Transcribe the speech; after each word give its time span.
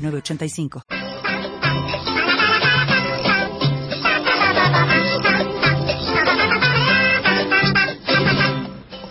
906985. 0.00 0.82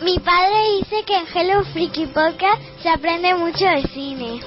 Mi 0.01 0.17
padre 0.19 0.55
dice 0.79 1.03
que 1.05 1.15
en 1.15 1.25
Hello 1.33 1.63
Freaky 1.65 2.07
Podcast 2.07 2.61
se 2.81 2.89
aprende 2.89 3.35
mucho 3.35 3.65
de 3.65 3.83
cine. 3.93 4.39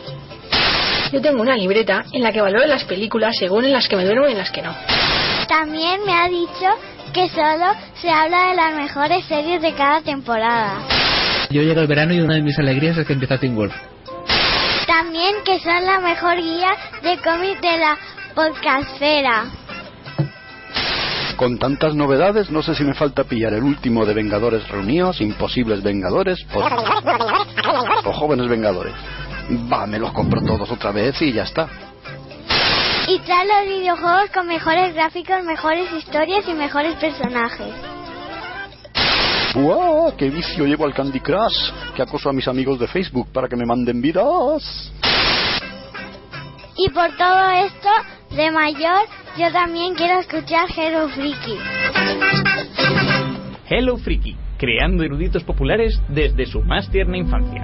Yo 1.12 1.20
tengo 1.20 1.42
una 1.42 1.56
libreta 1.56 2.04
en 2.12 2.22
la 2.22 2.32
que 2.32 2.40
valoro 2.40 2.66
las 2.66 2.84
películas 2.84 3.36
según 3.38 3.64
en 3.66 3.72
las 3.72 3.86
que 3.88 3.96
me 3.96 4.04
duermo 4.04 4.26
y 4.28 4.32
en 4.32 4.38
las 4.38 4.50
que 4.50 4.62
no. 4.62 4.74
También 5.46 6.00
me 6.06 6.12
ha 6.12 6.28
dicho 6.28 6.66
que 7.12 7.28
solo 7.28 7.66
se 8.00 8.08
habla 8.10 8.48
de 8.48 8.56
las 8.56 8.74
mejores 8.74 9.24
series 9.26 9.60
de 9.60 9.74
cada 9.74 10.00
temporada. 10.00 10.80
Yo 11.50 11.60
llego 11.60 11.80
el 11.82 11.86
verano 11.86 12.14
y 12.14 12.20
una 12.20 12.34
de 12.34 12.42
mis 12.42 12.58
alegrías 12.58 12.96
es 12.96 13.06
que 13.06 13.12
empieza 13.12 13.36
Teen 13.36 13.54
Wolf. 13.54 13.74
También 14.86 15.36
que 15.44 15.60
son 15.60 15.84
la 15.86 16.00
mejor 16.00 16.36
guía 16.36 16.76
de 17.02 17.18
cómics 17.18 17.60
de 17.60 17.78
la 17.78 17.98
podcastfera. 18.34 19.44
Con 21.36 21.58
tantas 21.58 21.94
novedades, 21.94 22.50
no 22.50 22.62
sé 22.62 22.74
si 22.74 22.84
me 22.84 22.94
falta 22.94 23.24
pillar 23.24 23.52
el 23.54 23.62
último 23.62 24.04
de 24.04 24.14
Vengadores 24.14 24.68
Reunidos, 24.68 25.20
Imposibles 25.20 25.82
Vengadores 25.82 26.38
o, 26.54 26.60
o 28.08 28.12
Jóvenes 28.12 28.48
Vengadores. 28.48 28.94
Va, 29.70 29.86
me 29.86 29.98
los 29.98 30.12
compro 30.12 30.40
todos 30.42 30.70
otra 30.70 30.92
vez 30.92 31.20
y 31.22 31.32
ya 31.32 31.42
está. 31.42 31.68
Y 33.08 33.18
trae 33.20 33.46
los 33.46 33.66
videojuegos 33.66 34.30
con 34.32 34.46
mejores 34.46 34.94
gráficos, 34.94 35.42
mejores 35.44 35.92
historias 35.92 36.46
y 36.46 36.54
mejores 36.54 36.94
personajes. 36.96 37.74
¡Buah! 39.54 40.16
¡Qué 40.16 40.30
vicio 40.30 40.66
llevo 40.66 40.86
al 40.86 40.94
Candy 40.94 41.20
Crush! 41.20 41.70
Que 41.94 42.02
acoso 42.02 42.30
a 42.30 42.32
mis 42.32 42.48
amigos 42.48 42.78
de 42.78 42.86
Facebook 42.86 43.28
para 43.32 43.48
que 43.48 43.56
me 43.56 43.66
manden 43.66 44.00
vidas. 44.00 44.90
Y 46.76 46.88
por 46.88 47.14
todo 47.18 47.50
esto, 47.50 47.88
de 48.34 48.50
mayor, 48.50 49.06
yo 49.36 49.52
también 49.52 49.94
quiero 49.94 50.20
escuchar 50.20 50.68
Hello 50.74 51.08
Freaky. 51.10 51.58
Hello 53.68 53.98
Freaky, 53.98 54.36
creando 54.56 55.04
eruditos 55.04 55.44
populares 55.44 56.00
desde 56.08 56.46
su 56.46 56.62
más 56.62 56.90
tierna 56.90 57.18
infancia. 57.18 57.62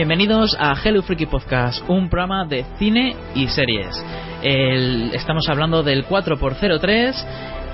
Bienvenidos 0.00 0.56
a 0.58 0.72
Hello 0.82 1.02
Freaky 1.02 1.26
Podcast, 1.26 1.84
un 1.86 2.08
programa 2.08 2.46
de 2.46 2.64
cine 2.78 3.14
y 3.34 3.46
series. 3.48 4.02
El- 4.42 5.10
estamos 5.14 5.46
hablando 5.50 5.82
del 5.82 6.06
4x03 6.06 7.14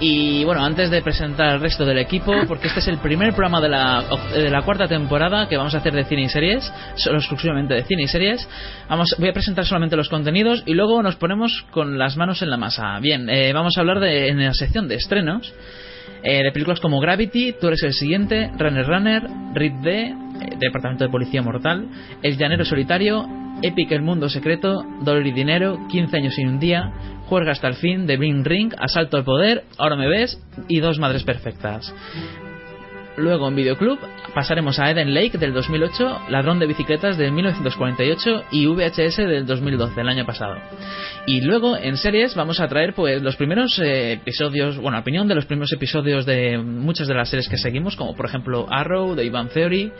y 0.01 0.43
bueno, 0.43 0.65
antes 0.65 0.91
de 0.91 1.03
presentar 1.03 1.47
al 1.51 1.61
resto 1.61 1.85
del 1.85 1.99
equipo, 1.99 2.33
porque 2.49 2.67
este 2.67 2.81
es 2.81 2.89
el 2.89 2.99
primer 2.99 3.33
programa 3.33 3.61
de 3.61 3.69
la, 3.69 4.03
de 4.35 4.51
la 4.51 4.63
cuarta 4.63 4.89
temporada 4.89 5.49
que 5.49 5.57
vamos 5.57 5.73
a 5.77 5.79
hacer 5.79 5.93
de 5.95 6.05
cine 6.05 6.23
y 6.23 6.29
series, 6.29 6.69
solo 6.97 7.19
exclusivamente 7.19 7.75
de 7.75 7.85
cine 7.85 8.03
y 8.03 8.09
series, 8.09 8.49
vamos, 8.89 9.15
voy 9.21 9.29
a 9.29 9.33
presentar 9.33 9.65
solamente 9.65 9.95
los 9.95 10.09
contenidos 10.09 10.65
y 10.67 10.75
luego 10.75 11.01
nos 11.05 11.15
ponemos 11.15 11.65
con 11.71 11.97
las 11.97 12.17
manos 12.17 12.43
en 12.43 12.51
la 12.51 12.57
masa. 12.57 12.99
Bien, 12.99 13.31
eh, 13.31 13.53
vamos 13.53 13.77
a 13.77 13.83
hablar 13.83 14.01
de, 14.01 14.31
en 14.31 14.45
la 14.45 14.53
sección 14.53 14.89
de 14.89 14.97
estrenos. 14.97 15.55
Eh, 16.27 16.43
de 16.43 16.51
películas 16.51 16.81
como 16.81 16.99
Gravity, 17.01 17.55
Tú 17.61 17.69
eres 17.69 17.83
el 17.85 17.93
siguiente, 17.93 18.51
Runner 18.59 18.85
Runner, 18.85 19.23
Rid 19.55 19.73
D, 19.83 20.03
eh, 20.03 20.15
Departamento 20.59 21.05
de 21.05 21.11
Policía 21.11 21.41
Mortal, 21.41 21.89
El 22.21 22.37
Llanero 22.37 22.65
Solitario, 22.65 23.29
Epic 23.63 23.93
El 23.93 24.03
Mundo 24.03 24.29
Secreto, 24.29 24.85
Dolor 25.03 25.25
y 25.27 25.33
Dinero, 25.33 25.79
15 25.89 26.17
años 26.17 26.39
y 26.39 26.45
un 26.45 26.59
día, 26.59 26.93
Juerga 27.27 27.53
hasta 27.53 27.69
el 27.69 27.75
fin, 27.75 28.07
The 28.07 28.17
Bring 28.17 28.45
Ring, 28.45 28.75
Asalto 28.77 29.17
al 29.17 29.25
Poder, 29.25 29.65
Ahora 29.79 29.95
me 29.95 30.09
ves 30.09 30.41
y 30.69 30.81
Dos 30.81 30.99
Madres 30.99 31.23
Perfectas. 31.23 31.95
Luego 33.17 33.49
en 33.49 33.57
Videoclub 33.57 33.99
pasaremos 34.35 34.79
a 34.79 34.91
Eden 34.91 35.15
Lake 35.15 35.39
del 35.39 35.55
2008, 35.55 36.23
Ladrón 36.29 36.59
de 36.59 36.67
Bicicletas 36.67 37.17
del 37.17 37.33
1948 37.33 38.45
y 38.51 38.67
VHS 38.67 39.17
del 39.17 39.47
2012, 39.47 40.01
el 40.01 40.09
año 40.09 40.27
pasado. 40.27 40.57
Y 41.27 41.41
luego 41.41 41.79
en 41.79 41.97
series 41.97 42.35
vamos 42.35 42.61
a 42.61 42.69
traer 42.69 42.93
pues 42.93 43.23
los 43.23 43.37
primeros 43.37 43.79
eh, 43.79 44.13
episodios, 44.13 44.77
bueno, 44.77 44.99
opinión 44.99 45.29
de 45.29 45.35
los 45.35 45.47
primeros 45.47 45.73
episodios 45.73 46.27
de 46.27 46.59
muchas 46.59 47.09
de 47.09 47.15
las 47.15 47.31
series 47.31 47.49
que 47.49 47.57
seguimos, 47.57 47.97
como 47.97 48.15
por 48.15 48.27
ejemplo 48.27 48.67
Arrow, 48.71 49.17
The 49.17 49.25
Ivan 49.25 49.49
Theory, 49.49 49.93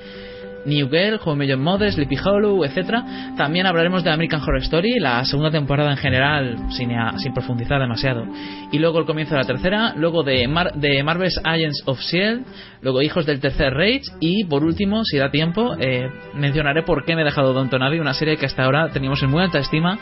New 0.67 0.89
Girl, 0.91 1.19
Home 1.25 1.39
Million 1.39 1.61
Mothers, 1.63 1.95
Sleepy 1.95 2.17
Hollow, 2.23 2.65
etcétera. 2.65 3.05
También 3.37 3.67
hablaremos 3.67 4.05
de 4.05 4.11
American 4.11 4.41
Horror 4.43 4.63
Story, 4.63 4.99
la 4.99 5.25
segunda 5.25 5.51
temporada 5.51 5.91
en 5.91 5.97
general, 5.97 6.57
sin, 6.71 6.91
sin 7.19 7.33
profundizar 7.33 7.81
demasiado. 7.81 8.25
Y 8.73 8.79
luego 8.79 8.99
el 8.99 9.07
comienzo 9.07 9.35
de 9.35 9.41
la 9.41 9.47
tercera, 9.47 9.95
luego 9.97 10.23
de, 10.23 10.47
Mar- 10.49 10.73
de 10.75 11.03
Marvel's 11.03 11.41
Agents 11.45 11.83
of 11.87 11.99
S.H.I.E.L.D., 12.01 12.45
luego 12.83 13.03
Hijos 13.03 13.27
del 13.27 13.41
Tercer 13.41 13.73
Reich 13.73 14.05
y 14.21 14.45
por 14.45 14.65
último, 14.65 15.05
si 15.05 15.17
da 15.19 15.31
tiempo, 15.31 15.77
eh, 15.79 16.09
mencionaré 16.35 16.83
por 16.83 17.05
qué 17.05 17.15
me 17.17 17.23
he 17.23 17.25
dejado 17.25 17.53
Don 17.53 17.71
Tonadi, 17.71 17.99
una 17.99 18.15
serie 18.15 18.37
que 18.37 18.47
hasta 18.47 18.65
ahora 18.65 18.89
teníamos 18.91 19.23
en 19.23 19.31
muy 19.31 19.43
alta 19.43 19.59
estima, 19.59 19.99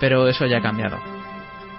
pero 0.00 0.28
eso 0.28 0.46
ya 0.46 0.58
ha 0.58 0.62
cambiado. 0.62 1.23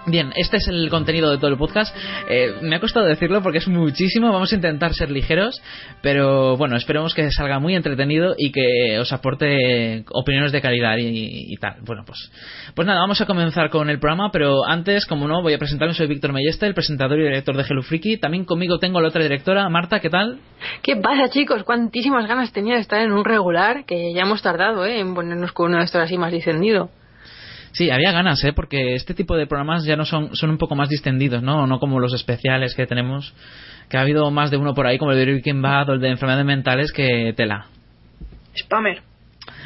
Bien, 0.07 0.31
este 0.35 0.57
es 0.57 0.67
el 0.67 0.89
contenido 0.91 1.31
de 1.31 1.37
todo 1.37 1.49
el 1.49 1.57
podcast. 1.57 1.95
Eh, 2.29 2.57
me 2.61 2.75
ha 2.75 2.79
costado 2.79 3.07
decirlo 3.07 3.41
porque 3.41 3.57
es 3.57 3.67
muchísimo. 3.67 4.31
Vamos 4.31 4.51
a 4.51 4.55
intentar 4.55 4.93
ser 4.93 5.09
ligeros, 5.09 5.59
pero 6.03 6.57
bueno, 6.57 6.75
esperemos 6.75 7.15
que 7.15 7.31
salga 7.31 7.57
muy 7.57 7.75
entretenido 7.75 8.35
y 8.37 8.51
que 8.51 8.99
os 8.99 9.11
aporte 9.11 10.05
opiniones 10.11 10.51
de 10.51 10.61
calidad 10.61 10.97
y, 10.99 11.55
tal. 11.57 11.77
Bueno, 11.81 12.03
pues, 12.05 12.31
pues 12.75 12.85
nada, 12.87 12.99
vamos 12.99 13.19
a 13.19 13.25
comenzar 13.25 13.71
con 13.71 13.89
el 13.89 13.99
programa, 13.99 14.29
pero 14.31 14.63
antes, 14.67 15.07
como 15.07 15.27
no, 15.27 15.41
voy 15.41 15.53
a 15.53 15.57
presentarme. 15.57 15.95
Soy 15.95 16.05
Víctor 16.05 16.33
Melleste, 16.33 16.67
el 16.67 16.75
presentador 16.75 17.19
y 17.19 17.23
director 17.23 17.57
de 17.57 17.63
Hello 17.67 17.81
Freaky. 17.81 18.17
También 18.17 18.45
conmigo 18.45 18.77
tengo 18.77 19.01
la 19.01 19.07
otra 19.07 19.23
directora, 19.23 19.67
Marta, 19.69 19.99
¿qué 19.99 20.11
tal? 20.11 20.39
¿Qué 20.83 20.97
pasa, 20.97 21.29
chicos? 21.29 21.63
Cuantísimas 21.63 22.27
ganas 22.27 22.53
tenía 22.53 22.75
de 22.75 22.81
estar 22.81 23.01
en 23.01 23.11
un 23.11 23.25
regular 23.25 23.85
que 23.85 24.13
ya 24.13 24.21
hemos 24.21 24.43
tardado 24.43 24.85
¿eh? 24.85 24.99
en 24.99 25.15
ponernos 25.15 25.51
con 25.51 25.69
uno 25.69 25.79
de 25.79 25.85
estos 25.85 26.01
así 26.01 26.15
más 26.15 26.31
distendido. 26.31 26.91
Sí, 27.75 27.91
había 27.91 28.13
ganas, 28.13 28.41
¿eh? 28.45 28.53
Porque 28.53 28.95
este 28.95 29.13
tipo 29.13 29.35
de 29.35 29.47
programas 29.47 29.83
ya 29.83 29.97
no 29.97 30.05
son, 30.05 30.33
son 30.33 30.49
un 30.49 30.57
poco 30.57 30.75
más 30.75 30.87
distendidos, 30.87 31.43
¿no? 31.43 31.67
No 31.67 31.77
como 31.77 31.99
los 31.99 32.13
especiales 32.13 32.73
que 32.73 32.87
tenemos, 32.87 33.33
que 33.89 33.97
ha 33.97 34.01
habido 34.01 34.31
más 34.31 34.49
de 34.49 34.55
uno 34.55 34.73
por 34.73 34.87
ahí, 34.87 34.97
como 34.97 35.11
el 35.11 35.17
de 35.17 35.25
Breaking 35.25 35.61
Bad 35.61 35.89
o 35.89 35.93
el 35.93 35.99
de 35.99 36.11
enfermedades 36.11 36.45
mentales, 36.45 36.93
que 36.93 37.33
tela. 37.35 37.65
Spammer. 38.57 39.01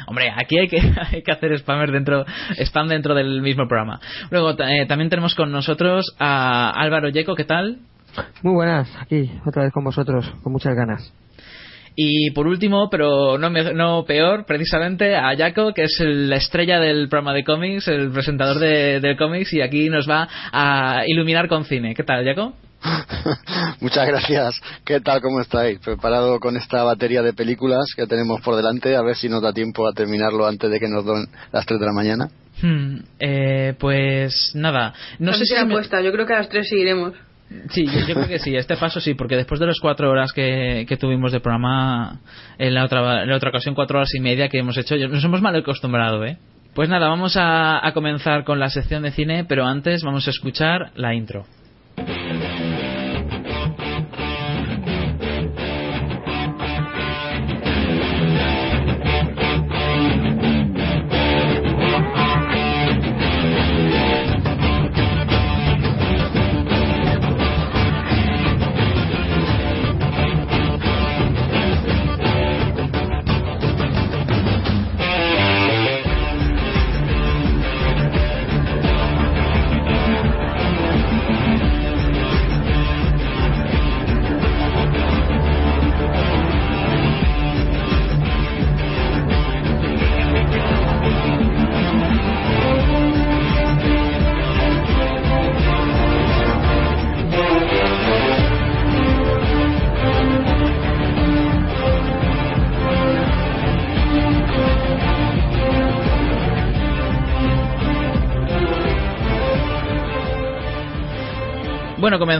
Hombre, 0.08 0.28
aquí 0.36 0.58
hay 0.58 0.66
que, 0.66 0.80
hay 1.12 1.22
que 1.22 1.30
hacer 1.30 1.56
spammer 1.60 1.92
dentro, 1.92 2.26
spam 2.58 2.88
dentro 2.88 3.14
del 3.14 3.42
mismo 3.42 3.68
programa. 3.68 4.00
Luego 4.32 4.56
eh, 4.58 4.86
también 4.88 5.08
tenemos 5.08 5.36
con 5.36 5.52
nosotros 5.52 6.16
a 6.18 6.70
Álvaro 6.70 7.10
Yeco, 7.10 7.36
¿qué 7.36 7.44
tal? 7.44 7.78
Muy 8.42 8.54
buenas, 8.54 8.92
aquí, 9.00 9.30
otra 9.46 9.62
vez 9.62 9.72
con 9.72 9.84
vosotros, 9.84 10.28
con 10.42 10.52
muchas 10.52 10.74
ganas. 10.74 11.14
Y 11.96 12.30
por 12.30 12.46
último, 12.46 12.88
pero 12.90 13.36
no, 13.38 13.50
me- 13.50 13.74
no 13.74 14.04
peor, 14.04 14.44
precisamente 14.46 15.16
a 15.16 15.36
Jaco, 15.36 15.74
que 15.74 15.84
es 15.84 16.00
el- 16.00 16.30
la 16.30 16.36
estrella 16.36 16.78
del 16.80 17.08
programa 17.08 17.34
de 17.34 17.44
cómics, 17.44 17.88
el 17.88 18.10
presentador 18.10 18.58
de, 18.58 19.00
de 19.00 19.16
cómics, 19.16 19.52
y 19.52 19.60
aquí 19.60 19.88
nos 19.90 20.08
va 20.08 20.28
a 20.52 21.02
iluminar 21.06 21.48
con 21.48 21.64
cine. 21.64 21.94
¿Qué 21.94 22.04
tal, 22.04 22.24
Jaco? 22.24 22.54
Muchas 23.80 24.06
gracias. 24.06 24.60
¿Qué 24.84 25.00
tal? 25.00 25.20
¿Cómo 25.20 25.40
estáis? 25.40 25.78
¿Preparado 25.80 26.38
con 26.40 26.56
esta 26.56 26.82
batería 26.82 27.22
de 27.22 27.32
películas 27.34 27.86
que 27.96 28.06
tenemos 28.06 28.40
por 28.40 28.56
delante? 28.56 28.96
A 28.96 29.02
ver 29.02 29.16
si 29.16 29.28
nos 29.28 29.42
da 29.42 29.52
tiempo 29.52 29.86
a 29.86 29.92
terminarlo 29.92 30.46
antes 30.46 30.70
de 30.70 30.78
que 30.80 30.88
nos 30.88 31.04
den 31.04 31.26
las 31.52 31.66
3 31.66 31.78
de 31.80 31.86
la 31.86 31.92
mañana. 31.92 32.28
Hmm, 32.62 32.98
eh, 33.18 33.74
pues 33.78 34.52
nada, 34.54 34.92
no 35.18 35.32
sé 35.32 35.44
si... 35.46 35.54
me- 35.54 35.60
apuesta, 35.60 36.00
yo 36.02 36.12
creo 36.12 36.26
que 36.26 36.34
a 36.34 36.38
las 36.38 36.48
tres 36.50 36.68
seguiremos. 36.68 37.14
Sí, 37.70 37.84
yo, 37.86 38.06
yo 38.06 38.14
creo 38.14 38.28
que 38.28 38.38
sí, 38.38 38.54
este 38.54 38.76
paso 38.76 39.00
sí, 39.00 39.14
porque 39.14 39.36
después 39.36 39.58
de 39.58 39.66
las 39.66 39.80
cuatro 39.80 40.08
horas 40.08 40.32
que, 40.32 40.86
que 40.88 40.96
tuvimos 40.96 41.32
de 41.32 41.40
programa, 41.40 42.20
en 42.58 42.74
la, 42.74 42.84
otra, 42.84 43.22
en 43.24 43.28
la 43.28 43.36
otra 43.36 43.50
ocasión 43.50 43.74
cuatro 43.74 43.98
horas 43.98 44.14
y 44.14 44.20
media 44.20 44.48
que 44.48 44.58
hemos 44.58 44.76
hecho, 44.78 44.96
nos 44.96 45.24
hemos 45.24 45.42
mal 45.42 45.56
acostumbrado, 45.56 46.24
¿eh? 46.24 46.38
Pues 46.74 46.88
nada, 46.88 47.08
vamos 47.08 47.36
a, 47.36 47.84
a 47.84 47.92
comenzar 47.92 48.44
con 48.44 48.60
la 48.60 48.70
sección 48.70 49.02
de 49.02 49.10
cine, 49.10 49.44
pero 49.44 49.66
antes 49.66 50.04
vamos 50.04 50.28
a 50.28 50.30
escuchar 50.30 50.92
la 50.94 51.14
intro. 51.14 51.44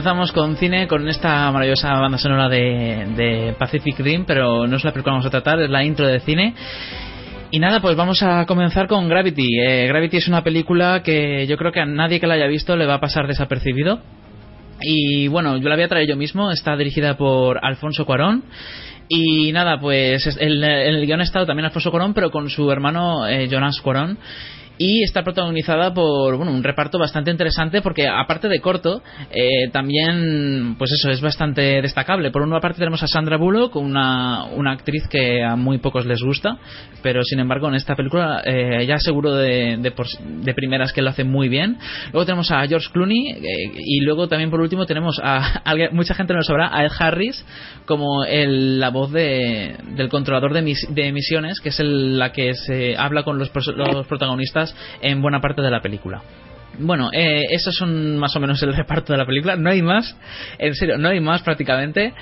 Comenzamos 0.01 0.31
con 0.31 0.55
cine, 0.57 0.87
con 0.87 1.07
esta 1.07 1.51
maravillosa 1.51 1.93
banda 1.99 2.17
sonora 2.17 2.49
de, 2.49 3.53
Pacific 3.59 3.99
Rim, 3.99 4.25
pero 4.25 4.65
no 4.65 4.77
es 4.77 4.83
la 4.83 4.91
película 4.91 5.11
que 5.11 5.15
vamos 5.17 5.25
a 5.27 5.29
tratar, 5.29 5.61
es 5.61 5.69
la 5.69 5.83
intro 5.83 6.07
de 6.07 6.19
cine. 6.21 6.55
Y 7.51 7.59
nada, 7.59 7.81
pues 7.81 7.95
vamos 7.95 8.23
a 8.23 8.47
comenzar 8.47 8.87
con 8.87 9.07
Gravity. 9.07 9.59
Eh, 9.59 9.85
Gravity 9.87 10.17
es 10.17 10.27
una 10.27 10.43
película 10.43 11.03
que 11.03 11.45
yo 11.45 11.55
creo 11.55 11.71
que 11.71 11.81
a 11.81 11.85
nadie 11.85 12.19
que 12.19 12.25
la 12.25 12.33
haya 12.33 12.47
visto 12.47 12.75
le 12.75 12.87
va 12.87 12.95
a 12.95 12.99
pasar 12.99 13.27
desapercibido. 13.27 13.99
Y 14.81 15.27
bueno, 15.27 15.57
yo 15.57 15.69
la 15.69 15.75
voy 15.75 15.83
a 15.83 15.87
traer 15.87 16.07
yo 16.07 16.17
mismo, 16.17 16.49
está 16.49 16.75
dirigida 16.75 17.15
por 17.15 17.63
Alfonso 17.63 18.03
Cuarón. 18.03 18.43
Y 19.07 19.51
nada, 19.51 19.79
pues 19.79 20.25
es- 20.25 20.37
el, 20.41 20.63
el 20.63 21.05
guion 21.05 21.19
ha 21.19 21.23
estado 21.25 21.45
también 21.45 21.65
Alfonso 21.67 21.91
Cuarón, 21.91 22.15
pero 22.15 22.31
con 22.31 22.49
su 22.49 22.71
hermano 22.71 23.27
eh, 23.27 23.47
Jonas 23.51 23.79
Cuarón. 23.81 24.17
Y 24.83 25.03
está 25.03 25.21
protagonizada 25.21 25.93
por 25.93 26.37
bueno, 26.37 26.51
un 26.51 26.63
reparto 26.63 26.97
bastante 26.97 27.29
interesante 27.29 27.83
porque 27.83 28.07
aparte 28.07 28.47
de 28.47 28.59
corto, 28.61 29.03
eh, 29.29 29.69
también 29.71 30.75
pues 30.79 30.91
eso 30.91 31.11
es 31.11 31.21
bastante 31.21 31.83
destacable. 31.83 32.31
Por 32.31 32.41
una 32.41 32.59
parte 32.59 32.79
tenemos 32.79 33.03
a 33.03 33.07
Sandra 33.07 33.37
Bullock, 33.37 33.75
una, 33.75 34.45
una 34.45 34.71
actriz 34.71 35.07
que 35.07 35.43
a 35.43 35.55
muy 35.55 35.77
pocos 35.77 36.07
les 36.07 36.23
gusta, 36.23 36.57
pero 37.03 37.23
sin 37.23 37.39
embargo 37.39 37.67
en 37.67 37.75
esta 37.75 37.95
película 37.95 38.41
eh, 38.43 38.83
ya 38.87 38.97
seguro 38.97 39.35
de, 39.35 39.77
de, 39.77 39.91
por- 39.91 40.07
de 40.07 40.53
primeras 40.55 40.93
que 40.93 41.03
lo 41.03 41.11
hace 41.11 41.25
muy 41.25 41.47
bien. 41.47 41.77
Luego 42.11 42.25
tenemos 42.25 42.49
a 42.49 42.65
George 42.65 42.87
Clooney 42.91 43.33
eh, 43.33 43.71
y 43.77 43.99
luego 44.01 44.27
también 44.27 44.49
por 44.49 44.61
último 44.61 44.87
tenemos 44.87 45.19
a, 45.23 45.61
mucha 45.91 46.15
gente 46.15 46.33
no 46.33 46.39
lo 46.39 46.43
sabrá, 46.43 46.75
a 46.75 46.83
Ed 46.85 46.91
Harris 46.97 47.45
como 47.85 48.23
el- 48.25 48.79
la 48.79 48.89
voz 48.89 49.11
de, 49.11 49.75
del 49.95 50.09
controlador 50.09 50.53
de, 50.55 50.63
mis- 50.63 50.87
de 50.89 51.07
emisiones, 51.07 51.59
que 51.59 51.69
es 51.69 51.79
el- 51.79 52.17
la 52.17 52.31
que 52.31 52.55
se 52.55 52.97
habla 52.97 53.21
con 53.21 53.37
los 53.37 53.51
protagonistas 53.51 54.70
en 55.01 55.21
buena 55.21 55.41
parte 55.41 55.61
de 55.61 55.71
la 55.71 55.81
película. 55.81 56.21
Bueno, 56.79 57.09
eh, 57.11 57.43
esos 57.49 57.75
son 57.75 58.17
más 58.17 58.35
o 58.35 58.39
menos 58.39 58.61
el 58.63 58.73
reparto 58.73 59.13
de 59.13 59.19
la 59.19 59.25
película. 59.25 59.55
No 59.55 59.69
hay 59.69 59.81
más, 59.81 60.15
en 60.57 60.73
serio, 60.75 60.97
no 60.97 61.09
hay 61.09 61.19
más 61.19 61.41
prácticamente. 61.41 62.13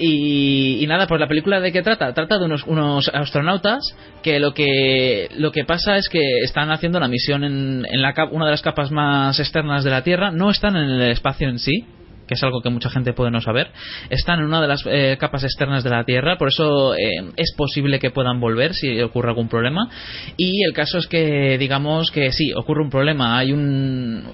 Y, 0.00 0.84
nada, 0.86 1.08
pues 1.08 1.20
la 1.20 1.26
película 1.26 1.60
de 1.60 1.72
qué 1.72 1.82
trata? 1.82 2.12
Trata 2.14 2.38
de 2.38 2.44
unos, 2.44 2.62
unos 2.64 3.08
astronautas 3.12 3.82
que 4.22 4.38
lo 4.38 4.54
que 4.54 5.28
lo 5.36 5.50
que 5.50 5.64
pasa 5.64 5.96
es 5.96 6.08
que 6.08 6.20
están 6.44 6.70
haciendo 6.70 6.98
una 6.98 7.08
misión 7.08 7.42
en, 7.42 7.84
en 7.90 8.00
la, 8.00 8.14
una 8.30 8.44
de 8.44 8.52
las 8.52 8.62
capas 8.62 8.92
más 8.92 9.40
externas 9.40 9.82
de 9.82 9.90
la 9.90 10.04
Tierra. 10.04 10.30
No 10.30 10.50
están 10.50 10.76
en 10.76 10.88
el 10.88 11.10
espacio 11.10 11.48
en 11.48 11.58
sí, 11.58 11.84
que 12.28 12.34
es 12.34 12.42
algo 12.42 12.60
que 12.60 12.70
mucha 12.70 12.90
gente 12.90 13.14
puede 13.14 13.30
no 13.30 13.40
saber, 13.40 13.70
están 14.10 14.40
en 14.40 14.44
una 14.44 14.60
de 14.60 14.68
las 14.68 14.84
eh, 14.86 15.16
capas 15.18 15.44
externas 15.44 15.82
de 15.82 15.90
la 15.90 16.04
Tierra, 16.04 16.36
por 16.36 16.48
eso 16.48 16.94
eh, 16.94 17.32
es 17.36 17.54
posible 17.56 17.98
que 17.98 18.10
puedan 18.10 18.38
volver 18.38 18.74
si 18.74 19.00
ocurre 19.00 19.30
algún 19.30 19.48
problema. 19.48 19.88
Y 20.36 20.62
el 20.64 20.72
caso 20.72 20.98
es 20.98 21.06
que, 21.06 21.56
digamos 21.58 22.10
que 22.10 22.30
sí, 22.32 22.52
ocurre 22.54 22.82
un 22.82 22.90
problema. 22.90 23.38
Hay 23.38 23.52
un. 23.52 24.24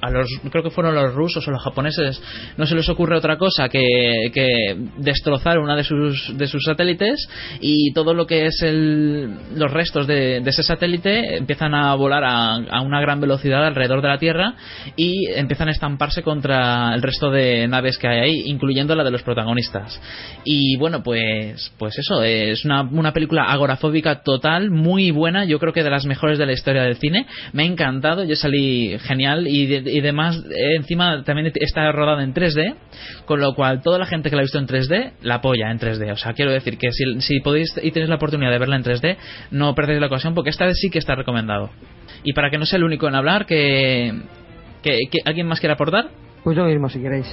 a 0.00 0.10
los, 0.10 0.28
creo 0.50 0.62
que 0.62 0.70
fueron 0.70 0.94
los 0.94 1.12
rusos 1.14 1.46
o 1.46 1.50
los 1.50 1.62
japoneses, 1.62 2.22
no 2.56 2.66
se 2.66 2.74
les 2.74 2.88
ocurre 2.88 3.16
otra 3.16 3.36
cosa 3.36 3.68
que, 3.68 4.30
destrozar 4.98 5.58
una 5.58 5.76
de 5.76 5.84
sus, 5.84 6.36
de 6.36 6.46
sus 6.46 6.64
satélites 6.64 7.28
y 7.60 7.92
todo 7.92 8.14
lo 8.14 8.26
que 8.26 8.46
es 8.46 8.62
el, 8.62 9.34
los 9.56 9.70
restos 9.70 10.06
de, 10.06 10.40
de 10.40 10.50
ese 10.50 10.62
satélite 10.62 11.38
empiezan 11.38 11.74
a 11.74 11.94
volar 11.94 12.24
a, 12.24 12.54
a 12.54 12.80
una 12.82 13.00
gran 13.00 13.20
velocidad 13.20 13.66
alrededor 13.66 14.02
de 14.02 14.08
la 14.08 14.18
Tierra 14.18 14.54
y 14.96 15.28
empiezan 15.34 15.68
a 15.68 15.72
estamparse 15.72 16.22
contra 16.22 16.94
el 16.94 17.02
resto 17.02 17.30
de 17.32 17.66
naves 17.68 17.98
que 17.98 18.06
hay 18.06 18.18
ahí, 18.20 18.42
incluyendo 18.46 18.94
la 18.94 19.02
de 19.04 19.10
los 19.10 19.22
protagonistas. 19.22 20.00
Y 20.44 20.76
bueno, 20.76 21.02
pues, 21.02 21.72
pues 21.78 21.98
eso, 21.98 22.22
es 22.22 22.64
una, 22.64 22.82
una 22.82 23.12
película 23.12 23.44
agorafóbica 23.44 24.22
total, 24.22 24.70
muy 24.70 25.10
buena, 25.10 25.44
yo 25.44 25.58
creo 25.58 25.72
que 25.72 25.82
de 25.82 25.90
las 25.90 26.06
mejores 26.06 26.38
de 26.38 26.46
la 26.46 26.52
historia 26.52 26.82
del 26.82 26.96
cine. 26.96 27.26
Me 27.52 27.64
ha 27.64 27.66
encantado, 27.66 28.24
yo 28.24 28.36
salí 28.36 28.96
genial 29.00 29.46
y, 29.48 29.66
de- 29.66 29.90
y 29.90 30.00
demás, 30.00 30.36
eh, 30.50 30.76
encima 30.76 31.24
también 31.24 31.50
está 31.54 31.90
rodada 31.92 32.22
en 32.22 32.34
3D, 32.34 32.74
con 33.24 33.40
lo 33.40 33.54
cual 33.54 33.82
toda 33.82 33.98
la 33.98 34.06
gente 34.06 34.30
que 34.30 34.36
la 34.36 34.42
ha 34.42 34.44
visto 34.44 34.58
en 34.58 34.66
3D 34.66 35.12
la 35.22 35.36
apoya 35.36 35.70
en 35.70 35.78
3D. 35.78 36.12
O 36.12 36.16
sea, 36.16 36.32
quiero 36.34 36.50
decir 36.52 36.78
que 36.78 36.92
si, 36.92 37.20
si 37.20 37.40
podéis 37.40 37.72
y 37.82 37.90
tenéis 37.90 38.08
la 38.10 38.16
oportunidad 38.16 38.50
de 38.50 38.58
verla 38.58 38.76
en 38.76 38.84
3D, 38.84 39.16
no 39.50 39.74
perdéis 39.74 40.00
la 40.00 40.06
ocasión 40.06 40.34
porque 40.34 40.50
esta 40.50 40.66
vez 40.66 40.76
sí 40.80 40.90
que 40.90 40.98
está 40.98 41.14
recomendado. 41.14 41.70
Y 42.24 42.32
para 42.34 42.50
que 42.50 42.58
no 42.58 42.66
sea 42.66 42.76
el 42.76 42.84
único 42.84 43.08
en 43.08 43.14
hablar, 43.14 43.46
que, 43.46 44.12
que 44.82 44.98
alguien 45.24 45.46
más 45.46 45.60
quiera 45.60 45.74
aportar, 45.74 46.10
Pues 46.44 46.56
yo 46.56 46.64
mismo, 46.64 46.88
si 46.88 47.00
queréis. 47.00 47.26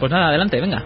pues 0.00 0.10
nada, 0.10 0.28
adelante, 0.28 0.60
venga. 0.60 0.82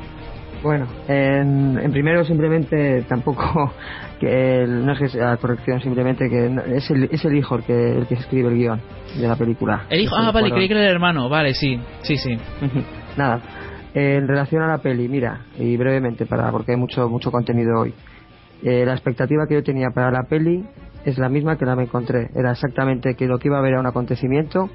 Bueno, 0.63 0.87
en, 1.09 1.77
en 1.83 1.91
primero 1.91 2.25
simplemente 2.25 3.03
tampoco 3.09 3.73
que 4.21 4.63
el- 4.63 4.87
no 4.87 4.93
es 4.93 4.99
que 5.01 5.09
sea 5.09 5.37
corrección, 5.39 5.81
simplemente 5.81 6.29
que 6.29 6.49
no- 6.49 6.63
es 6.63 6.89
el, 6.91 7.05
es 7.11 7.25
el 7.25 7.37
hijo 7.37 7.57
el 7.57 7.65
que, 7.65 7.99
el 7.99 8.07
que 8.07 8.15
escribe 8.15 8.49
el 8.49 8.55
guion 8.57 8.81
de 9.19 9.27
la 9.27 9.35
película. 9.37 9.87
El 9.91 10.01
hijo, 10.03 10.15
ah, 10.17 10.31
vale, 10.31 10.51
creí 10.53 10.69
que 10.69 10.75
era 10.75 10.85
el 10.85 10.91
hermano, 10.93 11.29
vale, 11.29 11.55
sí, 11.55 11.81
sí, 12.03 12.17
sí. 12.17 12.37
Nada. 13.17 13.41
En 13.95 14.27
relación 14.29 14.63
a 14.63 14.69
la 14.69 14.79
peli, 14.79 15.09
mira, 15.09 15.41
y 15.59 15.77
brevemente, 15.77 16.25
para 16.27 16.51
porque 16.51 16.73
hay 16.73 16.79
mucho 16.79 17.09
mucho 17.09 17.31
contenido 17.31 17.81
hoy. 17.81 17.93
Eh, 18.63 18.85
la 18.87 18.93
expectativa 18.93 19.47
que 19.49 19.55
yo 19.55 19.63
tenía 19.65 19.89
para 19.93 20.11
la 20.13 20.23
peli 20.29 20.65
es 21.05 21.19
la 21.19 21.29
misma 21.29 21.59
que 21.59 21.67
la 21.67 21.75
me 21.75 21.83
encontré. 21.83 22.29
Era 22.35 22.53
exactamente 22.53 23.15
que 23.17 23.27
lo 23.27 23.39
que 23.39 23.49
iba 23.49 23.59
a 23.59 23.61
ver 23.61 23.73
era 23.73 23.81
un 23.81 23.87
acontecimiento 23.87 24.71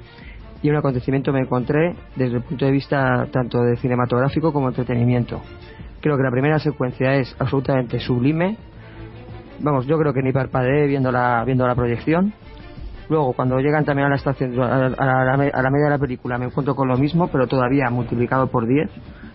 y 0.62 0.70
un 0.70 0.76
acontecimiento 0.76 1.32
me 1.32 1.40
encontré 1.40 1.94
desde 2.16 2.36
el 2.36 2.42
punto 2.42 2.64
de 2.64 2.72
vista 2.72 3.26
tanto 3.30 3.60
de 3.62 3.76
cinematográfico 3.76 4.52
como 4.52 4.68
entretenimiento. 4.68 5.40
Creo 6.00 6.16
que 6.16 6.22
la 6.22 6.30
primera 6.30 6.58
secuencia 6.58 7.14
es 7.14 7.34
absolutamente 7.38 7.98
sublime. 8.00 8.56
Vamos, 9.60 9.86
yo 9.86 9.98
creo 9.98 10.12
que 10.12 10.22
ni 10.22 10.32
parpadeé 10.32 10.86
viendo 10.86 11.10
la, 11.10 11.42
viendo 11.44 11.66
la 11.66 11.74
proyección. 11.74 12.32
Luego, 13.08 13.32
cuando 13.32 13.58
llegan 13.58 13.84
también 13.84 14.06
a 14.06 14.10
la 14.10 14.16
estación, 14.16 14.60
a 14.60 14.88
la, 14.90 15.36
media 15.70 15.84
de 15.84 15.90
la 15.90 15.98
película, 15.98 16.38
me 16.38 16.46
encuentro 16.46 16.74
con 16.76 16.88
lo 16.88 16.96
mismo, 16.96 17.28
pero 17.28 17.46
todavía 17.46 17.88
multiplicado 17.90 18.48
por 18.48 18.66
10. 18.66 18.90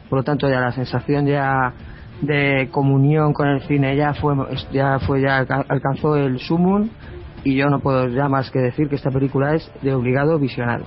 Por 0.10 0.20
lo 0.20 0.24
tanto, 0.24 0.48
ya 0.48 0.60
la 0.60 0.72
sensación 0.72 1.26
ya 1.26 1.74
de 2.22 2.70
comunión 2.72 3.34
con 3.34 3.48
el 3.48 3.62
cine 3.62 3.96
ya 3.96 4.14
fue, 4.14 4.36
ya 4.72 5.00
fue, 5.00 5.22
ya 5.22 5.38
alca- 5.40 5.66
alcanzó 5.68 6.16
el 6.16 6.40
sumum 6.40 6.88
y 7.44 7.56
yo 7.56 7.70
no 7.70 7.80
puedo 7.80 8.08
ya 8.08 8.30
más 8.30 8.52
que 8.52 8.60
decir 8.60 8.88
que 8.88 8.96
esta 8.96 9.10
película 9.10 9.56
es 9.56 9.70
de 9.82 9.94
obligado 9.94 10.38
visionado. 10.38 10.86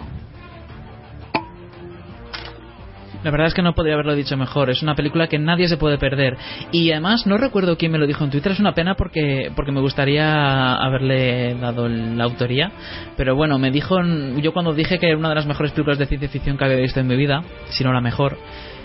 La 3.27 3.33
verdad 3.33 3.49
es 3.49 3.55
que 3.55 3.63
no 3.63 3.75
podría 3.75 3.95
haberlo 3.95 4.15
dicho 4.15 4.37
mejor. 4.37 4.71
Es 4.71 4.85
una 4.85 4.95
película 4.95 5.27
que 5.27 5.37
nadie 5.37 5.67
se 5.67 5.77
puede 5.77 5.99
perder. 5.99 6.37
Y 6.71 6.93
además, 6.93 7.27
no 7.27 7.37
recuerdo 7.39 7.77
quién 7.77 7.91
me 7.91 7.99
lo 7.99 8.07
dijo 8.07 8.23
en 8.23 8.31
Twitter. 8.31 8.53
Es 8.53 8.61
una 8.61 8.73
pena 8.73 8.95
porque, 8.95 9.51
porque 9.57 9.73
me 9.73 9.81
gustaría 9.81 10.77
haberle 10.77 11.57
dado 11.57 11.89
la 11.89 12.23
autoría. 12.23 12.71
Pero 13.17 13.35
bueno, 13.35 13.59
me 13.59 13.73
dijo. 13.73 13.97
Yo 14.41 14.53
cuando 14.53 14.73
dije 14.75 15.01
que 15.01 15.09
era 15.09 15.19
una 15.19 15.31
de 15.31 15.35
las 15.35 15.47
mejores 15.47 15.73
películas 15.73 15.99
de 15.99 16.07
ciencia 16.07 16.29
ficción 16.29 16.57
que 16.57 16.67
había 16.67 16.77
visto 16.77 17.01
en 17.01 17.09
mi 17.09 17.17
vida, 17.17 17.43
si 17.71 17.83
no 17.83 17.93
la 17.93 18.01
mejor, 18.01 18.39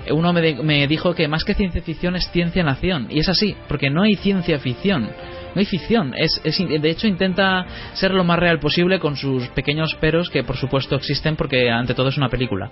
uno 0.09 0.33
me, 0.33 0.41
de- 0.41 0.63
me 0.63 0.87
dijo 0.87 1.13
que 1.13 1.27
más 1.27 1.43
que 1.43 1.53
ciencia 1.53 1.83
ficción 1.83 2.15
es 2.15 2.27
ciencia 2.31 2.63
nación. 2.63 3.09
Y 3.11 3.19
es 3.19 3.29
así, 3.29 3.55
porque 3.67 3.91
no 3.91 4.01
hay 4.01 4.15
ciencia 4.15 4.57
ficción. 4.57 5.03
No 5.53 5.59
hay 5.59 5.65
ficción. 5.65 6.15
Es, 6.17 6.41
es, 6.43 6.57
de 6.57 6.89
hecho, 6.89 7.05
intenta 7.05 7.63
ser 7.93 8.11
lo 8.11 8.23
más 8.23 8.39
real 8.39 8.57
posible 8.59 8.99
con 8.99 9.15
sus 9.17 9.49
pequeños 9.49 9.93
peros 10.01 10.31
que, 10.31 10.43
por 10.43 10.57
supuesto, 10.57 10.95
existen 10.95 11.35
porque, 11.35 11.69
ante 11.69 11.93
todo, 11.93 12.07
es 12.09 12.17
una 12.17 12.29
película. 12.29 12.71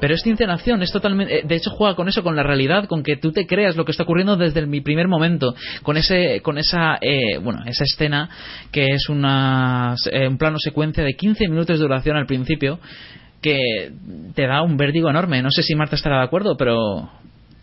Pero 0.00 0.14
es 0.14 0.20
ciencia 0.22 0.46
nación, 0.46 0.82
es 0.82 0.92
totalmente. 0.92 1.38
eh, 1.38 1.42
De 1.44 1.56
hecho, 1.56 1.70
juega 1.70 1.94
con 1.94 2.08
eso, 2.08 2.22
con 2.22 2.36
la 2.36 2.42
realidad, 2.42 2.86
con 2.86 3.02
que 3.02 3.16
tú 3.16 3.32
te 3.32 3.46
creas 3.46 3.76
lo 3.76 3.84
que 3.84 3.92
está 3.92 4.04
ocurriendo 4.04 4.36
desde 4.36 4.60
el 4.60 4.66
mi 4.66 4.80
primer 4.80 5.08
momento, 5.08 5.54
con 5.82 5.96
ese, 5.96 6.40
con 6.42 6.58
esa, 6.58 6.98
eh, 7.00 7.38
bueno, 7.38 7.60
esa 7.66 7.84
escena 7.84 8.28
que 8.70 8.86
es 8.86 9.08
una, 9.08 9.94
eh, 10.10 10.28
un 10.28 10.38
plano 10.38 10.58
secuencia 10.58 11.04
de 11.04 11.14
15 11.14 11.48
minutos 11.48 11.78
de 11.78 11.82
duración 11.82 12.16
al 12.16 12.26
principio, 12.26 12.78
que 13.40 13.92
te 14.34 14.46
da 14.46 14.62
un 14.62 14.76
vértigo 14.76 15.08
enorme. 15.10 15.42
No 15.42 15.50
sé 15.50 15.62
si 15.62 15.74
Marta 15.74 15.96
estará 15.96 16.18
de 16.18 16.24
acuerdo, 16.24 16.56
pero 16.56 17.08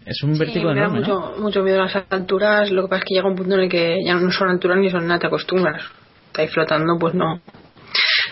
es 0.06 0.22
un 0.24 0.38
vértigo 0.38 0.70
me 0.70 0.76
da 0.76 0.86
enorme. 0.86 1.02
¿no? 1.02 1.20
mucho, 1.20 1.42
mucho 1.42 1.64
miedo 1.64 1.82
a 1.82 1.86
las 1.86 2.04
alturas. 2.10 2.72
Lo 2.72 2.84
que 2.84 2.88
pasa 2.90 3.00
es 3.00 3.06
que 3.06 3.14
llega 3.16 3.28
un 3.28 3.36
punto 3.36 3.56
en 3.56 3.62
el 3.62 3.70
que 3.70 4.04
ya 4.06 4.16
no 4.16 4.32
son 4.32 4.50
alturas 4.50 4.78
ni 4.78 4.90
son 4.90 5.08
nada, 5.08 5.20
te 5.20 5.28
acostumbras. 5.28 5.82
Está 6.28 6.42
ahí 6.42 6.48
flotando, 6.48 6.98
pues 7.00 7.14
no. 7.14 7.42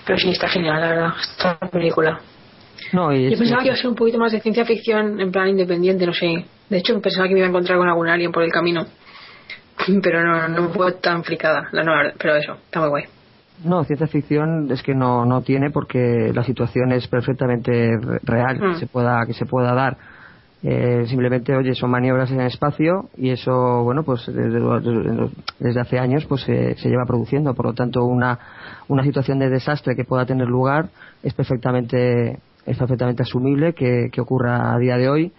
Pero 0.05 0.19
sí, 0.19 0.29
está 0.29 0.49
genial, 0.49 0.81
la 0.81 0.89
verdad, 0.89 1.13
esta 1.19 1.57
película. 1.69 2.19
No, 2.91 3.11
Yo 3.13 3.29
es- 3.29 3.39
pensaba 3.39 3.61
que 3.61 3.67
iba 3.67 3.75
a 3.75 3.77
ser 3.77 3.89
un 3.89 3.95
poquito 3.95 4.17
más 4.17 4.31
de 4.31 4.41
ciencia 4.41 4.65
ficción, 4.65 5.19
en 5.21 5.31
plan 5.31 5.47
independiente, 5.49 6.05
no 6.05 6.13
sé. 6.13 6.45
De 6.69 6.77
hecho, 6.77 6.99
pensaba 7.01 7.27
que 7.27 7.33
me 7.33 7.39
iba 7.39 7.47
a 7.47 7.49
encontrar 7.49 7.77
con 7.77 7.87
algún 7.87 8.07
alien 8.09 8.31
por 8.31 8.43
el 8.43 8.51
camino. 8.51 8.85
Pero 10.01 10.23
no, 10.23 10.47
no 10.47 10.69
fue 10.69 10.91
tan 10.93 11.23
fricada, 11.23 11.67
la 11.71 11.83
no, 11.83 11.91
pero 12.17 12.35
eso, 12.35 12.53
está 12.53 12.79
muy 12.79 12.89
guay. 12.89 13.03
No, 13.65 13.83
ciencia 13.83 14.07
ficción 14.07 14.71
es 14.71 14.81
que 14.83 14.93
no, 14.95 15.25
no 15.25 15.41
tiene 15.41 15.71
porque 15.71 16.31
la 16.33 16.43
situación 16.43 16.91
es 16.91 17.07
perfectamente 17.07 17.71
re- 17.99 18.19
real 18.23 18.57
Mm. 18.59 18.73
que 18.73 18.79
se 18.79 18.87
pueda 18.87 19.25
que 19.25 19.33
se 19.33 19.45
pueda 19.45 19.73
dar. 19.73 19.97
Eh, 20.65 21.03
simplemente, 21.07 21.53
oye, 21.55 21.75
son 21.75 21.91
maniobras 21.91 22.31
en 22.31 22.39
el 22.39 22.47
espacio 22.47 23.09
y 23.17 23.31
eso, 23.31 23.83
bueno, 23.83 24.03
pues 24.03 24.25
desde, 24.27 24.59
desde- 24.59 25.29
desde 25.59 25.79
hace 25.81 25.99
años 25.99 26.25
pues 26.25 26.41
se, 26.43 26.75
se 26.75 26.87
lleva 26.89 27.03
produciendo. 27.05 27.53
Por 27.53 27.65
lo 27.65 27.73
tanto, 27.73 28.05
una, 28.05 28.39
una 28.87 29.03
situación 29.03 29.39
de 29.39 29.49
desastre 29.49 29.95
que 29.95 30.05
pueda 30.05 30.25
tener 30.25 30.47
lugar 30.47 30.85
es 31.21 31.33
perfectamente 31.33 32.39
es 32.65 32.77
perfectamente 32.77 33.23
asumible 33.23 33.73
que, 33.73 34.09
que 34.11 34.21
ocurra 34.21 34.73
a 34.73 34.77
día 34.77 34.97
de 34.97 35.09
hoy. 35.09 35.31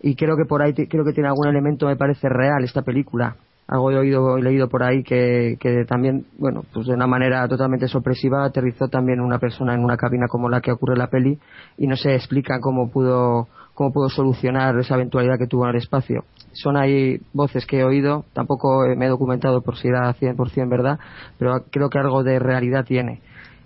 Y 0.00 0.16
creo 0.16 0.36
que 0.36 0.44
por 0.44 0.62
ahí 0.62 0.74
creo 0.74 1.04
que 1.04 1.12
tiene 1.12 1.28
algún 1.28 1.46
elemento 1.46 1.86
me 1.86 1.96
parece 1.96 2.28
real 2.28 2.64
esta 2.64 2.82
película. 2.82 3.36
Algo 3.68 3.92
he 3.92 3.96
oído 3.96 4.36
he 4.36 4.42
leído 4.42 4.68
por 4.68 4.82
ahí 4.82 5.04
que, 5.04 5.56
que 5.60 5.84
también 5.84 6.26
bueno 6.38 6.64
pues 6.74 6.88
de 6.88 6.94
una 6.94 7.06
manera 7.06 7.46
totalmente 7.46 7.86
sorpresiva 7.86 8.44
aterrizó 8.44 8.88
también 8.88 9.20
una 9.20 9.38
persona 9.38 9.74
en 9.74 9.84
una 9.84 9.96
cabina 9.96 10.26
como 10.28 10.48
la 10.48 10.60
que 10.60 10.72
ocurre 10.72 10.94
en 10.94 10.98
la 10.98 11.06
peli 11.06 11.38
y 11.78 11.86
no 11.86 11.96
se 11.96 12.16
explica 12.16 12.58
cómo 12.60 12.90
pudo 12.90 13.46
cómo 13.74 13.92
pudo 13.92 14.08
solucionar 14.08 14.76
esa 14.78 14.96
eventualidad 14.96 15.38
que 15.38 15.46
tuvo 15.46 15.64
en 15.64 15.70
el 15.70 15.76
espacio. 15.76 16.24
Son 16.52 16.76
ahí 16.76 17.20
voces 17.32 17.64
que 17.64 17.78
he 17.78 17.84
oído 17.84 18.24
tampoco 18.32 18.84
me 18.96 19.06
he 19.06 19.08
documentado 19.08 19.62
por 19.62 19.76
si 19.76 19.86
era 19.86 20.12
100% 20.12 20.68
verdad 20.68 20.98
pero 21.38 21.64
creo 21.70 21.88
que 21.88 21.98
algo 21.98 22.24
de 22.24 22.40
realidad 22.40 22.84
tiene 22.84 23.20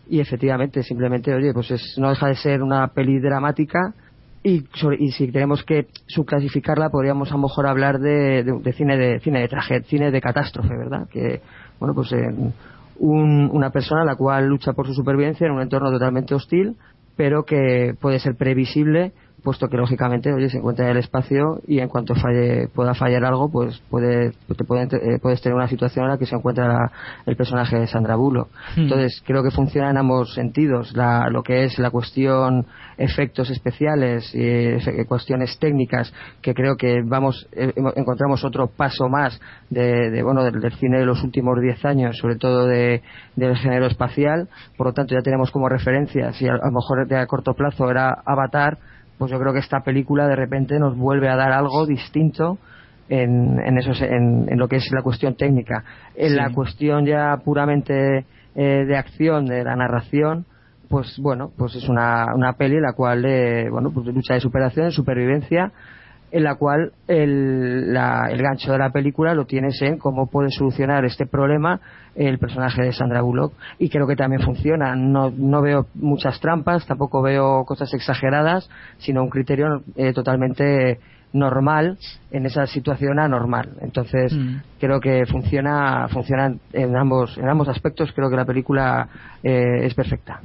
y 0.08 0.20
efectivamente 0.20 0.82
simplemente 0.82 1.34
oye 1.34 1.52
pues 1.52 1.70
es, 1.70 1.94
no 1.98 2.10
deja 2.10 2.28
de 2.28 2.36
ser 2.36 2.62
una 2.62 2.88
peli 2.88 3.18
dramática 3.18 3.94
y, 4.42 4.64
si 5.10 5.32
tenemos 5.32 5.64
que 5.64 5.88
subclasificarla 6.06 6.90
podríamos 6.90 7.30
a 7.30 7.34
lo 7.34 7.42
mejor 7.42 7.66
hablar 7.66 7.98
de, 7.98 8.44
de- 8.44 8.72
cine 8.72 8.96
de 8.96 9.20
cine 9.20 9.40
de 9.40 9.48
tragedia 9.48 9.82
cine 9.88 10.10
de 10.10 10.20
catástrofe 10.20 10.76
verdad 10.76 11.08
que 11.10 11.40
bueno 11.80 11.94
pues 11.94 12.12
en 12.12 12.52
un- 12.98 13.50
una 13.52 13.70
persona 13.70 14.04
la 14.04 14.16
cual 14.16 14.46
lucha 14.46 14.72
por 14.72 14.86
su 14.86 14.94
supervivencia 14.94 15.46
en 15.46 15.52
un 15.52 15.62
entorno 15.62 15.90
totalmente 15.90 16.34
hostil 16.34 16.76
pero 17.16 17.44
que 17.44 17.94
puede 18.00 18.18
ser 18.20 18.36
previsible 18.36 19.12
puesto 19.42 19.68
que 19.68 19.76
lógicamente 19.76 20.32
oye 20.32 20.48
se 20.50 20.58
encuentra 20.58 20.86
en 20.86 20.92
el 20.92 20.96
espacio 20.98 21.60
y 21.68 21.78
en 21.78 21.88
cuanto 21.88 22.14
falle 22.14 22.68
pueda 22.74 22.94
fallar 22.94 23.24
algo 23.24 23.50
pues 23.50 23.80
puede 23.90 24.32
te 24.56 24.64
puede- 24.64 24.84
eh, 24.96 25.18
puedes 25.20 25.40
tener 25.40 25.54
una 25.54 25.68
situación 25.68 26.04
en 26.06 26.10
la 26.12 26.18
que 26.18 26.26
se 26.26 26.34
encuentra 26.34 26.66
la- 26.68 26.90
el 27.26 27.36
personaje 27.36 27.78
de 27.78 27.86
Sandra 27.86 28.16
Bullock. 28.16 28.48
Hmm. 28.76 28.80
entonces 28.82 29.22
creo 29.24 29.42
que 29.42 29.50
funciona 29.50 29.90
en 29.90 29.98
ambos 29.98 30.34
sentidos. 30.34 30.92
La- 30.96 31.28
lo 31.30 31.42
que 31.42 31.64
es 31.64 31.78
la 31.78 31.90
cuestión 31.90 32.66
efectos 32.98 33.50
especiales 33.50 34.34
y 34.34 34.40
efe- 34.40 35.06
cuestiones 35.06 35.58
técnicas 35.58 36.12
que 36.42 36.54
creo 36.54 36.76
que 36.76 37.02
vamos 37.04 37.46
eh, 37.52 37.72
encontramos 37.94 38.42
otro 38.44 38.68
paso 38.68 39.08
más 39.08 39.38
de, 39.70 40.10
de, 40.10 40.22
bueno 40.22 40.42
del, 40.44 40.60
del 40.60 40.72
cine 40.74 40.98
de 40.98 41.04
los 41.06 41.22
últimos 41.22 41.60
10 41.60 41.84
años 41.84 42.16
sobre 42.18 42.36
todo 42.36 42.66
de, 42.66 43.02
del 43.36 43.56
género 43.56 43.86
espacial. 43.86 44.48
Por 44.76 44.86
lo 44.88 44.92
tanto 44.92 45.14
ya 45.14 45.20
tenemos 45.22 45.50
como 45.50 45.68
referencias 45.68 46.40
y 46.40 46.48
a, 46.48 46.52
a 46.54 46.66
lo 46.66 46.72
mejor 46.72 47.06
de 47.06 47.16
a 47.18 47.26
corto 47.26 47.54
plazo 47.54 47.90
era 47.90 48.12
Avatar 48.24 48.78
pues 49.18 49.30
yo 49.30 49.38
creo 49.38 49.52
que 49.52 49.60
esta 49.60 49.80
película 49.80 50.26
de 50.26 50.36
repente 50.36 50.78
nos 50.78 50.96
vuelve 50.96 51.28
a 51.28 51.36
dar 51.36 51.52
algo 51.52 51.86
distinto 51.86 52.58
en, 53.08 53.58
en, 53.60 53.78
esos- 53.78 54.02
en, 54.02 54.46
en 54.48 54.58
lo 54.58 54.68
que 54.68 54.76
es 54.76 54.90
la 54.92 55.02
cuestión 55.02 55.34
técnica. 55.36 55.84
En 56.16 56.30
Sí. 56.30 56.34
la 56.36 56.50
cuestión 56.50 57.06
ya 57.06 57.36
puramente 57.44 58.24
eh, 58.54 58.84
de 58.86 58.96
acción, 58.96 59.46
de 59.46 59.62
la 59.64 59.76
narración, 59.76 60.44
pues 60.88 61.18
bueno, 61.18 61.50
pues 61.56 61.74
es 61.74 61.88
una, 61.88 62.26
una 62.34 62.52
peli 62.54 62.76
en 62.76 62.82
la 62.82 62.92
cual, 62.92 63.24
eh, 63.26 63.68
bueno, 63.70 63.90
pues 63.92 64.06
de 64.06 64.12
lucha 64.12 64.34
de 64.34 64.40
superación, 64.40 64.86
de 64.86 64.92
supervivencia, 64.92 65.72
en 66.36 66.44
la 66.44 66.56
cual 66.56 66.92
el, 67.08 67.94
la- 67.94 68.28
el 68.30 68.42
gancho 68.42 68.72
de 68.72 68.78
la 68.78 68.90
película 68.90 69.34
lo 69.34 69.46
tienes 69.46 69.80
en 69.80 69.96
cómo 69.98 70.26
puede 70.28 70.50
solucionar 70.50 71.04
este 71.06 71.24
problema 71.26 71.80
el 72.14 72.38
personaje 72.38 72.82
de 72.82 72.92
Sandra 72.92 73.22
Bullock. 73.22 73.54
Y 73.78 73.88
creo 73.88 74.06
que 74.06 74.16
también 74.16 74.42
funciona. 74.42 74.94
No, 74.96 75.30
no 75.34 75.62
veo 75.62 75.86
muchas 75.94 76.38
trampas 76.40 76.86
tampoco 76.86 77.22
veo 77.22 77.64
cosas 77.64 77.92
exageradas 77.94 78.68
sino 78.98 79.22
un 79.22 79.30
criterio 79.30 79.82
eh, 79.96 80.12
totalmente 80.12 80.98
normal 81.36 81.98
en 82.30 82.46
esa 82.46 82.66
situación 82.66 83.18
anormal 83.18 83.68
entonces 83.82 84.32
Mm. 84.32 84.56
creo 84.80 85.00
que 85.00 85.24
funciona 85.26 86.08
funciona 86.08 86.52
en 86.72 86.96
ambos 86.96 87.36
en 87.38 87.48
ambos 87.48 87.68
aspectos 87.68 88.10
creo 88.14 88.28
que 88.28 88.36
la 88.36 88.44
película 88.44 89.08
eh, 89.42 89.84
es 89.86 89.94
perfecta 89.94 90.40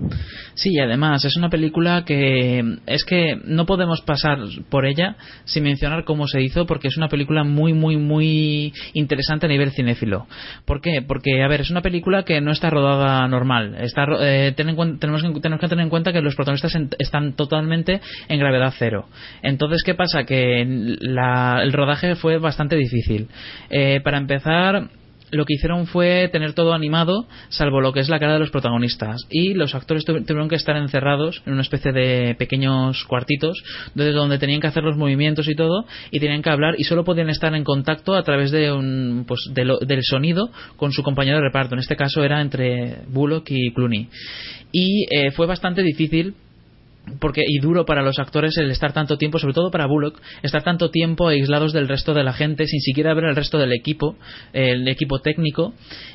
Sí, 0.53 0.71
y 0.73 0.79
además 0.79 1.23
es 1.25 1.35
una 1.37 1.49
película 1.49 2.03
que 2.05 2.77
es 2.85 3.03
que 3.05 3.39
no 3.45 3.65
podemos 3.65 4.01
pasar 4.01 4.37
por 4.69 4.85
ella 4.85 5.15
sin 5.45 5.63
mencionar 5.63 6.03
cómo 6.03 6.27
se 6.27 6.41
hizo 6.41 6.65
porque 6.65 6.87
es 6.89 6.97
una 6.97 7.07
película 7.07 7.43
muy 7.43 7.73
muy 7.73 7.97
muy 7.97 8.73
interesante 8.93 9.45
a 9.45 9.49
nivel 9.49 9.71
cinéfilo. 9.71 10.27
¿Por 10.65 10.81
qué? 10.81 11.01
Porque 11.07 11.41
a 11.43 11.47
ver, 11.47 11.61
es 11.61 11.71
una 11.71 11.81
película 11.81 12.23
que 12.23 12.41
no 12.41 12.51
está 12.51 12.69
rodada 12.69 13.27
normal. 13.27 13.75
Está 13.79 14.05
eh, 14.19 14.53
ten 14.55 14.69
en 14.69 14.99
tenemos, 14.99 15.23
que, 15.23 15.39
tenemos 15.39 15.61
que 15.61 15.67
tener 15.67 15.83
en 15.83 15.89
cuenta 15.89 16.11
que 16.13 16.21
los 16.21 16.35
protagonistas 16.35 16.75
en- 16.75 16.89
están 16.99 17.33
totalmente 17.33 18.01
en 18.27 18.39
gravedad 18.39 18.73
cero. 18.77 19.05
Entonces, 19.41 19.81
¿qué 19.85 19.95
pasa? 19.95 20.23
Que 20.25 20.65
la- 21.01 21.61
el 21.63 21.73
rodaje 21.73 22.15
fue 22.15 22.37
bastante 22.37 22.75
difícil. 22.75 23.27
Eh, 23.69 24.01
para 24.03 24.17
empezar, 24.17 24.89
lo 25.31 25.45
que 25.45 25.53
hicieron 25.53 25.87
fue 25.87 26.27
tener 26.29 26.51
todo 26.53 26.73
animado, 26.73 27.25
salvo 27.47 27.79
lo 27.79 27.93
que 27.93 28.01
es 28.01 28.09
la 28.09 28.19
cara 28.19 28.33
de 28.33 28.39
los 28.39 28.49
protagonistas. 28.49 29.15
Y 29.29 29.53
los 29.53 29.73
actores 29.75 30.05
tuvi- 30.05 30.25
tuvieron 30.25 30.49
que 30.49 30.57
estar 30.57 30.75
encerrados 30.75 31.41
en 31.45 31.53
una 31.53 31.61
especie 31.61 31.93
de 31.93 32.35
pequeños 32.37 33.05
cuartitos, 33.05 33.63
desde 33.95 34.11
donde 34.11 34.39
tenían 34.39 34.59
que 34.59 34.67
hacer 34.67 34.83
los 34.83 34.97
movimientos 34.97 35.47
y 35.47 35.55
todo, 35.55 35.85
y 36.11 36.19
tenían 36.19 36.41
que 36.41 36.49
hablar, 36.49 36.75
y 36.77 36.83
solo 36.83 37.05
podían 37.05 37.29
estar 37.29 37.55
en 37.55 37.63
contacto 37.63 38.13
a 38.13 38.23
través 38.23 38.51
de 38.51 38.73
un, 38.73 39.23
pues, 39.25 39.39
de 39.53 39.63
lo- 39.63 39.79
del 39.79 40.01
sonido 40.03 40.49
con 40.75 40.91
su 40.91 41.01
compañero 41.01 41.37
de 41.37 41.43
reparto. 41.43 41.75
En 41.75 41.79
este 41.79 41.95
caso 41.95 42.25
era 42.25 42.41
entre 42.41 42.97
Bullock 43.07 43.47
y 43.51 43.71
Clooney. 43.73 44.09
Y 44.73 45.05
eh, 45.11 45.31
fue 45.31 45.47
bastante 45.47 45.81
difícil 45.81 46.33
porque 47.19 47.41
y 47.45 47.59
duro 47.59 47.85
para 47.85 48.03
los 48.03 48.19
actores 48.19 48.57
el 48.57 48.69
estar 48.71 48.93
tanto 48.93 49.17
tiempo, 49.17 49.39
sobre 49.39 49.53
todo 49.53 49.71
para 49.71 49.85
Bullock, 49.87 50.19
estar 50.43 50.63
tanto 50.63 50.89
tiempo 50.91 51.27
aislados 51.27 51.73
del 51.73 51.87
resto 51.87 52.13
de 52.13 52.23
la 52.23 52.33
gente 52.33 52.65
sin 52.67 52.79
siquiera 52.79 53.13
ver 53.13 53.25
el 53.25 53.35
resto 53.35 53.57
del 53.57 53.73
equipo, 53.73 54.15
el 54.53 54.87
equipo 54.87 55.19
técnico. 55.19 55.73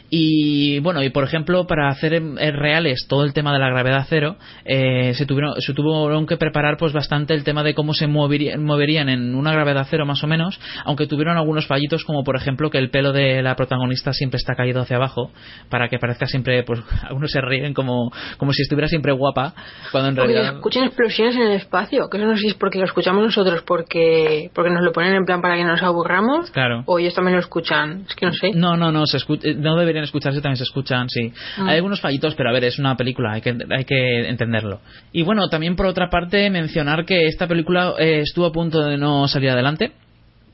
Y 0.09 0.79
bueno, 0.81 1.03
y 1.03 1.11
por 1.11 1.25
ejemplo, 1.25 1.67
para 1.67 1.89
hacer 1.89 2.23
reales 2.23 3.07
todo 3.09 3.25
el 3.25 3.33
tema 3.33 3.53
de 3.53 3.59
la 3.59 3.69
gravedad 3.71 4.07
cero, 4.09 4.37
eh, 4.65 5.15
se 5.15 5.27
tuvieron 5.27 5.61
se 5.61 5.73
tuvieron 5.75 6.27
que 6.27 6.37
preparar 6.37 6.77
pues 6.79 6.93
bastante 6.93 7.35
el 7.35 7.43
tema 7.43 7.65
de 7.65 7.75
cómo 7.75 7.93
se 7.93 8.07
movería- 8.07 8.57
moverían 8.57 9.09
en 9.09 9.35
una 9.35 9.53
gravedad 9.53 9.87
cero 9.91 10.07
más 10.07 10.23
o 10.23 10.29
menos, 10.29 10.61
aunque 10.85 11.09
tuvieron 11.09 11.37
algunos 11.37 11.67
fallitos 11.67 12.05
como 12.05 12.23
por 12.23 12.37
ejemplo 12.37 12.71
que 12.71 12.79
el 12.79 12.91
pelo 12.91 13.13
de 13.13 13.43
la 13.43 13.57
protagonista 13.57 14.13
siempre 14.13 14.37
está 14.39 14.55
caído 14.55 14.81
hacia 14.81 14.97
abajo 14.97 15.33
para 15.71 15.89
que 15.89 15.99
parezca 15.99 16.27
siempre 16.27 16.63
pues 16.63 16.81
algunos 17.03 17.33
se 17.33 17.41
ríen 17.41 17.75
como 17.75 18.13
como 18.37 18.53
si 18.53 18.63
estuviera 18.63 18.87
siempre 18.87 19.11
guapa 19.13 19.55
cuando 19.91 20.11
en 20.11 20.17
realidad 20.17 20.61
escuchan 20.77 20.89
explosiones 20.89 21.37
en 21.37 21.43
el 21.43 21.53
espacio, 21.53 22.09
que 22.11 22.19
eso 22.19 22.27
no 22.27 22.35
sé 22.35 22.43
si 22.43 22.49
es 22.49 22.55
porque 22.55 22.79
lo 22.79 22.85
escuchamos 22.85 23.23
nosotros 23.23 23.63
porque 23.67 24.51
porque 24.55 24.71
nos 24.71 24.83
lo 24.83 24.93
ponen 24.93 25.15
en 25.15 25.25
plan 25.25 25.41
para 25.41 25.57
que 25.57 25.65
nos 25.65 25.83
aburramos 25.83 26.51
Claro. 26.51 26.83
o 26.87 26.99
ellos 26.99 27.15
también 27.15 27.35
lo 27.35 27.41
escuchan, 27.41 28.05
es 28.09 28.15
que 28.15 28.27
no 28.27 28.33
sé. 28.33 28.53
No, 28.55 28.77
no, 28.77 28.93
no, 28.93 29.07
se 29.07 29.19
no 29.57 29.77
deberían 29.77 30.05
escucharse, 30.05 30.41
también 30.41 30.57
se 30.57 30.65
escuchan, 30.65 31.09
sí. 31.09 31.33
Ah. 31.59 31.67
Hay 31.69 31.77
algunos 31.77 32.01
fallitos, 32.01 32.35
pero 32.35 32.51
a 32.51 32.53
ver, 32.53 32.65
es 32.65 32.79
una 32.79 32.97
película, 32.97 33.33
hay 33.33 33.41
que, 33.41 33.57
hay 33.71 33.85
que 33.85 34.29
entenderlo. 34.29 34.81
Y 35.13 35.23
bueno, 35.23 35.49
también 35.49 35.77
por 35.77 35.87
otra 35.87 36.09
parte, 36.09 36.51
mencionar 36.51 37.05
que 37.05 37.27
esta 37.27 37.47
película 37.47 37.95
eh, 37.99 38.21
estuvo 38.21 38.47
a 38.47 38.53
punto 38.53 38.83
de 38.83 38.97
no 38.97 39.29
salir 39.29 39.51
adelante. 39.51 39.93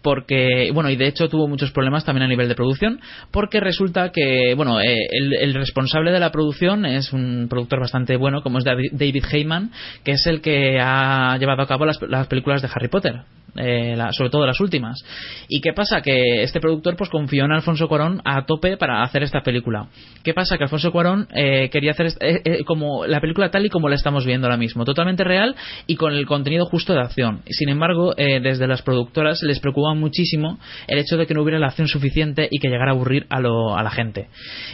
Porque, 0.02 0.70
bueno, 0.74 0.90
y 0.90 0.96
de 0.96 1.06
hecho 1.06 1.28
tuvo 1.28 1.46
muchos 1.48 1.70
problemas 1.70 2.04
también 2.04 2.24
a 2.24 2.28
nivel 2.28 2.48
de 2.48 2.54
producción, 2.54 3.00
porque 3.30 3.60
resulta 3.60 4.10
que, 4.10 4.54
bueno, 4.56 4.80
eh, 4.80 4.96
el, 5.12 5.54
responsable 5.54 6.10
de 6.10 6.18
la 6.20 6.32
producción 6.32 6.84
es 6.84 7.12
un 7.12 7.46
productor 7.48 7.80
bastante 7.80 8.16
bueno, 8.16 8.42
como 8.42 8.58
es 8.58 8.64
David 8.64 9.24
Heyman, 9.30 9.70
que 10.04 10.12
es 10.12 10.26
el 10.26 10.40
que 10.40 10.78
ha 10.80 11.36
llevado 11.38 11.62
a 11.62 11.66
cabo 11.66 11.86
las, 11.86 12.00
las 12.08 12.26
películas 12.26 12.62
de 12.62 12.68
Harry 12.74 12.88
Potter, 12.88 13.20
eh, 13.54 13.94
la- 13.96 14.12
sobre 14.12 14.30
todo 14.30 14.46
las 14.46 14.58
últimas. 14.60 14.98
¿Y 15.48 15.60
qué 15.60 15.72
pasa? 15.72 16.00
Que 16.00 16.42
este 16.42 16.58
productor 16.58 16.96
pues 16.96 17.10
confió 17.10 17.44
en 17.44 17.52
Alfonso 17.52 17.86
Cuarón 17.86 18.20
a 18.24 18.44
tope 18.46 18.76
para 18.76 19.02
hacer 19.02 19.22
esta 19.22 19.42
película. 19.42 19.86
¿Qué 20.24 20.32
pasa? 20.34 20.56
Que 20.56 20.64
Alfonso 20.64 20.90
Cuarón 20.90 21.28
eh, 21.34 21.68
quería 21.70 21.92
hacer 21.92 22.06
est- 22.06 22.22
eh, 22.22 22.40
eh, 22.44 22.64
como 22.64 23.06
la 23.06 23.20
película 23.20 23.50
tal 23.50 23.66
y 23.66 23.68
como 23.68 23.88
la 23.88 23.94
estamos 23.96 24.24
viendo 24.26 24.46
ahora 24.46 24.56
mismo, 24.56 24.84
totalmente 24.84 25.22
real 25.22 25.54
y 25.86 25.96
con 25.96 26.12
el 26.14 26.26
contenido 26.26 26.64
justo 26.66 26.92
de 26.94 27.00
acción. 27.00 27.42
Sin 27.50 27.68
embargo, 27.68 28.14
eh, 28.16 28.40
desde 28.40 28.66
las 28.66 28.82
productoras 28.82 29.42
les 29.42 29.60
muchísimo 29.94 30.58
el 30.88 30.98
hecho 30.98 31.16
de 31.16 31.26
que 31.26 31.34
no 31.34 31.42
hubiera 31.42 31.58
la 31.58 31.68
acción 31.68 31.88
suficiente 31.88 32.48
y 32.50 32.58
que 32.58 32.68
llegara 32.68 32.90
a 32.92 32.94
aburrir 32.94 33.26
a, 33.30 33.40
lo- 33.40 33.76
a 33.76 33.82
la 33.82 33.90
gente. 33.90 34.28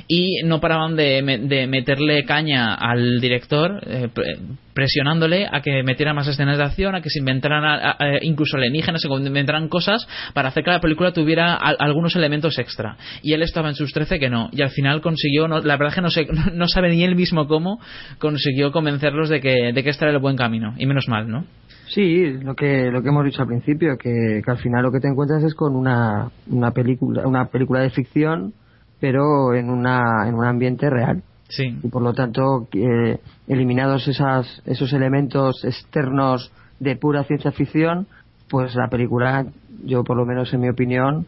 Y 0.07 0.43
no 0.45 0.61
paraban 0.61 0.97
de, 0.97 1.23
me- 1.23 1.39
de 1.39 1.67
meterle 1.67 2.25
caña 2.25 2.75
al 2.75 3.21
director, 3.21 3.81
eh, 3.87 4.09
pre- 4.13 4.37
presionándole 4.75 5.47
a 5.51 5.61
que 5.61 5.83
metiera 5.83 6.15
más 6.15 6.29
escenas 6.29 6.57
de 6.59 6.65
acción, 6.65 6.95
a 6.95 7.01
que 7.03 7.11
se 7.11 7.19
inventaran 7.19 7.65
a- 7.65 7.97
a- 7.99 8.19
incluso 8.23 8.57
alienígenas, 8.57 9.03
se 9.03 9.09
inventaran 9.09 9.69
cosas 9.69 10.07
para 10.35 10.49
hacer 10.49 10.63
que 10.65 10.71
la 10.71 10.81
película 10.81 11.13
tuviera 11.13 11.55
al- 11.57 11.77
algunos 11.81 12.15
elementos 12.17 12.59
extra. 12.59 12.97
Y 13.23 13.33
él 13.33 13.43
estaba 13.43 13.69
en 13.69 13.75
sus 13.75 13.93
13 13.93 14.19
que 14.19 14.31
no. 14.31 14.51
Y 14.53 14.63
al 14.63 14.71
final 14.71 15.01
consiguió, 15.01 15.49
no- 15.49 15.61
la 15.61 15.77
verdad 15.77 15.99
es 15.99 16.15
que 16.15 16.27
no, 16.33 16.45
no 16.53 16.69
sabe 16.69 16.91
ni 16.91 17.03
él 17.03 17.17
mismo 17.17 17.47
cómo, 17.49 17.81
consiguió 18.19 18.71
convencerlos 18.73 19.29
de 19.29 19.41
que, 19.41 19.73
de 19.73 19.83
que 19.85 19.91
este 19.91 20.05
era 20.05 20.13
el 20.13 20.21
buen 20.21 20.37
camino. 20.37 20.75
Y 20.79 20.87
menos 20.87 21.09
mal, 21.09 21.29
¿no? 21.29 21.45
Sí, 21.88 22.33
lo 22.42 22.54
que 22.54 22.90
lo 22.90 23.02
que 23.02 23.09
hemos 23.09 23.25
dicho 23.25 23.42
al 23.42 23.49
principio, 23.49 23.97
que, 23.97 24.42
que 24.45 24.50
al 24.50 24.59
final 24.59 24.83
lo 24.83 24.92
que 24.92 25.00
te 25.00 25.09
encuentras 25.09 25.42
es 25.42 25.54
con 25.54 25.75
una, 25.75 26.30
una 26.50 26.71
película 26.73 27.26
una 27.26 27.47
película 27.47 27.80
de 27.80 27.90
ficción, 27.90 28.52
pero 29.00 29.54
en 29.54 29.71
una 29.71 30.28
en 30.28 30.35
un 30.35 30.45
ambiente 30.45 30.90
real 30.90 31.23
Sí. 31.49 31.78
y 31.83 31.88
por 31.88 32.02
lo 32.02 32.12
tanto 32.12 32.68
eh, 32.73 33.18
eliminados 33.47 34.07
esas, 34.07 34.62
esos 34.66 34.92
elementos 34.92 35.64
externos 35.64 36.52
de 36.78 36.95
pura 36.97 37.25
ciencia 37.25 37.52
ficción, 37.52 38.07
pues 38.50 38.75
la 38.75 38.88
película, 38.88 39.47
yo 39.85 40.04
por 40.04 40.16
lo 40.16 40.26
menos 40.26 40.52
en 40.52 40.61
mi 40.61 40.68
opinión, 40.68 41.26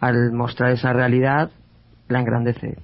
al 0.00 0.32
mostrar 0.32 0.72
esa 0.72 0.92
realidad, 0.92 1.50
la 2.08 2.20
engrandece. 2.20 2.78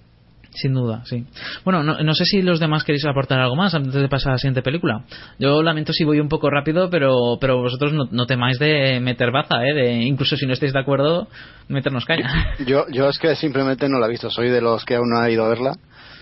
Sin 0.57 0.73
duda, 0.73 1.03
sí. 1.05 1.25
Bueno, 1.65 1.83
no, 1.83 1.99
no, 2.03 2.15
sé 2.15 2.25
si 2.25 2.41
los 2.41 2.59
demás 2.59 2.83
queréis 2.83 3.05
aportar 3.05 3.41
algo 3.41 3.57
más 3.57 3.75
antes 3.75 3.93
de 3.93 4.09
pasar 4.09 4.31
a 4.31 4.33
la 4.33 4.39
siguiente 4.39 4.63
película. 4.63 5.05
Yo 5.39 5.63
lamento 5.63 5.93
si 5.93 6.03
voy 6.05 6.19
un 6.19 6.31
poco 6.31 6.49
rápido, 6.49 6.89
pero, 6.89 7.37
pero 7.39 7.59
vosotros 7.59 7.93
no, 7.93 8.07
no 8.11 8.27
temáis 8.27 8.59
de 8.59 8.99
meter 9.01 9.31
baza, 9.31 9.63
¿eh? 9.67 9.75
De, 9.75 9.93
incluso 10.05 10.35
si 10.37 10.47
no 10.47 10.55
estáis 10.55 10.73
de 10.73 10.81
acuerdo, 10.81 11.29
meternos 11.69 12.07
caña. 12.07 12.55
Yo, 12.67 12.87
yo 12.91 13.09
es 13.09 13.19
que 13.19 13.37
simplemente 13.37 13.89
no 13.89 13.99
la 13.99 14.07
he 14.07 14.11
visto. 14.11 14.31
Soy 14.31 14.49
de 14.49 14.61
los 14.63 14.85
que 14.85 14.95
aún 14.95 15.11
no 15.11 15.21
ha 15.21 15.31
ido 15.31 15.45
a 15.45 15.49
verla. 15.49 15.73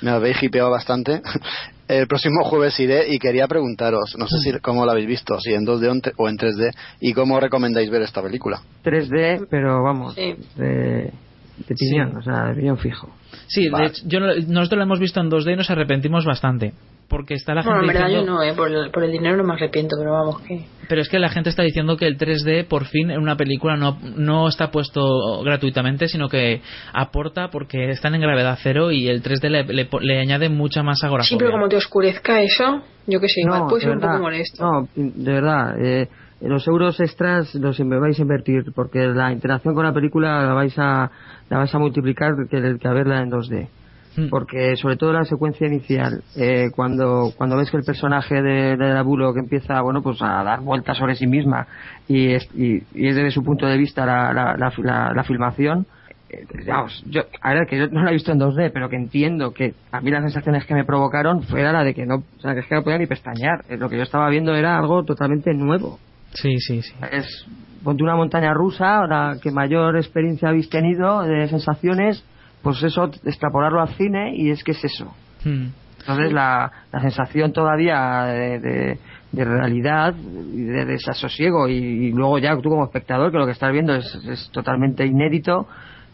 Me 0.02 0.10
habéis 0.10 0.42
hipeado 0.42 0.70
bastante. 0.70 1.22
El 1.86 2.06
próximo 2.06 2.42
jueves 2.44 2.80
iré 2.80 3.12
y 3.12 3.18
quería 3.18 3.46
preguntaros, 3.46 4.16
no 4.18 4.26
sé 4.26 4.38
si 4.38 4.58
cómo 4.60 4.86
la 4.86 4.92
habéis 4.92 5.06
visto, 5.06 5.38
si 5.38 5.52
en 5.52 5.66
2D 5.66 6.14
o 6.16 6.28
en 6.30 6.38
3D, 6.38 6.72
y 7.00 7.12
cómo 7.12 7.38
recomendáis 7.38 7.90
ver 7.90 8.00
esta 8.02 8.22
película. 8.22 8.58
3D, 8.82 9.46
pero 9.50 9.82
vamos, 9.82 10.14
Sí. 10.14 10.34
de, 10.56 11.12
de 11.56 11.74
piñón, 11.74 12.10
Sí. 12.12 12.16
o 12.18 12.22
sea, 12.22 12.44
de 12.48 12.54
piñón 12.54 12.78
fijo. 12.78 13.08
Sí, 13.46 13.68
Vale. 13.68 13.84
de 13.84 13.90
hecho, 13.90 14.02
yo, 14.06 14.20
no- 14.20 14.34
nosotros 14.48 14.78
lo 14.78 14.82
hemos 14.84 14.98
visto 15.00 15.20
en 15.20 15.28
2D 15.30 15.52
y 15.52 15.56
nos 15.56 15.70
arrepentimos 15.70 16.24
bastante. 16.24 16.72
Porque 17.06 17.34
está 17.34 17.54
la 17.54 17.62
gente 17.62 17.74
Bueno, 17.76 17.82
en 17.82 17.94
verdad 17.94 18.08
yo 18.08 18.20
diciendo... 18.20 18.32
no, 18.32 18.42
eh, 18.42 18.54
por, 18.54 18.72
el, 18.72 18.90
por 18.90 19.04
el 19.04 19.12
dinero 19.12 19.36
no 19.36 19.44
me 19.44 19.52
arrepiento, 19.52 19.94
pero 19.98 20.12
vamos, 20.12 20.40
que... 20.40 20.64
Pero 20.88 21.02
es 21.02 21.08
que 21.10 21.18
la 21.18 21.28
gente 21.28 21.50
está 21.50 21.62
diciendo 21.62 21.98
que 21.98 22.06
el 22.06 22.16
3D 22.16 22.66
por 22.66 22.86
fin 22.86 23.10
en 23.10 23.20
una 23.20 23.36
película 23.36 23.76
no, 23.76 23.98
no 24.16 24.48
está 24.48 24.70
puesto 24.70 25.42
gratuitamente, 25.44 26.08
sino 26.08 26.30
que 26.30 26.62
aporta 26.94 27.48
porque 27.48 27.90
están 27.90 28.14
en 28.14 28.22
gravedad 28.22 28.58
cero 28.62 28.90
y 28.90 29.06
el 29.08 29.22
3D 29.22 29.48
le, 29.50 29.64
le, 29.64 29.88
le 30.00 30.18
añade 30.20 30.48
mucha 30.48 30.82
más 30.82 31.04
agorafobia. 31.04 31.28
Sí, 31.28 31.36
pero 31.38 31.50
como 31.52 31.68
te 31.68 31.76
oscurezca 31.76 32.40
eso, 32.40 32.82
yo 33.06 33.20
que 33.20 33.28
sé, 33.28 33.42
igual 33.42 33.64
puede 33.68 33.80
de 33.84 33.86
ser 33.86 33.96
un 33.96 34.00
poco 34.00 34.18
molesto. 34.18 34.64
No, 34.64 34.88
de 34.96 35.32
verdad. 35.32 35.74
eh, 35.84 36.08
los 36.48 36.66
euros 36.68 37.00
extras 37.00 37.54
los 37.54 37.78
vais 37.78 38.18
a 38.18 38.22
invertir 38.22 38.72
porque 38.74 39.06
la 39.06 39.32
interacción 39.32 39.74
con 39.74 39.84
la 39.84 39.92
película 39.92 40.44
la 40.44 40.54
vais 40.54 40.78
a 40.78 41.10
la 41.50 41.58
vais 41.58 41.74
a 41.74 41.78
multiplicar 41.78 42.32
que, 42.48 42.78
que 42.78 42.88
a 42.88 42.92
verla 42.92 43.22
en 43.22 43.30
2D. 43.30 43.68
Hmm. 44.16 44.28
Porque 44.30 44.76
sobre 44.76 44.96
todo 44.96 45.12
la 45.12 45.24
secuencia 45.24 45.66
inicial, 45.66 46.22
eh, 46.36 46.70
cuando 46.74 47.32
cuando 47.36 47.56
ves 47.56 47.68
que 47.70 47.78
el 47.78 47.82
personaje 47.82 48.40
de, 48.42 48.76
de 48.76 48.94
la 48.94 49.02
Bullock 49.02 49.36
empieza 49.38 49.80
bueno 49.82 50.02
pues 50.02 50.22
a 50.22 50.44
dar 50.44 50.60
vueltas 50.60 50.96
sobre 50.96 51.16
sí 51.16 51.26
misma 51.26 51.66
y 52.06 52.28
es, 52.34 52.48
y, 52.54 52.76
y 52.94 53.08
es 53.08 53.16
desde 53.16 53.32
su 53.32 53.42
punto 53.42 53.66
de 53.66 53.76
vista 53.76 54.06
la, 54.06 54.32
la, 54.32 54.56
la, 54.56 55.12
la- 55.12 55.24
filmación, 55.24 55.86
eh, 56.30 56.44
vamos, 56.66 57.02
yo, 57.08 57.22
a 57.42 57.54
ver, 57.54 57.66
que 57.66 57.76
yo 57.76 57.88
no 57.88 58.04
la 58.04 58.10
he 58.10 58.12
visto 58.12 58.30
en 58.30 58.38
2D, 58.38 58.70
pero 58.72 58.88
que 58.88 58.94
entiendo 58.96 59.52
que 59.52 59.74
a 59.90 60.00
mí 60.00 60.10
las 60.12 60.22
sensaciones 60.22 60.64
que 60.64 60.74
me 60.74 60.84
provocaron 60.84 61.42
fuera 61.42 61.72
la 61.72 61.82
de 61.82 61.92
que 61.94 62.06
no, 62.06 62.16
o 62.36 62.40
sea, 62.40 62.54
que 62.54 62.60
es 62.60 62.66
que 62.66 62.74
no 62.76 62.84
podía 62.84 62.98
ni 62.98 63.06
pestañear. 63.06 63.64
Eh, 63.68 63.76
Lo 63.76 63.88
que 63.88 63.96
yo 63.96 64.02
estaba 64.04 64.28
viendo 64.30 64.54
era 64.54 64.78
algo 64.78 65.02
totalmente 65.04 65.52
nuevo. 65.54 65.98
Sí, 66.34 66.58
sí, 66.58 66.82
sí. 66.82 66.92
Es, 67.10 67.46
ponte 67.82 68.02
una 68.02 68.16
montaña 68.16 68.52
rusa, 68.52 69.06
la 69.06 69.36
que 69.42 69.50
mayor 69.50 69.96
experiencia 69.96 70.48
habéis 70.48 70.68
tenido 70.68 71.22
de 71.22 71.48
sensaciones, 71.48 72.24
pues 72.62 72.82
eso, 72.82 73.10
extrapolarlo 73.24 73.80
al 73.80 73.88
cine 73.94 74.34
y 74.36 74.50
es 74.50 74.62
que 74.64 74.72
es 74.72 74.84
eso. 74.84 75.14
Hmm. 75.44 75.66
Entonces 76.00 76.32
la, 76.32 76.70
la 76.92 77.00
sensación 77.00 77.52
todavía 77.52 78.24
de, 78.24 78.58
de- 78.60 78.98
de 79.32 79.44
realidad 79.44 80.14
y 80.14 80.62
de 80.62 80.84
desasosiego 80.84 81.66
y, 81.68 81.74
y 81.74 82.12
luego 82.12 82.38
ya 82.38 82.56
tú 82.56 82.68
como 82.70 82.84
espectador 82.84 83.32
que 83.32 83.38
lo 83.38 83.46
que 83.46 83.50
estás 83.52 83.72
viendo 83.72 83.92
es, 83.92 84.14
es 84.28 84.48
totalmente 84.52 85.04
inédito, 85.04 85.66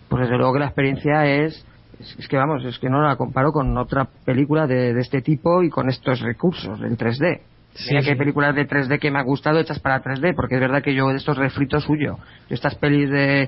pues 0.09 0.23
desde 0.23 0.39
luego 0.39 0.55
que 0.55 0.61
la 0.61 0.67
experiencia 0.67 1.27
es, 1.27 1.67
es, 1.99 2.17
es 2.19 2.29
que 2.29 2.39
vamos, 2.39 2.65
es 2.65 2.79
que 2.79 2.89
no 2.89 3.03
la 3.03 3.17
comparo 3.17 3.53
con 3.53 3.77
otra 3.77 4.09
película 4.25 4.67
de, 4.67 4.95
de 4.95 5.01
este 5.03 5.21
tipo 5.21 5.63
y 5.63 5.69
con 5.69 5.91
estos 5.91 6.21
recursos 6.21 6.81
del 6.81 6.97
3D. 6.97 7.41
Sí, 7.73 7.91
Mira 7.91 8.03
que 8.03 8.09
hay 8.09 8.15
sí. 8.15 8.19
películas 8.19 8.55
de 8.57 8.67
3D 8.67 8.99
que 8.99 9.11
me 9.13 9.21
han 9.21 9.25
gustado 9.27 9.59
hechas 9.61 9.79
para 9.79 10.03
3D, 10.03 10.35
porque 10.35 10.57
es 10.57 10.61
verdad 10.61 10.83
que 10.83 10.93
yo 10.95 11.09
de 11.09 11.17
estos 11.17 11.39
refritos 11.39 11.85
suyo. 11.85 12.17
Yo 12.49 12.55
estas 12.55 12.75
pelis 12.75 13.09
de, 13.09 13.43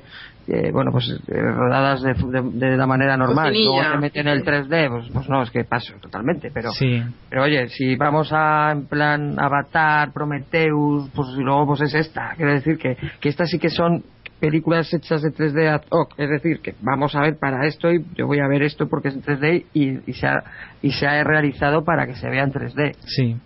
eh, 0.46 0.70
bueno, 0.72 0.92
pues 0.92 1.08
eh, 1.26 1.34
rodadas 1.34 2.02
de, 2.02 2.14
de- 2.14 2.66
de 2.68 2.76
la 2.76 2.86
manera 2.86 3.16
normal, 3.16 3.54
y 3.54 3.64
luego 3.64 3.82
te 3.92 3.98
meten 3.98 4.28
el 4.28 4.44
3D, 4.44 4.88
pues, 4.90 5.10
pues 5.12 5.28
no, 5.28 5.42
es 5.42 5.50
que 5.50 5.64
paso 5.64 5.94
totalmente, 6.00 6.50
pero... 6.54 6.70
Sí. 6.70 7.02
Pero 7.28 7.42
oye, 7.42 7.68
si 7.68 7.96
vamos 7.96 8.30
a, 8.32 8.70
en 8.72 8.86
plan, 8.86 9.34
Avatar, 9.38 10.12
Prometheus, 10.12 11.10
pues 11.14 11.28
y 11.36 11.42
luego 11.42 11.66
pues 11.66 11.80
es 11.82 11.94
esta. 11.94 12.34
Quiero 12.36 12.52
decir 12.52 12.78
que, 12.78 12.96
que 13.20 13.28
estas 13.28 13.50
sí 13.50 13.58
que 13.58 13.70
son 13.70 14.04
películas 14.40 14.92
hechas 14.94 15.22
de 15.22 15.30
3D 15.30 15.68
ad 15.68 15.82
hoc. 15.90 16.14
Es 16.16 16.28
decir, 16.30 16.60
que 16.62 16.74
vamos 16.80 17.14
a 17.16 17.20
ver 17.22 17.38
para 17.40 17.66
esto 17.66 17.90
y 17.92 18.04
yo 18.14 18.26
voy 18.26 18.38
a 18.38 18.46
ver 18.48 18.62
esto 18.62 18.88
porque 18.88 19.08
es 19.08 19.14
en 19.14 19.22
3D 19.22 19.64
y, 19.74 20.10
y, 20.10 20.14
se, 20.14 20.26
ha, 20.28 20.42
y 20.80 20.90
se 20.92 21.06
ha 21.06 21.22
realizado 21.24 21.84
para 21.84 22.06
que 22.06 22.14
se 22.14 22.28
vea 22.28 22.44
en 22.44 22.52
3D. 22.52 22.94
Sí, 23.04 23.36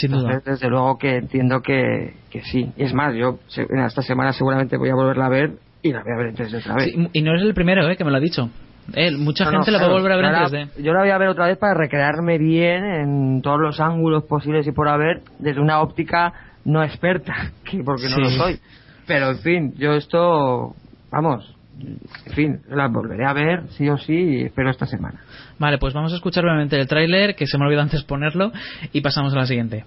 sin 0.00 0.12
duda. 0.12 0.34
Entonces, 0.34 0.44
desde 0.60 0.68
luego 0.68 0.96
que 0.98 1.16
entiendo 1.16 1.60
que, 1.60 2.14
que 2.30 2.42
sí. 2.42 2.70
Y 2.76 2.84
es 2.84 2.94
más, 2.94 3.14
yo 3.14 3.38
en 3.56 3.80
esta 3.80 4.02
semana 4.02 4.32
seguramente 4.32 4.76
voy 4.76 4.90
a 4.90 4.94
volverla 4.94 5.26
a 5.26 5.28
ver 5.30 5.52
y 5.82 5.92
la 5.92 6.02
voy 6.02 6.12
a 6.12 6.16
ver 6.16 6.26
en 6.28 6.36
3D 6.36 6.58
otra 6.60 6.74
vez. 6.74 6.84
Sí, 6.92 7.08
y 7.12 7.22
no 7.22 7.34
es 7.36 7.42
el 7.42 7.54
primero 7.54 7.88
eh, 7.88 7.96
que 7.96 8.04
me 8.04 8.10
lo 8.10 8.16
ha 8.16 8.20
dicho. 8.20 8.48
Eh, 8.94 9.10
mucha 9.16 9.44
No, 9.44 9.50
no, 9.52 9.58
gente 9.58 9.70
la 9.72 9.78
va 9.80 9.84
a 9.86 9.88
volver 9.92 10.12
a 10.12 10.16
ver 10.16 10.24
en 10.26 10.30
Yo 10.32 10.38
la- 10.38 10.48
3D. 10.48 10.82
Yo 10.82 10.92
la 10.92 11.00
voy 11.00 11.10
a 11.10 11.18
ver 11.18 11.28
otra 11.28 11.46
vez 11.46 11.58
para 11.58 11.74
recrearme 11.74 12.38
bien 12.38 12.84
en 12.84 13.42
todos 13.42 13.60
los 13.60 13.80
ángulos 13.80 14.24
posibles 14.24 14.66
y 14.66 14.72
por 14.72 14.88
haber 14.88 15.22
desde 15.38 15.60
una 15.60 15.80
óptica 15.80 16.32
no 16.64 16.82
experta, 16.82 17.34
que 17.64 17.82
porque 17.84 18.04
no 18.08 18.16
Sí. 18.16 18.22
lo 18.22 18.30
soy. 18.30 18.58
Pero 19.06 19.30
en 19.30 19.38
fin, 19.38 19.72
yo 19.76 19.92
esto, 19.94 20.74
vamos, 21.10 21.54
en 21.80 22.32
fin, 22.34 22.60
la 22.68 22.88
volveré 22.88 23.24
a 23.24 23.32
ver 23.32 23.68
sí 23.70 23.88
o 23.88 23.96
sí 23.98 24.12
y 24.12 24.44
espero 24.44 24.70
esta 24.70 24.86
semana. 24.86 25.20
Vale, 25.58 25.78
pues 25.78 25.94
vamos 25.94 26.12
a 26.12 26.16
escuchar 26.16 26.44
brevemente 26.44 26.78
el 26.78 26.86
tráiler, 26.86 27.34
que 27.34 27.46
se 27.46 27.58
me 27.58 27.66
olvidó 27.66 27.82
antes 27.82 28.02
ponerlo, 28.02 28.52
y 28.92 29.00
pasamos 29.00 29.32
a 29.34 29.36
la 29.36 29.46
siguiente. 29.46 29.84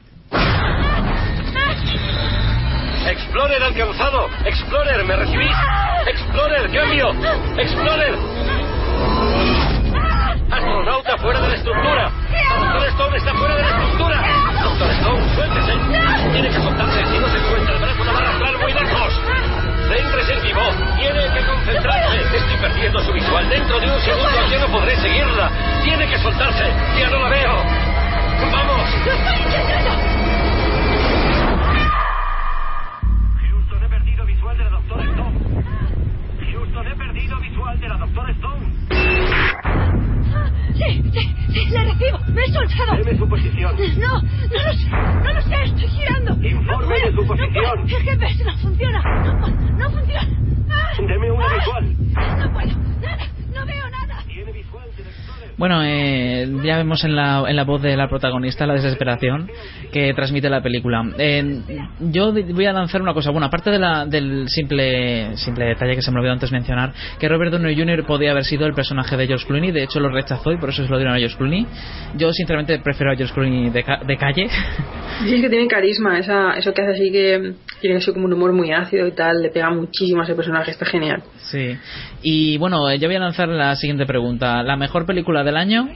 Explorer 3.09 3.63
alcanzado. 3.63 4.27
Explorer, 4.45 5.05
¿me 5.05 5.15
recibís? 5.15 5.55
Explorer, 6.07 6.71
cambio. 6.71 7.11
Explorer. 7.57 8.15
Astronauta 10.51 11.17
fuera 11.17 11.41
de 11.41 11.47
la 11.49 11.55
estructura. 11.55 12.11
Doctor 12.59 12.87
Stone 12.89 13.17
está 13.17 13.33
fuera 13.33 13.55
de 13.55 13.61
la 13.61 13.69
estructura. 13.69 14.21
Doctor 14.63 14.91
Stone, 14.91 15.35
suéltese. 15.35 15.73
Tiene 16.31 16.49
que 16.49 16.55
soltarse. 16.55 17.05
Si 17.05 17.19
no 17.19 17.27
se 17.27 17.39
suelta, 17.39 17.71
el 17.73 17.79
brazo 17.79 18.03
la 18.03 18.11
va 18.11 18.19
a 18.19 18.21
arrastrar 18.21 18.57
muy 18.59 18.73
lejos. 18.73 19.30
Céntrese 19.91 20.33
en 20.33 20.41
vivo. 20.43 20.61
Tiene 20.95 21.19
que 21.33 21.45
concentrarse. 21.45 22.21
Estoy 22.37 22.57
perdiendo 22.61 22.99
su 23.01 23.11
visual. 23.11 23.49
Dentro 23.49 23.77
de 23.77 23.91
un 23.91 23.99
segundo 23.99 24.47
ya 24.49 24.59
no 24.59 24.67
podré 24.67 24.95
seguirla. 24.95 25.51
Tiene 25.83 26.07
que 26.07 26.17
soltarse. 26.19 26.63
Ya 26.97 27.09
no 27.09 27.19
la 27.19 27.27
veo. 27.27 27.55
¡Vamos! 28.51 28.89
Houston, 33.41 33.83
he 33.83 33.89
perdido 33.89 34.25
visual 34.25 34.57
de 34.57 34.63
la 34.63 34.69
Doctora 34.69 35.03
Stone. 35.03 35.39
Houston, 36.51 36.87
he 36.87 36.95
perdido 36.95 37.39
visual 37.39 37.79
de 37.81 37.89
la 37.89 37.97
Doctora 37.97 38.31
Stone. 38.31 40.10
Sí, 40.81 41.03
sí, 41.13 41.35
sí, 41.53 41.65
le 41.69 41.83
recibo. 41.83 42.17
Me 42.33 42.41
he 42.43 42.51
soltado. 42.53 42.97
Deme 42.97 43.17
su 43.17 43.29
posición. 43.29 43.75
No, 43.99 44.21
no 44.21 44.63
lo 44.63 44.73
sé, 44.73 44.89
no 44.89 45.33
lo 45.33 45.41
sé, 45.43 45.63
estoy 45.65 45.87
girando. 45.89 46.33
Informe 46.47 46.95
no 46.99 47.05
de 47.05 47.11
su 47.13 47.21
no 47.21 47.27
posición. 47.27 47.51
puedo. 47.53 47.73
El 47.97 48.03
GPS 48.03 48.43
no 48.45 48.57
funciona. 48.57 49.01
No, 49.23 49.47
no 49.77 49.91
funciona. 49.91 50.27
Ah, 50.69 50.93
Deme 51.07 51.31
una 51.31 51.45
ah, 51.45 51.55
visual. 51.55 51.95
No 52.39 52.53
puedo, 52.53 52.77
nada, 53.01 53.27
no 53.53 53.65
veo 53.65 53.89
nada. 53.89 54.23
Tiene 54.27 54.51
visual. 54.51 54.89
Bueno, 55.61 55.83
eh, 55.85 56.49
ya 56.63 56.77
vemos 56.77 57.03
en 57.03 57.15
la, 57.15 57.43
en 57.47 57.55
la 57.55 57.65
voz 57.65 57.83
de 57.83 57.95
la 57.95 58.07
protagonista 58.09 58.65
la 58.65 58.73
desesperación 58.73 59.47
que 59.93 60.11
transmite 60.15 60.49
la 60.49 60.59
película. 60.63 61.03
Eh, 61.19 61.61
yo 61.99 62.33
voy 62.33 62.65
a 62.65 62.73
lanzar 62.73 62.99
una 62.99 63.13
cosa. 63.13 63.29
Bueno, 63.29 63.45
aparte 63.45 63.69
de 63.69 63.77
la, 63.77 64.07
del 64.07 64.49
simple, 64.49 65.37
simple 65.37 65.65
detalle 65.65 65.93
que 65.95 66.01
se 66.01 66.09
me 66.09 66.17
olvidó 66.17 66.33
antes 66.33 66.51
mencionar, 66.51 66.91
que 67.19 67.29
Robert 67.29 67.51
Downey 67.51 67.75
Jr. 67.77 68.07
podía 68.07 68.31
haber 68.31 68.43
sido 68.43 68.65
el 68.65 68.73
personaje 68.73 69.15
de 69.15 69.27
George 69.27 69.45
Clooney, 69.45 69.69
de 69.71 69.83
hecho 69.83 69.99
lo 69.99 70.09
rechazó 70.09 70.51
y 70.51 70.57
por 70.57 70.69
eso 70.69 70.83
se 70.83 70.89
lo 70.89 70.97
dieron 70.97 71.13
a 71.13 71.19
George 71.19 71.37
Clooney. 71.37 71.67
Yo 72.17 72.33
sinceramente 72.33 72.79
prefiero 72.79 73.11
a 73.11 73.15
George 73.15 73.31
Clooney 73.31 73.69
de, 73.69 73.83
ca- 73.83 74.01
de 74.03 74.17
calle. 74.17 74.47
Sí, 75.29 75.41
que 75.41 75.47
tiene 75.49 75.67
carisma, 75.67 76.17
eso 76.17 76.73
que 76.73 76.81
hace 76.81 76.91
así 76.93 77.11
que 77.11 77.53
tiene 77.81 77.97
así 77.97 78.13
como 78.13 78.25
un 78.25 78.33
humor 78.33 78.53
muy 78.53 78.71
ácido 78.71 79.07
y 79.07 79.11
tal, 79.11 79.41
le 79.41 79.49
pega 79.49 79.69
muchísimo 79.71 80.21
a 80.21 80.23
ese 80.23 80.35
personaje, 80.35 80.71
está 80.71 80.85
genial. 80.85 81.23
Sí. 81.37 81.77
Y 82.21 82.57
bueno, 82.57 82.89
eh, 82.89 82.99
yo 82.99 83.07
voy 83.07 83.17
a 83.17 83.19
lanzar 83.19 83.49
la 83.49 83.75
siguiente 83.75 84.05
pregunta. 84.05 84.63
La 84.63 84.77
mejor 84.77 85.05
película 85.05 85.43
del 85.43 85.57
año, 85.57 85.89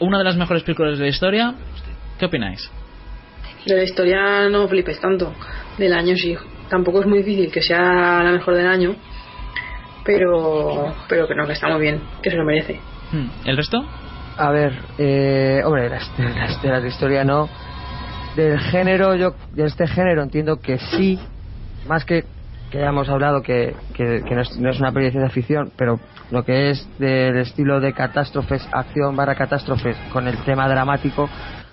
una 0.00 0.18
de 0.18 0.24
las 0.24 0.36
mejores 0.36 0.62
películas 0.62 0.98
de 0.98 1.04
la 1.04 1.10
historia, 1.10 1.54
¿qué 2.18 2.26
opináis? 2.26 2.70
De 3.66 3.76
la 3.76 3.82
historia 3.84 4.48
no 4.48 4.66
flipes 4.66 4.98
tanto, 5.00 5.34
del 5.76 5.92
año 5.92 6.16
sí. 6.16 6.34
Tampoco 6.70 7.00
es 7.00 7.06
muy 7.06 7.18
difícil 7.18 7.52
que 7.52 7.62
sea 7.62 8.22
la 8.22 8.32
mejor 8.32 8.54
del 8.54 8.66
año, 8.66 8.96
pero 10.04 10.94
pero 11.08 11.28
que 11.28 11.34
no, 11.34 11.46
que 11.46 11.52
está 11.52 11.68
muy 11.68 11.80
bien, 11.80 12.00
que 12.22 12.30
se 12.30 12.36
lo 12.36 12.44
merece. 12.44 12.80
Hmm, 13.12 13.28
¿El 13.44 13.56
resto? 13.56 13.84
A 14.36 14.50
ver, 14.50 14.72
eh, 14.98 15.60
hombre, 15.64 15.88
las, 15.90 16.10
las 16.18 16.62
de 16.62 16.68
la 16.68 16.86
historia 16.86 17.24
no. 17.24 17.48
Del 18.36 18.58
género, 18.60 19.14
yo, 19.16 19.34
de 19.52 19.64
este 19.64 19.86
género 19.86 20.22
entiendo 20.22 20.60
que 20.60 20.78
sí, 20.78 21.18
más 21.86 22.04
que 22.04 22.24
que 22.70 22.78
ya 22.78 22.88
hemos 22.88 23.08
hablado 23.08 23.42
que, 23.42 23.74
que, 23.94 24.22
no, 24.30 24.42
es, 24.42 24.58
no 24.58 24.70
es 24.70 24.78
una 24.78 24.92
peli 24.92 25.10
de 25.10 25.30
ficción, 25.30 25.72
pero 25.76 25.98
lo 26.30 26.44
que 26.44 26.70
es 26.70 26.86
del 26.98 27.38
estilo 27.38 27.80
de 27.80 27.92
catástrofes, 27.94 28.68
acción 28.72 29.16
barra 29.16 29.34
catástrofes, 29.34 29.96
con 30.12 30.28
el 30.28 30.36
tema 30.44 30.68
dramático, 30.68 31.28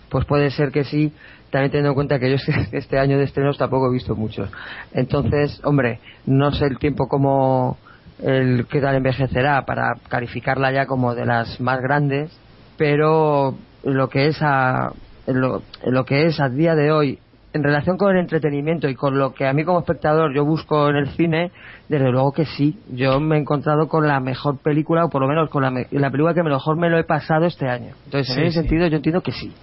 pues 0.09 0.25
puede 0.25 0.51
ser 0.51 0.71
que 0.71 0.85
sí, 0.85 1.13
también 1.51 1.71
teniendo 1.71 1.89
en 1.89 1.95
cuenta 1.95 2.19
que 2.19 2.29
yo 2.29 2.35
este- 2.47 2.77
este 2.77 2.99
año 2.99 3.17
de 3.17 3.25
estrenos 3.25 3.57
tampoco 3.57 3.89
he 3.89 3.93
visto 3.93 4.15
muchos. 4.15 4.49
Entonces, 4.93 5.59
hombre, 5.65 5.99
no 6.25 6.51
sé 6.51 6.65
el 6.65 6.79
tiempo 6.79 7.07
como 7.07 7.77
el 8.19 8.65
que 8.67 8.79
tal 8.79 8.95
envejecerá 8.95 9.65
para 9.65 9.95
calificarla 10.09 10.71
ya 10.71 10.85
como 10.85 11.13
de 11.13 11.25
las 11.25 11.59
más 11.59 11.81
grandes, 11.81 12.31
pero 12.77 13.57
lo 13.83 14.07
que 14.07 14.27
es 14.27 14.37
a 14.41 14.93
lo, 15.27 15.61
lo 15.85 16.05
que 16.05 16.25
es 16.27 16.39
a 16.39 16.49
día 16.49 16.75
de 16.75 16.91
hoy 16.91 17.19
en 17.53 17.63
relación 17.63 17.97
con 17.97 18.11
el 18.13 18.21
entretenimiento 18.21 18.89
y 18.89 18.95
con 18.95 19.17
lo 19.17 19.33
que 19.33 19.45
a 19.47 19.53
mí 19.53 19.63
como 19.63 19.79
espectador 19.79 20.33
yo 20.35 20.43
busco 20.43 20.89
en 20.89 20.97
el 20.97 21.07
cine, 21.11 21.51
desde 21.87 22.11
luego 22.11 22.33
que 22.33 22.43
sí. 22.45 22.77
Yo 22.91 23.21
me 23.21 23.37
he 23.37 23.39
encontrado 23.39 23.87
con 23.87 24.05
la 24.05 24.19
mejor 24.19 24.57
película, 24.61 25.05
o 25.05 25.09
por 25.09 25.21
lo 25.21 25.27
menos 25.29 25.49
con 25.49 25.63
la, 25.63 25.71
me- 25.71 25.87
la 25.91 26.11
película 26.11 26.33
que 26.33 26.43
mejor 26.43 26.77
me 26.77 26.89
lo 26.89 26.97
he 26.99 27.05
pasado 27.05 27.45
este 27.45 27.69
año. 27.69 27.93
Entonces, 28.05 28.33
Sí, 28.35 28.41
en 28.41 28.47
ese 28.47 28.61
sí. 28.61 28.67
sentido, 28.67 28.87
yo 28.87 28.97
entiendo 28.97 29.21
que 29.21 29.31
sí. 29.31 29.53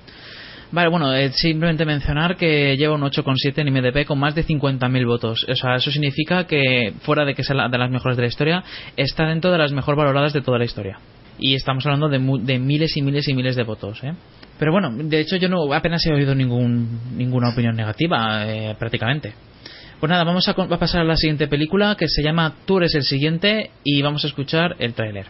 Vale, 0.71 0.89
bueno, 0.89 1.15
eh, 1.15 1.33
simplemente 1.33 1.85
mencionar 1.85 2.37
que 2.37 2.79
lleva 2.79 2.95
un 2.95 3.03
8,7 3.03 3.59
en 3.59 3.69
IMDb 3.69 4.07
con 4.07 4.19
más 4.19 4.35
de 4.35 4.43
50.000 4.47 5.07
votos. 5.07 5.45
O 5.47 5.55
sea, 5.55 5.75
eso 5.75 5.91
significa 5.91 6.47
que, 6.47 6.95
fuera 7.03 7.27
de 7.27 7.35
que 7.35 7.45
sea 7.45 7.55
la- 7.57 7.69
de 7.69 7.77
las 7.77 7.91
mejores 7.91 8.17
de 8.17 8.23
la 8.23 8.29
historia, 8.29 8.65
está 8.97 9.27
dentro 9.27 9.53
de 9.53 9.59
las 9.59 9.71
mejor 9.73 9.97
valoradas 9.97 10.33
de 10.33 10.41
toda 10.41 10.57
la 10.59 10.65
historia. 10.65 10.99
Y 11.39 11.55
estamos 11.57 11.85
hablando 11.85 12.09
de, 12.09 12.19
mu- 12.19 12.39
de 12.39 12.59
miles 12.59 12.97
y 12.97 13.03
miles 13.03 13.29
y 13.29 13.35
miles 13.35 13.55
de 13.55 13.65
votos, 13.65 14.03
¿eh? 14.03 14.15
Pero 14.59 14.73
bueno, 14.73 14.91
de 14.93 15.21
hecho 15.21 15.37
yo 15.37 15.49
no 15.49 15.73
apenas 15.73 16.05
he 16.07 16.13
oído 16.13 16.35
ningún, 16.35 17.17
ninguna 17.17 17.51
opinión 17.51 17.75
negativa, 17.75 18.47
eh, 18.47 18.77
prácticamente. 18.79 19.35
Pues 20.03 20.11
nada, 20.11 20.25
vamos 20.25 20.49
a, 20.49 20.55
pasar 20.55 21.03
a 21.03 21.05
la 21.05 21.15
siguiente 21.15 21.47
película 21.47 21.95
que 21.97 22.09
se 22.09 22.25
llama 22.25 22.55
Tú 22.65 22.79
eres 22.79 22.93
el 22.97 23.05
siguiente 23.05 23.71
y 23.85 24.03
vamos 24.03 24.25
a 24.25 24.27
escuchar 24.27 24.75
el 24.81 24.95
tráiler. 24.95 25.27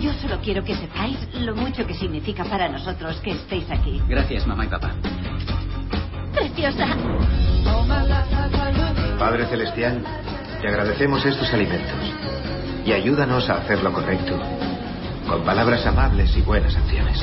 Yo 0.00 0.12
solo 0.22 0.38
quiero 0.44 0.62
que 0.62 0.76
sepáis 0.76 1.18
lo 1.40 1.56
mucho 1.56 1.84
que 1.86 1.94
significa 1.94 2.44
para 2.44 2.68
nosotros 2.68 3.20
que 3.20 3.32
estéis 3.32 3.68
aquí. 3.68 4.00
Gracias, 4.08 4.46
mamá 4.46 4.66
y 4.66 4.68
papá. 4.68 4.94
¡Preciosa! 6.32 6.86
Padre 9.18 9.46
Celestial, 9.46 10.04
te 10.60 10.68
agradecemos 10.68 11.26
estos 11.26 11.52
alimentos 11.52 12.55
y 12.86 12.92
ayúdanos 12.92 13.50
a 13.50 13.54
hacer 13.54 13.82
lo 13.82 13.92
correcto, 13.92 14.38
con 15.28 15.42
palabras 15.44 15.84
amables 15.86 16.36
y 16.36 16.42
buenas 16.42 16.74
acciones. 16.76 17.20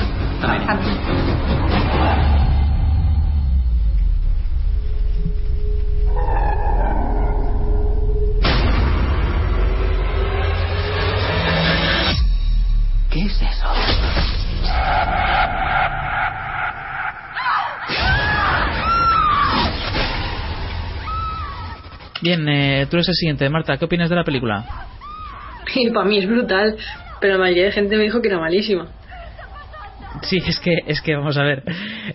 ¿Qué 13.09 13.21
es 13.21 13.41
eso? 13.41 13.67
Bien, 22.21 22.47
eh, 22.49 22.87
tú 22.89 22.97
eres 22.97 23.07
el 23.07 23.15
siguiente. 23.15 23.49
Marta, 23.49 23.77
¿qué 23.77 23.85
opinas 23.85 24.09
de 24.09 24.15
la 24.15 24.23
película? 24.23 24.65
Y 25.75 25.89
para 25.91 26.05
mí 26.07 26.19
es 26.19 26.27
brutal, 26.27 26.75
pero 27.19 27.33
la 27.33 27.39
mayoría 27.39 27.65
de 27.65 27.71
gente 27.71 27.97
me 27.97 28.03
dijo 28.03 28.21
que 28.21 28.27
era 28.29 28.39
malísima. 28.39 28.87
Sí, 30.21 30.37
es 30.47 30.59
que, 30.59 30.71
es 30.85 31.01
que 31.01 31.15
vamos 31.15 31.37
a 31.37 31.43
ver, 31.43 31.63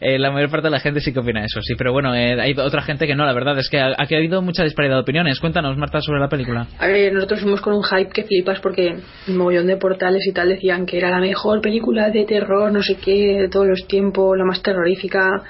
eh, 0.00 0.18
la 0.20 0.30
mayor 0.30 0.50
parte 0.50 0.68
de 0.68 0.70
la 0.70 0.78
gente 0.78 1.00
sí 1.00 1.12
que 1.12 1.18
opina 1.18 1.44
eso, 1.44 1.60
sí, 1.62 1.74
pero 1.76 1.92
bueno, 1.92 2.14
eh, 2.14 2.40
hay 2.40 2.52
otra 2.56 2.80
gente 2.82 3.06
que 3.08 3.14
no, 3.16 3.26
la 3.26 3.32
verdad 3.32 3.58
es 3.58 3.68
que 3.68 3.78
ha- 3.80 3.94
aquí 3.98 4.14
ha 4.14 4.18
habido 4.18 4.40
mucha 4.40 4.62
disparidad 4.62 4.94
de 4.96 5.00
opiniones. 5.00 5.40
Cuéntanos, 5.40 5.76
Marta, 5.76 6.00
sobre 6.00 6.20
la 6.20 6.28
película. 6.28 6.68
A 6.78 6.86
ver, 6.86 7.12
nosotros 7.12 7.40
fuimos 7.40 7.60
con 7.60 7.74
un 7.74 7.82
hype 7.82 8.10
que 8.10 8.24
flipas 8.24 8.60
porque 8.60 8.94
un 9.26 9.36
mogollón 9.36 9.66
de 9.66 9.76
portales 9.78 10.24
y 10.26 10.32
tal 10.32 10.48
decían 10.48 10.86
que 10.86 10.98
era 10.98 11.10
la 11.10 11.18
mejor 11.20 11.60
película 11.60 12.10
de 12.10 12.24
terror, 12.24 12.70
no 12.72 12.82
sé 12.82 12.96
qué, 13.04 13.38
de 13.40 13.48
todos 13.48 13.66
los 13.66 13.86
tiempos, 13.88 14.36
la 14.38 14.44
más 14.44 14.62
terrorífica. 14.62 15.42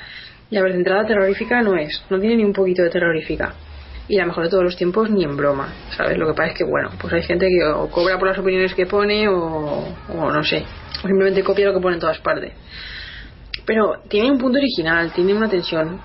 Y 0.51 0.57
a 0.57 0.63
ver, 0.63 0.73
de 0.73 0.79
entrada 0.79 1.05
terrorífica 1.07 1.61
no 1.61 1.77
es, 1.77 2.03
no 2.09 2.19
tiene 2.19 2.37
ni 2.37 2.45
un 2.45 2.55
poquito 2.55 2.83
de 2.83 2.89
terrorífica. 2.91 3.55
Y 4.09 4.17
la 4.17 4.25
mejor 4.25 4.45
de 4.45 4.51
todos 4.51 4.65
los 4.65 4.77
tiempos 4.77 5.11
ni 5.11 5.23
en 5.23 5.37
broma, 5.37 5.69
¿sabes? 5.97 6.17
Lo 6.17 6.27
que 6.27 6.33
pasa 6.33 6.53
es 6.53 6.59
que, 6.59 6.65
bueno, 6.65 6.91
pues 6.99 7.13
hay 7.13 7.23
gente 7.23 7.47
que 7.47 7.65
o 7.67 7.91
cobra 7.91 8.19
por 8.19 8.29
las 8.29 8.39
opiniones 8.39 8.75
que 8.75 8.87
pone 8.87 9.29
o, 9.29 9.85
no 10.09 10.43
sé, 10.45 10.65
o 11.05 11.07
simplemente 11.07 11.43
copia 11.43 11.67
lo 11.67 11.75
que 11.75 11.81
pone 11.81 11.97
en 11.97 12.01
todas 12.01 12.19
partes. 12.19 12.53
Pero 13.67 14.01
tiene 14.09 14.31
un 14.31 14.39
punto 14.39 14.57
original, 14.57 15.13
tiene 15.13 15.35
una 15.35 15.47
tensión. 15.47 16.01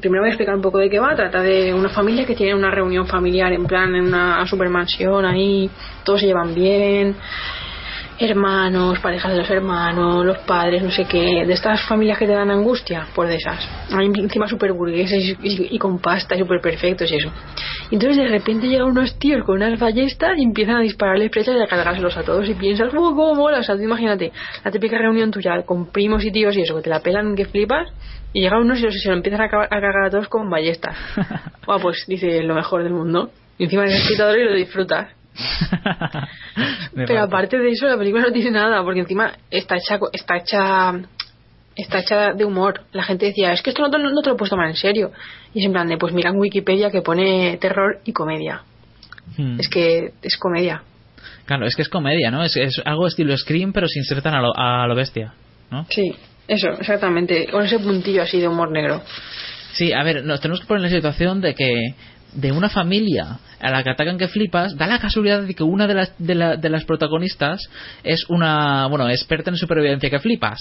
Primero 0.00 0.22
voy 0.22 0.28
a 0.28 0.32
explicar 0.34 0.54
un 0.54 0.62
poco 0.62 0.78
de 0.78 0.88
qué 0.88 1.00
va. 1.00 1.16
Trata 1.16 1.42
de 1.42 1.74
una 1.74 1.88
familia 1.88 2.24
que 2.24 2.36
tiene 2.36 2.54
una 2.54 2.70
reunión 2.70 3.08
familiar 3.08 3.52
en 3.52 3.66
plan 3.66 3.92
en 3.96 4.06
una 4.06 4.46
supermansión 4.46 5.24
ahí, 5.24 5.68
todos 6.04 6.20
se 6.20 6.26
llevan 6.26 6.54
bien, 6.54 7.16
hermanos, 8.24 8.98
parejas 9.00 9.32
de 9.32 9.38
los 9.38 9.50
hermanos, 9.50 10.24
los 10.24 10.38
padres, 10.38 10.82
no 10.82 10.90
sé 10.90 11.04
qué. 11.04 11.44
De 11.46 11.52
estas 11.52 11.80
familias 11.86 12.18
que 12.18 12.26
te 12.26 12.32
dan 12.32 12.50
angustia, 12.50 13.06
pues 13.14 13.28
de 13.28 13.36
esas. 13.36 13.68
Ahí 13.92 14.06
encima 14.06 14.48
súper 14.48 14.72
burgueses 14.72 15.36
y, 15.42 15.74
y- 15.74 15.78
con 15.78 15.98
pasta 15.98 16.36
súper 16.38 16.60
perfectos 16.60 17.10
y 17.12 17.16
eso. 17.16 17.30
Y 17.90 17.94
entonces 17.96 18.16
de 18.18 18.28
repente 18.28 18.66
llegan 18.68 18.88
unos 18.88 19.18
tíos 19.18 19.44
con 19.44 19.56
unas 19.56 19.78
ballestas 19.78 20.32
y 20.38 20.42
empiezan 20.44 20.76
a 20.76 20.80
dispararles 20.80 21.30
flechas 21.30 21.56
y 21.58 21.62
a 21.62 21.66
cargárselos 21.66 22.16
a 22.16 22.22
todos 22.22 22.48
y 22.48 22.54
piensas, 22.54 22.88
¡oh, 22.94 23.14
cómo 23.14 23.34
mola! 23.34 23.58
O 23.58 23.62
sea, 23.62 23.76
tú 23.76 23.82
imagínate, 23.82 24.32
la 24.64 24.70
típica 24.70 24.96
reunión 24.98 25.30
tuya 25.30 25.62
con 25.62 25.90
primos 25.92 26.24
y 26.24 26.30
tíos 26.32 26.56
y 26.56 26.62
eso, 26.62 26.76
que 26.76 26.82
te 26.82 26.90
la 26.90 27.00
pelan, 27.00 27.34
que 27.36 27.44
flipas, 27.44 27.88
y 28.32 28.40
llegan 28.40 28.62
unos 28.62 28.78
y 28.80 28.82
los- 28.84 28.94
se 29.02 29.08
lo 29.10 29.16
empiezan 29.16 29.42
a, 29.42 29.48
ca- 29.48 29.64
a 29.64 29.68
cargar 29.68 30.06
a 30.06 30.10
todos 30.10 30.28
con 30.28 30.48
ballestas. 30.48 30.96
Buah, 31.66 31.78
pues 31.80 32.04
dice 32.06 32.42
lo 32.42 32.54
mejor 32.54 32.82
del 32.82 32.92
mundo. 32.92 33.30
Y 33.58 33.64
encima 33.64 33.82
eres 33.84 33.96
espectador 34.02 34.38
y 34.38 34.44
lo 34.44 34.54
disfrutas. 34.54 35.08
Pero 36.94 37.22
aparte 37.22 37.58
de 37.58 37.70
eso, 37.70 37.86
la 37.86 37.96
película 37.96 38.24
no 38.24 38.32
tiene 38.32 38.50
nada, 38.50 38.82
porque 38.82 39.00
encima 39.00 39.32
está 39.50 39.76
hecha, 39.76 39.98
está 40.12 40.36
hecha, 40.36 40.92
está 41.76 41.98
hecha 42.00 42.32
de 42.32 42.44
humor. 42.44 42.82
La 42.92 43.02
gente 43.02 43.26
decía, 43.26 43.52
es 43.52 43.62
que 43.62 43.70
esto 43.70 43.82
no, 43.82 43.90
te- 43.90 43.98
no 43.98 44.20
te 44.22 44.28
lo 44.28 44.34
he 44.34 44.38
puesto 44.38 44.56
mal 44.56 44.68
en 44.68 44.76
serio. 44.76 45.12
Y 45.54 45.60
es 45.60 45.66
en 45.66 45.72
plan 45.72 45.88
de, 45.88 45.96
pues 45.96 46.12
mira 46.12 46.30
en 46.30 46.38
Wikipedia 46.38 46.90
que 46.90 47.02
pone 47.02 47.56
terror 47.58 48.00
y 48.04 48.12
comedia. 48.12 48.62
Hmm. 49.36 49.58
Es 49.60 49.68
que 49.68 50.12
es 50.22 50.36
comedia. 50.36 50.82
Claro, 51.46 51.66
es 51.66 51.74
que 51.76 51.82
es 51.82 51.88
comedia, 51.88 52.30
¿no? 52.30 52.44
Es, 52.44 52.56
es 52.56 52.80
algo 52.84 53.06
estilo 53.06 53.36
Scream, 53.36 53.72
pero 53.72 53.88
sin 53.88 54.04
ser 54.04 54.22
tan 54.22 54.34
a 54.34 54.42
lo, 54.42 54.56
a 54.56 54.86
lo 54.86 54.94
bestia, 54.94 55.32
¿no? 55.70 55.86
Sí, 55.90 56.14
eso, 56.46 56.68
exactamente. 56.70 57.48
Con 57.48 57.64
ese 57.64 57.78
puntillo 57.78 58.22
así 58.22 58.38
de 58.40 58.48
humor 58.48 58.70
negro. 58.70 59.02
Sí, 59.72 59.92
a 59.92 60.02
ver, 60.02 60.24
nos 60.24 60.40
tenemos 60.40 60.60
que 60.60 60.66
poner 60.66 60.84
en 60.84 60.90
la 60.92 60.96
situación 60.96 61.40
de 61.40 61.54
que 61.54 61.72
de 62.34 62.52
una 62.52 62.68
familia 62.68 63.38
a 63.60 63.70
la 63.70 63.82
que 63.82 63.90
atacan 63.90 64.18
que 64.18 64.28
flipas, 64.28 64.76
da 64.76 64.86
la 64.86 64.98
casualidad 64.98 65.42
de 65.42 65.54
que 65.54 65.62
una 65.62 65.86
de 65.86 65.94
las, 65.94 66.14
de, 66.18 66.34
la- 66.34 66.56
de 66.56 66.68
las 66.70 66.84
protagonistas 66.84 67.60
es 68.04 68.24
una, 68.28 68.86
bueno, 68.88 69.08
experta 69.08 69.50
en 69.50 69.56
supervivencia 69.56 70.08
que 70.10 70.18
flipas 70.18 70.58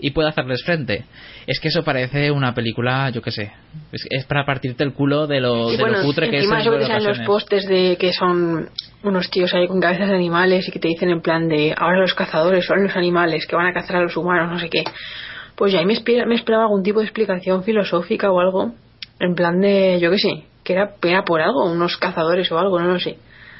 y 0.00 0.12
puede 0.12 0.28
hacerles 0.28 0.62
frente. 0.62 1.04
Es 1.48 1.58
que 1.58 1.68
eso 1.68 1.82
parece 1.82 2.30
una 2.30 2.54
película, 2.54 3.10
yo 3.10 3.20
qué 3.20 3.32
sé, 3.32 3.50
es, 3.90 4.06
es 4.10 4.24
para 4.26 4.46
partirte 4.46 4.84
el 4.84 4.92
culo 4.92 5.26
de 5.26 5.40
lo, 5.40 5.72
y 5.72 5.76
de 5.76 5.82
bueno, 5.82 5.98
lo 5.98 6.04
cutre 6.04 6.30
que 6.30 6.36
es 6.38 6.44
encima 6.44 6.60
en 6.60 6.60
eso 6.60 6.70
que 6.78 6.84
salen 6.86 7.08
los 7.08 7.18
postes 7.26 7.66
de 7.66 7.96
que 7.98 8.12
son 8.12 8.68
unos 9.02 9.28
tíos 9.30 9.52
ahí 9.54 9.66
con 9.66 9.80
cabezas 9.80 10.08
de 10.08 10.14
animales 10.14 10.68
y 10.68 10.70
que 10.70 10.78
te 10.78 10.86
dicen 10.88 11.10
en 11.10 11.20
plan 11.20 11.48
de 11.48 11.74
ahora 11.76 11.98
los 11.98 12.14
cazadores 12.14 12.64
son 12.64 12.84
los 12.84 12.94
animales 12.96 13.44
que 13.46 13.56
van 13.56 13.66
a 13.66 13.72
cazar 13.72 13.96
a 13.96 14.02
los 14.02 14.16
humanos, 14.16 14.52
no 14.52 14.58
sé 14.60 14.68
qué. 14.70 14.84
Pues 15.56 15.72
ya 15.72 15.80
ahí 15.80 15.84
me, 15.86 15.94
espera- 15.94 16.26
me 16.26 16.36
esperaba 16.36 16.62
algún 16.64 16.84
tipo 16.84 17.00
de 17.00 17.06
explicación 17.06 17.64
filosófica 17.64 18.30
o 18.30 18.38
algo, 18.38 18.74
en 19.18 19.34
plan 19.34 19.60
de, 19.60 19.98
yo 20.00 20.12
qué 20.12 20.18
sé, 20.18 20.44
que 20.68 20.74
era, 20.74 20.90
era 21.02 21.24
por 21.24 21.40
algo, 21.40 21.64
unos 21.64 21.96
cazadores 21.96 22.52
o 22.52 22.58
algo, 22.58 22.78
no 22.78 22.92
lo 22.92 23.00
sé. 23.00 23.16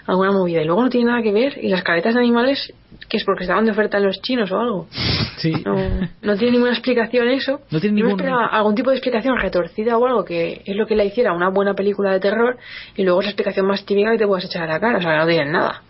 Alguna 0.06 0.30
movida. 0.30 0.60
Y 0.62 0.66
luego 0.66 0.82
no 0.82 0.90
tiene 0.90 1.06
nada 1.10 1.22
que 1.22 1.32
ver. 1.32 1.58
Y 1.62 1.68
las 1.68 1.82
caretas 1.82 2.12
de 2.14 2.20
animales, 2.20 2.72
que 3.08 3.16
es 3.16 3.24
porque 3.24 3.44
estaban 3.44 3.64
de 3.64 3.70
oferta 3.72 3.96
en 3.98 4.04
los 4.04 4.20
chinos 4.22 4.52
o 4.52 4.58
algo. 4.60 4.86
Sí. 5.38 5.52
No, 5.64 5.76
no 6.20 6.36
tiene 6.36 6.54
ninguna 6.54 6.72
explicación 6.72 7.28
eso. 7.28 7.60
No 7.70 7.78
tiene 7.78 7.94
ningún- 7.94 8.10
esperaba 8.18 8.46
algún 8.46 8.74
tipo 8.74 8.90
de 8.90 8.96
explicación 8.96 9.36
retorcida 9.38 9.96
o 9.96 10.04
algo 10.04 10.24
que 10.24 10.62
es 10.66 10.74
lo 10.76 10.84
que 10.84 10.96
la 10.96 11.04
hiciera 11.04 11.32
una 11.32 11.48
buena 11.48 11.74
película 11.74 12.10
de 12.12 12.18
terror 12.18 12.56
y 12.96 13.04
luego 13.04 13.20
esa 13.20 13.30
explicación 13.30 13.64
más 13.66 13.84
típica 13.86 14.10
que 14.10 14.18
te 14.18 14.26
puedas 14.26 14.44
echar 14.46 14.64
a 14.64 14.66
la 14.66 14.80
cara. 14.80 14.98
O 14.98 15.00
sea, 15.00 15.16
no 15.18 15.26
tienen 15.28 15.52
nada. 15.52 15.82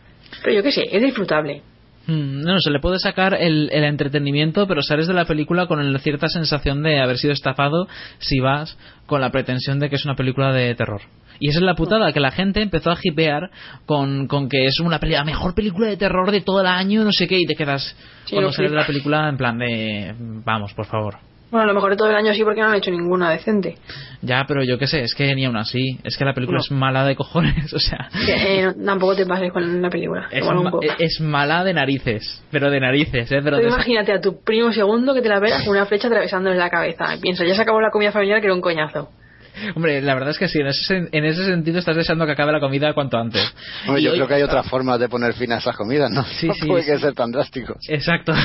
Pero 0.42 0.54
yo 0.56 0.62
qué 0.62 0.70
sé, 0.72 0.82
es 0.92 1.02
disfrutable. 1.02 1.62
Mm, 2.08 2.40
No, 2.40 2.58
se 2.58 2.70
le 2.70 2.80
puede 2.80 2.98
sacar 2.98 3.34
el, 3.34 3.68
el 3.70 3.84
entretenimiento, 3.84 4.66
pero 4.66 4.82
sales 4.82 5.06
de 5.06 5.14
la 5.14 5.26
película 5.26 5.66
con 5.66 5.98
cierta 6.00 6.28
sensación 6.28 6.82
de 6.82 7.00
haber 7.00 7.18
sido 7.18 7.32
estafado 7.32 7.86
si 8.18 8.40
vas 8.40 8.76
con 9.06 9.20
la 9.20 9.30
pretensión 9.30 9.78
de 9.78 9.90
que 9.90 9.96
es 9.96 10.04
una 10.04 10.16
película 10.16 10.52
de 10.52 10.74
terror. 10.74 11.02
Y 11.38 11.50
esa 11.50 11.58
es 11.58 11.64
la 11.64 11.74
putada, 11.74 12.12
que 12.12 12.18
la 12.18 12.32
gente 12.32 12.62
empezó 12.62 12.90
a 12.90 12.98
hipear 13.00 13.50
con, 13.86 14.26
con 14.26 14.48
que 14.48 14.66
es 14.66 14.80
una 14.80 14.98
la 15.00 15.24
mejor 15.24 15.54
película 15.54 15.86
de 15.86 15.96
terror 15.96 16.30
de 16.30 16.40
todo 16.40 16.62
el 16.62 16.66
año, 16.66 17.04
no 17.04 17.12
sé 17.12 17.28
qué, 17.28 17.38
y 17.38 17.46
te 17.46 17.54
quedas 17.54 17.94
Sí, 18.24 18.34
cuando 18.34 18.52
sales 18.52 18.72
de 18.72 18.76
la 18.76 18.86
película 18.86 19.28
en 19.28 19.36
plan 19.36 19.58
de... 19.58 20.14
Vamos, 20.18 20.74
por 20.74 20.86
favor. 20.86 21.27
Bueno, 21.50 21.64
a 21.64 21.66
lo 21.66 21.74
mejor 21.74 21.90
de 21.92 21.96
todo 21.96 22.10
el 22.10 22.16
año 22.16 22.34
sí 22.34 22.44
porque 22.44 22.60
no 22.60 22.68
han 22.68 22.74
hecho 22.74 22.90
ninguna 22.90 23.30
decente. 23.30 23.78
Ya, 24.20 24.44
pero 24.46 24.62
yo 24.64 24.78
qué 24.78 24.86
sé, 24.86 25.00
es 25.00 25.14
que 25.14 25.34
ni 25.34 25.46
aún 25.46 25.56
así, 25.56 25.98
es 26.04 26.16
que 26.18 26.24
la 26.24 26.34
película 26.34 26.58
No. 26.58 26.64
es 26.64 26.70
mala 26.70 27.04
de 27.06 27.16
cojones, 27.16 27.72
o 27.74 27.78
sea... 27.78 28.08
Que, 28.26 28.60
eh, 28.60 28.62
no- 28.76 28.84
tampoco 28.84 29.16
te 29.16 29.24
pases 29.26 29.50
con 29.52 29.80
la 29.80 29.88
película. 29.88 30.28
Es, 30.30 30.44
ma- 30.44 30.70
poco. 30.70 30.80
es 30.98 31.20
mala 31.20 31.64
de 31.64 31.72
narices, 31.74 32.42
pero 32.50 32.70
de 32.70 32.80
narices, 32.80 33.32
¿eh? 33.32 33.40
Pero 33.42 33.56
de- 33.56 33.68
imagínate 33.68 34.12
a 34.12 34.20
tu 34.20 34.42
primo 34.42 34.72
segundo 34.72 35.14
que 35.14 35.22
te 35.22 35.28
la 35.28 35.40
veas 35.40 35.62
con 35.64 35.70
una 35.76 35.86
flecha 35.86 36.08
atravesándole 36.08 36.56
la 36.56 36.68
cabeza. 36.70 37.14
Y 37.16 37.20
piensa, 37.20 37.44
ya 37.46 37.54
se 37.54 37.62
acabó 37.62 37.80
la 37.80 37.90
comida 37.90 38.12
familiar 38.12 38.40
que 38.40 38.46
era 38.46 38.54
un 38.54 38.60
coñazo. 38.60 39.08
Hombre, 39.74 40.00
la 40.02 40.14
verdad 40.14 40.30
es 40.30 40.38
que 40.38 40.46
sí, 40.48 40.60
en 40.60 40.66
ese, 40.68 40.94
sen- 40.94 41.08
en 41.10 41.24
ese 41.24 41.44
sentido 41.44 41.78
estás 41.78 41.96
deseando 41.96 42.26
que 42.26 42.32
acabe 42.32 42.52
la 42.52 42.60
comida 42.60 42.92
cuanto 42.92 43.16
antes. 43.18 43.42
Hombre, 43.86 44.02
Y 44.02 44.04
yo 44.04 44.10
hoy- 44.12 44.16
creo 44.18 44.28
que 44.28 44.34
hay 44.34 44.42
otras 44.42 44.68
formas 44.68 45.00
de 45.00 45.08
poner 45.08 45.32
fin 45.32 45.50
a 45.52 45.58
esas 45.58 45.76
comidas, 45.76 46.10
¿no? 46.10 46.24
Sí, 46.24 46.46
no 46.48 46.54
sí, 46.54 46.66
puede 46.66 46.82
sí. 46.84 46.90
que 46.92 46.98
ser 46.98 47.14
tan 47.14 47.32
drásticos. 47.32 47.78
Exacto. 47.88 48.32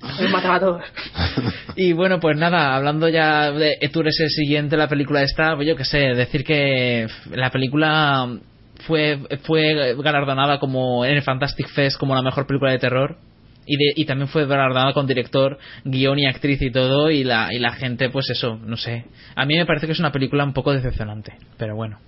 Todos. 0.00 0.82
y 1.76 1.92
bueno, 1.92 2.20
pues 2.20 2.36
nada, 2.36 2.76
hablando 2.76 3.08
ya 3.08 3.50
de 3.50 3.78
tú 3.92 4.00
eres 4.00 4.20
el 4.20 4.30
siguiente, 4.30 4.76
la 4.76 4.88
película 4.88 5.22
esta, 5.22 5.54
pues 5.56 5.66
yo 5.66 5.76
qué 5.76 5.84
sé, 5.84 5.98
decir 6.14 6.44
que 6.44 7.06
la 7.30 7.50
película 7.50 8.38
fue, 8.86 9.20
fue 9.42 9.94
galardonada 9.96 10.58
como 10.58 11.04
en 11.04 11.14
el 11.14 11.22
Fantastic 11.22 11.68
Fest 11.68 11.98
como 11.98 12.14
la 12.14 12.22
mejor 12.22 12.46
película 12.46 12.72
de 12.72 12.78
terror. 12.78 13.16
Y, 13.66 13.76
de- 13.76 13.92
y 13.96 14.04
también 14.04 14.28
fue 14.28 14.46
galardonada 14.46 14.92
con 14.92 15.06
director, 15.06 15.58
guion 15.84 16.18
y 16.18 16.26
actriz 16.26 16.62
y 16.62 16.70
todo. 16.70 17.10
Y 17.10 17.24
la, 17.24 17.48
y 17.52 17.58
la 17.58 17.72
gente, 17.72 18.10
pues 18.10 18.30
eso, 18.30 18.58
no 18.64 18.76
sé. 18.76 19.04
A 19.34 19.44
mí 19.44 19.56
me 19.56 19.66
parece 19.66 19.86
que 19.86 19.92
es 19.92 19.98
una 20.00 20.12
película 20.12 20.44
un 20.44 20.52
poco 20.52 20.72
decepcionante. 20.72 21.34
Pero 21.58 21.74
bueno, 21.76 21.98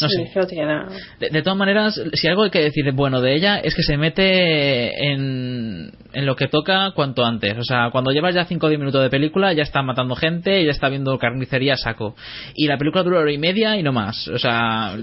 no 0.00 0.08
Sí, 0.08 0.16
sé. 0.16 1.28
de 1.30 1.42
todas 1.42 1.58
maneras, 1.58 2.00
si 2.14 2.28
algo 2.28 2.44
hay 2.44 2.50
que 2.50 2.60
decir 2.62 2.90
bueno 2.92 3.20
de 3.20 3.34
ella 3.34 3.58
es 3.58 3.74
que 3.74 3.82
se 3.82 3.96
mete 3.96 5.10
en, 5.12 5.92
en 6.12 6.26
lo 6.26 6.36
que 6.36 6.48
toca 6.48 6.92
cuanto 6.94 7.24
antes. 7.24 7.56
O 7.58 7.64
sea, 7.64 7.90
cuando 7.90 8.10
llevas 8.12 8.34
ya 8.34 8.44
5 8.44 8.66
o 8.66 8.68
10 8.68 8.78
minutos 8.78 9.02
de 9.02 9.10
película, 9.10 9.52
ya 9.52 9.62
está 9.62 9.82
matando 9.82 10.14
gente, 10.16 10.64
ya 10.64 10.70
está 10.70 10.88
viendo 10.88 11.18
carnicería 11.18 11.74
a 11.74 11.76
saco. 11.76 12.14
Y 12.54 12.66
la 12.66 12.78
película 12.78 13.02
dura 13.02 13.20
hora 13.20 13.32
y 13.32 13.38
media 13.38 13.76
y 13.76 13.82
no 13.82 13.92
más. 13.92 14.28
O 14.28 14.38
sea, 14.38 14.96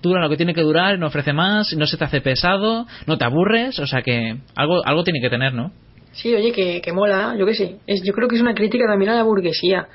dura 0.00 0.20
lo 0.20 0.28
que 0.28 0.36
tiene 0.36 0.54
que 0.54 0.62
durar, 0.62 0.98
no 0.98 1.06
ofrece 1.06 1.32
más, 1.32 1.72
no 1.74 1.86
se 1.86 1.96
te 1.96 2.04
hace 2.04 2.20
pesado, 2.20 2.86
no 3.06 3.18
te 3.18 3.24
aburres. 3.24 3.78
O 3.78 3.86
sea 3.86 4.02
que 4.02 4.36
algo, 4.54 4.84
algo 4.84 5.04
tiene 5.04 5.20
que 5.20 5.30
tener, 5.30 5.54
¿no? 5.54 5.72
Sí, 6.12 6.34
oye, 6.34 6.52
que, 6.52 6.80
que 6.80 6.92
mola, 6.92 7.34
yo 7.38 7.46
qué 7.46 7.54
sé. 7.54 7.76
Es, 7.86 8.02
yo 8.02 8.12
creo 8.12 8.28
que 8.28 8.36
es 8.36 8.42
una 8.42 8.54
crítica 8.54 8.86
también 8.86 9.10
a 9.10 9.14
la 9.14 9.22
burguesía. 9.22 9.88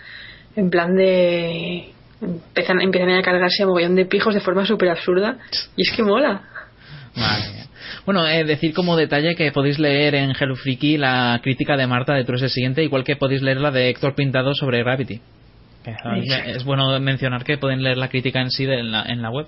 En 0.56 0.69
plan 0.69 0.95
de. 0.95 1.89
Empiezan, 2.19 2.82
empiezan 2.82 3.12
a 3.12 3.21
cargarse 3.21 3.62
a 3.62 3.67
mogollón 3.67 3.95
de 3.95 4.06
pijos 4.06 4.34
de 4.34 4.39
forma 4.39 4.65
súper 4.65 4.89
absurda. 4.89 5.38
Y 5.75 5.84
es 5.84 5.95
que 5.95 6.01
mola. 6.01 6.41
Mía. 7.15 7.67
Bueno, 8.06 8.25
eh, 8.27 8.45
decir 8.45 8.73
como 8.73 8.95
detalle 8.95 9.36
que 9.36 9.51
podéis 9.51 9.80
leer 9.80 10.15
en 10.15 10.32
Hello 10.32 10.56
Freaky 10.56 10.97
la 10.97 11.39
crítica 11.43 11.75
de 11.75 11.88
Marta 11.88 12.13
de 12.13 12.23
Tú 12.23 12.32
eres 12.32 12.43
el 12.43 12.49
siguiente, 12.49 12.84
igual 12.84 13.03
que 13.03 13.17
podéis 13.17 13.41
leer 13.41 13.60
la 13.60 13.69
de 13.69 13.89
Héctor 13.89 14.15
Pintado 14.15 14.53
sobre 14.53 14.80
Gravity. 14.80 15.19
Que, 15.95 16.52
es 16.52 16.63
bueno 16.65 17.00
mencionar 17.00 17.43
que 17.43 17.58
pueden 17.58 17.82
leer 17.84 17.97
la 17.97 18.10
crítica 18.10 18.41
en 18.41 18.52
sí 18.52 18.65
de- 18.65 18.80
en, 18.80 18.91
la, 18.91 19.04
en 19.04 19.21
la 19.21 19.30
web. 19.30 19.47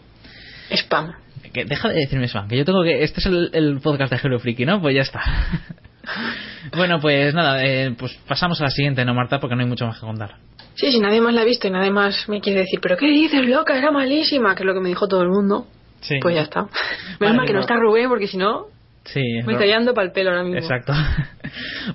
Spam. 0.71 1.13
Que 1.53 1.65
deja 1.65 1.89
de 1.89 1.95
decirme 1.95 2.27
spam, 2.27 2.47
que 2.47 2.57
yo 2.57 2.65
tengo 2.65 2.83
que. 2.83 3.03
Este 3.03 3.19
es 3.19 3.25
el, 3.25 3.49
el 3.53 3.79
podcast 3.81 4.11
de 4.11 4.19
Hello 4.23 4.39
Freaky, 4.39 4.65
¿no? 4.65 4.81
Pues 4.81 4.95
ya 4.95 5.01
está. 5.01 5.21
bueno, 6.75 6.99
pues 6.99 7.33
nada, 7.33 7.63
eh, 7.65 7.93
pues 7.97 8.13
pasamos 8.27 8.59
a 8.61 8.65
la 8.65 8.69
siguiente, 8.69 9.03
¿no, 9.05 9.13
Marta? 9.13 9.39
Porque 9.39 9.55
no 9.55 9.61
hay 9.63 9.67
mucho 9.67 9.85
más 9.85 9.99
que 9.99 10.05
contar. 10.05 10.35
Sí, 10.75 10.91
si 10.91 10.99
nadie 10.99 11.19
más 11.21 11.33
la 11.33 11.41
ha 11.41 11.45
visto 11.45 11.67
y 11.67 11.71
nadie 11.71 11.91
más 11.91 12.29
me 12.29 12.39
quiere 12.39 12.61
decir, 12.61 12.79
¿pero 12.81 12.95
qué 12.97 13.07
dices, 13.07 13.45
loca? 13.47 13.77
Era 13.77 13.91
malísima, 13.91 14.55
que 14.55 14.63
es 14.63 14.67
lo 14.67 14.73
que 14.73 14.79
me 14.79 14.89
dijo 14.89 15.07
todo 15.07 15.23
el 15.23 15.29
mundo. 15.29 15.67
Sí. 16.01 16.19
Pues 16.21 16.35
ya 16.35 16.41
está. 16.43 16.61
Menos 17.19 17.19
Vale, 17.19 17.33
mal 17.37 17.45
que 17.47 17.53
no 17.53 17.59
no. 17.59 17.61
está 17.65 17.75
Rubén, 17.75 18.07
porque 18.09 18.27
si 18.27 18.37
no, 18.37 18.67
Sí, 19.05 19.19
me 19.21 19.43
no- 19.43 19.51
estaría 19.51 19.75
dando 19.75 19.93
para 19.93 20.07
el 20.07 20.13
pelo 20.13 20.29
ahora 20.29 20.43
mismo. 20.43 20.59
Exacto. 20.59 20.93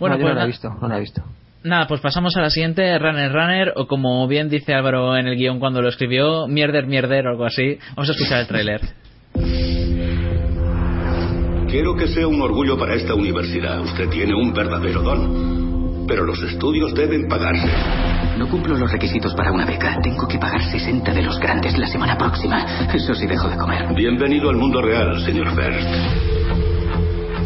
Bueno, 0.00 0.16
bueno, 0.18 0.18
yo 0.18 0.22
pues 0.22 0.34
no 0.34 0.38
la 0.40 0.44
he 0.44 0.46
visto, 0.48 0.68
no 0.80 0.88
la 0.88 0.96
he 0.96 1.00
visto. 1.00 1.22
Nada, 1.64 1.86
pues 1.86 2.02
pasamos 2.02 2.36
a 2.36 2.42
la 2.42 2.50
siguiente, 2.50 2.98
Runner 2.98 3.32
Runner, 3.32 3.72
o 3.76 3.86
como 3.86 4.28
bien 4.28 4.50
dice 4.50 4.74
Álvaro 4.74 5.16
en 5.16 5.26
el 5.26 5.34
guion 5.34 5.58
cuando 5.58 5.80
lo 5.80 5.88
escribió, 5.88 6.46
Mierder 6.46 6.86
Mierder 6.86 7.26
o 7.26 7.30
algo 7.30 7.46
así. 7.46 7.78
Vamos 7.96 8.10
a 8.10 8.12
escuchar 8.12 8.40
el 8.40 8.46
tráiler. 8.46 8.80
Quiero 11.70 11.96
que 11.96 12.06
sea 12.08 12.28
un 12.28 12.42
orgullo 12.42 12.78
para 12.78 12.94
esta 12.94 13.14
universidad. 13.14 13.80
Usted 13.80 14.10
tiene 14.10 14.34
un 14.34 14.52
verdadero 14.52 15.00
don. 15.00 16.04
Pero 16.06 16.24
los 16.24 16.42
estudios 16.42 16.92
deben 16.92 17.28
pagarse. 17.28 17.72
No 18.36 18.46
cumplo 18.50 18.76
los 18.76 18.92
requisitos 18.92 19.34
para 19.34 19.50
una 19.50 19.64
beca. 19.64 19.98
Tengo 20.02 20.28
que 20.28 20.38
pagar 20.38 20.60
60 20.70 21.14
de 21.14 21.22
los 21.22 21.40
grandes 21.40 21.78
la 21.78 21.86
semana 21.86 22.18
próxima. 22.18 22.92
Eso 22.92 23.14
sí 23.14 23.26
dejo 23.26 23.48
de 23.48 23.56
comer. 23.56 23.94
Bienvenido 23.94 24.50
al 24.50 24.56
mundo 24.56 24.82
real, 24.82 25.18
señor 25.24 25.48
First. 25.54 26.43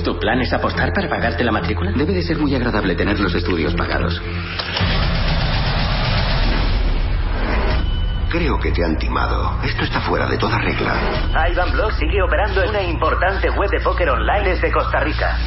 ¿Tu 0.05 0.19
plan 0.19 0.41
es 0.41 0.53
apostar 0.53 0.93
para 0.93 1.09
pagarte 1.09 1.45
la 1.45 1.53
matrícula? 1.53 1.93
Debe 1.93 2.13
de 2.13 2.23
ser 2.23 2.39
muy 2.39 2.55
agradable 2.55 2.95
tener 2.95 3.19
los 3.19 3.35
estudios 3.35 3.75
pagados. 3.75 4.21
Creo 8.31 8.59
que 8.59 8.71
te 8.73 8.85
han 8.85 8.97
timado. 8.99 9.59
Esto 9.63 9.85
está 9.85 10.01
fuera 10.03 10.27
de 10.27 10.37
toda 10.37 10.59
regla. 10.59 10.95
Ivan 11.51 11.73
Block 11.73 11.93
sigue 11.93 12.23
operando 12.23 12.63
en 12.63 12.71
una 12.71 12.83
importante 12.83 13.49
web 13.51 13.71
de 13.71 13.81
póker 13.81 14.11
online 14.11 14.51
desde 14.51 14.71
Costa 14.71 15.01
Rica. 15.01 15.39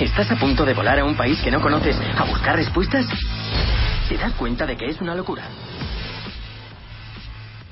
¿Estás 0.00 0.30
a 0.30 0.36
punto 0.36 0.64
de 0.64 0.74
volar 0.74 0.98
a 0.98 1.04
un 1.04 1.16
país 1.16 1.40
que 1.42 1.50
no 1.50 1.60
conoces 1.60 1.96
a 2.16 2.24
buscar 2.24 2.56
respuestas? 2.56 3.06
¿Te 4.08 4.16
das 4.16 4.32
cuenta 4.34 4.66
de 4.66 4.76
que 4.76 4.86
es 4.86 5.00
una 5.00 5.14
locura? 5.14 5.42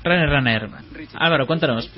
Runner 0.03 0.29
Runner. 0.29 0.69
Álvaro, 1.15 1.45
cuéntanos. 1.47 1.89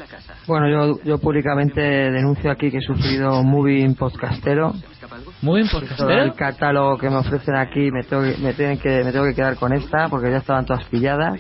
Bueno, 0.48 0.70
yo, 0.70 1.00
yo 1.04 1.18
públicamente 1.18 1.82
denuncio 1.82 2.52
aquí 2.52 2.70
que 2.70 2.78
he 2.78 2.82
sufrido 2.82 3.40
un 3.40 3.50
moving 3.50 3.96
podcastero. 3.96 4.74
Muy 5.42 5.62
bien, 5.62 5.96
Todo 5.98 6.10
el 6.10 6.34
catálogo 6.34 6.98
que 6.98 7.10
me 7.10 7.18
ofrecen 7.18 7.56
aquí 7.56 7.92
me 7.92 8.04
tengo, 8.04 8.24
que- 8.24 8.38
me, 8.42 8.54
tienen 8.54 8.78
que, 8.78 9.04
me 9.04 9.12
tengo 9.12 9.26
que 9.26 9.36
quedar 9.36 9.56
con 9.56 9.74
esta 9.74 10.08
porque 10.10 10.30
ya 10.32 10.38
estaban 10.38 10.66
todas 10.66 10.86
pilladas. 10.86 11.40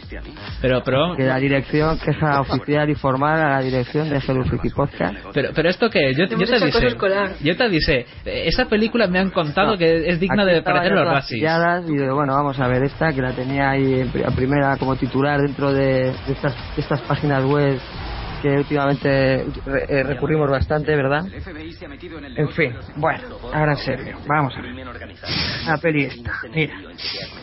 Pero, 0.62 0.82
pero, 0.84 1.16
Que 1.16 1.24
la 1.24 1.38
dirección, 1.38 2.00
queja 2.00 2.42
oficial 2.42 2.90
y 2.90 2.96
formal 2.96 3.40
a 3.42 3.50
la 3.50 3.60
dirección 3.62 4.10
de 4.10 4.18
Hello 4.18 4.44
Freaky 4.46 4.70
Podcast. 4.70 5.16
pero, 5.34 5.50
pero 5.54 5.70
esto 5.70 5.90
que 5.90 6.14
yo, 6.14 6.26
yo 6.26 6.46
te 6.46 6.88
escolar. 6.88 7.32
Yo 7.42 7.58
te. 7.58 7.74
Eh, 7.74 8.06
Esa 8.26 8.66
película 8.66 9.08
me 9.08 9.20
han 9.20 9.32
contado 9.32 9.78
que 9.78 10.08
es 10.10 10.20
digna 10.20 10.46
de 10.46 10.62
parecer 10.62 10.92
los 10.92 11.02
todas 11.02 11.16
racis. 11.16 11.38
pilladas 11.38 11.84
y 11.90 11.98
digo, 11.98 12.16
bueno, 12.16 12.34
vamos 12.36 12.60
a 12.60 12.68
ver 12.68 12.84
esta 12.84 13.12
que 13.14 13.22
la 13.22 13.32
tenía 13.32 13.72
ahí 13.72 14.10
a 14.26 14.32
primera 14.32 14.78
como 14.78 14.96
titular 14.96 15.42
dentro 15.42 15.74
de, 15.74 16.14
de 16.28 16.34
estas, 16.34 16.54
de 16.76 16.82
estas 16.82 17.02
páginas 17.02 17.44
web 17.46 17.80
que 18.44 18.58
últimamente 18.58 19.36
eh, 19.36 20.04
recurrimos 20.04 20.50
bastante, 20.50 20.94
¿verdad? 20.94 21.26
En 22.36 22.50
fin, 22.50 22.74
bueno, 22.98 23.20
ahora 23.54 23.72
en 23.72 23.78
serio, 23.78 24.18
vamos 24.28 24.54
a 24.58 24.62
ver. 24.62 24.74
La 25.66 25.78
peli 25.78 26.04
esta, 26.04 26.34
mira, 26.54 26.76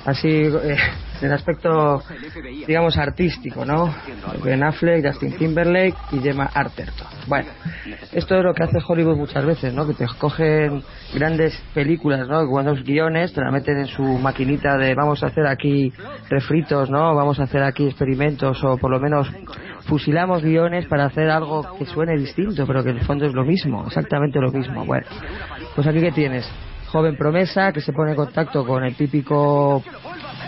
así 0.04 0.28
eh, 0.28 0.76
del 1.22 1.32
aspecto, 1.32 2.02
digamos, 2.66 2.98
artístico, 2.98 3.64
¿no? 3.64 3.94
Ben 4.44 4.62
Affleck, 4.62 5.06
Justin 5.06 5.38
Timberlake 5.38 5.96
y 6.12 6.18
Gemma 6.18 6.50
Arterton. 6.52 7.06
Bueno, 7.26 7.48
esto 8.12 8.36
es 8.36 8.44
lo 8.44 8.52
que 8.52 8.64
hace 8.64 8.78
Hollywood 8.86 9.16
muchas 9.16 9.46
veces, 9.46 9.72
¿no? 9.72 9.86
Que 9.86 9.94
te 9.94 10.06
cogen 10.18 10.82
grandes 11.14 11.58
películas, 11.72 12.28
¿no? 12.28 12.46
Buenos 12.46 12.84
guiones, 12.84 13.32
te 13.32 13.40
la 13.40 13.50
meten 13.50 13.78
en 13.78 13.86
su 13.86 14.02
maquinita 14.02 14.76
de 14.76 14.94
vamos 14.94 15.22
a 15.22 15.28
hacer 15.28 15.46
aquí 15.46 15.90
refritos, 16.28 16.90
¿no? 16.90 17.14
Vamos 17.14 17.40
a 17.40 17.44
hacer 17.44 17.62
aquí 17.62 17.86
experimentos 17.86 18.62
o 18.64 18.76
por 18.76 18.90
lo 18.90 19.00
menos 19.00 19.30
fusilamos 19.90 20.40
guiones 20.40 20.86
para 20.86 21.06
hacer 21.06 21.28
algo 21.28 21.66
que 21.76 21.84
suene 21.84 22.16
distinto, 22.16 22.64
pero 22.64 22.84
que 22.84 22.90
en 22.90 22.98
el 22.98 23.04
fondo 23.04 23.26
es 23.26 23.34
lo 23.34 23.44
mismo, 23.44 23.84
exactamente 23.88 24.40
lo 24.40 24.52
mismo. 24.52 24.86
Bueno, 24.86 25.04
pues 25.74 25.84
aquí 25.84 26.00
que 26.00 26.12
tienes, 26.12 26.48
joven 26.86 27.16
promesa 27.16 27.72
que 27.72 27.80
se 27.80 27.92
pone 27.92 28.12
en 28.12 28.16
contacto 28.16 28.64
con 28.64 28.84
el 28.84 28.94
típico 28.94 29.82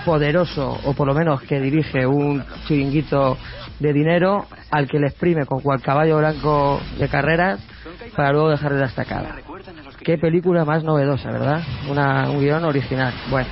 poderoso 0.04 0.78
o 0.84 0.94
por 0.94 1.08
lo 1.08 1.14
menos 1.14 1.42
que 1.42 1.60
dirige 1.60 2.06
un 2.06 2.44
chiringuito 2.68 3.36
de 3.80 3.92
dinero 3.92 4.46
al 4.70 4.86
que 4.86 5.00
le 5.00 5.08
exprime 5.08 5.44
con 5.44 5.60
cual 5.60 5.82
caballo 5.82 6.18
blanco 6.18 6.80
de 6.96 7.08
carreras 7.08 7.60
para 8.14 8.30
luego 8.30 8.50
dejarle 8.50 8.78
la 8.78 8.86
estacada. 8.86 9.36
Qué 10.04 10.18
película 10.18 10.64
más 10.64 10.84
novedosa, 10.84 11.32
¿verdad? 11.32 11.62
Una, 11.90 12.30
un 12.30 12.38
guion 12.38 12.64
original. 12.64 13.12
Bueno, 13.28 13.48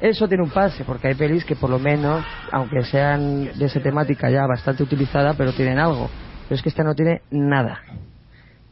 eso 0.00 0.28
tiene 0.28 0.42
un 0.42 0.50
pase, 0.50 0.84
porque 0.84 1.08
hay 1.08 1.14
pelis 1.14 1.44
que 1.44 1.56
por 1.56 1.70
lo 1.70 1.78
menos, 1.78 2.24
aunque 2.52 2.82
sean 2.82 3.44
de 3.58 3.64
esa 3.64 3.80
temática 3.80 4.30
ya 4.30 4.46
bastante 4.46 4.82
utilizada, 4.82 5.34
pero 5.34 5.52
tienen 5.52 5.78
algo. 5.78 6.08
Pero 6.48 6.56
es 6.56 6.62
que 6.62 6.68
esta 6.68 6.84
no 6.84 6.94
tiene 6.94 7.22
nada. 7.30 7.80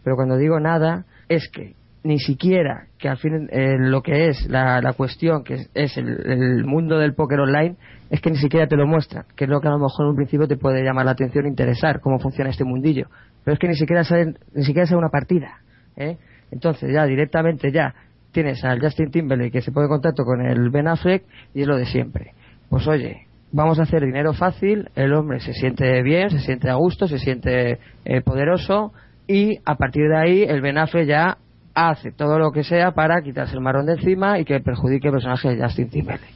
Pero 0.02 0.16
cuando 0.16 0.36
digo 0.36 0.60
nada, 0.60 1.04
es 1.28 1.48
que 1.48 1.74
ni 2.02 2.18
siquiera 2.18 2.88
que 2.98 3.08
al 3.08 3.16
fin 3.16 3.48
eh, 3.50 3.76
lo 3.78 4.02
que 4.02 4.28
es 4.28 4.46
la, 4.48 4.80
la 4.82 4.92
cuestión, 4.92 5.42
que 5.42 5.66
es, 5.72 5.96
el, 5.96 6.30
el 6.30 6.64
mundo 6.64 6.98
del 6.98 7.14
póker 7.14 7.40
online, 7.40 7.76
es 8.10 8.20
que 8.20 8.30
ni 8.30 8.36
siquiera 8.36 8.66
te 8.66 8.76
lo 8.76 8.86
muestra, 8.86 9.24
que 9.34 9.44
es 9.44 9.50
lo 9.50 9.60
que 9.60 9.68
a 9.68 9.70
lo 9.70 9.78
mejor 9.78 10.04
en 10.04 10.10
un 10.10 10.16
principio 10.16 10.46
te 10.46 10.58
puede 10.58 10.84
llamar 10.84 11.06
la 11.06 11.12
atención 11.12 11.46
e 11.46 11.48
interesar, 11.48 12.00
cómo 12.00 12.18
funciona 12.18 12.50
este 12.50 12.64
mundillo. 12.64 13.08
Pero 13.42 13.54
es 13.54 13.58
que 13.58 13.68
ni 13.68 13.74
siquiera 13.74 14.04
sale, 14.04 14.34
ni 14.54 14.64
siquiera 14.64 14.86
sale 14.86 14.98
una 14.98 15.08
partida. 15.08 15.60
¿eh? 15.96 16.18
Entonces 16.50 16.92
ya 16.92 17.06
directamente 17.06 17.72
ya 17.72 17.94
tienes 18.34 18.62
al 18.64 18.80
Justin 18.80 19.10
Timberlake 19.10 19.52
que 19.52 19.62
se 19.62 19.72
pone 19.72 19.86
en 19.86 19.92
contacto 19.92 20.24
con 20.24 20.44
el 20.44 20.68
Ben 20.68 20.88
Affleck 20.88 21.24
y 21.54 21.62
es 21.62 21.66
lo 21.66 21.78
de 21.78 21.86
siempre. 21.86 22.32
Pues 22.68 22.86
oye, 22.86 23.26
vamos 23.52 23.78
a 23.78 23.84
hacer 23.84 24.04
dinero 24.04 24.34
fácil, 24.34 24.90
el 24.96 25.14
hombre 25.14 25.40
se 25.40 25.54
siente 25.54 26.02
bien, 26.02 26.28
se 26.28 26.40
siente 26.40 26.68
a 26.68 26.74
gusto, 26.74 27.08
se 27.08 27.18
siente 27.18 27.78
eh, 28.04 28.20
poderoso 28.20 28.92
y 29.26 29.58
a 29.64 29.76
partir 29.76 30.08
de 30.08 30.16
ahí 30.16 30.42
el 30.42 30.60
Ben 30.60 30.76
Affleck 30.76 31.06
ya 31.06 31.38
hace 31.74 32.12
todo 32.12 32.38
lo 32.38 32.52
que 32.52 32.64
sea 32.64 32.92
para 32.92 33.22
quitarse 33.22 33.54
el 33.54 33.60
marrón 33.60 33.86
de 33.86 33.94
encima 33.94 34.38
y 34.38 34.44
que 34.44 34.60
perjudique 34.60 35.08
el 35.08 35.14
personaje 35.14 35.54
de 35.54 35.62
Justin 35.62 35.88
Timberlake. 35.88 36.34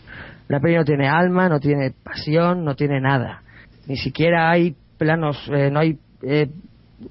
La 0.49 0.61
peli 0.61 0.77
no 0.77 0.85
tiene 0.85 1.09
alma, 1.09 1.49
no 1.49 1.61
tiene 1.61 1.93
pasión, 2.03 2.65
no 2.65 2.75
tiene 2.75 3.01
nada. 3.01 3.43
Ni 3.87 3.97
siquiera 3.97 4.51
hay 4.51 4.75
planos, 4.97 5.37
eh, 5.53 5.71
no 5.71 5.81
hay 5.81 5.99
eh, 6.23 6.49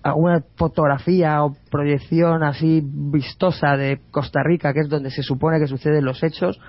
alguna 0.04 0.44
fotografía 0.56 1.44
o 1.44 1.56
proyección 1.72 2.44
así 2.44 2.82
vistosa 2.84 3.78
de 3.78 4.00
Costa 4.12 4.42
Rica, 4.44 4.74
que 4.74 4.82
es 4.82 4.90
donde 4.90 5.12
se 5.12 5.24
supone 5.24 5.60
que 5.60 5.68
suceden 5.68 6.06
los 6.06 6.24
hechos. 6.24 6.60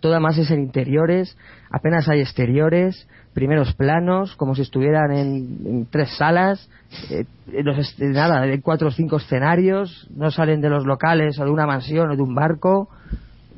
Todo 0.00 0.20
más 0.20 0.36
es 0.36 0.50
en 0.50 0.60
interiores, 0.60 1.36
apenas 1.70 2.08
hay 2.08 2.20
exteriores, 2.20 3.08
primeros 3.32 3.74
planos, 3.74 4.36
como 4.36 4.54
si 4.54 4.62
estuvieran 4.62 5.12
en, 5.12 5.86
tres 5.90 6.16
salas, 6.18 6.68
eh, 7.10 7.24
los 7.62 7.98
nada, 7.98 8.42
hay 8.42 8.60
cuatro 8.60 8.88
o 8.88 8.90
cinco 8.90 9.16
escenarios, 9.16 10.06
no 10.14 10.30
salen 10.30 10.60
de 10.60 10.68
los 10.68 10.84
locales 10.84 11.38
o 11.38 11.44
de 11.44 11.50
una 11.50 11.66
mansión 11.66 12.10
o 12.10 12.16
de 12.16 12.22
un 12.22 12.34
barco. 12.34 12.90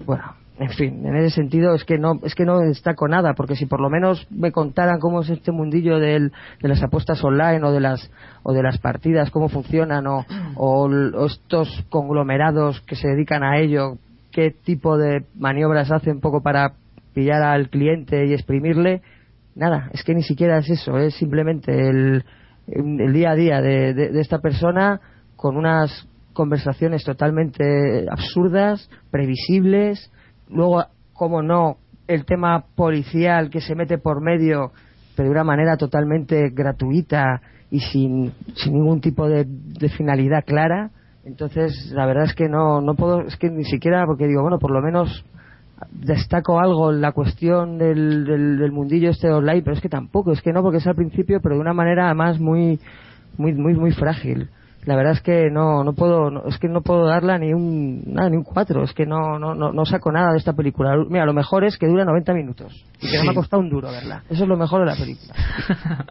Bueno, 0.05 0.35
en 0.59 0.71
fin, 0.71 1.05
en 1.07 1.17
ese 1.17 1.35
sentido 1.35 1.75
es 1.75 1.85
que 1.85 1.99
no 1.99 2.19
es 2.23 2.35
que 2.35 2.45
no 2.47 2.59
destaco 2.61 3.09
nada, 3.09 3.35
porque 3.35 3.57
si 3.57 3.67
por 3.67 3.81
lo 3.81 3.91
menos 3.91 4.27
me 4.31 4.53
contaran 4.53 4.99
cómo 5.01 5.21
es 5.21 5.29
este 5.29 5.53
mundillo 5.53 5.99
del, 5.99 6.33
de 6.63 6.69
las 6.69 6.83
apuestas 6.83 7.23
online 7.23 7.63
o 7.63 7.73
de 7.73 7.81
las 7.81 8.11
o 8.43 8.53
de 8.55 8.63
las 8.63 8.79
partidas, 8.79 9.31
cómo 9.31 9.49
funcionan 9.51 10.07
o, 10.07 10.25
o, 10.57 10.89
estos 11.27 11.85
conglomerados 11.91 12.81
que 12.83 12.97
se 12.97 13.09
dedican 13.09 13.43
a 13.43 13.59
ello, 13.59 13.99
qué 14.33 14.51
tipo 14.51 14.97
de 14.97 15.25
maniobras 15.35 15.91
hacen 15.93 16.21
poco 16.21 16.43
para 16.43 16.73
pillar 17.13 17.43
al 17.43 17.69
cliente 17.69 18.27
y 18.27 18.33
exprimirle, 18.33 19.03
nada, 19.55 19.91
es 19.93 20.03
que 20.05 20.15
ni 20.15 20.23
siquiera 20.23 20.59
es 20.59 20.71
eso, 20.71 20.97
es 20.99 21.15
simplemente 21.17 21.89
el, 21.89 22.25
el 22.67 23.13
día 23.13 23.31
a 23.31 23.35
día 23.35 23.61
de- 23.61 23.95
de 23.95 24.21
esta 24.21 24.39
persona 24.39 25.01
con 25.37 25.57
unas 25.57 26.09
conversaciones 26.33 27.05
totalmente 27.05 28.07
absurdas, 28.11 28.89
previsibles, 29.11 30.11
luego, 30.49 30.85
como 31.13 31.43
no, 31.43 31.77
el 32.07 32.25
tema 32.25 32.65
policial 32.75 33.51
que 33.51 33.61
se 33.61 33.75
mete 33.75 33.99
por 33.99 34.23
medio, 34.23 34.73
pero 35.17 35.29
de 35.29 35.33
una 35.33 35.45
manera 35.45 35.77
totalmente 35.77 36.51
gratuita 36.51 37.41
y 37.71 37.81
sin, 37.81 38.33
sin 38.55 38.75
ningún 38.75 39.01
tipo 39.01 39.29
de, 39.29 39.45
de 39.47 39.89
finalidad 39.89 40.45
clara. 40.45 40.91
Entonces, 41.25 41.91
la 41.93 42.07
verdad 42.07 42.25
es 42.25 42.35
que 42.35 42.49
no, 42.49 42.81
no 42.81 42.95
puedo, 42.95 43.23
es 43.23 43.37
que 43.37 43.51
ni 43.51 43.65
siquiera, 43.65 44.05
porque 44.07 44.29
digo, 44.29 44.43
bueno, 44.43 44.59
por 44.59 44.71
lo 44.71 44.81
menos 44.81 45.25
destaco 45.91 46.59
algo 46.59 46.93
la 46.93 47.13
cuestión 47.13 47.79
del, 47.79 48.25
del, 48.25 48.59
del 48.59 48.73
mundillo 48.73 49.11
este 49.11 49.31
online, 49.31 49.63
pero 49.63 49.75
es 49.75 49.83
que 49.83 49.89
tampoco, 49.89 50.33
es 50.33 50.41
que 50.41 50.53
no, 50.53 50.63
porque 50.63 50.79
es 50.79 50.87
al 50.87 50.95
principio, 50.95 51.41
pero 51.43 51.57
de 51.57 51.61
una 51.61 51.75
manera 51.75 52.07
además 52.07 52.41
muy, 52.41 52.79
muy, 53.37 53.53
muy, 53.55 53.75
muy 53.75 53.91
frágil. 53.91 54.49
La 54.87 54.95
verdad 54.97 55.13
es 55.15 55.21
que 55.21 55.51
no, 55.51 55.83
no 55.85 55.93
puedo, 55.95 56.31
no- 56.31 56.45
es 56.47 56.59
que 56.59 56.69
no 56.69 56.81
puedo 56.81 57.07
darla 57.07 57.37
ni 57.39 57.53
un, 57.53 58.05
nada, 58.07 58.31
ni 58.31 58.37
un 58.37 58.45
cuatro, 58.45 58.85
es 58.85 58.93
que 58.95 59.05
no, 59.05 59.37
no, 59.39 59.53
no, 59.55 59.73
no 59.73 59.85
saco 59.85 60.13
nada 60.13 60.31
de 60.31 60.39
esta 60.39 60.53
película. 60.53 60.97
Mira, 61.11 61.27
lo 61.27 61.33
mejor 61.35 61.65
es 61.65 61.77
que 61.77 61.89
dura 61.89 62.05
90 62.05 62.33
minutos 62.33 62.73
y 63.01 63.11
que 63.11 63.19
no 63.19 63.25
me 63.25 63.31
ha 63.31 63.35
costado 63.35 63.61
un 63.63 63.69
duro 63.69 63.91
verla. 63.91 64.23
Eso 64.31 64.45
es 64.45 64.49
lo 64.49 64.57
mejor 64.57 64.81
de 64.81 64.87
la 64.87 64.95
película. 64.97 65.35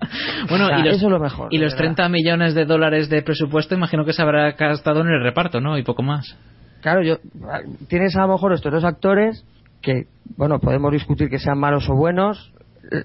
Bueno, 0.49 0.65
O 0.65 0.67
sea, 0.67 0.79
y 0.79 0.83
los, 0.83 0.95
eso 0.97 1.05
es 1.07 1.11
lo 1.11 1.19
mejor. 1.19 1.47
y 1.51 1.57
los 1.57 1.71
verdad. 1.73 1.95
30 1.95 2.09
millones 2.09 2.53
de 2.53 2.65
dólares 2.65 3.09
de 3.09 3.21
presupuesto, 3.23 3.73
imagino 3.75 4.05
que 4.05 4.13
se 4.13 4.21
habrá 4.21 4.51
gastado 4.51 5.01
en 5.01 5.07
el 5.07 5.23
reparto, 5.23 5.59
¿no? 5.61 5.77
Y 5.77 5.83
poco 5.83 6.03
más. 6.03 6.37
Claro, 6.81 7.01
yo, 7.01 7.15
tienes 7.87 8.15
a 8.15 8.21
lo 8.21 8.33
mejor 8.33 8.53
estos 8.53 8.71
dos 8.71 8.83
actores 8.83 9.43
que, 9.81 10.07
bueno, 10.37 10.59
podemos 10.59 10.91
discutir 10.91 11.29
que 11.29 11.39
sean 11.39 11.57
malos 11.59 11.89
o 11.89 11.95
buenos. 11.95 12.51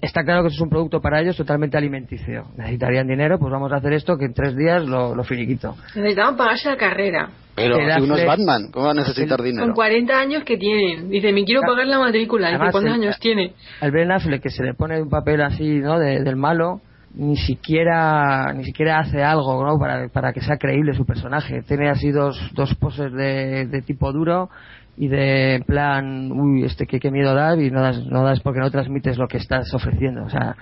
Está 0.02 0.22
claro 0.24 0.42
que 0.42 0.48
eso 0.48 0.56
es 0.56 0.60
un 0.60 0.70
producto 0.70 1.00
para 1.00 1.20
ellos 1.20 1.36
totalmente 1.36 1.76
alimenticio. 1.76 2.46
Necesitarían 2.56 3.06
dinero, 3.06 3.38
pues 3.38 3.50
vamos 3.52 3.72
a 3.72 3.76
hacer 3.76 3.92
esto 3.94 4.16
que 4.16 4.26
en 4.26 4.34
tres 4.34 4.56
días 4.56 4.84
lo, 4.84 5.14
lo 5.14 5.24
finiquito. 5.24 5.76
Necesitaban 5.94 6.36
pagarse 6.36 6.68
la 6.68 6.76
carrera. 6.76 7.30
Pero 7.54 7.76
si 7.76 8.00
uno 8.02 8.16
es 8.16 8.26
Batman, 8.26 8.70
¿cómo 8.72 8.86
va 8.86 8.92
a 8.92 8.94
necesitar 8.94 9.36
Con 9.38 9.46
dinero? 9.46 9.74
40 9.74 10.18
años 10.18 10.44
que 10.44 10.56
tienen. 10.56 11.10
Dice, 11.10 11.32
me 11.32 11.44
quiero 11.44 11.62
pagar 11.62 11.86
la 11.86 11.98
matrícula. 11.98 12.46
Dice, 12.48 12.56
Además, 12.56 12.72
¿cuántos 12.72 12.94
el- 12.96 13.02
años 13.02 13.18
tiene? 13.20 13.52
Al 13.80 13.90
Ben 13.90 14.10
Affleck 14.12 14.42
que 14.42 14.50
se 14.50 14.62
le 14.64 14.74
pone 14.74 15.00
un 15.02 15.10
papel 15.10 15.42
así, 15.42 15.78
¿no? 15.80 15.98
De- 15.98 16.22
del 16.22 16.36
malo, 16.36 16.80
ni 17.14 17.36
siquiera 17.36 18.52
ni 18.54 18.64
siquiera 18.64 18.98
hace 19.00 19.22
algo, 19.22 19.64
¿no? 19.64 19.78
Para, 19.78 20.08
para 20.08 20.32
que 20.32 20.40
sea 20.40 20.56
creíble 20.56 20.94
su 20.94 21.04
personaje. 21.04 21.62
Tiene 21.62 21.88
así 21.90 22.10
dos, 22.10 22.38
dos 22.54 22.74
poses 22.76 23.12
de, 23.12 23.66
de 23.66 23.82
tipo 23.82 24.12
duro 24.12 24.48
y 24.96 25.08
de 25.08 25.56
en 25.56 25.62
plan, 25.62 26.32
uy, 26.32 26.64
este 26.64 26.86
que 26.86 27.00
qué 27.00 27.10
miedo 27.10 27.34
da 27.34 27.56
y 27.56 27.70
no 27.70 27.80
das, 27.80 28.04
no 28.06 28.22
das 28.22 28.40
porque 28.40 28.60
no 28.60 28.70
transmites 28.70 29.18
lo 29.18 29.28
que 29.28 29.38
estás 29.38 29.72
ofreciendo. 29.72 30.24
O 30.24 30.30
sea, 30.30 30.56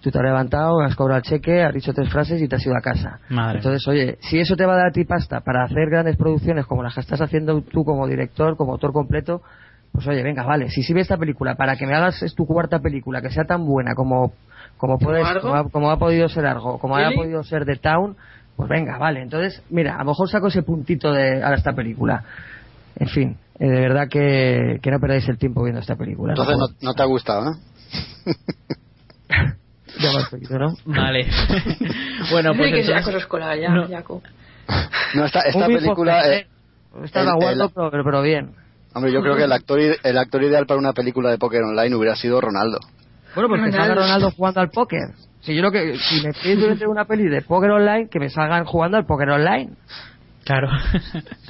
tú 0.00 0.10
te 0.10 0.18
has 0.18 0.24
levantado, 0.24 0.80
has 0.80 0.96
cobrado 0.96 1.18
el 1.18 1.24
cheque, 1.24 1.62
has 1.62 1.74
dicho 1.74 1.92
tres 1.92 2.10
frases 2.10 2.40
y 2.40 2.48
te 2.48 2.56
has 2.56 2.66
ido 2.66 2.76
a 2.76 2.80
casa. 2.80 3.20
Madre. 3.28 3.58
Entonces, 3.58 3.86
oye, 3.88 4.18
si 4.20 4.38
eso 4.38 4.56
te 4.56 4.66
va 4.66 4.74
a 4.74 4.76
dar 4.76 4.86
a 4.88 4.92
ti 4.92 5.04
pasta 5.04 5.40
para 5.40 5.64
hacer 5.64 5.90
grandes 5.90 6.16
producciones 6.16 6.66
como 6.66 6.82
las 6.82 6.94
que 6.94 7.00
estás 7.00 7.20
haciendo 7.20 7.62
tú 7.62 7.84
como 7.84 8.06
director, 8.06 8.56
como 8.56 8.72
autor 8.72 8.92
completo, 8.92 9.42
pues 9.92 10.06
oye, 10.08 10.22
venga, 10.22 10.44
vale, 10.44 10.70
si 10.70 10.82
sirve 10.82 11.02
esta 11.02 11.16
película 11.16 11.54
para 11.54 11.76
que 11.76 11.86
me 11.86 11.94
hagas 11.94 12.22
es 12.22 12.34
tu 12.34 12.46
cuarta 12.46 12.80
película, 12.80 13.22
que 13.22 13.30
sea 13.30 13.44
tan 13.44 13.64
buena 13.64 13.94
como 13.94 14.32
como 14.76 14.98
puedes, 14.98 15.26
como 15.40 15.54
ha, 15.54 15.68
como 15.70 15.90
ha 15.90 15.98
podido 15.98 16.28
ser 16.28 16.46
algo, 16.46 16.78
como 16.78 16.96
ha 16.96 17.00
¿Really? 17.00 17.16
podido 17.16 17.44
ser 17.44 17.64
The 17.64 17.76
Town, 17.76 18.16
pues 18.56 18.68
venga, 18.68 18.98
vale. 18.98 19.22
Entonces, 19.22 19.62
mira, 19.70 19.94
a 19.94 19.98
lo 19.98 20.06
mejor 20.06 20.28
saco 20.28 20.48
ese 20.48 20.62
puntito 20.62 21.12
de 21.12 21.42
a 21.42 21.54
esta 21.54 21.72
película. 21.72 22.24
En 22.96 23.08
fin, 23.08 23.36
eh, 23.58 23.66
de 23.68 23.80
verdad 23.80 24.08
que, 24.10 24.78
que 24.82 24.90
no 24.90 24.98
perdáis 25.00 25.28
el 25.28 25.38
tiempo 25.38 25.62
viendo 25.62 25.80
esta 25.80 25.96
película. 25.96 26.32
Entonces 26.32 26.56
no, 26.58 26.66
no 26.80 26.94
te 26.94 27.02
ha 27.02 27.06
gustado, 27.06 27.44
¿no? 27.44 27.52
Ya 30.00 30.10
me 30.10 30.18
has 30.18 30.28
pedido, 30.28 30.58
¿no? 30.58 30.74
Vale. 30.86 31.24
bueno, 32.32 32.52
pues 32.56 32.72
que 32.72 32.80
entonces- 32.80 32.94
Jaco 32.94 33.10
se 33.12 33.18
escola 33.18 33.56
ya, 33.56 33.68
No. 33.70 33.88
Jaco. 33.88 34.22
No, 35.14 35.24
esta, 35.24 35.42
película... 35.66 36.34
eh, 36.34 36.46
Está 37.04 37.22
el- 37.22 37.28
aguardo, 37.28 37.64
el- 37.64 37.70
pero, 37.72 37.90
pero, 37.90 38.04
pero 38.04 38.22
bien. 38.22 38.50
hombre, 38.94 39.12
yo 39.12 39.20
creo 39.22 39.36
que 39.36 39.44
el 39.44 39.52
actor, 39.52 39.80
i- 39.80 39.96
el 40.02 40.18
actor 40.18 40.42
ideal 40.42 40.66
para 40.66 40.78
una 40.80 40.92
película 40.92 41.30
de 41.30 41.38
póker 41.38 41.62
online 41.62 41.94
hubiera 41.94 42.16
sido 42.16 42.40
Ronaldo. 42.40 42.78
Bueno, 43.34 43.48
pues 43.48 43.60
que 43.60 43.66
Ronaldo. 43.70 43.76
salga 43.86 43.94
Ronaldo 43.94 44.30
jugando 44.32 44.60
al 44.60 44.70
póker. 44.70 45.00
Si 45.40 45.54
yo 45.54 45.62
lo 45.62 45.70
que, 45.70 45.96
si 45.96 46.22
me 46.26 46.32
pido 46.32 46.72
hacer 46.72 46.88
una 46.88 47.04
peli 47.04 47.28
de 47.28 47.42
póker 47.42 47.70
online, 47.70 48.08
que 48.08 48.18
me 48.18 48.30
salgan 48.30 48.64
jugando 48.64 48.96
al 48.96 49.06
póker 49.06 49.28
online. 49.30 49.72
Claro. 50.44 50.68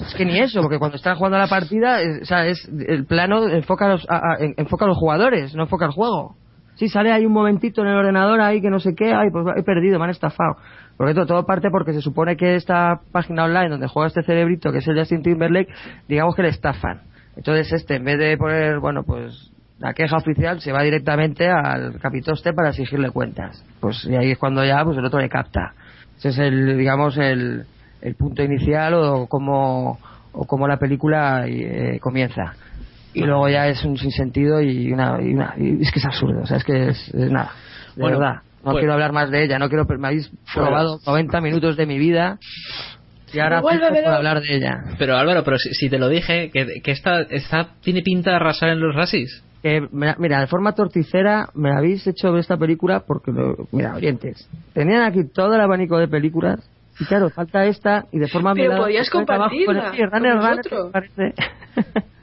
Es 0.01 0.15
que 0.17 0.25
ni 0.25 0.39
eso, 0.39 0.61
porque 0.63 0.79
cuando 0.79 0.97
están 0.97 1.17
jugando 1.17 1.39
la 1.39 1.49
partida, 1.49 2.01
es, 2.01 2.23
o 2.23 2.25
sea, 2.25 2.47
es 2.47 2.69
el 2.87 3.07
plano 3.07 3.49
enfoca 3.49 3.87
a, 3.87 3.89
los, 3.89 4.07
a- 4.09 4.17
a- 4.35 4.37
en- 4.39 4.55
enfoca 4.57 4.85
a 4.85 4.89
los 4.89 4.97
jugadores, 4.97 5.55
no 5.55 5.65
enfoca 5.65 5.87
al 5.87 5.91
juego. 5.93 6.37
Sí, 6.77 6.89
sale 6.89 7.13
ahí 7.13 7.25
un 7.25 7.33
momentito 7.33 7.83
en 7.83 7.89
el 7.89 7.95
ordenador 7.97 8.41
ahí 8.41 8.61
que 8.61 8.71
no 8.71 8.81
sé 8.81 8.95
qué, 8.97 9.13
ay, 9.15 9.29
pues 9.33 9.45
he 9.57 9.63
perdido, 9.63 9.99
me 9.99 10.05
han 10.05 10.11
estafado. 10.11 10.57
Porque 10.97 11.15
todo, 11.15 11.27
todo 11.27 11.47
parte 11.47 11.71
porque 11.71 11.93
se 11.93 12.01
supone 12.01 12.37
que 12.37 12.55
esta 12.57 13.01
página 13.13 13.45
online 13.45 13.69
donde 13.69 13.89
juega 13.89 14.09
este 14.09 14.23
cerebrito, 14.23 14.71
que 14.73 14.79
es 14.79 14.87
el 14.89 14.99
Justin 14.99 15.23
Timberlake, 15.23 15.73
digamos 16.09 16.35
que 16.37 16.43
le 16.43 16.49
estafan. 16.49 17.03
Entonces 17.37 17.73
este, 17.73 17.97
en 17.97 18.05
vez 18.05 18.19
de 18.19 18.37
poner, 18.37 18.79
bueno, 18.79 19.03
pues 19.05 19.51
la 19.79 19.93
queja 19.93 20.17
oficial, 20.17 20.61
se 20.61 20.73
va 20.73 20.83
directamente 20.83 21.49
al 21.49 21.99
capitoste 22.01 22.53
para 22.53 22.71
exigirle 22.71 23.11
cuentas. 23.11 23.65
Pues 23.81 24.05
y 24.05 24.15
ahí 24.15 24.31
es 24.33 24.39
cuando 24.39 24.65
ya, 24.65 24.85
pues 24.85 24.97
el 24.99 25.05
otro 25.05 25.19
le 25.21 25.29
capta. 25.29 25.75
Ese 26.19 26.29
es 26.29 26.39
el, 26.39 26.79
digamos, 26.79 27.17
el, 27.19 27.65
el 28.05 28.15
punto 28.15 28.43
inicial 28.43 28.95
o 28.95 29.27
cómo, 29.27 29.99
o 30.33 30.45
cómo 30.47 30.69
la 30.69 30.77
película 30.79 31.45
eh, 31.49 31.99
comienza. 32.01 32.55
Y 33.13 33.23
luego 33.23 33.49
ya 33.49 33.69
es 33.69 33.85
un 33.85 33.97
sinsentido 33.97 34.61
y 34.61 34.93
una, 34.93 35.21
y 35.23 35.33
una 35.35 35.55
y 35.57 35.83
es 35.83 35.91
que 35.93 35.99
es 36.01 36.05
absurdo, 36.05 36.43
o 36.43 36.47
sea, 36.47 36.57
es 36.59 36.65
que 36.65 36.89
es, 36.89 37.15
es 37.15 37.31
nada, 37.31 37.53
de 37.97 38.03
Bueno, 38.03 38.19
verdad. 38.19 38.35
No 38.65 38.73
pues- 38.73 38.81
quiero 38.81 38.95
hablar 38.95 39.13
más 39.13 39.31
de 39.31 39.45
ella, 39.45 39.59
no 39.59 39.69
quiero, 39.69 39.85
me 39.99 40.09
habéis 40.09 40.31
robado 40.55 40.99
90 41.07 41.41
minutos 41.41 41.77
de 41.77 41.87
mi 41.87 41.99
vida 41.99 42.39
y 43.33 43.39
ahora 43.41 43.61
por 43.61 43.73
hablar 43.73 44.41
de 44.41 44.57
ella. 44.57 44.85
Pero 44.99 45.17
Álvaro, 45.17 45.45
pero 45.45 45.59
si, 45.59 45.75
si 45.75 45.89
te 45.91 45.99
lo 45.99 46.09
dije, 46.09 46.51
que, 46.53 46.81
que 46.83 46.91
esta, 46.93 47.21
esta 47.23 47.69
tiene 47.83 48.03
pinta 48.03 48.31
de 48.31 48.37
arrasar 48.37 48.71
en 48.71 48.81
los 48.81 48.95
racis. 48.95 49.43
Que, 49.63 49.81
me- 49.93 50.15
mira, 50.19 50.41
de 50.41 50.47
forma 50.47 50.73
torticera 50.73 51.49
me 51.55 51.71
habéis 51.77 52.07
hecho 52.07 52.31
ver 52.33 52.41
esta 52.41 52.57
película 52.57 53.01
porque, 53.07 53.33
lo- 53.33 53.69
mira, 53.73 53.95
oyentes, 53.95 54.49
tenían 54.73 55.03
aquí 55.03 55.21
todo 55.33 55.55
el 55.55 55.61
abanico 55.61 55.99
de 55.99 56.09
películas 56.09 56.61
y 56.99 57.05
claro, 57.05 57.31
falta 57.31 57.65
esta 57.65 58.07
y 58.13 58.19
de 58.19 58.29
forma 58.29 58.55
Pero 58.55 58.77
podías 58.77 59.11
compartirla 59.11 59.91
pone, 59.91 59.97
sí, 59.97 60.05
Runner, 60.05 60.37
con 60.37 60.47
Runner, 60.47 60.93
parece. 60.93 61.35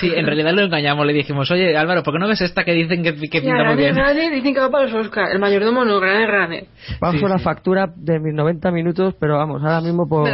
Sí, 0.00 0.10
en 0.14 0.26
realidad 0.26 0.52
lo 0.52 0.62
engañamos, 0.62 1.06
le 1.06 1.12
dijimos, 1.12 1.50
oye 1.50 1.76
Álvaro, 1.76 2.02
¿por 2.02 2.14
qué 2.14 2.18
no 2.20 2.28
ves 2.28 2.40
esta 2.40 2.64
que 2.64 2.72
dicen 2.72 3.02
que, 3.02 3.14
que 3.14 3.40
pinta 3.40 3.64
muy 3.64 3.76
bien? 3.76 3.96
Runner, 3.96 4.32
dicen 4.32 4.54
que 4.54 4.60
va 4.60 4.70
para 4.70 4.84
los 4.84 4.94
Oscars. 4.94 5.32
El 5.32 5.38
mayordomo 5.40 5.84
no, 5.84 6.00
Runner, 6.00 6.28
Runner. 6.30 6.64
Paso 7.00 7.18
Sí, 7.18 7.24
la 7.28 7.38
sí. 7.38 7.44
factura 7.44 7.86
de 7.96 8.18
mis 8.20 8.34
90 8.34 8.70
minutos, 8.70 9.14
pero 9.20 9.36
vamos, 9.38 9.62
ahora 9.62 9.80
mismo 9.80 10.06
por, 10.08 10.28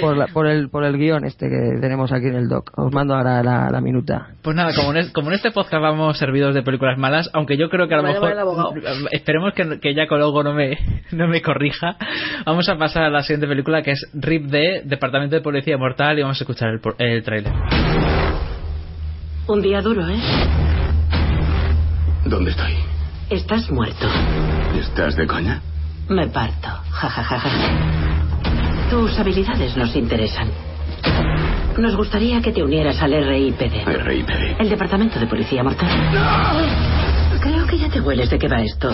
por, 0.00 0.16
la- 0.16 0.26
por 0.28 0.46
el, 0.46 0.68
por 0.70 0.84
el 0.84 0.96
guion 0.98 1.24
este 1.24 1.46
que 1.48 1.80
tenemos 1.80 2.12
aquí 2.12 2.26
en 2.26 2.36
el 2.36 2.48
doc. 2.48 2.70
Os 2.76 2.92
mando 2.92 3.14
ahora 3.14 3.42
la, 3.42 3.68
la 3.70 3.80
minuta. 3.80 4.28
Pues 4.42 4.54
nada, 4.56 4.72
como 4.74 4.90
en, 4.92 4.98
es- 4.98 5.10
como 5.12 5.28
en 5.28 5.34
este 5.34 5.50
podcast 5.50 5.82
vamos 5.82 6.18
servidos 6.18 6.54
de 6.54 6.62
películas 6.62 6.98
malas, 6.98 7.30
aunque 7.32 7.56
yo 7.56 7.68
creo 7.68 7.88
que 7.88 7.94
a 7.94 7.98
lo 7.98 8.02
Vaya, 8.04 8.20
mejor 8.20 8.74
esperemos 9.12 9.52
que, 9.54 9.78
que 9.80 9.94
Jaco 9.94 10.16
luego 10.16 10.42
no 10.42 10.52
me, 10.54 10.76
no 11.12 11.28
me 11.28 11.42
corrija. 11.42 11.96
Vamos 12.44 12.68
a 12.68 12.76
pasar 12.76 13.04
a 13.04 13.10
la 13.10 13.22
siguiente 13.22 13.46
película 13.46 13.82
que 13.82 13.92
es 13.92 14.06
RIP 14.14 14.44
de 14.46 14.82
Departamento 14.84 15.36
de 15.36 15.42
Policía 15.42 15.76
Mortal 15.78 16.18
y 16.18 16.22
vamos 16.22 16.40
a 16.40 16.44
escuchar 16.44 16.68
el, 16.70 16.80
el 16.98 17.22
tráiler. 17.22 17.52
Un 19.48 19.62
día 19.62 19.80
duro, 19.80 20.08
¿eh? 20.08 20.18
¿Dónde 22.24 22.50
estoy? 22.50 22.74
Estás 23.30 23.70
muerto. 23.70 24.08
¿Estás 24.78 25.14
de 25.16 25.26
coña? 25.26 25.62
Me 26.08 26.26
parto. 26.28 26.68
Ja, 26.90 27.08
ja, 27.08 27.22
ja, 27.22 27.38
ja. 27.38 27.50
Tus 28.90 29.16
habilidades 29.18 29.76
nos 29.76 29.94
interesan. 29.94 30.48
Nos 31.78 31.94
gustaría 31.96 32.40
que 32.40 32.52
te 32.52 32.62
unieras 32.62 33.00
al 33.02 33.12
RIPD. 33.12 33.86
RIPD. 33.86 34.60
El 34.60 34.68
Departamento 34.68 35.20
de 35.20 35.26
Policía 35.26 35.62
Mortal. 35.62 35.88
Creo 37.40 37.66
que 37.66 37.78
ya 37.78 37.88
te 37.88 38.00
hueles 38.00 38.28
de 38.30 38.38
qué 38.38 38.48
va 38.48 38.62
esto. 38.62 38.90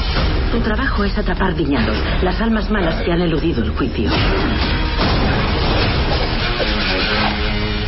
Tu 0.51 0.61
trabajo 0.61 1.05
es 1.05 1.17
atrapar 1.17 1.55
viñados, 1.55 1.97
las 2.23 2.39
almas 2.41 2.71
malas 2.71 3.03
que 3.03 3.13
han 3.13 3.23
eludido 3.23 3.63
el 3.63 3.71
juicio. 3.71 4.11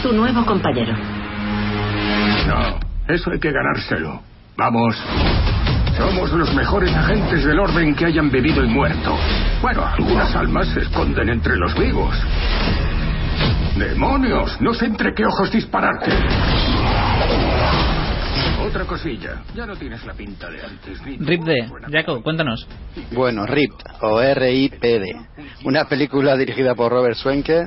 Tu 0.02 0.12
nuevo 0.12 0.46
compañero. 0.46 0.94
No, 2.46 2.78
eso 3.08 3.30
hay 3.30 3.38
que 3.38 3.50
ganárselo. 3.50 4.22
Vamos. 4.56 4.96
Somos 5.96 6.32
los 6.32 6.52
mejores 6.54 6.94
agentes 6.94 7.44
del 7.44 7.58
orden 7.58 7.94
que 7.94 8.06
hayan 8.06 8.30
vivido 8.30 8.64
y 8.64 8.68
muerto. 8.68 9.16
Bueno, 9.62 9.84
algunas 9.84 10.34
almas 10.34 10.68
se 10.68 10.80
esconden 10.80 11.28
entre 11.28 11.56
los 11.56 11.78
vivos. 11.78 12.14
¡Demonios! 13.76 14.60
No 14.60 14.74
sé 14.74 14.86
entre 14.86 15.14
qué 15.14 15.24
ojos 15.24 15.50
dispararte. 15.50 16.10
Otra 18.60 18.84
cosilla. 18.84 19.42
Ya 19.54 19.66
no 19.66 19.76
tienes 19.76 20.04
la 20.04 20.14
pinta 20.14 20.48
de 20.50 20.62
antes. 20.64 21.02
Ni 21.04 21.16
Rip 21.18 21.42
D. 21.42 21.68
Jaco, 21.92 22.22
cuéntanos. 22.22 22.66
Bueno, 23.12 23.46
RIP 23.46 23.72
o 24.00 24.20
R-I-P-D. 24.20 25.16
Una 25.64 25.84
película 25.84 26.36
dirigida 26.36 26.74
por 26.74 26.90
Robert 26.90 27.16
Swenke 27.16 27.66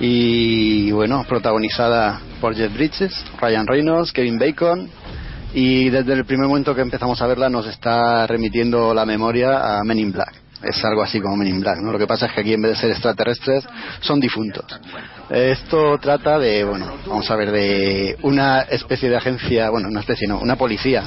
y, 0.00 0.90
bueno, 0.92 1.24
protagonizada 1.28 2.20
por 2.40 2.56
Jeff 2.56 2.72
Bridges, 2.72 3.12
Ryan 3.40 3.66
Reynolds, 3.66 4.12
Kevin 4.12 4.38
Bacon. 4.38 4.88
Y 5.52 5.90
desde 5.90 6.14
el 6.14 6.24
primer 6.24 6.48
momento 6.48 6.74
que 6.74 6.80
empezamos 6.80 7.20
a 7.20 7.26
verla 7.26 7.50
nos 7.50 7.66
está 7.66 8.26
remitiendo 8.26 8.94
la 8.94 9.04
memoria 9.04 9.78
a 9.78 9.84
Men 9.84 9.98
in 9.98 10.12
Black. 10.12 10.32
Es 10.62 10.82
algo 10.84 11.02
así 11.02 11.20
como 11.20 11.36
Men 11.36 11.48
in 11.48 11.60
Black, 11.60 11.78
¿no? 11.80 11.92
Lo 11.92 11.98
que 11.98 12.06
pasa 12.06 12.26
es 12.26 12.32
que 12.32 12.40
aquí 12.40 12.54
en 12.54 12.62
vez 12.62 12.72
de 12.72 12.76
ser 12.78 12.90
extraterrestres 12.90 13.66
son 14.00 14.20
difuntos. 14.20 14.64
Esto 15.28 15.98
trata 15.98 16.38
de, 16.38 16.64
bueno, 16.64 16.86
vamos 17.06 17.30
a 17.30 17.36
ver, 17.36 17.50
de 17.50 18.16
una 18.22 18.62
especie 18.62 19.10
de 19.10 19.16
agencia, 19.16 19.70
bueno, 19.70 19.88
una 19.88 20.00
especie 20.00 20.26
no, 20.28 20.38
una 20.38 20.56
policía 20.56 21.02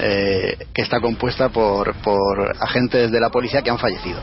eh, 0.00 0.56
que 0.74 0.82
está 0.82 1.00
compuesta 1.00 1.48
por, 1.48 1.94
por 2.02 2.54
agentes 2.60 3.10
de 3.10 3.20
la 3.20 3.30
policía 3.30 3.62
que 3.62 3.70
han 3.70 3.78
fallecido. 3.78 4.20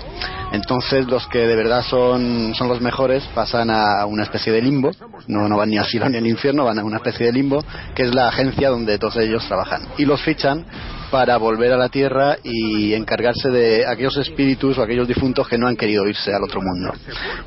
Entonces 0.52 1.08
los 1.08 1.28
que 1.28 1.40
de 1.40 1.56
verdad 1.56 1.82
son, 1.84 2.54
son 2.56 2.68
los 2.68 2.80
mejores 2.82 3.24
pasan 3.34 3.70
a 3.70 4.06
una 4.06 4.24
especie 4.24 4.54
de 4.54 4.62
limbo, 4.62 4.92
no, 5.28 5.50
no 5.50 5.58
van 5.58 5.70
ni 5.70 5.78
al 5.78 5.86
cielo 5.86 6.08
ni 6.10 6.18
al 6.18 6.28
infierno, 6.28 6.64
van 6.66 6.80
a 6.80 6.84
una 6.84 6.98
especie 6.98 7.26
de 7.26 7.34
limbo, 7.34 7.64
que 7.94 8.04
es 8.04 8.14
la 8.16 8.28
agencia 8.30 8.70
donde 8.70 8.98
todos 8.98 9.18
ellos 9.18 9.46
trabajan. 9.48 9.82
Y 9.98 10.06
los 10.06 10.22
fichan 10.22 10.66
para 11.12 11.38
volver 11.38 11.72
a 11.74 11.78
la 11.78 11.90
Tierra 11.90 12.38
y 12.44 12.94
encargarse 12.94 13.50
de 13.50 13.86
aquellos 13.88 14.18
espíritus 14.18 14.78
o 14.78 14.84
aquellos 14.84 15.08
difuntos 15.08 15.48
que 15.48 15.58
no 15.58 15.68
han 15.68 15.76
querido 15.76 16.08
irse 16.08 16.34
al 16.34 16.44
otro 16.44 16.62
mundo. 16.62 16.94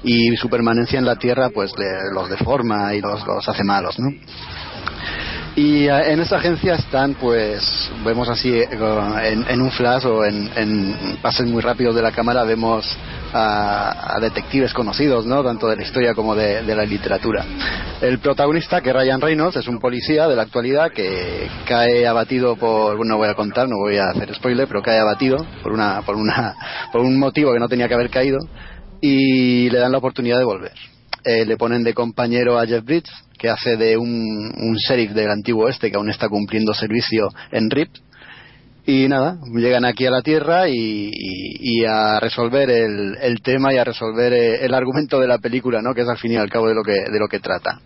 Y 0.04 0.36
su 0.36 0.48
permanencia 0.48 0.98
en 0.98 1.04
la 1.04 1.16
Tierra 1.16 1.50
pues 1.50 1.72
le- 1.78 2.12
los 2.14 2.28
deforma 2.30 2.94
y 2.94 3.00
los, 3.00 3.26
los 3.26 3.48
hace 3.48 3.64
malos, 3.64 3.98
¿no? 3.98 4.08
Y 5.58 5.88
eh, 5.88 6.12
en 6.12 6.20
esta 6.20 6.36
agencia 6.36 6.76
están, 6.76 7.14
pues, 7.14 7.90
vemos 8.04 8.28
así 8.28 8.48
eh, 8.48 8.68
en, 8.70 9.44
en 9.50 9.60
un 9.60 9.72
flash 9.72 10.06
o 10.06 10.24
en, 10.24 10.48
en 10.54 11.18
pases 11.20 11.48
muy 11.48 11.60
rápidos 11.60 11.96
de 11.96 12.02
la 12.02 12.12
cámara, 12.12 12.44
vemos 12.44 12.86
a, 13.32 14.18
detectives 14.20 14.72
conocidos, 14.72 15.26
¿no? 15.26 15.42
Tanto 15.42 15.66
de 15.66 15.74
la 15.74 15.82
historia 15.82 16.14
como 16.14 16.36
de, 16.36 16.62
la 16.62 16.84
literatura. 16.84 17.44
El 18.00 18.20
protagonista, 18.20 18.80
que 18.80 18.92
Ryan 18.92 19.20
Reynolds, 19.20 19.56
es 19.56 19.66
un 19.66 19.80
policía 19.80 20.28
de 20.28 20.36
la 20.36 20.42
actualidad 20.42 20.92
que 20.92 21.48
cae 21.66 22.06
abatido 22.06 22.54
por, 22.54 22.96
bueno, 22.96 23.14
no 23.14 23.18
voy 23.18 23.28
a 23.28 23.34
contar, 23.34 23.68
no 23.68 23.78
voy 23.78 23.96
a 23.96 24.10
hacer 24.10 24.32
spoiler, 24.36 24.68
pero 24.68 24.80
cae 24.80 25.00
abatido 25.00 25.44
por 25.64 25.72
una, 25.72 26.02
por 26.02 26.14
una, 26.14 26.54
por 26.92 27.00
un 27.00 27.18
motivo 27.18 27.52
que 27.52 27.58
no 27.58 27.68
tenía 27.68 27.88
que 27.88 27.94
haber 27.94 28.10
caído 28.10 28.38
y 29.00 29.68
le 29.70 29.80
dan 29.80 29.90
la 29.90 29.98
oportunidad 29.98 30.38
de 30.38 30.44
volver. 30.44 30.74
Eh, 31.24 31.44
le 31.44 31.56
ponen 31.56 31.82
de 31.82 31.94
compañero 31.94 32.60
a 32.60 32.64
Jeff 32.64 32.84
Bridges, 32.84 33.27
que 33.38 33.48
hace 33.48 33.76
de 33.76 33.96
un, 33.96 34.52
un 34.56 34.76
sheriff 34.76 35.12
del 35.12 35.30
antiguo 35.30 35.64
oeste 35.64 35.90
que 35.90 35.96
aún 35.96 36.10
está 36.10 36.28
cumpliendo 36.28 36.74
servicio 36.74 37.28
en 37.52 37.70
RIP. 37.70 37.90
Y 38.84 39.06
nada, 39.06 39.38
llegan 39.54 39.84
aquí 39.84 40.06
a 40.06 40.10
la 40.10 40.22
Tierra 40.22 40.68
y, 40.68 41.84
a 41.86 42.18
resolver 42.20 42.70
el, 42.70 43.16
el 43.20 43.42
tema 43.42 43.72
y 43.72 43.76
a 43.76 43.84
resolver 43.84 44.32
eh, 44.32 44.64
el 44.64 44.72
argumento 44.72 45.20
de 45.20 45.26
la 45.26 45.38
película, 45.38 45.82
¿no? 45.82 45.94
que 45.94 46.00
es 46.00 46.08
al 46.08 46.16
fin 46.16 46.32
y 46.32 46.36
al 46.36 46.48
cabo 46.48 46.68
de 46.68 46.74
lo 46.74 46.82
que, 46.82 46.92
de 46.92 47.18
lo 47.18 47.28
que 47.28 47.38
trata. 47.38 47.80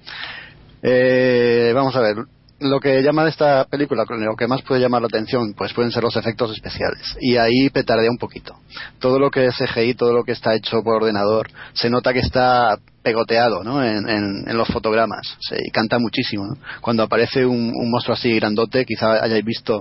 Eh, 0.81 1.73
vamos 1.75 1.95
a 1.97 2.01
ver, 2.01 2.17
lo 2.63 2.81
que 2.81 3.03
llama 3.03 3.25
de 3.25 3.31
esta 3.31 3.65
película, 3.65 4.05
lo 4.09 4.37
que 4.37 4.47
más 4.47 4.63
puede 4.63 4.81
llamar 4.81 5.03
la 5.03 5.07
atención, 5.07 5.55
pues 5.55 5.73
pueden 5.73 5.91
ser 5.91 6.03
los 6.03 6.17
efectos 6.17 6.53
especiales. 6.53 7.17
Y 7.21 7.37
ahí 7.37 7.71
petardea 7.71 8.11
un 8.11 8.19
poquito. 8.19 8.55
Todo 8.99 9.19
lo 9.19 9.31
que 9.31 9.47
es 9.47 9.57
CGI, 9.57 9.95
todo 9.95 10.13
lo 10.13 10.25
que 10.25 10.33
está 10.33 10.55
hecho 10.55 10.83
por 10.83 11.03
ordenador, 11.03 11.49
se 11.73 11.91
nota 11.91 12.13
que 12.13 12.21
está 12.21 12.79
pegoteado 13.03 13.63
¿no? 13.65 13.83
en, 13.85 14.09
en- 14.09 14.45
en 14.49 14.57
los 14.57 14.69
fotogramas. 14.69 15.37
Se 15.41 15.57
canta 15.73 15.99
muchísimo. 15.99 16.57
Cuando 16.81 17.03
aparece 17.03 17.45
un, 17.45 17.73
monstruo 17.91 18.15
así 18.15 18.35
grandote, 18.37 18.85
quizá 18.85 19.23
hayáis 19.23 19.45
visto 19.45 19.81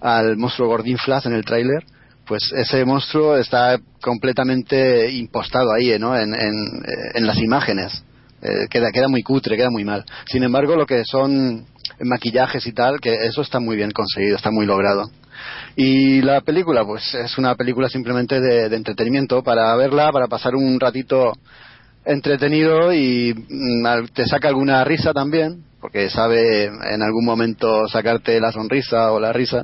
al 0.00 0.36
monstruo 0.36 0.68
Gordin 0.68 0.98
Flash 0.98 1.26
en 1.26 1.32
el 1.34 1.44
tráiler, 1.44 1.84
pues 2.26 2.52
ese 2.52 2.84
monstruo 2.84 3.36
está 3.36 3.78
completamente 4.02 5.10
impostado 5.12 5.72
ahí, 5.72 5.96
¿no? 5.98 6.16
En, 6.18 6.34
en, 6.34 6.52
en 7.14 7.26
las 7.26 7.38
imágenes. 7.38 8.02
Eh, 8.42 8.66
queda, 8.68 8.90
queda 8.92 9.08
muy 9.08 9.22
cutre, 9.22 9.56
queda 9.56 9.70
muy 9.70 9.84
mal. 9.84 10.04
Sin 10.26 10.42
embargo, 10.42 10.76
lo 10.76 10.86
que 10.86 11.02
son 11.04 11.64
maquillajes 12.00 12.66
y 12.66 12.72
tal, 12.72 13.00
que 13.00 13.14
eso 13.26 13.42
está 13.42 13.60
muy 13.60 13.76
bien 13.76 13.90
conseguido, 13.92 14.36
está 14.36 14.50
muy 14.50 14.66
logrado. 14.66 15.08
Y 15.76 16.20
la 16.22 16.40
película, 16.40 16.84
pues 16.84 17.14
es 17.14 17.38
una 17.38 17.54
película 17.54 17.88
simplemente 17.88 18.40
de, 18.40 18.68
de 18.68 18.76
entretenimiento, 18.76 19.42
para 19.42 19.74
verla, 19.76 20.10
para 20.12 20.26
pasar 20.26 20.54
un 20.54 20.78
ratito 20.80 21.32
entretenido 22.06 22.92
y 22.92 23.34
mm, 23.34 24.06
te 24.14 24.26
saca 24.26 24.48
alguna 24.48 24.84
risa 24.84 25.12
también, 25.12 25.64
porque 25.80 26.08
sabe 26.08 26.64
en 26.66 27.02
algún 27.02 27.24
momento 27.24 27.86
sacarte 27.88 28.40
la 28.40 28.52
sonrisa 28.52 29.12
o 29.12 29.20
la 29.20 29.32
risa, 29.32 29.62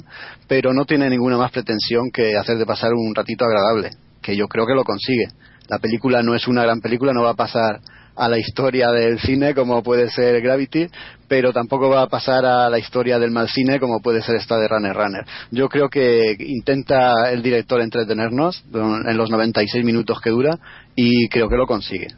pero 0.49 0.73
no 0.73 0.85
tiene 0.85 1.09
ninguna 1.09 1.39
más 1.39 1.53
pretensión 1.53 2.11
que 2.13 2.37
hacerte 2.37 2.67
pasar 2.67 2.93
un 2.93 3.15
ratito 3.15 3.45
agradable, 3.45 3.91
que 4.21 4.37
yo 4.37 4.49
creo 4.49 4.67
que 4.67 4.75
lo 4.75 4.85
consigue. 4.85 5.29
La 5.69 5.79
película 5.79 6.23
no 6.23 6.35
es 6.35 6.49
una 6.49 6.63
gran 6.63 6.81
película, 6.81 7.13
no 7.13 7.23
va 7.23 7.31
a 7.31 7.35
pasar 7.35 7.81
a 8.15 8.29
la 8.29 8.39
historia 8.39 8.91
del 8.91 9.19
cine 9.21 9.55
como 9.55 9.83
puede 9.83 10.11
ser 10.11 10.41
Gravity, 10.43 10.87
pero 11.29 11.53
tampoco 11.53 11.89
va 11.89 12.03
a 12.03 12.09
pasar 12.09 12.45
a 12.45 12.69
la 12.69 12.79
historia 12.79 13.19
del 13.19 13.31
mal 13.31 13.49
cine 13.49 13.81
como 13.81 14.01
puede 14.01 14.21
ser 14.21 14.37
esta 14.37 14.59
de 14.59 14.69
Runner 14.69 14.95
Runner. 14.95 15.25
Yo 15.51 15.69
creo 15.69 15.89
que 15.89 16.37
intenta 16.39 17.31
el 17.31 17.43
director 17.43 17.81
entretenernos 17.81 18.65
en 18.75 19.17
los 19.17 19.31
96 19.31 19.85
minutos 19.85 20.21
que 20.21 20.31
dura 20.31 20.59
y 20.95 21.29
creo 21.29 21.49
que 21.49 21.57
lo 21.57 21.67
consigue. 21.67 22.09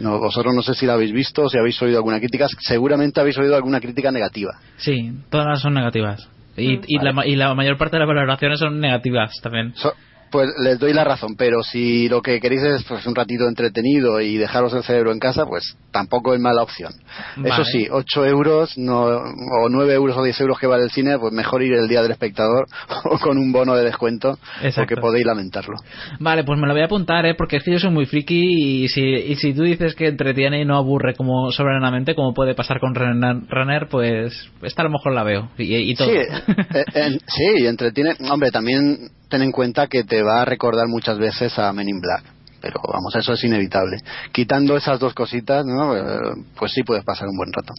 No, 0.00 0.18
vosotros 0.18 0.54
no 0.54 0.62
sé 0.62 0.74
si 0.74 0.86
la 0.86 0.94
habéis 0.94 1.12
visto, 1.12 1.48
si 1.48 1.58
habéis 1.58 1.80
oído 1.82 1.98
alguna 1.98 2.18
crítica, 2.18 2.46
seguramente 2.60 3.20
habéis 3.20 3.36
oído 3.38 3.54
alguna 3.56 3.80
crítica 3.80 4.10
negativa. 4.10 4.52
Sí, 4.76 5.12
todas 5.30 5.60
son 5.60 5.74
negativas. 5.74 6.28
Y, 6.56 6.80
y, 6.86 6.98
la, 7.00 7.12
ma- 7.12 7.26
y 7.26 7.34
la 7.36 7.54
mayor 7.54 7.78
parte 7.78 7.96
de 7.96 8.00
las 8.00 8.08
valoraciones 8.08 8.58
son 8.58 8.78
negativas 8.80 9.32
también. 9.42 9.72
So- 9.76 9.94
pues 10.32 10.48
les 10.58 10.78
doy 10.78 10.92
la 10.92 11.04
razón, 11.04 11.36
pero 11.36 11.62
si 11.62 12.08
lo 12.08 12.22
que 12.22 12.40
queréis 12.40 12.62
es 12.62 12.82
pues, 12.84 13.06
un 13.06 13.14
ratito 13.14 13.46
entretenido 13.46 14.20
y 14.20 14.38
dejaros 14.38 14.72
el 14.72 14.82
cerebro 14.82 15.12
en 15.12 15.18
casa, 15.18 15.46
pues 15.46 15.76
tampoco 15.92 16.34
es 16.34 16.40
mala 16.40 16.62
opción. 16.62 16.92
Vale. 17.36 17.50
Eso 17.50 17.64
sí, 17.64 17.86
8 17.88 18.26
euros 18.26 18.76
no, 18.78 19.02
o 19.04 19.68
9 19.68 19.94
euros 19.94 20.16
o 20.16 20.24
10 20.24 20.40
euros 20.40 20.58
que 20.58 20.66
vale 20.66 20.84
el 20.84 20.90
cine, 20.90 21.18
pues 21.18 21.32
mejor 21.32 21.62
ir 21.62 21.74
el 21.74 21.86
día 21.86 22.02
del 22.02 22.10
espectador 22.10 22.66
o 23.04 23.18
con 23.18 23.36
un 23.38 23.52
bono 23.52 23.76
de 23.76 23.84
descuento, 23.84 24.38
Exacto. 24.62 24.80
porque 24.80 24.96
podéis 24.96 25.26
lamentarlo. 25.26 25.76
Vale, 26.18 26.44
pues 26.44 26.58
me 26.58 26.66
lo 26.66 26.72
voy 26.72 26.82
a 26.82 26.86
apuntar, 26.86 27.26
¿eh? 27.26 27.34
Porque 27.34 27.58
es 27.58 27.62
que 27.62 27.72
yo 27.72 27.78
soy 27.78 27.90
muy 27.90 28.06
friki 28.06 28.84
y 28.84 28.88
si, 28.88 29.02
y 29.02 29.36
si 29.36 29.52
tú 29.52 29.62
dices 29.62 29.94
que 29.94 30.08
entretiene 30.08 30.62
y 30.62 30.64
no 30.64 30.76
aburre 30.76 31.14
como 31.14 31.52
soberanamente, 31.52 32.14
como 32.14 32.32
puede 32.32 32.54
pasar 32.54 32.80
con 32.80 32.94
Runner, 32.94 33.88
pues 33.88 34.50
esta 34.62 34.82
a 34.82 34.84
lo 34.86 34.90
mejor 34.90 35.12
la 35.12 35.24
veo. 35.24 35.50
Y, 35.58 35.74
y 35.74 35.94
todo. 35.94 36.08
Sí, 36.08 36.16
eh, 36.94 37.18
sí, 37.26 37.66
entretiene. 37.66 38.14
Hombre, 38.30 38.50
también 38.50 39.10
ten 39.32 39.42
en 39.42 39.50
cuenta 39.50 39.86
que 39.86 40.04
te 40.04 40.22
va 40.22 40.42
a 40.42 40.44
recordar 40.44 40.86
muchas 40.88 41.18
veces 41.18 41.58
a 41.58 41.72
Men 41.72 41.88
in 41.88 42.00
Black. 42.00 42.22
Pero 42.60 42.80
vamos, 42.86 43.16
eso 43.16 43.32
es 43.32 43.42
inevitable. 43.42 43.96
Quitando 44.30 44.76
esas 44.76 45.00
dos 45.00 45.14
cositas, 45.14 45.64
¿no? 45.64 45.96
Eh, 45.96 46.34
pues 46.56 46.72
sí 46.72 46.82
puedes 46.82 47.02
pasar 47.02 47.28
un 47.28 47.36
buen 47.36 47.50
rato. 47.50 47.72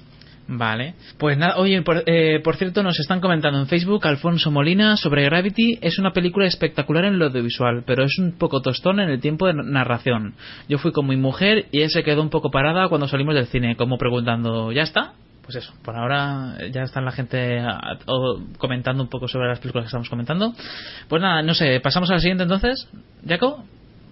Vale. 0.47 0.95
Pues 1.20 1.38
nada, 1.38 1.58
oye, 1.58 1.82
por, 1.84 2.04
eh, 2.06 2.41
por 2.43 2.58
cierto, 2.58 2.84
nos 2.84 2.99
están 2.99 3.22
comentando 3.22 3.60
en 3.60 3.68
Facebook 3.68 4.06
Alfonso 4.06 4.51
Molina 4.51 4.97
sobre 4.97 5.24
Gravity. 5.24 5.78
Es 5.82 5.99
una 5.99 6.12
película 6.12 6.47
espectacular 6.47 7.06
en 7.06 7.20
lo 7.20 7.28
audiovisual, 7.28 7.84
pero 7.86 8.04
es 8.04 8.18
un 8.18 8.34
poco 8.34 8.62
tostón 8.62 8.99
en 8.99 9.10
el 9.10 9.22
tiempo 9.22 9.47
de 9.47 9.54
narración. 9.54 10.34
Yo 10.68 10.80
fui 10.80 10.91
con 10.91 11.08
mi 11.08 11.16
mujer 11.16 11.68
y 11.72 11.80
ella 11.80 11.89
se 11.89 12.04
quedó 12.04 12.22
un 12.22 12.30
poco 12.30 12.51
parada 12.51 12.89
cuando 12.89 13.08
salimos 13.08 13.36
del 13.36 13.47
cine, 13.47 13.78
como 13.78 13.97
preguntando, 13.97 14.72
¿ya 14.74 14.82
está? 14.82 15.14
Pues 15.44 15.58
eso, 15.58 15.74
por 15.84 15.96
ahora 15.96 16.58
ya 16.72 16.84
está 16.84 17.02
la 17.02 17.12
gente 17.12 17.62
comentando 18.58 19.04
un 19.04 19.10
poco 19.10 19.28
sobre 19.28 19.50
las 19.50 19.60
películas 19.60 19.84
que 19.84 19.88
estamos 19.88 20.10
comentando. 20.10 20.54
Pues 21.10 21.22
nada, 21.22 21.41
no 21.41 21.54
sé, 21.54 21.80
pasamos 21.82 22.10
a 22.10 22.14
la 22.14 22.20
siguiente 22.20 22.44
entonces, 22.44 22.88
Jaco. 23.28 23.64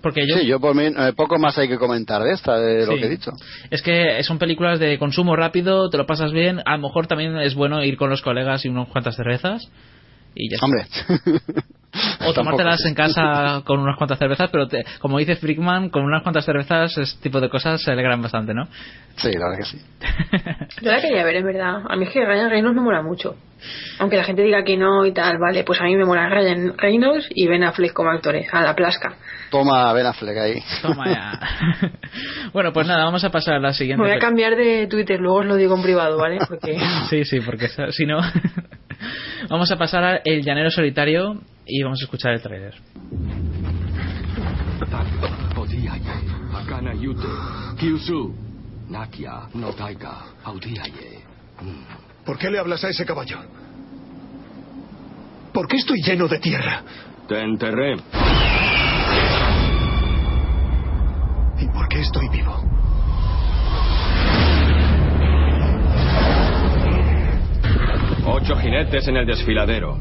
Porque 0.02 0.28
yo, 0.28 0.36
Sí, 0.38 0.48
yo 0.48 0.60
por 0.60 0.76
mí, 0.76 0.86
eh, 0.86 1.14
poco 1.16 1.38
más 1.38 1.58
hay 1.58 1.68
que 1.68 1.78
comentar 1.78 2.24
de 2.24 2.34
esta, 2.34 2.60
de 2.60 2.86
lo 2.86 2.96
que 2.96 3.06
he 3.06 3.10
dicho. 3.10 3.32
Es 3.70 3.82
que 3.82 4.22
son 4.24 4.40
películas 4.40 4.80
de 4.80 4.98
consumo 4.98 5.36
rápido, 5.36 5.90
te 5.90 5.98
lo 5.98 6.08
pasas 6.08 6.32
bien. 6.32 6.60
A 6.66 6.76
lo 6.76 6.84
mejor 6.88 7.08
también 7.08 7.38
es 7.38 7.54
bueno 7.54 7.84
ir 7.84 7.98
con 7.98 8.10
los 8.10 8.22
colegas 8.22 8.66
y 8.66 8.70
unas 8.70 8.90
cuantas 8.90 9.16
cervezas. 9.16 9.70
Y 10.36 10.50
ya 10.50 10.56
está. 10.56 10.66
Hombre. 10.66 10.86
O 12.26 12.32
tomártelas 12.34 12.86
en 12.86 12.94
casa 12.96 13.64
con 13.66 13.80
unas 13.82 13.98
cuantas 13.98 14.18
cervezas, 14.18 14.50
pero 14.50 14.66
te- 14.68 14.86
como 15.00 15.18
dice 15.18 15.36
Frickman, 15.36 15.90
con 15.90 16.04
unas 16.06 16.24
cuantas 16.24 16.46
cervezas, 16.46 16.98
ese 16.98 17.20
tipo 17.22 17.42
de 17.42 17.50
cosas 17.50 17.82
se 17.84 17.92
alegran 17.92 18.22
bastante, 18.22 18.54
¿no? 18.54 18.66
Sí, 19.18 19.30
la 19.34 19.50
verdad 19.50 19.58
que 19.58 19.66
sí. 19.66 19.82
Yo 20.86 20.92
la 20.92 21.02
quería 21.02 21.24
ver, 21.26 21.36
es 21.36 21.44
verdad. 21.44 21.82
A 21.90 21.96
mí 21.98 22.06
es 22.06 22.12
que 22.12 22.24
Ryan 22.26 22.50
Reynolds 22.50 22.78
me 22.78 22.82
mola 22.82 23.02
mucho. 23.02 23.36
Aunque 24.00 24.16
la 24.16 24.24
gente 24.24 24.42
diga 24.42 24.64
que 24.64 24.78
no 24.78 25.06
y 25.06 25.12
tal, 25.14 25.38
vale, 25.38 25.66
pues 25.66 25.82
a 25.82 25.84
mí 25.84 25.96
me 25.98 26.06
mola 26.06 26.30
Ryan 26.30 26.78
Reynolds 26.78 27.28
y 27.30 27.48
Ben 27.48 27.64
Affleck 27.66 27.92
como 27.92 28.10
actores, 28.10 28.48
a 28.54 28.62
la 28.62 28.74
plasca. 28.74 29.16
Toma 29.52 29.92
Ben 29.92 30.06
Affleck 30.06 30.38
ahí. 30.38 30.64
Toma 30.82 31.10
ya. 31.10 31.40
bueno, 32.54 32.72
pues 32.72 32.88
nada, 32.88 33.04
vamos 33.04 33.24
a 33.26 33.30
pasar 33.32 33.56
a 33.56 33.60
la 33.60 33.74
siguiente. 33.74 34.02
Me 34.02 34.08
voy 34.10 34.18
a 34.18 34.20
cambiar 34.22 34.56
de 34.56 34.88
Twitter, 34.88 35.20
luego 35.20 35.40
os 35.40 35.46
lo 35.46 35.56
digo 35.58 35.76
en 35.76 35.82
privado, 35.84 36.18
¿vale? 36.18 36.38
Porque 36.48 36.80
Sí, 37.10 37.26
sí, 37.26 37.42
porque 37.42 37.68
si 37.68 38.06
no. 38.06 38.22
Vamos 39.50 39.72
a 39.72 39.78
pasar 39.78 40.04
a 40.04 40.22
El 40.24 40.44
Llanero 40.44 40.70
Solitario 40.70 41.42
y 41.66 41.84
vamos 41.84 42.00
a 42.02 42.06
escuchar 42.06 42.34
el 42.34 42.42
trailer. 42.42 42.76
¿Por 52.26 52.38
qué 52.38 52.50
le 52.50 52.60
hablas 52.60 52.84
a 52.84 52.90
ese 52.90 53.06
caballo? 53.06 53.40
¿Por 55.54 55.68
qué 55.68 55.78
estoy 55.78 56.02
lleno 56.02 56.28
de 56.28 56.40
tierra? 56.40 56.84
Te 57.28 57.40
enterré. 57.40 57.96
¿Y 61.60 61.68
por 61.68 61.88
qué 61.88 62.00
estoy 62.00 62.30
vivo? 62.30 62.81
Ocho 68.26 68.56
jinetes 68.56 69.08
en 69.08 69.18
el 69.18 69.26
desfiladero. 69.26 69.98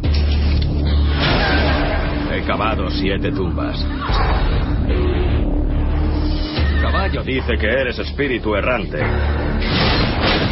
He 2.32 2.42
cavado 2.46 2.90
siete 2.90 3.32
tumbas. 3.32 3.84
Caballo 6.82 7.22
dice 7.22 7.56
que 7.58 7.66
eres 7.66 7.98
espíritu 7.98 8.54
errante. 8.54 9.02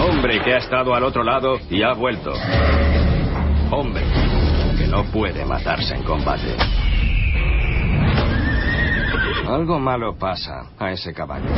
Hombre 0.00 0.40
que 0.40 0.54
ha 0.54 0.58
estado 0.58 0.94
al 0.94 1.04
otro 1.04 1.22
lado 1.22 1.58
y 1.70 1.82
ha 1.82 1.92
vuelto. 1.92 2.32
Hombre 3.70 4.04
que 4.78 4.86
no 4.86 5.04
puede 5.12 5.44
matarse 5.44 5.94
en 5.94 6.02
combate. 6.04 6.56
Algo 9.46 9.78
malo 9.78 10.16
pasa 10.16 10.70
a 10.78 10.92
ese 10.92 11.12
caballo. 11.12 11.48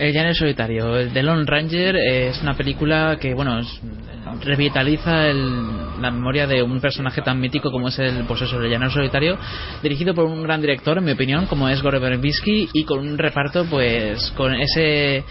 El 0.00 0.14
Llanero 0.14 0.34
Solitario, 0.34 0.96
el 0.96 1.12
de 1.12 1.22
Lone 1.22 1.44
Ranger, 1.44 1.94
es 1.94 2.40
una 2.40 2.54
película 2.56 3.18
que, 3.20 3.34
bueno, 3.34 3.60
revitaliza 4.42 5.26
el- 5.26 6.00
la 6.00 6.10
memoria 6.10 6.46
de 6.46 6.62
un 6.62 6.80
personaje 6.80 7.20
tan 7.20 7.38
mítico 7.38 7.70
como 7.70 7.88
es 7.88 7.98
el 7.98 8.24
pues 8.24 8.40
eso, 8.40 8.58
el 8.62 8.70
Llanero 8.70 8.90
Solitario, 8.90 9.36
dirigido 9.82 10.14
por 10.14 10.24
un 10.24 10.42
gran 10.42 10.62
director, 10.62 10.96
en 10.96 11.04
mi 11.04 11.12
opinión, 11.12 11.44
como 11.44 11.68
es 11.68 11.82
Gore 11.82 11.98
Verbinski, 11.98 12.70
y 12.72 12.84
con 12.84 13.00
un 13.00 13.18
reparto, 13.18 13.66
pues, 13.66 14.32
con 14.38 14.54
ese, 14.54 15.16
eh, 15.18 15.24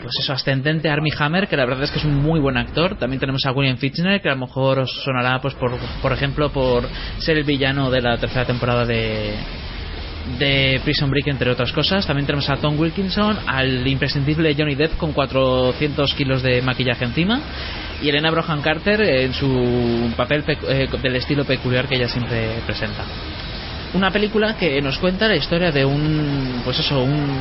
pues 0.00 0.14
eso, 0.18 0.32
ascendente 0.32 0.88
Armie 0.88 1.12
Hammer, 1.18 1.46
que 1.46 1.58
la 1.58 1.66
verdad 1.66 1.84
es 1.84 1.90
que 1.90 1.98
es 1.98 2.04
un 2.06 2.14
muy 2.14 2.40
buen 2.40 2.56
actor. 2.56 2.96
También 2.96 3.20
tenemos 3.20 3.44
a 3.44 3.52
William 3.52 3.76
Fichtner, 3.76 4.22
que 4.22 4.30
a 4.30 4.34
lo 4.34 4.46
mejor 4.46 4.78
os 4.78 4.90
sonará, 5.04 5.42
pues, 5.42 5.52
por, 5.56 5.72
por 6.00 6.12
ejemplo, 6.14 6.48
por 6.50 6.88
ser 7.18 7.36
el 7.36 7.44
villano 7.44 7.90
de 7.90 8.00
la 8.00 8.16
tercera 8.16 8.46
temporada 8.46 8.86
de, 8.86 9.34
de 10.38 10.80
Prison 10.84 11.10
Break, 11.10 11.28
entre 11.28 11.50
otras 11.50 11.72
cosas. 11.72 12.06
También 12.06 12.26
tenemos 12.26 12.48
a 12.50 12.56
Tom 12.56 12.78
Wilkinson, 12.78 13.38
al 13.46 13.86
imprescindible 13.86 14.54
Johnny 14.56 14.74
Depp 14.74 14.96
con 14.96 15.12
400 15.12 16.14
kilos 16.14 16.42
de 16.42 16.62
maquillaje 16.62 17.04
encima, 17.04 17.40
y 18.02 18.08
Elena 18.08 18.30
Brohan 18.30 18.60
Carter 18.60 19.00
en 19.00 19.32
su 19.32 20.12
papel 20.16 20.42
pe- 20.42 20.58
eh, 20.68 20.88
del 21.02 21.16
estilo 21.16 21.44
peculiar 21.44 21.86
que 21.88 21.96
ella 21.96 22.08
siempre 22.08 22.48
presenta. 22.66 23.04
Una 23.94 24.10
película 24.10 24.56
que 24.56 24.82
nos 24.82 24.98
cuenta 24.98 25.28
la 25.28 25.36
historia 25.36 25.70
de 25.72 25.84
un, 25.84 26.60
pues 26.64 26.78
eso, 26.80 27.00
un 27.02 27.38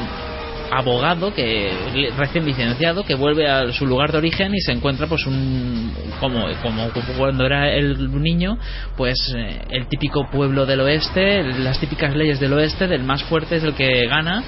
abogado 0.71 1.33
que 1.33 1.71
recién 2.17 2.45
licenciado 2.45 3.03
que 3.03 3.15
vuelve 3.15 3.47
a 3.47 3.71
su 3.71 3.85
lugar 3.85 4.11
de 4.11 4.17
origen 4.17 4.53
y 4.53 4.61
se 4.61 4.71
encuentra 4.71 5.07
pues 5.07 5.25
un 5.25 5.93
como 6.19 6.47
como 6.61 6.89
cuando 7.17 7.45
era 7.45 7.71
el 7.73 8.11
niño 8.21 8.57
pues 8.95 9.15
eh, 9.35 9.61
el 9.69 9.87
típico 9.87 10.27
pueblo 10.31 10.65
del 10.65 10.81
oeste 10.81 11.43
las 11.59 11.79
típicas 11.79 12.15
leyes 12.15 12.39
del 12.39 12.53
oeste 12.53 12.87
del 12.87 13.03
más 13.03 13.23
fuerte 13.23 13.57
es 13.57 13.63
el 13.63 13.73
que 13.73 14.07
gana 14.07 14.43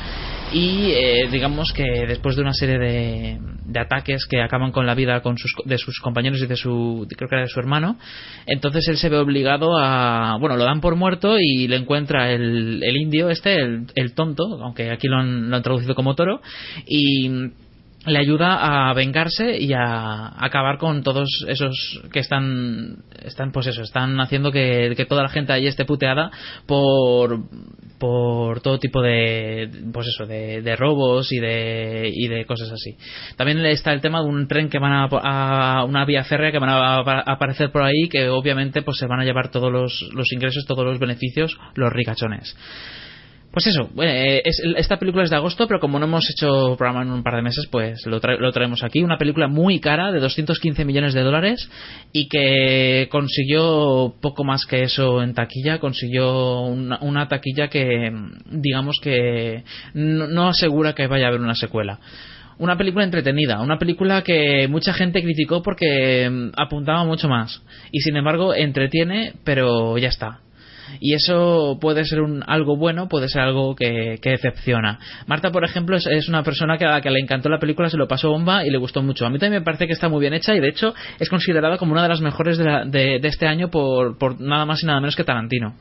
y 0.52 0.91
eh, 0.91 1.28
digamos 1.30 1.74
que 1.74 1.84
después 2.08 2.36
de 2.36 2.41
una 2.41 2.54
serie 2.54 2.78
de, 2.78 3.39
ataques 3.80 4.26
que 4.26 4.41
acaban 4.41 4.72
con 4.72 4.88
la 4.88 4.95
vida 4.95 5.22
con 5.22 5.38
sus, 5.38 5.54
de 5.66 5.78
sus 5.78 6.00
compañeros 6.00 6.41
y 6.41 6.48
de 6.48 6.56
su 6.56 7.06
creo 7.16 7.30
que 7.30 7.36
era 7.36 7.43
de 7.43 7.50
su 7.50 7.60
hermano 7.60 7.98
entonces 8.48 8.88
él 8.88 8.98
se 8.98 9.10
ve 9.10 9.18
obligado 9.18 9.78
a 9.78 10.38
bueno 10.39 10.56
lo 10.58 10.64
dan 10.64 10.82
por 10.82 10.95
muerto 10.95 11.38
y 11.39 11.68
le 11.68 11.76
encuentra 11.76 12.32
el, 12.32 12.82
el 12.82 12.98
indio 12.98 13.30
este 13.30 13.54
el, 13.56 13.86
el 13.93 14.14
tonto 14.16 14.43
aunque 14.64 14.89
aquí 14.89 15.08
lo 15.08 15.18
han, 15.18 15.50
lo 15.50 15.58
han 15.58 15.62
traducido 15.62 15.93
como 15.93 16.16
toro 16.16 16.41
y 16.88 17.30
le 18.08 18.20
ayuda 18.20 18.89
a 18.89 18.93
vengarse 18.93 19.58
y 19.60 19.74
a 19.74 20.43
acabar 20.43 20.78
con 20.78 21.04
todos 21.04 21.30
esos 21.48 22.02
que 22.12 22.20
están 22.20 23.04
están 23.22 23.52
pues 23.52 23.68
eso 23.68 23.82
están 23.82 24.20
haciendo 24.22 24.52
que, 24.52 24.93
que 24.95 25.06
toda 25.06 25.24
la 25.24 25.30
gente 25.30 25.54
allí 25.54 25.68
esté 25.68 25.86
puteada 25.86 26.32
por 26.66 27.41
por 27.98 28.62
todo 28.62 28.80
tipo 28.80 29.02
de 29.02 29.70
pues 29.91 30.08
eso 30.08 30.26
de, 30.26 30.76
robos 30.76 31.32
y 31.32 31.39
de 31.39 32.12
y 32.14 32.28
de 32.28 32.45
cosas 32.45 32.72
así. 32.72 32.95
También 33.36 33.66
está 33.66 33.93
el 33.93 34.02
tema 34.02 34.22
de 34.22 34.28
un 34.28 34.48
tren 34.48 34.70
que 34.70 34.80
van 34.80 34.93
a, 34.93 35.06
a 35.06 35.84
una 35.86 36.06
vía 36.06 36.24
férrea 36.24 36.52
que 36.52 36.60
van 36.60 36.70
a, 36.70 36.98
a 36.98 37.24
aparecer 37.26 37.72
por 37.72 37.84
ahí 37.84 38.08
que 38.10 38.30
obviamente 38.30 38.82
pues 38.82 38.98
se 38.98 39.08
van 39.08 39.20
a 39.20 39.26
llevar 39.26 39.50
todos 39.50 39.72
los, 39.72 40.10
los 40.14 40.32
ingresos 40.32 40.66
todos 40.66 40.86
los 40.86 41.00
beneficios 41.00 41.58
los 41.76 41.91
ricachones 41.91 42.56
pues 43.52 43.66
eso, 43.68 43.89
eh, 44.04 44.41
es- 44.45 44.62
esta 44.78 44.98
película 44.98 45.24
es 45.24 45.30
de 45.30 45.36
agosto, 45.36 45.68
pero 45.68 45.80
como 45.80 45.98
no 46.00 46.06
hemos 46.06 46.30
hecho 46.30 46.76
programa 46.78 47.02
en 47.02 47.12
un 47.12 47.24
par 47.24 47.36
de 47.36 47.41
meses, 47.41 47.68
pues 47.72 48.06
lo, 48.06 48.22
tra- 48.22 48.38
lo 48.38 48.52
traemos 48.52 48.84
aquí. 48.84 49.02
Una 49.04 49.18
película 49.18 49.48
muy 49.48 49.80
cara, 49.80 50.12
de 50.12 50.20
215 50.20 50.86
millones 50.86 51.14
de 51.14 51.22
dólares, 51.24 51.70
y 52.14 52.28
que 52.28 53.08
consiguió 53.10 54.14
poco 54.22 54.43
más 54.43 54.66
que 54.66 54.84
eso 54.84 55.24
en 55.24 55.34
taquilla. 55.34 55.80
Consiguió 55.80 56.62
una, 56.62 57.28
taquilla 57.28 57.68
que, 57.70 58.12
digamos 58.52 58.98
que 59.02 59.64
no, 59.93 60.28
no 60.28 60.50
asegura 60.50 60.93
que 60.93 61.08
vaya 61.08 61.26
a 61.26 61.30
haber 61.30 61.41
una 61.41 61.56
secuela. 61.56 62.00
Una 62.60 62.76
película 62.78 63.06
entretenida, 63.06 63.62
una 63.62 63.78
película 63.78 64.24
que 64.24 64.68
mucha 64.68 64.91
gente 64.93 65.22
criticó 65.24 65.62
porque 65.64 66.30
mm, 66.30 66.50
apuntaba 66.58 67.04
mucho 67.06 67.28
más. 67.30 67.62
Y 67.91 68.00
sin 68.02 68.18
embargo, 68.18 68.54
entretiene, 68.54 69.34
pero 69.43 69.98
ya 69.98 70.10
está 70.10 70.41
y 71.00 71.14
eso 71.14 71.78
puede 71.80 72.06
ser 72.06 72.22
un, 72.22 72.44
algo 72.48 72.78
bueno, 72.78 73.08
puede 73.08 73.28
ser 73.30 73.42
algo 73.42 73.76
que, 73.76 74.20
decepciona. 74.22 75.00
Marta, 75.26 75.52
por 75.52 75.64
ejemplo, 75.64 75.98
es, 75.98 76.28
una 76.30 76.44
persona 76.44 76.78
que 76.78 76.86
a 76.86 76.90
la 76.92 77.02
que 77.02 77.10
le 77.12 77.20
encantó 77.20 77.50
la 77.50 77.60
película, 77.60 77.90
se 77.90 77.98
lo 77.98 78.08
pasó 78.08 78.30
bomba 78.30 78.66
y 78.66 78.70
le 78.70 78.78
gustó 78.78 79.02
mucho. 79.02 79.26
A 79.26 79.30
mí 79.30 79.40
también 79.40 79.62
me 79.62 79.66
parece 79.66 79.88
que 79.88 79.94
está 79.94 80.10
muy 80.10 80.20
bien 80.20 80.34
hecha 80.34 80.56
y 80.56 80.60
de 80.60 80.70
hecho 80.70 80.94
es 81.20 81.30
considerada 81.30 81.78
como 81.78 81.94
una 81.94 82.04
de 82.04 82.10
las 82.10 82.22
mejores 82.22 82.58
de, 82.58 82.64
la- 82.64 82.86
de 82.86 83.20
este 83.24 83.48
año 83.48 83.70
por, 83.70 84.18
por 84.18 84.40
nada 84.42 84.66
más 84.66 84.84
y 84.84 84.86
nada 84.86 85.00
menos 85.00 85.16
que 85.16 85.24
Tarantino. 85.24 85.76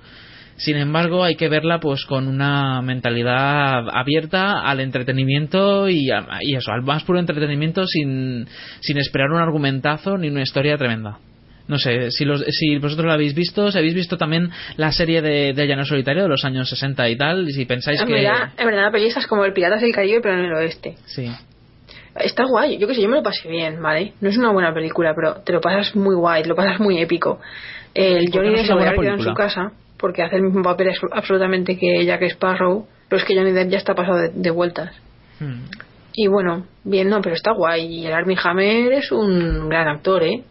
Sin 0.59 0.77
embargo, 0.79 1.23
hay 1.23 1.35
que 1.37 1.51
verla 1.51 1.81
pues 1.81 2.07
con 2.07 2.29
una 2.29 2.81
mentalidad 2.81 3.89
abierta 3.93 4.63
al 4.63 4.81
entretenimiento 4.81 5.89
y, 5.89 6.11
a- 6.11 6.27
y 6.41 6.57
eso, 6.57 6.73
al 6.73 6.83
más 6.83 7.05
puro 7.05 7.19
entretenimiento 7.19 7.87
sin, 7.87 8.47
sin 8.81 8.99
esperar 8.99 9.31
un 9.31 9.41
argumentazo 9.43 10.17
ni 10.17 10.29
una 10.29 10.43
historia 10.43 10.79
tremenda. 10.79 11.19
No 11.69 11.79
sé, 11.79 12.11
si, 12.12 12.25
los, 12.25 12.43
si 12.45 12.79
vosotros 12.79 13.07
la 13.07 13.14
habéis 13.14 13.35
visto, 13.35 13.71
si 13.73 13.79
habéis 13.79 13.95
visto 13.95 14.17
también 14.17 14.51
la 14.77 14.93
serie 14.93 15.21
de, 15.21 15.53
de 15.53 15.67
Llano 15.67 15.85
Solitario 15.85 16.23
de 16.23 16.29
los 16.29 16.45
años 16.45 16.69
60 16.71 17.09
y 17.09 17.17
tal, 17.17 17.49
y 17.49 17.53
si 17.53 17.64
pensáis 17.64 18.01
En 18.01 18.07
que... 18.07 18.12
verdad, 18.14 18.51
en 18.57 18.67
verdad 18.67 18.83
la 18.85 18.91
peli 18.93 19.07
esta 19.07 19.21
es 19.21 19.27
como 19.27 19.45
el 19.45 19.53
Piratas 19.53 19.81
del 19.81 19.93
Caribe, 19.93 20.21
pero 20.21 20.35
en 20.39 20.45
el 20.45 20.53
oeste. 20.55 20.95
Sí. 21.07 21.29
Está 22.14 22.45
guay, 22.45 22.79
yo 22.79 22.87
que 22.87 22.95
sé, 22.95 23.03
yo 23.03 23.09
me 23.09 23.17
lo 23.17 23.23
pasé 23.23 23.49
bien, 23.49 23.83
¿vale? 23.83 24.12
No 24.21 24.29
es 24.31 24.39
una 24.39 24.51
buena 24.53 24.73
película, 24.73 25.12
pero 25.14 25.43
te 25.43 25.53
lo 25.53 25.61
pasas 25.61 25.95
muy 25.97 26.14
guay, 26.14 26.43
te 26.45 26.49
lo 26.49 26.55
pasas 26.55 26.81
muy 26.81 26.99
épico. 27.01 27.41
El 27.93 28.25
¿Y 28.25 28.27
por 28.31 28.33
qué 28.33 28.39
Johnny 28.49 28.57
Depp 28.57 28.67
se 28.67 28.73
lo 28.73 28.79
quedado 28.79 29.03
en 29.17 29.21
su 29.23 29.35
casa, 29.35 29.73
porque 29.99 30.23
hace 30.23 30.37
el 30.37 30.43
mismo 30.43 30.62
papel 30.62 30.89
abs- 30.89 31.09
absolutamente 31.12 31.77
que 31.77 32.05
Jack 32.07 32.23
Sparrow, 32.23 32.87
pero 33.09 33.21
es 33.21 33.27
que 33.27 33.35
Johnny 33.37 33.53
Depp 33.53 33.71
ya 33.71 33.79
está 33.79 33.95
pasado 33.95 34.19
de, 34.19 34.31
de 34.35 34.51
vueltas. 34.51 34.95
Hmm. 35.41 35.64
Y 36.14 36.29
bueno, 36.29 36.67
bien, 36.85 37.11
no, 37.11 37.21
pero 37.21 37.35
está 37.35 37.53
guay. 37.53 37.85
Y 37.87 38.07
el 38.07 38.12
Armie 38.14 38.39
Hammer 38.43 38.93
es 38.93 39.12
un 39.12 39.69
gran 39.69 39.87
actor, 39.89 40.23
¿eh? 40.23 40.43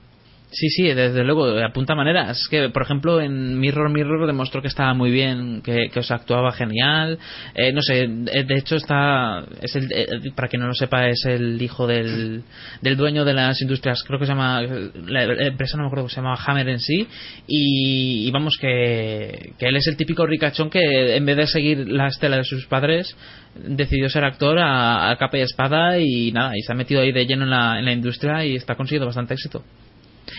Sí, 0.52 0.70
sí, 0.70 0.84
desde 0.84 1.24
luego, 1.24 1.48
apunta 1.60 1.96
maneras. 1.96 2.40
Es 2.42 2.48
que, 2.48 2.70
por 2.70 2.84
ejemplo, 2.84 3.20
en 3.20 3.60
Mirror 3.60 3.90
Mirror 3.90 4.26
demostró 4.26 4.62
que 4.62 4.70
estaba 4.70 4.94
muy 4.94 5.12
bien, 5.12 5.62
que, 5.62 5.90
que 5.92 6.00
os 6.00 6.12
actuaba 6.12 6.52
genial. 6.54 7.20
Eh, 7.54 7.74
no 7.74 7.82
sé, 7.82 8.04
eh, 8.04 8.44
de 8.44 8.58
hecho 8.58 8.76
está, 8.78 9.44
es 9.62 9.76
el, 9.76 9.92
eh, 9.92 10.08
para 10.34 10.48
quien 10.48 10.62
no 10.62 10.68
lo 10.68 10.74
sepa, 10.74 11.08
es 11.10 11.26
el 11.26 11.62
hijo 11.62 11.88
del, 11.88 12.44
del 12.82 12.96
dueño 12.96 13.26
de 13.26 13.34
las 13.34 13.62
industrias, 13.62 14.02
creo 14.04 14.20
que 14.20 14.26
se 14.26 14.32
llama, 14.32 14.62
la, 14.62 15.24
empresa 15.48 15.78
no 15.78 15.84
me 15.84 15.88
acuerdo 15.88 16.04
cómo 16.04 16.10
se 16.10 16.22
llama, 16.22 16.38
Hammer 16.46 16.70
en 16.70 16.80
sí. 16.80 17.08
Y, 17.48 18.28
y 18.28 18.32
vamos, 18.32 18.58
que, 18.60 19.54
que 19.60 19.68
él 19.68 19.76
es 19.76 19.88
el 19.88 19.98
típico 19.98 20.26
ricachón 20.26 20.70
que 20.70 21.18
en 21.18 21.26
vez 21.26 21.38
de 21.38 21.48
seguir 21.48 21.90
la 21.90 22.08
estela 22.08 22.38
de 22.38 22.44
sus 22.46 22.66
padres, 22.68 23.16
decidió 23.56 24.10
ser 24.10 24.24
actor 24.24 24.58
a, 24.60 25.12
a 25.12 25.18
capa 25.18 25.38
y 25.38 25.42
espada 25.42 26.00
y 26.00 26.32
nada, 26.32 26.54
y 26.56 26.62
se 26.62 26.72
ha 26.72 26.76
metido 26.76 27.02
ahí 27.02 27.12
de 27.12 27.26
lleno 27.26 27.44
en 27.44 27.50
la, 27.50 27.80
en 27.80 27.86
la 27.86 27.92
industria 27.92 28.46
y 28.46 28.56
está 28.56 28.76
consiguiendo 28.76 29.08
bastante 29.08 29.34
éxito. 29.34 29.64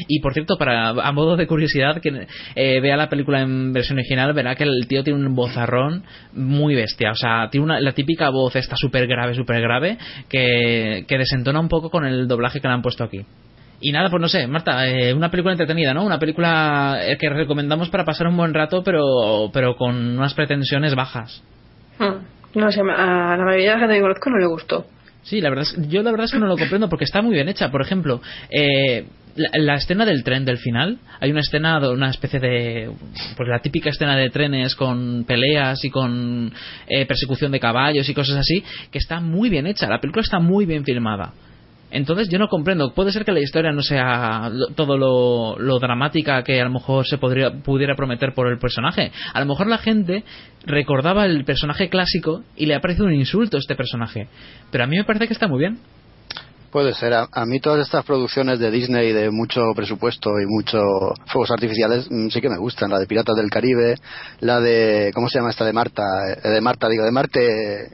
Y 0.09 0.21
por 0.21 0.33
cierto, 0.33 0.57
para 0.57 0.91
a 0.91 1.13
modo 1.13 1.37
de 1.37 1.47
curiosidad, 1.47 2.01
que 2.01 2.27
eh, 2.55 2.81
vea 2.81 2.97
la 2.97 3.09
película 3.09 3.41
en 3.41 3.73
versión 3.73 3.99
original, 3.99 4.33
verá 4.33 4.55
que 4.55 4.65
el 4.65 4.87
tío 4.89 5.03
tiene 5.03 5.25
un 5.25 5.35
vozarrón 5.35 6.05
muy 6.33 6.75
bestia. 6.75 7.11
O 7.13 7.17
sea, 7.17 7.49
tiene 7.51 7.65
una, 7.65 7.81
la 7.81 7.93
típica 7.93 8.31
voz 8.31 8.57
esta 8.57 8.77
súper 8.77 9.07
grave, 9.07 9.35
súper 9.35 9.61
grave, 9.61 9.99
que, 10.29 11.05
que 11.07 11.19
desentona 11.19 11.61
un 11.61 11.69
poco 11.69 11.91
con 11.91 12.05
el 12.05 12.29
doblaje 12.29 12.61
que 12.61 12.69
le 12.69 12.75
han 12.75 12.83
puesto 12.83 13.05
aquí. 13.05 13.25
Y 13.81 13.93
nada, 13.93 14.09
pues 14.09 14.21
no 14.21 14.29
sé, 14.29 14.47
Marta, 14.47 14.89
eh, 14.89 15.13
una 15.13 15.31
película 15.31 15.53
entretenida, 15.53 15.93
¿no? 15.93 16.05
Una 16.05 16.19
película 16.19 16.99
eh, 17.03 17.19
que 17.19 17.29
recomendamos 17.29 17.91
para 17.91 18.05
pasar 18.05 18.27
un 18.27 18.37
buen 18.37 18.55
rato, 18.55 18.83
pero, 18.83 19.51
pero 19.53 19.77
con 19.77 20.19
unas 20.19 20.33
pretensiones 20.33 20.95
bajas. 20.95 21.43
Hmm. 21.99 22.25
No 22.55 22.73
sé, 22.73 22.81
a 22.81 23.37
la 23.37 23.45
mayoría 23.45 23.73
de 23.73 23.75
la 23.75 23.79
gente 23.81 23.95
que 23.97 24.01
conozco 24.01 24.31
no 24.31 24.39
le 24.39 24.47
gustó. 24.47 24.87
Sí, 25.23 25.41
la 25.41 25.51
verdad 25.51 25.65
es, 25.65 25.89
yo 25.89 26.03
la 26.03 26.11
verdad 26.11 26.25
es 26.25 26.33
que 26.33 26.39
no 26.39 26.47
lo 26.47 26.57
comprendo 26.57 26.89
porque 26.89 27.05
está 27.05 27.21
muy 27.21 27.35
bien 27.35 27.49
hecha. 27.49 27.71
Por 27.71 27.83
ejemplo, 27.83 28.23
eh, 28.49 29.07
la, 29.37 29.49
la 29.55 29.75
escena 29.75 30.05
del 30.05 30.25
tren 30.25 30.45
del 30.45 30.59
final, 30.59 30.99
hay 31.21 31.31
una 31.31 31.41
escena, 31.41 31.79
una 31.91 32.11
especie 32.11 32.41
de, 32.41 32.91
pues 33.37 33.49
la 33.49 33.61
típica 33.61 33.91
escena 33.91 34.17
de 34.17 34.31
trenes 34.31 34.75
con 34.75 35.25
peleas 35.25 35.85
y 35.85 35.91
con 35.91 36.53
eh, 36.89 37.07
persecución 37.07 37.53
de 37.53 37.61
caballos 37.61 38.09
y 38.09 38.15
cosas 38.15 38.37
así, 38.37 38.63
que 38.91 38.99
está 38.99 39.21
muy 39.21 39.49
bien 39.49 39.67
hecha. 39.67 39.89
La 39.89 40.01
película 40.01 40.23
está 40.23 40.39
muy 40.39 40.67
bien 40.67 40.85
filmada. 40.85 41.33
Entonces 41.91 42.29
yo 42.29 42.39
no 42.39 42.49
comprendo. 42.49 42.93
Puede 42.93 43.13
ser 43.13 43.25
que 43.25 43.33
la 43.33 43.41
historia 43.41 43.73
no 43.73 43.83
sea 43.83 44.51
todo 44.75 44.99
lo, 44.99 45.57
lo 45.59 45.79
dramática 45.79 46.43
que 46.43 46.61
a 46.61 46.65
lo 46.65 46.71
mejor 46.71 47.07
se 47.07 47.17
podría, 47.17 47.51
pudiera 47.63 47.95
prometer 47.95 48.35
por 48.35 48.49
el 48.49 48.59
personaje. 48.59 49.13
A 49.33 49.41
lo 49.41 49.47
mejor 49.47 49.69
la 49.69 49.79
gente 49.79 50.25
recordaba 50.65 51.27
el 51.27 51.45
personaje 51.45 51.89
clásico 51.89 52.43
y 52.57 52.67
le 52.67 52.75
ha 52.75 52.81
parecido 52.81 53.07
un 53.07 53.15
insulto 53.15 53.57
este 53.57 53.77
personaje. 53.77 54.27
Pero 54.71 54.85
a 54.85 54.87
mí 54.89 54.97
me 54.97 55.05
parece 55.05 55.29
que 55.29 55.33
está 55.33 55.47
muy 55.47 55.61
bien. 55.61 55.79
Puede 56.77 56.93
ser. 56.93 57.15
A, 57.15 57.27
a 57.33 57.47
mí 57.47 57.59
todas 57.59 57.87
estas 57.87 58.05
producciones 58.05 58.59
de 58.59 58.71
Disney 58.71 59.11
de 59.11 59.31
mucho 59.31 59.63
presupuesto 59.75 60.29
y 60.39 60.45
muchos 60.47 60.83
fuegos 61.33 61.51
artificiales 61.51 62.07
mm, 62.11 62.29
sí 62.29 62.39
que 62.43 62.51
me 62.51 62.59
gustan. 62.59 62.91
La 62.91 62.99
de 62.99 63.07
Piratas 63.07 63.35
del 63.35 63.49
Caribe, 63.49 63.95
la 64.41 64.61
de... 64.61 65.11
¿Cómo 65.15 65.27
se 65.31 65.39
llama 65.39 65.49
esta 65.49 65.65
de 65.65 65.73
Marta? 65.73 66.03
Eh, 66.45 66.49
de 66.51 66.61
Marta, 66.61 66.87
digo, 66.91 67.03
de 67.07 67.13
Marte... 67.13 67.93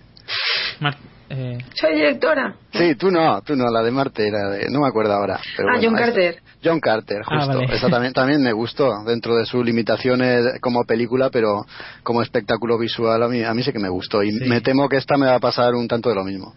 Mar- 0.81 0.97
eh, 1.31 1.59
Soy 1.81 1.95
directora. 1.95 2.57
Sí, 2.73 2.97
tú 2.97 3.13
no, 3.13 3.41
tú 3.43 3.55
no, 3.55 3.71
la 3.71 3.83
de 3.85 3.93
Marte, 3.93 4.29
la 4.33 4.49
de, 4.51 4.69
no 4.69 4.81
me 4.81 4.89
acuerdo 4.89 5.13
ahora. 5.13 5.39
pero 5.57 5.69
ah, 5.69 5.77
bueno, 5.79 5.89
John 5.89 5.95
esta- 6.01 6.07
Carter. 6.07 6.43
John 6.65 6.81
Carter, 6.81 7.23
Ah, 7.25 7.37
justo. 7.39 7.59
vale. 7.61 7.75
Esa 7.77 7.89
también, 7.89 8.13
también 8.13 8.43
me 8.43 8.53
gustó 8.53 8.91
dentro 9.07 9.37
de 9.37 9.47
sus 9.47 9.65
limitaciones 9.65 10.45
como 10.61 10.83
película, 10.83 11.31
pero 11.31 11.65
como 12.03 12.21
espectáculo 12.21 12.77
visual 12.79 13.23
a 13.23 13.29
mí, 13.29 13.45
a 13.45 13.55
mí 13.55 13.63
sí 13.63 13.71
que 13.73 13.79
me 13.79 13.89
gustó. 13.91 14.25
Y 14.25 14.33
Sí. 14.33 14.45
me 14.49 14.61
temo 14.61 14.89
que 14.89 14.97
esta 14.97 15.17
me 15.17 15.27
va 15.27 15.37
a 15.37 15.41
pasar 15.41 15.73
un 15.77 15.87
tanto 15.87 16.09
de 16.09 16.17
lo 16.17 16.25
mismo. 16.25 16.53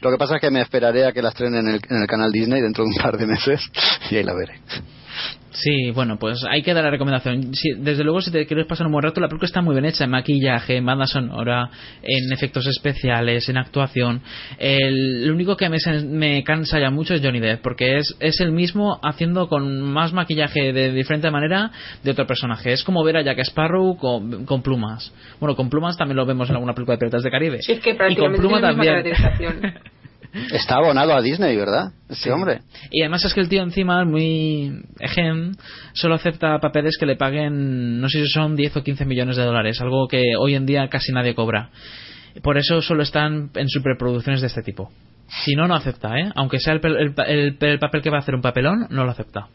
Lo 0.00 0.10
que 0.10 0.18
pasa 0.18 0.36
es 0.36 0.40
que 0.40 0.50
me 0.50 0.60
esperaré 0.60 1.06
a 1.06 1.12
que 1.12 1.22
la 1.22 1.30
estrenen 1.30 1.66
en 1.66 1.74
el, 1.74 1.80
en 1.88 2.02
el 2.02 2.06
canal 2.06 2.32
Disney 2.32 2.60
dentro 2.60 2.84
de 2.84 2.90
un 2.90 2.96
par 2.96 3.16
de 3.16 3.26
meses 3.26 3.60
y 4.10 4.16
ahí 4.16 4.22
la 4.22 4.34
veré. 4.34 4.60
Sí, 5.56 5.90
bueno, 5.90 6.18
pues 6.18 6.44
hay 6.48 6.62
que 6.62 6.74
dar 6.74 6.84
la 6.84 6.90
recomendación. 6.90 7.54
Sí, 7.54 7.70
desde 7.78 8.04
luego, 8.04 8.20
si 8.20 8.30
te 8.30 8.46
quieres 8.46 8.66
pasar 8.66 8.86
un 8.86 8.92
buen 8.92 9.02
rato, 9.02 9.22
la 9.22 9.28
película 9.28 9.46
está 9.46 9.62
muy 9.62 9.74
bien 9.74 9.86
hecha 9.86 10.04
en 10.04 10.10
maquillaje, 10.10 10.76
en 10.76 10.84
banda 10.84 11.06
sonora, 11.06 11.70
en 12.02 12.30
efectos 12.30 12.66
especiales, 12.66 13.48
en 13.48 13.56
actuación. 13.56 14.20
El, 14.58 15.26
lo 15.26 15.32
único 15.32 15.56
que 15.56 15.70
me, 15.70 16.44
cansa 16.44 16.78
ya 16.78 16.90
mucho 16.90 17.14
es 17.14 17.22
Johnny 17.22 17.40
Depp, 17.40 17.62
porque 17.62 17.96
es, 17.96 18.16
es 18.20 18.40
el 18.40 18.52
mismo 18.52 19.00
haciendo 19.02 19.48
con 19.48 19.80
más 19.80 20.12
maquillaje 20.12 20.74
de 20.74 20.92
diferente 20.92 21.30
manera 21.30 21.70
de 22.02 22.10
otro 22.10 22.26
personaje. 22.26 22.72
Es 22.72 22.84
como 22.84 23.02
ver 23.02 23.16
a 23.16 23.22
Jack 23.22 23.38
Sparrow 23.38 23.96
con, 23.96 24.44
con 24.44 24.60
plumas. 24.60 25.14
Bueno, 25.40 25.56
con 25.56 25.70
plumas 25.70 25.96
también 25.96 26.16
lo 26.16 26.26
vemos 26.26 26.50
en 26.50 26.56
alguna 26.56 26.74
película 26.74 26.96
de 26.96 26.98
Piratas 26.98 27.22
de 27.22 27.30
Caribe. 27.30 27.62
Sí, 27.62 27.72
es 27.72 27.80
que 27.80 27.90
y 27.90 27.92
con 27.92 27.98
prácticamente 27.98 28.40
pluma 28.40 28.60
tiene 28.60 29.14
también. 29.14 29.74
Está 30.52 30.76
abonado 30.76 31.14
a 31.14 31.22
Disney, 31.22 31.56
¿verdad? 31.56 31.92
Este 32.08 32.24
Sí. 32.24 32.30
hombre. 32.30 32.60
Y 32.90 33.02
además 33.02 33.24
es 33.24 33.34
que 33.34 33.40
el 33.40 33.48
tío 33.48 33.62
encima 33.62 34.04
muy 34.04 34.82
ejem, 35.00 35.52
solo 35.94 36.14
acepta 36.14 36.58
papeles 36.58 36.96
que 36.98 37.06
le 37.06 37.16
paguen, 37.16 38.00
no 38.00 38.08
sé 38.08 38.20
si 38.24 38.28
son 38.28 38.54
10 38.56 38.76
o 38.76 38.82
15 38.82 39.04
millones 39.04 39.36
de 39.36 39.44
dólares, 39.44 39.80
algo 39.80 40.06
que 40.08 40.22
hoy 40.38 40.54
en 40.54 40.66
día 40.66 40.88
casi 40.88 41.12
nadie 41.12 41.34
cobra. 41.34 41.70
Por 42.42 42.58
eso 42.58 42.82
solo 42.82 43.02
están 43.02 43.50
en 43.54 43.68
superproducciones 43.68 44.40
de 44.42 44.48
este 44.48 44.62
tipo. 44.62 44.90
Si 45.44 45.54
no, 45.54 45.66
no 45.66 45.74
acepta, 45.74 46.18
¿eh? 46.18 46.30
Aunque 46.36 46.60
sea 46.60 46.74
el, 46.74 46.80
el 46.84 47.14
pa- 47.14 47.24
el- 47.24 47.56
el 47.58 47.78
papel 47.78 48.02
que 48.02 48.10
va 48.10 48.18
a 48.18 48.20
hacer 48.20 48.34
un 48.34 48.42
papelón, 48.42 48.86
no 48.90 49.04
lo 49.04 49.10
acepta. 49.10 49.48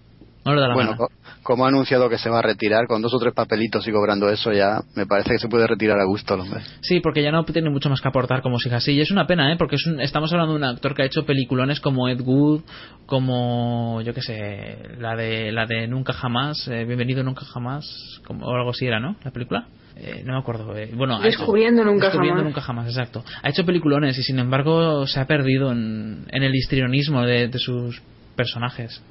No 0.44 0.56
le 0.56 0.62
da 0.62 0.68
la 0.70 0.74
Bueno, 0.74 0.92
gana. 0.98 1.06
Co- 1.52 1.56
como 1.56 1.66
ha 1.66 1.70
anunciado 1.70 2.10
que 2.10 2.18
se 2.18 2.30
va 2.30 2.40
a 2.40 2.42
retirar, 2.42 2.88
con 2.88 3.02
dos 3.02 3.14
o 3.14 3.20
tres 3.20 3.34
papelitos 3.34 3.88
y 3.88 3.92
cobrando 3.92 4.30
eso 4.30 4.52
ya, 4.52 4.82
me 4.96 5.06
parece 5.06 5.32
que 5.32 5.40
se 5.40 5.48
puede 5.48 5.68
retirar 5.68 6.00
a 6.00 6.06
gusto 6.06 6.34
el 6.36 6.42
hombre. 6.42 6.62
Sí, 6.82 7.00
porque 7.02 7.22
ya 7.22 7.32
no 7.32 7.44
tiene 7.46 7.70
mucho 7.70 7.90
más 7.90 8.02
que 8.02 8.08
aportar 8.08 8.42
como 8.42 8.58
siga 8.60 8.78
así. 8.78 8.94
Y 8.94 9.02
es 9.02 9.12
una 9.12 9.28
pena, 9.28 9.52
¿eh? 9.52 9.56
Porque 9.58 9.76
es 9.76 9.86
un- 9.86 10.00
estamos 10.02 10.32
hablando 10.32 10.54
de 10.54 10.58
un 10.60 10.64
actor 10.66 10.96
que 10.96 11.04
ha 11.04 11.06
hecho 11.06 11.26
peliculones 11.26 11.80
como 11.80 12.08
Ed 12.10 12.22
Wood, 12.22 12.62
como, 13.06 14.02
yo 14.02 14.14
qué 14.14 14.22
sé, 14.22 14.78
la 15.00 15.16
de, 15.16 15.52
la 15.52 15.66
de 15.66 15.88
Nunca 15.88 16.14
Jamás, 16.14 16.68
eh, 16.68 16.86
Bienvenido 16.86 17.24
Nunca 17.24 17.46
Jamás, 17.46 18.22
como, 18.26 18.46
o 18.48 18.56
algo 18.56 18.70
así 18.72 18.86
era, 18.86 19.00
¿no? 19.00 19.16
La 19.24 19.32
película. 19.32 19.68
Eh, 19.98 20.24
no 20.26 20.34
me 20.34 20.40
acuerdo. 20.40 20.76
eh, 20.78 20.90
bueno, 20.96 21.16
ha 21.16 21.20
hecho- 21.20 21.40
Descubriendo 21.40 21.84
Nunca 21.84 22.06
Descubriendo 22.08 22.40
Jamás. 22.40 22.50
Nunca 22.56 22.62
Jamás, 22.62 22.88
exacto. 22.88 23.24
Ha 23.44 23.50
hecho 23.50 23.66
peliculones 23.66 24.18
y 24.18 24.24
sin 24.24 24.40
embargo 24.40 25.06
se 25.06 25.20
ha 25.20 25.26
perdido 25.28 25.72
en, 25.72 26.26
en 26.32 26.44
el 26.44 26.56
histrionismo 26.56 27.22
de, 27.24 27.50
de 27.50 27.60
sus 27.60 28.02
personajes. 28.36 29.02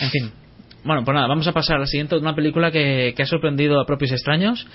En 0.00 0.08
fin. 0.10 0.30
Bueno, 0.84 1.04
pues 1.04 1.14
nada, 1.14 1.28
vamos 1.28 1.46
a 1.46 1.52
pasar 1.52 1.76
a 1.76 1.80
la 1.80 1.86
siguiente, 1.86 2.16
una 2.16 2.34
película 2.34 2.70
que, 2.70 3.14
que 3.16 3.22
ha 3.22 3.26
sorprendido 3.26 3.80
a 3.80 3.86
propios 3.86 4.12
extraños. 4.12 4.66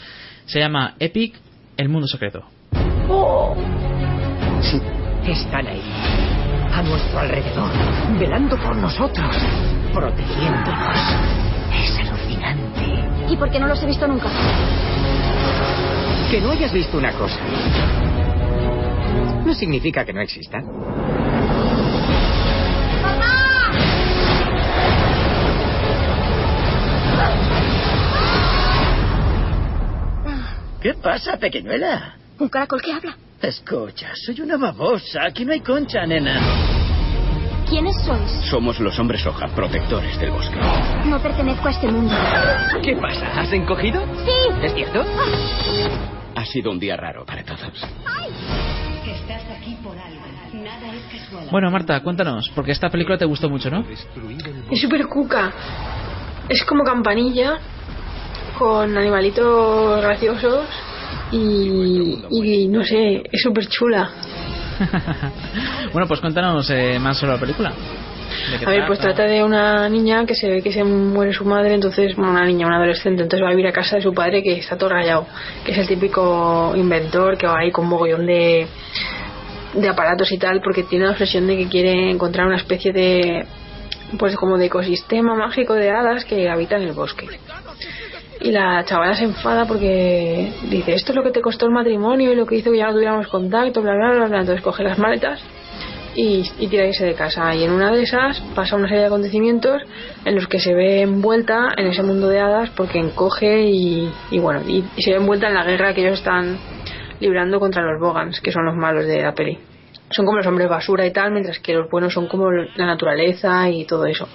Se 0.45 0.59
llama 0.59 0.95
Epic, 0.99 1.35
El 1.75 1.89
Mundo 1.89 2.07
Secreto. 2.07 2.45
Están 5.27 5.67
ahí, 5.67 5.81
a 6.71 6.81
nuestro 6.83 7.19
alrededor, 7.19 7.69
velando 8.17 8.57
por 8.57 8.77
nosotros, 8.77 9.35
protegiéndonos. 9.93 10.97
Es 11.75 11.99
alucinante. 11.99 13.33
¿Y 13.33 13.35
por 13.35 13.51
qué 13.51 13.59
no 13.59 13.67
los 13.67 13.83
he 13.83 13.87
visto 13.87 14.07
nunca? 14.07 14.29
Que 16.31 16.39
no 16.39 16.51
hayas 16.51 16.71
visto 16.71 16.97
una 16.97 17.11
cosa 17.11 17.39
no 19.47 19.53
significa 19.53 20.05
que 20.05 20.13
no 20.13 20.21
existan. 20.21 20.63
¿Qué 30.81 30.93
pasa, 30.93 31.37
pequeñuela? 31.37 32.15
¿Un 32.39 32.49
caracol 32.49 32.81
que 32.81 32.93
habla? 32.93 33.17
Escucha, 33.41 34.11
soy 34.13 34.41
una 34.41 34.57
babosa. 34.57 35.23
Aquí 35.25 35.43
no 35.43 35.53
hay 35.53 35.61
concha, 35.61 36.05
nena. 36.05 36.39
¿Quiénes 37.67 37.95
sois? 38.05 38.31
Somos 38.49 38.79
los 38.79 38.97
hombres 38.99 39.25
hoja, 39.25 39.47
protectores 39.47 40.17
del 40.19 40.31
bosque. 40.31 40.55
No 41.05 41.19
pertenezco 41.21 41.67
a 41.67 41.71
este 41.71 41.87
mundo. 41.87 42.13
¿Qué 42.83 42.95
pasa? 42.95 43.39
¿Has 43.39 43.51
encogido? 43.51 44.05
Sí. 44.23 44.65
¿Es 44.65 44.73
cierto? 44.73 45.03
Ha 46.35 46.45
sido 46.45 46.71
un 46.71 46.79
día 46.79 46.95
raro 46.95 47.25
para 47.25 47.43
todos. 47.43 47.61
Estás 47.61 49.43
aquí 49.59 49.75
por 49.83 49.97
algo. 49.97 50.21
Nada 50.53 50.93
es 50.93 51.21
casual. 51.21 51.47
Bueno, 51.51 51.71
Marta, 51.71 51.99
cuéntanos, 52.01 52.49
porque 52.55 52.71
esta 52.71 52.89
película 52.89 53.17
te 53.17 53.25
gustó 53.25 53.49
mucho, 53.49 53.69
¿no? 53.69 53.83
Es 54.71 54.79
súper 54.79 55.07
cuca. 55.07 55.51
Es 56.47 56.63
como 56.63 56.83
campanilla, 56.83 57.57
con 58.57 58.97
animalitos 58.97 60.01
graciosos 60.01 60.67
y, 61.31 62.23
y 62.29 62.67
no 62.67 62.83
sé, 62.83 63.23
es 63.31 63.41
súper 63.41 63.67
chula. 63.67 64.09
bueno, 65.93 66.07
pues 66.07 66.19
cuéntanos 66.19 66.69
eh, 66.69 66.99
más 66.99 67.17
sobre 67.17 67.33
la 67.33 67.39
película. 67.39 67.73
¿De 68.51 68.59
qué 68.59 68.65
A 68.65 68.69
ver, 68.69 68.87
pues 68.87 68.99
trata 68.99 69.23
de 69.23 69.43
una 69.43 69.89
niña 69.89 70.25
que 70.25 70.35
se 70.35 70.49
ve 70.49 70.61
que 70.61 70.71
se 70.71 70.83
muere 70.83 71.33
su 71.33 71.45
madre, 71.45 71.73
entonces, 71.73 72.15
bueno, 72.15 72.31
una 72.31 72.45
niña, 72.45 72.67
una 72.67 72.77
adolescente, 72.77 73.23
entonces 73.23 73.43
va 73.43 73.49
a 73.49 73.51
vivir 73.51 73.67
a 73.67 73.71
casa 73.71 73.95
de 73.97 74.01
su 74.01 74.13
padre 74.13 74.43
que 74.43 74.59
está 74.59 74.77
todo 74.77 74.89
rayado, 74.89 75.25
que 75.65 75.71
es 75.71 75.77
el 75.77 75.87
típico 75.87 76.73
inventor 76.75 77.37
que 77.37 77.47
va 77.47 77.59
ahí 77.59 77.71
con 77.71 77.87
mogollón 77.87 78.25
de, 78.25 78.67
de 79.73 79.89
aparatos 79.89 80.31
y 80.31 80.37
tal, 80.37 80.61
porque 80.61 80.83
tiene 80.83 81.05
la 81.05 81.11
obsesión 81.11 81.47
de 81.47 81.57
que 81.57 81.67
quiere 81.67 82.11
encontrar 82.11 82.47
una 82.47 82.57
especie 82.57 82.93
de, 82.93 83.45
pues 84.17 84.35
como 84.35 84.57
de 84.57 84.65
ecosistema 84.65 85.35
mágico 85.35 85.73
de 85.73 85.89
hadas 85.89 86.25
que 86.25 86.49
habitan 86.49 86.81
en 86.81 86.89
el 86.89 86.93
bosque. 86.93 87.27
Y 88.41 88.51
la 88.51 88.83
chavala 88.85 89.15
se 89.15 89.23
enfada 89.23 89.65
porque 89.65 90.51
dice, 90.69 90.93
esto 90.93 91.11
es 91.11 91.15
lo 91.15 91.23
que 91.23 91.31
te 91.31 91.41
costó 91.41 91.65
el 91.65 91.71
matrimonio 91.71 92.31
y 92.31 92.35
lo 92.35 92.45
que 92.45 92.55
hizo 92.55 92.71
que 92.71 92.77
ya 92.77 92.87
no 92.87 92.93
tuviéramos 92.93 93.27
contacto, 93.27 93.81
bla, 93.81 93.93
bla, 93.93 94.11
bla, 94.13 94.27
bla. 94.27 94.39
Entonces 94.41 94.63
coge 94.63 94.83
las 94.83 94.99
maletas 94.99 95.41
y, 96.15 96.43
y 96.59 96.67
tira 96.67 96.85
irse 96.85 97.05
de 97.05 97.13
casa. 97.13 97.55
Y 97.55 97.63
en 97.63 97.71
una 97.71 97.91
de 97.91 98.03
esas 98.03 98.39
pasa 98.55 98.75
una 98.75 98.87
serie 98.87 99.01
de 99.01 99.07
acontecimientos 99.07 99.81
en 100.25 100.35
los 100.35 100.47
que 100.47 100.59
se 100.59 100.73
ve 100.73 101.01
envuelta 101.01 101.69
en 101.77 101.87
ese 101.87 102.03
mundo 102.03 102.27
de 102.27 102.39
hadas 102.39 102.69
porque 102.71 102.99
encoge 102.99 103.61
y, 103.61 104.11
y 104.31 104.39
bueno, 104.39 104.61
y, 104.67 104.83
y 104.95 105.01
se 105.01 105.11
ve 105.11 105.17
envuelta 105.17 105.47
en 105.47 105.53
la 105.53 105.63
guerra 105.63 105.93
que 105.93 106.01
ellos 106.01 106.19
están 106.19 106.57
librando 107.19 107.59
contra 107.59 107.81
los 107.83 107.99
Bogans, 107.99 108.41
que 108.41 108.51
son 108.51 108.65
los 108.65 108.75
malos 108.75 109.05
de 109.05 109.21
la 109.21 109.33
peli. 109.33 109.57
Son 110.09 110.25
como 110.25 110.37
los 110.37 110.47
hombres 110.47 110.69
basura 110.69 111.05
y 111.05 111.11
tal, 111.11 111.31
mientras 111.31 111.59
que 111.59 111.73
los 111.73 111.89
buenos 111.89 112.13
son 112.13 112.27
como 112.27 112.51
la 112.51 112.85
naturaleza 112.85 113.69
y 113.69 113.85
todo 113.85 114.05
eso. 114.05 114.27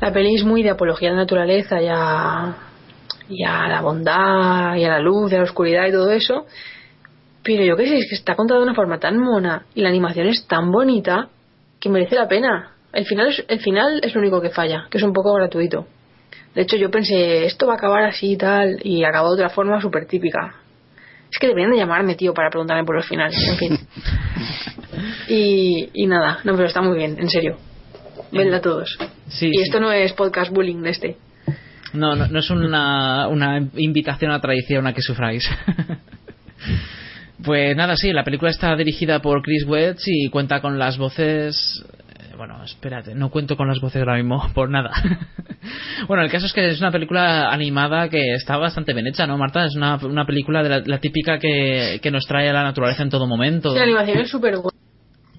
La 0.00 0.12
peli 0.12 0.34
es 0.34 0.44
muy 0.44 0.62
de 0.62 0.70
apología 0.70 1.10
a 1.10 1.12
la 1.12 1.18
naturaleza 1.18 1.80
y 1.82 1.88
a, 1.88 2.56
y 3.28 3.44
a 3.44 3.68
la 3.68 3.80
bondad 3.80 4.76
y 4.76 4.84
a 4.84 4.88
la 4.88 5.00
luz 5.00 5.32
y 5.32 5.34
a 5.34 5.38
la 5.38 5.44
oscuridad 5.44 5.86
y 5.86 5.92
todo 5.92 6.10
eso. 6.10 6.46
Pero 7.42 7.64
yo 7.64 7.76
qué 7.76 7.86
sé, 7.86 7.98
es 7.98 8.08
que 8.08 8.16
está 8.16 8.34
contada 8.34 8.60
de 8.60 8.66
una 8.66 8.74
forma 8.74 8.98
tan 8.98 9.18
mona 9.18 9.66
y 9.74 9.82
la 9.82 9.88
animación 9.88 10.26
es 10.26 10.46
tan 10.46 10.70
bonita 10.70 11.28
que 11.80 11.88
merece 11.88 12.16
la 12.16 12.28
pena. 12.28 12.72
El 12.92 13.04
final 13.04 13.28
es, 13.28 13.44
el 13.48 13.60
final 13.60 14.00
es 14.02 14.14
lo 14.14 14.20
único 14.20 14.40
que 14.40 14.50
falla, 14.50 14.86
que 14.90 14.98
es 14.98 15.04
un 15.04 15.12
poco 15.12 15.34
gratuito. 15.34 15.86
De 16.54 16.62
hecho, 16.62 16.76
yo 16.76 16.90
pensé, 16.90 17.44
esto 17.44 17.66
va 17.66 17.74
a 17.74 17.76
acabar 17.76 18.04
así 18.04 18.32
y 18.32 18.36
tal, 18.36 18.80
y 18.82 19.04
acabó 19.04 19.28
de 19.28 19.42
otra 19.42 19.50
forma 19.50 19.80
súper 19.80 20.06
típica. 20.06 20.54
Es 21.30 21.38
que 21.38 21.48
deberían 21.48 21.72
de 21.72 21.76
llamarme, 21.76 22.14
tío, 22.14 22.32
para 22.32 22.48
preguntarme 22.48 22.84
por 22.84 22.96
los 22.96 23.06
finales, 23.06 23.38
en 23.48 23.56
fin. 23.56 23.78
Y, 25.28 25.90
y 25.92 26.06
nada, 26.06 26.38
no, 26.44 26.54
pero 26.54 26.68
está 26.68 26.80
muy 26.80 26.96
bien, 26.96 27.18
en 27.18 27.28
serio. 27.28 27.56
Venla 28.32 28.60
todos. 28.60 28.96
Sí, 29.28 29.48
y 29.48 29.56
sí. 29.56 29.62
esto 29.62 29.78
no 29.78 29.92
es 29.92 30.12
podcast 30.14 30.50
bullying 30.52 30.80
de 30.82 30.90
este. 30.90 31.16
No, 31.92 32.14
no, 32.14 32.26
no 32.28 32.38
es 32.38 32.50
una, 32.50 33.28
una 33.28 33.58
invitación 33.76 34.30
a 34.30 34.40
traición 34.40 34.86
a 34.86 34.92
que 34.92 35.02
sufráis. 35.02 35.48
pues 37.44 37.76
nada, 37.76 37.96
sí, 37.96 38.12
la 38.12 38.24
película 38.24 38.50
está 38.50 38.74
dirigida 38.76 39.20
por 39.20 39.42
Chris 39.42 39.64
Wedge 39.66 40.02
y 40.06 40.28
cuenta 40.30 40.60
con 40.60 40.78
las 40.78 40.98
voces... 40.98 41.84
eh, 42.18 42.34
Bueno, 42.36 42.62
espérate, 42.64 43.14
no 43.14 43.30
cuento 43.30 43.56
con 43.56 43.68
las 43.68 43.80
voces 43.80 44.00
ahora 44.00 44.16
mismo 44.16 44.42
por 44.54 44.70
nada. 44.70 44.90
bueno, 46.08 46.22
el 46.22 46.30
caso 46.30 46.46
es 46.46 46.52
que 46.52 46.68
es 46.68 46.80
una 46.80 46.90
película 46.90 47.50
animada 47.52 48.08
que 48.08 48.34
está 48.34 48.56
bastante 48.56 48.92
bien 48.94 49.06
hecha, 49.06 49.26
¿no, 49.26 49.36
Marta? 49.38 49.64
Es 49.66 49.76
una, 49.76 49.96
una 49.96 50.24
película 50.26 50.62
de 50.62 50.68
la, 50.68 50.82
la 50.84 50.98
típica 50.98 51.38
que, 51.38 52.00
que 52.02 52.10
nos 52.10 52.26
trae 52.26 52.48
a 52.48 52.52
la 52.52 52.62
naturaleza 52.64 53.02
en 53.02 53.10
todo 53.10 53.26
momento. 53.26 53.70
Sí, 53.70 53.76
la 53.78 53.84
animación 53.84 54.18
es 54.18 54.30
súper 54.30 54.56
buena. 54.56 54.78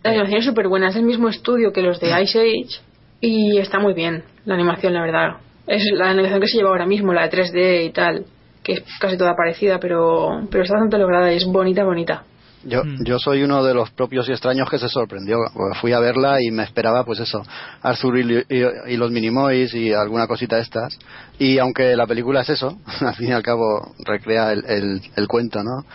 La 0.04 0.12
animación 0.12 0.40
es 0.40 0.46
súper 0.46 0.68
buena, 0.68 0.88
es 0.90 0.96
el 0.96 1.04
mismo 1.04 1.28
estudio 1.28 1.74
que 1.74 1.82
los 1.82 2.00
de 2.00 2.22
Ice 2.22 2.40
Age 2.40 2.80
y 3.20 3.58
está 3.58 3.80
muy 3.80 3.94
bien 3.94 4.24
la 4.46 4.54
animación, 4.54 4.94
la 4.94 5.02
verdad. 5.02 5.28
Es 5.68 5.84
la 5.94 6.10
animación 6.10 6.40
que 6.42 6.48
se 6.48 6.58
lleva 6.58 6.70
ahora 6.70 6.86
mismo, 6.86 7.14
la 7.14 7.28
de 7.28 7.38
3D 7.38 7.86
y 7.86 7.92
tal, 7.92 8.26
que 8.64 8.74
es 8.74 8.84
casi 9.00 9.18
toda 9.18 9.36
parecida, 9.36 9.80
pero, 9.80 10.48
pero 10.50 10.64
está 10.64 10.76
bastante 10.76 10.98
lograda 10.98 11.32
y 11.34 11.38
es 11.38 11.46
bonita, 11.46 11.84
bonita. 11.84 12.24
Yo, 12.64 12.82
yo 13.06 13.20
soy 13.20 13.44
uno 13.44 13.64
de 13.64 13.74
los 13.74 13.92
propios 13.92 14.28
y 14.28 14.32
extraños 14.32 14.70
que 14.70 14.80
se 14.80 14.90
sorprendió. 14.90 15.38
Fui 15.80 15.94
a 15.94 16.00
verla 16.00 16.38
y 16.42 16.52
me 16.52 16.64
esperaba, 16.64 17.06
pues 17.06 17.20
eso, 17.20 17.42
Arthur 17.82 18.18
y, 18.20 18.38
y- 18.50 18.94
y 18.94 18.98
los 18.98 19.12
Minimoys 19.12 19.74
y 19.74 19.94
alguna 19.94 20.28
cosita 20.28 20.56
de 20.58 20.64
estas. 20.64 20.98
Y 21.40 21.60
aunque 21.60 21.96
la 21.96 22.08
película 22.08 22.42
es 22.42 22.50
eso, 22.50 22.78
al 23.02 23.16
fin 23.16 23.30
y 23.30 23.32
al 23.32 23.44
cabo 23.44 23.94
recrea 24.06 24.52
el, 24.52 24.66
el, 24.66 25.02
el 25.16 25.28
cuento, 25.28 25.64
¿no? 25.64 25.86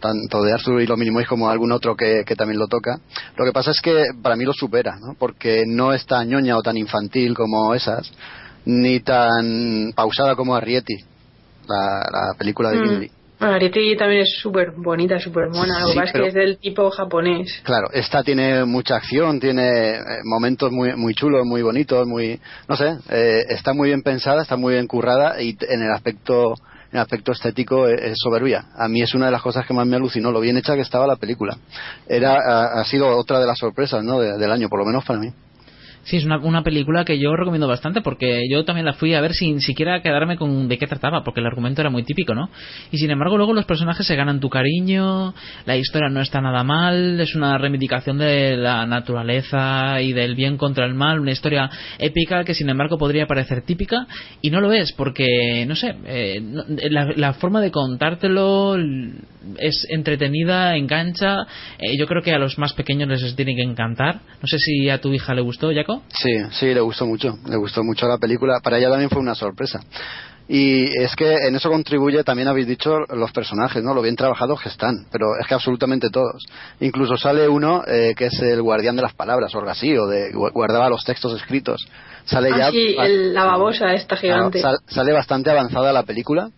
Tanto 0.00 0.42
de 0.42 0.52
Arthur 0.52 0.80
y 0.80 0.86
los 0.86 0.98
Minimoys 0.98 1.28
como 1.28 1.50
algún 1.50 1.70
otro 1.72 1.96
que, 1.96 2.22
que 2.24 2.34
también 2.36 2.58
lo 2.58 2.66
toca. 2.66 2.98
Lo 3.36 3.44
que 3.44 3.52
pasa 3.52 3.70
es 3.72 3.80
que 3.82 4.04
para 4.22 4.36
mí 4.36 4.44
lo 4.44 4.52
supera, 4.52 4.96
¿no? 5.00 5.14
Porque 5.18 5.64
no 5.66 5.92
es 5.92 6.06
tan 6.06 6.28
ñoña 6.28 6.56
o 6.56 6.62
tan 6.62 6.76
infantil 6.76 7.34
como 7.34 7.74
esas, 7.74 8.10
ni 8.64 9.00
tan 9.00 9.92
pausada 9.94 10.34
como 10.36 10.54
Arrietty, 10.54 10.96
la, 11.68 12.08
la 12.10 12.34
película 12.38 12.70
de 12.70 12.78
Mm. 12.78 13.08
Bueno, 13.40 13.56
Ariete 13.56 13.96
también 13.96 14.22
es 14.22 14.36
súper 14.40 14.70
bonita, 14.70 15.18
súper 15.18 15.48
mona. 15.48 15.80
Lo 15.80 15.88
Sí, 15.88 15.98
pero- 16.12 16.22
que 16.24 16.28
es 16.28 16.34
del 16.34 16.58
tipo 16.58 16.88
japonés. 16.92 17.60
Claro, 17.64 17.88
esta 17.92 18.22
tiene 18.22 18.64
mucha 18.64 18.94
acción, 18.94 19.40
tiene 19.40 19.94
eh, 19.96 20.00
momentos 20.22 20.70
muy 20.70 20.94
muy 20.94 21.12
chulos, 21.12 21.44
muy 21.44 21.60
bonitos, 21.62 22.06
muy 22.06 22.38
no 22.68 22.76
sé, 22.76 22.94
eh, 23.10 23.40
está 23.48 23.72
muy 23.72 23.88
bien 23.88 24.02
pensada, 24.02 24.42
está 24.42 24.56
muy 24.56 24.74
bien 24.74 24.86
currada 24.86 25.42
y 25.42 25.56
en 25.68 25.82
el 25.82 25.90
aspecto 25.90 26.52
en 26.92 26.98
el 26.98 27.00
aspecto 27.00 27.32
estético 27.32 27.88
es, 27.88 28.00
es 28.00 28.14
soberbia. 28.22 28.66
A 28.76 28.86
mí 28.86 29.02
es 29.02 29.12
una 29.12 29.26
de 29.26 29.32
las 29.32 29.42
cosas 29.42 29.66
que 29.66 29.74
más 29.74 29.86
me 29.88 29.96
alucinó, 29.96 30.30
lo 30.30 30.38
bien 30.38 30.56
hecha 30.56 30.76
que 30.76 30.82
estaba 30.82 31.08
la 31.08 31.16
película. 31.16 31.56
Era 32.06 32.34
ha, 32.34 32.80
ha 32.80 32.84
sido 32.84 33.08
otra 33.16 33.40
de 33.40 33.46
las 33.46 33.58
sorpresas, 33.58 34.04
¿no? 34.04 34.20
de- 34.20 34.38
del 34.38 34.52
año, 34.52 34.68
por 34.68 34.78
lo 34.78 34.84
menos 34.86 35.04
para 35.04 35.18
mí. 35.18 35.32
Sí, 36.04 36.16
es 36.16 36.24
una, 36.24 36.38
una 36.38 36.62
película 36.62 37.04
que 37.04 37.18
yo 37.18 37.36
recomiendo 37.36 37.68
bastante 37.68 38.00
porque 38.00 38.42
yo 38.50 38.64
también 38.64 38.86
la 38.86 38.94
fui 38.94 39.14
a 39.14 39.20
ver 39.20 39.34
sin 39.34 39.60
siquiera 39.60 40.02
quedarme 40.02 40.36
con 40.36 40.68
de 40.68 40.76
qué 40.76 40.86
trataba, 40.88 41.22
porque 41.22 41.40
el 41.40 41.46
argumento 41.46 41.80
era 41.80 41.90
muy 41.90 42.02
típico, 42.02 42.34
¿no? 42.34 42.50
Y 42.90 42.98
sin 42.98 43.10
embargo 43.10 43.36
luego 43.36 43.52
los 43.52 43.66
personajes 43.66 44.06
se 44.06 44.16
ganan 44.16 44.40
tu 44.40 44.48
cariño, 44.48 45.32
la 45.64 45.76
historia 45.76 46.08
no 46.08 46.20
está 46.20 46.40
nada 46.40 46.64
mal, 46.64 47.20
es 47.20 47.36
una 47.36 47.56
reivindicación 47.56 48.18
de 48.18 48.56
la 48.56 48.84
naturaleza 48.84 50.00
y 50.00 50.12
del 50.12 50.34
bien 50.34 50.56
contra 50.56 50.86
el 50.86 50.94
mal, 50.94 51.20
una 51.20 51.30
historia 51.30 51.70
épica 51.98 52.42
que 52.44 52.54
sin 52.54 52.68
embargo 52.68 52.98
podría 52.98 53.26
parecer 53.26 53.62
típica 53.62 54.06
y 54.40 54.50
no 54.50 54.60
lo 54.60 54.72
es 54.72 54.92
porque, 54.92 55.64
no 55.68 55.76
sé, 55.76 55.94
eh, 56.06 56.42
la, 56.90 57.12
la 57.14 57.32
forma 57.34 57.60
de 57.60 57.70
contártelo 57.70 58.76
es 59.58 59.86
entretenida, 59.90 60.76
engancha, 60.76 61.46
eh, 61.78 61.96
yo 61.98 62.06
creo 62.06 62.22
que 62.22 62.32
a 62.32 62.38
los 62.38 62.58
más 62.58 62.72
pequeños 62.72 63.08
les 63.08 63.34
tiene 63.36 63.54
que 63.54 63.62
encantar. 63.62 64.20
No 64.40 64.48
sé 64.48 64.58
si 64.58 64.88
a 64.88 65.00
tu 65.00 65.12
hija 65.12 65.34
le 65.34 65.40
gustó, 65.40 65.72
Sí, 66.08 66.30
sí, 66.52 66.72
le 66.74 66.80
gustó 66.80 67.06
mucho, 67.06 67.38
le 67.48 67.56
gustó 67.56 67.82
mucho 67.82 68.06
la 68.08 68.18
película. 68.18 68.60
Para 68.60 68.78
ella 68.78 68.90
también 68.90 69.10
fue 69.10 69.20
una 69.20 69.34
sorpresa. 69.34 69.80
Y 70.48 70.84
es 71.00 71.14
que 71.14 71.34
en 71.46 71.54
eso 71.54 71.70
contribuye, 71.70 72.24
también 72.24 72.48
habéis 72.48 72.66
dicho, 72.66 72.98
los 73.14 73.30
personajes, 73.32 73.82
¿no? 73.82 73.94
Lo 73.94 74.02
bien 74.02 74.16
trabajados 74.16 74.60
que 74.60 74.68
están, 74.68 75.06
pero 75.10 75.26
es 75.40 75.46
que 75.46 75.54
absolutamente 75.54 76.10
todos. 76.10 76.42
Incluso 76.80 77.16
sale 77.16 77.48
uno 77.48 77.82
eh, 77.86 78.14
que 78.16 78.26
es 78.26 78.38
el 78.42 78.60
guardián 78.60 78.96
de 78.96 79.02
las 79.02 79.14
palabras, 79.14 79.54
o 79.54 79.58
algo 79.58 79.70
así, 79.70 79.96
o 79.96 80.06
de 80.08 80.32
gu- 80.32 80.52
guardaba 80.52 80.88
los 80.90 81.04
textos 81.04 81.34
escritos. 81.40 81.80
Sale 82.24 82.50
Ah, 82.52 82.58
ya. 82.58 82.70
sí, 82.70 82.96
el- 82.98 83.32
la 83.32 83.44
babosa 83.44 83.94
esta 83.94 84.16
Claro, 84.16 84.50
gigante. 84.50 84.60
sal- 84.60 84.78
sale 84.88 85.12
bastante 85.12 85.50
avanzada 85.50 85.92
la 85.92 86.02
película 86.02 86.50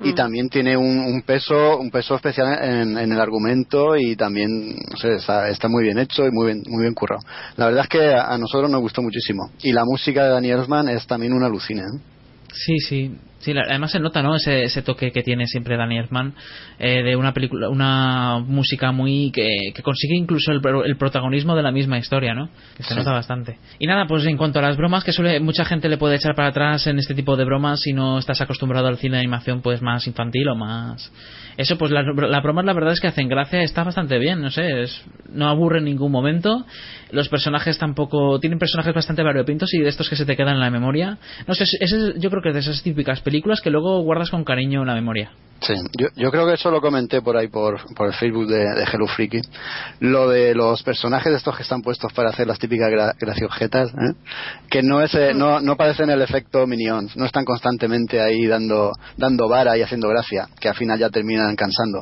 y 0.00 0.12
Mm. 0.12 0.14
también 0.14 0.48
tiene 0.48 0.76
un, 0.76 0.98
un 0.98 1.22
peso 1.22 1.78
un 1.78 1.90
peso 1.90 2.14
especial 2.14 2.58
en, 2.62 2.96
en 2.98 3.12
el 3.12 3.20
argumento 3.20 3.96
y 3.96 4.14
también 4.16 4.76
no 4.90 4.96
sé, 4.96 5.14
está, 5.16 5.48
está 5.48 5.68
muy 5.68 5.82
bien 5.82 5.98
hecho 5.98 6.24
y 6.26 6.30
muy 6.30 6.46
bien 6.46 6.62
muy 6.68 6.82
bien 6.82 6.94
currado 6.94 7.20
la 7.56 7.66
verdad 7.66 7.82
es 7.84 7.88
que 7.88 8.14
a, 8.14 8.26
a 8.32 8.38
nosotros 8.38 8.70
nos 8.70 8.80
gustó 8.80 9.02
muchísimo 9.02 9.50
y 9.62 9.72
la 9.72 9.84
música 9.84 10.24
de 10.24 10.30
Danny 10.30 10.50
Elfman 10.50 10.88
es 10.88 11.06
también 11.06 11.32
una 11.32 11.46
alucina 11.46 11.82
¿eh? 11.82 12.00
Sí, 12.52 12.78
sí. 12.78 13.12
Sí, 13.40 13.52
la- 13.54 13.62
además 13.62 13.92
se 13.92 14.00
nota, 14.00 14.20
¿no? 14.22 14.34
Ese, 14.34 14.64
ese 14.64 14.82
toque 14.82 15.12
que 15.12 15.22
tiene 15.22 15.46
siempre 15.46 15.76
Danny 15.76 15.96
Elfman 15.98 16.34
eh, 16.80 17.02
de 17.04 17.14
una 17.14 17.32
película, 17.32 17.68
una 17.68 18.40
música 18.44 18.90
muy 18.90 19.30
que, 19.30 19.48
que 19.74 19.82
consigue 19.82 20.16
incluso 20.16 20.50
el, 20.50 20.60
el 20.84 20.96
protagonismo 20.96 21.54
de 21.54 21.62
la 21.62 21.70
misma 21.70 21.98
historia, 21.98 22.34
¿no? 22.34 22.48
Que 22.76 22.82
se 22.82 22.90
Sí. 22.94 22.96
nota 22.96 23.12
bastante. 23.12 23.58
Y 23.78 23.86
nada, 23.86 24.06
pues 24.08 24.24
en 24.26 24.36
cuanto 24.36 24.58
a 24.58 24.62
las 24.62 24.76
bromas, 24.76 25.04
que 25.04 25.12
suele 25.12 25.38
mucha 25.38 25.64
gente 25.64 25.88
le 25.88 25.98
puede 25.98 26.16
echar 26.16 26.34
para 26.34 26.48
atrás 26.48 26.86
en 26.88 26.98
este 26.98 27.14
tipo 27.14 27.36
de 27.36 27.44
bromas 27.44 27.80
si 27.80 27.92
no 27.92 28.18
estás 28.18 28.40
acostumbrado 28.40 28.88
al 28.88 28.96
cine 28.98 29.16
de 29.16 29.20
animación, 29.20 29.62
pues 29.62 29.82
más 29.82 30.06
infantil 30.08 30.48
o 30.48 30.56
más. 30.56 31.12
Eso, 31.56 31.76
pues 31.78 31.90
las 31.92 32.04
las 32.06 32.42
bromas, 32.42 32.64
la 32.64 32.72
verdad 32.72 32.92
es 32.92 33.00
que 33.00 33.08
hacen 33.08 33.28
gracia, 33.28 33.62
está 33.62 33.82
bastante 33.84 34.18
bien, 34.18 34.40
no 34.40 34.50
sé, 34.50 34.82
es- 34.82 35.04
no 35.30 35.48
aburre 35.48 35.78
en 35.78 35.84
ningún 35.84 36.10
momento. 36.10 36.64
Los 37.10 37.28
personajes 37.28 37.78
tampoco 37.78 38.38
tienen 38.40 38.58
personajes 38.58 38.94
bastante 38.94 39.22
variopintos 39.22 39.72
y 39.74 39.78
de 39.80 39.88
estos 39.88 40.08
que 40.08 40.16
se 40.16 40.24
te 40.26 40.36
quedan 40.36 40.54
en 40.54 40.60
la 40.60 40.70
memoria. 40.70 41.18
No 41.46 41.54
sé, 41.54 41.64
ese 41.64 41.76
es- 41.80 42.14
yo 42.18 42.30
creo 42.30 42.42
que 42.42 42.48
es 42.50 42.54
de 42.54 42.60
esas 42.60 42.82
típicas 42.82 43.20
películas 43.28 43.60
que 43.60 43.68
luego 43.68 44.00
guardas 44.00 44.30
con 44.30 44.42
cariño 44.42 44.80
en 44.80 44.86
la 44.86 44.94
memoria. 44.94 45.30
Sí, 45.60 45.74
yo, 45.98 46.06
yo 46.16 46.30
creo 46.30 46.46
que 46.46 46.54
eso 46.54 46.70
lo 46.70 46.80
comenté 46.80 47.20
por 47.20 47.36
ahí, 47.36 47.48
por, 47.48 47.78
por 47.94 48.06
el 48.06 48.14
Facebook 48.14 48.46
de, 48.46 48.58
de 48.58 48.84
Hello 48.90 49.06
Freaky. 49.06 49.42
Lo 50.00 50.30
de 50.30 50.54
los 50.54 50.82
personajes 50.82 51.34
estos 51.34 51.54
que 51.54 51.62
están 51.62 51.82
puestos 51.82 52.10
para 52.14 52.30
hacer 52.30 52.46
las 52.46 52.58
típicas 52.58 52.88
gra 52.88 53.12
graciojetas, 53.20 53.90
¿eh? 53.90 54.14
que 54.70 54.82
no, 54.82 55.02
es, 55.02 55.14
eh, 55.14 55.34
no, 55.34 55.60
no 55.60 55.76
parecen 55.76 56.08
el 56.08 56.22
efecto 56.22 56.66
Minions, 56.66 57.16
no 57.18 57.26
están 57.26 57.44
constantemente 57.44 58.18
ahí 58.18 58.46
dando, 58.46 58.92
dando 59.18 59.46
vara 59.46 59.76
y 59.76 59.82
haciendo 59.82 60.08
gracia, 60.08 60.48
que 60.58 60.70
al 60.70 60.76
final 60.76 60.98
ya 60.98 61.10
terminan 61.10 61.54
cansando. 61.54 62.00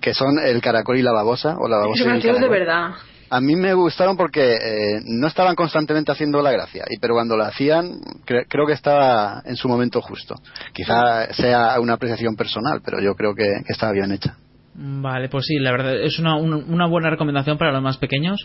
Que 0.00 0.12
son 0.12 0.38
el 0.42 0.60
caracol 0.60 0.98
y 0.98 1.02
la 1.02 1.12
babosa, 1.12 1.56
o 1.56 1.68
la 1.68 1.76
babosa 1.76 2.02
y 2.02 2.06
el 2.06 2.12
graciosos 2.14 2.40
de 2.40 2.48
caracol. 2.48 2.58
verdad. 2.58 3.13
A 3.36 3.40
mí 3.40 3.56
me 3.56 3.74
gustaron 3.74 4.16
porque 4.16 4.54
eh, 4.54 5.00
no 5.06 5.26
estaban 5.26 5.56
constantemente 5.56 6.12
haciendo 6.12 6.40
la 6.40 6.52
gracia, 6.52 6.84
y 6.88 6.98
pero 7.00 7.14
cuando 7.14 7.36
la 7.36 7.48
hacían 7.48 7.98
cre- 8.24 8.46
creo 8.48 8.64
que 8.66 8.74
estaba 8.74 9.42
en 9.44 9.56
su 9.56 9.68
momento 9.68 10.00
justo. 10.00 10.36
Quizá 10.72 11.32
sea 11.34 11.80
una 11.80 11.94
apreciación 11.94 12.36
personal, 12.36 12.80
pero 12.84 13.00
yo 13.00 13.14
creo 13.16 13.34
que, 13.34 13.48
estaba 13.68 13.92
bien 13.92 14.12
hecha. 14.12 14.36
Vale, 14.76 15.28
pues 15.28 15.46
sí, 15.46 15.58
la 15.58 15.72
verdad 15.72 15.94
es 16.00 16.18
una, 16.20 16.36
un- 16.36 16.64
una 16.72 16.86
buena 16.86 17.10
recomendación 17.10 17.58
para 17.58 17.72
los 17.72 17.82
más 17.82 17.96
pequeños. 17.98 18.38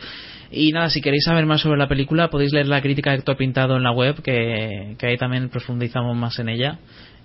Y 0.51 0.71
nada, 0.71 0.89
si 0.89 1.01
queréis 1.01 1.23
saber 1.23 1.45
más 1.45 1.61
sobre 1.61 1.77
la 1.77 1.87
película, 1.87 2.29
podéis 2.29 2.51
leer 2.53 2.67
la 2.67 2.81
crítica 2.81 3.11
de 3.11 3.17
Héctor 3.17 3.37
Pintado 3.37 3.77
en 3.77 3.83
la 3.83 3.91
web, 3.91 4.21
que, 4.23 4.95
que 4.97 5.05
ahí 5.07 5.17
también 5.17 5.49
profundizamos 5.49 6.15
más 6.17 6.39
en 6.39 6.49
ella. 6.49 6.79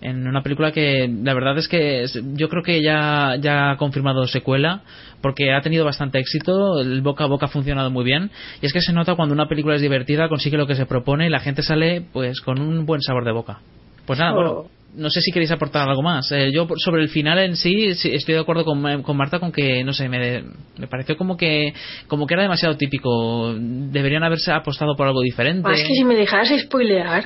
En 0.05 0.26
una 0.28 0.42
película 0.42 0.70
que 0.70 1.09
la 1.22 1.32
verdad 1.32 1.57
es 1.57 1.66
que 1.66 2.05
yo 2.34 2.50
creo 2.50 2.62
que 2.62 2.82
ya, 2.82 3.36
ya 3.40 3.70
ha 3.70 3.76
confirmado 3.78 4.26
secuela, 4.26 4.82
porque 5.22 5.52
ha 5.55 5.62
tenido 5.62 5.84
bastante 5.86 6.18
éxito, 6.18 6.78
el 6.78 7.00
boca 7.00 7.24
a 7.24 7.26
boca 7.26 7.46
ha 7.46 7.48
funcionado 7.48 7.90
muy 7.90 8.05
bien. 8.05 8.30
Y 8.61 8.66
es 8.66 8.72
que 8.74 8.82
se 8.82 8.92
nota 8.92 9.14
cuando 9.14 9.34
una 9.34 9.48
película 9.48 9.76
es 9.76 9.80
divertida, 9.80 10.28
consigue 10.28 10.59
lo 10.59 10.66
que 10.66 10.74
se 10.74 10.84
propone 10.84 11.26
y 11.26 11.30
la 11.30 11.40
gente 11.40 11.62
sale 11.62 12.05
pues 12.12 12.42
con 12.42 12.61
un 12.61 12.84
buen 12.84 13.00
sabor 13.00 13.24
de 13.24 13.32
boca. 13.32 13.61
Pues 14.05 14.18
nada, 14.18 14.32
Oh. 14.32 14.36
bueno, 14.36 14.64
no 14.94 15.09
sé 15.09 15.22
si 15.22 15.32
queréis 15.32 15.50
aportar 15.50 15.88
algo 15.88 16.02
más. 16.02 16.30
Eh, 16.32 16.50
yo 16.52 16.68
sobre 16.76 17.02
el 17.02 17.09
final 17.09 17.38
en 17.38 17.57
sí, 17.57 17.94
sí, 17.94 18.11
estoy 18.12 18.34
de 18.34 18.40
acuerdo 18.42 18.66
con, 18.66 19.02
con 19.02 19.16
Marta 19.16 19.38
con 19.40 19.52
que, 19.52 19.82
no 19.84 19.94
sé, 19.94 20.11
me, 20.11 20.44
me 20.76 20.86
pareció 20.86 21.16
como 21.16 21.38
que 21.38 21.72
como 22.09 22.26
que 22.26 22.34
era 22.34 22.42
demasiado 22.42 22.76
típico. 22.76 23.55
Deberían 23.57 24.22
haberse 24.22 24.52
apostado 24.52 24.94
por 24.96 25.07
algo 25.07 25.22
diferente. 25.22 25.66
Ah, 25.66 25.72
es 25.72 25.82
que 25.82 25.94
si 25.94 26.05
me 26.05 26.14
dejaras 26.14 26.50
spoilear. 26.61 27.24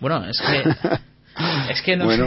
Bueno, 0.00 0.24
es 0.26 0.38
que... 0.38 0.98
Es 1.70 1.82
que 1.82 1.96
no, 1.96 2.04
Bueno. 2.06 2.26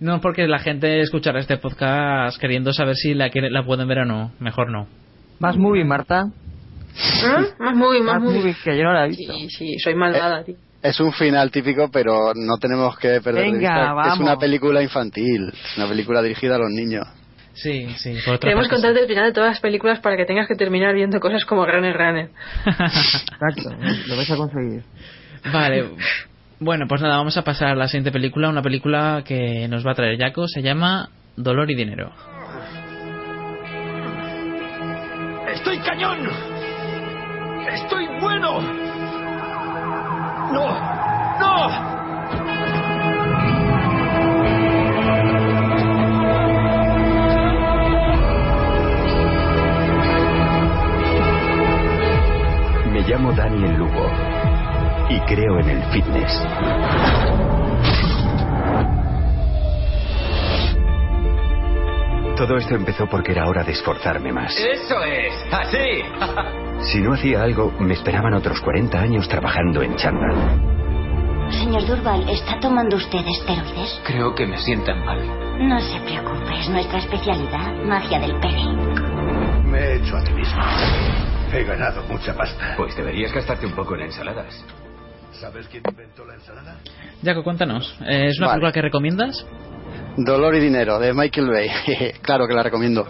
no 0.00 0.20
porque 0.20 0.46
la 0.46 0.58
gente 0.58 1.00
escuchará 1.00 1.40
este 1.40 1.56
podcast 1.58 2.38
queriendo 2.40 2.72
saber 2.72 2.96
si 2.96 3.14
la, 3.14 3.30
la 3.34 3.64
pueden 3.64 3.86
ver 3.88 3.98
o 4.00 4.04
no. 4.04 4.32
Mejor 4.40 4.70
no. 4.70 4.86
Más 5.38 5.56
movie, 5.56 5.84
Marta. 5.84 6.26
¿Eh? 6.96 7.46
Más 7.58 7.74
movie, 7.76 8.00
más 8.00 8.14
Más 8.14 8.22
movie. 8.24 8.38
movie, 8.40 8.56
que 8.64 8.76
yo 8.76 8.84
no 8.84 8.92
la 8.92 9.04
he 9.06 9.08
visto. 9.08 9.32
Sí, 9.32 9.48
sí, 9.50 9.78
soy 9.78 9.94
malvada, 9.94 10.42
tío. 10.44 10.56
Es 10.82 10.98
un 11.00 11.12
final 11.12 11.50
típico, 11.50 11.90
pero 11.90 12.32
no 12.34 12.56
tenemos 12.58 12.96
que 12.98 13.20
perder 13.20 13.44
de 13.44 13.50
Venga, 13.52 13.58
vista 13.58 13.74
que 13.74 13.92
vamos. 13.94 14.14
Es 14.14 14.20
una 14.20 14.36
película 14.38 14.82
infantil, 14.82 15.48
es 15.52 15.76
una 15.76 15.86
película 15.88 16.22
dirigida 16.22 16.56
a 16.56 16.58
los 16.58 16.70
niños. 16.70 17.06
Sí, 17.52 17.86
sí. 17.98 18.14
Por 18.24 18.34
otra 18.36 18.48
Queremos 18.48 18.68
contarte 18.68 19.00
el 19.00 19.06
final 19.08 19.26
de 19.26 19.32
todas 19.32 19.50
las 19.50 19.60
películas 19.60 20.00
para 20.00 20.16
que 20.16 20.24
tengas 20.24 20.48
que 20.48 20.54
terminar 20.54 20.94
viendo 20.94 21.20
cosas 21.20 21.44
como 21.44 21.66
Runner 21.66 21.94
Runner. 21.94 22.30
Exacto, 22.66 23.76
lo 24.06 24.16
vais 24.16 24.30
a 24.30 24.36
conseguir. 24.36 24.82
Vale. 25.52 25.84
Bueno, 26.62 26.84
pues 26.86 27.00
nada, 27.00 27.16
vamos 27.16 27.38
a 27.38 27.42
pasar 27.42 27.68
a 27.68 27.74
la 27.74 27.88
siguiente 27.88 28.12
película. 28.12 28.50
Una 28.50 28.60
película 28.60 29.22
que 29.24 29.66
nos 29.66 29.86
va 29.86 29.92
a 29.92 29.94
traer 29.94 30.18
Jaco. 30.18 30.46
Se 30.46 30.60
llama 30.60 31.08
Dolor 31.34 31.70
y 31.70 31.74
Dinero. 31.74 32.12
¡Estoy 35.48 35.78
cañón! 35.78 36.18
¡Estoy 37.66 38.06
bueno! 38.20 38.60
¡No! 40.52 40.68
¡No! 41.40 41.70
Me 52.92 53.00
llamo 53.00 53.32
Daniel 53.32 53.76
Lugo 53.78 54.10
y 55.10 55.20
creo 55.22 55.58
en 55.58 55.68
el 55.68 55.82
fitness. 55.92 56.46
Todo 62.36 62.56
esto 62.56 62.74
empezó 62.74 63.06
porque 63.06 63.32
era 63.32 63.46
hora 63.46 63.64
de 63.64 63.72
esforzarme 63.72 64.32
más. 64.32 64.56
Eso 64.56 65.02
es, 65.02 65.34
así. 65.52 66.02
Si 66.82 66.98
no 66.98 67.12
hacía 67.12 67.42
algo, 67.42 67.74
me 67.78 67.92
esperaban 67.92 68.32
otros 68.32 68.58
40 68.62 68.98
años 68.98 69.28
trabajando 69.28 69.82
en 69.82 69.96
chándal. 69.96 70.34
Señor 71.50 71.84
Durval, 71.86 72.26
¿está 72.30 72.58
tomando 72.58 72.96
usted 72.96 73.18
esteroides? 73.18 74.00
Creo 74.06 74.34
que 74.34 74.46
me 74.46 74.56
sientan 74.56 75.04
mal. 75.04 75.18
No 75.58 75.78
se 75.78 76.00
preocupe, 76.00 76.58
es 76.58 76.70
nuestra 76.70 77.00
especialidad, 77.00 77.74
magia 77.84 78.18
del 78.18 78.34
pene. 78.40 78.72
Me 79.62 79.78
he 79.78 79.96
hecho 79.96 80.16
a 80.16 80.20
mí 80.22 80.32
mismo. 80.32 80.62
He 81.52 81.64
ganado 81.64 82.02
mucha 82.04 82.34
pasta. 82.34 82.76
Pues 82.78 82.96
deberías 82.96 83.30
gastarte 83.30 83.66
un 83.66 83.72
poco 83.72 83.94
en 83.96 84.02
ensaladas. 84.02 84.64
¿Sabes 85.32 85.66
quién 85.68 85.82
inventó 85.88 86.24
la 86.24 86.34
ensalada? 86.34 86.76
Jaco, 87.24 87.42
cuéntanos. 87.44 87.96
eh, 88.06 88.28
¿Es 88.28 88.38
una 88.38 88.48
Vale. 88.48 88.56
película 88.60 88.72
que 88.72 88.82
recomiendas? 88.82 89.46
Dolor 90.16 90.54
y 90.56 90.60
Dinero, 90.60 90.98
de 90.98 91.14
Michael 91.14 91.48
Bay. 91.48 91.68
claro 92.22 92.46
que 92.46 92.54
la 92.54 92.62
recomiendo. 92.62 93.06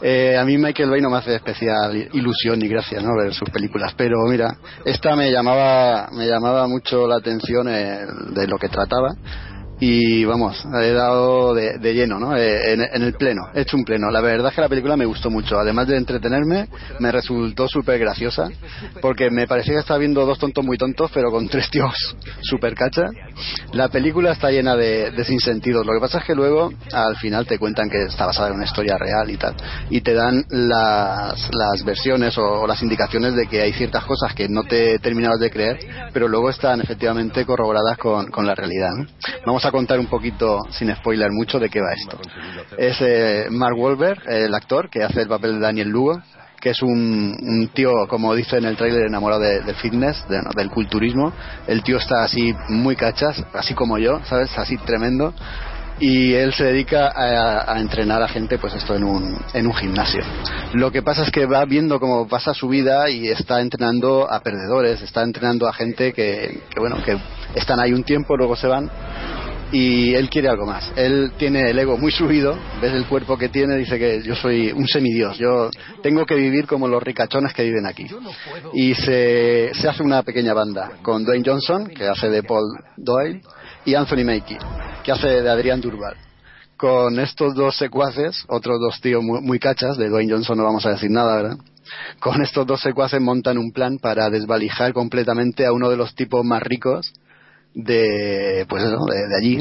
Eh, 0.00 0.36
a 0.36 0.44
mí 0.44 0.56
Michael 0.56 0.88
Bay 0.90 1.00
no 1.00 1.10
me 1.10 1.18
hace 1.18 1.34
especial 1.34 1.94
ilusión 2.12 2.58
ni 2.58 2.68
gracia 2.68 3.00
¿no? 3.00 3.16
ver 3.16 3.34
sus 3.34 3.50
películas, 3.50 3.92
pero 3.96 4.16
mira, 4.28 4.56
esta 4.84 5.16
me 5.16 5.30
llamaba, 5.30 6.08
me 6.12 6.26
llamaba 6.26 6.66
mucho 6.68 7.06
la 7.06 7.16
atención 7.16 7.68
eh, 7.68 8.00
de 8.30 8.46
lo 8.46 8.58
que 8.58 8.68
trataba 8.68 9.14
y 9.86 10.24
vamos, 10.24 10.64
he 10.80 10.92
dado 10.92 11.52
de, 11.52 11.76
de 11.78 11.92
lleno, 11.92 12.18
¿no? 12.18 12.34
Eh, 12.34 12.72
en, 12.72 12.80
en 12.80 13.02
el 13.02 13.12
pleno, 13.12 13.42
he 13.54 13.60
hecho 13.60 13.76
un 13.76 13.84
pleno. 13.84 14.10
La 14.10 14.22
verdad 14.22 14.48
es 14.48 14.54
que 14.54 14.62
la 14.62 14.68
película 14.70 14.96
me 14.96 15.04
gustó 15.04 15.28
mucho, 15.28 15.58
además 15.58 15.86
de 15.88 15.98
entretenerme, 15.98 16.68
me 17.00 17.12
resultó 17.12 17.68
súper 17.68 17.98
graciosa, 17.98 18.48
porque 19.02 19.28
me 19.30 19.46
parecía 19.46 19.74
que 19.74 19.80
estaba 19.80 19.98
viendo 19.98 20.24
dos 20.24 20.38
tontos 20.38 20.64
muy 20.64 20.78
tontos, 20.78 21.10
pero 21.12 21.30
con 21.30 21.48
tres 21.48 21.68
tíos 21.68 22.16
súper 22.40 22.74
cacha. 22.74 23.02
La 23.72 23.88
película 23.88 24.32
está 24.32 24.50
llena 24.50 24.74
de, 24.74 25.10
de 25.10 25.24
sinsentidos, 25.24 25.84
lo 25.84 25.92
que 25.92 26.00
pasa 26.00 26.18
es 26.18 26.24
que 26.24 26.34
luego 26.34 26.72
al 26.90 27.16
final 27.16 27.46
te 27.46 27.58
cuentan 27.58 27.90
que 27.90 28.04
está 28.04 28.24
basada 28.24 28.48
en 28.48 28.54
una 28.54 28.64
historia 28.64 28.96
real 28.96 29.30
y 29.30 29.36
tal, 29.36 29.54
y 29.90 30.00
te 30.00 30.14
dan 30.14 30.46
las, 30.48 31.50
las 31.52 31.84
versiones 31.84 32.38
o, 32.38 32.66
las 32.66 32.82
indicaciones 32.82 33.34
de 33.34 33.46
que 33.48 33.60
hay 33.60 33.74
ciertas 33.74 34.04
cosas 34.04 34.34
que 34.34 34.48
no 34.48 34.62
te 34.62 34.98
terminabas 35.00 35.40
de 35.40 35.50
creer, 35.50 35.78
pero 36.14 36.26
luego 36.26 36.48
están 36.48 36.80
efectivamente 36.80 37.44
corroboradas 37.44 37.98
con, 37.98 38.30
con 38.30 38.46
la 38.46 38.54
realidad. 38.54 38.92
¿no? 38.96 39.06
Vamos 39.44 39.64
a 39.66 39.73
contar 39.74 39.98
un 39.98 40.06
poquito, 40.06 40.58
sin 40.70 40.94
spoiler 40.94 41.30
mucho, 41.32 41.58
de 41.58 41.68
qué 41.68 41.80
va 41.80 41.92
esto. 41.92 42.18
Es 42.78 42.96
eh, 43.00 43.46
Mark 43.50 43.76
Wahlberg, 43.78 44.22
el 44.28 44.54
actor 44.54 44.88
que 44.88 45.02
hace 45.02 45.22
el 45.22 45.28
papel 45.28 45.54
de 45.54 45.60
Daniel 45.60 45.88
Lugo, 45.88 46.20
que 46.60 46.70
es 46.70 46.80
un, 46.82 47.36
un 47.42 47.68
tío, 47.74 47.90
como 48.08 48.34
dice 48.34 48.56
en 48.56 48.64
el 48.64 48.76
tráiler, 48.76 49.02
enamorado 49.06 49.42
de- 49.42 49.74
fitness, 49.74 50.26
de- 50.28 50.40
del 50.56 50.70
culturismo. 50.70 51.32
El 51.66 51.82
tío 51.82 51.98
está 51.98 52.22
así 52.24 52.54
muy 52.70 52.96
cachas, 52.96 53.44
así 53.52 53.74
como 53.74 53.98
yo, 53.98 54.20
¿sabes? 54.24 54.56
Así 54.56 54.76
tremendo. 54.78 55.34
Y 56.00 56.32
él 56.34 56.52
se 56.52 56.64
dedica 56.64 57.06
a, 57.14 57.72
a 57.72 57.78
entrenar 57.80 58.20
a 58.22 58.26
gente, 58.28 58.58
pues 58.58 58.74
esto 58.74 58.96
en 58.96 59.04
un, 59.04 59.38
en 59.52 59.66
un 59.66 59.74
gimnasio. 59.74 60.22
Lo 60.72 60.90
que 60.90 61.02
pasa 61.02 61.22
es 61.22 61.30
que 61.30 61.46
va 61.46 61.64
viendo 61.66 62.00
cómo 62.00 62.26
pasa 62.26 62.52
su 62.52 62.66
vida 62.68 63.08
y 63.10 63.28
está 63.28 63.60
entrenando 63.60 64.26
a 64.28 64.40
perdedores, 64.40 65.02
está 65.02 65.22
entrenando 65.22 65.68
a 65.68 65.72
gente 65.72 66.12
que, 66.12 66.62
que 66.70 66.80
bueno, 66.80 66.96
que 67.04 67.16
están 67.54 67.78
ahí 67.78 67.92
un 67.92 68.02
tiempo, 68.02 68.36
luego 68.36 68.56
se 68.56 68.66
van 68.66 68.90
y 69.74 70.14
él 70.14 70.30
quiere 70.30 70.48
algo 70.48 70.66
más. 70.66 70.92
Él 70.94 71.32
tiene 71.36 71.68
el 71.68 71.76
ego 71.76 71.98
muy 71.98 72.12
subido, 72.12 72.56
ves 72.80 72.92
el 72.92 73.06
cuerpo 73.06 73.36
que 73.36 73.48
tiene, 73.48 73.76
dice 73.76 73.98
que 73.98 74.22
yo 74.22 74.36
soy 74.36 74.70
un 74.70 74.86
semidios, 74.86 75.36
yo 75.36 75.68
tengo 76.00 76.24
que 76.24 76.36
vivir 76.36 76.68
como 76.68 76.86
los 76.86 77.02
ricachones 77.02 77.52
que 77.52 77.64
viven 77.64 77.84
aquí. 77.84 78.06
Y 78.72 78.94
se, 78.94 79.72
se 79.74 79.88
hace 79.88 80.04
una 80.04 80.22
pequeña 80.22 80.54
banda 80.54 80.92
con 81.02 81.24
Dwayne 81.24 81.42
Johnson, 81.44 81.88
que 81.88 82.06
hace 82.06 82.30
de 82.30 82.44
Paul 82.44 82.62
Doyle, 82.96 83.42
y 83.84 83.96
Anthony 83.96 84.24
Mackie, 84.24 84.58
que 85.02 85.10
hace 85.10 85.42
de 85.42 85.50
Adrián 85.50 85.80
Durval. 85.80 86.14
Con 86.76 87.18
estos 87.18 87.56
dos 87.56 87.76
secuaces, 87.76 88.44
otros 88.46 88.78
dos 88.78 89.00
tíos 89.00 89.24
muy, 89.24 89.40
muy 89.40 89.58
cachas, 89.58 89.96
de 89.96 90.08
Dwayne 90.08 90.34
Johnson 90.34 90.56
no 90.56 90.62
vamos 90.62 90.86
a 90.86 90.90
decir 90.90 91.10
nada, 91.10 91.34
¿verdad? 91.34 91.58
Con 92.20 92.40
estos 92.42 92.64
dos 92.64 92.80
secuaces 92.80 93.20
montan 93.20 93.58
un 93.58 93.72
plan 93.72 93.98
para 93.98 94.30
desvalijar 94.30 94.92
completamente 94.92 95.66
a 95.66 95.72
uno 95.72 95.90
de 95.90 95.96
los 95.96 96.14
tipos 96.14 96.44
más 96.44 96.62
ricos 96.62 97.12
de 97.74 98.66
pues 98.68 98.84
de, 98.84 98.90
de 98.90 99.36
allí, 99.36 99.58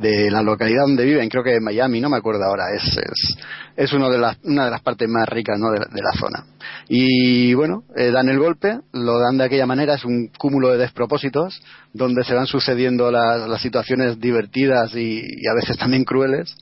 de, 0.00 0.30
la 0.30 0.42
localidad 0.42 0.82
donde 0.82 1.04
viven, 1.04 1.30
creo 1.30 1.42
que 1.42 1.60
Miami, 1.60 2.00
no 2.00 2.10
me 2.10 2.18
acuerdo 2.18 2.44
ahora, 2.44 2.74
es, 2.74 2.82
es, 2.84 3.36
es 3.74 3.92
uno 3.94 4.10
de 4.10 4.18
las, 4.18 4.36
una 4.44 4.66
de 4.66 4.70
las 4.70 4.82
partes 4.82 5.08
más 5.08 5.26
ricas 5.28 5.58
¿no? 5.58 5.70
de, 5.70 5.78
la- 5.78 6.12
zona. 6.18 6.44
Y 6.88 7.54
bueno, 7.54 7.84
eh, 7.96 8.10
dan 8.10 8.28
el 8.28 8.38
golpe, 8.38 8.80
lo 8.92 9.18
dan 9.18 9.38
de 9.38 9.44
aquella 9.44 9.66
manera, 9.66 9.94
es 9.94 10.04
un 10.04 10.30
cúmulo 10.38 10.70
de 10.70 10.78
despropósitos, 10.78 11.58
donde 11.92 12.22
se 12.22 12.34
van 12.34 12.46
sucediendo 12.46 13.10
las, 13.10 13.48
las 13.48 13.62
situaciones 13.62 14.20
divertidas 14.20 14.94
y, 14.94 15.20
y 15.20 15.48
a 15.50 15.54
veces 15.54 15.78
también 15.78 16.04
crueles, 16.04 16.54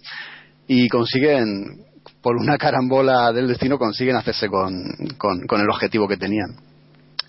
y 0.69 0.89
consiguen, 0.89 1.83
por 2.23 2.37
una 2.37 2.57
carambola 2.59 3.33
del 3.33 3.49
destino, 3.49 3.77
consiguen 3.77 4.17
hacerse 4.17 4.49
con, 4.49 4.85
con, 5.19 5.47
con 5.47 5.61
el 5.61 5.69
objetivo 5.69 6.07
que 6.07 6.17
tenían. 6.17 6.55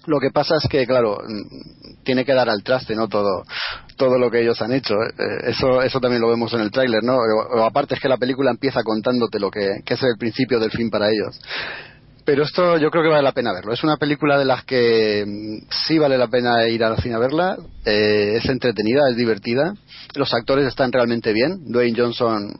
Lo 0.05 0.19
que 0.19 0.29
pasa 0.29 0.55
es 0.61 0.69
que, 0.69 0.85
claro, 0.85 1.17
tiene 2.05 2.23
que 2.23 2.33
dar 2.33 2.49
al 2.49 2.63
traste, 2.63 2.95
¿no? 2.95 3.09
Todo, 3.09 3.43
todo 3.97 4.17
lo 4.17 4.31
que 4.31 4.41
ellos 4.41 4.61
han 4.61 4.71
hecho. 4.71 4.93
Eh, 5.03 5.49
Eso, 5.49 5.81
eso 5.81 5.99
también 5.99 6.21
lo 6.21 6.29
vemos 6.29 6.53
en 6.53 6.61
el 6.61 6.71
tráiler, 6.71 7.03
¿no? 7.03 7.17
O, 7.17 7.63
aparte 7.63 7.95
es 7.95 7.99
que 7.99 8.07
la 8.07 8.17
película 8.17 8.51
empieza 8.51 8.83
contándote 8.83 9.39
lo 9.39 9.51
que, 9.51 9.81
que 9.85 9.95
es 9.95 10.03
el 10.03 10.17
principio 10.17 10.59
del 10.59 10.71
fin 10.71 10.89
para 10.89 11.09
ellos. 11.09 11.39
Pero 12.25 12.43
esto 12.43 12.77
yo 12.77 12.89
creo 12.89 13.03
que 13.03 13.09
vale 13.09 13.21
la 13.21 13.33
pena 13.33 13.53
verlo. 13.53 13.71
Es 13.71 13.83
una 13.83 13.97
película 13.97 14.39
de 14.39 14.45
las 14.45 14.63
que 14.65 15.23
mm, 15.27 15.67
sí 15.69 15.99
vale 15.99 16.17
la 16.17 16.27
pena 16.27 16.67
ir 16.67 16.83
al 16.83 16.97
cine 16.97 17.15
a 17.15 17.19
verla. 17.19 17.57
Eh, 17.85 18.37
es 18.37 18.45
entretenida, 18.49 19.01
es 19.11 19.15
divertida. 19.15 19.75
Los 20.15 20.33
actores 20.33 20.65
están 20.67 20.91
realmente 20.91 21.33
bien. 21.33 21.71
Dwayne 21.71 21.97
Johnson, 21.97 22.51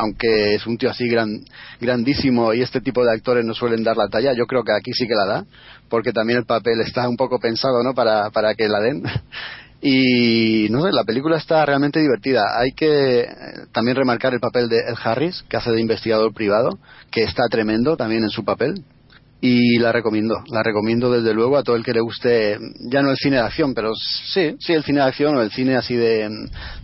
aunque 0.00 0.54
es 0.54 0.66
un 0.66 0.78
tío 0.78 0.90
así 0.90 1.06
gran, 1.08 1.44
grandísimo 1.80 2.54
y 2.54 2.62
este 2.62 2.80
tipo 2.80 3.04
de 3.04 3.12
actores 3.12 3.44
no 3.44 3.54
suelen 3.54 3.84
dar 3.84 3.96
la 3.96 4.08
talla, 4.08 4.32
yo 4.32 4.46
creo 4.46 4.64
que 4.64 4.72
aquí 4.72 4.92
sí 4.92 5.06
que 5.06 5.14
la 5.14 5.26
da, 5.26 5.44
porque 5.88 6.12
también 6.12 6.38
el 6.38 6.46
papel 6.46 6.80
está 6.80 7.08
un 7.08 7.16
poco 7.16 7.38
pensado, 7.38 7.82
¿no? 7.82 7.94
Para, 7.94 8.30
para 8.30 8.54
que 8.54 8.68
la 8.68 8.80
den. 8.80 9.02
Y 9.82 10.68
no 10.68 10.82
sé, 10.82 10.92
la 10.92 11.04
película 11.04 11.38
está 11.38 11.64
realmente 11.64 12.00
divertida. 12.00 12.44
Hay 12.58 12.72
que 12.72 13.20
eh, 13.20 13.26
también 13.72 13.96
remarcar 13.96 14.34
el 14.34 14.38
papel 14.38 14.68
de 14.68 14.76
Ed 14.76 14.94
Harris, 15.02 15.42
que 15.48 15.56
hace 15.56 15.70
de 15.70 15.80
investigador 15.80 16.34
privado, 16.34 16.78
que 17.10 17.22
está 17.22 17.44
tremendo 17.50 17.96
también 17.96 18.22
en 18.22 18.28
su 18.28 18.44
papel. 18.44 18.84
Y 19.42 19.78
la 19.78 19.90
recomiendo, 19.90 20.34
la 20.48 20.62
recomiendo 20.62 21.10
desde 21.10 21.32
luego 21.32 21.56
a 21.56 21.62
todo 21.62 21.76
el 21.76 21.82
que 21.82 21.94
le 21.94 22.00
guste, 22.02 22.58
ya 22.90 23.00
no 23.00 23.10
el 23.10 23.16
cine 23.16 23.36
de 23.36 23.42
acción, 23.42 23.72
pero 23.72 23.92
sí, 23.94 24.54
sí 24.60 24.74
el 24.74 24.84
cine 24.84 25.00
de 25.00 25.06
acción 25.06 25.34
o 25.34 25.40
el 25.40 25.50
cine 25.50 25.76
así 25.76 25.96
de, 25.96 26.28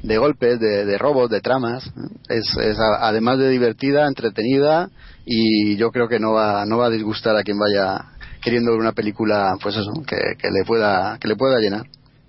de 0.02 0.18
golpes, 0.18 0.58
de, 0.58 0.86
de 0.86 0.96
robos, 0.98 1.28
de 1.28 1.42
tramas. 1.42 1.84
Es, 2.30 2.56
es 2.56 2.78
a- 2.78 3.06
además 3.08 3.38
de 3.38 3.50
divertida, 3.50 4.06
entretenida 4.06 4.88
y 5.26 5.76
yo 5.76 5.90
creo 5.90 6.08
que 6.08 6.18
no 6.18 6.32
va, 6.32 6.64
no 6.64 6.78
va 6.78 6.86
a 6.86 6.90
disgustar 6.90 7.36
a 7.36 7.42
quien 7.42 7.58
vaya 7.58 8.06
queriendo 8.42 8.70
ver 8.72 8.80
una 8.80 8.92
película, 8.92 9.56
pues 9.62 9.76
eso, 9.76 9.92
que 10.06 10.16
le 10.50 10.64
pueda, 10.64 11.18
que 11.20 11.28
le 11.28 11.36
pueda 11.36 11.58
llenar. 11.58 11.84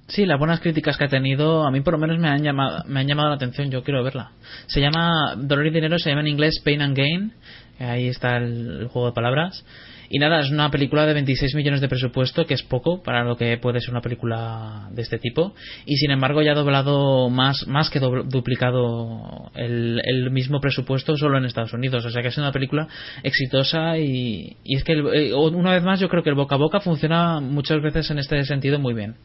Sí, 0.08 0.26
las 0.26 0.40
buenas 0.40 0.62
críticas 0.62 0.98
que 0.98 1.04
ha 1.04 1.10
tenido, 1.10 1.66
a 1.66 1.72
mí 1.72 1.82
por 1.82 1.94
lo 1.94 2.00
menos 2.00 2.18
me 2.18 2.30
han 2.30 2.42
llamado, 2.42 2.82
me 2.88 3.02
han 3.02 3.08
llamado 3.08 3.28
la 3.30 3.36
atención, 3.36 3.70
yo 3.70 3.84
quiero 3.84 4.04
verla. 4.06 4.32
Se 4.68 4.80
llama, 4.80 5.36
Dolor 5.38 5.68
y 5.68 5.72
Dinero 5.72 6.00
se 6.00 6.10
llama 6.10 6.22
en 6.22 6.28
inglés 6.28 6.62
Pain 6.64 6.82
and 6.82 6.96
Gain, 6.96 7.34
eh, 7.80 7.84
ahí 7.84 8.08
está 8.08 8.38
el, 8.38 8.88
juego 8.88 9.08
de 9.10 9.14
palabras. 9.14 9.66
Y 10.10 10.20
nada, 10.20 10.40
es 10.40 10.50
una 10.50 10.72
película 10.72 11.06
de 11.06 11.14
26 11.14 11.54
millones 11.56 11.82
de 11.82 11.90
presupuesto, 11.90 12.46
que 12.46 12.54
es 12.54 12.64
poco 12.64 13.04
para 13.04 13.26
lo 13.26 13.36
que 13.36 13.58
puede 13.58 13.82
ser 13.82 13.90
una 13.92 14.00
película 14.00 14.88
de 14.92 15.02
este 15.02 15.20
tipo. 15.20 15.54
Y 15.86 15.98
sin 15.98 16.12
embargo 16.12 16.42
ya 16.42 16.54
ha 16.54 16.56
doblado 16.56 17.30
más, 17.30 17.68
más 17.68 17.90
que 17.90 18.00
duplicado 18.00 19.52
el, 19.56 20.00
el 20.06 20.32
mismo 20.32 20.62
presupuesto 20.62 21.18
solo 21.18 21.38
en 21.38 21.44
Estados 21.44 21.74
Unidos. 21.74 22.06
O 22.06 22.10
sea 22.10 22.22
que 22.22 22.30
es 22.30 22.38
una 22.38 22.54
película 22.54 22.88
exitosa 23.24 23.98
y, 23.98 24.56
y 24.64 24.78
es 24.78 24.86
que 24.86 24.94
el- 24.94 25.08
eh, 25.14 25.34
una 25.34 25.72
vez 25.74 25.84
más 25.84 26.00
yo 26.00 26.08
creo 26.08 26.24
que 26.24 26.30
el 26.30 26.36
boca 26.36 26.56
a 26.56 26.60
boca 26.60 26.80
funciona 26.80 27.42
muchas 27.42 27.82
veces 27.82 28.10
en 28.10 28.20
este 28.20 28.42
sentido 28.46 28.80
muy 28.80 28.94
bien. 28.94 29.16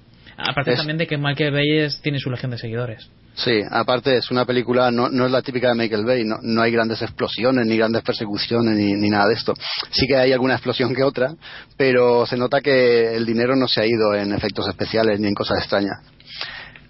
Aparte 0.49 0.72
Es- 0.72 0.78
también 0.78 0.99
de 0.99 1.07
que 1.07 1.16
Michael 1.18 1.53
Bay 1.53 1.78
es- 1.78 2.01
tiene 2.03 2.18
su 2.18 2.30
legión 2.30 2.51
de 2.51 2.59
seguidores. 2.59 3.09
Sí, 3.34 3.61
aparte 3.70 4.16
es 4.18 4.30
una 4.30 4.45
película, 4.45 4.90
no, 4.90 5.09
no 5.09 5.24
es 5.24 5.32
la 5.32 5.40
típica 5.40 5.68
de 5.68 5.74
Michael 5.74 6.05
Bay, 6.05 6.22
no, 6.24 6.36
no 6.43 6.61
hay 6.61 6.70
grandes 6.70 7.01
explosiones, 7.01 7.66
ni 7.66 7.78
grandes 7.78 8.03
persecuciones, 8.03 8.76
ni, 8.76 8.93
ni 8.93 9.09
nada 9.09 9.26
de 9.28 9.34
esto. 9.34 9.55
Sí 9.90 10.07
que 10.07 10.16
hay 10.16 10.32
alguna 10.32 10.55
explosión 10.55 10.95
que 10.95 11.03
otra, 11.03 11.34
pero 11.78 12.26
se 12.26 12.36
nota 12.36 12.61
que 12.61 13.14
el 13.16 13.24
dinero 13.24 13.57
no 13.57 13.66
se 13.68 13.80
ha 13.80 13.86
ido 13.86 14.14
en 14.14 14.32
efectos 14.34 14.68
especiales 14.68 15.18
ni 15.18 15.28
en 15.28 15.34
cosas 15.34 15.59
extrañas. 15.61 15.99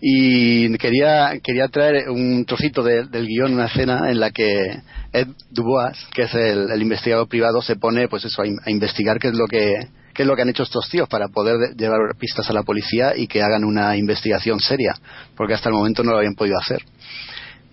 Y 0.01 0.77
quería, 0.79 1.39
quería 1.45 1.69
traer 1.69 2.09
un 2.11 2.45
trocito 2.45 2.83
de- 2.83 3.05
del 3.05 3.27
guion, 3.29 3.55
una 3.55 3.67
escena 3.67 4.11
en 4.11 4.19
la 4.19 4.33
que 4.33 4.81
Ed 5.13 5.29
Dubois, 5.51 5.97
que 6.13 6.23
es 6.23 6.35
el, 6.35 6.71
el 6.73 6.83
investigador 6.83 7.29
privado, 7.29 7.63
se 7.63 7.77
pone 7.77 8.09
pues 8.09 8.25
eso, 8.25 8.43
a, 8.43 8.47
in- 8.49 8.59
a 8.65 8.71
investigar 8.71 9.21
qué 9.21 9.29
es 9.29 9.35
lo 9.35 9.47
que 9.47 9.75
qué 10.15 10.23
es 10.23 10.29
lo 10.29 10.35
que 10.37 10.43
han 10.43 10.49
hecho 10.49 10.63
estos 10.63 10.89
tíos 10.89 11.09
para 11.09 11.29
poder 11.29 11.57
de- 11.59 11.75
llevar 11.77 12.01
pistas 12.19 12.49
a 12.49 12.53
la 12.53 12.63
policía 12.63 13.17
y 13.17 13.27
que 13.27 13.43
hagan 13.43 13.65
una 13.65 13.97
investigación 13.97 14.61
seria, 14.61 14.95
porque 15.37 15.55
hasta 15.55 15.69
el 15.69 15.75
momento 15.75 16.03
no 16.03 16.13
lo 16.13 16.19
habían 16.19 16.35
podido 16.35 16.59
hacer. 16.59 16.83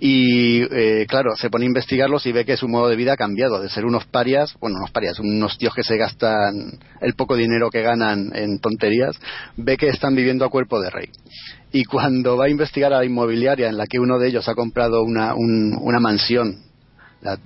Y 0.01 0.61
eh, 0.73 1.05
claro, 1.09 1.35
se 1.35 1.49
pone 1.49 1.65
a 1.65 1.67
investigarlos 1.67 2.25
y 2.25 2.31
ve 2.31 2.45
que 2.45 2.55
su 2.55 2.69
modo 2.69 2.87
de 2.87 2.95
vida 2.95 3.13
ha 3.13 3.17
cambiado, 3.17 3.59
de 3.61 3.67
ser 3.67 3.83
unos 3.85 4.05
parias, 4.05 4.55
bueno, 4.61 4.77
unos 4.77 4.91
parias, 4.91 5.19
unos 5.19 5.57
tíos 5.57 5.73
que 5.75 5.83
se 5.83 5.97
gastan 5.97 6.79
el 7.01 7.15
poco 7.15 7.35
dinero 7.35 7.69
que 7.69 7.81
ganan 7.81 8.31
en 8.33 8.59
tonterías, 8.59 9.19
ve 9.57 9.75
que 9.75 9.89
están 9.89 10.15
viviendo 10.15 10.45
a 10.45 10.49
cuerpo 10.49 10.79
de 10.79 10.89
rey. 10.89 11.09
Y 11.73 11.83
cuando 11.83 12.37
va 12.37 12.45
a 12.45 12.49
investigar 12.49 12.93
a 12.93 12.99
la 12.99 13.05
inmobiliaria 13.05 13.67
en 13.67 13.75
la 13.77 13.87
que 13.87 13.99
uno 13.99 14.17
de 14.19 14.29
ellos 14.29 14.47
ha 14.47 14.55
comprado 14.55 15.03
una, 15.03 15.33
un- 15.35 15.77
una 15.81 15.99
mansión 15.99 16.63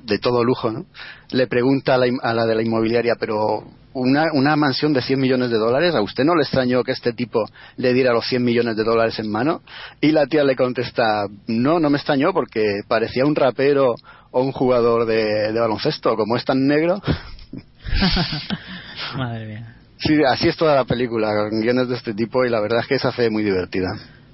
de 0.06 0.20
todo 0.20 0.44
lujo, 0.44 0.70
¿no? 0.72 0.86
Le 1.32 1.48
pregunta 1.48 1.96
a 1.96 1.98
la, 1.98 2.06
a 2.22 2.34
la 2.36 2.46
de 2.46 2.54
la 2.54 2.62
inmobiliaria, 2.62 3.16
pero 3.20 3.64
una, 3.94 4.32
una 4.34 4.56
mansión 4.56 4.94
de 4.94 5.02
100 5.02 5.20
millones 5.20 5.50
de 5.50 5.58
dólares, 5.58 5.96
¿a 5.96 6.02
usted 6.02 6.24
no 6.24 6.36
le 6.36 6.44
extrañó 6.44 6.84
que 6.84 6.92
este 6.92 7.14
tipo 7.14 7.46
le 7.78 7.94
diera 7.94 8.14
los 8.14 8.28
100 8.28 8.44
millones 8.44 8.76
de 8.76 8.84
dólares 8.84 9.18
en 9.20 9.30
mano? 9.30 9.62
Y 10.02 10.12
la 10.12 10.28
tía 10.28 10.44
le 10.44 10.56
contesta, 10.56 11.26
no, 11.48 11.80
no 11.80 11.90
me 11.90 11.98
extrañó 11.98 12.34
porque 12.34 12.82
parecía 12.88 13.26
un 13.26 13.36
rapero 13.36 13.96
o 14.32 14.42
un 14.42 14.52
jugador 14.52 15.06
de, 15.06 15.52
de 15.52 15.60
baloncesto, 15.60 16.16
como 16.16 16.36
es 16.36 16.46
tan 16.46 16.68
negro. 16.68 17.02
Madre 19.18 19.46
mía. 19.46 19.76
Sí, 19.98 20.18
así 20.28 20.50
es 20.50 20.58
toda 20.58 20.76
la 20.76 20.86
película, 20.86 21.30
con 21.50 21.62
guiones 21.62 21.88
de 21.88 21.96
este 21.96 22.14
tipo 22.14 22.44
y 22.44 22.50
la 22.50 22.60
verdad 22.60 22.80
es 22.80 22.88
que 22.88 23.00
se 23.00 23.08
hace 23.08 23.30
muy 23.30 23.44
divertida. 23.44 23.88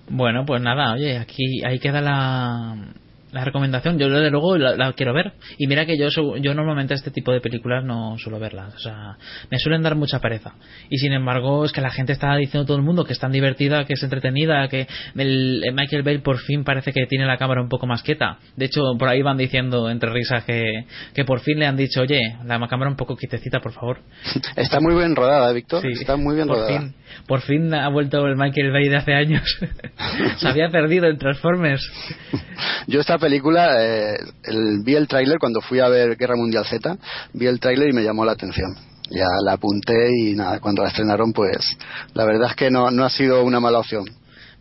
Bueno, 0.09 0.43
pues 0.45 0.61
nada, 0.61 0.93
oye, 0.93 1.19
aquí 1.19 1.63
ahí 1.63 1.79
queda 1.79 2.01
la, 2.01 2.75
la 3.31 3.45
recomendación. 3.45 3.97
Yo 3.97 4.09
desde 4.09 4.31
luego 4.31 4.57
la, 4.57 4.75
la 4.75 4.93
quiero 4.93 5.13
ver. 5.13 5.33
Y 5.57 5.67
mira 5.67 5.85
que 5.85 5.97
yo 5.97 6.09
yo 6.37 6.53
normalmente 6.53 6.93
este 6.93 7.11
tipo 7.11 7.31
de 7.31 7.41
películas 7.41 7.83
no 7.83 8.17
suelo 8.17 8.39
verlas. 8.39 8.75
O 8.75 8.79
sea, 8.79 9.17
me 9.49 9.59
suelen 9.59 9.81
dar 9.81 9.95
mucha 9.95 10.19
pereza. 10.19 10.53
Y 10.89 10.97
sin 10.97 11.13
embargo, 11.13 11.65
es 11.65 11.71
que 11.71 11.81
la 11.81 11.91
gente 11.91 12.13
está 12.13 12.35
diciendo 12.35 12.65
todo 12.65 12.77
el 12.77 12.83
mundo 12.83 13.05
que 13.05 13.13
es 13.13 13.19
tan 13.19 13.31
divertida, 13.31 13.85
que 13.85 13.93
es 13.93 14.03
entretenida, 14.03 14.67
que 14.67 14.87
el, 15.15 15.61
el 15.63 15.73
Michael 15.73 16.03
Bale 16.03 16.19
por 16.19 16.37
fin 16.39 16.63
parece 16.63 16.91
que 16.91 17.05
tiene 17.05 17.25
la 17.25 17.37
cámara 17.37 17.61
un 17.61 17.69
poco 17.69 17.87
más 17.87 18.03
quieta. 18.03 18.37
De 18.55 18.65
hecho, 18.65 18.81
por 18.97 19.07
ahí 19.07 19.21
van 19.21 19.37
diciendo 19.37 19.89
entre 19.89 20.11
risas 20.11 20.43
que, 20.43 20.85
que 21.13 21.25
por 21.25 21.39
fin 21.41 21.59
le 21.59 21.67
han 21.67 21.77
dicho, 21.77 22.01
oye, 22.01 22.19
la 22.45 22.59
cámara 22.67 22.89
un 22.89 22.97
poco 22.97 23.15
quietecita, 23.15 23.59
por 23.59 23.71
favor. 23.71 23.99
Está 24.55 24.79
muy 24.79 24.95
bien 24.95 25.15
rodada, 25.15 25.51
Víctor. 25.53 25.81
Sí, 25.81 25.89
Está 25.91 26.15
muy 26.15 26.35
bien 26.35 26.47
rodada. 26.47 26.79
Fin, 26.79 26.95
por 27.27 27.41
fin 27.41 27.73
ha 27.73 27.87
vuelto 27.89 28.25
el 28.27 28.35
Michael 28.35 28.71
Bay 28.71 28.87
de 28.89 28.95
hace 28.97 29.13
años. 29.13 29.43
Se 30.37 30.47
había 30.47 30.69
perdido 30.69 31.07
en 31.07 31.17
Transformers. 31.17 31.81
Yo 32.87 32.99
esta 32.99 33.17
película, 33.17 33.83
eh, 33.83 34.17
el- 34.43 34.81
vi 34.83 34.95
el 34.95 35.07
tráiler 35.07 35.37
cuando 35.39 35.61
fui 35.61 35.79
a 35.79 35.89
ver 35.89 36.15
Guerra 36.17 36.35
Mundial 36.35 36.65
Z, 36.65 36.97
vi 37.33 37.45
el 37.47 37.59
tráiler 37.59 37.89
y 37.89 37.93
me 37.93 38.03
llamó 38.03 38.25
la 38.25 38.33
atención. 38.33 38.75
Ya 39.11 39.25
la 39.43 39.53
apunté 39.53 39.95
y 40.23 40.35
nada, 40.35 40.59
cuando 40.59 40.83
la 40.83 40.89
estrenaron, 40.89 41.33
pues 41.33 41.57
la 42.13 42.25
verdad 42.25 42.49
es 42.51 42.55
que 42.55 42.69
no, 42.69 42.91
no 42.91 43.03
ha 43.05 43.09
sido 43.09 43.43
una 43.43 43.59
mala 43.59 43.79
opción. 43.79 44.05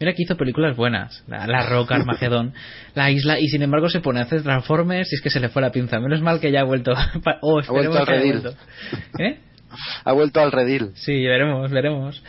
Mira 0.01 0.13
que 0.13 0.23
hizo 0.23 0.37
películas 0.37 0.77
buenas. 0.77 1.25
La, 1.27 1.47
la 1.49 1.67
Roca, 1.67 1.97
Armagedón, 1.97 2.55
La 2.95 3.11
Isla, 3.11 3.41
y 3.41 3.49
sin 3.49 3.63
embargo 3.63 3.89
se 3.89 3.99
pone 4.01 4.21
a 4.21 4.23
hacer 4.23 4.43
Transformers 4.43 5.13
y 5.13 5.17
es 5.17 5.21
que 5.21 5.29
se 5.29 5.41
le 5.41 5.49
fue 5.49 5.61
la 5.61 5.73
pinza. 5.73 5.99
Menos 5.99 6.23
mal 6.23 6.39
que 6.41 6.53
ya 6.53 6.61
ha 6.61 6.65
vuelto. 6.65 6.93
Oh, 7.43 7.59
Ha 7.61 7.67
vuelto 7.73 7.99
esperemos 7.99 8.07
que 8.07 8.13
haya 8.13 8.23
vuelto. 8.41 8.55
¿Eh? 9.19 9.39
Ha 10.05 10.12
vuelto 10.12 10.41
al 10.41 10.53
redil. 10.53 10.93
Sí, 10.95 11.27
veremos, 11.27 11.71
veremos. 11.71 12.23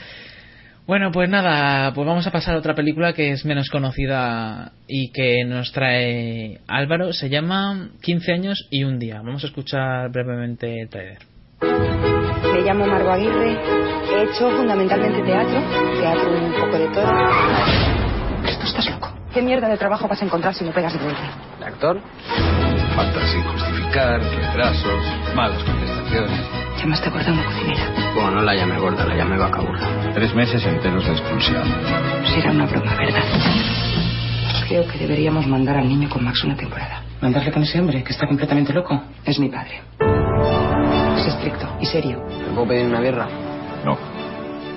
Bueno, 0.89 1.11
pues 1.11 1.29
nada, 1.29 1.93
pues 1.93 2.07
vamos 2.07 2.25
a 2.25 2.31
pasar 2.31 2.55
a 2.55 2.57
otra 2.57 2.73
película 2.73 3.13
que 3.13 3.29
es 3.31 3.45
menos 3.45 3.69
conocida 3.69 4.71
y 4.87 5.11
que 5.11 5.45
nos 5.45 5.71
trae 5.71 6.61
Álvaro. 6.67 7.13
Se 7.13 7.29
llama 7.29 7.89
15 8.01 8.31
años 8.31 8.67
y 8.71 8.83
un 8.83 8.97
día. 8.97 9.21
Vamos 9.23 9.43
a 9.43 9.47
escuchar 9.47 10.09
brevemente 10.09 10.81
el 10.81 10.89
trailer. 10.89 11.19
Me 11.61 12.61
llamo 12.61 12.87
Margo 12.87 13.11
Aguirre. 13.11 13.55
He 14.11 14.23
hecho 14.23 14.49
fundamentalmente 14.49 15.21
teatro, 15.21 15.61
teatro 15.99 16.31
un 16.31 16.53
poco 16.53 16.79
de 16.79 16.87
todo. 16.87 17.11
Esto 18.47 18.65
estás 18.65 18.89
loco. 18.89 19.15
¿Qué 19.31 19.43
mierda 19.43 19.69
de 19.69 19.77
trabajo 19.77 20.07
vas 20.07 20.19
a 20.23 20.25
encontrar 20.25 20.55
si 20.55 20.65
no 20.65 20.71
pegas 20.71 20.95
el 20.95 21.01
golpe? 21.01 21.21
¿El 21.59 21.63
actor? 21.65 22.01
Faltas 22.95 23.31
sin 23.31 23.43
justificar, 23.43 24.19
retrasos, 24.21 25.35
malas 25.35 25.63
contestaciones. 25.63 26.68
Llamaste 26.79 27.09
gorda 27.09 27.29
a 27.29 27.33
una 27.33 27.43
cocinera. 27.43 28.13
Bueno, 28.15 28.31
no 28.31 28.41
la 28.41 28.55
llamé 28.55 28.79
gorda, 28.79 29.05
la 29.05 29.15
llamé 29.15 29.37
vaca 29.37 29.59
burra. 29.59 30.11
Tres 30.13 30.33
meses 30.33 30.65
enteros 30.65 31.05
de 31.05 31.11
expulsión. 31.11 31.63
Será 32.33 32.51
una 32.51 32.65
broma, 32.65 32.95
¿verdad? 32.95 33.23
Creo 34.67 34.87
que 34.87 34.97
deberíamos 34.97 35.45
mandar 35.47 35.77
al 35.77 35.89
niño 35.89 36.09
con 36.09 36.23
Max 36.23 36.43
una 36.45 36.55
temporada. 36.55 37.03
¿Mandarle 37.21 37.51
con 37.51 37.63
ese 37.63 37.79
hombre 37.81 38.01
que 38.03 38.13
está 38.13 38.27
completamente 38.27 38.71
loco? 38.71 39.01
Es 39.25 39.37
mi 39.39 39.49
padre. 39.49 39.81
Es 41.17 41.27
estricto 41.27 41.77
y 41.81 41.85
serio. 41.85 42.23
¿Te 42.27 42.51
puedo 42.51 42.67
pedir 42.67 42.85
una 42.85 43.01
birra? 43.01 43.27
No. 43.83 43.97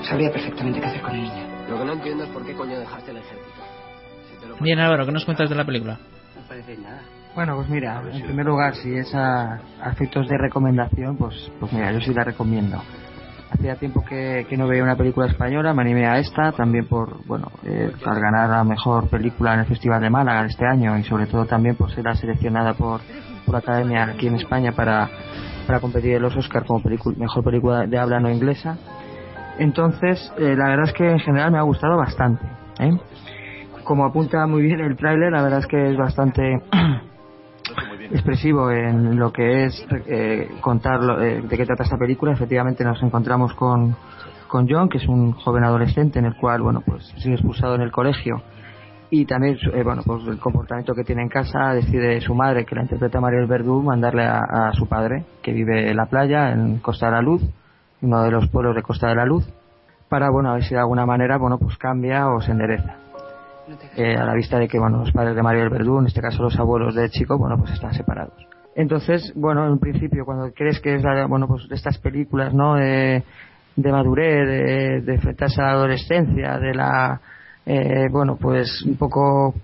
Sabría 0.02 0.32
perfectamente 0.32 0.80
qué 0.80 0.86
hacer 0.86 1.02
con 1.02 1.14
el 1.14 1.22
niño. 1.22 1.46
Lo 1.70 1.78
que 1.78 1.84
no 1.84 1.92
entiendo 1.92 2.24
es 2.24 2.30
por 2.30 2.44
qué 2.44 2.54
coño 2.54 2.80
dejaste 2.80 3.12
el 3.12 3.18
ejército. 3.18 3.62
Bien, 4.60 4.80
Álvaro, 4.80 5.06
¿qué 5.06 5.12
nos 5.12 5.24
cuentas 5.24 5.48
de 5.48 5.54
la 5.54 5.64
película? 5.64 5.98
No 6.34 6.42
parece 6.48 6.76
nada. 6.78 7.02
Bueno, 7.34 7.56
pues 7.56 7.68
mira, 7.70 8.02
en 8.12 8.22
primer 8.22 8.44
lugar, 8.44 8.74
si 8.74 8.94
es 8.94 9.14
a 9.14 9.58
a 9.82 9.90
efectos 9.90 10.28
de 10.28 10.38
recomendación, 10.38 11.16
pues, 11.16 11.50
pues 11.58 11.72
mira, 11.72 11.92
yo 11.92 12.00
sí 12.00 12.14
la 12.14 12.24
recomiendo. 12.24 12.80
Hacía 13.50 13.76
tiempo 13.76 14.04
que, 14.04 14.46
que 14.48 14.56
no 14.56 14.66
veía 14.66 14.82
una 14.82 14.96
película 14.96 15.26
española, 15.26 15.74
me 15.74 15.82
animé 15.82 16.06
a 16.06 16.18
esta, 16.18 16.52
también 16.52 16.86
por, 16.86 17.26
bueno, 17.26 17.50
eh, 17.64 17.92
al 18.04 18.20
ganar 18.20 18.48
la 18.48 18.64
mejor 18.64 19.08
película 19.08 19.54
en 19.54 19.60
el 19.60 19.66
Festival 19.66 20.00
de 20.00 20.08
Málaga 20.08 20.46
este 20.46 20.66
año 20.66 20.96
y 20.96 21.04
sobre 21.04 21.26
todo 21.26 21.44
también 21.44 21.76
por 21.76 21.90
ser 21.90 22.04
la 22.04 22.14
seleccionada 22.14 22.74
por, 22.74 23.00
por 23.44 23.56
Academia 23.56 24.04
aquí 24.04 24.28
en 24.28 24.36
España 24.36 24.72
para, 24.72 25.10
para 25.66 25.80
competir 25.80 26.14
en 26.14 26.22
los 26.22 26.36
Oscar 26.36 26.64
como 26.64 26.82
mejor 27.16 27.44
película 27.44 27.86
de 27.86 27.98
habla 27.98 28.20
no 28.20 28.30
inglesa. 28.30 28.78
Entonces, 29.58 30.32
eh, 30.38 30.54
la 30.56 30.68
verdad 30.70 30.86
es 30.86 30.92
que 30.94 31.10
en 31.10 31.18
general 31.18 31.52
me 31.52 31.58
ha 31.58 31.62
gustado 31.62 31.96
bastante. 31.96 32.46
¿eh? 32.78 32.92
Como 33.84 34.06
apunta 34.06 34.46
muy 34.46 34.62
bien 34.62 34.80
el 34.80 34.96
tráiler, 34.96 35.32
la 35.32 35.42
verdad 35.42 35.58
es 35.58 35.66
que 35.66 35.90
es 35.90 35.96
bastante 35.96 36.62
expresivo 38.12 38.70
en 38.70 39.18
lo 39.18 39.32
que 39.32 39.64
es 39.64 39.86
eh, 40.06 40.48
contar 40.60 41.02
lo- 41.02 41.20
eh, 41.20 41.42
de 41.42 41.56
qué 41.56 41.66
trata 41.66 41.84
esta 41.84 41.96
película. 41.96 42.32
Efectivamente 42.32 42.84
nos 42.84 43.02
encontramos 43.02 43.54
con, 43.54 43.96
con 44.48 44.68
John, 44.68 44.88
que 44.88 44.98
es 44.98 45.08
un 45.08 45.32
joven 45.32 45.64
adolescente 45.64 46.18
en 46.18 46.26
el 46.26 46.36
cual, 46.36 46.62
bueno, 46.62 46.82
pues 46.84 47.04
sido 47.18 47.34
expulsado 47.34 47.74
en 47.74 47.80
el 47.82 47.90
colegio 47.90 48.42
y 49.10 49.26
también, 49.26 49.58
eh, 49.74 49.82
bueno, 49.82 50.02
pues 50.06 50.26
el 50.26 50.38
comportamiento 50.38 50.94
que 50.94 51.04
tiene 51.04 51.20
en 51.22 51.28
casa, 51.28 51.74
decide 51.74 52.18
su 52.22 52.34
madre, 52.34 52.64
que 52.64 52.74
la 52.74 52.82
interpreta 52.82 53.20
Mariel 53.20 53.46
Verdú, 53.46 53.82
mandarle 53.82 54.24
a, 54.24 54.40
a 54.40 54.72
su 54.72 54.86
padre, 54.88 55.26
que 55.42 55.52
vive 55.52 55.90
en 55.90 55.96
la 55.98 56.06
playa, 56.06 56.50
en 56.52 56.78
Costa 56.78 57.06
de 57.06 57.12
la 57.12 57.20
Luz, 57.20 57.42
uno 58.00 58.22
de 58.22 58.30
los 58.30 58.48
pueblos 58.48 58.74
de 58.74 58.82
Costa 58.82 59.08
de 59.08 59.16
la 59.16 59.26
Luz, 59.26 59.46
para, 60.08 60.30
bueno, 60.30 60.50
a 60.50 60.54
ver 60.54 60.64
si 60.64 60.74
de 60.74 60.80
alguna 60.80 61.04
manera, 61.04 61.36
bueno, 61.36 61.58
pues 61.58 61.76
cambia 61.76 62.28
o 62.28 62.40
se 62.40 62.52
endereza. 62.52 63.01
Eh, 63.96 64.16
a 64.16 64.24
la 64.24 64.34
vista 64.34 64.58
de 64.58 64.66
que, 64.66 64.78
bueno, 64.78 64.98
los 64.98 65.12
padres 65.12 65.36
de 65.36 65.42
Mariel 65.42 65.68
Verdú, 65.68 66.00
en 66.00 66.06
este 66.06 66.20
caso 66.20 66.42
los 66.42 66.58
abuelos 66.58 66.94
del 66.94 67.10
chico, 67.10 67.38
bueno, 67.38 67.56
pues 67.58 67.72
están 67.72 67.94
separados. 67.94 68.34
Entonces, 68.74 69.32
bueno, 69.36 69.66
en 69.66 69.78
principio, 69.78 70.24
cuando 70.24 70.52
crees 70.52 70.80
que 70.80 70.94
es, 70.94 71.02
la, 71.02 71.26
bueno, 71.26 71.46
pues 71.46 71.68
de 71.68 71.74
estas 71.74 71.98
películas, 71.98 72.54
¿no? 72.54 72.74
De, 72.74 73.22
madurez, 73.76 74.46
de, 74.46 75.00
de 75.02 75.14
enfrentarse 75.14 75.60
a 75.60 75.66
la 75.66 75.72
adolescencia, 75.72 76.58
de 76.58 76.74
la, 76.74 77.20
eh, 77.66 78.08
bueno, 78.10 78.36
pues 78.36 78.82
un 78.82 78.96
poco 78.96 79.54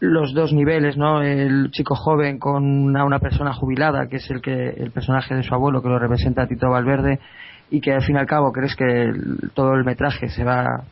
los 0.00 0.34
dos 0.34 0.52
niveles, 0.52 0.96
¿no? 0.96 1.22
El 1.22 1.70
chico 1.70 1.94
joven 1.94 2.38
con 2.38 2.64
una, 2.64 3.04
una 3.04 3.18
persona 3.18 3.52
jubilada, 3.52 4.08
que 4.08 4.16
es 4.16 4.30
el 4.30 4.40
que 4.40 4.70
el 4.70 4.90
personaje 4.90 5.34
de 5.34 5.42
su 5.42 5.54
abuelo 5.54 5.82
que 5.82 5.88
lo 5.88 5.98
representa 5.98 6.46
Tito 6.46 6.70
Valverde 6.70 7.18
y 7.70 7.80
que 7.80 7.92
al 7.92 8.02
fin 8.02 8.16
y 8.16 8.18
al 8.18 8.26
cabo 8.26 8.52
crees 8.52 8.76
que 8.76 9.10
todo 9.54 9.74
el 9.74 9.84
metraje 9.84 10.28
se 10.28 10.44
va 10.44 10.84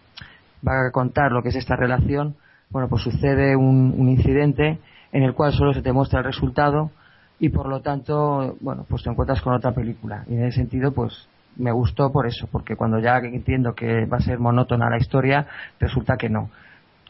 va 0.67 0.87
a 0.87 0.91
contar 0.91 1.33
lo 1.33 1.43
que 1.43 1.51
es 1.51 1.57
esta 1.57 1.77
relación, 1.77 2.37
bueno, 2.71 2.89
pues 2.89 3.03
sucede 3.03 3.57
un, 3.57 3.95
un 3.97 4.09
incidente 4.09 4.79
en 5.13 5.23
el 5.23 5.35
cual 5.35 5.53
solo 5.53 5.73
se 5.73 5.83
te 5.83 5.93
muestra 5.93 6.21
el 6.21 6.25
resultado 6.25 6.91
y 7.39 7.49
por 7.49 7.69
lo 7.69 7.81
tanto, 7.81 8.57
bueno, 8.61 8.85
pues 8.89 9.03
te 9.03 9.11
encuentras 9.11 9.43
con 9.43 9.55
otra 9.55 9.73
película. 9.73 10.25
Y 10.29 10.35
en 10.35 10.45
ese 10.45 10.59
sentido, 10.59 10.93
pues 10.93 11.29
me 11.57 11.73
gustó 11.73 12.11
por 12.11 12.27
eso, 12.27 12.49
porque 12.51 12.77
cuando 12.77 12.99
ya 12.99 13.19
entiendo 13.19 13.75
que 13.75 14.07
va 14.07 14.17
a 14.19 14.21
ser 14.21 14.39
monótona 14.39 14.91
la 14.91 14.99
historia, 14.99 15.47
resulta 15.79 16.17
que 16.17 16.29
no. 16.29 16.51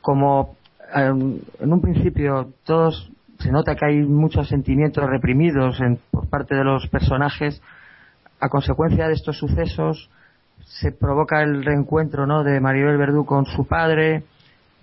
Como 0.03 0.57
em, 0.95 1.39
en 1.61 1.73
un 1.73 1.81
principio 1.81 2.51
todos 2.65 3.11
se 3.39 3.51
nota 3.51 3.75
que 3.75 3.87
hay 3.87 4.03
muchos 4.03 4.49
sentimientos 4.49 5.05
reprimidos 5.09 5.81
en- 5.81 5.99
por 6.11 6.29
parte 6.29 6.55
de 6.55 6.65
los 6.65 6.87
personajes, 6.89 7.61
a 8.41 8.49
consecuencia 8.49 9.07
de 9.09 9.15
estos 9.15 9.39
sucesos 9.39 10.11
se 10.67 10.93
provoca 10.93 11.43
el 11.43 11.65
reencuentro 11.65 12.27
¿no? 12.27 12.43
de 12.43 12.61
Maribel 12.61 12.97
Verdú 12.97 13.25
con 13.25 13.47
su 13.47 13.67
padre, 13.67 14.25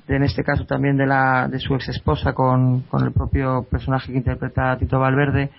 de, 0.07 0.15
en 0.15 0.23
este 0.23 0.43
caso 0.43 0.65
también 0.65 0.97
de, 0.97 1.05
la, 1.05 1.47
de 1.49 1.59
su 1.59 1.75
ex 1.75 1.89
esposa 1.89 2.33
con, 2.33 2.81
con 2.83 3.03
el 3.03 3.11
propio 3.11 3.63
personaje 3.69 4.11
que 4.11 4.17
interpreta 4.17 4.71
a 4.71 4.77
Tito 4.77 4.99
Valverde 4.99 5.51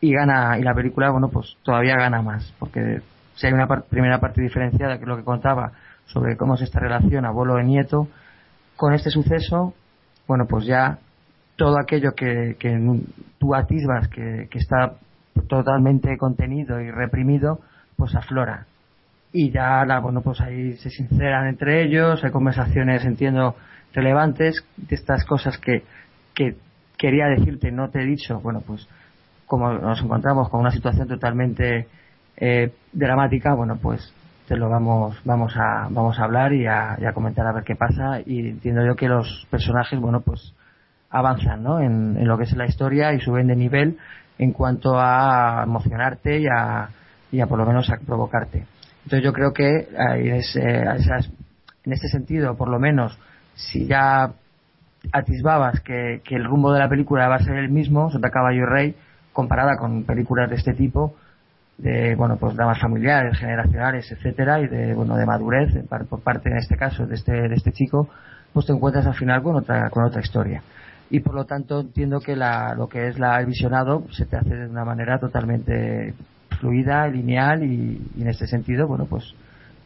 y 0.00 0.12
gana 0.12 0.58
y 0.58 0.62
la 0.62 0.74
película 0.74 1.10
bueno 1.10 1.28
pues 1.28 1.56
todavía 1.62 1.96
gana 1.96 2.20
más 2.20 2.52
porque 2.58 3.00
si 3.36 3.46
hay 3.46 3.52
una 3.52 3.66
primera 3.66 4.20
parte 4.20 4.42
diferenciada 4.42 4.96
que 4.96 5.02
es 5.02 5.08
lo 5.08 5.16
que 5.16 5.24
contaba 5.24 5.72
sobre 6.06 6.36
cómo 6.36 6.56
es 6.56 6.60
esta 6.60 6.78
relación 6.78 7.24
abuelo 7.24 7.58
y 7.58 7.64
nieto 7.64 8.08
con 8.76 8.92
este 8.92 9.10
suceso 9.10 9.72
bueno 10.26 10.44
pues 10.46 10.66
ya 10.66 10.98
todo 11.56 11.78
aquello 11.78 12.12
que, 12.14 12.56
que 12.58 12.76
tú 13.38 13.54
atisbas 13.54 14.08
que, 14.08 14.48
que 14.50 14.58
está 14.58 14.94
totalmente 15.48 16.18
contenido 16.18 16.80
y 16.80 16.90
reprimido 16.90 17.60
pues 17.96 18.14
aflora 18.14 18.66
y 19.36 19.50
ya 19.50 19.84
la, 19.84 19.98
bueno 19.98 20.22
pues 20.22 20.40
ahí 20.40 20.74
se 20.76 20.90
sinceran 20.90 21.48
entre 21.48 21.82
ellos 21.82 22.22
hay 22.22 22.30
conversaciones 22.30 23.04
entiendo 23.04 23.56
relevantes 23.92 24.64
de 24.76 24.94
estas 24.94 25.24
cosas 25.24 25.58
que, 25.58 25.82
que 26.34 26.54
quería 26.96 27.26
decirte 27.26 27.72
no 27.72 27.90
te 27.90 28.00
he 28.00 28.06
dicho 28.06 28.38
bueno 28.40 28.62
pues 28.64 28.88
como 29.46 29.72
nos 29.72 30.00
encontramos 30.00 30.48
con 30.48 30.60
una 30.60 30.70
situación 30.70 31.08
totalmente 31.08 31.88
eh, 32.36 32.72
dramática 32.92 33.54
bueno 33.54 33.76
pues 33.82 34.14
te 34.46 34.56
lo 34.56 34.68
vamos 34.68 35.18
vamos 35.24 35.52
a 35.56 35.88
vamos 35.90 36.16
a 36.20 36.24
hablar 36.24 36.52
y 36.52 36.66
a, 36.68 36.96
comentar 37.12 37.44
a 37.44 37.52
ver 37.52 37.64
qué 37.64 37.74
pasa 37.74 38.20
y 38.24 38.50
entiendo 38.50 38.86
yo 38.86 38.94
que 38.94 39.08
los 39.08 39.48
personajes 39.50 39.98
bueno 39.98 40.20
pues 40.20 40.54
avanzan 41.10 41.64
¿no? 41.64 41.80
en, 41.80 42.16
en 42.16 42.28
lo 42.28 42.38
que 42.38 42.44
es 42.44 42.56
la 42.56 42.66
historia 42.66 43.12
y 43.12 43.20
suben 43.20 43.48
de 43.48 43.56
nivel 43.56 43.98
en 44.38 44.52
cuanto 44.52 44.96
a 44.96 45.64
emocionarte 45.64 46.38
y 46.38 46.46
a, 46.46 46.88
y 47.32 47.40
a 47.40 47.46
por 47.46 47.58
lo 47.58 47.66
menos 47.66 47.90
a 47.90 47.98
provocarte. 47.98 48.64
Entonces 49.04 49.22
yo 49.22 49.32
creo 49.32 49.52
que 49.52 49.66
eh, 49.66 50.40
en 51.84 51.92
este 51.92 52.08
sentido, 52.08 52.56
por 52.56 52.68
lo 52.68 52.78
menos, 52.78 53.18
si 53.54 53.86
ya 53.86 54.32
atisbabas 55.12 55.80
que, 55.80 56.22
el 56.30 56.44
rumbo 56.44 56.72
de 56.72 56.78
la 56.78 56.88
película 56.88 57.28
va 57.28 57.36
a 57.36 57.44
ser 57.44 57.56
el 57.56 57.70
mismo, 57.70 58.10
Sota 58.10 58.30
Caballo 58.30 58.62
y 58.62 58.66
Rey, 58.66 58.96
comparada 59.32 59.76
con 59.76 60.04
películas 60.04 60.48
de 60.48 60.56
este 60.56 60.72
tipo, 60.72 61.14
de 61.76 62.14
bueno 62.14 62.36
pues 62.36 62.54
dramas 62.54 62.80
familiares, 62.80 63.38
generacionales, 63.38 64.10
etcétera, 64.10 64.60
y 64.60 64.68
de 64.68 64.94
bueno 64.94 65.16
de 65.16 65.26
madurez 65.26 65.74
por 66.08 66.20
parte 66.20 66.48
en 66.48 66.58
este 66.58 66.76
caso 66.76 67.04
de 67.04 67.16
este 67.16 67.32
de 67.32 67.54
este 67.54 67.72
chico, 67.72 68.08
pues 68.52 68.66
te 68.66 68.72
encuentras 68.72 69.06
al 69.06 69.14
final 69.14 69.42
con 69.42 69.56
otra 69.56 69.90
con 69.90 70.04
otra 70.04 70.20
historia. 70.20 70.62
Y 71.10 71.20
por 71.20 71.34
lo 71.34 71.44
tanto 71.44 71.80
entiendo 71.80 72.20
que 72.20 72.36
la, 72.36 72.74
lo 72.74 72.88
que 72.88 73.08
es 73.08 73.18
la, 73.18 73.42
visionado 73.44 74.04
se 74.10 74.24
te 74.24 74.36
hace 74.36 74.54
de 74.54 74.68
una 74.68 74.84
manera 74.84 75.18
totalmente 75.18 76.14
fluida, 76.56 77.06
lineal 77.08 77.62
y, 77.64 78.00
y 78.16 78.22
en 78.22 78.28
este 78.28 78.46
sentido, 78.46 78.86
bueno 78.86 79.06
pues 79.06 79.34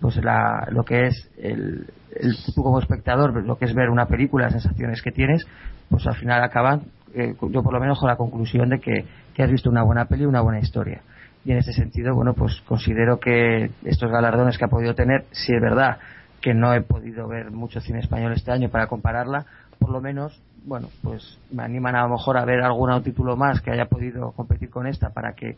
pues 0.00 0.16
la, 0.22 0.66
lo 0.70 0.84
que 0.84 1.06
es 1.06 1.28
el, 1.38 1.86
el- 2.14 2.36
tú 2.54 2.62
como 2.62 2.78
espectador, 2.78 3.44
lo 3.44 3.58
que 3.58 3.64
es 3.64 3.74
ver 3.74 3.90
una 3.90 4.06
película, 4.06 4.44
las 4.44 4.52
sensaciones 4.62 5.02
que 5.02 5.10
tienes, 5.10 5.46
pues 5.90 6.06
al 6.06 6.14
final 6.16 6.42
acaban, 6.42 6.82
eh, 7.14 7.34
yo 7.50 7.62
por 7.62 7.72
lo 7.72 7.80
menos 7.80 7.98
con 7.98 8.08
la 8.08 8.16
conclusión 8.16 8.68
de 8.68 8.78
que, 8.80 9.04
has 9.42 9.50
visto 9.50 9.70
una 9.70 9.84
buena 9.84 10.06
peli, 10.06 10.24
una 10.26 10.40
buena 10.40 10.58
historia. 10.58 11.00
Y 11.44 11.52
en 11.52 11.58
ese 11.58 11.72
sentido, 11.72 12.12
bueno, 12.12 12.34
pues 12.34 12.60
considero 12.66 13.20
que 13.20 13.70
estos 13.84 14.10
galardones 14.10 14.58
que 14.58 14.64
ha 14.64 14.68
podido 14.68 14.94
tener, 14.94 15.26
si 15.30 15.54
es 15.54 15.60
verdad 15.60 15.98
que 16.40 16.54
no 16.54 16.74
he 16.74 16.80
podido 16.80 17.28
ver 17.28 17.52
mucho 17.52 17.80
cine 17.80 18.00
español 18.00 18.32
este 18.32 18.50
año 18.50 18.68
para 18.68 18.88
compararla, 18.88 19.46
por 19.78 19.90
lo 19.90 20.00
menos, 20.00 20.40
bueno, 20.66 20.88
pues 21.04 21.38
me 21.52 21.62
animan 21.62 21.94
a 21.94 22.02
lo 22.02 22.08
mejor 22.10 22.36
a 22.36 22.44
ver 22.44 22.62
algún 22.62 23.00
título 23.04 23.36
más 23.36 23.60
que 23.60 23.70
haya 23.70 23.84
podido 23.86 24.32
competir 24.32 24.70
con 24.70 24.88
esta 24.88 25.10
para 25.10 25.34
que 25.34 25.56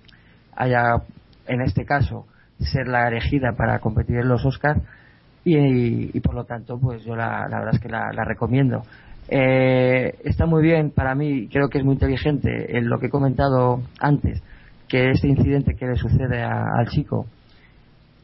haya, 0.61 1.03
en 1.47 1.61
este 1.63 1.85
caso, 1.85 2.27
ser 2.59 2.87
la 2.89 3.09
elegida 3.09 3.53
para 3.57 3.79
competir 3.79 4.17
en 4.19 4.29
los 4.29 4.45
Oscars 4.45 4.81
y, 5.45 6.17
y 6.17 6.21
por 6.21 6.35
lo 6.35 6.45
tanto, 6.45 6.79
pues 6.79 7.03
yo 7.05 7.17
la, 7.17 7.49
la 7.49 7.59
verdad 7.61 7.75
es 7.75 7.81
que 7.81 7.89
la, 7.89 8.11
recomiendo. 8.25 8.83
Eh, 9.29 10.15
está 10.25 10.45
muy 10.47 10.63
bien 10.63 10.91
para 10.91 11.15
mí, 11.15 11.49
creo 11.49 11.69
que 11.69 11.79
es 11.79 11.85
muy 11.85 11.95
inteligente 11.95 12.77
en 12.77 12.89
lo 12.89 12.99
que 12.99 13.07
he 13.07 13.11
comentado 13.11 13.81
antes, 14.01 14.43
que 14.89 15.11
este 15.11 15.29
incidente 15.29 15.77
que 15.77 15.87
le 15.87 15.97
sucede 15.97 16.43
a- 16.43 16.65
al 16.77 16.89
chico 16.89 17.27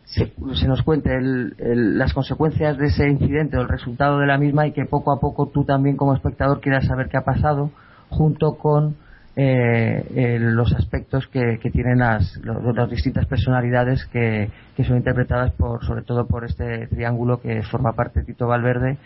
se, 0.04 0.32
se 0.54 0.68
nos 0.68 0.82
cuente 0.82 1.14
el- 1.14 1.54
el- 1.58 1.98
las 1.98 2.12
consecuencias 2.12 2.76
de 2.78 2.86
ese 2.86 3.08
incidente 3.08 3.56
o 3.56 3.60
el 3.62 3.68
resultado 3.68 4.18
de 4.18 4.26
la 4.26 4.38
misma 4.38 4.66
y 4.66 4.72
que 4.72 4.84
poco 4.84 5.12
a 5.12 5.20
poco 5.20 5.46
tú 5.48 5.64
también 5.64 5.96
como 5.96 6.14
espectador 6.14 6.60
quieras 6.60 6.86
saber 6.86 7.08
qué 7.08 7.16
ha 7.16 7.24
pasado 7.24 7.70
junto 8.08 8.56
con 8.56 8.96
eh, 9.38 10.02
eh, 10.14 10.38
los 10.40 10.72
aspectos 10.72 11.26
que, 11.28 11.58
tienen 11.70 11.98
las, 11.98 12.38
lo- 12.38 12.72
las 12.72 12.88
distintas 12.88 13.26
personalidades 13.26 14.06
que, 14.06 14.48
que 14.74 14.84
son 14.84 14.96
interpretadas 14.96 15.52
por 15.52 15.84
sobre 15.84 16.02
todo 16.04 16.26
por 16.26 16.44
este 16.46 16.86
triángulo 16.86 17.42
que 17.42 17.62
forma 17.62 17.92
parte 17.92 18.22
Tito 18.24 18.46
Valverde, 18.46 18.96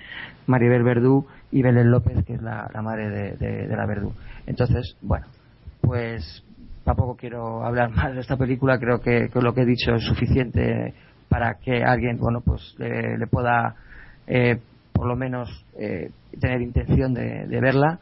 Maribel 0.46 0.84
Verdú 0.84 1.26
y 1.50 1.62
Belén 1.62 1.90
López 1.90 2.24
que 2.24 2.34
es 2.34 2.42
la, 2.42 2.70
madre 2.80 3.10
de, 3.10 3.36
de- 3.38 3.76
la 3.76 3.86
Verdú. 3.86 4.12
Entonces, 4.46 4.96
bueno, 5.02 5.26
pues 5.80 6.44
tampoco 6.84 7.16
quiero 7.16 7.64
hablar 7.64 7.90
más 7.94 8.14
de 8.14 8.20
esta 8.20 8.36
película, 8.36 8.78
creo 8.78 9.00
que, 9.00 9.28
lo 9.34 9.52
que 9.52 9.62
he 9.62 9.66
dicho 9.66 9.94
es 9.96 10.04
suficiente 10.04 10.94
para 11.28 11.54
que 11.54 11.82
alguien, 11.82 12.18
bueno, 12.18 12.40
pues 12.40 12.74
le, 12.78 13.26
pueda 13.26 13.74
eh, 14.28 14.60
por 14.92 15.08
lo 15.08 15.16
menos 15.16 15.48
eh, 15.76 16.12
tener 16.40 16.60
intención 16.62 17.14
de 17.14 17.60
verla 17.60 17.98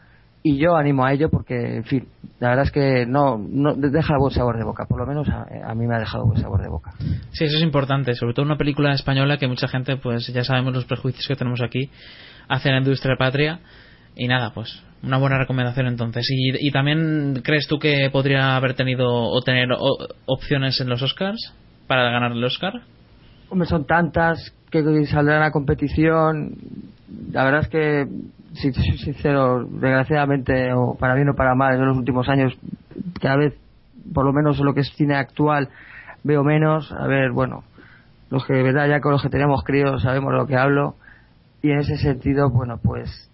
y 0.53 0.59
yo 0.59 0.77
animo 0.77 1.05
a 1.05 1.13
ello 1.13 1.29
porque, 1.31 1.77
en 1.77 1.85
fin, 1.85 2.09
la 2.41 2.49
verdad 2.51 2.65
es 2.67 2.73
que 2.73 3.07
no, 3.07 3.37
no 3.39 3.75
deja 3.75 4.17
buen 4.19 4.33
sabor 4.33 4.57
de 4.59 4.65
boca, 4.65 4.87
por 4.87 4.99
lo 5.01 5.07
menos 5.07 5.29
a, 5.29 5.47
a 5.65 5.75
mí 5.75 5.87
me 5.87 5.97
ha 5.97 5.99
dejado 5.99 6.25
buen 6.27 6.41
sabor 6.41 6.63
de 6.63 6.69
boca. 6.69 6.93
Sí, 7.33 7.45
eso 7.45 7.57
es 7.57 7.63
importante, 7.63 8.15
sobre 8.15 8.35
todo 8.35 8.47
una 8.47 8.57
película 8.57 8.93
española 8.93 9.39
que 9.39 9.49
mucha 9.49 9.69
gente, 9.69 9.97
pues 9.97 10.27
ya 10.29 10.45
sabemos 10.45 10.75
los 10.75 10.85
prejuicios 10.85 11.27
que 11.27 11.37
tenemos 11.37 11.61
aquí 11.61 11.91
hacia 12.49 12.73
la 12.73 12.79
industria 12.79 13.17
patria. 13.19 13.61
Y 14.21 14.27
nada, 14.27 14.53
pues 14.53 14.83
una 15.05 15.17
buena 15.19 15.39
recomendación 15.39 15.87
entonces. 15.87 16.27
¿Y, 16.29 16.67
y 16.67 16.73
también 16.73 17.41
crees 17.45 17.69
tú 17.69 17.79
que 17.79 18.11
podría 18.11 18.57
haber 18.57 18.75
tenido 18.75 19.09
o 19.13 19.41
tener 19.43 19.69
o- 19.73 20.09
opciones 20.27 20.81
en 20.81 20.89
los 20.89 21.03
Oscars 21.03 21.55
para 21.87 22.11
ganar 22.11 22.33
el 22.33 22.43
Oscar? 22.43 22.83
Hombre, 23.49 23.69
son 23.69 23.87
tantas 23.87 24.53
que 24.71 24.83
saldrán 25.07 25.43
a 25.43 25.53
competición. 25.53 26.57
La 27.31 27.45
verdad 27.45 27.61
es 27.63 27.69
que, 27.69 28.07
si 28.61 28.73
soy 28.73 28.99
sincero, 28.99 29.65
desgraciadamente, 29.65 30.73
o 30.73 30.97
para 30.99 31.15
bien 31.15 31.29
o 31.29 31.35
para 31.35 31.55
mal, 31.55 31.75
en 31.75 31.87
los 31.87 31.97
últimos 31.97 32.29
años, 32.29 32.57
cada 33.21 33.37
vez, 33.37 33.55
por 34.13 34.25
lo 34.25 34.33
menos 34.33 34.59
en 34.59 34.67
lo 34.67 34.75
que 34.75 34.81
es 34.81 34.93
cine 34.97 35.17
actual, 35.17 35.69
veo 36.25 36.45
menos. 36.45 36.93
A 36.93 37.07
ver, 37.07 37.33
bueno, 37.33 37.65
los 38.31 38.45
que 38.45 38.55
de 38.55 38.63
verdad 38.63 38.89
ya 38.89 39.01
con 39.01 39.13
los 39.13 39.23
que 39.23 39.31
tenemos 39.31 39.63
críos 39.65 40.03
sabemos 40.03 40.33
lo 40.33 40.47
que 40.47 40.57
hablo. 40.57 40.95
Y 41.63 41.71
en 41.71 41.79
ese 41.79 41.97
sentido, 41.97 42.51
bueno, 42.51 42.79
pues, 42.83 43.31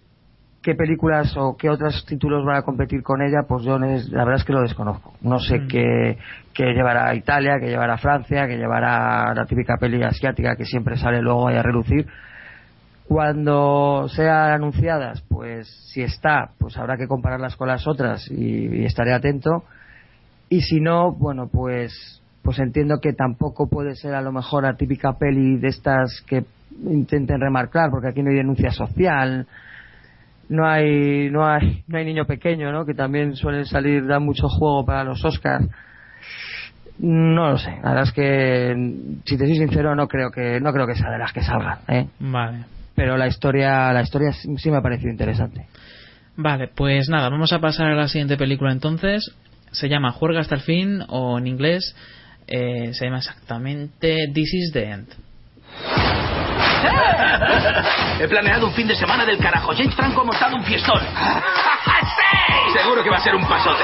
¿qué 0.63 0.73
películas 0.73 1.35
o 1.37 1.55
qué 1.57 1.69
otros 1.69 2.05
títulos 2.07 2.43
van 2.43 2.57
a 2.57 2.61
competir 2.63 3.03
con 3.03 3.21
ella? 3.21 3.43
Pues 3.47 3.63
yo 3.63 3.77
la 3.77 3.87
verdad 4.25 4.35
es 4.35 4.43
que 4.43 4.53
lo 4.53 4.61
desconozco. 4.61 5.13
No 5.21 5.39
sé 5.39 5.59
Mm. 5.59 5.67
qué, 5.67 6.17
qué 6.53 6.73
llevará 6.73 7.13
Italia, 7.13 7.57
qué 7.59 7.67
llevará 7.67 7.97
Francia, 7.97 8.47
qué 8.47 8.57
llevará 8.57 9.33
la 9.35 9.45
típica 9.45 9.77
peli 9.77 10.01
asiática 10.01 10.55
que 10.55 10.65
siempre 10.65 10.97
sale 10.97 11.21
luego 11.21 11.47
ahí 11.47 11.57
a 11.57 11.61
relucir. 11.63 12.07
Cuando 13.07 14.07
sean 14.09 14.51
anunciadas, 14.51 15.21
pues 15.29 15.67
si 15.91 16.01
está, 16.01 16.49
pues 16.57 16.75
habrá 16.77 16.97
que 16.97 17.07
compararlas 17.07 17.55
con 17.55 17.67
las 17.67 17.87
otras 17.87 18.29
y, 18.31 18.83
estaré 18.83 19.13
atento. 19.13 19.63
Y 20.49 20.61
si 20.61 20.79
no, 20.79 21.11
bueno, 21.11 21.47
pues 21.47 22.21
pues 22.41 22.59
entiendo 22.59 22.99
que 23.01 23.13
tampoco 23.13 23.67
puede 23.67 23.95
ser 23.95 24.13
a 24.13 24.21
lo 24.21 24.31
mejor 24.31 24.63
la 24.63 24.75
típica 24.75 25.13
peli 25.13 25.57
de 25.57 25.67
estas 25.67 26.23
que 26.27 26.45
intenten 26.83 27.39
remarcar, 27.39 27.89
porque 27.89 28.09
aquí 28.09 28.21
no 28.21 28.29
hay 28.29 28.35
denuncia 28.35 28.69
social, 28.69 29.47
no 30.49 30.67
hay 30.67 31.29
no 31.31 31.47
hay 31.47 31.83
no 31.87 31.97
hay 31.97 32.05
niño 32.05 32.25
pequeño, 32.25 32.71
¿no? 32.71 32.85
Que 32.85 32.93
también 32.93 33.35
suelen 33.35 33.65
salir 33.65 34.05
da 34.05 34.19
mucho 34.19 34.47
juego 34.47 34.85
para 34.85 35.03
los 35.03 35.23
Oscars. 35.25 35.67
No 36.99 37.51
lo 37.51 37.57
sé, 37.57 37.71
la 37.83 37.89
verdad 37.89 38.03
es 38.03 38.11
que 38.13 39.19
si 39.25 39.37
te 39.37 39.45
soy 39.47 39.57
sincero 39.57 39.95
no 39.95 40.07
creo 40.07 40.31
que 40.31 40.59
no 40.59 40.71
creo 40.71 40.87
que 40.87 40.95
sea 40.95 41.11
de 41.11 41.19
las 41.19 41.33
que 41.33 41.41
salgan, 41.41 41.79
¿eh? 41.87 42.07
Vale. 42.19 42.74
Pero 42.95 43.17
la 43.17 43.27
historia 43.27 43.91
la 43.91 44.01
historia 44.01 44.31
sí 44.33 44.49
sí 44.57 44.71
me 44.71 44.77
ha 44.77 44.81
parecido 44.81 45.11
interesante. 45.11 45.67
Vale, 46.37 46.69
pues 46.73 47.09
nada, 47.09 47.29
vamos 47.29 47.53
a 47.53 47.59
pasar 47.59 47.87
a 47.87 47.95
la 47.95 48.07
siguiente 48.07 48.37
película 48.37 48.71
entonces. 48.71 49.31
Se 49.71 49.89
llama 49.89 50.11
Juerga 50.11 50.39
hasta 50.39 50.55
el 50.55 50.61
fin 50.61 51.03
o 51.07 51.37
en 51.37 51.47
inglés 51.47 51.95
eh, 52.47 52.93
se 52.93 53.05
llama 53.05 53.17
exactamente 53.17 54.29
This 54.33 54.53
is 54.53 54.71
the 54.71 54.83
End. 54.83 55.07
He 58.19 58.27
planeado 58.27 58.67
un 58.67 58.73
fin 58.73 58.87
de 58.87 58.95
semana 58.95 59.25
del 59.25 59.37
carajo. 59.37 59.73
James 59.75 59.95
Franco 59.95 60.21
ha 60.21 60.25
montado 60.25 60.55
un 60.55 60.63
fiestón. 60.63 60.99
¡Sí! 61.01 62.77
Seguro 62.77 63.03
que 63.03 63.09
va 63.09 63.17
a 63.17 63.21
ser 63.21 63.35
un 63.35 63.45
pasote. 63.47 63.83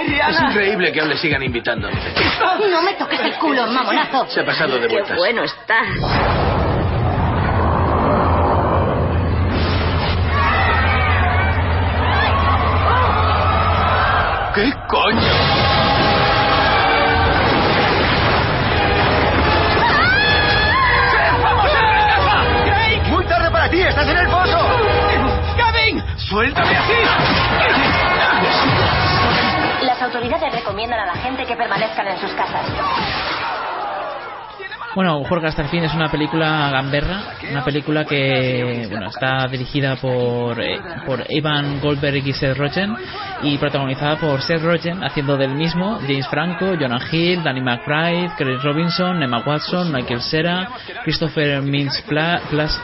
Es 0.00 0.40
increíble 0.40 0.92
que 0.92 1.00
aún 1.00 1.10
le 1.10 1.16
sigan 1.16 1.42
invitando. 1.42 1.88
No 1.90 2.82
me 2.82 2.94
toques 2.94 3.20
el 3.20 3.34
culo, 3.36 3.66
mamonazo. 3.72 4.26
Se 4.28 4.40
ha 4.40 4.44
pasado 4.44 4.78
de 4.78 4.88
vueltas. 4.88 5.10
Qué 5.12 5.16
bueno 5.16 5.44
está. 5.44 5.82
¿Qué 14.54 14.72
coño? 14.88 15.30
¡Muy 23.08 23.24
tarde 23.26 23.50
para 23.50 23.68
ti! 23.68 23.80
¡Estás 23.80 24.08
en 24.08 24.16
el 24.16 24.26
pozo! 24.28 24.58
¡Gavin! 25.56 26.02
¡Suéltame 26.16 26.76
así! 26.76 26.94
Autoridades 30.10 30.52
recomiendan 30.52 30.98
a 30.98 31.06
la 31.06 31.14
gente 31.22 31.46
que 31.46 31.54
permanezcan 31.54 32.08
en 32.08 32.18
sus 32.18 32.32
casas. 32.32 32.66
Bueno, 34.96 35.22
Jorge 35.22 35.46
hasta 35.46 35.62
el 35.62 35.68
fin 35.68 35.84
es 35.84 35.94
una 35.94 36.10
película 36.10 36.68
gamberra, 36.72 37.34
una 37.48 37.64
película 37.64 38.04
que 38.04 38.88
bueno 38.90 39.06
está 39.06 39.46
dirigida 39.46 39.94
por 39.94 40.60
eh, 40.60 40.80
por 41.06 41.24
Evan 41.28 41.80
Goldberg 41.80 42.26
y 42.26 42.32
Seth 42.32 42.56
Rogen 42.56 42.96
y 43.42 43.56
protagonizada 43.58 44.16
por 44.16 44.42
Seth 44.42 44.62
Rogen 44.62 45.04
haciendo 45.04 45.36
del 45.36 45.54
mismo 45.54 46.00
James 46.00 46.26
Franco, 46.26 46.74
Jonah 46.74 47.06
Hill, 47.08 47.44
Danny 47.44 47.60
McBride, 47.60 48.32
Chris 48.36 48.60
Robinson, 48.64 49.22
Emma 49.22 49.44
Watson, 49.46 49.92
Michael 49.92 50.22
Cera, 50.22 50.68
Christopher 51.04 51.62
Mintz 51.62 52.02
Place, 52.02 52.80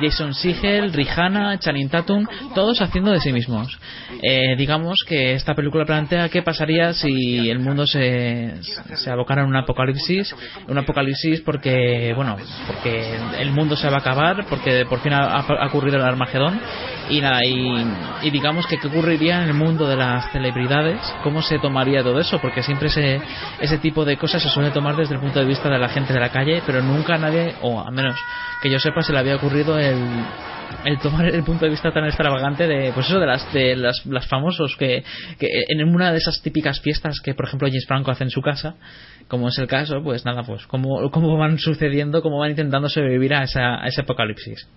Jason 0.00 0.34
Segel, 0.34 0.92
Rihanna, 0.92 1.58
Channing 1.58 1.88
Tatum, 1.88 2.26
todos 2.54 2.80
haciendo 2.80 3.10
de 3.10 3.20
sí 3.20 3.32
mismos. 3.32 3.78
Eh, 4.22 4.56
digamos 4.56 5.04
que 5.06 5.34
esta 5.34 5.54
película 5.54 5.84
plantea 5.84 6.28
qué 6.28 6.42
pasaría 6.42 6.92
si 6.92 7.50
el 7.50 7.58
mundo 7.58 7.86
se, 7.86 8.54
se 8.62 9.10
abocara 9.10 9.42
en 9.42 9.48
un 9.48 9.56
apocalipsis, 9.56 10.34
un 10.68 10.78
apocalipsis 10.78 11.40
porque, 11.40 12.12
bueno, 12.14 12.36
porque 12.66 13.16
el 13.38 13.50
mundo 13.52 13.76
se 13.76 13.88
va 13.88 13.96
a 13.96 14.00
acabar, 14.00 14.46
porque 14.48 14.84
por 14.86 15.00
fin 15.00 15.12
ha, 15.12 15.40
ha 15.40 15.66
ocurrido 15.66 15.96
el 15.96 16.04
Armagedón 16.04 16.60
y 17.10 17.20
nada, 17.20 17.44
y, 17.44 18.30
digamos 18.30 18.66
que 18.66 18.78
qué 18.78 18.86
ocurriría 18.86 19.42
en 19.42 19.48
el 19.48 19.54
mundo 19.54 19.88
de 19.88 19.96
las 19.96 20.30
celebridades, 20.30 21.00
cómo 21.24 21.42
se 21.42 21.58
tomaría 21.58 22.02
todo 22.02 22.20
eso, 22.20 22.38
porque 22.40 22.62
siempre 22.62 22.88
ese, 22.88 23.20
ese 23.60 23.78
tipo 23.78 24.04
de 24.04 24.16
cosas 24.16 24.42
se 24.42 24.48
suele 24.48 24.70
tomar 24.70 24.96
desde 24.96 25.14
el 25.14 25.20
punto 25.20 25.40
de 25.40 25.46
vista 25.46 25.68
de 25.68 25.78
la 25.78 25.88
gente 25.88 26.12
de 26.12 26.20
la 26.20 26.30
calle, 26.30 26.62
pero 26.64 26.82
nunca 26.82 27.18
nadie, 27.18 27.56
o 27.62 27.80
a 27.80 27.90
menos 27.90 28.14
que 28.62 28.70
yo 28.70 28.78
sepa, 28.78 29.02
se 29.02 29.12
le 29.12 29.18
había 29.18 29.36
ocurrido 29.36 29.78
el, 29.78 29.89
el 30.84 30.98
tomar 30.98 31.26
el 31.26 31.42
punto 31.42 31.64
de 31.64 31.70
vista 31.70 31.92
tan 31.92 32.04
extravagante 32.04 32.66
de 32.66 32.92
pues 32.92 33.06
eso 33.06 33.18
de 33.18 33.26
las 33.26 33.52
de 33.52 33.76
las, 33.76 34.04
las 34.06 34.26
famosos 34.26 34.76
que, 34.76 35.04
que 35.38 35.48
en 35.68 35.86
una 35.88 36.12
de 36.12 36.18
esas 36.18 36.40
típicas 36.42 36.80
fiestas 36.80 37.20
que 37.20 37.34
por 37.34 37.46
ejemplo 37.46 37.68
James 37.68 37.86
Franco 37.86 38.10
hace 38.10 38.24
en 38.24 38.30
su 38.30 38.40
casa 38.40 38.74
como 39.28 39.48
es 39.48 39.58
el 39.58 39.66
caso 39.66 40.02
pues 40.02 40.24
nada 40.24 40.42
pues 40.42 40.66
cómo, 40.66 41.10
cómo 41.10 41.36
van 41.36 41.58
sucediendo 41.58 42.22
cómo 42.22 42.38
van 42.38 42.50
intentando 42.50 42.88
sobrevivir 42.88 43.34
a, 43.34 43.44
esa, 43.44 43.82
a 43.82 43.86
ese 43.86 44.02
apocalipsis 44.02 44.68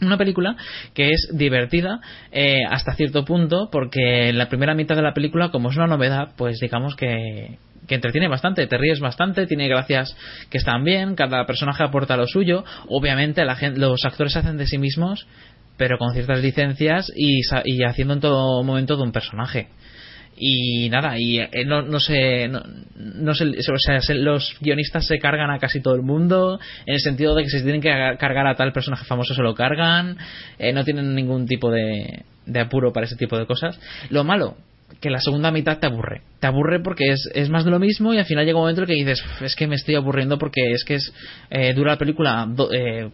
una 0.00 0.16
película 0.16 0.56
que 0.94 1.10
es 1.10 1.28
divertida 1.32 2.00
eh, 2.32 2.60
hasta 2.68 2.94
cierto 2.94 3.24
punto 3.24 3.68
porque 3.70 4.28
en 4.28 4.38
la 4.38 4.48
primera 4.48 4.74
mitad 4.74 4.96
de 4.96 5.02
la 5.02 5.14
película 5.14 5.50
como 5.50 5.70
es 5.70 5.76
una 5.76 5.86
novedad 5.86 6.32
pues 6.36 6.58
digamos 6.60 6.94
que 6.94 7.58
que 7.86 7.94
entretiene 7.94 8.28
bastante, 8.28 8.66
te 8.66 8.78
ríes 8.78 9.00
bastante, 9.00 9.46
tiene 9.46 9.68
gracias 9.68 10.16
que 10.50 10.58
están 10.58 10.84
bien, 10.84 11.14
cada 11.14 11.46
personaje 11.46 11.82
aporta 11.82 12.16
lo 12.16 12.26
suyo, 12.26 12.64
obviamente 12.88 13.44
la 13.44 13.56
los 13.74 14.04
actores 14.04 14.36
hacen 14.36 14.56
de 14.56 14.66
sí 14.66 14.78
mismos, 14.78 15.26
pero 15.76 15.98
con 15.98 16.12
ciertas 16.12 16.42
licencias 16.42 17.10
y, 17.14 17.40
y 17.64 17.84
haciendo 17.84 18.14
en 18.14 18.20
todo 18.20 18.62
momento 18.62 18.96
de 18.96 19.02
un 19.02 19.12
personaje. 19.12 19.68
Y 20.42 20.88
nada 20.88 21.18
y 21.18 21.38
eh, 21.38 21.64
no, 21.66 21.82
no 21.82 22.00
sé 22.00 22.48
no, 22.48 22.62
no 22.96 23.34
sé 23.34 23.44
o 23.44 23.78
sea 23.78 24.00
se, 24.00 24.14
los 24.14 24.56
guionistas 24.60 25.06
se 25.06 25.18
cargan 25.18 25.50
a 25.50 25.58
casi 25.58 25.82
todo 25.82 25.94
el 25.94 26.02
mundo 26.02 26.58
en 26.86 26.94
el 26.94 27.00
sentido 27.00 27.34
de 27.34 27.42
que 27.42 27.50
si 27.50 27.62
tienen 27.62 27.82
que 27.82 27.90
cargar 28.18 28.46
a 28.46 28.54
tal 28.54 28.72
personaje 28.72 29.04
famoso 29.04 29.34
se 29.34 29.42
lo 29.42 29.54
cargan 29.54 30.16
eh, 30.58 30.72
no 30.72 30.82
tienen 30.82 31.14
ningún 31.14 31.46
tipo 31.46 31.70
de 31.70 32.24
apuro 32.58 32.90
para 32.90 33.04
ese 33.04 33.16
tipo 33.16 33.36
de 33.36 33.44
cosas. 33.44 33.78
Lo 34.08 34.24
malo 34.24 34.56
que 35.00 35.10
la 35.10 35.20
segunda 35.20 35.50
mitad 35.50 35.78
te 35.78 35.86
aburre. 35.86 36.22
Te 36.40 36.46
aburre 36.46 36.80
porque 36.80 37.12
es, 37.12 37.28
es 37.34 37.50
más 37.50 37.64
de 37.64 37.70
lo 37.70 37.78
mismo 37.78 38.14
y 38.14 38.18
al 38.18 38.24
final 38.24 38.44
llega 38.44 38.58
un 38.58 38.62
momento 38.62 38.82
en 38.82 38.86
que 38.88 38.94
dices, 38.94 39.22
es 39.40 39.54
que 39.54 39.66
me 39.66 39.76
estoy 39.76 39.94
aburriendo 39.94 40.38
porque 40.38 40.72
es 40.72 40.84
que 40.84 40.94
es 40.94 41.12
eh, 41.50 41.74
dura 41.74 41.92
la 41.92 41.98
película 41.98 42.46
do, 42.48 42.70
eh, 42.72 43.10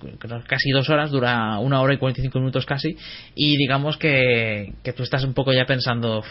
casi 0.47 0.71
dos 0.71 0.89
horas, 0.89 1.11
dura 1.11 1.59
una 1.59 1.81
hora 1.81 1.95
y 1.95 1.99
45 1.99 2.39
minutos 2.39 2.65
casi 2.65 2.97
y 3.35 3.57
digamos 3.57 3.97
que, 3.97 4.73
que 4.83 4.93
tú 4.93 5.03
estás 5.03 5.25
un 5.25 5.35
poco 5.35 5.53
ya 5.53 5.67
pensando, 5.67 6.23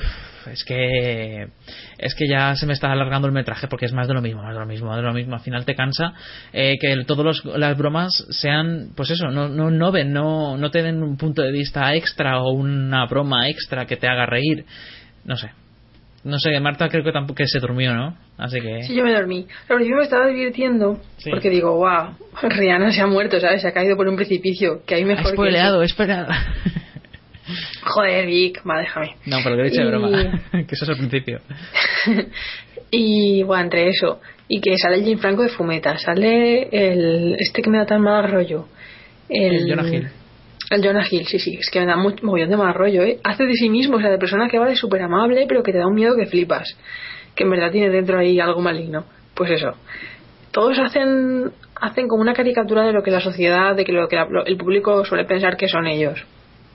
es 0.52 0.64
que 0.64 1.48
es 1.98 2.16
que 2.16 2.28
ya 2.30 2.56
se 2.56 2.66
me 2.66 2.74
está 2.74 2.92
alargando 2.92 3.28
el 3.28 3.34
metraje 3.34 3.68
porque 3.68 3.86
es 3.86 3.94
más 3.94 4.08
de 4.08 4.14
lo 4.14 4.22
mismo, 4.22 4.42
más 4.42 4.54
de 4.54 4.60
lo 4.60 4.66
mismo, 4.66 4.88
más 4.88 4.98
de 4.98 5.04
lo 5.04 5.14
mismo. 5.14 5.36
Al 5.36 5.42
final 5.42 5.66
te 5.66 5.76
cansa 5.76 6.14
eh, 6.54 6.76
que 6.80 7.04
todas 7.06 7.44
las 7.46 7.78
bromas 7.78 8.26
sean, 8.30 8.92
pues 8.96 9.12
eso, 9.12 9.28
no, 9.32 9.50
no, 9.50 9.70
no 9.70 9.92
ven, 9.92 10.14
no, 10.14 10.58
no 10.58 10.72
te 10.72 10.82
den 10.82 11.04
un 11.04 11.18
punto 11.18 11.42
de 11.42 11.52
vista 11.52 11.94
extra 11.96 12.42
o 12.42 12.52
una 12.52 13.06
broma 13.06 13.50
extra 13.50 13.86
que 13.86 13.98
te 13.98 14.08
haga 14.08 14.26
reír 14.26 14.66
no 15.26 15.36
sé. 15.36 15.50
No 16.24 16.40
sé, 16.40 16.60
Marta 16.60 16.90
creo 16.90 17.04
que 17.04 17.12
tampoco 17.12 17.36
que 17.36 17.48
se 17.48 17.60
durmió, 17.60 17.94
¿no? 17.94 18.18
Así 18.38 18.60
que... 18.60 18.82
Sí, 18.84 18.96
yo 18.96 19.04
me 19.04 19.14
dormí. 19.14 19.46
Pero 19.68 19.80
yo 19.82 19.96
me 19.96 20.04
estaba 20.04 20.26
divirtiendo 20.26 21.00
sí. 21.18 21.30
porque 21.30 21.52
digo, 21.52 21.76
wow, 21.76 22.16
Rihanna 22.42 22.92
se 22.92 23.02
ha 23.02 23.08
muerto, 23.08 23.40
¿sabes? 23.40 23.62
Se 23.62 23.68
ha 23.68 23.74
caído 23.74 23.96
por 23.96 24.08
un 24.08 24.16
precipicio, 24.16 24.82
que 24.88 24.96
hay 24.96 25.06
mejor 25.06 25.34
spoileado, 25.34 25.82
que. 25.82 26.28
Joder, 27.84 28.26
Vic, 28.26 28.64
va, 28.68 28.80
déjame. 28.80 29.16
No, 29.28 29.38
pero 29.44 29.56
que 29.56 29.62
he 29.62 29.66
dicho 29.66 29.82
y... 29.82 29.84
de 29.84 29.90
broma, 29.90 30.10
que 30.52 30.76
eso 30.76 30.86
es 30.86 30.90
el 30.90 30.98
principio. 30.98 31.42
y 32.92 33.44
bueno, 33.44 33.66
entre 33.66 33.90
eso, 33.90 34.20
y 34.48 34.62
que 34.62 34.80
sale 34.80 35.04
Jim 35.04 35.20
Franco 35.20 35.44
de 35.44 35.50
fumeta, 35.50 35.96
sale 36.00 36.70
el 36.72 37.36
este 37.38 37.62
que 37.62 37.70
me 37.70 37.78
da 37.78 37.86
tan 37.86 38.02
mal 38.02 38.32
rollo. 38.32 38.68
El, 39.30 39.56
el 39.56 39.70
Jonah 39.70 39.88
Hill. 39.88 40.10
El 40.70 40.84
Jonah 40.84 41.06
Hill, 41.10 41.28
sí, 41.28 41.38
sí, 41.40 41.58
es 41.60 41.70
que 41.70 41.80
me 41.80 41.86
da 41.86 41.96
muy, 41.96 42.16
mogollón 42.22 42.50
de 42.50 42.58
mal 42.58 42.74
rollo, 42.74 43.04
¿eh? 43.04 43.20
Hace 43.24 43.46
de 43.46 43.54
sí 43.54 43.70
mismo, 43.70 43.98
o 43.98 44.00
sea, 44.00 44.10
de 44.10 44.18
persona 44.18 44.48
que 44.50 44.58
va 44.58 44.68
de 44.68 44.76
súper 44.76 45.02
amable, 45.04 45.46
pero 45.48 45.62
que 45.62 45.72
te 45.72 45.78
da 45.78 45.88
un 45.88 45.94
miedo 45.94 46.16
que 46.16 46.26
flipas. 46.26 46.76
Que 47.36 47.44
en 47.44 47.52
verdad 47.52 47.72
tiene 47.72 47.90
dentro 47.90 48.18
ahí 48.18 48.40
algo 48.40 48.62
maligno. 48.62 49.06
Pues 49.36 49.52
eso. 49.52 49.74
Todos 50.52 50.80
hacen 50.80 51.52
hacen 51.80 52.08
como 52.08 52.22
una 52.22 52.34
caricatura 52.34 52.84
de 52.84 52.94
lo 52.94 53.04
que 53.04 53.12
la 53.12 53.20
sociedad, 53.20 53.76
de 53.76 53.84
que 53.84 53.92
lo 53.92 54.08
que 54.08 54.16
la, 54.16 54.28
el 54.46 54.58
público 54.58 55.04
suele 55.06 55.26
pensar 55.26 55.58
que 55.58 55.68
son 55.68 55.88
ellos. 55.88 56.26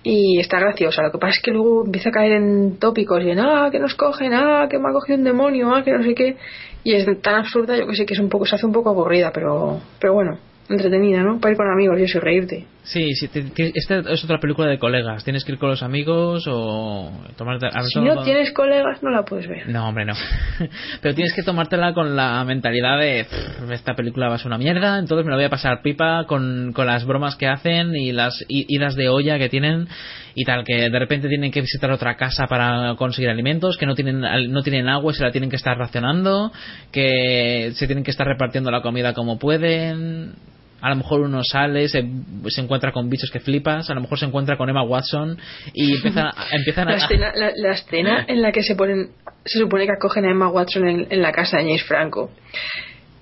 Y 0.02 0.38
está 0.38 0.58
graciosa. 0.58 1.02
Lo 1.02 1.12
que 1.12 1.18
pasa 1.18 1.34
es 1.36 1.42
que 1.42 1.50
luego 1.50 1.84
empieza 1.84 2.08
a 2.08 2.12
caer 2.12 2.32
en 2.32 2.78
tópicos 2.78 3.22
y 3.22 3.30
en, 3.30 3.40
ah, 3.40 3.68
que 3.70 3.78
nos 3.78 3.94
cogen, 3.94 4.32
ah, 4.32 4.66
que 4.70 4.78
me 4.78 4.88
ha 4.88 4.92
cogido 4.92 5.18
un 5.18 5.24
demonio, 5.24 5.74
ah, 5.74 5.82
que 5.82 5.92
no 5.92 6.02
sé 6.02 6.14
qué. 6.14 6.36
Y 6.84 6.94
es 6.94 7.06
tan 7.20 7.34
absurda, 7.34 7.76
yo 7.76 7.86
que 7.86 7.96
sé 7.96 8.06
que 8.06 8.14
es 8.14 8.20
un 8.20 8.30
poco, 8.30 8.46
se 8.46 8.54
hace 8.54 8.64
un 8.64 8.72
poco 8.72 8.90
aburrida, 8.90 9.30
pero, 9.32 9.80
pero 10.00 10.14
bueno, 10.14 10.38
entretenida, 10.70 11.22
¿no? 11.22 11.38
Para 11.38 11.52
ir 11.52 11.58
con 11.58 11.70
amigos 11.70 11.98
y 11.98 12.04
eso 12.04 12.20
reírte. 12.20 12.66
Sí, 12.82 13.14
sí 13.14 13.28
te, 13.28 13.42
te, 13.42 13.72
esta 13.74 13.98
es 13.98 14.24
otra 14.24 14.38
película 14.38 14.68
de 14.68 14.78
colegas. 14.78 15.22
Tienes 15.22 15.44
que 15.44 15.52
ir 15.52 15.58
con 15.58 15.68
los 15.68 15.82
amigos 15.82 16.44
o 16.48 17.10
tomarte. 17.36 17.66
A 17.66 17.82
si 17.84 18.00
no 18.00 18.22
tienes 18.22 18.52
colegas, 18.52 19.02
no 19.02 19.10
la 19.10 19.22
puedes 19.24 19.46
ver. 19.46 19.68
No, 19.68 19.88
hombre, 19.88 20.04
no. 20.04 20.14
Pero 21.02 21.14
tienes 21.14 21.34
que 21.34 21.42
tomártela 21.42 21.92
con 21.92 22.16
la 22.16 22.42
mentalidad 22.44 22.98
de 22.98 23.26
esta 23.70 23.94
película 23.94 24.28
va 24.28 24.36
a 24.36 24.38
ser 24.38 24.48
una 24.48 24.58
mierda, 24.58 24.98
entonces 24.98 25.24
me 25.24 25.30
la 25.30 25.36
voy 25.36 25.44
a 25.44 25.50
pasar 25.50 25.82
pipa 25.82 26.24
con, 26.26 26.72
con 26.72 26.86
las 26.86 27.04
bromas 27.04 27.36
que 27.36 27.46
hacen 27.46 27.94
y 27.94 28.12
las 28.12 28.44
idas 28.48 28.94
de 28.96 29.08
olla 29.08 29.38
que 29.38 29.48
tienen 29.48 29.86
y 30.34 30.44
tal, 30.44 30.64
que 30.64 30.88
de 30.88 30.98
repente 30.98 31.28
tienen 31.28 31.50
que 31.50 31.60
visitar 31.60 31.90
otra 31.90 32.16
casa 32.16 32.46
para 32.46 32.94
conseguir 32.96 33.30
alimentos, 33.30 33.76
que 33.76 33.86
no 33.86 33.94
tienen, 33.94 34.20
no 34.20 34.62
tienen 34.62 34.88
agua 34.88 35.12
y 35.12 35.16
se 35.16 35.24
la 35.24 35.32
tienen 35.32 35.50
que 35.50 35.56
estar 35.56 35.76
racionando, 35.76 36.52
que 36.92 37.72
se 37.74 37.86
tienen 37.86 38.04
que 38.04 38.10
estar 38.10 38.26
repartiendo 38.26 38.70
la 38.70 38.80
comida 38.80 39.12
como 39.12 39.38
pueden 39.38 40.34
a 40.80 40.90
lo 40.90 40.96
mejor 40.96 41.20
uno 41.20 41.42
sale, 41.44 41.88
se, 41.88 42.04
se, 42.48 42.60
encuentra 42.60 42.92
con 42.92 43.08
bichos 43.08 43.30
que 43.30 43.40
flipas, 43.40 43.90
a 43.90 43.94
lo 43.94 44.00
mejor 44.00 44.18
se 44.18 44.26
encuentra 44.26 44.56
con 44.56 44.68
Emma 44.68 44.82
Watson 44.82 45.38
y 45.74 45.94
empiezan, 45.96 46.26
a, 46.26 46.34
empiezan 46.52 46.88
la, 46.88 46.96
escena, 46.96 47.32
la, 47.34 47.52
la, 47.54 47.72
escena 47.72 48.24
en 48.26 48.42
la 48.42 48.52
que 48.52 48.62
se 48.62 48.74
ponen, 48.74 49.10
se 49.44 49.58
supone 49.58 49.86
que 49.86 49.92
acogen 49.92 50.24
a 50.24 50.30
Emma 50.30 50.48
Watson 50.48 50.88
en, 50.88 51.06
en 51.10 51.22
la 51.22 51.32
casa 51.32 51.58
de 51.58 51.64
James 51.64 51.84
Franco 51.84 52.30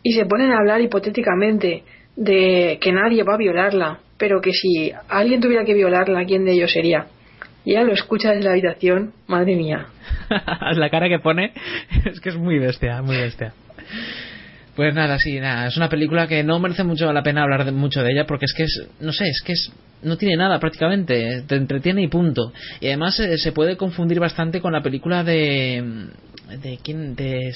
y 0.03 0.13
se 0.13 0.27
ponen 0.27 0.53
a 0.53 0.59
hablar 0.59 0.81
hipotéticamente 0.81 1.83
de 2.17 2.79
que 2.81 2.93
nadie 2.93 3.23
va 3.23 3.35
a 3.35 3.39
violarla, 3.39 3.99
pero 4.17 4.41
que 4.41 4.53
si 4.53 4.93
alguien 5.09 5.41
tuviera 5.41 5.65
que 5.65 5.75
violarla, 5.75 6.25
¿quién 6.25 6.45
de 6.45 6.53
ellos 6.53 6.73
sería? 6.73 7.07
Y 7.65 7.73
ella 7.73 7.85
lo 7.85 7.93
escucha 7.93 8.31
desde 8.31 8.45
la 8.45 8.53
habitación, 8.53 9.13
madre 9.27 9.55
mía. 9.55 9.87
la 10.75 10.91
cara 10.91 11.09
que 11.09 11.19
pone 11.19 11.53
es 12.05 12.21
que 12.21 12.31
es 12.31 12.37
muy 12.37 12.59
bestia, 12.59 13.03
muy 13.03 13.17
bestia. 13.17 13.53
Pues 14.79 14.95
nada, 14.95 15.19
sí, 15.19 15.41
nada, 15.41 15.67
es 15.67 15.77
una 15.77 15.89
película 15.89 16.29
que 16.29 16.45
no 16.45 16.61
merece 16.61 16.85
mucho 16.85 17.13
la 17.13 17.25
pena 17.25 17.43
hablar 17.43 17.65
de, 17.65 17.73
mucho 17.73 18.01
de 18.05 18.13
ella 18.13 18.27
porque 18.29 18.45
es 18.45 18.55
que 18.55 18.63
es, 18.63 18.89
no 19.01 19.13
sé, 19.13 19.25
es 19.25 19.43
que 19.45 19.55
es, 19.55 19.73
no 20.03 20.17
tiene 20.17 20.37
nada 20.37 20.61
prácticamente, 20.61 21.43
te 21.49 21.57
entretiene 21.57 22.01
y 22.03 22.07
punto. 22.07 22.53
Y 22.81 22.87
además 22.87 23.19
eh, 23.19 23.39
se 23.39 23.51
puede 23.51 23.77
confundir 23.77 24.21
bastante 24.21 24.61
con 24.61 24.73
la 24.73 24.81
película 24.81 25.25
de 25.25 25.83
de 26.63 26.79
quién 26.81 27.17
de, 27.17 27.53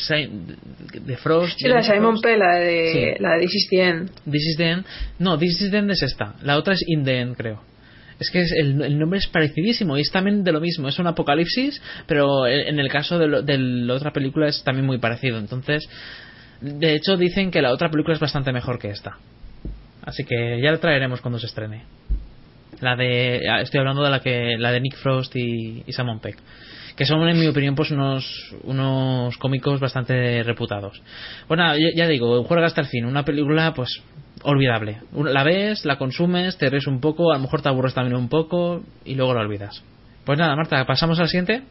de 1.00 1.16
Frost 1.18 1.60
sí, 1.60 1.68
la 1.68 1.76
de 1.76 1.82
Simon 1.84 2.20
Pegg 2.20 2.38
la 2.38 2.56
de 2.56 3.14
sí. 3.16 3.22
la 3.22 3.34
de 3.34 3.40
This 3.42 3.54
is 3.54 3.68
the 3.70 3.82
End. 3.84 4.10
This 4.24 4.46
is 4.48 4.56
the 4.56 4.70
End. 4.70 4.84
No 5.20 5.38
This 5.38 5.62
is 5.62 5.70
the 5.70 5.78
End 5.78 5.92
es 5.92 6.02
esta 6.02 6.34
la 6.42 6.58
otra 6.58 6.74
es 6.74 6.82
In 6.88 7.04
the 7.04 7.20
End 7.20 7.36
creo. 7.36 7.62
Es 8.18 8.30
que 8.30 8.40
es, 8.40 8.52
el, 8.52 8.82
el, 8.82 8.98
nombre 8.98 9.20
es 9.20 9.28
parecidísimo 9.28 9.96
y 9.96 10.00
es 10.00 10.10
también 10.10 10.42
de 10.42 10.50
lo 10.50 10.60
mismo 10.60 10.88
es 10.88 10.98
un 10.98 11.06
apocalipsis 11.06 11.80
pero 12.08 12.48
en 12.48 12.80
el 12.80 12.88
caso 12.88 13.16
de, 13.20 13.28
lo, 13.28 13.42
de 13.42 13.58
la 13.58 13.94
otra 13.94 14.12
película 14.12 14.48
es 14.48 14.64
también 14.64 14.86
muy 14.86 14.98
parecido. 14.98 15.38
Entonces 15.38 15.88
de 16.62 16.94
hecho 16.94 17.16
dicen 17.16 17.50
que 17.50 17.62
la 17.62 17.72
otra 17.72 17.90
película 17.90 18.14
es 18.14 18.20
bastante 18.20 18.52
mejor 18.52 18.78
que 18.78 18.90
esta. 18.90 19.18
Así 20.04 20.24
que 20.24 20.60
ya 20.60 20.72
la 20.72 20.78
traeremos 20.78 21.20
cuando 21.20 21.38
se 21.38 21.46
estrene. 21.46 21.84
La 22.80 22.96
de 22.96 23.42
estoy 23.60 23.80
hablando 23.80 24.02
de 24.02 24.10
la 24.10 24.20
que 24.20 24.56
la 24.58 24.72
de 24.72 24.80
Nick 24.80 24.96
Frost 24.96 25.36
y, 25.36 25.84
y 25.86 25.92
Simon 25.92 26.20
Pegg 26.20 26.36
que 26.96 27.06
son 27.06 27.26
en 27.28 27.38
mi 27.38 27.46
opinión 27.46 27.74
pues 27.74 27.90
unos 27.90 28.54
unos 28.64 29.36
cómicos 29.38 29.80
bastante 29.80 30.42
reputados. 30.42 31.00
Bueno 31.48 31.76
ya, 31.76 31.88
ya 31.94 32.06
digo 32.06 32.44
juega 32.44 32.66
hasta 32.66 32.82
el 32.82 32.86
fin. 32.86 33.04
Una 33.06 33.24
película 33.24 33.72
pues 33.74 34.02
olvidable. 34.42 34.98
La 35.12 35.44
ves 35.44 35.84
la 35.84 35.96
consumes 35.96 36.58
te 36.58 36.68
ríes 36.68 36.86
un 36.86 37.00
poco 37.00 37.32
a 37.32 37.36
lo 37.36 37.42
mejor 37.42 37.62
te 37.62 37.68
aburres 37.68 37.94
también 37.94 38.16
un 38.16 38.28
poco 38.28 38.82
y 39.04 39.14
luego 39.14 39.34
la 39.34 39.40
olvidas. 39.40 39.82
Pues 40.24 40.38
nada 40.38 40.56
Marta 40.56 40.84
pasamos 40.84 41.18
al 41.18 41.28
siguiente 41.28 41.62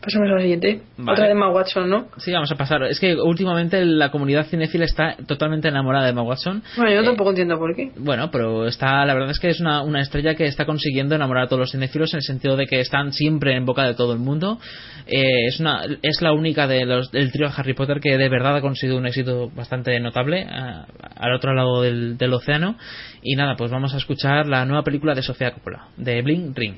Pasamos 0.00 0.30
a 0.30 0.34
la 0.34 0.40
siguiente. 0.40 0.82
Vale. 0.98 1.12
Otra 1.12 1.26
de 1.26 1.32
Emma 1.32 1.48
Watson, 1.50 1.90
¿no? 1.90 2.06
Sí, 2.18 2.30
vamos 2.32 2.50
a 2.52 2.54
pasar. 2.54 2.82
Es 2.84 3.00
que 3.00 3.14
últimamente 3.16 3.84
la 3.84 4.10
comunidad 4.10 4.46
cinéfila 4.46 4.84
está 4.84 5.16
totalmente 5.26 5.68
enamorada 5.68 6.04
de 6.04 6.10
Emma 6.10 6.22
Watson. 6.22 6.62
Bueno, 6.76 6.92
yo 6.92 7.02
tampoco 7.04 7.30
entiendo 7.30 7.58
por 7.58 7.74
qué. 7.74 7.90
Bueno, 7.96 8.30
pero 8.30 8.66
está, 8.68 9.04
la 9.04 9.14
verdad 9.14 9.30
es 9.30 9.40
que 9.40 9.48
es 9.48 9.60
una, 9.60 9.82
una 9.82 10.00
estrella 10.00 10.34
que 10.34 10.44
está 10.44 10.64
consiguiendo 10.64 11.14
enamorar 11.14 11.44
a 11.44 11.46
todos 11.48 11.60
los 11.60 11.70
cinéfilos 11.72 12.12
en 12.14 12.18
el 12.18 12.22
sentido 12.22 12.56
de 12.56 12.66
que 12.66 12.80
están 12.80 13.12
siempre 13.12 13.56
en 13.56 13.64
boca 13.64 13.84
de 13.84 13.94
todo 13.94 14.12
el 14.12 14.20
mundo. 14.20 14.58
Eh, 15.06 15.46
es 15.48 15.58
una, 15.60 15.82
es 16.02 16.22
la 16.22 16.32
única 16.32 16.66
de 16.66 16.84
los, 16.84 17.10
del 17.10 17.32
trío 17.32 17.48
Harry 17.56 17.74
Potter 17.74 17.98
que 18.00 18.16
de 18.16 18.28
verdad 18.28 18.56
ha 18.56 18.60
conseguido 18.60 18.98
un 18.98 19.06
éxito 19.06 19.50
bastante 19.50 19.98
notable 19.98 20.42
eh, 20.42 20.46
al 20.48 21.34
otro 21.34 21.52
lado 21.52 21.82
del, 21.82 22.16
del 22.16 22.32
océano. 22.32 22.76
Y 23.22 23.34
nada, 23.34 23.56
pues 23.56 23.72
vamos 23.72 23.92
a 23.94 23.96
escuchar 23.96 24.46
la 24.46 24.64
nueva 24.64 24.84
película 24.84 25.14
de 25.14 25.22
Sofía 25.22 25.50
Coppola, 25.50 25.88
de 25.96 26.22
Bling 26.22 26.54
Ring. 26.54 26.76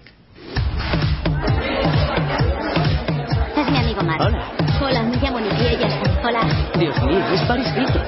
Hola. 4.20 4.50
Hola, 4.82 5.02
me 5.04 5.16
llamo 5.16 5.38
Nicky, 5.38 5.64
ella 5.64 5.86
está. 5.86 6.20
Hola. 6.26 6.40
Dios 6.76 7.02
mío, 7.04 7.24
es 7.32 7.40
Paris 7.42 7.68
Hilton. 7.76 8.02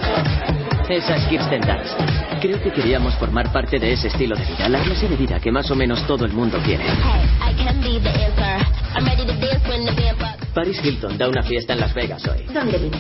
Esa 0.88 1.14
es 1.14 1.22
Kirsten 1.28 1.60
Dunst. 1.60 2.00
Creo 2.40 2.60
que 2.60 2.72
queríamos 2.72 3.14
formar 3.14 3.52
parte 3.52 3.78
de 3.78 3.92
ese 3.92 4.08
estilo 4.08 4.34
de 4.34 4.44
vida, 4.44 4.68
la 4.68 4.80
clase 4.80 5.06
de 5.08 5.14
vida 5.14 5.38
que 5.38 5.52
más 5.52 5.70
o 5.70 5.76
menos 5.76 6.04
todo 6.08 6.24
el 6.24 6.32
mundo 6.32 6.58
quiere. 6.64 6.82
I 6.82 7.54
can 7.62 7.80
be 7.80 8.00
the 8.00 8.08
answer. 8.08 8.66
I'm 8.96 9.04
ready 9.04 9.24
to 9.24 9.34
dance 9.34 9.68
when 9.68 9.84
the 9.84 9.92
band 9.92 10.18
pops. 10.18 10.44
Paris 10.52 10.80
Hilton 10.82 11.16
da 11.16 11.28
una 11.28 11.44
fiesta 11.44 11.74
en 11.74 11.80
Las 11.80 11.94
Vegas 11.94 12.26
hoy. 12.26 12.44
¿Dónde 12.52 12.78
vive? 12.78 12.98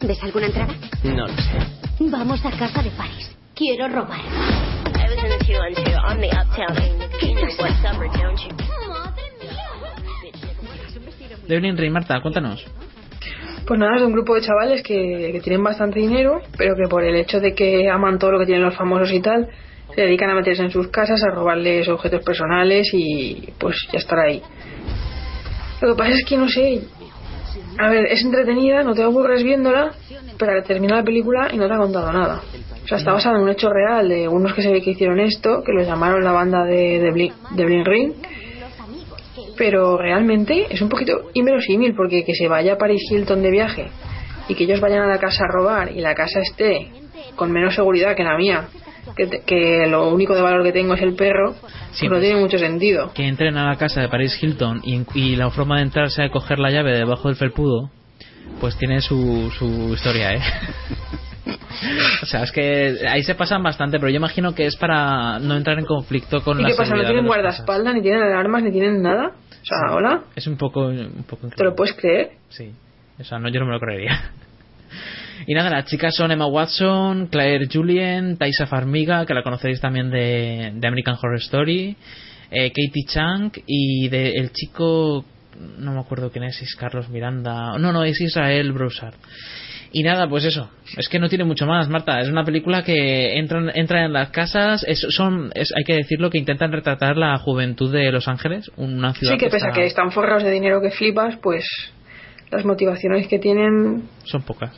¿Ves 0.00 0.22
alguna 0.22 0.44
entrada? 0.46 0.74
No 1.04 1.26
lo 1.26 1.28
sé. 1.28 1.58
Vamos 2.00 2.44
a 2.44 2.50
casa 2.50 2.82
de 2.82 2.90
Paris. 2.90 3.34
Quiero 3.54 3.88
robar. 3.88 4.20
I 4.20 5.08
was 5.08 5.18
De 11.48 11.58
Bling 11.58 11.76
Ring, 11.76 11.92
Marta, 11.92 12.20
cuéntanos. 12.20 12.64
Pues 13.66 13.80
nada, 13.80 13.96
es 13.96 14.02
un 14.02 14.12
grupo 14.12 14.34
de 14.34 14.42
chavales 14.42 14.82
que, 14.82 15.40
tienen 15.42 15.62
bastante 15.62 15.98
dinero, 15.98 16.42
pero 16.56 16.74
que 16.76 16.88
por 16.88 17.02
el 17.02 17.16
hecho 17.16 17.40
de 17.40 17.54
que 17.54 17.88
aman 17.88 18.18
todo 18.18 18.32
lo 18.32 18.38
que 18.38 18.46
tienen 18.46 18.64
los 18.64 18.76
famosos 18.76 19.10
y 19.10 19.20
tal, 19.20 19.48
se 19.94 20.02
dedican 20.02 20.30
a 20.30 20.34
meterse 20.34 20.62
en 20.62 20.70
sus 20.70 20.88
casas, 20.88 21.22
a 21.22 21.34
robarles 21.34 21.88
objetos 21.88 22.22
personales 22.24 22.88
y 22.92 23.48
pues 23.58 23.76
ya 23.92 23.98
estar 23.98 24.18
ahí. 24.18 24.42
Lo 25.80 25.88
que 25.94 25.98
pasa 25.98 26.10
es 26.10 26.24
que 26.26 26.36
no 26.36 26.48
sé. 26.48 26.82
A 27.78 27.88
ver, 27.88 28.06
es 28.06 28.22
entretenida, 28.22 28.82
no 28.82 28.94
te 28.94 29.02
aburres 29.02 29.42
viéndola, 29.42 29.92
pero 30.38 30.62
termina 30.62 30.96
la 30.96 31.02
película 31.02 31.48
y 31.52 31.56
no 31.56 31.66
te 31.66 31.74
ha 31.74 31.78
contado 31.78 32.12
nada. 32.12 32.42
O 32.84 32.86
sea, 32.86 32.98
está 32.98 33.12
basada 33.12 33.36
en 33.36 33.44
un 33.44 33.48
hecho 33.48 33.70
real 33.70 34.08
de 34.08 34.28
unos 34.28 34.52
que 34.52 34.62
se 34.62 34.70
ve 34.70 34.82
que 34.82 34.90
hicieron 34.90 35.18
esto, 35.20 35.62
que 35.64 35.72
los 35.72 35.86
llamaron 35.86 36.22
la 36.22 36.32
banda 36.32 36.64
de, 36.64 36.98
de, 37.00 37.32
de 37.50 37.64
Blink 37.64 37.86
Ring, 37.86 38.12
pero 39.56 39.96
realmente 39.96 40.66
es 40.70 40.80
un 40.82 40.88
poquito 40.88 41.30
inverosímil 41.34 41.94
porque 41.96 42.24
que 42.24 42.34
se 42.34 42.48
vaya 42.48 42.74
a 42.74 42.78
Paris 42.78 43.02
Hilton 43.10 43.42
de 43.42 43.50
viaje 43.50 43.86
y 44.48 44.54
que 44.54 44.64
ellos 44.64 44.80
vayan 44.80 45.02
a 45.02 45.06
la 45.06 45.18
casa 45.18 45.44
a 45.44 45.52
robar 45.52 45.90
y 45.92 46.00
la 46.00 46.14
casa 46.14 46.40
esté 46.40 46.88
con 47.36 47.50
menos 47.52 47.74
seguridad 47.74 48.14
que 48.14 48.22
la 48.24 48.36
mía, 48.36 48.68
que, 49.16 49.26
te- 49.26 49.40
que 49.42 49.86
lo 49.88 50.08
único 50.08 50.34
de 50.34 50.42
valor 50.42 50.62
que 50.62 50.72
tengo 50.72 50.94
es 50.94 51.02
el 51.02 51.14
perro, 51.14 51.54
Sí, 51.92 52.08
pues 52.08 52.10
no 52.10 52.16
pues. 52.16 52.22
tiene 52.22 52.40
mucho 52.40 52.58
sentido. 52.58 53.12
que 53.14 53.26
entren 53.26 53.56
a 53.56 53.68
la 53.70 53.76
casa 53.76 54.00
de 54.00 54.08
Paris 54.08 54.36
Hilton 54.42 54.80
y, 54.84 55.02
y 55.14 55.36
la 55.36 55.50
forma 55.50 55.76
de 55.76 55.82
entrar 55.82 56.10
sea 56.10 56.28
coger 56.30 56.58
la 56.58 56.70
llave 56.70 56.92
debajo 56.96 57.28
del 57.28 57.36
felpudo, 57.36 57.90
pues 58.60 58.76
tiene 58.76 59.00
su, 59.00 59.50
su 59.56 59.94
historia, 59.94 60.34
¿eh? 60.34 60.40
o 62.22 62.26
sea, 62.26 62.42
es 62.44 62.52
que 62.52 62.96
ahí 63.08 63.22
se 63.22 63.34
pasan 63.34 63.62
bastante, 63.62 63.98
pero 63.98 64.10
yo 64.10 64.16
imagino 64.16 64.54
que 64.54 64.66
es 64.66 64.76
para 64.76 65.38
no 65.38 65.56
entrar 65.56 65.78
en 65.78 65.84
conflicto 65.86 66.40
con 66.42 66.58
¿Y 66.60 66.62
la 66.62 66.68
qué 66.70 66.74
pasa? 66.74 66.94
¿No 66.94 67.04
tienen 67.04 67.26
guardaespaldas, 67.26 67.94
ni 67.94 68.02
tienen 68.02 68.22
alarmas, 68.22 68.62
ni 68.62 68.70
tienen 68.72 69.02
nada? 69.02 69.32
O 69.64 69.66
sea, 69.66 69.94
hola. 69.94 70.24
Es 70.36 70.46
un 70.46 70.58
poco, 70.58 70.88
un 70.88 71.24
poco 71.26 71.48
¿te 71.48 71.64
lo 71.64 71.74
puedes 71.74 71.94
creer? 71.94 72.32
Sí. 72.50 72.70
O 73.18 73.24
sea, 73.24 73.38
no, 73.38 73.48
yo 73.48 73.60
no 73.60 73.66
me 73.66 73.72
lo 73.72 73.80
creería. 73.80 74.32
Y 75.46 75.52
nada, 75.52 75.68
las 75.68 75.86
chicas 75.86 76.14
son 76.14 76.30
Emma 76.30 76.46
Watson, 76.46 77.26
Claire 77.26 77.66
Julien, 77.70 78.38
Taisa 78.38 78.66
Farmiga, 78.66 79.26
que 79.26 79.34
la 79.34 79.42
conoceréis 79.42 79.80
también 79.80 80.08
de, 80.08 80.72
de 80.74 80.86
American 80.88 81.16
Horror 81.20 81.38
Story, 81.38 81.96
eh, 82.52 82.68
Katie 82.68 83.04
Chang 83.04 83.50
y 83.66 84.08
de, 84.08 84.30
el 84.36 84.52
chico, 84.52 85.24
no 85.78 85.92
me 85.92 86.00
acuerdo 86.00 86.30
quién 86.30 86.44
es, 86.44 86.62
es 86.62 86.76
Carlos 86.76 87.08
Miranda, 87.08 87.76
no, 87.78 87.92
no, 87.92 88.04
es 88.04 88.18
Israel 88.20 88.72
Broussard. 88.72 89.14
Y 89.96 90.02
nada, 90.02 90.28
pues 90.28 90.44
eso, 90.44 90.68
es 90.96 91.08
que 91.08 91.20
no 91.20 91.28
tiene 91.28 91.44
mucho 91.44 91.66
más, 91.66 91.88
Marta. 91.88 92.18
Es 92.18 92.28
una 92.28 92.42
película 92.44 92.82
que 92.82 93.38
entra, 93.38 93.62
entra 93.74 94.04
en 94.04 94.12
las 94.12 94.30
casas, 94.30 94.84
es- 94.88 95.06
son, 95.10 95.52
es, 95.54 95.72
hay 95.76 95.84
que 95.84 95.94
decirlo, 95.94 96.30
que 96.30 96.38
intentan 96.38 96.72
retratar 96.72 97.16
la 97.16 97.38
juventud 97.38 97.92
de 97.92 98.10
Los 98.10 98.26
Ángeles, 98.26 98.70
una 98.76 99.14
ciudad 99.14 99.34
Sí, 99.34 99.38
que 99.38 99.46
pese 99.50 99.66
a 99.66 99.68
está- 99.68 99.80
que 99.80 99.86
están 99.86 100.10
forrados 100.10 100.42
de 100.42 100.50
dinero 100.50 100.80
que 100.80 100.90
flipas, 100.90 101.36
pues 101.40 101.64
las 102.50 102.64
motivaciones 102.64 103.28
que 103.28 103.38
tienen 103.38 104.02
son 104.24 104.42
pocas. 104.42 104.72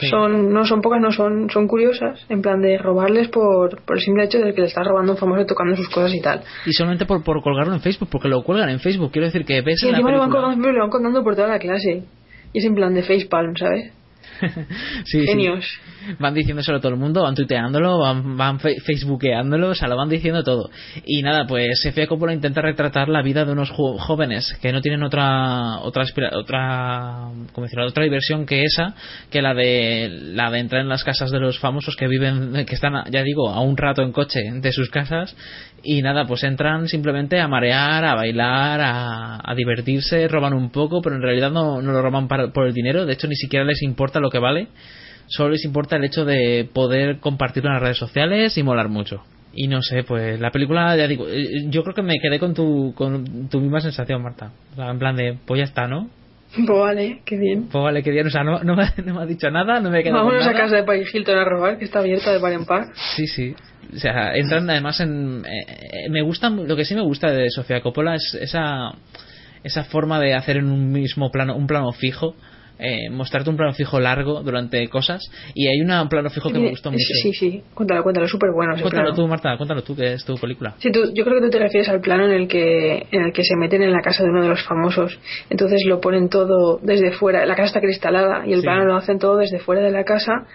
Sí. 0.00 0.06
son 0.10 0.52
no 0.52 0.64
son 0.64 0.80
pocas, 0.80 1.00
no 1.00 1.10
son 1.12 1.48
son 1.50 1.66
curiosas, 1.66 2.24
en 2.28 2.40
plan 2.42 2.60
de 2.60 2.76
robarles 2.78 3.28
por, 3.28 3.82
por 3.84 3.96
el 3.96 4.02
simple 4.02 4.24
hecho 4.24 4.38
de 4.38 4.52
que 4.54 4.60
le 4.60 4.66
estás 4.68 4.86
robando 4.86 5.12
a 5.12 5.14
un 5.14 5.18
famoso 5.18 5.44
tocando 5.46 5.74
sus 5.76 5.88
cosas 5.88 6.14
y 6.14 6.20
tal. 6.20 6.42
Y 6.66 6.72
solamente 6.72 7.04
por, 7.06 7.24
por 7.24 7.42
colgarlo 7.42 7.72
en 7.74 7.80
Facebook, 7.80 8.08
porque 8.12 8.28
lo 8.28 8.42
cuelgan 8.44 8.68
en 8.68 8.78
Facebook. 8.80 9.10
Quiero 9.12 9.26
decir 9.26 9.44
que 9.44 9.60
ves 9.62 9.82
Y 9.82 9.86
en 9.86 9.92
la 9.92 9.98
encima 9.98 10.12
lo 10.12 10.18
van, 10.20 10.28
película... 10.28 10.42
colgando, 10.54 10.72
lo 10.72 10.80
van 10.82 10.90
contando 10.90 11.24
por 11.24 11.34
toda 11.34 11.48
la 11.48 11.58
clase. 11.58 12.04
Y 12.52 12.58
es 12.58 12.64
en 12.64 12.74
plan 12.76 12.94
de 12.94 13.02
facepalm, 13.02 13.56
¿sabes? 13.56 13.92
Sí, 15.04 15.20
sí. 15.20 15.26
Genios. 15.26 15.64
Van 16.18 16.34
diciéndoselo 16.34 16.78
a 16.78 16.80
todo 16.80 16.92
el 16.92 16.98
mundo, 16.98 17.22
van 17.22 17.34
tuiteándolo, 17.34 17.98
van, 17.98 18.36
van 18.36 18.60
facebookeándolo, 18.60 19.70
o 19.70 19.74
sea, 19.74 19.88
lo 19.88 19.96
van 19.96 20.08
diciendo 20.08 20.42
todo. 20.42 20.70
Y 21.04 21.22
nada, 21.22 21.46
pues 21.46 21.80
Sofía 21.82 22.06
Coppola 22.06 22.32
intenta 22.32 22.62
retratar 22.62 23.08
la 23.08 23.22
vida 23.22 23.44
de 23.44 23.52
unos 23.52 23.70
jóvenes 23.70 24.56
que 24.62 24.72
no 24.72 24.80
tienen 24.80 25.02
otra 25.02 25.78
otra 25.80 26.04
otra 26.32 27.28
otra 27.86 28.04
diversión 28.04 28.46
que 28.46 28.64
esa, 28.64 28.94
que 29.30 29.42
la 29.42 29.54
de 29.54 30.08
la 30.10 30.50
de 30.50 30.58
entrar 30.60 30.80
en 30.82 30.88
las 30.88 31.04
casas 31.04 31.30
de 31.30 31.40
los 31.40 31.58
famosos 31.58 31.96
que 31.96 32.08
viven 32.08 32.64
que 32.66 32.74
están 32.74 33.04
ya 33.10 33.22
digo 33.22 33.50
a 33.50 33.60
un 33.60 33.76
rato 33.76 34.02
en 34.02 34.12
coche 34.12 34.40
de 34.60 34.72
sus 34.72 34.90
casas 34.90 35.34
y 35.82 36.02
nada, 36.02 36.26
pues 36.26 36.42
entran 36.44 36.88
simplemente 36.88 37.40
a 37.40 37.48
marear, 37.48 38.04
a 38.04 38.14
bailar, 38.14 38.80
a, 38.82 39.54
divertirse, 39.54 40.28
roban 40.28 40.54
un 40.54 40.70
poco, 40.70 41.00
pero 41.02 41.16
en 41.16 41.22
realidad 41.22 41.50
no, 41.50 41.80
no 41.82 41.92
lo 41.92 42.02
roban 42.02 42.28
para- 42.28 42.48
por 42.52 42.66
el 42.66 42.74
dinero, 42.74 43.06
de 43.06 43.12
hecho 43.14 43.26
ni 43.28 43.36
siquiera 43.36 43.64
les 43.64 43.82
importa 43.82 44.20
lo 44.20 44.30
que 44.30 44.38
vale, 44.38 44.68
solo 45.26 45.50
les 45.50 45.64
importa 45.64 45.96
el 45.96 46.04
hecho 46.04 46.24
de 46.24 46.68
poder 46.72 47.18
compartirlo 47.18 47.70
en 47.70 47.74
las 47.74 47.82
redes 47.82 47.98
sociales 47.98 48.56
y 48.58 48.62
molar 48.62 48.88
mucho. 48.88 49.22
Y 49.52 49.66
no 49.66 49.82
sé, 49.82 50.04
pues 50.04 50.38
la 50.40 50.50
película, 50.50 50.96
ya 50.96 51.08
digo, 51.08 51.26
eh, 51.28 51.66
yo 51.68 51.82
creo 51.82 51.94
que 51.94 52.02
me 52.02 52.20
quedé 52.20 52.38
con 52.38 52.54
tu, 52.54 52.92
con 52.94 53.48
tu 53.48 53.60
misma 53.60 53.80
sensación, 53.80 54.22
Marta. 54.22 54.52
En 54.76 54.98
plan 54.98 55.16
de, 55.16 55.36
pues 55.46 55.58
ya 55.58 55.64
está, 55.64 55.88
¿no? 55.88 56.08
Pues 56.66 56.78
vale, 56.78 57.20
qué 57.24 57.36
bien. 57.36 57.68
Pues 57.70 57.82
vale, 57.82 58.02
que 58.02 58.10
bien, 58.10 58.26
o 58.26 58.30
sea, 58.30 58.42
no, 58.42 58.62
no, 58.62 58.74
me, 58.74 58.84
no 59.04 59.14
me 59.14 59.22
ha 59.22 59.26
dicho 59.26 59.50
nada, 59.50 59.80
no 59.80 59.90
me 59.90 60.00
he 60.00 60.02
quedado 60.02 60.24
con 60.24 60.28
Vámonos 60.32 60.46
a 60.46 60.54
casa 60.58 60.76
de 60.76 60.82
Paris 60.84 61.14
Hilton 61.14 61.38
a 61.38 61.44
robar, 61.44 61.78
que 61.78 61.84
está 61.84 61.98
abierta 62.00 62.32
de 62.32 62.40
par 62.40 62.52
en 62.52 62.64
par. 62.64 62.86
Sí, 63.16 63.26
sí. 63.26 63.54
O 63.94 63.98
sea, 63.98 64.34
entran 64.34 64.68
además 64.68 65.00
en... 65.00 65.44
eh, 65.46 65.66
eh, 65.68 66.10
me 66.10 66.22
gusta, 66.22 66.50
lo 66.50 66.76
que 66.76 66.84
sí 66.84 66.94
me 66.94 67.02
gusta 67.02 67.30
de 67.30 67.50
Sofía 67.50 67.80
Coppola 67.80 68.14
es 68.14 68.36
esa, 68.40 68.92
esa 69.62 69.84
forma 69.84 70.20
de 70.20 70.34
hacer 70.34 70.56
en 70.58 70.70
un 70.70 70.90
mismo 70.90 71.30
plano, 71.30 71.56
un 71.56 71.66
plano 71.66 71.92
fijo, 71.92 72.34
eh, 72.78 73.10
mostrarte 73.10 73.50
un 73.50 73.56
plano 73.56 73.72
fijo 73.72 73.98
largo 74.00 74.42
durante 74.42 74.86
cosas. 74.88 75.20
Y 75.54 75.66
hay 75.66 75.80
una- 75.80 76.02
un 76.02 76.08
plano 76.08 76.30
fijo 76.30 76.50
que 76.50 76.58
me 76.58 76.70
gustó 76.70 76.90
mucho. 76.90 77.02
Sí, 77.22 77.32
sí, 77.32 77.62
cuéntalo, 77.74 78.02
cuéntalo, 78.02 78.28
súper 78.28 78.50
bueno. 78.54 78.74
Cuéntalo 78.80 79.12
tú, 79.14 79.26
Marta, 79.26 79.56
cuéntalo 79.56 79.82
tú, 79.82 79.96
que 79.96 80.12
es 80.14 80.24
tu 80.24 80.36
película. 80.36 80.74
Sí, 80.78 80.90
tú- 80.92 81.12
yo 81.12 81.24
creo 81.24 81.40
que 81.40 81.46
tú 81.46 81.50
te 81.50 81.58
refieres 81.58 81.88
al 81.88 82.00
plano 82.00 82.24
en 82.26 82.32
el 82.32 82.48
que 82.48 83.06
en 83.10 83.22
el 83.22 83.32
que 83.32 83.42
se 83.44 83.56
meten 83.56 83.82
en 83.82 83.92
la 83.92 84.00
casa 84.00 84.22
de 84.24 84.30
uno 84.30 84.42
de 84.42 84.48
los 84.48 84.62
famosos. 84.62 85.18
Entonces 85.50 85.84
lo 85.86 86.00
ponen 86.00 86.28
todo 86.28 86.78
desde 86.82 87.12
fuera. 87.12 87.44
La 87.46 87.54
casa 87.54 87.66
está 87.66 87.80
cristalada 87.80 88.46
y 88.46 88.52
el 88.52 88.60
Sí. 88.60 88.64
plano 88.66 88.84
lo 88.84 88.96
hacen 88.96 89.18
todo 89.18 89.36
desde 89.38 89.58
fuera 89.58 89.82
de 89.82 89.90
la 89.90 90.04
casa, 90.04 90.46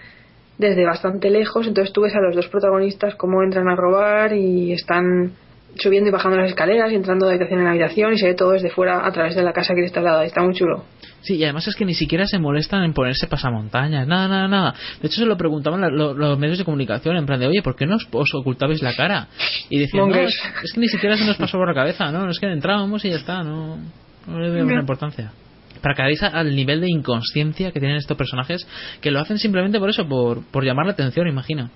desde 0.58 0.84
bastante 0.84 1.30
lejos. 1.30 1.66
Entonces 1.66 1.92
tú 1.92 2.02
ves 2.02 2.14
a 2.14 2.20
los 2.20 2.34
dos 2.36 2.48
protagonistas 2.48 3.14
cómo 3.16 3.42
entran 3.42 3.68
a 3.68 3.76
robar 3.76 4.32
y 4.32 4.72
están 4.72 5.32
subiendo 5.76 6.08
y 6.08 6.12
bajando 6.12 6.38
las 6.38 6.50
escaleras 6.50 6.92
y 6.92 6.94
entrando 6.94 7.26
de 7.26 7.32
habitación 7.32 7.60
en 7.60 7.66
habitación 7.66 8.12
y 8.14 8.18
se 8.18 8.26
ve 8.28 8.34
todo 8.34 8.52
desde 8.52 8.70
fuera 8.70 9.04
a 9.04 9.10
través 9.10 9.34
de 9.34 9.42
la 9.42 9.52
casa 9.52 9.74
cristalada. 9.74 10.24
Está 10.24 10.40
muy 10.42 10.54
chulo. 10.54 10.84
Sí, 11.24 11.36
y 11.36 11.44
además 11.44 11.66
es 11.66 11.74
que 11.74 11.84
ni 11.86 11.94
siquiera 11.94 12.26
se 12.26 12.38
molestan 12.38 12.84
en 12.84 12.92
ponerse 12.92 13.26
pasamontañas, 13.26 14.06
nada, 14.06 14.28
nada, 14.28 14.46
nada. 14.48 14.74
De 15.00 15.08
hecho, 15.08 15.20
se 15.20 15.26
lo 15.26 15.36
preguntaban 15.38 15.80
la- 15.80 15.88
lo- 15.88 16.12
los 16.12 16.38
medios 16.38 16.58
de 16.58 16.64
comunicación, 16.64 17.16
en 17.16 17.24
plan 17.24 17.40
de, 17.40 17.46
oye, 17.46 17.62
¿por 17.62 17.76
qué 17.76 17.86
no 17.86 17.96
os, 17.96 18.06
os 18.12 18.34
ocultabais 18.34 18.82
la 18.82 18.94
cara? 18.94 19.28
Y 19.70 19.78
decían, 19.78 20.08
no, 20.10 20.14
es, 20.16 20.38
es 20.62 20.72
que 20.74 20.80
ni 20.80 20.88
siquiera 20.88 21.16
se 21.16 21.24
nos 21.24 21.36
pasó 21.36 21.56
por 21.56 21.66
la 21.66 21.74
cabeza, 21.74 22.12
¿no? 22.12 22.28
Es 22.28 22.38
que 22.38 22.46
entrábamos 22.46 23.04
y 23.06 23.10
ya 23.10 23.16
está, 23.16 23.42
no, 23.42 23.78
no 24.26 24.38
le 24.38 24.48
Ya. 24.54 24.64
la 24.64 24.80
importancia. 24.80 25.32
Para 25.80 25.94
que 25.94 26.02
a- 26.02 26.26
al 26.28 26.54
nivel 26.54 26.80
de 26.82 26.88
inconsciencia 26.90 27.72
que 27.72 27.80
tienen 27.80 27.96
estos 27.96 28.16
personajes, 28.18 28.66
que 29.00 29.10
lo 29.10 29.18
hacen 29.20 29.38
simplemente 29.38 29.78
por 29.78 29.88
eso, 29.90 30.06
por, 30.06 30.44
por 30.44 30.62
llamar 30.64 30.84
la 30.86 30.92
atención, 30.92 31.26
imagino. 31.26 31.70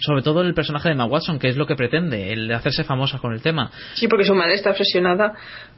Sobre 0.00 0.22
todo 0.22 0.40
el 0.40 0.52
personaje 0.54 0.88
de 0.88 0.94
Emma 0.94 1.04
Watson, 1.04 1.38
que 1.38 1.48
es 1.48 1.56
lo 1.56 1.66
que 1.66 1.76
pretende, 1.76 2.32
el 2.32 2.48
de 2.48 2.54
hacerse 2.54 2.82
famosa 2.82 3.18
con 3.18 3.32
el 3.34 3.40
tema. 3.42 3.70
Sí, 3.94 4.08
porque 4.08 4.24
su 4.24 4.34
madre 4.34 4.54
está 4.54 4.70
obsesionada 4.70 5.34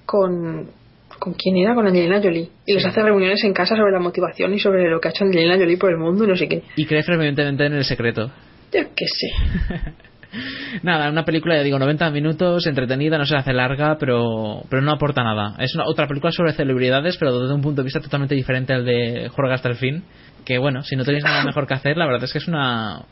con. 0.07 0.71
¿Con 1.19 1.35
quién 1.35 1.57
era? 1.57 1.75
Con 1.75 1.87
Angelina 1.87 2.21
Jolie. 2.23 2.49
Y 2.67 2.75
les 2.75 2.85
hace 2.85 3.03
reuniones 3.03 3.43
en 3.45 3.53
casa 3.53 3.77
sobre 3.77 3.93
la 3.93 3.99
motivación 3.99 4.55
y 4.55 4.59
sobre 4.59 4.89
lo 4.89 5.01
que 5.01 5.09
ha 5.09 5.11
hecho 5.11 5.25
Angelina 5.25 5.57
Jolie 5.57 5.77
por 5.77 5.91
el 5.91 5.99
mundo 5.99 6.25
y 6.25 6.29
no 6.29 6.37
sé 6.37 6.49
qué. 6.49 6.63
Y 6.77 6.87
cree 6.87 7.03
fervientemente 7.03 7.67
en 7.67 7.75
el 7.75 7.85
secreto. 7.85 8.31
Yo 8.73 8.83
qué 8.95 9.07
sé. 9.07 9.93
Nada, 10.83 11.11
una 11.11 11.25
película, 11.25 11.57
ya 11.57 11.63
digo, 11.63 11.79
90 11.79 12.11
minutos, 12.11 12.67
entretenida, 12.67 13.17
no 13.17 13.25
se 13.25 13.37
hace 13.37 13.53
larga, 13.53 13.97
pero, 13.99 14.63
pero 14.69 14.83
no 14.83 14.93
aporta 14.93 15.23
nada. 15.25 15.57
Es 15.59 15.75
una, 15.75 15.85
otra 15.87 16.07
película 16.07 16.33
sobre 16.33 16.53
celebridades, 16.53 17.17
pero 17.17 17.41
desde 17.41 17.55
un 17.55 17.63
punto 17.63 17.81
de 17.81 17.87
vista 17.87 18.01
totalmente 18.01 18.35
diferente 18.35 18.75
al 18.75 18.85
de 18.85 19.31
Jorge 19.35 19.55
hasta 19.55 19.69
el 19.71 19.77
fin. 19.77 20.05
Que 20.45 20.59
bueno, 20.59 20.83
si 20.83 20.97
no 20.97 21.05
tenéis 21.05 21.25
nada 21.25 21.45
mejor 21.45 21.67
que 21.67 21.75
hacer, 21.75 21.97
la 21.97 22.07
verdad 22.07 22.25
es 22.25 22.33
que 22.33 22.39
es 22.39 22.49
una, 22.49 23.03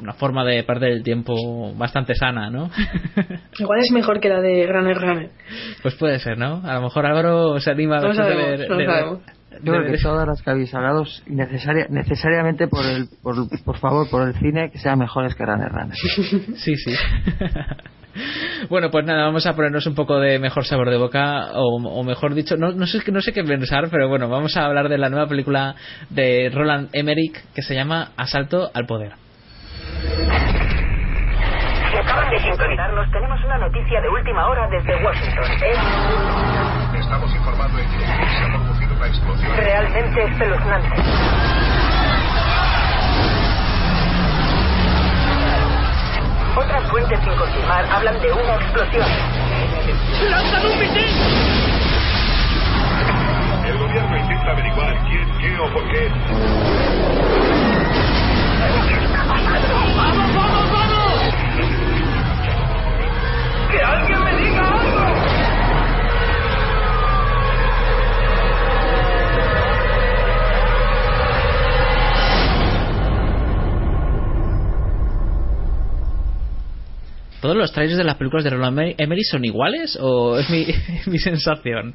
una 0.00 0.12
forma 0.14 0.44
de 0.44 0.62
perder 0.64 0.92
el 0.92 1.02
tiempo 1.02 1.34
bastante 1.76 2.14
sana, 2.14 2.50
¿no? 2.50 2.70
Igual 3.58 3.80
es 3.80 3.90
mejor 3.92 4.20
que 4.20 4.28
la 4.28 4.40
de 4.40 4.66
Runner 4.66 4.96
Runner. 4.96 5.30
Pues 5.82 5.94
puede 5.96 6.18
ser, 6.18 6.38
¿no? 6.38 6.62
A 6.64 6.74
lo 6.74 6.82
mejor 6.82 7.06
Álvaro 7.06 7.58
se 7.60 7.70
anima 7.70 8.00
No 8.00 8.14
sabemos, 8.14 8.44
ver- 8.58 8.68
no 8.70 8.76
de 8.76 8.86
sabemos. 8.86 9.18
Yo 9.62 9.72
creo 9.72 9.92
que 9.92 9.98
todas 9.98 10.26
las 10.26 10.40
que 10.42 10.50
habéis 10.50 10.72
hablado, 10.74 11.04
necesaria, 11.26 11.86
necesariamente 11.90 12.66
por, 12.68 12.86
el, 12.86 13.08
por, 13.22 13.34
por 13.64 13.78
favor, 13.78 14.08
por 14.08 14.26
el 14.26 14.34
cine, 14.34 14.70
que 14.70 14.78
sean 14.78 14.98
mejores 14.98 15.34
que 15.34 15.44
Runner 15.44 15.68
Runner. 15.68 15.96
Sí, 16.56 16.76
sí. 16.76 16.94
Bueno, 18.68 18.90
pues 18.90 19.06
nada, 19.06 19.22
vamos 19.24 19.46
a 19.46 19.54
ponernos 19.54 19.86
un 19.86 19.94
poco 19.94 20.18
de 20.18 20.38
mejor 20.40 20.64
sabor 20.66 20.90
de 20.90 20.96
boca, 20.96 21.52
o, 21.54 21.76
o 21.76 22.02
mejor 22.02 22.34
dicho, 22.34 22.56
no, 22.56 22.72
no, 22.72 22.86
sé, 22.86 22.98
no 23.10 23.20
sé 23.20 23.32
qué 23.32 23.44
pensar, 23.44 23.88
pero 23.88 24.08
bueno, 24.08 24.28
vamos 24.28 24.56
a 24.56 24.66
hablar 24.66 24.88
de 24.88 24.98
la 24.98 25.08
nueva 25.08 25.28
película 25.28 25.76
de 26.10 26.50
Roland 26.52 26.88
Emmerich 26.92 27.38
que 27.54 27.62
se 27.62 27.74
llama 27.74 28.10
Asalto 28.16 28.68
al 28.74 28.86
Poder. 28.86 29.12
Si 31.90 31.96
acaban 31.96 32.30
de 32.30 32.38
sintonizarnos, 32.40 33.10
tenemos 33.10 33.42
una 33.44 33.58
noticia 33.58 34.00
de 34.00 34.08
última 34.08 34.46
hora 34.48 34.68
desde 34.68 35.04
Washington. 35.04 35.44
Es 35.62 37.00
Estamos 37.00 37.34
informando 37.34 37.78
en 37.78 37.90
que 37.90 37.98
se 37.98 38.44
ha 38.44 38.48
producido 38.52 38.94
una 38.94 39.06
explosión. 39.06 39.56
realmente 39.56 40.24
espeluznante. 40.24 41.02
Otras 46.56 46.90
fuentes 46.90 47.18
sin 47.20 47.34
confirmar 47.36 47.84
hablan 47.90 48.20
de 48.20 48.32
una 48.32 48.54
explosión. 48.56 49.06
¡Lanzan 50.30 50.66
un 50.66 50.78
misil! 50.78 51.06
El 53.66 53.78
gobierno 53.78 54.16
intenta 54.18 54.50
averiguar 54.50 54.98
quién, 55.08 55.38
qué 55.38 55.58
o 55.58 55.72
por 55.72 55.88
qué. 55.90 56.10
¡Vamos, 59.28 59.69
¡Que 63.70 63.80
alguien 63.80 64.24
me 64.24 64.36
diga 64.36 64.68
algo! 64.68 65.00
¿Todos 77.40 77.56
los 77.56 77.72
trailers 77.72 77.96
de 77.96 78.04
las 78.04 78.16
películas 78.16 78.44
de 78.44 78.50
Roland 78.50 78.94
Emmerich 78.98 79.24
son 79.30 79.44
iguales 79.44 79.96
o 80.00 80.36
es 80.36 80.50
mi, 80.50 80.66
mi 81.06 81.18
sensación? 81.18 81.94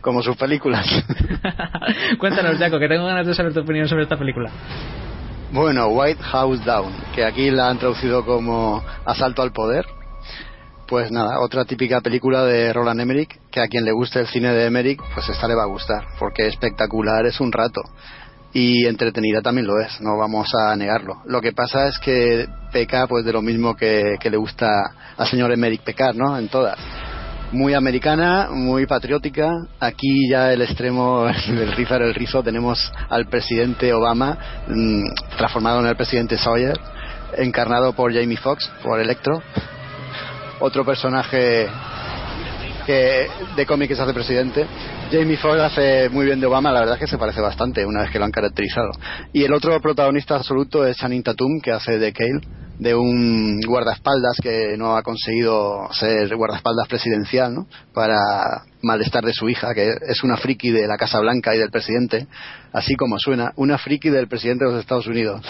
Como 0.00 0.22
sus 0.22 0.36
películas. 0.36 0.86
Cuéntanos, 2.18 2.58
Jaco, 2.58 2.78
que 2.78 2.88
tengo 2.88 3.04
ganas 3.06 3.26
de 3.26 3.34
saber 3.34 3.52
tu 3.52 3.60
opinión 3.60 3.88
sobre 3.88 4.04
esta 4.04 4.16
película. 4.16 4.50
Bueno, 5.50 5.88
White 5.88 6.22
House 6.22 6.64
Down, 6.64 6.92
que 7.14 7.24
aquí 7.24 7.50
la 7.50 7.70
han 7.70 7.78
traducido 7.78 8.24
como 8.24 8.84
Asalto 9.04 9.42
al 9.42 9.52
Poder. 9.52 9.84
Pues 10.88 11.12
nada, 11.12 11.40
otra 11.40 11.66
típica 11.66 12.00
película 12.00 12.44
de 12.44 12.72
Roland 12.72 13.02
Emmerich, 13.02 13.38
que 13.50 13.60
a 13.60 13.68
quien 13.68 13.84
le 13.84 13.92
guste 13.92 14.20
el 14.20 14.26
cine 14.26 14.54
de 14.54 14.64
Emmerich, 14.64 14.98
pues 15.14 15.28
esta 15.28 15.46
le 15.46 15.54
va 15.54 15.64
a 15.64 15.66
gustar, 15.66 16.06
porque 16.18 16.46
espectacular 16.46 17.26
es 17.26 17.40
un 17.40 17.52
rato. 17.52 17.82
Y 18.54 18.86
entretenida 18.86 19.42
también 19.42 19.66
lo 19.66 19.78
es, 19.78 20.00
no 20.00 20.16
vamos 20.16 20.48
a 20.54 20.74
negarlo. 20.76 21.16
Lo 21.26 21.42
que 21.42 21.52
pasa 21.52 21.88
es 21.88 21.98
que 21.98 22.48
peca 22.72 23.06
pues 23.06 23.26
de 23.26 23.34
lo 23.34 23.42
mismo 23.42 23.76
que, 23.76 24.16
que 24.18 24.30
le 24.30 24.38
gusta 24.38 24.66
al 25.18 25.26
señor 25.26 25.52
Emmerich 25.52 25.82
pecar, 25.82 26.16
¿no? 26.16 26.38
En 26.38 26.48
todas. 26.48 26.78
Muy 27.52 27.74
americana, 27.74 28.48
muy 28.50 28.86
patriótica. 28.86 29.50
Aquí 29.80 30.26
ya 30.30 30.54
el 30.54 30.62
extremo 30.62 31.26
del 31.48 31.72
rizar 31.72 32.00
el 32.00 32.14
rizo 32.14 32.42
tenemos 32.42 32.90
al 33.10 33.26
presidente 33.26 33.92
Obama, 33.92 34.38
mm, 34.66 35.04
transformado 35.36 35.80
en 35.80 35.86
el 35.86 35.96
presidente 35.96 36.38
Sawyer, 36.38 36.80
encarnado 37.36 37.92
por 37.92 38.10
Jamie 38.14 38.38
Foxx, 38.38 38.70
por 38.82 39.00
Electro. 39.00 39.42
Otro 40.60 40.84
personaje 40.84 41.68
que 42.88 43.28
de 43.54 43.66
cómic 43.66 43.88
que 43.88 43.96
se 43.96 44.02
hace 44.02 44.14
presidente. 44.14 44.66
Jamie 45.12 45.36
Foxx 45.36 45.60
hace 45.60 46.08
muy 46.08 46.24
bien 46.24 46.40
de 46.40 46.46
Obama, 46.46 46.72
la 46.72 46.80
verdad 46.80 46.94
es 46.94 47.00
que 47.00 47.06
se 47.06 47.18
parece 47.18 47.40
bastante 47.42 47.84
una 47.84 48.00
vez 48.00 48.10
que 48.10 48.18
lo 48.18 48.24
han 48.24 48.30
caracterizado. 48.30 48.90
Y 49.30 49.44
el 49.44 49.52
otro 49.52 49.78
protagonista 49.80 50.36
absoluto 50.36 50.86
es 50.86 50.96
Channing 50.96 51.22
Tatum, 51.22 51.60
que 51.62 51.70
hace 51.70 51.98
de 51.98 52.14
Cale, 52.14 52.40
de 52.78 52.94
un 52.94 53.60
guardaespaldas 53.60 54.38
que 54.42 54.76
no 54.78 54.96
ha 54.96 55.02
conseguido 55.02 55.92
ser 55.92 56.34
guardaespaldas 56.34 56.88
presidencial, 56.88 57.54
¿no? 57.54 57.66
Para 57.92 58.18
malestar 58.82 59.22
de 59.22 59.34
su 59.34 59.50
hija, 59.50 59.74
que 59.74 59.90
es 60.08 60.24
una 60.24 60.38
friki 60.38 60.70
de 60.70 60.86
la 60.86 60.96
Casa 60.96 61.20
Blanca 61.20 61.54
y 61.54 61.58
del 61.58 61.70
presidente, 61.70 62.26
así 62.72 62.94
como 62.94 63.18
suena, 63.18 63.52
una 63.56 63.76
friki 63.76 64.08
del 64.08 64.28
presidente 64.28 64.64
de 64.64 64.70
los 64.70 64.80
Estados 64.80 65.06
Unidos. 65.06 65.42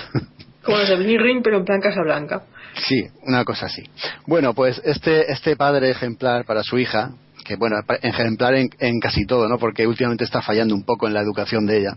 Como 0.65 0.79
los 0.79 0.89
de 0.89 0.97
Ring, 0.97 1.41
pero 1.43 1.59
en 1.59 1.65
plan 1.65 1.81
Casa 1.81 2.01
Blanca. 2.03 2.43
Sí, 2.74 3.07
una 3.23 3.45
cosa 3.45 3.66
así. 3.66 3.82
Bueno, 4.27 4.55
pues 4.55 4.81
este, 4.85 5.31
este 5.32 5.57
padre 5.57 5.90
ejemplar 5.90 6.45
para 6.45 6.62
su 6.62 6.78
hija, 6.78 7.12
que 7.45 7.57
bueno, 7.57 7.77
ejemplar 8.03 8.55
en, 8.55 8.69
en 8.78 9.01
casi 9.01 9.24
todo, 9.24 9.49
¿no? 9.49 9.59
Porque 9.59 9.86
últimamente 9.86 10.24
está 10.24 10.43
fallando 10.43 10.74
un 10.74 10.85
poco 10.85 11.07
en 11.07 11.15
la 11.15 11.20
educación 11.20 11.66
de 11.66 11.78
ella. 11.78 11.97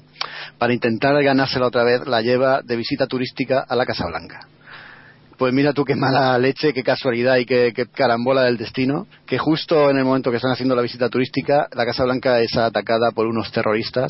Para 0.57 0.73
intentar 0.73 1.22
ganársela 1.23 1.68
otra 1.68 1.84
vez, 1.84 2.07
la 2.07 2.22
lleva 2.22 2.61
de 2.61 2.76
visita 2.76 3.07
turística 3.07 3.65
a 3.68 3.76
la 3.76 3.85
Casa 3.85 4.07
Blanca. 4.07 4.48
Pues 5.38 5.53
mira 5.53 5.73
tú 5.73 5.84
qué 5.84 5.95
mala 5.95 6.38
leche, 6.38 6.72
qué 6.72 6.84
casualidad 6.84 7.38
y 7.38 7.45
qué, 7.45 7.73
qué 7.76 7.88
carambola 7.88 8.43
del 8.43 8.57
destino, 8.57 9.07
que 9.26 9.39
justo 9.39 9.89
en 9.89 9.98
el 9.98 10.06
momento 10.06 10.30
que 10.30 10.38
están 10.38 10.52
haciendo 10.52 10.76
la 10.76 10.84
visita 10.84 11.10
turística, 11.10 11.68
la 11.73 11.85
Casa 11.85 12.03
Blanca 12.03 12.39
es 12.41 12.56
atacada 12.56 13.11
por 13.11 13.26
unos 13.26 13.52
terroristas 13.52 14.07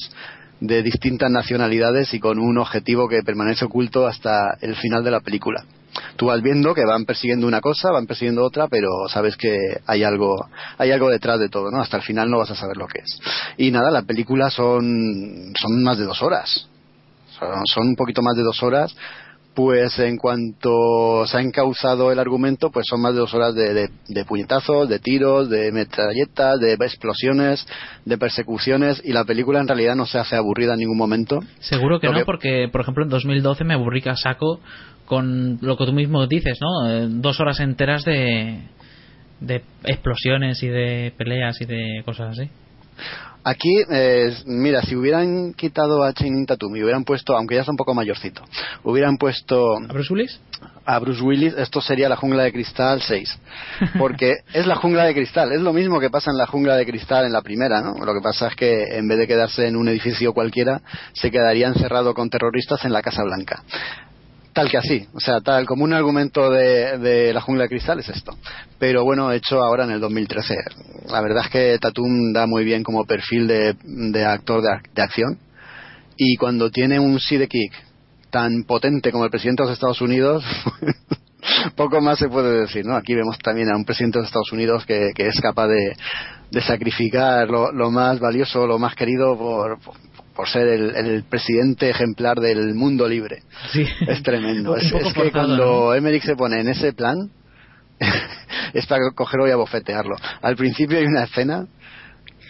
de 0.61 0.83
distintas 0.83 1.29
nacionalidades 1.29 2.13
y 2.13 2.19
con 2.19 2.39
un 2.39 2.59
objetivo 2.59 3.09
que 3.09 3.23
permanece 3.23 3.65
oculto 3.65 4.07
hasta 4.07 4.57
el 4.61 4.75
final 4.75 5.03
de 5.03 5.11
la 5.11 5.19
película. 5.19 5.65
Tú 6.15 6.27
vas 6.27 6.41
viendo 6.41 6.73
que 6.73 6.85
van 6.85 7.03
persiguiendo 7.03 7.47
una 7.47 7.59
cosa, 7.59 7.91
van 7.91 8.05
persiguiendo 8.05 8.45
otra, 8.45 8.67
pero 8.67 8.89
sabes 9.09 9.35
que 9.35 9.57
hay 9.87 10.03
algo, 10.03 10.47
hay 10.77 10.91
algo 10.91 11.09
detrás 11.09 11.39
de 11.39 11.49
todo, 11.49 11.69
¿no? 11.71 11.81
Hasta 11.81 11.97
el 11.97 12.03
final 12.03 12.29
no 12.29 12.37
vas 12.37 12.51
a 12.51 12.55
saber 12.55 12.77
lo 12.77 12.87
que 12.87 12.99
es. 12.99 13.19
Y 13.57 13.71
nada, 13.71 13.91
la 13.91 14.03
película 14.03 14.49
son, 14.49 15.51
son 15.59 15.83
más 15.83 15.97
de 15.97 16.05
dos 16.05 16.21
horas. 16.21 16.67
Son, 17.37 17.65
son 17.65 17.87
un 17.87 17.95
poquito 17.95 18.21
más 18.21 18.37
de 18.37 18.43
dos 18.43 18.61
horas. 18.61 18.95
Pues 19.53 19.99
en 19.99 20.15
cuanto 20.17 21.25
se 21.27 21.37
ha 21.37 21.41
encauzado 21.41 22.09
el 22.11 22.19
argumento, 22.19 22.69
pues 22.71 22.85
son 22.89 23.01
más 23.01 23.13
de 23.13 23.19
dos 23.19 23.33
horas 23.33 23.53
de, 23.53 23.73
de- 23.73 23.89
de 24.07 24.25
puñetazos, 24.25 24.87
de 24.87 24.99
tiros, 24.99 25.49
de 25.49 25.71
metralletas, 25.73 26.57
de 26.59 26.73
explosiones, 26.73 27.67
de 28.05 28.17
persecuciones, 28.17 29.01
y 29.03 29.11
la 29.11 29.25
película 29.25 29.59
en 29.59 29.67
realidad 29.67 29.95
no 29.95 30.05
se 30.05 30.19
hace 30.19 30.37
aburrida 30.37 30.73
en 30.73 30.79
ningún 30.79 30.97
momento. 30.97 31.41
Seguro 31.59 31.99
que 31.99 32.07
Lo 32.07 32.13
no, 32.13 32.19
que- 32.19 32.25
porque 32.25 32.69
por 32.71 32.79
ejemplo 32.81 33.03
en 33.03 33.09
2012 33.09 33.65
me 33.65 33.73
aburrí 33.73 34.01
a 34.05 34.15
saco 34.15 34.61
con 35.05 35.57
lo 35.61 35.75
que 35.75 35.85
tú 35.85 35.91
mismo 35.91 36.25
dices, 36.27 36.57
¿no? 36.61 36.89
Eh, 36.89 37.07
Dos 37.09 37.41
horas 37.41 37.59
enteras 37.59 38.05
de, 38.05 38.61
de 39.41 39.61
explosiones 39.83 40.63
y 40.63 40.67
de 40.69 41.13
peleas 41.17 41.59
y 41.59 41.65
de 41.65 42.01
cosas 42.05 42.39
así. 42.39 42.49
Aquí, 43.43 43.83
eh, 43.89 44.35
mira, 44.45 44.81
si 44.83 44.95
hubieran 44.95 45.53
quitado 45.53 46.03
a 46.03 46.13
Channing 46.13 46.45
Tatum 46.45 46.75
y 46.75 46.83
hubieran 46.83 47.03
puesto, 47.03 47.35
aunque 47.35 47.55
ya 47.55 47.61
está 47.61 47.71
un 47.71 47.77
poco 47.77 47.93
mayorcito, 47.95 48.43
hubieran 48.83 49.17
puesto... 49.17 49.77
¿A 49.77 49.93
Bruce 49.93 50.13
Willis? 50.13 50.39
A 50.85 50.99
Bruce 50.99 51.23
Willis, 51.23 51.53
esto 51.55 51.81
sería 51.81 52.07
la 52.07 52.15
jungla 52.15 52.43
de 52.43 52.51
cristal 52.51 53.01
6. 53.01 53.39
Porque 53.97 54.35
es 54.53 54.67
la 54.67 54.75
jungla 54.75 55.05
de 55.05 55.15
cristal, 55.15 55.51
es 55.51 55.61
lo 55.61 55.73
mismo 55.73 55.99
que 55.99 56.11
pasa 56.11 56.29
en 56.29 56.37
la 56.37 56.45
jungla 56.45 56.75
de 56.75 56.85
cristal 56.85 57.25
en 57.25 57.33
la 57.33 57.41
primera, 57.41 57.81
¿no? 57.81 58.05
Lo 58.05 58.13
que 58.13 58.21
pasa 58.21 58.47
es 58.47 58.55
que 58.55 58.97
en 58.97 59.07
vez 59.07 59.17
de 59.17 59.27
quedarse 59.27 59.67
en 59.67 59.75
un 59.75 59.87
edificio 59.87 60.33
cualquiera, 60.33 60.81
se 61.13 61.31
quedaría 61.31 61.67
encerrado 61.67 62.13
con 62.13 62.29
terroristas 62.29 62.85
en 62.85 62.93
la 62.93 63.01
Casa 63.01 63.23
Blanca. 63.23 63.63
Tal 64.53 64.69
que 64.69 64.77
así, 64.77 65.07
o 65.13 65.19
sea, 65.19 65.39
tal 65.39 65.65
como 65.65 65.85
un 65.85 65.93
argumento 65.93 66.49
de, 66.49 66.97
de 66.97 67.33
la 67.33 67.39
jungla 67.39 67.63
de 67.63 67.69
cristal 67.69 67.99
es 67.99 68.09
esto. 68.09 68.35
Pero 68.77 69.05
bueno, 69.05 69.31
hecho 69.31 69.61
ahora 69.61 69.85
en 69.85 69.91
el 69.91 70.01
2013. 70.01 70.55
La 71.07 71.21
verdad 71.21 71.45
es 71.45 71.51
que 71.51 71.77
Tatum 71.79 72.33
da 72.33 72.47
muy 72.47 72.65
bien 72.65 72.83
como 72.83 73.05
perfil 73.05 73.47
de, 73.47 74.25
actor 74.25 74.61
de, 74.61 74.69
de 74.93 75.01
acción. 75.01 75.37
Y 76.17 76.35
cuando 76.35 76.69
tiene 76.69 76.99
un 76.99 77.17
sidekick 77.19 77.71
tan 78.29 78.63
potente 78.63 79.11
como 79.11 79.23
el 79.23 79.29
presidente 79.29 79.63
de 79.63 79.69
los 79.69 79.73
Estados 79.73 80.01
Unidos, 80.01 80.43
poco 81.75 82.01
más 82.01 82.19
se 82.19 82.27
puede 82.27 82.61
decir, 82.61 82.85
¿no? 82.85 82.95
Aquí 82.95 83.15
vemos 83.15 83.39
también 83.39 83.71
a 83.71 83.77
un 83.77 83.85
presidente 83.85 84.19
de 84.19 84.25
Estados 84.25 84.51
Unidos 84.51 84.85
que, 84.85 85.13
es 85.15 85.39
capaz 85.39 85.67
de, 85.67 85.95
sacrificar 86.61 87.47
lo 87.49 87.89
más 87.89 88.19
valioso, 88.19 88.67
lo 88.67 88.77
más 88.77 88.95
querido 88.95 89.37
por, 89.37 89.79
por, 90.35 90.47
ser 90.49 90.67
el, 90.67 90.95
el 90.95 91.23
presidente 91.23 91.89
ejemplar 91.89 92.39
del 92.39 92.73
mundo 92.75 93.07
libre. 93.07 93.43
Sí. 93.71 93.85
Es 94.07 94.21
tremendo. 94.23 94.75
Es, 94.75 94.91
que 95.13 95.31
cuando 95.31 95.93
Emmerich 95.95 96.23
se 96.23 96.35
pone 96.35 96.59
en 96.61 96.69
ese 96.69 96.93
plan, 96.93 97.17
es 98.73 98.85
para 98.87 99.01
cogerlo 99.15 99.47
y 99.47 99.51
abofetearlo. 99.51 100.15
Al 100.41 100.55
principio 100.55 100.97
hay 100.97 101.05
una 101.05 101.23
escena 101.23 101.65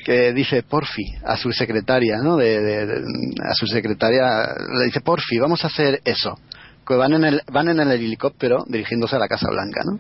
que 0.06 0.34
dice 0.34 0.64
porfi 0.64 1.04
a 1.26 1.38
su 1.38 1.52
secretaria, 1.52 2.18
¿no? 2.24 2.36
De, 2.38 2.60
de- 2.60 2.86
de- 2.88 3.04
a 3.48 3.54
su 3.54 3.68
secretaria 3.68 4.28
le 4.80 4.86
dice 4.86 5.02
porfi, 5.02 5.38
vamos 5.38 5.64
a 5.64 5.68
hacer 5.68 6.02
eso. 6.06 6.40
que 6.88 6.96
van 6.96 7.14
en 7.14 7.24
el 7.24 7.42
van 7.52 7.68
en 7.70 7.80
el 7.80 7.92
helicóptero 7.92 8.64
dirigiéndose 8.68 9.16
a 9.16 9.20
la 9.20 9.28
Casa 9.28 9.48
Blanca, 9.52 9.82
¿no? 9.86 10.00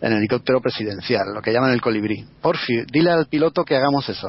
En 0.00 0.12
el 0.12 0.18
helicóptero 0.18 0.60
presidencial, 0.60 1.24
lo 1.34 1.42
que 1.42 1.52
llaman 1.52 1.72
el 1.72 1.80
colibrí. 1.82 2.24
Porfi, 2.40 2.84
dile 2.90 3.10
al 3.10 3.26
piloto 3.26 3.64
que 3.64 3.76
hagamos 3.76 4.08
eso 4.08 4.28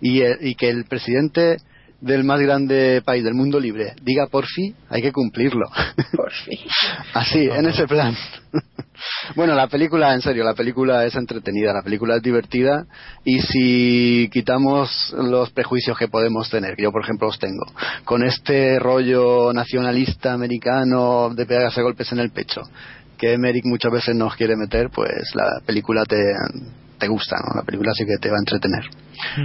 y, 0.00 0.22
eh, 0.22 0.36
y 0.40 0.54
que 0.56 0.68
el 0.70 0.84
presidente 0.86 1.58
del 2.00 2.24
más 2.24 2.40
grande 2.40 3.02
país 3.04 3.22
del 3.22 3.34
mundo 3.34 3.60
libre 3.60 3.94
diga 4.02 4.26
porfi, 4.26 4.74
hay 4.88 5.02
que 5.02 5.12
cumplirlo. 5.12 5.68
Porfi. 6.16 6.58
Así, 7.14 7.48
en 7.48 7.66
ese 7.66 7.86
plan. 7.86 8.16
bueno, 9.36 9.54
la 9.54 9.68
película, 9.68 10.14
en 10.14 10.22
serio, 10.22 10.44
la 10.44 10.54
película 10.54 11.04
es 11.04 11.14
entretenida, 11.14 11.72
la 11.72 11.82
película 11.82 12.16
es 12.16 12.22
divertida 12.22 12.86
y 13.24 13.40
si 13.40 14.30
quitamos 14.32 15.14
los 15.16 15.50
prejuicios 15.50 15.96
que 15.98 16.08
podemos 16.08 16.48
tener, 16.50 16.76
que 16.76 16.82
yo 16.82 16.92
por 16.92 17.02
ejemplo 17.02 17.28
los 17.28 17.38
tengo, 17.38 17.66
con 18.04 18.22
este 18.22 18.78
rollo 18.78 19.52
nacionalista 19.52 20.32
americano 20.32 21.30
de 21.34 21.46
pegarse 21.46 21.82
golpes 21.82 22.10
en 22.12 22.18
el 22.18 22.30
pecho, 22.30 22.62
que 23.18 23.34
Emmerich 23.34 23.64
muchas 23.64 23.92
veces 23.92 24.14
nos 24.14 24.34
quiere 24.36 24.56
meter, 24.56 24.88
pues 24.90 25.34
la 25.34 25.60
película 25.64 26.04
te, 26.04 26.16
te 27.00 27.08
gusta, 27.08 27.36
¿no? 27.36 27.60
La 27.60 27.66
película 27.66 27.92
sí 27.94 28.04
que 28.04 28.18
te 28.18 28.30
va 28.30 28.36
a 28.36 28.40
entretener. 28.40 28.84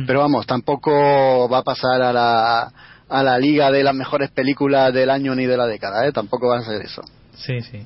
Pero 0.05 0.19
vamos, 0.19 0.45
tampoco 0.45 1.49
va 1.49 1.59
a 1.59 1.63
pasar 1.63 2.01
a 2.01 2.13
la, 2.13 2.71
a 3.09 3.23
la 3.23 3.39
liga 3.39 3.71
de 3.71 3.83
las 3.83 3.95
mejores 3.95 4.29
películas 4.29 4.93
del 4.93 5.09
año 5.09 5.33
ni 5.33 5.45
de 5.45 5.57
la 5.57 5.65
década, 5.65 6.05
¿eh? 6.05 6.11
Tampoco 6.11 6.49
va 6.49 6.59
a 6.59 6.63
ser 6.63 6.81
eso. 6.83 7.01
Sí, 7.33 7.61
sí. 7.61 7.85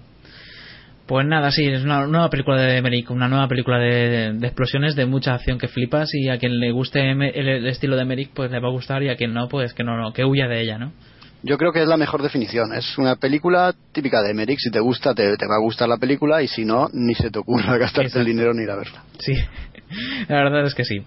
Pues 1.07 1.25
nada, 1.25 1.49
sí, 1.49 1.65
es 1.65 1.83
una 1.83 2.05
nueva 2.05 2.29
película 2.29 2.61
de 2.61 2.77
Emmerich, 2.77 3.09
una 3.09 3.27
nueva 3.27 3.47
película 3.47 3.79
de, 3.79 4.33
de 4.33 4.47
explosiones, 4.47 4.95
de 4.95 5.07
mucha 5.07 5.33
acción 5.33 5.57
que 5.57 5.67
flipas 5.67 6.13
y 6.13 6.29
a 6.29 6.37
quien 6.37 6.59
le 6.59 6.71
guste 6.71 6.99
el, 7.09 7.21
el 7.23 7.65
estilo 7.65 7.95
de 7.95 8.03
Emmerich 8.03 8.29
pues 8.31 8.51
le 8.51 8.59
va 8.59 8.67
a 8.67 8.71
gustar 8.71 9.01
y 9.01 9.09
a 9.09 9.15
quien 9.15 9.33
no, 9.33 9.47
pues 9.47 9.73
que 9.73 9.83
no, 9.83 9.97
no, 9.97 10.13
que 10.13 10.23
huya 10.23 10.47
de 10.47 10.61
ella, 10.61 10.77
¿no? 10.77 10.91
Yo 11.41 11.57
creo 11.57 11.71
que 11.71 11.81
es 11.81 11.87
la 11.87 11.97
mejor 11.97 12.21
definición. 12.21 12.73
Es 12.73 12.97
una 12.97 13.15
película 13.15 13.73
típica 13.93 14.21
de 14.21 14.31
Emmerich. 14.31 14.59
Si 14.59 14.71
te 14.71 14.79
gusta, 14.79 15.13
te, 15.13 15.37
te 15.37 15.47
va 15.47 15.55
a 15.55 15.61
gustar 15.61 15.87
la 15.87 15.97
película 15.97 16.41
y 16.41 16.47
si 16.47 16.65
no, 16.65 16.89
ni 16.91 17.15
se 17.15 17.31
te 17.31 17.39
ocurra 17.39 17.77
gastarte 17.79 18.19
el 18.19 18.25
dinero 18.25 18.53
ni 18.53 18.63
ir 18.63 18.71
a 18.71 18.75
verla. 18.75 19.03
Sí, 19.19 19.33
la 20.27 20.43
verdad 20.43 20.65
es 20.65 20.75
que 20.75 20.83
sí. 20.83 21.03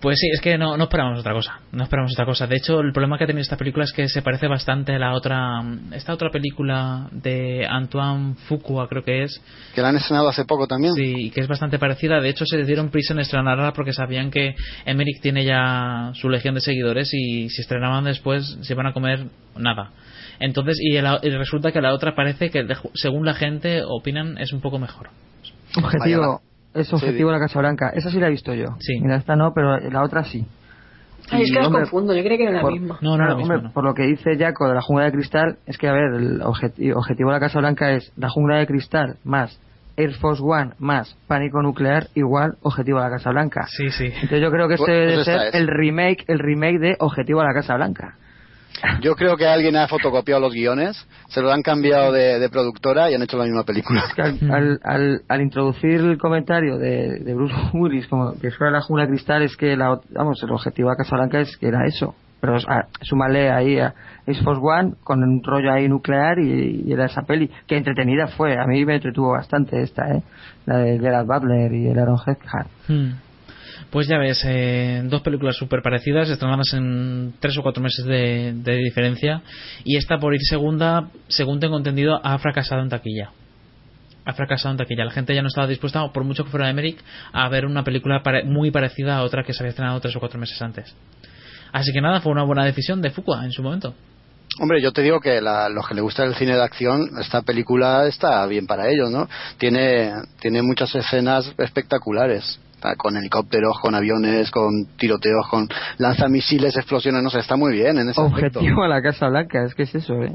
Pues 0.00 0.18
sí, 0.18 0.28
es 0.32 0.40
que 0.40 0.56
no, 0.56 0.78
no 0.78 0.84
esperamos 0.84 1.18
otra 1.20 1.34
cosa. 1.34 1.60
No 1.72 1.82
esperamos 1.84 2.12
otra 2.12 2.24
cosa. 2.24 2.46
De 2.46 2.56
hecho, 2.56 2.80
el 2.80 2.92
problema 2.92 3.18
que 3.18 3.24
ha 3.24 3.26
tenido 3.26 3.42
esta 3.42 3.58
película 3.58 3.84
es 3.84 3.92
que 3.92 4.08
se 4.08 4.22
parece 4.22 4.48
bastante 4.48 4.94
a 4.94 4.98
la 4.98 5.12
otra. 5.12 5.62
Esta 5.92 6.14
otra 6.14 6.30
película 6.30 7.08
de 7.12 7.66
Antoine 7.68 8.34
Fuqua, 8.48 8.88
creo 8.88 9.02
que 9.04 9.24
es. 9.24 9.42
Que 9.74 9.82
la 9.82 9.90
han 9.90 9.96
estrenado 9.96 10.28
hace 10.30 10.46
poco 10.46 10.66
también. 10.66 10.94
Sí, 10.94 11.12
y 11.26 11.30
que 11.30 11.42
es 11.42 11.48
bastante 11.48 11.78
parecida. 11.78 12.18
De 12.20 12.30
hecho, 12.30 12.46
se 12.46 12.64
dieron 12.64 12.88
prisa 12.90 13.12
en 13.12 13.20
estrenarla 13.20 13.74
porque 13.74 13.92
sabían 13.92 14.30
que 14.30 14.54
Emmerich 14.86 15.20
tiene 15.20 15.44
ya 15.44 16.12
su 16.14 16.30
legión 16.30 16.54
de 16.54 16.62
seguidores 16.62 17.12
y 17.12 17.50
si 17.50 17.60
estrenaban 17.60 18.04
después 18.04 18.56
se 18.62 18.72
iban 18.72 18.86
a 18.86 18.94
comer 18.94 19.26
nada. 19.54 19.90
Entonces, 20.38 20.78
y, 20.80 20.96
el- 20.96 21.18
y 21.22 21.28
resulta 21.30 21.72
que 21.72 21.82
la 21.82 21.92
otra 21.92 22.14
parece 22.14 22.50
que, 22.50 22.66
según 22.94 23.26
la 23.26 23.34
gente 23.34 23.82
opinan, 23.86 24.38
es 24.38 24.54
un 24.54 24.62
poco 24.62 24.78
mejor. 24.78 25.10
Objetivo, 25.76 26.40
es 26.74 26.88
Sí, 26.88 26.94
objetivo 26.94 27.30
di- 27.30 27.34
la 27.34 27.40
Casa 27.40 27.58
Blanca. 27.58 27.90
Esa 27.94 28.10
sí 28.10 28.18
la 28.20 28.28
he 28.28 28.30
visto 28.30 28.54
yo. 28.54 28.66
Sí. 28.78 29.00
Mira, 29.00 29.16
esta 29.16 29.36
no, 29.36 29.52
pero 29.54 29.78
la 29.78 30.02
otra 30.02 30.24
sí. 30.24 30.46
Ay, 31.32 31.42
es 31.42 31.50
que 31.50 31.58
las 31.58 31.66
hombre, 31.66 31.82
confundo, 31.82 32.14
yo 32.14 32.22
creía 32.22 32.38
que 32.38 32.42
era 32.44 32.52
la 32.52 32.60
por- 32.62 32.72
misma. 32.72 32.98
Claro, 32.98 33.36
hombre, 33.36 33.70
Por 33.72 33.84
lo 33.84 33.94
que 33.94 34.02
dice 34.04 34.36
Jaco 34.38 34.66
de 34.68 34.74
la 34.74 34.80
jungla 34.80 35.04
de 35.04 35.12
cristal, 35.12 35.58
es 35.66 35.78
que, 35.78 35.88
a 35.88 35.92
ver, 35.92 36.14
el 36.14 36.40
objeti- 36.40 36.92
objetivo 36.94 37.30
de 37.30 37.36
la 37.36 37.40
Casa 37.40 37.58
Blanca 37.60 37.92
es 37.92 38.12
la 38.16 38.28
jungla 38.30 38.56
de 38.58 38.66
cristal 38.66 39.16
más 39.24 39.60
Air 39.96 40.14
Force 40.14 40.42
One 40.42 40.70
más 40.78 41.16
pánico 41.28 41.60
nuclear 41.62 42.06
igual 42.14 42.54
objetivo 42.62 42.98
de 42.98 43.04
la 43.04 43.10
Casa 43.10 43.30
Blanca. 43.30 43.66
Sí, 43.68 43.90
sí. 43.90 44.06
Entonces 44.06 44.40
yo 44.40 44.50
creo 44.50 44.66
que 44.66 44.74
este 44.74 44.86
Pues- 44.86 45.10
debe 45.10 45.24
ser 45.24 45.48
es. 45.48 45.54
el 45.54 45.68
remake, 45.68 46.24
el 46.26 46.38
remake 46.38 46.78
de 46.78 46.96
objetivo 46.98 47.40
de 47.42 47.46
la 47.48 47.54
Casa 47.54 47.74
Blanca. 47.76 48.14
Yo 49.02 49.14
creo 49.14 49.36
que 49.36 49.46
alguien 49.46 49.76
ha 49.76 49.88
fotocopiado 49.88 50.40
los 50.40 50.52
guiones, 50.54 50.96
se 51.28 51.40
los 51.42 51.52
han 51.52 51.62
cambiado 51.62 52.12
de, 52.12 52.38
de 52.38 52.48
productora 52.48 53.10
y 53.10 53.14
han 53.14 53.22
hecho 53.22 53.36
la 53.36 53.44
misma 53.44 53.64
película. 53.64 54.02
Es 54.08 54.14
que 54.14 54.22
al, 54.22 54.38
al, 54.50 54.80
al- 54.84 55.22
al 55.28 55.40
introducir 55.42 56.00
el 56.00 56.18
comentario 56.18 56.78
de, 56.78 57.18
de 57.20 57.34
Bruce 57.34 57.54
Willis 57.74 58.06
como 58.08 58.32
que 58.40 58.50
fuera 58.50 58.72
la 58.72 58.80
jungla 58.80 59.06
cristal 59.06 59.42
es 59.42 59.56
que 59.56 59.76
la, 59.76 59.98
vamos 60.10 60.42
el 60.42 60.50
objetivo 60.50 60.90
de 60.90 60.96
Casa 60.96 61.16
Blanca 61.16 61.40
es 61.40 61.56
que 61.56 61.68
era 61.68 61.84
eso 61.86 62.14
pero 62.40 62.56
a, 62.56 62.86
súmale 63.02 63.50
ahí 63.50 63.78
a 63.78 63.92
Ace 64.26 64.42
Force 64.42 64.62
One 64.64 64.94
con 65.04 65.22
un 65.22 65.42
rollo 65.44 65.70
ahí 65.72 65.86
nuclear 65.90 66.38
y, 66.38 66.84
y 66.86 66.92
era 66.92 67.04
esa 67.04 67.20
peli 67.20 67.50
que 67.66 67.76
entretenida 67.76 68.28
fue 68.28 68.54
a 68.58 68.64
mí 68.66 68.82
me 68.86 68.94
entretuvo 68.94 69.32
bastante 69.32 69.82
esta 69.82 70.08
eh 70.10 70.22
la 70.64 70.78
de 70.78 70.98
Gerard 70.98 71.26
Butler 71.26 71.70
y 71.74 71.88
el 71.88 71.98
Aaron 71.98 72.16
Eckhart 72.26 72.68
Hmm. 72.88 73.10
Pues 73.90 74.06
ya 74.06 74.18
ves, 74.18 74.40
eh, 74.44 75.02
dos 75.04 75.20
películas 75.22 75.56
súper 75.56 75.82
parecidas, 75.82 76.28
estrenadas 76.28 76.72
en 76.74 77.34
tres 77.40 77.58
o 77.58 77.62
cuatro 77.62 77.82
meses 77.82 78.04
de, 78.04 78.52
diferencia. 78.76 79.42
Y 79.84 79.96
esta, 79.96 80.18
por 80.18 80.32
ir 80.32 80.40
segunda, 80.42 81.10
según 81.26 81.58
tengo 81.58 81.76
entendido, 81.76 82.20
ha 82.24 82.38
fracasado 82.38 82.82
en 82.82 82.88
taquilla. 82.88 83.32
Ha 84.24 84.32
fracasado 84.32 84.72
en 84.72 84.78
taquilla. 84.78 85.04
La 85.04 85.10
gente 85.10 85.34
ya 85.34 85.42
no 85.42 85.48
estaba 85.48 85.66
dispuesta, 85.66 86.06
por 86.12 86.22
mucho 86.22 86.44
que 86.44 86.50
fuera 86.50 86.66
de 86.66 86.70
Emmerich, 86.70 86.98
a 87.32 87.48
ver 87.48 87.66
una 87.66 87.82
película 87.82 88.22
muy 88.44 88.70
parecida 88.70 89.16
a 89.16 89.24
otra 89.24 89.42
que 89.42 89.52
se 89.52 89.62
había 89.62 89.70
estrenado 89.70 90.00
tres 90.00 90.14
o 90.14 90.20
cuatro 90.20 90.38
meses 90.38 90.60
antes. 90.62 90.94
Así 91.72 91.92
que 91.92 92.00
nada, 92.00 92.20
fue 92.20 92.30
una 92.30 92.44
buena 92.44 92.64
decisión 92.64 93.02
de 93.02 93.10
Fuqua 93.10 93.44
en 93.44 93.50
su 93.50 93.62
momento. 93.62 93.94
Hombre, 94.60 94.80
yo 94.82 94.92
te 94.92 95.02
digo 95.02 95.20
que 95.20 95.40
la, 95.40 95.68
los 95.68 95.88
que 95.88 95.94
les 95.94 96.02
gusta 96.02 96.24
el 96.24 96.34
cine 96.34 96.54
de 96.54 96.62
acción, 96.62 97.08
esta 97.20 97.42
película 97.42 98.06
está 98.06 98.46
bien 98.46 98.66
para 98.66 98.88
ellos, 98.88 99.10
¿no? 99.10 99.28
Tiene, 99.58 100.12
tiene 100.40 100.62
muchas 100.62 100.94
escenas 100.94 101.52
espectaculares. 101.58 102.60
Con 102.96 103.16
helicópteros, 103.16 103.78
con 103.80 103.94
aviones, 103.94 104.50
con 104.50 104.86
tiroteos, 104.98 105.46
con 105.50 105.68
lanzamisiles, 105.98 106.76
explosiones, 106.76 107.22
no 107.22 107.30
sé, 107.30 107.40
está 107.40 107.56
muy 107.56 107.72
bien 107.72 107.98
en 107.98 108.08
ese 108.08 108.20
aspecto. 108.20 108.58
objetivo 108.60 108.82
a 108.84 108.88
la 108.88 109.02
Casa 109.02 109.28
Blanca 109.28 109.64
es 109.64 109.74
que 109.74 109.82
es 109.84 109.94
eso 109.94 110.14
eh 110.22 110.34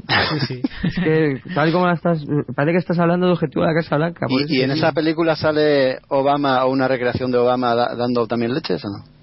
es 0.84 0.94
que 1.02 1.40
tal 1.54 1.72
como 1.72 1.86
la 1.86 1.94
estás 1.94 2.24
parece 2.54 2.72
que 2.72 2.78
estás 2.78 2.98
hablando 2.98 3.26
de 3.26 3.32
objetivo 3.32 3.64
a 3.64 3.68
la 3.68 3.74
Casa 3.74 3.96
Blanca 3.96 4.26
por 4.28 4.40
¿Y, 4.50 4.56
y 4.56 4.62
en 4.62 4.70
esa 4.70 4.92
película 4.92 5.36
sale 5.36 5.98
Obama 6.08 6.64
o 6.64 6.70
una 6.70 6.88
recreación 6.88 7.30
de 7.30 7.38
Obama 7.38 7.74
da- 7.74 7.94
dando 7.96 8.26
también 8.26 8.54
leches 8.54 8.84
o 8.84 8.88
no? 8.88 9.16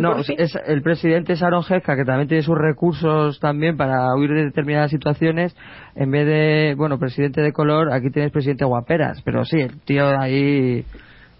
No, 0.00 0.16
es- 0.18 0.58
el 0.66 0.82
presidente 0.82 1.34
es 1.34 1.42
Aaron 1.42 1.62
que 1.64 2.04
también 2.04 2.26
tiene 2.26 2.42
sus 2.42 2.58
recursos 2.58 3.38
también 3.38 3.76
para 3.76 4.12
huir 4.16 4.30
de 4.30 4.44
determinadas 4.46 4.90
situaciones. 4.90 5.54
En 5.94 6.10
vez 6.10 6.26
de, 6.26 6.74
bueno, 6.76 6.98
presidente 6.98 7.40
de 7.42 7.52
color, 7.52 7.92
aquí 7.92 8.10
tienes 8.10 8.32
presidente 8.32 8.64
guaperas. 8.64 9.22
Pero 9.24 9.44
sí, 9.44 9.60
el 9.60 9.78
tío 9.82 10.18
ahí 10.18 10.84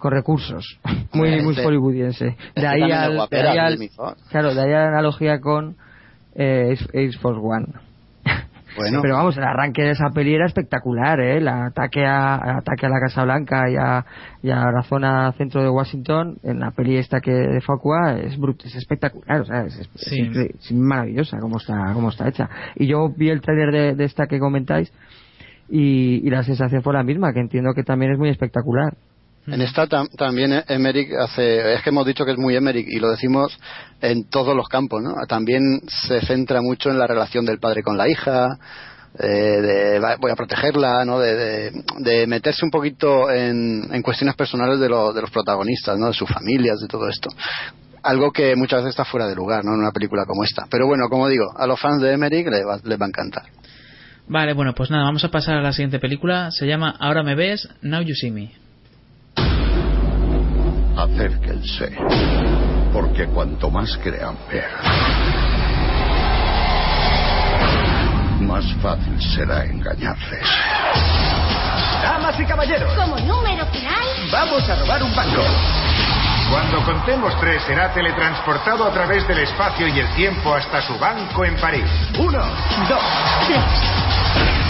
con 0.02 0.12
recursos. 0.12 0.78
Muy, 1.14 1.28
Este- 1.28 1.42
muy 1.44 1.54
hollywoodiense. 1.56 2.28
este 2.48 2.60
De 2.60 2.66
ahí 2.66 2.90
al, 2.90 3.10
de 3.10 3.16
guapera, 3.16 3.52
ahí 3.52 3.58
al- 3.58 3.78
Fox. 3.94 4.20
claro, 4.30 4.54
de 4.54 4.60
ahí 4.60 4.72
a 4.72 4.78
la 4.80 4.88
analogía 4.88 5.40
con 5.40 5.76
eh, 6.34 6.72
Ace, 6.72 7.18
Force 7.18 7.40
One. 7.40 7.66
Bueno. 8.74 9.00
Pero 9.02 9.16
vamos, 9.16 9.36
el 9.36 9.44
arranque 9.44 9.82
de 9.82 9.90
esa 9.90 10.08
peli 10.14 10.34
era 10.34 10.46
espectacular, 10.46 11.20
¿eh? 11.20 11.36
El 11.36 11.46
ataque 11.46 12.06
a, 12.06 12.40
el 12.42 12.50
ataque 12.56 12.86
a 12.86 12.88
la 12.88 13.00
Casa 13.00 13.22
Blanca 13.22 13.68
y 13.70 13.76
a, 13.76 14.02
y 14.42 14.48
a 14.50 14.70
la 14.72 14.82
zona 14.84 15.30
centro 15.32 15.62
de 15.62 15.68
Washington, 15.68 16.38
en 16.42 16.58
la 16.60 16.70
peli 16.70 16.96
esta 16.96 17.20
que 17.20 17.32
de 17.32 17.60
Fuqua 17.60 18.14
es, 18.18 18.38
brut- 18.38 18.64
es 18.64 18.74
espectacular, 18.74 19.42
o 19.42 19.44
sea, 19.44 19.64
es, 19.66 19.78
es- 19.78 19.90
Sí. 19.96 20.20
es 20.22 20.26
incre- 20.26 20.54
es 20.58 20.72
maravillosa 20.72 21.38
como 21.38 21.58
está, 21.58 21.92
como 21.92 22.08
está 22.08 22.26
hecha. 22.28 22.48
Y 22.76 22.86
yo 22.86 23.10
vi 23.14 23.28
el 23.28 23.42
trailer 23.42 23.72
de, 23.72 23.94
de 23.94 24.04
esta 24.04 24.26
que 24.26 24.38
comentáis 24.38 24.90
y, 25.68 26.26
y 26.26 26.30
la 26.30 26.42
sensación 26.42 26.82
fue 26.82 26.94
la 26.94 27.02
misma, 27.02 27.34
que 27.34 27.40
entiendo 27.40 27.74
que 27.74 27.82
también 27.82 28.12
es 28.12 28.18
muy 28.18 28.30
espectacular. 28.30 28.94
En 29.46 29.60
esta 29.60 29.88
tam- 29.88 30.08
también 30.16 30.62
Emmerich 30.68 31.10
hace, 31.18 31.74
es 31.74 31.82
que 31.82 31.90
hemos 31.90 32.06
dicho 32.06 32.24
que 32.24 32.30
es 32.32 32.38
muy 32.38 32.54
Emmerich 32.54 32.86
y 32.88 33.00
lo 33.00 33.10
decimos 33.10 33.58
en 34.00 34.28
todos 34.28 34.54
los 34.54 34.68
campos, 34.68 35.02
¿no? 35.02 35.14
También 35.26 35.80
se 35.88 36.20
centra 36.20 36.60
mucho 36.62 36.90
en 36.90 36.98
la 36.98 37.06
relación 37.08 37.44
del 37.44 37.58
padre 37.58 37.82
con 37.82 37.96
la 37.98 38.08
hija, 38.08 38.56
eh, 39.18 39.26
de 39.26 40.16
voy 40.20 40.30
a 40.30 40.36
protegerla, 40.36 41.04
¿no? 41.04 41.18
De, 41.18 41.34
de- 41.34 41.72
de 41.98 42.26
meterse 42.28 42.64
un 42.64 42.70
poquito 42.70 43.30
en, 43.30 43.88
en 43.92 44.02
cuestiones 44.02 44.36
personales 44.36 44.78
de, 44.78 44.88
lo- 44.88 45.12
de 45.12 45.20
los 45.22 45.30
protagonistas, 45.30 45.98
¿no? 45.98 46.06
De 46.06 46.14
sus 46.14 46.28
familias, 46.30 46.78
de 46.80 46.86
todo 46.86 47.08
esto. 47.08 47.28
Algo 48.04 48.30
que 48.32 48.54
muchas 48.56 48.80
veces 48.82 48.90
está 48.90 49.04
fuera 49.04 49.26
de 49.26 49.34
lugar, 49.34 49.64
¿no? 49.64 49.74
En 49.74 49.80
una 49.80 49.90
película 49.92 50.24
como 50.24 50.44
esta. 50.44 50.66
Pero 50.70 50.86
bueno, 50.86 51.08
como 51.08 51.26
digo, 51.28 51.52
a 51.56 51.66
los 51.66 51.80
fans 51.80 52.00
de 52.00 52.12
Emmerich 52.12 52.46
les 52.48 52.64
va, 52.66 52.78
les 52.84 53.00
va 53.00 53.06
a 53.06 53.08
encantar. 53.08 53.42
Vale, 54.28 54.52
bueno, 54.54 54.72
pues 54.74 54.88
nada, 54.90 55.02
vamos 55.04 55.24
a 55.24 55.30
pasar 55.30 55.56
a 55.56 55.62
la 55.62 55.72
siguiente 55.72 55.98
película. 55.98 56.50
Se 56.52 56.66
llama 56.66 56.94
Ahora 57.00 57.22
me 57.24 57.34
ves, 57.34 57.68
Now 57.82 58.02
You 58.02 58.14
See 58.14 58.30
Me. 58.30 58.52
Acérquense, 60.96 61.90
porque 62.92 63.26
cuanto 63.26 63.70
más 63.70 63.98
crean 64.02 64.36
ver, 64.50 64.68
más 68.40 68.64
fácil 68.82 69.20
será 69.34 69.64
engañarles. 69.64 70.46
Damas 72.02 72.38
y 72.38 72.44
caballeros, 72.44 72.92
Como 72.94 73.18
número 73.20 73.64
final, 73.66 74.04
vamos 74.30 74.68
a 74.68 74.76
robar 74.76 75.02
un 75.02 75.14
banco. 75.16 75.42
Cuando 76.50 76.84
contemos 76.84 77.32
tres, 77.40 77.62
será 77.62 77.94
teletransportado 77.94 78.84
a 78.84 78.92
través 78.92 79.26
del 79.26 79.38
espacio 79.38 79.88
y 79.88 79.98
el 79.98 80.14
tiempo 80.14 80.52
hasta 80.54 80.82
su 80.82 80.98
banco 80.98 81.44
en 81.44 81.56
París. 81.56 81.88
Uno, 82.18 82.44
dos. 82.88 83.02
tres. 83.46 84.61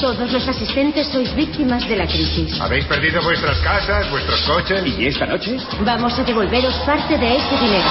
Todos 0.00 0.30
los 0.30 0.46
asistentes 0.46 1.06
sois 1.08 1.34
víctimas 1.34 1.88
de 1.88 1.96
la 1.96 2.06
crisis. 2.06 2.60
¿Habéis 2.60 2.84
perdido 2.84 3.22
vuestras 3.22 3.58
casas, 3.60 4.10
vuestros 4.10 4.42
coches? 4.42 4.84
¿Y 4.86 5.06
esta 5.06 5.24
noche? 5.24 5.56
Vamos 5.80 6.18
a 6.18 6.22
devolveros 6.22 6.74
parte 6.84 7.16
de 7.16 7.36
ese 7.36 7.56
dinero. 7.56 7.88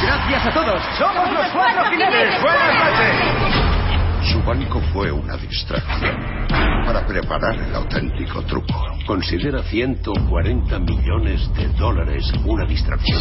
Gracias 0.00 0.46
a 0.46 0.50
todos. 0.52 0.82
Somos 0.96 1.32
los 1.32 1.46
cuatro 1.52 1.90
jinetes. 1.90 2.40
Buenas 2.40 2.74
noches. 2.84 4.30
Su 4.30 4.42
banco 4.42 4.80
fue 4.92 5.10
una 5.10 5.36
distracción 5.38 6.46
para 6.86 7.04
preparar 7.04 7.56
el 7.56 7.74
auténtico 7.74 8.42
truco. 8.42 8.80
Considera 9.06 9.62
140 9.64 10.78
millones 10.78 11.52
de 11.54 11.66
dólares 11.70 12.32
una 12.44 12.64
distracción. 12.64 13.20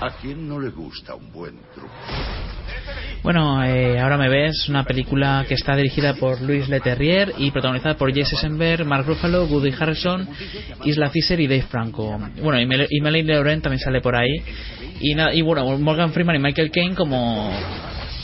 ¿A 0.00 0.10
quién 0.22 0.48
no 0.48 0.58
le 0.58 0.70
gusta 0.70 1.14
un 1.14 1.30
buen 1.30 1.60
truco? 1.74 1.92
Bueno, 3.22 3.62
eh, 3.64 3.98
ahora 3.98 4.16
me 4.16 4.28
ves, 4.28 4.68
una 4.68 4.84
película 4.84 5.44
que 5.46 5.54
está 5.54 5.74
dirigida 5.76 6.14
por 6.14 6.40
Luis 6.40 6.68
Leterrier 6.68 7.34
y 7.38 7.50
protagonizada 7.50 7.96
por 7.96 8.14
Jesse 8.14 8.34
Eisenberg, 8.34 8.84
Mark 8.86 9.06
Ruffalo, 9.06 9.44
Woody 9.44 9.72
Harrelson, 9.78 10.28
Isla 10.84 11.10
Fisher 11.10 11.38
y 11.40 11.46
Dave 11.46 11.62
Franco. 11.62 12.18
Bueno, 12.42 12.60
y, 12.60 12.66
Mel 12.66 12.86
y 12.88 13.00
Melanie 13.00 13.34
Laurent 13.34 13.62
también 13.62 13.80
sale 13.80 14.00
por 14.00 14.14
ahí. 14.14 14.42
Y, 15.00 15.14
y 15.20 15.42
bueno, 15.42 15.76
Morgan 15.78 16.12
Freeman 16.12 16.36
y 16.36 16.38
Michael 16.38 16.70
Caine 16.70 16.94
como 16.94 17.52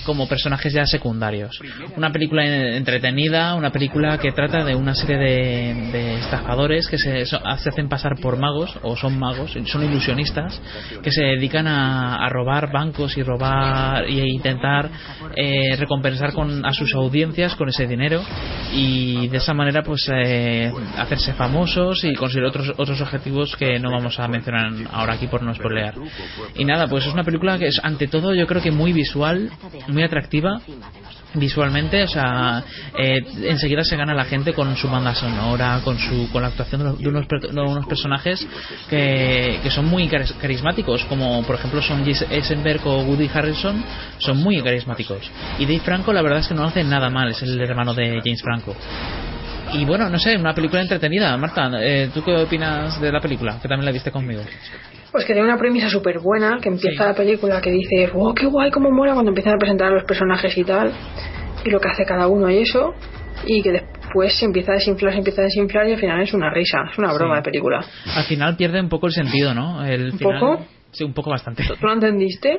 como 0.04 0.28
personajes 0.28 0.72
ya 0.72 0.86
secundarios. 0.86 1.58
Una 1.96 2.10
película 2.12 2.44
en- 2.46 2.74
entretenida, 2.74 3.54
una 3.54 3.70
película 3.70 4.18
que 4.18 4.32
trata 4.32 4.64
de 4.64 4.74
una 4.74 4.94
serie 4.94 5.16
de, 5.16 5.74
de 5.92 6.14
estafadores 6.16 6.88
que 6.88 6.98
se 6.98 7.24
hacen 7.44 7.88
pasar 7.88 8.12
por 8.20 8.38
magos, 8.38 8.78
o 8.82 8.96
son 8.96 9.18
magos, 9.18 9.52
son 9.66 9.82
ilusionistas, 9.84 10.60
que 11.02 11.10
se 11.10 11.22
dedican 11.22 11.66
a, 11.66 12.16
a 12.24 12.28
robar 12.28 12.70
bancos 12.72 13.16
y 13.16 13.22
robar 13.22 14.08
y 14.08 14.20
intentar 14.20 14.90
eh, 15.36 15.76
recompensar 15.76 16.32
con, 16.32 16.64
a 16.64 16.72
sus 16.72 16.94
audiencias 16.94 17.54
con 17.56 17.68
ese 17.68 17.86
dinero 17.86 18.22
y 18.72 19.28
de 19.28 19.38
esa 19.38 19.54
manera 19.54 19.82
pues 19.82 20.08
eh, 20.12 20.72
hacerse 20.98 21.32
famosos 21.34 22.04
y 22.04 22.14
conseguir 22.14 22.44
otros 22.46 22.72
otros 22.76 23.00
objetivos 23.00 23.56
que 23.56 23.78
no 23.78 23.90
vamos 23.90 24.18
a 24.18 24.28
mencionar 24.28 24.70
ahora 24.92 25.14
aquí 25.14 25.26
por 25.26 25.42
no 25.42 25.54
spoilear. 25.54 25.94
Y 26.56 26.64
nada, 26.64 26.86
pues 26.88 27.06
es 27.06 27.12
una 27.12 27.24
película 27.24 27.58
que 27.58 27.66
es 27.68 27.80
ante 27.82 28.08
todo 28.08 28.34
yo 28.34 28.46
creo 28.46 28.62
que 28.62 28.70
muy 28.70 28.92
visual, 28.92 29.50
muy 29.94 30.02
atractiva 30.02 30.60
visualmente, 31.36 32.02
o 32.04 32.06
sea, 32.06 32.62
eh, 32.96 33.18
enseguida 33.42 33.82
se 33.82 33.96
gana 33.96 34.14
la 34.14 34.24
gente 34.24 34.52
con 34.52 34.76
su 34.76 34.88
banda 34.88 35.14
sonora, 35.16 35.80
con 35.82 35.98
su 35.98 36.30
con 36.30 36.42
la 36.42 36.48
actuación 36.48 36.96
de, 36.98 37.08
unos, 37.08 37.26
de 37.28 37.60
unos 37.60 37.86
personajes 37.86 38.46
que, 38.88 39.58
que 39.60 39.70
son 39.70 39.86
muy 39.86 40.08
caris- 40.08 40.32
carismáticos, 40.40 41.04
como 41.06 41.42
por 41.42 41.56
ejemplo 41.56 41.82
son 41.82 42.04
Jesse 42.04 42.26
Eisenberg 42.30 42.86
o 42.86 43.02
Woody 43.02 43.28
Harrelson, 43.34 43.82
son 44.18 44.36
muy 44.38 44.62
carismáticos. 44.62 45.28
Y 45.58 45.64
Dave 45.66 45.80
Franco 45.80 46.12
la 46.12 46.22
verdad 46.22 46.38
es 46.38 46.46
que 46.46 46.54
no 46.54 46.64
hace 46.64 46.84
nada 46.84 47.10
mal, 47.10 47.28
es 47.30 47.42
el 47.42 47.60
hermano 47.60 47.94
de 47.94 48.20
James 48.24 48.40
Franco. 48.40 48.76
Y 49.72 49.84
bueno, 49.84 50.08
no 50.08 50.20
sé, 50.20 50.36
una 50.36 50.54
película 50.54 50.82
entretenida. 50.82 51.36
Marta, 51.36 51.68
eh, 51.80 52.10
¿tú 52.14 52.22
qué 52.22 52.32
opinas 52.36 53.00
de 53.00 53.10
la 53.10 53.20
película? 53.20 53.58
Que 53.60 53.66
también 53.66 53.86
la 53.86 53.90
viste 53.92 54.12
conmigo. 54.12 54.42
Pues 55.14 55.26
que 55.26 55.32
tiene 55.32 55.46
una 55.46 55.56
premisa 55.56 55.88
súper 55.88 56.18
buena, 56.18 56.58
que 56.60 56.68
empieza 56.68 57.06
la 57.06 57.14
película 57.14 57.60
que 57.60 57.70
dice, 57.70 58.10
oh, 58.14 58.34
qué 58.34 58.46
guay, 58.46 58.72
cómo 58.72 58.90
mola 58.90 59.12
cuando 59.12 59.30
empiezan 59.30 59.54
a 59.54 59.58
presentar 59.58 59.92
a 59.92 59.94
los 59.94 60.02
personajes 60.02 60.58
y 60.58 60.64
tal, 60.64 60.90
y 61.64 61.70
lo 61.70 61.78
que 61.78 61.86
hace 61.88 62.04
cada 62.04 62.26
uno 62.26 62.50
y 62.50 62.58
eso, 62.58 62.94
y 63.46 63.62
que 63.62 63.70
después 63.70 64.36
se 64.36 64.44
empieza 64.44 64.72
a 64.72 64.74
desinflar, 64.74 65.12
se 65.12 65.18
empieza 65.18 65.42
a 65.42 65.44
desinflar 65.44 65.88
y 65.88 65.92
al 65.92 66.00
final 66.00 66.20
es 66.20 66.34
una 66.34 66.50
risa, 66.52 66.78
es 66.90 66.98
una 66.98 67.12
broma 67.12 67.36
Sí. 67.36 67.38
de 67.38 67.42
película. 67.44 67.84
Al 68.16 68.24
final 68.24 68.56
pierde 68.56 68.80
un 68.80 68.88
poco 68.88 69.06
el 69.06 69.12
sentido, 69.12 69.54
¿no? 69.54 69.84
El 69.86 70.10
¿Un 70.14 70.18
final- 70.18 70.40
poco? 70.40 70.66
Sí, 70.90 71.04
un 71.04 71.14
poco 71.14 71.30
bastante. 71.30 71.62
¿Tú 71.62 71.86
lo 71.86 71.92
entendiste? 71.92 72.58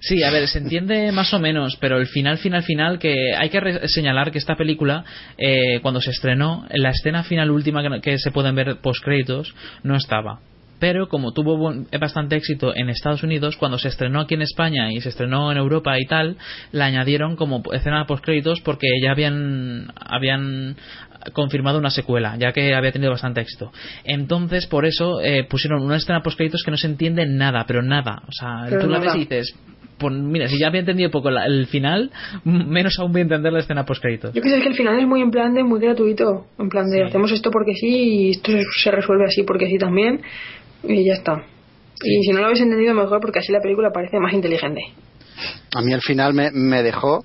Sí, 0.00 0.22
a 0.22 0.30
ver, 0.30 0.48
se 0.48 0.58
entiende 0.58 1.12
más 1.12 1.34
o 1.34 1.38
menos, 1.38 1.76
pero 1.78 1.98
el 1.98 2.06
final, 2.06 2.38
final, 2.38 2.62
final, 2.62 2.98
que 2.98 3.34
hay 3.36 3.50
que 3.50 3.88
señalar 3.88 4.30
que 4.30 4.38
esta 4.38 4.54
película, 4.56 5.04
eh, 5.36 5.80
cuando 5.82 6.00
se 6.00 6.12
estrenó, 6.12 6.64
en 6.70 6.82
la 6.82 6.90
escena 6.90 7.24
final 7.24 7.50
última 7.50 7.82
que, 7.82 8.00
que 8.00 8.18
se 8.18 8.30
pueden 8.30 8.54
ver 8.54 8.76
post 8.82 9.04
créditos, 9.04 9.54
no 9.82 9.96
estaba. 9.96 10.40
Pero 10.80 11.08
como 11.08 11.32
tuvo 11.32 11.72
bastante 12.00 12.34
éxito 12.36 12.72
en 12.74 12.88
Estados 12.90 13.22
Unidos, 13.22 13.56
cuando 13.56 13.78
se 13.78 13.88
estrenó 13.88 14.20
aquí 14.20 14.34
en 14.34 14.42
España 14.42 14.90
y 14.92 15.00
se 15.00 15.10
estrenó 15.10 15.52
en 15.52 15.58
Europa 15.58 15.98
y 16.00 16.06
tal, 16.06 16.36
la 16.72 16.86
añadieron 16.86 17.36
como 17.36 17.62
escena 17.72 18.06
post 18.06 18.24
créditos 18.24 18.60
porque 18.62 18.88
ya 19.02 19.12
habían, 19.12 19.92
habían 19.94 20.76
confirmado 21.34 21.78
una 21.78 21.90
secuela, 21.90 22.36
ya 22.38 22.52
que 22.52 22.74
había 22.74 22.92
tenido 22.92 23.10
bastante 23.10 23.42
éxito. 23.42 23.70
Entonces, 24.04 24.66
por 24.66 24.86
eso 24.86 25.20
eh, 25.20 25.44
pusieron 25.44 25.82
una 25.82 25.96
escena 25.96 26.22
post 26.22 26.36
créditos 26.38 26.62
que 26.64 26.70
no 26.70 26.76
se 26.78 26.86
entiende 26.86 27.26
nada, 27.26 27.64
pero 27.68 27.82
nada. 27.82 28.22
O 28.26 28.32
sea, 28.32 28.62
Pero 28.68 28.80
tú 28.82 28.88
la 28.88 28.98
ves 29.00 29.14
y 29.16 29.18
dices, 29.20 29.54
pues 29.98 30.14
mira, 30.14 30.48
si 30.48 30.58
ya 30.58 30.68
había 30.68 30.80
entendido 30.80 31.10
poco 31.10 31.30
la- 31.30 31.44
el 31.44 31.66
final, 31.66 32.10
menos 32.44 32.98
aún 32.98 33.12
voy 33.12 33.20
a 33.20 33.22
entender 33.24 33.52
la 33.52 33.58
escena 33.58 33.84
post 33.84 34.00
créditos. 34.00 34.32
Yo 34.32 34.40
sé 34.42 34.60
que 34.62 34.68
el 34.68 34.74
final 34.74 34.98
es 34.98 35.06
muy 35.06 35.20
en 35.20 35.30
plan 35.30 35.52
de 35.52 35.62
muy 35.62 35.78
gratuito, 35.78 36.46
en 36.58 36.70
plan 36.70 36.88
de 36.88 37.04
hacemos 37.04 37.30
esto 37.32 37.50
porque 37.50 37.74
sí 37.74 37.88
y 37.88 38.30
esto 38.30 38.50
se- 38.52 38.62
se 38.82 38.90
resuelve 38.90 39.26
así 39.26 39.42
porque 39.42 39.66
sí 39.66 39.76
también 39.76 40.22
y 40.82 41.06
ya 41.06 41.14
está. 41.14 41.44
Y 42.02 42.22
si 42.24 42.32
no 42.32 42.40
lo 42.40 42.46
habéis 42.46 42.60
entendido 42.62 42.94
mejor 42.94 43.20
porque 43.20 43.40
así 43.40 43.52
la 43.52 43.60
película 43.60 43.90
parece 43.92 44.18
más 44.18 44.32
inteligente. 44.32 44.80
A 45.74 45.80
mí 45.82 45.92
al 45.92 46.00
final 46.00 46.34
me, 46.34 46.50
me 46.50 46.82
dejó 46.82 47.24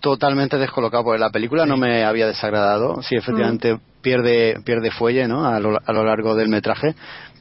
totalmente 0.00 0.58
descolocado 0.58 1.04
porque 1.04 1.18
la 1.18 1.30
película 1.30 1.64
no 1.64 1.76
me 1.76 2.04
había 2.04 2.26
desagradado. 2.26 3.00
Sí, 3.02 3.16
efectivamente 3.16 3.78
pierde, 4.02 4.60
pierde 4.64 4.90
fuelle 4.90 5.26
¿no? 5.26 5.46
a, 5.46 5.58
lo, 5.60 5.78
a 5.84 5.92
lo 5.92 6.04
largo 6.04 6.34
del 6.34 6.48
metraje, 6.48 6.94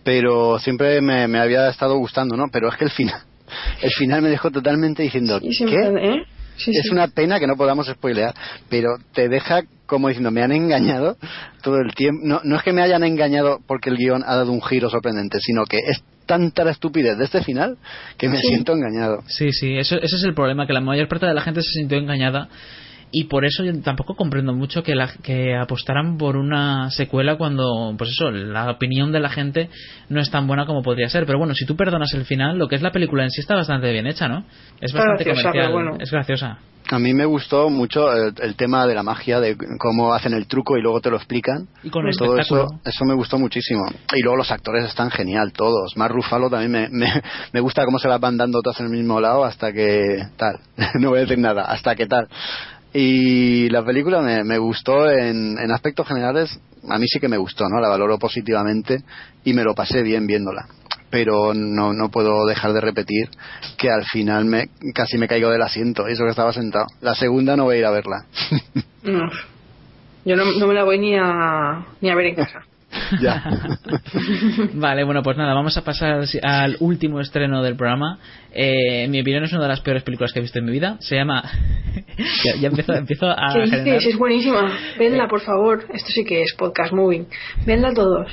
pero 0.03 0.57
siempre 0.60 1.01
me, 1.01 1.27
me 1.27 1.39
había 1.39 1.68
estado 1.69 1.97
gustando, 1.97 2.38
¿no? 2.38 2.45
Pero 2.51 2.69
es 2.69 2.77
que 2.77 2.85
el 2.85 2.91
final, 2.91 3.22
el 3.81 3.91
final 3.91 4.22
me 4.22 4.30
dejó 4.30 4.49
totalmente 4.49 5.03
diciendo, 5.03 5.39
Y 5.41 5.53
sí, 5.53 5.64
en 5.64 5.69
¿qué? 5.69 6.10
¿eh? 6.10 6.23
Sí, 6.55 6.72
es 6.72 6.84
sí. 6.84 6.89
una 6.91 7.07
pena 7.07 7.39
que 7.39 7.47
no 7.47 7.55
podamos 7.57 7.88
spoilear, 7.88 8.34
pero 8.69 8.95
te 9.14 9.27
deja 9.27 9.64
como 9.94 10.07
diciendo, 10.07 10.32
me 10.32 10.41
han 10.44 10.52
engañado 10.52 11.18
todo 11.61 11.78
el 11.80 11.94
tiempo. 11.94 12.22
No, 12.24 12.41
no 12.44 12.56
es 12.57 12.64
que 12.64 12.74
me 12.74 12.82
hayan 12.82 13.03
engañado 13.03 13.60
porque 13.68 13.90
el 13.90 13.98
guion 13.98 14.24
ha 14.26 14.36
dado 14.36 14.52
un 14.52 14.61
giro 14.61 14.90
sorprendente, 14.90 15.38
sino 15.40 15.64
que 15.65 15.78
es 15.78 16.03
tanta 16.26 16.64
la 16.64 16.72
estupidez 16.72 17.18
de 17.18 17.26
este 17.26 17.44
final 17.44 17.78
que 18.18 18.30
me 18.30 18.38
Sí. 18.38 18.48
siento 18.48 18.74
engañado. 18.74 19.22
Sí, 19.28 19.52
sí, 19.52 19.78
eso, 19.78 19.95
ese 19.98 20.15
es 20.15 20.24
el 20.24 20.34
problema, 20.34 20.65
que 20.68 20.74
la 20.74 20.82
mayor 20.82 21.07
parte 21.07 21.26
de 21.26 21.34
la 21.34 21.41
gente 21.41 21.61
se 21.61 21.72
sintió 21.80 21.98
engañada 21.98 22.48
y 23.15 23.26
por 23.26 23.45
eso 23.45 23.64
yo 23.64 23.72
tampoco 23.82 24.15
comprendo 24.15 24.53
mucho 24.53 24.82
que, 24.82 24.95
la, 24.95 25.07
que 25.22 25.56
apostaran 25.56 26.18
por 26.18 26.36
una 26.36 26.90
secuela 26.90 27.36
cuando, 27.38 27.94
pues 27.95 28.10
eso, 28.10 28.32
la 28.32 28.72
opinión 28.72 29.11
de 29.11 29.20
la 29.20 29.30
gente 29.30 29.70
no 30.10 30.20
es 30.20 30.32
tan 30.32 30.48
buena 30.48 30.65
como 30.65 30.82
podría 30.82 31.07
ser. 31.10 31.28
Pero 31.28 31.38
bueno, 31.38 31.53
si 31.53 31.65
tú 31.68 31.76
perdonas 31.76 32.11
el 32.15 32.26
final, 32.26 32.57
lo 32.57 32.68
que 32.68 32.76
es 32.76 32.82
la 32.82 32.91
película 32.91 33.24
en 33.24 33.30
sí 33.30 33.41
está 33.41 33.53
bastante 33.56 33.91
bien 33.91 34.07
hecha, 34.07 34.28
¿no? 34.28 34.45
Es 34.82 34.91
bastante 34.94 35.26
graciosa, 35.26 35.49
comercial, 35.52 35.72
bueno. 35.72 35.98
es 35.99 36.10
graciosa. 36.10 36.57
A 36.91 36.99
mí 36.99 37.14
me 37.14 37.26
gustó 37.26 37.69
mucho 37.69 38.11
el, 38.11 38.34
el 38.39 38.55
tema 38.55 38.85
de 38.85 38.93
la 38.95 39.03
magia, 39.03 39.39
de 39.39 39.55
cómo 39.80 40.14
hacen 40.14 40.34
el 40.34 40.47
truco 40.47 40.77
y 40.77 40.81
luego 40.81 41.01
te 41.01 41.10
lo 41.10 41.18
explican. 41.18 41.68
Y 41.84 41.89
con 41.89 42.07
el 42.07 42.15
todo 42.15 42.38
eso, 42.38 42.68
eso 42.84 43.05
me 43.05 43.14
gustó 43.14 43.38
muchísimo. 43.38 43.84
Y 44.14 44.22
luego 44.22 44.38
los 44.38 44.51
actores 44.51 44.85
están 44.85 45.10
genial, 45.11 45.53
todos. 45.53 45.95
Más 45.95 46.11
Rufalo 46.11 46.49
también 46.49 46.72
me, 46.72 46.89
me, 46.89 47.22
me 47.53 47.60
gusta 47.60 47.85
cómo 47.85 47.99
se 47.99 48.07
las 48.07 48.19
van 48.19 48.38
dando 48.38 48.61
todas 48.61 48.80
en 48.80 48.88
el 48.88 48.91
mismo 48.91 49.19
lado 49.19 49.43
hasta 49.43 49.72
que 49.72 50.27
tal. 50.38 50.60
no 50.99 51.10
voy 51.10 51.19
a 51.19 51.22
decir 51.22 51.39
nada, 51.39 51.64
hasta 51.64 51.95
que 51.95 52.05
tal. 52.05 52.27
Y 52.93 53.69
la 53.69 53.84
película 53.84 54.22
me, 54.22 54.43
me 54.43 54.57
gustó 54.60 55.10
en, 55.10 55.57
en 55.57 55.72
aspectos 55.72 56.07
generales, 56.07 56.60
a 56.88 56.99
mí 56.99 57.07
sí 57.07 57.19
que 57.19 57.27
me 57.27 57.38
gustó, 57.38 57.68
¿no? 57.68 57.80
La 57.80 57.89
valoro 57.89 58.19
positivamente 58.19 59.03
y 59.43 59.53
me 59.53 59.64
lo 59.64 59.73
pasé 59.73 60.03
bien 60.03 60.27
viéndola. 60.27 60.68
Pero 61.14 61.53
no, 61.53 61.94
no 61.94 62.10
puedo 62.10 62.44
dejar 62.48 62.73
de 62.73 62.81
repetir 62.81 63.30
que 63.77 63.91
al 63.91 64.03
final 64.03 64.45
me, 64.45 64.69
casi 64.95 65.19
me 65.19 65.27
caigo 65.27 65.52
del 65.52 65.61
asiento, 65.61 66.07
eso 66.07 66.23
que 66.23 66.31
estaba 66.31 66.52
sentado. 66.52 66.88
La 67.02 67.14
segunda 67.14 67.56
no 67.56 67.65
voy 67.65 67.76
a 67.76 67.80
ir 67.80 67.85
a 67.85 67.91
verla. 67.91 68.26
No. 69.03 69.30
Yo 70.23 70.38
no, 70.38 70.45
no 70.45 70.65
me 70.65 70.73
la 70.73 70.85
voy 70.85 70.98
ni 70.98 71.18
a, 71.18 71.85
ni 71.99 72.10
a 72.10 72.15
ver 72.15 72.27
en 72.27 72.35
casa. 72.35 72.61
ya. 73.22 73.44
Vale, 74.73 75.03
bueno, 75.03 75.22
pues 75.22 75.35
nada, 75.35 75.53
vamos 75.53 75.76
a 75.76 75.84
pasar 75.84 76.11
al, 76.11 76.27
al 76.41 76.77
último 76.80 77.19
estreno 77.19 77.61
del 77.61 77.76
programa. 77.76 78.18
Eh, 78.53 79.03
en 79.03 79.11
mi 79.11 79.19
opinión 79.19 79.44
es 79.44 79.52
una 79.52 79.64
de 79.64 79.68
las 79.68 79.81
peores 79.81 80.03
películas 80.03 80.31
que 80.31 80.40
he 80.40 80.41
visto 80.41 80.57
en 80.57 80.65
mi 80.65 80.72
vida. 80.72 80.95
Se 81.02 81.15
llama... 81.18 81.44
ya, 82.18 82.56
ya 82.60 82.68
empiezo, 82.68 82.94
empiezo 82.94 83.27
a 83.30 83.53
¿Qué 83.53 83.61
generar- 83.65 83.84
dices? 83.85 84.06
Es 84.14 84.18
buenísima. 84.18 84.72
Venla, 84.98 85.27
por 85.27 85.41
favor. 85.41 85.85
Esto 85.94 86.10
sí 86.11 86.23
que 86.23 86.41
es 86.41 86.53
podcast 86.57 86.94
moving. 86.94 87.26
Venla 87.65 87.94
todos. 87.94 88.27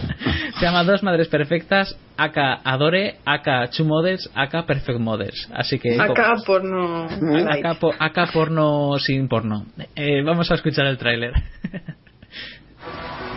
Se 0.58 0.64
llama 0.66 0.84
Dos 0.84 1.02
Madres 1.02 1.28
Perfectas, 1.28 1.96
aka 2.16 2.60
Adore, 2.64 3.16
aka 3.24 3.68
Two 3.68 3.84
Mothers, 3.84 4.30
aka 4.34 4.64
Perfect 4.66 4.98
Mothers. 5.00 5.48
Así 5.54 5.78
que... 5.78 6.00
Acá 6.00 6.34
por 6.46 6.62
no. 6.64 7.06
Acá, 7.50 7.74
po- 7.80 7.94
acá 7.98 8.26
porno 8.32 8.98
sin 8.98 9.28
porno. 9.28 9.66
Eh, 9.96 10.22
vamos 10.22 10.50
a 10.50 10.54
escuchar 10.54 10.86
el 10.86 10.98
tráiler. 10.98 11.32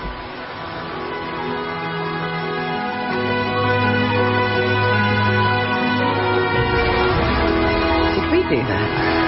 Did 8.15 8.31
we 8.31 8.39
do 8.49 8.61
that? 8.67 9.24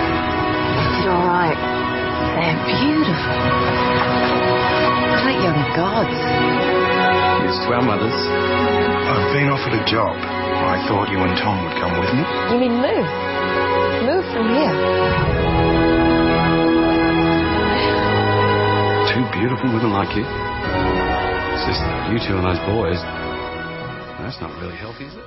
Is 1.18 1.26
all 1.26 1.34
right? 1.34 1.57
They're 2.38 2.61
beautiful. 2.69 3.38
Like 5.26 5.39
young 5.41 5.61
gods. 5.73 6.14
It's 6.14 7.57
to 7.65 7.73
our 7.73 7.81
mothers. 7.81 8.14
I've 8.14 9.34
been 9.34 9.49
offered 9.49 9.73
a 9.73 9.84
job. 9.89 10.14
I 10.14 10.77
thought 10.85 11.10
you 11.10 11.18
and 11.18 11.34
Tom 11.41 11.65
would 11.65 11.73
come 11.81 11.98
with 11.98 12.14
me. 12.14 12.22
You 12.53 12.57
mean 12.61 12.77
move? 12.77 13.10
Move 14.06 14.26
from 14.30 14.45
here. 14.53 14.76
Two 19.10 19.26
beautiful 19.34 19.73
women 19.73 19.89
like 19.89 20.14
you. 20.14 20.22
It's 20.22 21.65
just 21.65 21.81
you 22.14 22.22
two 22.22 22.38
and 22.38 22.45
those 22.45 22.61
boys. 22.69 23.02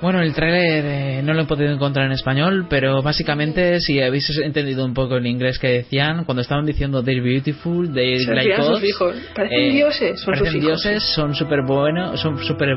Bueno, 0.01 0.21
el 0.21 0.33
tráiler 0.33 0.85
eh, 0.85 1.21
no 1.23 1.33
lo 1.33 1.43
he 1.43 1.45
podido 1.45 1.71
encontrar 1.71 2.05
en 2.05 2.11
español, 2.13 2.65
pero 2.69 3.01
básicamente 3.01 3.79
si 3.79 4.01
habéis 4.01 4.29
entendido 4.43 4.85
un 4.85 4.93
poco 4.93 5.15
el 5.17 5.25
inglés 5.27 5.59
que 5.59 5.67
decían, 5.69 6.23
cuando 6.25 6.41
estaban 6.41 6.65
diciendo 6.65 7.03
they're 7.03 7.21
beautiful, 7.21 7.91
they're 7.93 8.19
Se 8.23 8.33
like 8.33 8.55
sus 8.57 8.69
us, 8.77 8.83
hijos. 8.83 9.15
Parecen 9.35 9.59
eh, 9.59 9.71
dioses, 9.71 10.19
son 10.21 10.33
parecen 10.33 10.53
sus 10.53 10.55
hijos. 10.63 10.83
dioses, 10.83 11.03
son 11.15 11.35
súper 11.35 11.61
buenos, 11.65 12.19
son 12.19 12.37
súper 12.43 12.69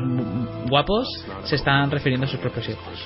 guapos, 0.69 1.07
se 1.43 1.55
están 1.55 1.89
refiriendo 1.91 2.25
a 2.25 2.29
sus 2.29 2.39
propios 2.39 2.69
hijos. 2.69 3.05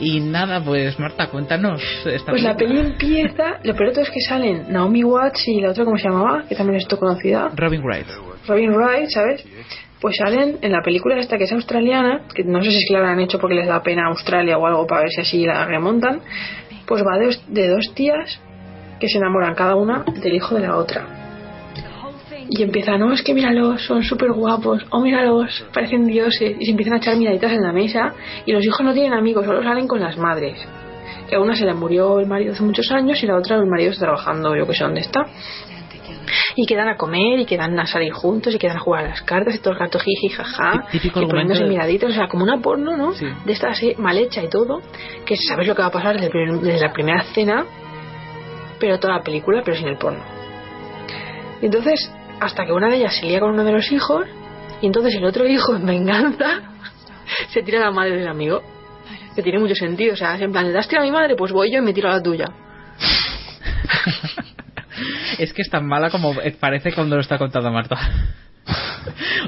Y 0.00 0.18
nada, 0.20 0.60
pues 0.64 0.98
Marta, 0.98 1.28
cuéntanos. 1.28 1.80
Esta 2.06 2.32
Pues 2.32 2.42
la 2.42 2.56
peli 2.56 2.74
película. 2.80 2.92
empieza, 2.92 3.44
lo 3.62 3.74
peor 3.76 3.90
es 3.90 4.10
que 4.10 4.20
salen 4.26 4.64
Naomi 4.72 5.04
Watts 5.04 5.46
y 5.46 5.60
la 5.60 5.70
otra, 5.70 5.84
¿cómo 5.84 5.96
se 5.96 6.04
llamaba? 6.08 6.44
Que 6.48 6.56
también 6.56 6.76
es 6.78 6.82
esto 6.84 6.98
conocida. 6.98 7.50
Robin 7.54 7.82
Wright. 7.84 8.06
Robin 8.48 8.72
Wright, 8.74 9.08
¿sabes? 9.10 9.44
Pues 10.02 10.16
salen 10.16 10.58
en 10.62 10.72
la 10.72 10.82
película 10.82 11.16
esta 11.18 11.38
que 11.38 11.44
es 11.44 11.52
australiana, 11.52 12.22
que 12.34 12.42
no 12.42 12.60
sé 12.62 12.70
si 12.72 12.78
es 12.78 12.84
que 12.88 12.92
la 12.92 12.98
habrán 12.98 13.20
hecho 13.20 13.38
porque 13.38 13.54
les 13.54 13.68
da 13.68 13.82
pena 13.84 14.08
Australia 14.08 14.58
o 14.58 14.66
algo 14.66 14.84
para 14.86 15.02
ver 15.02 15.10
si 15.10 15.20
así 15.20 15.46
la 15.46 15.64
remontan, 15.64 16.20
pues 16.86 17.02
va 17.04 17.16
de, 17.18 17.68
dos- 17.68 17.94
tías 17.94 18.40
que 18.98 19.08
se 19.08 19.18
enamoran 19.18 19.54
cada 19.54 19.76
una 19.76 20.04
del 20.20 20.34
hijo 20.34 20.56
de 20.56 20.62
la 20.62 20.76
otra. 20.76 21.06
Y 22.50 22.62
empieza, 22.64 22.98
no, 22.98 23.12
es 23.12 23.22
que 23.22 23.32
míralos, 23.32 23.80
son 23.86 24.02
súper 24.02 24.32
guapos, 24.32 24.84
oh 24.90 25.00
míralos, 25.00 25.64
parecen 25.72 26.04
dioses, 26.06 26.56
y 26.58 26.64
se 26.64 26.70
empiezan 26.72 26.94
a 26.94 26.96
echar 26.98 27.16
miraditas 27.16 27.52
en 27.52 27.62
la 27.62 27.72
mesa, 27.72 28.12
y 28.44 28.52
los 28.52 28.64
hijos 28.64 28.84
no 28.84 28.92
tienen 28.92 29.14
amigos, 29.14 29.46
solo 29.46 29.62
salen 29.62 29.86
con 29.86 30.00
las 30.00 30.18
madres. 30.18 30.58
Que 31.28 31.36
a 31.36 31.40
una 31.40 31.54
se 31.54 31.64
le 31.64 31.72
murió 31.74 32.18
el 32.18 32.26
marido 32.26 32.52
hace 32.52 32.62
muchos 32.64 32.90
años 32.90 33.22
y 33.22 33.26
la 33.26 33.36
otra 33.36 33.56
el 33.56 33.66
marido 33.66 33.92
está 33.92 34.06
trabajando, 34.06 34.54
yo 34.56 34.66
que 34.66 34.74
sé 34.74 34.82
dónde 34.84 35.00
está 35.00 35.24
y 36.56 36.66
quedan 36.66 36.88
a 36.88 36.96
comer 36.96 37.38
y 37.40 37.44
quedan 37.46 37.78
a 37.78 37.86
salir 37.86 38.12
juntos 38.12 38.54
y 38.54 38.58
quedan 38.58 38.76
a 38.76 38.80
jugar 38.80 39.04
a 39.04 39.08
las 39.08 39.22
cartas 39.22 39.54
y 39.54 39.58
todo 39.58 39.72
el 39.74 39.78
rato 39.78 39.98
jiji 39.98 40.28
jaja 40.28 40.86
Típico 40.90 41.20
y 41.22 41.26
poniéndose 41.26 41.64
de- 41.64 41.68
miraditos 41.70 42.10
o 42.10 42.14
sea 42.14 42.28
como 42.28 42.44
una 42.44 42.58
porno 42.58 42.96
no 42.96 43.12
de 43.12 43.52
esta 43.52 43.68
así 43.70 43.94
mal 43.98 44.16
hecha 44.18 44.42
y 44.42 44.48
todo 44.48 44.80
que 45.26 45.36
sabes 45.36 45.66
lo 45.66 45.74
que 45.74 45.82
va 45.82 45.88
a 45.88 45.92
pasar 45.92 46.14
desde, 46.14 46.26
el 46.26 46.32
primer- 46.32 46.60
desde 46.60 46.80
la 46.86 46.92
primera 46.92 47.20
escena 47.22 47.64
pero 48.80 48.98
toda 48.98 49.14
la 49.18 49.22
película 49.22 49.62
pero 49.64 49.76
sin 49.76 49.88
el 49.88 49.96
porno. 49.96 50.20
Y 51.60 51.66
entonces 51.66 52.10
hasta 52.40 52.64
que 52.66 52.72
una 52.72 52.88
de 52.88 52.96
ellas 52.96 53.14
se 53.14 53.26
lía 53.26 53.38
con 53.40 53.50
uno 53.50 53.62
de 53.64 53.72
los 53.72 53.92
hijos 53.92 54.26
y 54.80 54.86
entonces 54.86 55.14
el 55.14 55.24
otro 55.24 55.46
hijo 55.46 55.76
en 55.76 55.86
venganza 55.86 56.62
se 57.50 57.62
tira 57.62 57.78
a 57.80 57.84
la 57.84 57.90
madre 57.92 58.16
del 58.16 58.26
amigo. 58.28 58.62
Que 59.36 59.42
tiene 59.42 59.58
mucho 59.60 59.74
sentido 59.74 60.14
o 60.14 60.16
sea 60.16 60.34
es 60.34 60.42
en 60.42 60.52
plan 60.52 60.70
¿te 60.70 60.76
has 60.76 60.88
tirado 60.88 61.06
a 61.06 61.10
mi 61.10 61.12
madre? 61.16 61.36
pues 61.36 61.52
voy 61.52 61.70
yo 61.72 61.78
y 61.78 61.82
me 61.82 61.92
tiro 61.94 62.08
a 62.10 62.12
la 62.16 62.22
tuya 62.22 62.46
Es 65.38 65.52
que 65.52 65.62
es 65.62 65.70
tan 65.70 65.86
mala 65.86 66.10
como 66.10 66.34
parece 66.60 66.92
cuando 66.92 67.16
lo 67.16 67.22
está 67.22 67.38
contando 67.38 67.70
Marta. 67.70 67.96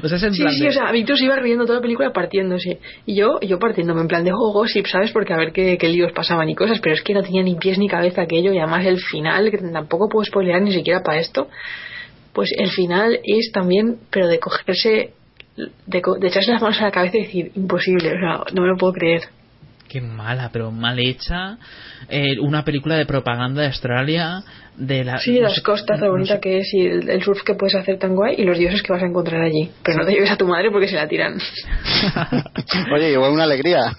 o 0.03 0.07
sea, 0.07 0.17
es 0.17 0.23
en 0.23 0.33
Sí, 0.33 0.41
plan 0.41 0.53
sí, 0.53 0.63
de- 0.63 0.69
o 0.69 0.71
sea, 0.73 0.91
Víctor 0.91 1.17
se 1.17 1.25
iba 1.25 1.35
riendo 1.37 1.65
toda 1.65 1.77
la 1.77 1.81
película 1.81 2.11
partiéndose. 2.11 2.79
Y 3.05 3.15
yo, 3.15 3.39
yo 3.41 3.59
partiéndome 3.59 4.01
en 4.01 4.07
plan 4.07 4.23
de 4.23 4.31
juego 4.31 4.51
gossip, 4.53 4.85
¿sabes? 4.87 5.11
Porque 5.11 5.33
a 5.33 5.37
ver 5.37 5.51
qué, 5.53 5.77
qué 5.77 5.87
líos 5.87 6.11
pasaban 6.11 6.49
y 6.49 6.55
cosas, 6.55 6.79
pero 6.79 6.95
es 6.95 7.01
que 7.01 7.13
no 7.13 7.23
tenía 7.23 7.43
ni 7.43 7.55
pies 7.55 7.77
ni 7.77 7.87
cabeza 7.87 8.21
aquello. 8.23 8.51
Y 8.53 8.57
además 8.59 8.85
el 8.85 8.99
final, 8.99 9.49
que 9.51 9.57
tampoco 9.57 10.09
puedo 10.09 10.25
spoilear 10.25 10.61
ni 10.61 10.73
siquiera 10.73 11.01
para 11.01 11.19
esto, 11.19 11.47
pues 12.33 12.49
el 12.57 12.69
final 12.69 13.19
es 13.23 13.51
también, 13.53 13.97
pero 14.09 14.27
de 14.27 14.39
cogerse, 14.39 15.13
de, 15.87 16.01
co- 16.01 16.17
de 16.19 16.27
echarse 16.27 16.51
las 16.51 16.61
manos 16.61 16.79
a 16.81 16.85
la 16.85 16.91
cabeza 16.91 17.17
y 17.17 17.21
decir, 17.21 17.51
imposible, 17.55 18.09
o 18.09 18.19
sea, 18.19 18.43
no 18.53 18.61
me 18.61 18.67
lo 18.67 18.75
puedo 18.77 18.91
creer. 18.93 19.21
Qué 19.87 20.01
mala, 20.01 20.49
pero 20.51 20.71
mal 20.71 20.99
hecha. 20.99 21.57
Eh, 22.09 22.37
una 22.41 22.65
película 22.65 22.97
de 22.97 23.05
propaganda 23.05 23.61
de 23.61 23.67
Australia. 23.67 24.43
De 24.77 25.03
la, 25.05 25.17
Sí, 25.19 25.35
no 25.35 25.43
las 25.43 25.55
sé- 25.55 25.61
costas, 25.63 25.99
lo 25.99 26.07
no 26.07 26.11
bonita 26.13 26.35
sé- 26.35 26.39
que 26.41 26.59
es 26.59 26.73
y 26.73 26.81
el, 26.85 27.09
el 27.09 27.23
surf 27.23 27.41
que 27.43 27.55
puedes 27.55 27.75
hacer 27.75 27.97
tan 27.97 28.13
guay 28.15 28.35
y 28.37 28.43
los 28.43 28.57
dioses 28.57 28.83
que 28.83 28.91
vas 28.91 29.01
a 29.01 29.05
encontrar 29.05 29.41
allí. 29.41 29.69
Pero 29.83 29.99
no 29.99 30.05
te 30.05 30.11
lleves 30.13 30.31
a 30.31 30.37
tu 30.37 30.47
madre 30.47 30.69
porque 30.71 30.87
se 30.87 30.95
la 30.95 31.07
tiran. 31.07 31.37
Oye, 32.93 33.11
igual 33.13 33.31
una 33.31 33.43
alegría. 33.43 33.79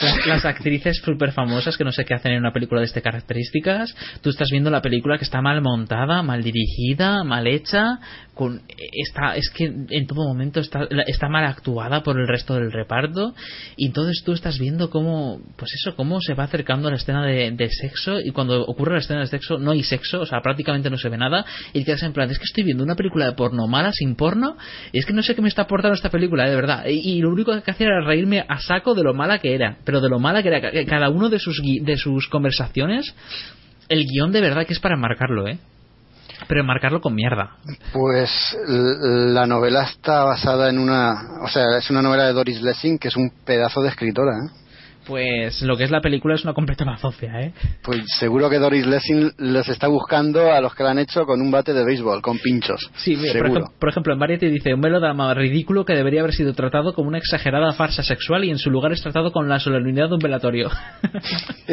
Las, 0.00 0.26
las 0.26 0.44
actrices 0.44 0.96
súper 1.04 1.32
famosas 1.32 1.76
que 1.76 1.84
no 1.84 1.92
sé 1.92 2.04
qué 2.04 2.14
hacen 2.14 2.32
en 2.32 2.38
una 2.40 2.52
película 2.52 2.80
de 2.80 2.86
estas 2.86 3.02
características. 3.02 3.94
Tú 4.22 4.30
estás 4.30 4.48
viendo 4.50 4.70
la 4.70 4.82
película 4.82 5.18
que 5.18 5.24
está 5.24 5.40
mal 5.40 5.60
montada, 5.62 6.22
mal 6.22 6.42
dirigida, 6.42 7.22
mal 7.24 7.46
hecha. 7.46 7.98
Con, 8.34 8.60
está, 8.92 9.34
es 9.36 9.48
que 9.50 9.64
en 9.64 10.06
todo 10.06 10.26
momento 10.28 10.60
está, 10.60 10.86
está 11.06 11.28
mal 11.28 11.44
actuada 11.46 12.02
por 12.02 12.20
el 12.20 12.28
resto 12.28 12.54
del 12.54 12.70
reparto. 12.70 13.34
Y 13.76 13.86
entonces 13.86 14.22
tú 14.24 14.32
estás 14.32 14.58
viendo 14.58 14.90
cómo, 14.90 15.40
pues 15.56 15.72
eso, 15.74 15.96
cómo 15.96 16.20
se 16.20 16.34
va 16.34 16.44
acercando 16.44 16.88
a 16.88 16.90
la 16.90 16.96
escena 16.98 17.24
de, 17.24 17.50
de 17.52 17.68
sexo. 17.70 18.20
Y 18.20 18.30
cuando 18.32 18.62
ocurre 18.66 18.92
la 18.94 18.98
escena 18.98 19.20
de 19.20 19.26
sexo, 19.28 19.58
no 19.66 19.72
hay 19.72 19.82
sexo, 19.82 20.20
o 20.22 20.26
sea, 20.26 20.40
prácticamente 20.40 20.88
no 20.88 20.96
se 20.96 21.10
ve 21.10 21.18
nada. 21.18 21.44
Y 21.74 21.80
te 21.80 21.84
quedas 21.86 22.02
en 22.04 22.12
plan, 22.14 22.30
es 22.30 22.38
que 22.38 22.44
estoy 22.44 22.64
viendo 22.64 22.82
una 22.84 22.94
película 22.94 23.26
de 23.26 23.32
porno 23.32 23.66
mala, 23.66 23.92
sin 23.92 24.14
porno. 24.16 24.56
Y 24.92 24.98
es 24.98 25.04
que 25.04 25.12
no 25.12 25.22
sé 25.22 25.34
qué 25.34 25.42
me 25.42 25.48
está 25.48 25.62
aportando 25.62 25.94
esta 25.94 26.08
película, 26.08 26.48
de 26.48 26.56
verdad. 26.56 26.84
Y, 26.86 27.20
lo 27.20 27.30
único 27.30 27.52
que 27.60 27.70
hacía 27.70 27.86
era 27.88 28.00
reírme 28.00 28.44
a 28.48 28.58
saco 28.60 28.94
de 28.94 29.02
lo 29.02 29.12
mala 29.12 29.38
que 29.40 29.54
era. 29.54 29.76
Pero 29.84 30.00
de 30.00 30.08
lo 30.08 30.18
mala 30.18 30.42
que 30.42 30.48
era 30.48 30.60
ca- 30.62 30.70
cada 30.86 31.10
uno 31.10 31.28
de 31.28 31.38
sus, 31.38 31.60
de 31.62 31.96
sus 31.96 32.28
conversaciones. 32.28 33.14
El 33.88 34.04
guion 34.06 34.32
de 34.32 34.40
verdad 34.40 34.66
que 34.66 34.72
es 34.72 34.80
para 34.80 34.96
marcarlo, 34.96 35.46
¿eh? 35.46 35.58
Pero 36.48 36.64
marcarlo 36.64 37.00
con 37.00 37.14
mierda. 37.14 37.56
Pues 37.92 38.30
la 38.68 39.46
novela 39.46 39.84
está 39.84 40.24
basada 40.24 40.68
en 40.68 40.78
una, 40.78 41.40
o 41.42 41.48
sea, 41.48 41.78
es 41.78 41.88
una 41.90 42.02
novela 42.02 42.26
de 42.26 42.32
Doris 42.32 42.60
Lessing 42.62 42.98
que 42.98 43.08
es 43.08 43.16
un 43.16 43.30
pedazo 43.44 43.82
de 43.82 43.88
escritora, 43.88 44.32
¿eh? 44.32 44.65
Pues 45.06 45.62
lo 45.62 45.76
que 45.76 45.84
es 45.84 45.90
la 45.90 46.00
película 46.00 46.34
es 46.34 46.42
una 46.42 46.52
completa 46.52 46.84
bazofia, 46.84 47.40
¿eh? 47.40 47.52
Pues 47.82 48.02
seguro 48.18 48.50
que 48.50 48.58
Doris 48.58 48.86
Lessing 48.86 49.32
los 49.38 49.68
está 49.68 49.86
buscando 49.86 50.52
a 50.52 50.60
los 50.60 50.74
que 50.74 50.82
la 50.82 50.90
han 50.90 50.98
hecho 50.98 51.24
con 51.26 51.40
un 51.40 51.50
bate 51.50 51.72
de 51.72 51.84
béisbol, 51.84 52.20
con 52.22 52.38
pinchos. 52.38 52.90
Sí, 52.96 53.16
mira, 53.16 53.32
por, 53.34 53.42
seguro. 53.42 53.64
ejem- 53.66 53.72
por 53.78 53.88
ejemplo, 53.88 54.12
en 54.14 54.18
Variety 54.18 54.48
dice 54.48 54.74
un 54.74 54.80
melodrama 54.80 55.32
ridículo 55.34 55.84
que 55.84 55.94
debería 55.94 56.20
haber 56.22 56.34
sido 56.34 56.54
tratado 56.54 56.92
como 56.92 57.08
una 57.08 57.18
exagerada 57.18 57.72
farsa 57.74 58.02
sexual 58.02 58.44
y 58.44 58.50
en 58.50 58.58
su 58.58 58.70
lugar 58.70 58.92
es 58.92 59.02
tratado 59.02 59.30
con 59.30 59.48
la 59.48 59.60
solemnidad 59.60 60.08
de 60.08 60.14
un 60.14 60.20
velatorio. 60.20 60.70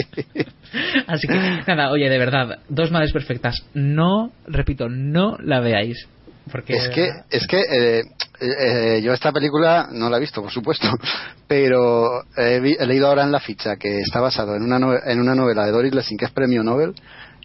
Así 1.07 1.27
que, 1.27 1.33
nada, 1.67 1.91
oye, 1.91 2.09
de 2.09 2.17
verdad, 2.17 2.59
dos 2.69 2.91
madres 2.91 3.13
perfectas. 3.13 3.65
No, 3.73 4.31
repito, 4.47 4.89
no 4.89 5.37
la 5.43 5.59
veáis. 5.59 6.07
Porque 6.51 6.73
Es 6.75 6.89
que, 6.89 7.09
es 7.29 7.47
que 7.47 7.61
eh, 7.61 8.03
eh, 8.41 9.01
yo 9.03 9.13
esta 9.13 9.31
película 9.31 9.87
no 9.91 10.09
la 10.09 10.17
he 10.17 10.19
visto, 10.19 10.41
por 10.41 10.51
supuesto, 10.51 10.87
pero 11.47 12.23
he, 12.37 12.59
vi- 12.59 12.75
he 12.79 12.85
leído 12.85 13.07
ahora 13.07 13.23
en 13.23 13.31
la 13.31 13.39
ficha 13.39 13.75
que 13.77 13.99
está 14.01 14.19
basado 14.21 14.55
en 14.55 14.63
una, 14.63 14.99
en 15.05 15.19
una 15.19 15.35
novela 15.35 15.65
de 15.65 15.71
Doris 15.71 15.93
Lessing 15.93 16.17
que 16.17 16.25
es 16.25 16.31
premio 16.31 16.63
Nobel 16.63 16.93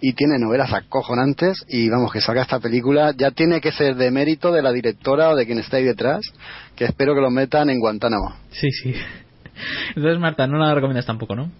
y 0.00 0.12
tiene 0.12 0.38
novelas 0.38 0.72
acojonantes 0.72 1.64
y 1.68 1.88
vamos, 1.88 2.12
que 2.12 2.20
salga 2.20 2.42
esta 2.42 2.60
película 2.60 3.12
ya 3.16 3.30
tiene 3.32 3.60
que 3.60 3.72
ser 3.72 3.96
de 3.96 4.10
mérito 4.10 4.52
de 4.52 4.62
la 4.62 4.72
directora 4.72 5.30
o 5.30 5.36
de 5.36 5.46
quien 5.46 5.58
está 5.58 5.76
ahí 5.78 5.84
detrás, 5.84 6.20
que 6.76 6.84
espero 6.84 7.14
que 7.14 7.20
lo 7.20 7.30
metan 7.30 7.70
en 7.70 7.80
Guantánamo. 7.80 8.34
Sí, 8.50 8.70
sí. 8.70 8.94
Entonces, 9.96 10.18
Marta, 10.20 10.46
no 10.46 10.58
la 10.58 10.74
recomiendas 10.74 11.06
tampoco, 11.06 11.34
¿no? 11.34 11.50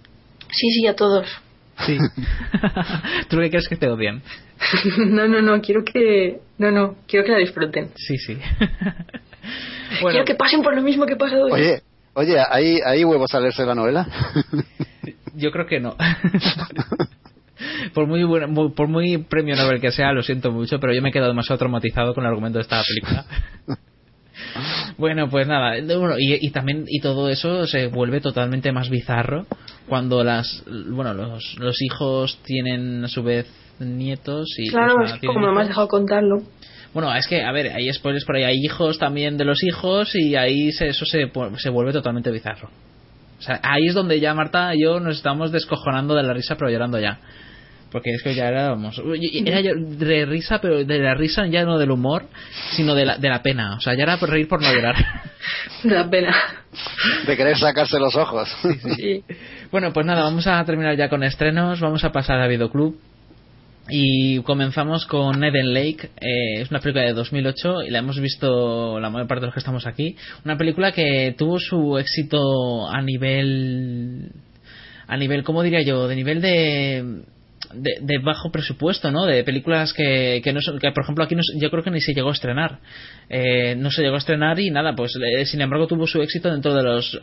Sí, 0.51 0.69
sí, 0.71 0.87
a 0.87 0.95
todos. 0.95 1.27
Sí. 1.87 1.97
¿Tú 3.29 3.39
qué 3.39 3.51
crees 3.51 3.69
que 3.69 3.77
te 3.77 3.89
odian? 3.89 4.23
no, 4.99 5.29
no, 5.29 5.41
no, 5.43 5.61
quiero 5.61 5.85
que. 5.85 6.41
No, 6.59 6.71
no, 6.71 6.97
quiero 7.07 7.25
que 7.25 7.33
la 7.33 7.39
disfruten. 7.39 7.91
Sí, 7.97 8.17
sí. 8.19 8.39
Quiero 10.11 10.25
que 10.27 10.35
pasen 10.35 10.63
por 10.63 10.75
lo 10.75 10.83
mismo 10.83 11.07
que 11.07 11.15
he 11.15 11.17
pasado 11.17 11.47
hoy. 11.47 11.53
Oye, 11.53 11.83
oye, 12.13 12.37
¿hay, 12.51 12.79
¿hay 12.85 13.05
huevos 13.05 13.33
a 13.35 13.41
leerse 13.41 13.65
la 13.65 13.75
novela? 13.75 14.07
Yo 15.35 15.51
creo 15.51 15.67
que 15.67 15.81
no. 15.81 15.97
por 17.95 18.07
muy 18.07 18.23
buena- 18.25 18.47
muy- 18.49 18.71
por 18.73 18.89
muy 18.89 19.17
premio 19.19 19.57
Nobel 19.57 19.81
que 19.81 19.91
sea, 19.91 20.13
lo 20.13 20.23
siento 20.23 20.53
mucho, 20.53 20.79
pero 20.79 20.93
yo 20.93 21.01
me 21.01 21.09
he 21.09 21.13
quedado 21.13 21.31
demasiado 21.31 21.59
traumatizado 21.59 22.13
con 22.15 22.25
el 22.25 22.29
argumento 22.29 22.59
de 22.59 22.63
esta 22.65 22.83
película. 22.87 23.25
Bueno, 24.99 25.29
pues 25.31 25.47
nada, 25.47 25.79
y, 25.79 25.85
y 26.47 26.51
también 26.51 26.85
y 26.87 27.01
todo 27.01 27.29
eso 27.31 27.67
se 27.67 27.87
vuelve 27.87 28.21
totalmente 28.21 28.73
más 28.73 28.91
bizarro 28.91 29.47
cuando 29.89 30.23
las 30.23 30.65
bueno 30.67 31.15
los, 31.15 31.57
los 31.59 31.83
hijos 31.83 32.39
tienen 32.45 33.05
a 33.05 33.09
su 33.09 33.23
vez 33.23 33.47
nietos 33.79 34.49
y 34.59 34.69
claro, 34.69 34.95
o 35.01 35.05
es 35.05 35.13
que 35.15 35.27
como 35.27 35.53
me 35.53 35.63
has 35.63 35.69
dejado 35.69 35.89
contarlo. 35.89 36.43
Bueno, 36.95 37.15
es 37.15 37.27
que, 37.27 37.43
a 37.43 37.53
ver, 37.53 37.71
hay 37.73 37.93
spoilers 37.93 38.25
por 38.25 38.37
ahí, 38.37 38.45
hay 38.45 38.65
hijos 38.65 38.99
también 38.99 39.37
de 39.37 39.45
los 39.45 39.63
hijos 39.63 40.15
y 40.15 40.37
ahí 40.37 40.73
se, 40.73 40.89
eso 40.89 41.05
se, 41.05 41.31
se 41.59 41.71
vuelve 41.71 41.93
totalmente 41.93 42.31
bizarro. 42.31 42.71
O 43.39 43.43
sea, 43.43 43.61
ahí 43.63 43.87
es 43.87 43.95
donde 43.95 44.19
ya 44.19 44.35
Marta 44.35 44.75
y 44.75 44.83
yo 44.83 44.99
nos 44.99 45.17
estamos 45.17 45.53
descojonando 45.53 46.15
de 46.15 46.23
la 46.23 46.33
risa, 46.33 46.57
pero 46.57 46.71
llorando 46.71 46.99
ya. 46.99 47.21
Porque 47.91 48.11
es 48.11 48.23
que 48.23 48.35
ya 48.35 48.49
éramos. 48.49 49.01
Era 49.47 49.61
yo- 49.63 49.73
de 49.77 50.27
risa, 50.27 50.61
pero 50.61 50.85
de 50.85 50.99
la 50.99 51.15
risa 51.15 51.47
ya 51.47 51.65
no 51.65 51.79
del 51.79 51.91
humor, 51.91 52.27
sino 52.77 52.95
de 52.95 53.07
la, 53.07 53.17
de 53.19 53.29
la 53.31 53.43
pena. 53.43 53.77
O 53.77 53.81
sea, 53.81 53.95
ya 53.97 54.03
era 54.03 54.19
por 54.19 54.29
reír 54.31 54.47
por 54.47 54.61
no 54.61 54.71
llorar. 54.73 54.95
Me 55.85 55.95
da 55.95 56.09
pena. 56.11 56.35
De 57.27 57.37
querer 57.37 57.57
sacarse 57.57 57.99
los 57.99 58.15
ojos. 58.17 58.49
Sí. 58.97 59.23
Bueno, 59.71 59.93
pues 59.93 60.07
nada, 60.07 60.23
vamos 60.23 60.47
a 60.47 60.65
terminar 60.65 60.97
ya 60.97 61.11
con 61.11 61.23
estrenos. 61.23 61.79
Vamos 61.81 62.03
a 62.03 62.11
pasar 62.11 62.41
a 62.41 62.47
Videoclub. 62.49 62.97
Y 63.91 64.39
comenzamos 64.41 65.05
con 65.05 65.45
Eden 65.45 65.75
Lake. 65.75 66.09
eh, 66.21 66.63
es 66.63 66.71
una 66.71 66.81
película 66.81 67.05
de 67.05 67.13
2008 67.13 67.83
y 67.83 67.91
la 67.91 67.99
hemos 67.99 68.19
visto 68.19 68.99
la 68.99 69.11
mayor 69.11 69.29
parte 69.29 69.43
de 69.43 69.47
los 69.49 69.55
que 69.55 69.61
estamos 69.61 69.87
aquí. 69.87 70.17
Una 70.45 70.57
película 70.57 70.93
que 70.93 71.35
tuvo 71.37 71.59
su 71.59 71.99
éxito 71.99 72.89
a 72.91 73.03
nivel. 73.03 74.31
A 75.07 75.17
nivel, 75.19 75.43
¿cómo 75.43 75.63
diría 75.63 75.83
yo? 75.83 76.09
De 76.09 76.17
nivel 76.17 76.41
de. 76.41 77.23
De, 77.75 77.99
de 78.01 78.19
bajo 78.19 78.51
presupuesto, 78.51 79.11
¿no? 79.11 79.25
De 79.27 79.45
películas 79.45 79.93
que, 79.93 80.41
que 80.43 80.53
no 80.53 80.61
son, 80.61 80.79
que 80.79 80.91
por 80.93 81.03
ejemplo 81.03 81.25
aquí 81.25 81.35
no, 81.35 81.43
yo 81.61 81.71
creo 81.71 81.83
que 81.83 81.91
ni 81.91 82.01
se 82.01 82.15
llegó 82.15 82.31
a 82.31 82.33
estrenar. 82.33 82.79
Eh, 83.29 83.75
no 83.77 83.91
se 83.91 84.03
llegó 84.03 84.15
a 84.15 84.19
estrenar 84.19 84.59
y 84.59 84.71
nada, 84.71 84.95
pues 84.95 85.13
eh, 85.17 85.45
sin 85.45 85.61
embargo 85.61 85.87
tuvo 85.87 86.07
su 86.07 86.23
éxito 86.23 86.51
dentro 86.51 86.75
de 86.75 86.83
los, 86.83 87.19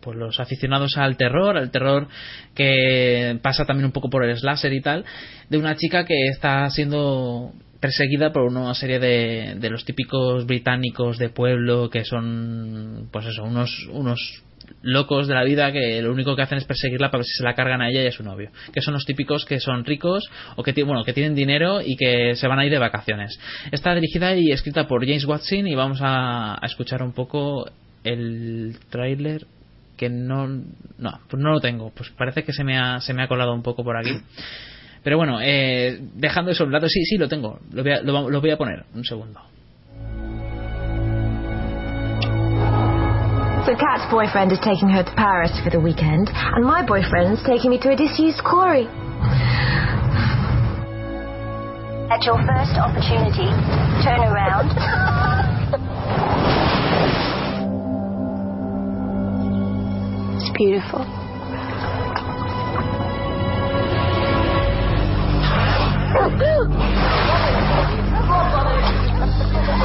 pues, 0.00 0.16
los 0.16 0.40
aficionados 0.40 0.96
al 0.96 1.16
terror, 1.16 1.56
al 1.56 1.70
terror 1.70 2.08
que 2.54 3.38
pasa 3.42 3.64
también 3.64 3.86
un 3.86 3.92
poco 3.92 4.10
por 4.10 4.24
el 4.24 4.36
slasher 4.36 4.72
y 4.72 4.80
tal, 4.80 5.04
de 5.48 5.58
una 5.58 5.76
chica 5.76 6.04
que 6.04 6.28
está 6.28 6.68
siendo 6.70 7.52
perseguida 7.80 8.32
por 8.32 8.42
una 8.42 8.74
serie 8.74 8.98
de, 8.98 9.56
de 9.58 9.70
los 9.70 9.84
típicos 9.84 10.46
británicos 10.46 11.18
de 11.18 11.28
pueblo 11.28 11.90
que 11.90 12.04
son 12.04 13.08
pues 13.12 13.26
eso 13.26 13.44
unos 13.44 13.86
unos 13.92 14.42
locos 14.82 15.28
de 15.28 15.34
la 15.34 15.44
vida 15.44 15.72
que 15.72 16.00
lo 16.02 16.12
único 16.12 16.36
que 16.36 16.42
hacen 16.42 16.58
es 16.58 16.64
perseguirla 16.64 17.10
para 17.10 17.18
ver 17.18 17.26
si 17.26 17.38
se 17.38 17.44
la 17.44 17.54
cargan 17.54 17.82
a 17.82 17.90
ella 17.90 18.02
y 18.02 18.06
a 18.06 18.12
su 18.12 18.22
novio 18.22 18.50
que 18.72 18.80
son 18.80 18.94
los 18.94 19.04
típicos 19.04 19.44
que 19.44 19.60
son 19.60 19.84
ricos 19.84 20.28
o 20.56 20.62
que 20.62 20.72
bueno 20.84 21.04
que 21.04 21.12
tienen 21.12 21.34
dinero 21.34 21.80
y 21.80 21.96
que 21.96 22.34
se 22.36 22.48
van 22.48 22.58
a 22.58 22.64
ir 22.64 22.72
de 22.72 22.78
vacaciones 22.78 23.38
está 23.72 23.94
dirigida 23.94 24.34
y 24.36 24.52
escrita 24.52 24.86
por 24.86 25.04
James 25.04 25.24
Watson 25.24 25.66
y 25.66 25.74
vamos 25.74 26.00
a, 26.02 26.54
a 26.54 26.66
escuchar 26.66 27.02
un 27.02 27.12
poco 27.12 27.70
el 28.04 28.76
tráiler 28.90 29.46
que 29.96 30.08
no 30.08 30.46
no 30.46 31.20
pues 31.28 31.42
no 31.42 31.50
lo 31.52 31.60
tengo 31.60 31.92
pues 31.94 32.10
parece 32.10 32.44
que 32.44 32.52
se 32.52 32.64
me 32.64 32.78
ha 32.78 33.00
se 33.00 33.14
me 33.14 33.22
ha 33.22 33.28
colado 33.28 33.54
un 33.54 33.62
poco 33.62 33.82
por 33.82 33.96
aquí 33.96 34.20
pero 35.06 35.18
bueno, 35.18 35.38
eh, 35.40 36.00
dejando 36.16 36.50
eso 36.50 36.64
a 36.64 36.66
un 36.66 36.72
lado, 36.72 36.88
sí, 36.88 37.04
sí, 37.04 37.16
lo 37.16 37.28
tengo. 37.28 37.60
Lo 37.70 37.84
voy, 37.84 37.92
a, 37.92 38.02
lo, 38.02 38.28
lo 38.28 38.40
voy 38.40 38.50
a 38.50 38.56
poner. 38.56 38.86
Un 38.92 39.04
segundo. 39.04 39.40
So 43.66 43.74
Kat's 43.74 44.08
boyfriend 44.12 44.52
is 44.52 44.60
taking 44.62 44.88
her 44.90 45.02
to 45.02 45.12
Paris 45.16 45.50
for 45.64 45.70
the 45.70 45.80
weekend, 45.80 46.30
and 46.32 46.64
my 46.64 46.86
boyfriend's 46.86 47.42
taking 47.44 47.70
me 47.72 47.80
to 47.80 47.90
a 47.90 47.96
disused 47.96 48.44
quarry. 48.44 48.86
At 52.06 52.22
your 52.22 52.38
first 52.46 52.78
opportunity, 52.78 53.50
turn 54.06 54.20
around. 54.22 54.70
It's 60.38 60.50
beautiful. 60.56 61.04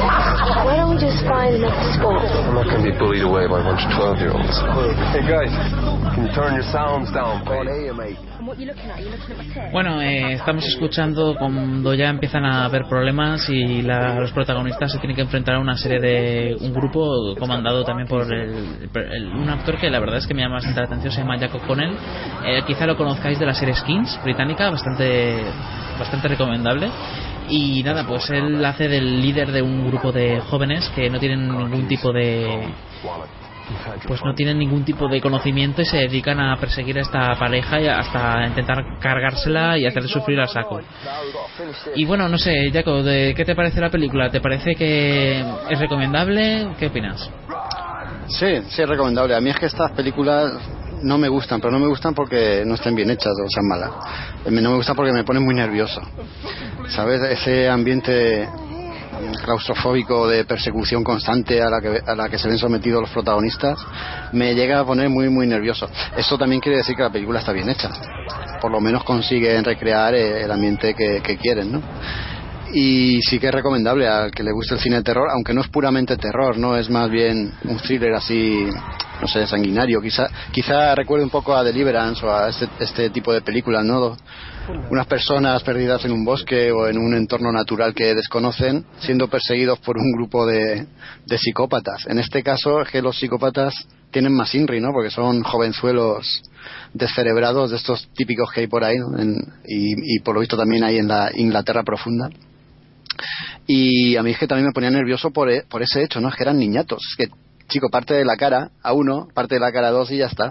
Why 0.02 0.74
don't 0.76 0.90
we 0.90 0.98
just 0.98 1.22
find 1.30 1.54
another 1.54 1.78
spot? 1.94 2.26
I'm 2.26 2.54
not 2.58 2.66
going 2.66 2.82
to 2.82 2.90
be 2.90 2.98
bullied 2.98 3.22
away 3.22 3.46
by 3.46 3.60
a 3.60 3.64
bunch 3.64 3.86
of 3.86 3.94
12 3.94 4.18
year 4.18 4.32
olds. 4.34 4.58
Hey 5.14 5.22
guys, 5.22 5.52
can 6.14 6.26
you 6.26 6.32
turn 6.34 6.54
your 6.58 6.66
sounds 6.74 7.12
down? 7.14 7.46
Bueno, 9.72 10.00
eh, 10.02 10.32
estamos 10.32 10.64
escuchando 10.66 11.36
cuando 11.38 11.94
ya 11.94 12.08
empiezan 12.08 12.44
a 12.44 12.64
haber 12.64 12.86
problemas 12.88 13.48
y 13.48 13.82
la- 13.82 14.18
los 14.18 14.32
protagonistas 14.32 14.90
se 14.90 14.98
tienen 14.98 15.14
que 15.14 15.22
enfrentar 15.22 15.54
a 15.54 15.60
una 15.60 15.76
serie 15.76 16.00
de 16.00 16.56
un 16.60 16.72
grupo 16.74 17.36
comandado 17.38 17.84
también 17.84 18.08
por 18.08 18.22
el- 18.32 18.88
el- 18.92 19.32
un 19.32 19.48
actor 19.50 19.76
que 19.78 19.88
la 19.88 20.00
verdad 20.00 20.16
es 20.18 20.26
que 20.26 20.34
me 20.34 20.42
llama 20.42 20.56
bastante 20.56 20.80
la 20.80 20.86
atención, 20.86 21.12
se 21.12 21.20
llama 21.20 21.36
Jack 21.36 21.54
O'Connell. 21.54 21.96
Eh, 22.44 22.62
quizá 22.66 22.86
lo 22.86 22.96
conozcáis 22.96 23.38
de 23.38 23.46
la 23.46 23.54
serie 23.54 23.74
Skins 23.74 24.18
británica, 24.24 24.68
bastante 24.68 25.44
bastante 25.98 26.26
recomendable. 26.26 26.90
Y 27.54 27.82
nada, 27.82 28.06
pues 28.06 28.30
él 28.30 28.64
hace 28.64 28.88
del 28.88 29.20
líder 29.20 29.52
de 29.52 29.60
un 29.60 29.86
grupo 29.86 30.10
de 30.10 30.40
jóvenes 30.40 30.90
que 30.94 31.10
no 31.10 31.18
tienen 31.18 31.46
ningún 31.46 31.86
tipo 31.86 32.10
de 32.10 32.72
pues 34.06 34.22
no 34.24 34.34
tienen 34.34 34.58
ningún 34.58 34.84
tipo 34.84 35.06
de 35.06 35.20
conocimiento 35.20 35.82
y 35.82 35.84
se 35.84 35.98
dedican 35.98 36.40
a 36.40 36.56
perseguir 36.56 36.98
a 36.98 37.02
esta 37.02 37.34
pareja 37.38 37.78
y 37.78 37.88
hasta 37.88 38.46
intentar 38.46 38.98
cargársela 38.98 39.76
y 39.76 39.86
hacerle 39.86 40.08
sufrir 40.08 40.40
a 40.40 40.46
saco. 40.46 40.80
Y 41.94 42.06
bueno, 42.06 42.26
no 42.26 42.38
sé, 42.38 42.70
Jaco, 42.72 43.02
¿de 43.02 43.34
¿qué 43.36 43.44
te 43.44 43.54
parece 43.54 43.80
la 43.80 43.90
película? 43.90 44.30
¿Te 44.30 44.40
parece 44.40 44.74
que 44.74 45.40
es 45.68 45.78
recomendable? 45.78 46.68
¿Qué 46.78 46.86
opinas? 46.86 47.30
Sí, 48.28 48.62
sí 48.68 48.82
es 48.82 48.88
recomendable. 48.88 49.34
A 49.34 49.40
mí 49.42 49.50
es 49.50 49.56
que 49.56 49.66
estas 49.66 49.92
películas 49.92 50.52
no 51.02 51.18
me 51.18 51.28
gustan, 51.28 51.60
pero 51.60 51.72
no 51.72 51.78
me 51.78 51.88
gustan 51.88 52.14
porque 52.14 52.64
no 52.64 52.74
estén 52.74 52.94
bien 52.94 53.10
hechas 53.10 53.32
o 53.32 53.48
sean 53.48 53.66
malas. 53.66 53.90
Eh, 54.44 54.50
No 54.50 54.70
me 54.70 54.76
gustan 54.76 54.96
porque 54.96 55.12
me 55.12 55.24
ponen 55.24 55.44
muy 55.44 55.54
nervioso. 55.54 56.00
¿Sabes? 56.88 57.20
Ese 57.22 57.68
ambiente 57.68 58.48
claustrofóbico 59.44 60.26
de 60.26 60.44
persecución 60.44 61.04
constante 61.04 61.62
a 61.62 61.70
la 61.70 61.80
que 61.80 62.02
a 62.04 62.14
la 62.14 62.28
que 62.28 62.38
se 62.38 62.48
ven 62.48 62.58
sometidos 62.58 63.02
los 63.02 63.10
protagonistas 63.10 63.78
me 64.32 64.54
llega 64.54 64.80
a 64.80 64.84
poner 64.84 65.08
muy 65.10 65.28
muy 65.28 65.46
nervioso 65.46 65.88
eso 66.16 66.36
también 66.38 66.60
quiere 66.60 66.78
decir 66.78 66.96
que 66.96 67.02
la 67.02 67.10
película 67.10 67.38
está 67.38 67.52
bien 67.52 67.68
hecha 67.68 67.90
por 68.60 68.72
lo 68.72 68.80
menos 68.80 69.04
consiguen 69.04 69.64
recrear 69.64 70.14
eh, 70.14 70.42
el 70.42 70.50
ambiente 70.50 70.94
que, 70.94 71.20
que 71.22 71.36
quieren 71.36 71.72
¿no? 71.72 71.82
Y 72.72 73.20
sí 73.22 73.38
que 73.38 73.48
es 73.48 73.54
recomendable 73.54 74.08
al 74.08 74.30
que 74.30 74.42
le 74.42 74.52
guste 74.52 74.74
el 74.74 74.80
cine 74.80 74.96
de 74.96 75.02
terror 75.02 75.28
aunque 75.30 75.52
no 75.52 75.60
es 75.60 75.68
puramente 75.68 76.16
terror 76.16 76.56
no 76.58 76.76
es 76.76 76.88
más 76.90 77.10
bien 77.10 77.52
un 77.64 77.76
thriller 77.78 78.14
así 78.14 78.66
no 79.22 79.28
sé 79.28 79.46
sanguinario. 79.46 80.02
Quizá 80.02 80.28
quizá 80.50 80.94
recuerde 80.96 81.24
un 81.24 81.30
poco 81.30 81.54
a 81.54 81.62
Deliverance 81.62 82.26
o 82.26 82.34
a 82.34 82.48
este, 82.48 82.68
este 82.80 83.10
tipo 83.10 83.32
de 83.32 83.40
películas 83.40 83.84
no 83.84 84.16
unas 84.90 85.06
personas 85.06 85.62
perdidas 85.62 86.04
en 86.04 86.12
un 86.12 86.24
bosque 86.24 86.72
o 86.72 86.88
en 86.88 86.98
un 86.98 87.14
entorno 87.14 87.52
natural 87.52 87.94
que 87.94 88.14
desconocen 88.14 88.84
siendo 88.98 89.28
perseguidos 89.28 89.78
por 89.78 89.96
un 89.96 90.12
grupo 90.12 90.46
de, 90.46 90.86
psicópatas. 91.36 92.06
En 92.06 92.18
este 92.18 92.42
caso 92.42 92.82
es 92.82 92.88
que 92.88 93.00
los 93.00 93.16
psicópatas 93.16 93.74
tienen 94.10 94.34
más 94.34 94.54
INRI, 94.54 94.80
¿no? 94.80 94.92
Porque 94.92 95.10
son 95.10 95.42
jovenzuelos 95.42 96.42
descerebrados 96.92 97.70
de 97.70 97.76
estos 97.76 98.08
típicos 98.14 98.50
que 98.52 98.60
hay 98.60 98.66
por 98.66 98.84
ahí, 98.84 98.96
y 99.66 100.20
por 100.20 100.34
lo 100.34 100.40
visto 100.40 100.56
también 100.56 100.84
hay 100.84 100.98
en 100.98 101.08
la 101.08 101.30
Inglaterra 101.34 101.82
profunda. 101.82 102.28
Y 103.66 104.16
a 104.16 104.22
mí 104.22 104.30
es 104.32 104.38
que 104.38 104.46
también 104.46 104.66
me 104.66 104.72
ponía 104.72 104.90
nervioso 104.90 105.30
por, 105.30 105.50
e- 105.50 105.64
por 105.68 105.82
ese 105.82 106.02
hecho, 106.02 106.20
¿no? 106.20 106.28
Es 106.28 106.34
que 106.36 106.42
eran 106.42 106.58
niñatos. 106.58 107.00
Que, 107.16 107.28
chico, 107.68 107.88
parte 107.90 108.14
de 108.14 108.24
la 108.24 108.36
cara 108.36 108.70
a 108.82 108.92
uno, 108.92 109.28
parte 109.34 109.54
de 109.56 109.60
la 109.60 109.72
cara 109.72 109.88
a 109.88 109.92
dos 109.92 110.10
y 110.10 110.18
ya 110.18 110.26
está. 110.26 110.50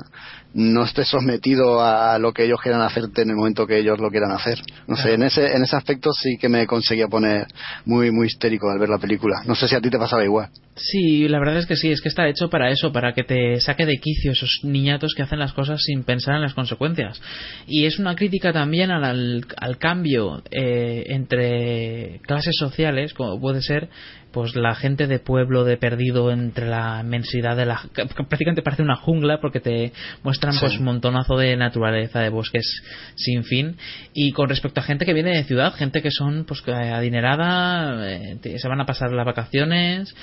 No 0.54 0.84
estés 0.84 1.08
sometido 1.08 1.82
a 1.82 2.20
lo 2.20 2.34
que 2.34 2.46
ellos 2.46 2.60
quieran 2.62 2.82
hacerte 2.82 3.22
en 3.22 3.30
el 3.30 3.36
momento 3.36 3.66
que 3.66 3.80
ellos 3.80 4.00
lo 4.00 4.10
quieran 4.10 4.32
hacer. 4.32 4.60
No 4.88 4.98
sé, 4.98 5.14
en 5.14 5.24
ese, 5.24 5.56
en 5.56 5.64
ese 5.64 5.76
aspecto 5.76 6.12
sí 6.12 6.38
que 6.38 6.50
me 6.50 6.68
conseguía 6.68 7.08
poner 7.08 7.48
muy, 7.86 8.12
muy 8.12 8.28
histérico 8.28 8.70
al 8.70 8.80
ver 8.80 8.90
la 8.90 8.98
película. 8.98 9.44
No 9.46 9.56
sé 9.56 9.68
si 9.68 9.76
a 9.76 9.82
ti 9.82 9.90
te 9.90 9.98
pasaba 9.98 10.24
igual. 10.24 10.50
Sí, 10.76 11.28
la 11.28 11.40
verdad 11.40 11.58
es 11.58 11.66
que 11.66 11.76
sí, 11.76 11.92
es 11.92 12.02
que 12.02 12.10
está 12.10 12.28
hecho 12.28 12.50
para 12.50 12.70
eso, 12.70 12.92
para 12.92 13.14
que 13.14 13.24
te 13.24 13.60
saque 13.60 13.86
de 13.86 13.98
quicio 13.98 14.32
esos 14.32 14.60
niñatos 14.64 15.14
que 15.16 15.22
hacen 15.22 15.40
las 15.40 15.54
cosas 15.54 15.82
sin 15.82 16.04
pensar 16.04 16.36
en 16.36 16.42
las 16.42 16.54
consecuencias. 16.54 17.22
Y 17.68 17.86
es 17.86 18.00
una 18.00 18.16
crítica 18.16 18.52
también 18.52 18.90
al, 18.92 19.04
al, 19.04 19.46
al 19.58 19.78
cambio 19.78 20.42
eh, 20.50 21.06
entre 21.08 22.20
clases 22.24 22.56
sociales, 22.58 23.14
como 23.14 23.40
puede 23.40 23.62
ser 23.62 23.90
pues 24.32 24.56
la 24.56 24.76
gente 24.76 25.08
de 25.08 25.20
pueblo 25.20 25.64
de 25.64 25.78
perdido 25.78 26.32
entre 26.32 26.68
la 26.68 27.02
inmensidad 27.04 27.56
de 27.56 27.66
la 27.66 27.82
prácticamente 27.94 28.62
parece 28.62 28.84
una 28.84 28.96
jungla 28.96 29.40
porque 29.42 29.60
te 29.60 29.92
muestran 30.24 30.54
Sí. 30.54 30.60
pues 30.62 30.78
un 30.78 30.86
montonazo 30.86 31.38
de 31.38 31.56
naturaleza 31.58 32.20
de 32.20 32.30
bosques 32.30 32.82
sin 33.16 33.44
fin 33.44 33.78
y 34.14 34.32
con 34.32 34.50
respecto 34.50 34.80
a 34.80 34.84
gente 34.84 35.06
que 35.06 35.14
viene 35.14 35.36
de 35.36 35.44
ciudad 35.44 35.74
gente 35.74 36.02
que 36.02 36.12
son 36.12 36.46
pues 36.46 36.64
adinerada 36.68 38.10
eh, 38.10 38.38
se 38.58 38.68
van 38.68 38.82
a 38.82 38.86
pasar 38.86 39.12
las 39.12 39.26
vacaciones 39.26 40.14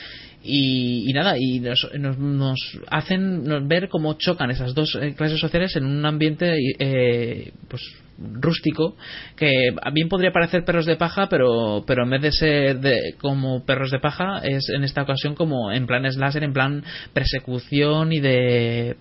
y, 0.43 1.05
y 1.09 1.13
nada 1.13 1.37
y 1.39 1.61
nos, 1.61 1.89
nos, 1.99 2.19
nos 2.19 2.79
hacen 2.89 3.69
ver 3.69 3.89
cómo 3.89 4.15
chocan 4.15 4.51
esas 4.51 4.75
dos 4.75 4.97
eh, 5.01 5.15
clases 5.15 5.41
sociales 5.41 5.75
en 5.77 5.85
un 5.85 6.05
ambiente 6.07 6.57
eh, 6.79 7.53
pues 7.69 7.83
rústico 8.19 8.97
que 9.37 9.75
bien 9.93 10.09
podría 10.09 10.33
parecer 10.33 10.65
perros 10.65 10.87
de 10.87 10.97
paja 10.97 11.29
pero 11.29 11.85
pero 11.87 12.05
en 12.05 12.11
vez 12.11 12.23
de 12.23 12.33
ser 12.33 12.81
de, 12.81 13.15
como 13.21 13.65
perros 13.65 13.91
de 13.91 14.01
paja 14.01 14.41
es 14.43 14.69
en 14.71 14.85
esta 14.85 15.03
ocasión 15.03 15.35
como 15.35 15.73
en 15.73 15.87
plan 15.87 16.11
slasher 16.11 16.45
en 16.45 16.53
plan 16.53 16.85
persecución 17.13 18.13
y 18.13 18.21
de 18.21 18.97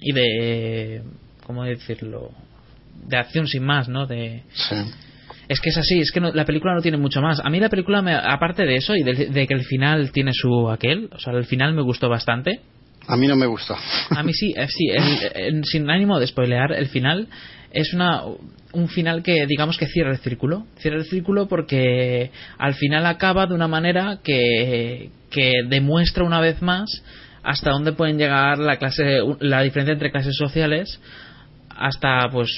y 0.00 0.12
de 0.12 1.02
cómo 1.46 1.64
decirlo 1.64 2.30
de 3.06 3.16
acción 3.16 3.46
sin 3.46 3.64
más 3.64 3.88
no 3.88 4.06
de 4.06 4.42
es 5.48 5.60
que 5.60 5.70
es 5.70 5.76
así, 5.78 6.00
es 6.00 6.10
que 6.12 6.20
no- 6.20 6.32
la 6.32 6.44
película 6.44 6.74
no 6.74 6.80
tiene 6.82 6.96
mucho 6.96 7.20
más. 7.20 7.40
A 7.44 7.50
mí 7.50 7.60
la 7.60 7.68
película, 7.68 8.02
me- 8.02 8.14
aparte 8.14 8.64
de 8.64 8.76
eso 8.76 8.94
y 8.96 9.02
de, 9.02 9.26
de 9.26 9.46
que 9.46 9.54
el 9.54 9.64
final 9.64 10.10
tiene 10.12 10.32
su 10.32 10.70
aquel, 10.70 11.08
o 11.12 11.18
sea, 11.18 11.32
el 11.34 11.44
final 11.44 11.74
me 11.74 11.82
gustó 11.82 12.08
bastante. 12.08 12.60
A 13.06 13.16
mí 13.16 13.26
no 13.26 13.36
me 13.36 13.46
gustó. 13.46 13.76
A 14.10 14.22
mí 14.22 14.32
sí, 14.32 14.54
eh, 14.56 14.66
sí, 14.68 14.88
el- 14.88 15.54
el- 15.56 15.64
sin 15.64 15.88
ánimo 15.90 16.18
de 16.18 16.26
spoilear, 16.26 16.72
el 16.72 16.86
final 16.88 17.28
es 17.72 17.92
una 17.92 18.22
un 18.72 18.88
final 18.88 19.22
que 19.22 19.46
digamos 19.46 19.78
que 19.78 19.86
cierra 19.86 20.10
el 20.10 20.18
círculo. 20.18 20.66
Cierra 20.78 20.96
el 20.96 21.04
círculo 21.04 21.46
porque 21.46 22.30
al 22.58 22.74
final 22.74 23.06
acaba 23.06 23.46
de 23.46 23.54
una 23.54 23.68
manera 23.68 24.18
que, 24.24 25.10
que 25.30 25.52
demuestra 25.68 26.24
una 26.24 26.40
vez 26.40 26.60
más 26.60 27.02
hasta 27.44 27.70
dónde 27.70 27.92
pueden 27.92 28.18
llegar 28.18 28.58
la 28.58 28.78
clase 28.78 29.20
la 29.38 29.62
diferencia 29.62 29.92
entre 29.92 30.10
clases 30.10 30.34
sociales 30.36 30.98
hasta 31.76 32.28
pues 32.32 32.50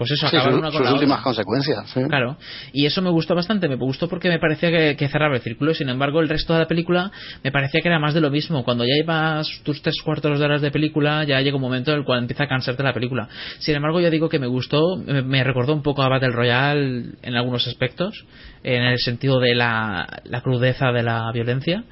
pues 0.00 0.12
eso, 0.12 0.28
Sí, 0.28 0.36
acabar 0.38 0.54
una 0.54 0.70
con 0.70 0.78
sus 0.78 0.86
la 0.86 0.94
últimas 0.94 1.18
otra. 1.18 1.24
consecuencias. 1.24 1.90
sí. 1.90 2.00
Claro, 2.08 2.38
y 2.72 2.86
eso 2.86 3.02
me 3.02 3.10
gustó 3.10 3.34
bastante, 3.34 3.68
me 3.68 3.76
gustó 3.76 4.08
porque 4.08 4.30
me 4.30 4.38
parecía 4.38 4.70
que, 4.70 4.96
que 4.96 5.08
cerraba 5.08 5.34
el 5.34 5.42
círculo, 5.42 5.74
sin 5.74 5.90
embargo 5.90 6.20
el 6.20 6.28
resto 6.30 6.54
de 6.54 6.60
la 6.60 6.66
película 6.66 7.10
me 7.44 7.52
parecía 7.52 7.82
que 7.82 7.88
era 7.88 7.98
más 7.98 8.14
de 8.14 8.22
lo 8.22 8.30
mismo, 8.30 8.64
cuando 8.64 8.84
ya 8.86 8.94
ibas 8.98 9.46
tus 9.62 9.82
tres 9.82 10.00
cuartos 10.02 10.38
de 10.38 10.44
horas 10.46 10.62
de 10.62 10.70
película 10.70 11.24
ya 11.24 11.38
llega 11.42 11.56
un 11.56 11.62
momento 11.62 11.92
en 11.92 11.98
el 11.98 12.04
cual 12.06 12.20
empieza 12.20 12.44
a 12.44 12.48
cansarte 12.48 12.82
la 12.82 12.94
película. 12.94 13.28
Sin 13.58 13.76
embargo 13.76 14.00
yo 14.00 14.08
digo 14.10 14.30
que 14.30 14.38
me 14.38 14.46
gustó, 14.46 14.96
me, 14.96 15.20
me 15.20 15.44
recordó 15.44 15.74
un 15.74 15.82
poco 15.82 16.02
a 16.02 16.08
Battle 16.08 16.30
Royale 16.32 17.10
en 17.22 17.36
algunos 17.36 17.66
aspectos, 17.68 18.24
en 18.64 18.82
el 18.82 18.98
sentido 18.98 19.38
de 19.38 19.54
la, 19.54 20.06
la 20.24 20.40
crudeza 20.40 20.92
de 20.92 21.02
la 21.02 21.30
violencia. 21.32 21.84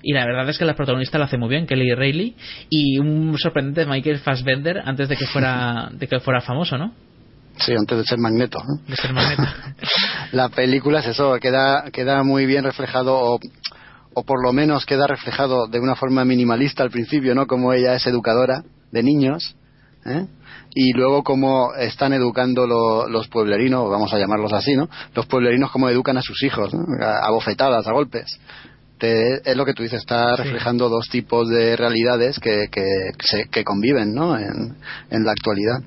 Y 0.00 0.12
la 0.12 0.24
verdad 0.24 0.48
es 0.48 0.56
que 0.58 0.64
la 0.64 0.74
protagonista 0.76 1.18
la 1.18 1.24
hace 1.24 1.38
muy 1.38 1.48
bien, 1.48 1.66
Kelly 1.66 1.92
Reilly, 1.92 2.36
y 2.70 2.98
un 2.98 3.36
sorprendente 3.36 3.84
Michael 3.84 4.18
Fassbender 4.18 4.80
antes 4.84 5.08
de 5.08 5.16
que 5.16 5.26
fuera, 5.26 5.88
de 5.92 6.06
que 6.06 6.20
fuera 6.20 6.40
famoso, 6.40 6.78
¿no? 6.78 6.92
Sí, 7.58 7.72
antes 7.74 7.98
de 7.98 8.04
ser 8.04 8.18
Magneto. 8.18 8.58
¿no? 8.66 8.80
De 8.88 8.96
ser 8.96 9.12
Magneto. 9.12 9.42
la 10.32 10.48
película 10.48 11.00
es 11.00 11.06
eso, 11.06 11.34
queda, 11.40 11.84
queda 11.92 12.22
muy 12.22 12.46
bien 12.46 12.64
reflejado, 12.64 13.14
o, 13.18 13.38
o 14.14 14.22
por 14.24 14.42
lo 14.42 14.52
menos 14.52 14.86
queda 14.86 15.06
reflejado 15.06 15.66
de 15.66 15.80
una 15.80 15.94
forma 15.96 16.24
minimalista 16.24 16.82
al 16.82 16.90
principio, 16.90 17.34
¿no? 17.34 17.46
Como 17.46 17.72
ella 17.72 17.94
es 17.94 18.06
educadora 18.06 18.62
de 18.92 19.02
niños, 19.02 19.56
¿eh? 20.06 20.26
y 20.74 20.92
luego 20.92 21.22
como 21.24 21.74
están 21.74 22.12
educando 22.12 22.66
lo- 22.66 23.08
los 23.08 23.28
pueblerinos, 23.28 23.88
vamos 23.90 24.12
a 24.12 24.18
llamarlos 24.18 24.52
así, 24.52 24.74
¿no? 24.76 24.88
Los 25.14 25.26
pueblerinos 25.26 25.70
como 25.70 25.88
educan 25.88 26.16
a 26.18 26.22
sus 26.22 26.42
hijos, 26.42 26.72
¿no? 26.74 26.80
a, 27.04 27.26
a 27.26 27.30
bofetadas, 27.30 27.86
a 27.86 27.92
golpes. 27.92 28.38
Te- 28.98 29.48
es 29.48 29.56
lo 29.56 29.64
que 29.64 29.74
tú 29.74 29.82
dices, 29.82 30.00
está 30.00 30.34
reflejando 30.36 30.88
dos 30.88 31.06
tipos 31.08 31.48
de 31.48 31.76
realidades 31.76 32.38
que, 32.40 32.66
que, 32.70 32.82
se- 33.20 33.48
que 33.48 33.64
conviven, 33.64 34.12
¿no? 34.14 34.36
En, 34.38 34.76
en 35.10 35.24
la 35.24 35.32
actualidad. 35.32 35.78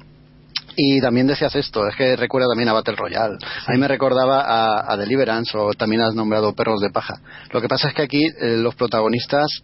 Y 0.76 1.02
también 1.02 1.28
decías 1.28 1.56
esto, 1.56 1.88
es 1.88 1.96
que 1.96 2.16
recuerda 2.16 2.48
también 2.50 2.70
a 2.70 2.74
Battle 2.74 2.96
Royale. 2.96 3.38
A 3.68 3.72
mí 3.72 3.78
me 3.78 3.88
recordaba 3.88 4.92
a, 4.92 4.98
Deliverance 4.98 5.58
o 5.58 5.74
también 5.74 6.02
has 6.02 6.16
nombrado 6.16 6.54
Perros 6.54 6.82
de 6.82 6.90
Paja. 6.90 7.16
Lo 7.52 7.62
que 7.62 7.68
pasa 7.68 7.90
es 7.90 7.94
que 7.94 8.04
aquí 8.04 8.26
eh, 8.26 8.58
los 8.58 8.76
protagonistas 8.76 9.64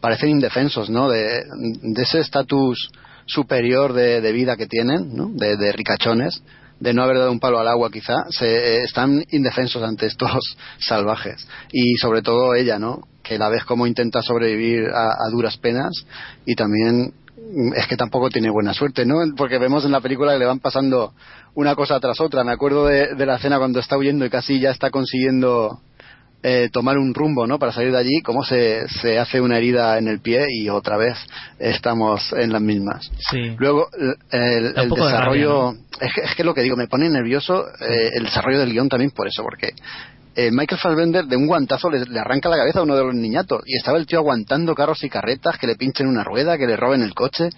parecen 0.00 0.30
indefensos, 0.30 0.88
¿no? 0.88 1.08
De, 1.08 1.42
de 1.82 2.02
ese 2.02 2.20
estatus 2.20 2.90
superior 3.26 3.92
de, 3.92 4.32
vida 4.32 4.56
que 4.56 4.66
tienen, 4.66 5.14
¿no? 5.14 5.30
De, 5.32 5.56
de 5.56 5.72
ricachones, 5.72 6.42
de 6.80 6.94
no 6.94 7.02
haber 7.02 7.18
dado 7.18 7.30
un 7.30 7.40
palo 7.40 7.60
al 7.60 7.68
agua 7.68 7.90
quizá, 7.90 8.14
se, 8.30 8.46
eh, 8.46 8.82
están 8.82 9.22
indefensos 9.30 9.82
ante 9.82 10.06
estos 10.06 10.56
salvajes. 10.78 11.46
Y 11.72 11.96
sobre 11.96 12.22
todo 12.22 12.54
ella, 12.54 12.78
¿no? 12.78 13.02
Que 13.22 13.38
la 13.38 13.50
ves 13.50 13.64
cómo 13.64 13.86
intenta 13.86 14.22
sobrevivir 14.22 14.88
a, 14.92 15.28
duras 15.30 15.58
penas 15.58 15.92
y 16.46 16.54
también 16.54 17.12
es 17.74 17.86
que 17.86 17.96
tampoco 17.96 18.30
tiene 18.30 18.50
buena 18.50 18.74
suerte, 18.74 19.04
¿no? 19.04 19.16
Porque 19.36 19.58
vemos 19.58 19.84
en 19.84 19.92
la 19.92 20.00
película 20.00 20.32
que 20.32 20.38
le 20.38 20.46
van 20.46 20.60
pasando 20.60 21.12
una 21.54 21.74
cosa 21.74 21.98
tras 22.00 22.20
otra. 22.20 22.44
Me 22.44 22.52
acuerdo 22.52 22.86
de, 22.86 23.14
de 23.14 23.26
la 23.26 23.36
escena 23.36 23.58
cuando 23.58 23.80
está 23.80 23.96
huyendo 23.96 24.24
y 24.24 24.30
casi 24.30 24.60
ya 24.60 24.70
está 24.70 24.90
consiguiendo 24.90 25.80
eh, 26.42 26.70
tomar 26.72 26.96
un 26.96 27.12
rumbo, 27.12 27.46
¿no? 27.46 27.58
Para 27.58 27.70
salir 27.70 27.92
de 27.92 27.98
allí, 27.98 28.22
cómo 28.22 28.42
se, 28.42 28.88
se 28.88 29.18
hace 29.18 29.42
una 29.42 29.58
herida 29.58 29.98
en 29.98 30.08
el 30.08 30.20
pie 30.20 30.46
y 30.48 30.70
otra 30.70 30.96
vez 30.96 31.18
estamos 31.58 32.32
en 32.32 32.50
las 32.50 32.62
mismas. 32.62 33.10
Sí. 33.30 33.54
Luego, 33.58 33.88
el, 34.30 34.72
de 34.72 34.88
desarrollo. 34.88 35.72
es, 36.00 36.12
que, 36.14 36.20
es 36.22 36.34
que 36.34 36.44
lo 36.44 36.54
que 36.54 36.62
digo, 36.62 36.76
me 36.76 36.88
pone 36.88 37.10
nervioso 37.10 37.66
eh, 37.80 38.10
el 38.14 38.24
desarrollo 38.24 38.58
del 38.58 38.72
guion 38.72 38.88
también 38.88 39.10
por 39.10 39.28
eso, 39.28 39.42
porque 39.42 39.74
eh, 40.34 40.50
Michael 40.52 40.80
Fassbender 40.80 41.24
de 41.26 41.36
un 41.36 41.46
guantazo 41.46 41.90
le, 41.90 42.04
arranca 42.18 42.48
la 42.48 42.56
cabeza 42.56 42.80
a 42.80 42.82
uno 42.82 42.96
de 42.96 43.04
los 43.04 43.14
niñatos 43.14 43.62
y 43.66 43.76
estaba 43.76 43.98
el 43.98 44.06
tío 44.06 44.18
aguantando 44.18 44.74
carros 44.74 45.02
y 45.02 45.08
carretas, 45.08 45.58
que 45.58 45.66
le 45.66 45.76
pinchen 45.76 46.06
una 46.06 46.24
rueda, 46.24 46.56
que 46.56 46.66
le 46.66 46.76
roben 46.76 47.02
el 47.02 47.14
coche. 47.14 47.50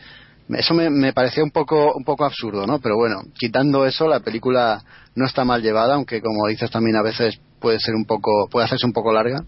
Eso 0.48 0.74
me, 0.74 0.90
me 0.90 1.12
parecía 1.12 1.44
un 1.44 1.50
poco, 1.50 1.94
un 1.94 2.04
poco 2.04 2.24
absurdo, 2.24 2.66
¿no? 2.66 2.80
Pero 2.80 2.96
bueno, 2.96 3.22
quitando 3.38 3.86
eso, 3.86 4.08
la 4.08 4.20
película 4.20 4.82
no 5.14 5.26
está 5.26 5.44
mal 5.44 5.62
llevada, 5.62 5.94
aunque 5.94 6.20
como 6.20 6.48
dices 6.48 6.70
también 6.70 6.96
a 6.96 7.02
veces 7.02 7.38
puede 7.60 7.78
ser 7.78 7.94
un 7.94 8.04
poco, 8.04 8.48
puede 8.50 8.66
hacerse 8.66 8.86
un 8.86 8.92
poco 8.92 9.12
larga. 9.12 9.44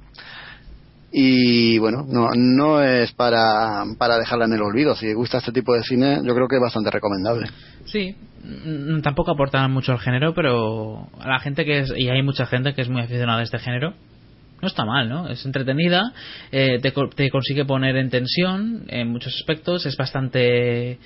Y 1.17 1.79
bueno, 1.79 2.05
no, 2.09 2.31
no 2.35 2.83
es 2.83 3.13
para, 3.13 3.85
para 3.97 4.19
dejarla 4.19 4.47
en 4.47 4.55
el 4.55 4.63
olvido. 4.63 4.97
Si 4.97 5.13
gusta 5.13 5.39
este 5.39 5.53
tipo 5.53 5.73
de 5.73 5.85
cine, 5.85 6.19
yo 6.25 6.35
creo 6.35 6.49
que 6.49 6.57
es 6.57 6.61
bastante 6.61 6.91
recomendable. 6.91 7.47
Sí, 7.85 8.17
mm, 8.43 9.01
tampoco 9.01 9.31
aportan 9.31 9.71
mucho 9.71 9.93
al 9.93 10.01
género, 10.01 10.35
pero 10.35 11.07
a 11.21 11.29
la 11.29 11.39
gente 11.39 11.65
que 11.65 11.79
es, 11.79 11.93
y 11.97 12.09
hay 12.09 12.21
mucha 12.25 12.47
gente 12.47 12.75
que 12.75 12.83
es 12.83 12.89
muy 12.89 13.01
aficionada 13.01 13.39
a 13.39 13.43
este 13.45 13.61
género, 13.61 13.95
no 14.61 14.67
está 14.67 14.85
mal, 14.85 15.09
¿no? 15.09 15.29
Es 15.29 15.47
entretenida, 15.47 16.13
eh, 16.51 16.81
te, 16.83 16.93
te 17.15 17.31
consigue 17.31 17.65
poner 17.65 17.97
en 17.97 18.11
tensión 18.11 18.83
en 18.89 19.07
muchos 19.07 19.37
aspectos, 19.37 19.87
es 19.87 19.97
bastante, 19.97 20.99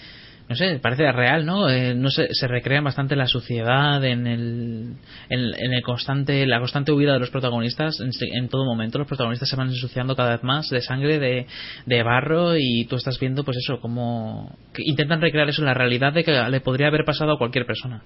no 0.49 0.57
sé, 0.57 0.79
parece 0.81 1.11
real, 1.13 1.45
¿no? 1.45 1.69
Eh, 1.69 1.95
no 1.95 2.11
sé, 2.11 2.29
se 2.33 2.49
recrea 2.49 2.81
bastante 2.81 3.17
la 3.17 3.27
suciedad 3.27 4.03
en 4.05 4.27
el, 4.27 4.95
en, 5.29 5.41
en 5.55 5.73
el 5.75 5.83
constante, 5.83 6.47
la 6.47 6.59
constante 6.59 6.93
huida 6.93 7.13
de 7.13 7.19
los 7.21 7.31
protagonistas 7.31 8.01
en, 8.01 8.11
en 8.33 8.49
todo 8.49 8.65
momento. 8.65 8.99
Los 8.99 9.09
protagonistas 9.09 9.49
se 9.49 9.57
van 9.57 9.69
ensuciando 9.69 10.17
cada 10.17 10.31
vez 10.33 10.43
más 10.43 10.71
de 10.71 10.81
sangre, 10.81 11.19
de, 11.19 11.47
de 11.87 12.03
barro 12.03 12.57
y 12.57 12.87
tú 12.87 12.97
estás 12.97 13.19
viendo, 13.21 13.45
pues 13.45 13.59
eso, 13.59 13.81
como 13.81 14.57
que 14.73 14.83
intentan 14.85 15.21
recrear 15.21 15.49
eso 15.49 15.63
en 15.63 15.67
la 15.67 15.75
realidad 15.75 16.13
de 16.13 16.25
que 16.25 16.33
le 16.33 16.61
podría 16.61 16.89
haber 16.89 17.05
pasado 17.05 17.33
a 17.33 17.39
cualquier 17.39 17.67
persona. 17.67 18.03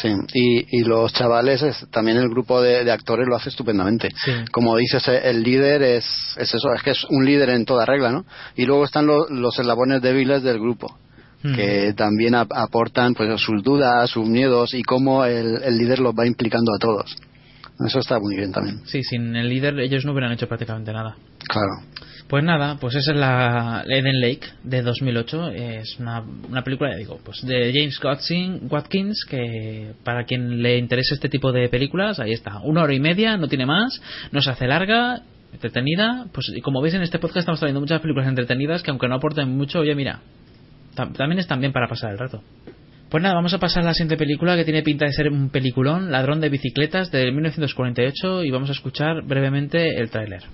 Sí, 0.00 0.08
y, 0.34 0.78
y 0.78 0.84
los 0.84 1.12
chavales, 1.12 1.62
es- 1.62 1.84
también 1.90 2.16
el 2.16 2.28
grupo 2.28 2.62
de, 2.62 2.84
de 2.84 2.92
actores 2.92 3.26
lo 3.28 3.34
hace 3.34 3.48
estupendamente. 3.48 4.08
Como 4.52 4.76
dices, 4.76 5.06
eh, 5.08 5.20
el 5.24 5.42
líder 5.42 5.82
es, 5.82 6.04
es 6.38 6.54
eso, 6.54 6.72
es 6.76 6.82
que 6.84 6.92
es 6.92 7.04
un 7.10 7.24
líder 7.24 7.50
en 7.50 7.64
toda 7.64 7.84
regla, 7.84 8.12
¿no? 8.12 8.24
Y 8.54 8.66
luego 8.66 8.84
están 8.84 9.06
lo- 9.08 9.28
los 9.28 9.58
eslabones 9.58 10.00
débiles 10.00 10.44
del 10.44 10.60
grupo, 10.60 10.96
que 11.42 11.94
también 11.96 12.34
ap- 12.34 12.52
aportan 12.52 13.14
pues 13.14 13.40
sus 13.40 13.62
dudas, 13.62 14.10
sus 14.10 14.26
miedos 14.28 14.74
y 14.74 14.82
cómo 14.82 15.24
el, 15.24 15.62
el 15.62 15.78
líder 15.78 15.98
los 16.00 16.14
va 16.14 16.26
implicando 16.26 16.72
a 16.74 16.78
todos. 16.78 17.16
Eso 17.86 17.98
está 18.00 18.18
muy 18.20 18.36
bien 18.36 18.52
también. 18.52 18.80
Sí, 18.84 19.02
sin 19.02 19.34
el 19.34 19.48
líder 19.48 19.78
ellos 19.80 20.04
no 20.04 20.12
hubieran 20.12 20.32
hecho 20.32 20.46
prácticamente 20.46 20.92
nada. 20.92 21.16
Claro. 21.48 21.70
Pues 22.28 22.44
nada, 22.44 22.76
pues 22.78 22.94
esa 22.94 23.10
es 23.12 23.16
la 23.18 23.84
Eden 23.88 24.20
Lake 24.20 24.46
de 24.62 24.82
2008. 24.82 25.48
Es 25.50 25.98
una, 25.98 26.22
una 26.48 26.62
película, 26.62 26.90
ya 26.92 26.98
digo, 26.98 27.18
pues 27.24 27.44
de 27.44 27.72
James 27.74 27.98
Watkins, 28.70 29.24
que 29.28 29.94
para 30.04 30.24
quien 30.24 30.62
le 30.62 30.78
interese 30.78 31.14
este 31.14 31.28
tipo 31.28 31.50
de 31.52 31.68
películas, 31.68 32.20
ahí 32.20 32.32
está. 32.32 32.60
Una 32.60 32.82
hora 32.82 32.94
y 32.94 33.00
media, 33.00 33.36
no 33.36 33.48
tiene 33.48 33.66
más, 33.66 34.00
no 34.30 34.42
se 34.42 34.50
hace 34.50 34.68
larga, 34.68 35.22
entretenida. 35.52 36.26
Pues 36.32 36.52
y 36.54 36.60
como 36.60 36.80
veis 36.82 36.94
en 36.94 37.02
este 37.02 37.18
podcast 37.18 37.38
estamos 37.38 37.58
trayendo 37.60 37.80
muchas 37.80 38.00
películas 38.00 38.28
entretenidas 38.28 38.82
que 38.82 38.90
aunque 38.90 39.08
no 39.08 39.16
aporten 39.16 39.48
mucho, 39.48 39.80
oye, 39.80 39.94
mira, 39.96 40.20
también 40.94 41.38
están 41.38 41.60
bien 41.60 41.72
para 41.72 41.88
pasar 41.88 42.12
el 42.12 42.18
rato. 42.18 42.42
Pues 43.10 43.22
nada, 43.22 43.34
vamos 43.34 43.52
a 43.54 43.58
pasar 43.58 43.82
a 43.82 43.86
la 43.86 43.94
siguiente 43.94 44.16
película 44.16 44.56
que 44.56 44.64
tiene 44.64 44.82
pinta 44.82 45.04
de 45.04 45.12
ser 45.12 45.28
un 45.30 45.50
peliculón, 45.50 46.12
Ladrón 46.12 46.40
de 46.40 46.48
bicicletas 46.48 47.10
de 47.10 47.32
1948 47.32 48.44
y 48.44 48.50
vamos 48.50 48.68
a 48.68 48.72
escuchar 48.72 49.22
brevemente 49.22 50.00
el 50.00 50.10
tráiler. 50.10 50.44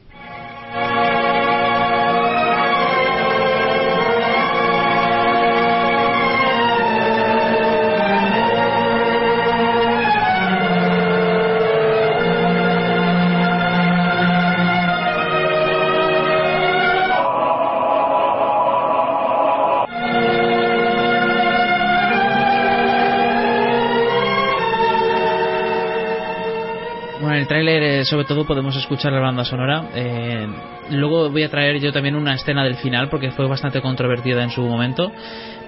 Sobre 28.07 28.25
todo 28.25 28.47
podemos 28.47 28.77
escuchar 28.77 29.13
la 29.13 29.21
banda 29.21 29.45
sonora. 29.45 29.89
Eh, 29.95 30.47
luego 30.91 31.31
voy 31.31 31.43
a 31.43 31.51
traer 31.51 31.79
yo 31.81 31.93
también 31.93 32.17
una 32.17 32.35
escena 32.35 32.65
del 32.65 32.77
final 32.77 33.09
porque 33.09 33.31
fue 33.33 33.47
bastante 33.47 33.81
controvertida 33.81 34.43
en 34.43 34.51
su 34.51 34.63
momento. 34.63 35.13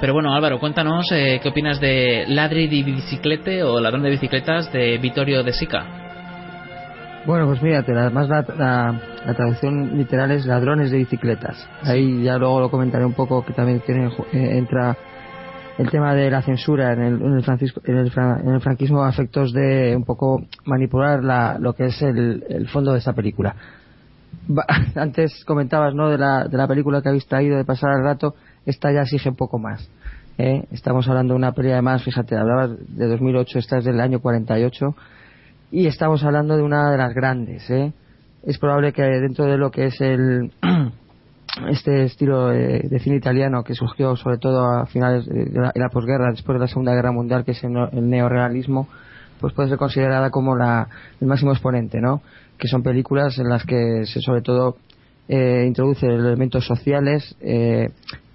Pero 0.00 0.12
bueno, 0.12 0.34
Álvaro, 0.34 0.58
cuéntanos 0.58 1.10
eh, 1.12 1.40
qué 1.42 1.48
opinas 1.48 1.80
de 1.80 2.24
Ladri 2.28 2.68
di 2.68 2.82
Biciclete 2.82 3.62
o 3.62 3.80
Ladrón 3.80 4.02
de 4.02 4.10
Bicicletas 4.10 4.72
de 4.72 4.98
Vittorio 4.98 5.42
De 5.42 5.52
Sica. 5.52 5.84
Bueno, 7.26 7.46
pues 7.46 7.60
mírate, 7.60 7.92
además 7.92 8.28
la, 8.28 8.44
la, 8.56 9.00
la 9.26 9.34
traducción 9.34 9.98
literal 9.98 10.30
es 10.30 10.46
ladrones 10.46 10.90
de 10.90 10.96
bicicletas. 10.98 11.68
Ahí 11.82 12.22
ya 12.22 12.38
luego 12.38 12.60
lo 12.60 12.70
comentaré 12.70 13.04
un 13.04 13.12
poco 13.12 13.44
que 13.44 13.52
también 13.52 13.80
tiene, 13.80 14.06
eh, 14.32 14.56
entra 14.56 14.96
el 15.78 15.90
tema 15.90 16.14
de 16.14 16.30
la 16.30 16.42
censura 16.42 16.92
en 16.92 17.00
el, 17.00 17.22
en 17.22 17.32
el, 17.34 17.42
francisco- 17.44 17.80
en 17.84 17.96
el, 17.96 18.12
en 18.16 18.48
el 18.54 18.60
franquismo 18.60 19.04
a 19.04 19.10
efectos 19.10 19.52
de 19.52 19.94
un 19.96 20.04
poco 20.04 20.42
manipular 20.66 21.22
la, 21.24 21.56
lo 21.58 21.72
que 21.74 21.86
es 21.86 22.02
el, 22.02 22.44
el 22.48 22.68
fondo 22.68 22.92
de 22.92 22.98
esta 22.98 23.12
película. 23.12 23.54
Va- 24.50 24.66
Antes 25.00 25.44
comentabas 25.44 25.94
¿no? 25.94 26.10
de, 26.10 26.18
la, 26.18 26.44
de 26.48 26.56
la 26.56 26.66
película 26.66 27.00
que 27.00 27.08
habéis 27.08 27.26
traído 27.26 27.56
de 27.56 27.64
pasar 27.64 27.90
el 27.96 28.04
rato, 28.04 28.34
esta 28.66 28.92
ya 28.92 29.02
exige 29.02 29.28
un 29.30 29.36
poco 29.36 29.58
más. 29.58 29.88
¿eh? 30.36 30.64
Estamos 30.72 31.08
hablando 31.08 31.34
de 31.34 31.38
una 31.38 31.52
peli 31.52 31.70
además, 31.70 32.02
fíjate, 32.02 32.36
hablabas 32.36 32.70
de 32.88 33.06
2008, 33.06 33.58
esta 33.60 33.78
es 33.78 33.84
del 33.84 34.00
año 34.00 34.20
48 34.20 34.94
y 35.70 35.86
estamos 35.86 36.24
hablando 36.24 36.56
de 36.56 36.62
una 36.62 36.90
de 36.90 36.98
las 36.98 37.14
grandes. 37.14 37.70
¿eh? 37.70 37.92
Es 38.44 38.58
probable 38.58 38.92
que 38.92 39.02
dentro 39.02 39.44
de 39.46 39.56
lo 39.58 39.70
que 39.70 39.86
es 39.86 40.00
el, 40.00 40.50
este 41.70 42.04
estilo 42.04 42.48
de, 42.48 42.80
de 42.80 42.98
cine 43.00 43.16
italiano 43.16 43.64
que 43.64 43.74
surgió 43.74 44.16
sobre 44.16 44.38
todo 44.38 44.64
a 44.64 44.86
finales 44.86 45.26
de 45.26 45.50
la, 45.74 45.88
posguerra, 45.88 46.30
después 46.30 46.54
de 46.56 46.60
la 46.60 46.68
Segunda 46.68 46.94
Guerra 46.94 47.12
Mundial, 47.12 47.44
que 47.44 47.52
es 47.52 47.64
el, 47.64 47.76
el 47.92 48.08
neorealismo, 48.08 48.88
pues 49.40 49.52
puede 49.54 49.68
ser 49.68 49.78
considerada 49.78 50.30
como 50.30 50.56
la, 50.56 50.88
el 51.20 51.26
máximo 51.26 51.52
exponente, 51.52 52.00
¿no? 52.00 52.22
Que 52.58 52.68
son 52.68 52.82
películas 52.82 53.38
en 53.38 53.48
las 53.48 53.64
que 53.64 54.04
se 54.06 54.20
sobre 54.20 54.42
todo 54.42 54.76
eh, 55.28 55.64
introduce 55.66 56.06
elementos 56.06 56.66
sociales, 56.66 57.36
eh, 57.40 57.90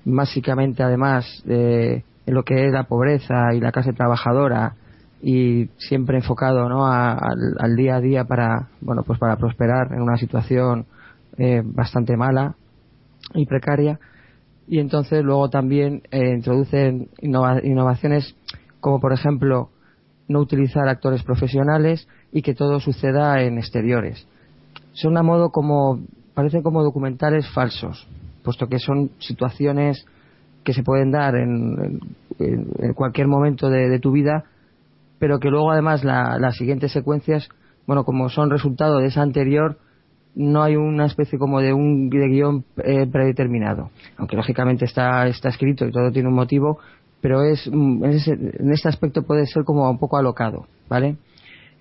básicamente 0.05 0.83
además 0.83 1.25
eh, 1.47 2.03
lo 2.25 2.43
que 2.43 2.65
es 2.67 2.71
la 2.71 2.83
pobreza 2.83 3.53
y 3.53 3.59
la 3.59 3.71
clase 3.71 3.93
trabajadora 3.93 4.73
y 5.21 5.69
siempre 5.77 6.17
enfocado 6.17 6.67
¿no? 6.69 6.85
a- 6.85 7.13
al, 7.13 7.55
al 7.59 7.75
día 7.75 7.95
a 7.95 8.01
día 8.01 8.25
para 8.25 8.67
bueno 8.81 9.03
pues 9.03 9.17
para 9.19 9.37
prosperar 9.37 9.93
en 9.93 10.01
una 10.01 10.17
situación 10.17 10.85
eh, 11.37 11.61
bastante 11.63 12.17
mala 12.17 12.55
y 13.33 13.45
precaria. 13.45 13.99
Y 14.67 14.79
entonces 14.79 15.23
luego 15.23 15.49
también 15.49 16.03
eh, 16.11 16.33
introducen 16.35 17.09
innova- 17.21 17.61
innovaciones 17.63 18.35
como 18.79 18.99
por 18.99 19.13
ejemplo 19.13 19.69
no 20.27 20.39
utilizar 20.39 20.87
actores 20.87 21.23
profesionales 21.23 22.07
y 22.31 22.41
que 22.41 22.53
todo 22.53 22.79
suceda 22.79 23.41
en 23.41 23.57
exteriores. 23.57 24.25
Son 24.93 25.17
a 25.17 25.23
modo 25.23 25.49
como 25.51 25.99
parecen 26.33 26.63
como 26.63 26.81
documentales 26.83 27.47
falsos 27.51 28.07
puesto 28.43 28.67
que 28.67 28.79
son 28.79 29.11
situaciones 29.19 30.05
que 30.63 30.73
se 30.73 30.83
pueden 30.83 31.11
dar 31.11 31.35
en, 31.35 31.99
en- 32.39 32.67
en 32.79 32.93
cualquier 32.93 33.27
momento 33.27 33.69
de, 33.69 33.87
de 33.89 33.99
tu 33.99 34.11
vida 34.11 34.45
pero 35.19 35.39
que 35.39 35.49
luego 35.49 35.71
además 35.71 36.03
la- 36.03 36.37
las 36.39 36.57
siguientes 36.57 36.91
secuencias 36.91 37.47
bueno 37.85 38.03
como 38.03 38.29
son 38.29 38.49
resultado 38.49 38.97
de 38.97 39.07
esa 39.07 39.21
anterior 39.21 39.77
no 40.35 40.63
hay 40.63 40.75
una 40.75 41.05
especie 41.05 41.37
como 41.37 41.59
de 41.61 41.73
un 41.73 42.09
de 42.09 42.27
guion 42.27 42.65
eh, 42.83 43.07
predeterminado 43.07 43.89
aunque 44.17 44.35
lógicamente 44.35 44.85
está 44.85 45.27
está 45.27 45.49
escrito 45.49 45.85
y 45.85 45.91
todo 45.91 46.11
tiene 46.11 46.29
un 46.29 46.35
motivo 46.35 46.79
pero 47.21 47.43
es 47.43 47.69
mm, 47.71 48.03
en, 48.03 48.71
este 48.71 48.89
aspecto 48.89 49.23
puede 49.23 49.45
ser 49.45 49.63
como 49.63 49.89
un 49.89 49.99
poco 49.99 50.17
alocado 50.17 50.65
vale 50.89 51.17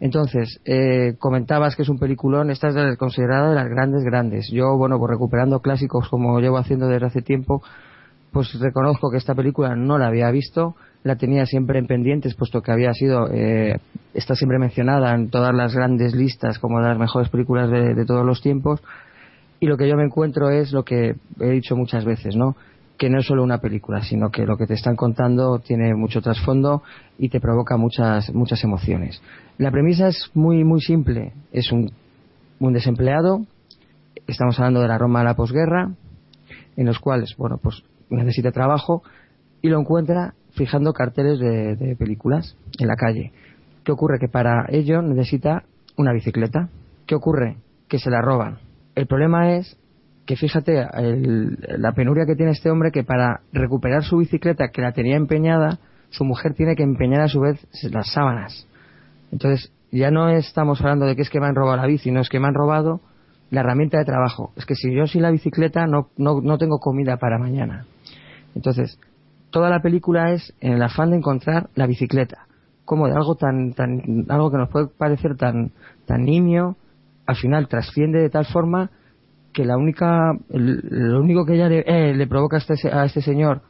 entonces, 0.01 0.61
eh, 0.65 1.15
comentabas 1.21 1.77
que 1.77 1.83
es 1.83 1.89
un 1.89 1.97
peliculón, 2.01 2.51
esta 2.51 2.67
es 2.67 2.75
de- 2.75 2.97
considerada 2.97 3.51
de 3.51 3.55
las 3.55 3.69
grandes, 3.69 4.03
grandes. 4.03 4.51
Yo, 4.51 4.77
bueno, 4.77 4.99
pues 4.99 5.13
recuperando 5.13 5.61
clásicos 5.61 6.09
como 6.09 6.41
llevo 6.41 6.59
haciendo 6.59 6.89
desde 6.89 7.07
hace 7.07 7.23
tiempo, 7.23 7.63
pues 8.33 8.53
reconozco 8.59 9.13
que 9.13 9.19
esta 9.19 9.37
película 9.37 9.77
no 9.77 9.99
la 9.99 10.09
había 10.09 10.29
visto, 10.33 10.75
la 11.05 11.17
tenía 11.17 11.47
siempre 11.47 11.79
en 11.79 11.87
pendientes, 11.87 12.35
puesto 12.35 12.63
que 12.63 12.73
había 12.73 12.93
sido, 12.95 13.29
eh, 13.33 13.79
está 14.15 14.35
siempre 14.35 14.59
mencionada 14.59 15.15
en 15.15 15.31
todas 15.31 15.55
las 15.55 15.75
grandes 15.75 16.15
listas 16.15 16.59
como 16.59 16.81
de 16.81 16.89
las 16.89 16.99
mejores 16.99 17.29
películas 17.29 17.71
de, 17.71 17.95
de 17.95 18.05
todos 18.05 18.25
los 18.25 18.41
tiempos, 18.41 18.81
y 19.59 19.67
lo 19.67 19.77
que 19.77 19.89
yo 19.89 19.97
me 19.97 20.05
encuentro 20.05 20.51
es 20.51 20.73
lo 20.73 20.85
que 20.85 21.15
he 21.41 21.51
dicho 21.51 21.77
muchas 21.77 22.05
veces, 22.05 22.35
¿no? 22.35 22.57
Que 22.99 23.09
no 23.09 23.21
es 23.21 23.27
solo 23.27 23.45
una 23.45 23.59
película, 23.59 24.03
sino 24.03 24.31
que 24.31 24.45
lo 24.45 24.57
que 24.57 24.67
te 24.67 24.75
están 24.75 24.97
contando 24.97 25.61
tiene 25.61 25.95
mucho 25.95 26.21
trasfondo 26.21 26.83
y 27.17 27.29
te 27.29 27.41
provoca 27.41 27.77
muchas, 27.77 28.33
muchas 28.35 28.63
emociones. 28.65 29.23
La 29.59 29.71
premisa 29.71 30.09
es 30.09 30.31
muy, 30.35 30.65
muy 30.65 30.81
simple. 30.81 31.33
Es 31.53 31.71
un, 31.71 31.93
un 32.59 32.73
desempleado, 32.73 33.47
estamos 34.27 34.59
hablando 34.59 34.81
de 34.81 34.89
la 34.89 34.99
Roma 34.99 35.21
de 35.21 35.27
la 35.27 35.37
posguerra, 35.37 35.93
en 36.77 36.87
los 36.87 36.99
cuales, 36.99 37.37
bueno, 37.37 37.59
pues 37.63 37.83
necesita 38.11 38.51
trabajo 38.51 39.03
y 39.61 39.69
lo 39.69 39.79
encuentra 39.79 40.35
fijando 40.55 40.93
carteles 40.93 41.39
de, 41.39 41.77
de 41.77 41.97
películas 41.97 42.57
en 42.79 42.89
la 42.89 42.97
calle. 42.97 43.33
¿Qué 43.85 43.93
ocurre? 43.93 44.19
Que 44.19 44.29
para 44.29 44.67
ello 44.69 45.03
necesita 45.03 45.65
una 45.97 46.13
bicicleta. 46.13 46.69
¿Qué 47.07 47.15
ocurre? 47.15 47.57
Que 47.89 47.99
se 47.99 48.11
la 48.11 48.21
roban. 48.21 48.59
El 48.95 49.07
problema 49.07 49.55
es 49.57 49.77
que 50.27 50.37
fíjate 50.37 50.87
la 51.79 51.93
penuria 51.93 52.27
que 52.27 52.37
tiene 52.37 52.53
este 52.53 52.71
hombre 52.71 52.93
que 52.93 53.03
para 53.03 53.41
recuperar 53.53 54.05
su 54.05 54.19
bicicleta 54.19 54.69
que 54.69 54.83
la 54.83 54.93
tenía 54.93 55.17
empeñada, 55.17 55.79
su 56.11 56.25
mujer 56.25 56.55
tiene 56.55 56.77
que 56.77 56.83
empeñar 56.83 57.23
a 57.23 57.29
su 57.29 57.41
vez 57.41 57.67
las 57.91 58.13
sábanas. 58.13 58.67
Entonces, 59.33 59.73
ya 59.91 60.11
no 60.11 60.29
estamos 60.29 60.81
hablando 60.81 61.07
de 61.07 61.17
que 61.17 61.23
es 61.23 61.31
que 61.31 61.41
me 61.41 61.47
han 61.47 61.55
robado 61.55 61.77
la 61.77 61.87
bici, 61.87 62.11
no 62.11 62.21
es 62.21 62.29
que 62.29 62.39
me 62.39 62.47
han 62.47 62.55
robado 62.55 63.01
la 63.51 63.61
herramienta 63.61 63.99
de 63.99 64.05
trabajo. 64.05 64.53
Es 64.57 64.65
que 64.65 64.75
si 64.75 64.95
yo 64.95 65.07
sin 65.07 65.23
la 65.23 65.31
bicicleta 65.31 65.87
no, 65.87 66.09
no, 66.17 66.41
no 66.41 66.57
tengo 66.57 66.79
comida 66.79 67.17
para 67.17 67.39
mañana. 67.39 67.87
Entonces, 68.55 68.99
toda 69.53 69.71
la 69.71 69.81
película 69.81 70.33
es 70.33 70.53
en 70.61 70.73
el 70.73 70.83
afán 70.83 71.11
de 71.11 71.19
encontrar 71.19 71.69
la 71.77 71.87
bicicleta. 71.87 72.49
Como 72.85 73.07
de 73.07 73.15
algo 73.15 73.37
tan, 73.37 73.75
tan, 73.75 74.27
algo 74.29 74.51
que 74.51 74.57
nos 74.57 74.69
puede 74.69 74.89
parecer 74.89 75.37
tan, 75.37 75.71
tan 76.07 76.25
nimio, 76.25 76.77
al 77.27 77.37
final 77.37 77.69
trasciende 77.69 78.19
de 78.19 78.31
tal 78.31 78.47
forma 78.47 78.91
que 79.53 79.65
la 79.65 79.77
única, 79.77 80.33
lo 80.49 81.21
único 81.21 81.45
que 81.45 81.55
ella 81.55 81.69
le, 81.69 81.85
eh, 81.87 82.15
le 82.15 82.27
provoca 82.27 82.57
a 82.57 82.59
este, 82.59 82.89
a 82.89 83.05
este 83.05 83.23
señor 83.23 83.63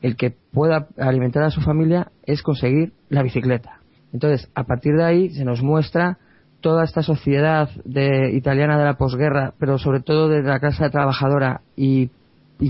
el 0.00 0.16
que 0.16 0.30
pueda 0.30 0.86
alimentar 0.96 1.42
a 1.42 1.50
su 1.50 1.60
familia 1.60 2.12
es 2.24 2.42
conseguir 2.42 2.92
la 3.08 3.22
bicicleta. 3.22 3.80
Entonces, 4.12 4.48
a 4.54 4.64
partir 4.64 4.94
de 4.96 5.04
ahí 5.04 5.30
se 5.30 5.44
nos 5.44 5.62
muestra 5.62 6.18
toda 6.60 6.84
esta 6.84 7.02
sociedad 7.02 7.68
de, 7.84 8.30
italiana 8.32 8.78
de 8.78 8.84
la 8.84 8.94
posguerra, 8.96 9.54
pero 9.58 9.78
sobre 9.78 10.00
todo 10.00 10.28
de 10.28 10.42
la 10.42 10.60
clase 10.60 10.88
trabajadora 10.90 11.62
y 11.76 12.10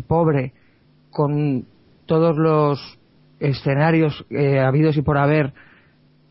pobre, 0.07 0.53
con 1.11 1.67
todos 2.07 2.37
los 2.37 2.99
escenarios 3.41 4.25
eh, 4.31 4.61
habidos 4.61 4.97
y 4.97 5.03
por 5.03 5.19
haber 5.19 5.53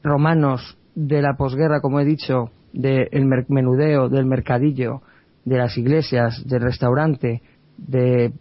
romanos 0.03 0.77
de 0.95 1.21
la 1.21 1.35
posguerra, 1.35 1.81
como 1.81 1.99
he 1.99 2.05
dicho, 2.05 2.51
del 2.71 3.25
mer- 3.25 3.45
menudeo, 3.49 4.09
del 4.09 4.25
mercadillo, 4.25 5.01
de 5.45 5.57
las 5.57 5.77
iglesias, 5.77 6.43
del 6.47 6.61
restaurante, 6.61 7.41
de 7.77 8.33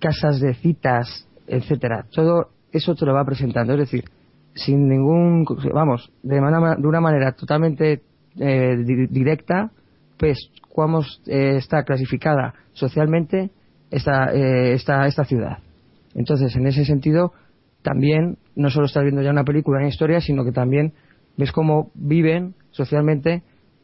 casas 0.00 0.40
de 0.40 0.54
citas, 0.54 1.26
etcétera. 1.46 2.06
Todo 2.12 2.48
eso 2.72 2.94
te 2.94 3.06
lo 3.06 3.14
va 3.14 3.24
presentando, 3.24 3.72
es 3.74 3.80
decir, 3.80 4.04
sin 4.54 4.88
ningún, 4.88 5.44
vamos, 5.72 6.10
de, 6.22 6.40
mana- 6.40 6.76
de 6.76 6.86
una 6.86 7.00
manera 7.00 7.32
totalmente 7.32 8.02
eh, 8.38 8.76
di- 8.84 9.06
directa, 9.06 9.70
pues 10.18 10.50
cómo 10.74 11.00
eh, 11.26 11.56
está 11.56 11.84
clasificada 11.84 12.54
socialmente 12.72 13.50
esta, 13.90 14.32
eh, 14.34 14.72
esta, 14.72 15.06
esta 15.06 15.24
ciudad. 15.24 15.58
Entonces, 16.18 16.54
en 16.56 16.66
ese 16.66 16.84
sentido, 16.84 17.32
también 17.82 18.38
no 18.56 18.70
solo 18.70 18.86
estás 18.86 19.04
viendo 19.04 19.22
ya 19.22 19.30
una 19.30 19.44
película, 19.44 19.78
una 19.78 19.88
historia, 19.88 20.20
sino 20.20 20.44
que 20.44 20.52
también 20.52 20.92
ves 21.36 21.52
cómo 21.52 21.90
viven 21.94 22.54
socialmente 22.72 23.42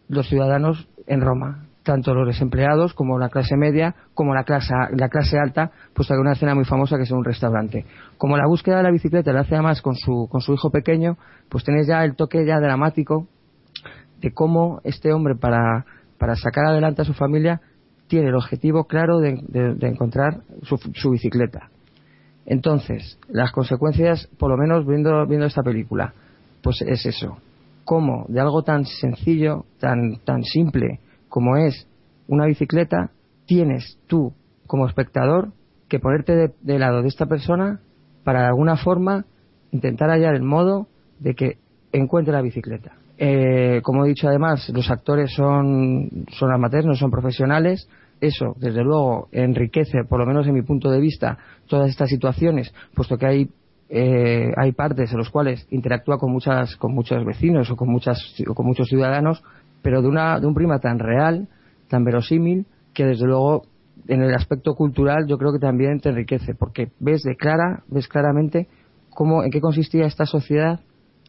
los 0.08 0.28
ciudadanos 0.28 0.88
en 1.06 1.20
Roma, 1.20 1.66
tanto 1.84 2.12
los 2.12 2.26
desempleados 2.26 2.92
como 2.92 3.18
la 3.18 3.28
clase 3.28 3.56
media, 3.56 3.94
como 4.14 4.34
la 4.34 4.42
clase, 4.44 4.74
la 4.96 5.08
clase 5.08 5.38
alta, 5.38 5.70
pues 5.94 6.10
hay 6.10 6.18
una 6.18 6.32
escena 6.32 6.54
muy 6.56 6.64
famosa 6.64 6.96
que 6.96 7.04
es 7.04 7.10
en 7.10 7.18
un 7.18 7.24
restaurante. 7.24 7.84
Como 8.18 8.36
la 8.36 8.48
búsqueda 8.48 8.78
de 8.78 8.82
la 8.82 8.90
bicicleta 8.90 9.32
la 9.32 9.40
hace 9.40 9.54
además 9.54 9.80
con 9.80 9.94
su, 9.94 10.26
con 10.28 10.40
su 10.40 10.54
hijo 10.54 10.70
pequeño, 10.70 11.16
pues 11.48 11.62
tenés 11.64 11.86
ya 11.86 12.04
el 12.04 12.16
toque 12.16 12.44
ya 12.44 12.58
dramático 12.58 13.28
de 14.20 14.32
cómo 14.32 14.80
este 14.82 15.12
hombre 15.12 15.36
para, 15.36 15.84
para 16.18 16.34
sacar 16.34 16.66
adelante 16.66 17.02
a 17.02 17.04
su 17.04 17.14
familia 17.14 17.60
tiene 18.08 18.28
el 18.28 18.34
objetivo 18.34 18.84
claro 18.84 19.20
de, 19.20 19.38
de- 19.48 19.74
de 19.74 19.88
encontrar 19.88 20.40
su, 20.62 20.76
su 20.94 21.10
bicicleta. 21.10 21.70
Entonces, 22.46 23.18
las 23.28 23.52
consecuencias, 23.52 24.28
por 24.38 24.50
lo 24.50 24.56
menos 24.56 24.86
viendo, 24.86 25.26
viendo 25.26 25.46
esta 25.46 25.62
película, 25.62 26.12
pues 26.62 26.82
es 26.82 27.06
eso. 27.06 27.38
Cómo 27.84 28.26
de 28.28 28.40
algo 28.40 28.62
tan 28.62 28.84
sencillo, 28.86 29.64
tan, 29.78 30.16
tan 30.24 30.42
simple 30.42 31.00
como 31.28 31.56
es 31.56 31.88
una 32.28 32.46
bicicleta, 32.46 33.10
tienes 33.46 33.98
tú, 34.06 34.32
como 34.66 34.86
espectador, 34.86 35.52
que 35.88 35.98
ponerte 35.98 36.52
de, 36.62 36.78
lado 36.78 37.02
de 37.02 37.08
esta 37.08 37.26
persona 37.26 37.80
para 38.22 38.42
de 38.42 38.46
alguna 38.46 38.76
forma 38.76 39.24
intentar 39.72 40.10
hallar 40.10 40.34
el 40.34 40.42
modo 40.42 40.86
de 41.18 41.34
que 41.34 41.58
encuentre 41.92 42.32
la 42.32 42.40
bicicleta. 42.40 42.92
Eh, 43.18 43.80
como 43.82 44.04
he 44.04 44.08
dicho 44.08 44.28
además, 44.28 44.68
los 44.70 44.90
actores 44.90 45.32
son, 45.34 46.24
son 46.38 46.52
amateurs, 46.52 46.86
no 46.86 46.94
son 46.94 47.10
profesionales. 47.10 47.88
Eso, 48.24 48.54
desde 48.58 48.82
luego, 48.82 49.28
enriquece, 49.32 50.04
por 50.08 50.18
lo 50.18 50.24
menos 50.24 50.46
en 50.46 50.54
mi 50.54 50.62
punto 50.62 50.90
de 50.90 50.98
vista, 50.98 51.36
todas 51.66 51.90
estas 51.90 52.08
situaciones, 52.08 52.72
puesto 52.94 53.18
que 53.18 53.26
hay, 53.26 53.50
eh, 53.90 54.50
hay 54.56 54.72
partes 54.72 55.12
en 55.12 55.18
los 55.18 55.28
cuales 55.28 55.66
interactúa 55.70 56.16
con, 56.16 56.32
muchas, 56.32 56.74
con 56.76 56.94
muchos 56.94 57.22
vecinos 57.26 57.70
o 57.70 57.76
con, 57.76 57.90
muchas, 57.90 58.18
o 58.48 58.54
con 58.54 58.64
muchos 58.64 58.88
ciudadanos, 58.88 59.42
pero 59.82 60.00
de, 60.00 60.08
una, 60.08 60.40
de 60.40 60.46
un 60.46 60.54
prima 60.54 60.78
tan 60.78 60.98
real, 60.98 61.48
tan 61.88 62.02
verosímil, 62.02 62.64
que 62.94 63.04
desde 63.04 63.26
luego 63.26 63.64
en 64.08 64.22
el 64.22 64.34
aspecto 64.34 64.74
cultural 64.74 65.26
yo 65.26 65.36
creo 65.36 65.52
que 65.52 65.58
también 65.58 66.00
te 66.00 66.08
enriquece, 66.08 66.54
porque 66.54 66.92
ves 67.00 67.24
de 67.24 67.36
clara, 67.36 67.82
ves 67.88 68.08
claramente 68.08 68.68
cómo, 69.10 69.44
en 69.44 69.50
qué 69.50 69.60
consistía 69.60 70.06
esta 70.06 70.24
sociedad 70.24 70.80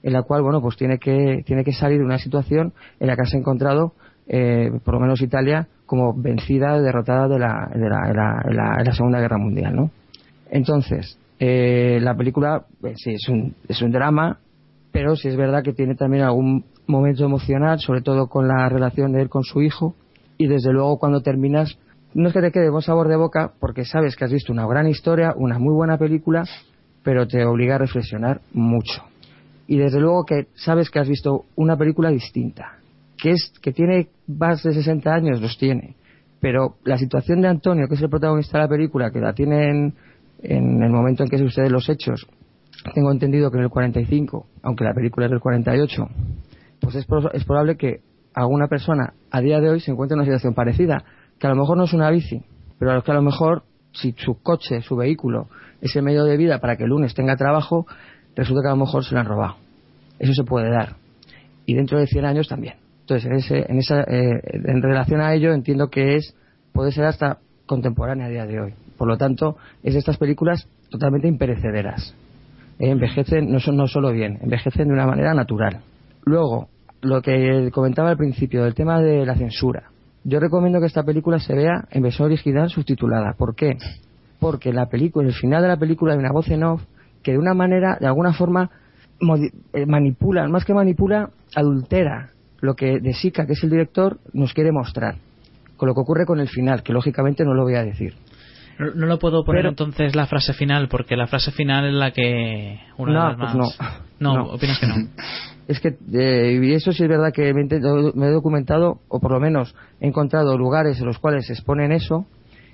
en 0.01 0.13
la 0.13 0.21
cual, 0.21 0.43
bueno, 0.43 0.61
pues 0.61 0.77
tiene 0.77 0.97
que, 0.97 1.43
tiene 1.45 1.65
que 1.65 1.73
salir 1.73 1.97
de 1.97 2.05
una 2.05 2.19
situación 2.19 2.71
en 3.01 3.07
la 3.07 3.17
que 3.17 3.25
se 3.25 3.35
ha 3.35 3.39
encontrado, 3.41 3.95
eh, 4.27 4.69
por 4.85 4.93
lo 4.93 5.01
menos 5.01 5.21
Italia, 5.21 5.67
como 5.85 6.13
vencida, 6.13 6.81
derrotada 6.81 7.27
de 7.27 7.39
la, 7.39 7.69
de 7.73 7.89
la, 7.89 8.93
Segunda 8.93 9.19
Guerra 9.19 9.37
Mundial, 9.37 9.75
¿no? 9.75 9.91
Entonces, 10.49 11.17
eh, 11.39 11.99
la 12.01 12.15
película, 12.15 12.65
eh, 12.83 12.93
sí, 12.95 13.11
es 13.11 13.27
un, 13.29 13.55
es 13.67 13.81
un 13.81 13.91
drama, 13.91 14.39
pero 14.91 15.15
sí 15.15 15.27
es 15.27 15.35
verdad 15.35 15.63
que 15.63 15.73
tiene 15.73 15.95
también 15.95 16.23
algún 16.23 16.65
momento 16.87 17.25
emocional, 17.25 17.79
sobre 17.79 18.01
todo 18.01 18.27
con 18.27 18.47
la 18.47 18.69
relación 18.69 19.11
de 19.11 19.21
él 19.21 19.29
con 19.29 19.43
su 19.43 19.61
hijo, 19.61 19.95
y 20.37 20.47
desde 20.47 20.71
luego 20.71 20.97
cuando 20.97 21.21
terminas, 21.21 21.77
no 22.13 22.27
es 22.27 22.33
que 22.33 22.41
te 22.41 22.51
quede 22.51 22.69
buen 22.69 22.81
sabor 22.81 23.07
de 23.07 23.15
boca 23.15 23.53
porque 23.59 23.85
sabes 23.85 24.15
que 24.15 24.25
has 24.25 24.31
visto 24.31 24.53
una 24.53 24.65
gran 24.65 24.87
historia, 24.87 25.33
una 25.35 25.59
muy 25.59 25.73
buena 25.73 25.97
película, 25.97 26.45
pero 27.03 27.27
te 27.27 27.43
obliga 27.45 27.75
a 27.75 27.79
reflexionar 27.79 28.41
mucho. 28.53 29.03
Y 29.67 29.77
desde 29.77 29.99
luego 29.99 30.25
que 30.25 30.47
sabes 30.55 30.89
que 30.89 30.99
has 30.99 31.09
visto 31.09 31.45
una 31.55 31.77
película 31.77 32.09
distinta, 32.09 32.79
que 33.17 33.31
es 33.31 33.53
que 33.61 33.71
tiene 33.71 34.09
más 34.27 34.63
de 34.63 34.73
60 34.73 35.13
años, 35.13 35.41
los 35.41 35.57
tiene, 35.57 35.95
pero 36.39 36.75
la 36.83 36.97
situación 36.97 37.41
de 37.41 37.47
Antonio, 37.47 37.87
que 37.87 37.95
es 37.95 38.01
el 38.01 38.09
protagonista 38.09 38.57
de 38.57 38.63
la 38.63 38.69
película, 38.69 39.11
que 39.11 39.19
la 39.19 39.33
tiene 39.33 39.93
en, 40.41 40.83
el 40.83 40.91
momento 40.91 41.23
en 41.23 41.29
que 41.29 41.37
suceden 41.37 41.71
los 41.71 41.89
hechos, 41.89 42.27
tengo 42.93 43.11
entendido 43.11 43.49
que 43.49 43.57
en 43.57 43.63
el 43.63 43.69
45, 43.69 44.45
aunque 44.63 44.83
la 44.83 44.93
película 44.93 45.25
es 45.25 45.31
del 45.31 45.39
48, 45.39 46.07
pues 46.81 46.95
es, 46.95 47.07
es 47.33 47.45
probable 47.45 47.77
que 47.77 48.01
alguna 48.33 48.67
persona 48.67 49.13
a 49.31 49.41
día 49.41 49.59
de 49.59 49.69
hoy 49.69 49.79
se 49.79 49.91
encuentre 49.91 50.13
en 50.13 50.19
una 50.19 50.25
situación 50.25 50.53
parecida, 50.53 51.03
que 51.39 51.47
a 51.47 51.49
lo 51.49 51.55
mejor 51.55 51.77
no 51.77 51.85
es 51.85 51.93
una 51.93 52.11
bici, 52.11 52.43
pero 52.77 52.91
a 52.91 52.95
lo 52.95 53.03
que 53.03 53.11
a 53.11 53.15
lo 53.15 53.21
mejor 53.21 53.63
si 53.93 54.13
su 54.17 54.41
coche, 54.41 54.81
su 54.81 54.95
vehículo, 54.95 55.47
es 55.81 55.95
el 55.95 56.03
medio 56.03 56.25
de 56.25 56.37
vida 56.37 56.59
para 56.59 56.75
que 56.75 56.83
el 56.83 56.89
lunes 56.89 57.13
tenga 57.13 57.35
trabajo, 57.35 57.87
resulta 58.35 58.61
que 58.61 58.67
a 58.67 58.71
lo 58.71 58.85
mejor 58.85 59.03
se 59.03 59.13
lo 59.13 59.21
han 59.21 59.25
robado. 59.25 59.55
Eso 60.19 60.33
se 60.33 60.43
puede 60.43 60.69
dar. 60.69 60.95
Y 61.65 61.75
dentro 61.75 61.99
de 61.99 62.07
100 62.07 62.25
años 62.25 62.47
también. 62.47 62.75
Entonces, 63.07 63.25
en, 63.29 63.37
ese- 63.37 63.71
en 63.71 63.77
esa, 63.77 64.01
eh, 64.01 64.41
en 64.65 64.81
relación 64.81 65.21
a 65.21 65.33
ello, 65.35 65.53
entiendo 65.53 65.89
que 65.89 66.15
es 66.15 66.35
puede 66.73 66.91
ser 66.91 67.05
hasta 67.05 67.37
contemporánea 67.67 68.25
a 68.25 68.29
día 68.29 68.45
de 68.47 68.59
hoy. 68.59 68.73
Por 68.97 69.07
lo 69.07 69.17
tanto, 69.17 69.57
es 69.83 69.93
de 69.93 69.99
estas 69.99 70.17
películas 70.17 70.67
totalmente 70.89 71.27
imperecederas. 71.27 72.15
Eh, 72.79 72.89
envejecen 72.89 73.51
no, 73.51 73.59
son, 73.59 73.77
no 73.77 73.87
solo 73.87 74.11
bien, 74.11 74.39
envejecen 74.41 74.87
de 74.87 74.93
una 74.93 75.05
manera 75.05 75.33
natural. 75.35 75.81
Luego, 76.25 76.67
lo 77.01 77.21
que 77.21 77.69
comentaba 77.71 78.09
al 78.09 78.17
principio 78.17 78.63
del 78.63 78.73
tema 78.73 78.99
de 78.99 79.23
la 79.25 79.35
censura. 79.35 79.83
Yo 80.23 80.39
recomiendo 80.39 80.79
que 80.79 80.87
esta 80.87 81.03
película 81.03 81.37
se 81.37 81.53
vea 81.53 81.85
en 81.91 82.01
versión 82.01 82.25
original 82.25 82.69
subtitulada. 82.71 83.33
¿Por 83.37 83.53
qué? 83.55 83.77
Porque 84.39 84.73
la 84.73 84.87
película, 84.87 85.23
en 85.25 85.29
el 85.29 85.35
final 85.39 85.61
de 85.61 85.67
la 85.67 85.77
película 85.77 86.13
hay 86.13 86.19
una 86.19 86.31
voz 86.31 86.49
en 86.49 86.63
off 86.63 86.81
que 87.21 87.33
de 87.33 87.37
una 87.37 87.53
manera, 87.53 87.97
de 87.99 88.07
alguna 88.07 88.33
forma, 88.33 88.71
eh, 89.73 89.85
manipula, 89.85 90.47
más 90.47 90.65
que 90.65 90.73
manipula, 90.73 91.29
adultera 91.55 92.31
lo 92.61 92.75
que 92.75 92.99
De 92.99 93.13
Sica, 93.13 93.45
que 93.45 93.53
es 93.53 93.63
el 93.63 93.69
director, 93.69 94.19
nos 94.33 94.53
quiere 94.53 94.71
mostrar. 94.71 95.15
Con 95.77 95.87
lo 95.89 95.93
que 95.95 96.01
ocurre 96.01 96.25
con 96.25 96.39
el 96.39 96.47
final, 96.49 96.83
que 96.83 96.93
lógicamente 96.93 97.43
no 97.43 97.53
lo 97.53 97.63
voy 97.63 97.75
a 97.75 97.83
decir. 97.83 98.13
No, 98.79 98.91
no 98.93 99.05
lo 99.07 99.19
puedo 99.19 99.43
poner 99.43 99.61
Pero- 99.63 99.69
entonces 99.69 100.15
la 100.15 100.25
frase 100.27 100.53
final, 100.53 100.87
porque 100.89 101.15
la 101.15 101.27
frase 101.27 101.51
final 101.51 101.85
es 101.87 101.93
la 101.93 102.11
que. 102.11 102.79
Una 102.97 103.13
No, 103.13 103.21
de 103.23 103.27
las 103.29 103.37
pues 103.37 103.55
más- 103.55 103.79
no. 104.19 104.33
No, 104.33 104.37
No. 104.45 104.53
opinas 104.53 104.79
que 104.79 104.87
no. 104.87 104.95
Es 105.67 105.79
que, 105.79 105.97
eh, 106.13 106.59
y 106.61 106.73
eso 106.73 106.91
sí 106.91 107.01
es 107.03 107.09
verdad 107.09 107.33
que 107.33 107.51
me, 107.51 107.63
me 107.63 108.27
he 108.27 108.31
documentado, 108.31 108.99
o 109.07 109.19
por 109.19 109.31
lo 109.31 109.39
menos 109.39 109.73
he 109.99 110.05
encontrado 110.07 110.55
lugares 110.59 110.99
en 110.99 111.07
los 111.07 111.17
cuales 111.17 111.47
se 111.47 111.53
exponen 111.53 111.91
eso, 111.91 112.25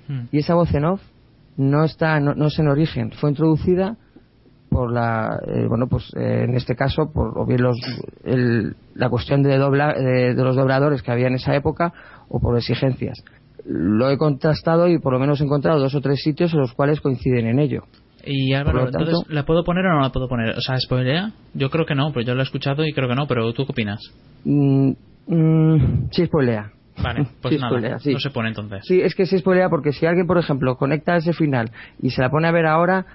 Mm. 0.08 0.24
y 0.30 0.38
esa 0.40 0.54
voz 0.54 0.74
en 0.74 0.84
off 0.84 1.00
no 1.56 1.84
está, 1.84 2.20
no, 2.20 2.34
no 2.34 2.48
es 2.48 2.58
en 2.58 2.68
origen, 2.68 3.10
fue 3.12 3.30
introducida 3.30 3.96
por 4.72 4.92
la, 4.92 5.38
eh, 5.46 5.66
bueno, 5.68 5.86
pues 5.86 6.04
eh, 6.16 6.44
en 6.48 6.54
este 6.56 6.74
caso, 6.74 7.12
por 7.12 7.38
o 7.38 7.46
bien 7.46 7.62
los, 7.62 7.76
el- 8.24 8.74
la 8.94 9.08
cuestión 9.10 9.42
de, 9.42 9.56
dobla, 9.58 9.92
de, 9.94 10.34
de 10.34 10.42
los 10.44 10.56
dobladores 10.56 11.02
que 11.02 11.12
había 11.12 11.26
en 11.28 11.34
esa 11.34 11.54
época, 11.54 11.92
o 12.28 12.40
por 12.40 12.56
exigencias. 12.56 13.22
Lo 13.64 14.10
he 14.10 14.18
contrastado 14.18 14.88
y 14.88 14.98
por 14.98 15.12
lo 15.12 15.20
menos 15.20 15.40
he 15.40 15.44
encontrado 15.44 15.78
dos 15.78 15.94
o 15.94 16.00
tres 16.00 16.20
sitios 16.22 16.52
en 16.54 16.60
los 16.60 16.72
cuales 16.72 17.00
coinciden 17.00 17.46
en 17.46 17.58
ello. 17.60 17.84
Y 18.24 18.52
Álvaro, 18.54 18.84
tanto- 18.90 18.98
entonces, 19.00 19.32
¿la 19.34 19.44
puedo 19.44 19.64
poner 19.64 19.84
o 19.86 19.90
no 19.94 20.00
la 20.00 20.10
puedo 20.10 20.28
poner? 20.28 20.56
O 20.56 20.60
sea, 20.60 20.76
¿spoilea? 20.78 21.32
Yo 21.54 21.70
creo 21.70 21.86
que 21.86 21.94
no, 21.94 22.12
pero 22.12 22.24
yo 22.26 22.34
lo 22.34 22.40
he 22.40 22.44
escuchado 22.44 22.84
y 22.86 22.92
creo 22.92 23.08
que 23.08 23.14
no, 23.14 23.26
pero 23.26 23.52
¿tú 23.52 23.64
qué 23.66 23.72
opinas? 23.72 24.00
Mm, 24.44 24.92
mm, 25.26 26.08
sí, 26.10 26.26
spoilea. 26.26 26.70
Vale, 27.02 27.26
pues 27.40 27.54
Sí, 27.54 27.60
nada, 27.60 27.70
spoilea, 27.70 27.98
sí. 27.98 28.12
no 28.12 28.20
se 28.20 28.30
pone 28.30 28.48
entonces. 28.48 28.80
Sí, 28.84 29.00
es 29.00 29.14
que 29.14 29.26
se 29.26 29.38
spoilea 29.38 29.68
porque 29.70 29.92
si 29.92 30.06
alguien, 30.06 30.26
por 30.26 30.38
ejemplo, 30.38 30.76
conecta 30.76 31.16
ese 31.16 31.32
final 31.32 31.70
y 32.00 32.10
se 32.10 32.20
la 32.22 32.30
pone 32.30 32.46
a 32.48 32.52
ver 32.52 32.66
ahora, 32.66 33.06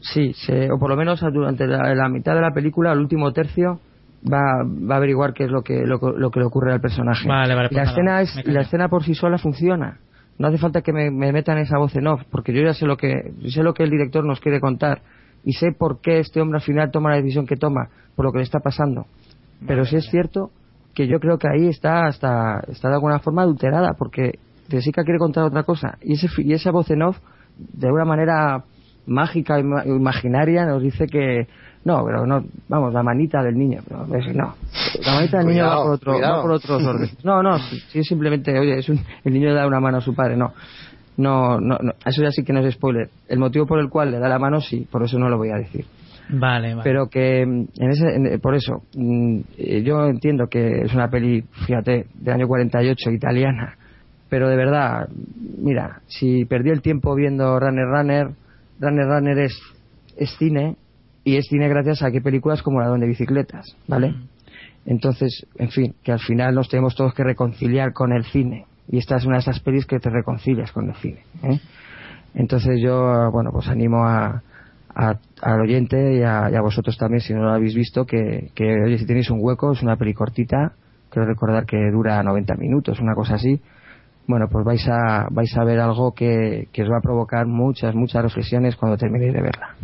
sí, 0.00 0.32
se- 0.34 0.70
o 0.70 0.78
por 0.78 0.90
lo 0.90 0.96
menos 0.96 1.20
durante 1.32 1.66
la, 1.66 1.94
la 1.94 2.08
mitad 2.08 2.34
de 2.34 2.40
la 2.40 2.52
película, 2.52 2.92
el 2.92 2.98
último 2.98 3.32
tercio, 3.32 3.80
va, 4.30 4.62
va 4.64 4.94
a 4.94 4.98
averiguar 4.98 5.32
qué 5.34 5.44
es 5.44 5.50
lo 5.50 5.62
que, 5.62 5.84
lo, 5.86 5.98
que- 5.98 6.12
lo 6.18 6.30
que 6.30 6.40
le 6.40 6.46
ocurre 6.46 6.72
al 6.72 6.80
personaje. 6.80 7.26
Vale, 7.28 7.54
vale, 7.54 7.68
pues 7.68 7.76
la, 7.76 7.82
escena 7.90 8.20
es, 8.20 8.46
la 8.46 8.60
escena 8.62 8.88
por 8.88 9.04
sí 9.04 9.14
sola 9.14 9.38
funciona. 9.38 9.98
No 10.38 10.48
hace 10.48 10.58
falta 10.58 10.82
que 10.82 10.92
me, 10.92 11.10
me 11.10 11.30
metan 11.32 11.58
esa 11.58 11.78
voz 11.78 11.94
en 11.94 12.06
off, 12.08 12.22
porque 12.30 12.52
yo 12.52 12.62
ya 12.62 12.74
sé 12.74 12.86
lo 12.86 12.96
que 12.96 13.32
sé 13.48 13.62
lo 13.62 13.72
que 13.72 13.84
el 13.84 13.90
director 13.90 14.24
nos 14.24 14.40
quiere 14.40 14.60
contar 14.60 15.02
y 15.44 15.52
sé 15.52 15.68
por 15.78 16.00
qué 16.00 16.18
este 16.18 16.40
hombre 16.40 16.56
al 16.58 16.62
final 16.64 16.90
toma 16.90 17.10
la 17.10 17.16
decisión 17.16 17.46
que 17.46 17.56
toma, 17.56 17.88
por 18.16 18.24
lo 18.24 18.32
que 18.32 18.38
le 18.38 18.44
está 18.44 18.58
pasando. 18.60 19.06
Pero 19.66 19.84
sí 19.84 19.96
es 19.96 20.06
cierto 20.10 20.50
que 20.94 21.06
yo 21.06 21.20
creo 21.20 21.38
que 21.38 21.48
ahí 21.48 21.68
está 21.68 22.06
hasta 22.06 22.60
está 22.68 22.88
de 22.88 22.94
alguna 22.94 23.18
forma 23.20 23.42
adulterada, 23.42 23.92
porque 23.96 24.38
Jessica 24.68 25.04
quiere 25.04 25.18
contar 25.18 25.44
otra 25.44 25.62
cosa 25.62 25.98
y 26.02 26.14
ese 26.14 26.26
y 26.38 26.52
esa 26.52 26.70
voz 26.72 26.90
en 26.90 27.02
off 27.02 27.18
de 27.56 27.90
una 27.92 28.04
manera 28.04 28.64
mágica 29.06 29.58
ima- 29.60 29.84
imaginaria 29.86 30.64
nos 30.66 30.82
dice 30.82 31.06
que 31.06 31.46
no, 31.84 32.02
pero 32.04 32.26
no, 32.26 32.42
vamos, 32.68 32.94
la 32.94 33.02
manita 33.02 33.42
del 33.42 33.56
niño, 33.56 33.80
pero 33.86 34.06
es- 34.16 34.34
no, 34.34 34.54
la 35.04 35.14
manita 35.14 35.38
del 35.38 35.46
niño 35.48 35.66
va 35.66 35.82
por 35.82 35.92
otro, 35.92 36.12
cuidado. 36.14 36.36
va 36.36 36.42
por 36.42 36.50
otros 36.52 36.82
órdenes. 36.86 37.24
No, 37.24 37.42
no, 37.42 37.58
si, 37.58 37.98
es 37.98 38.06
simplemente, 38.06 38.58
oye, 38.58 38.78
es 38.78 38.88
un- 38.88 39.00
el 39.24 39.32
niño 39.32 39.48
le 39.48 39.54
da 39.54 39.66
una 39.66 39.80
mano 39.80 39.98
a 39.98 40.00
su 40.00 40.14
padre, 40.14 40.36
no. 40.36 40.52
No, 41.16 41.60
no, 41.60 41.78
no, 41.80 41.92
eso 42.04 42.22
ya 42.22 42.30
sí 42.32 42.42
que 42.42 42.52
no 42.52 42.58
es 42.60 42.74
spoiler. 42.74 43.08
El 43.28 43.38
motivo 43.38 43.66
por 43.66 43.78
el 43.78 43.88
cual 43.88 44.10
le 44.10 44.18
da 44.18 44.28
la 44.28 44.38
mano 44.40 44.60
sí, 44.60 44.86
por 44.90 45.02
eso 45.04 45.16
no 45.18 45.28
lo 45.28 45.36
voy 45.38 45.50
a 45.50 45.56
decir 45.58 45.84
Vale, 46.28 46.70
vale. 46.74 46.80
pero 46.82 47.06
que 47.08 47.42
en 47.42 47.68
ese, 47.76 48.14
en- 48.16 48.40
por 48.40 48.54
eso 48.56 48.82
mm, 48.96 49.40
yo 49.84 50.06
entiendo 50.06 50.46
que 50.48 50.80
es 50.86 50.94
una 50.94 51.08
peli, 51.08 51.42
fíjate, 51.66 52.06
del 52.14 52.34
año 52.34 52.48
48 52.48 53.10
italiana, 53.12 53.74
pero 54.28 54.48
de 54.48 54.56
verdad, 54.56 55.06
mira, 55.58 56.00
si 56.06 56.46
perdí 56.46 56.70
el 56.70 56.80
tiempo 56.82 57.14
viendo 57.14 57.60
Runner 57.60 57.86
Runner, 57.86 58.28
Runner 58.80 59.06
Runner 59.06 59.38
es, 59.38 59.58
es 60.16 60.30
cine 60.38 60.76
y 61.24 61.36
es 61.36 61.46
cine 61.46 61.68
gracias 61.68 62.02
a 62.02 62.10
que 62.10 62.20
películas 62.20 62.62
como 62.62 62.80
La 62.80 62.88
Don 62.88 63.00
de 63.00 63.06
Bicicletas, 63.06 63.76
¿vale? 63.88 64.14
Entonces, 64.86 65.46
en 65.56 65.70
fin, 65.70 65.94
que 66.02 66.12
al 66.12 66.18
final 66.20 66.54
nos 66.54 66.68
tenemos 66.68 66.94
todos 66.94 67.14
que 67.14 67.24
reconciliar 67.24 67.92
con 67.92 68.12
el 68.12 68.24
cine 68.24 68.66
y 68.90 68.98
esta 68.98 69.16
es 69.16 69.24
una 69.24 69.36
de 69.36 69.40
esas 69.40 69.60
pelis 69.60 69.86
que 69.86 69.98
te 69.98 70.10
reconcilias 70.10 70.70
con 70.72 70.88
el 70.90 70.94
cine. 70.96 71.20
¿eh? 71.42 71.58
Entonces 72.34 72.80
yo, 72.82 73.30
bueno, 73.32 73.50
pues 73.52 73.68
animo 73.68 74.04
a, 74.04 74.42
a- 74.94 75.18
al 75.40 75.60
oyente 75.60 76.14
y 76.18 76.22
a, 76.22 76.50
y 76.50 76.54
a 76.54 76.60
vosotros 76.60 76.98
también, 76.98 77.20
si 77.20 77.32
no 77.32 77.42
lo 77.44 77.50
habéis 77.52 77.74
visto, 77.74 78.04
que, 78.04 78.50
que, 78.54 78.64
oye, 78.84 78.98
si 78.98 79.06
tenéis 79.06 79.30
un 79.30 79.38
hueco, 79.40 79.72
es 79.72 79.82
una 79.82 79.96
peli 79.96 80.12
cortita, 80.14 80.72
creo 81.10 81.24
recordar 81.24 81.64
que 81.64 81.78
dura 81.92 82.22
90 82.22 82.54
minutos, 82.56 83.00
una 83.00 83.14
cosa 83.14 83.36
así. 83.36 83.60
Bueno, 84.26 84.46
pues 84.50 84.64
vais 84.64 84.88
a, 84.88 85.28
vais 85.30 85.54
a 85.56 85.64
ver 85.64 85.80
algo 85.80 86.12
que, 86.12 86.68
que 86.72 86.82
os 86.82 86.88
va 86.88 86.98
a 86.98 87.02
provocar 87.02 87.46
muchas, 87.46 87.94
muchas 87.94 88.22
reflexiones 88.22 88.76
cuando 88.76 88.96
terminéis 88.96 89.34
de 89.34 89.42
verla. 89.42 89.74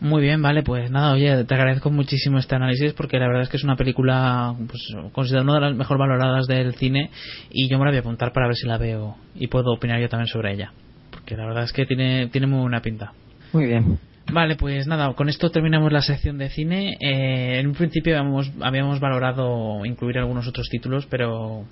Muy 0.00 0.22
bien, 0.22 0.42
vale, 0.42 0.62
pues 0.62 0.90
nada, 0.90 1.12
oye, 1.12 1.44
te 1.44 1.54
agradezco 1.54 1.90
muchísimo 1.90 2.38
este 2.38 2.54
análisis 2.54 2.92
porque 2.92 3.18
la 3.18 3.26
verdad 3.26 3.44
es 3.44 3.48
que 3.48 3.56
es 3.56 3.64
una 3.64 3.76
película 3.76 4.54
pues, 4.68 4.94
considerada 5.12 5.44
una 5.44 5.54
de 5.54 5.60
las 5.60 5.76
mejor 5.76 5.96
valoradas 5.96 6.46
del 6.46 6.74
cine 6.74 7.10
y 7.50 7.68
yo 7.68 7.78
me 7.78 7.86
la 7.86 7.90
voy 7.90 7.98
a 7.98 8.00
apuntar 8.00 8.32
para 8.32 8.46
ver 8.46 8.54
si 8.54 8.66
la 8.66 8.76
veo 8.76 9.16
y 9.34 9.46
puedo 9.46 9.72
opinar 9.72 10.00
yo 10.00 10.08
también 10.10 10.26
sobre 10.26 10.52
ella. 10.52 10.72
Porque 11.10 11.36
la 11.36 11.46
verdad 11.46 11.64
es 11.64 11.72
que 11.72 11.86
tiene, 11.86 12.28
tiene 12.28 12.46
muy 12.46 12.60
buena 12.60 12.80
pinta. 12.80 13.12
Muy 13.54 13.66
bien. 13.66 13.98
Vale, 14.32 14.56
pues 14.56 14.86
nada, 14.86 15.12
con 15.14 15.28
esto 15.28 15.50
terminamos 15.50 15.92
la 15.92 16.00
sección 16.00 16.38
de 16.38 16.48
cine. 16.48 16.96
Eh, 16.98 17.60
en 17.60 17.66
un 17.66 17.74
principio 17.74 18.18
habíamos, 18.18 18.50
habíamos 18.60 18.98
valorado 18.98 19.84
incluir 19.84 20.18
algunos 20.18 20.48
otros 20.48 20.68
títulos, 20.68 21.06
pero, 21.06 21.66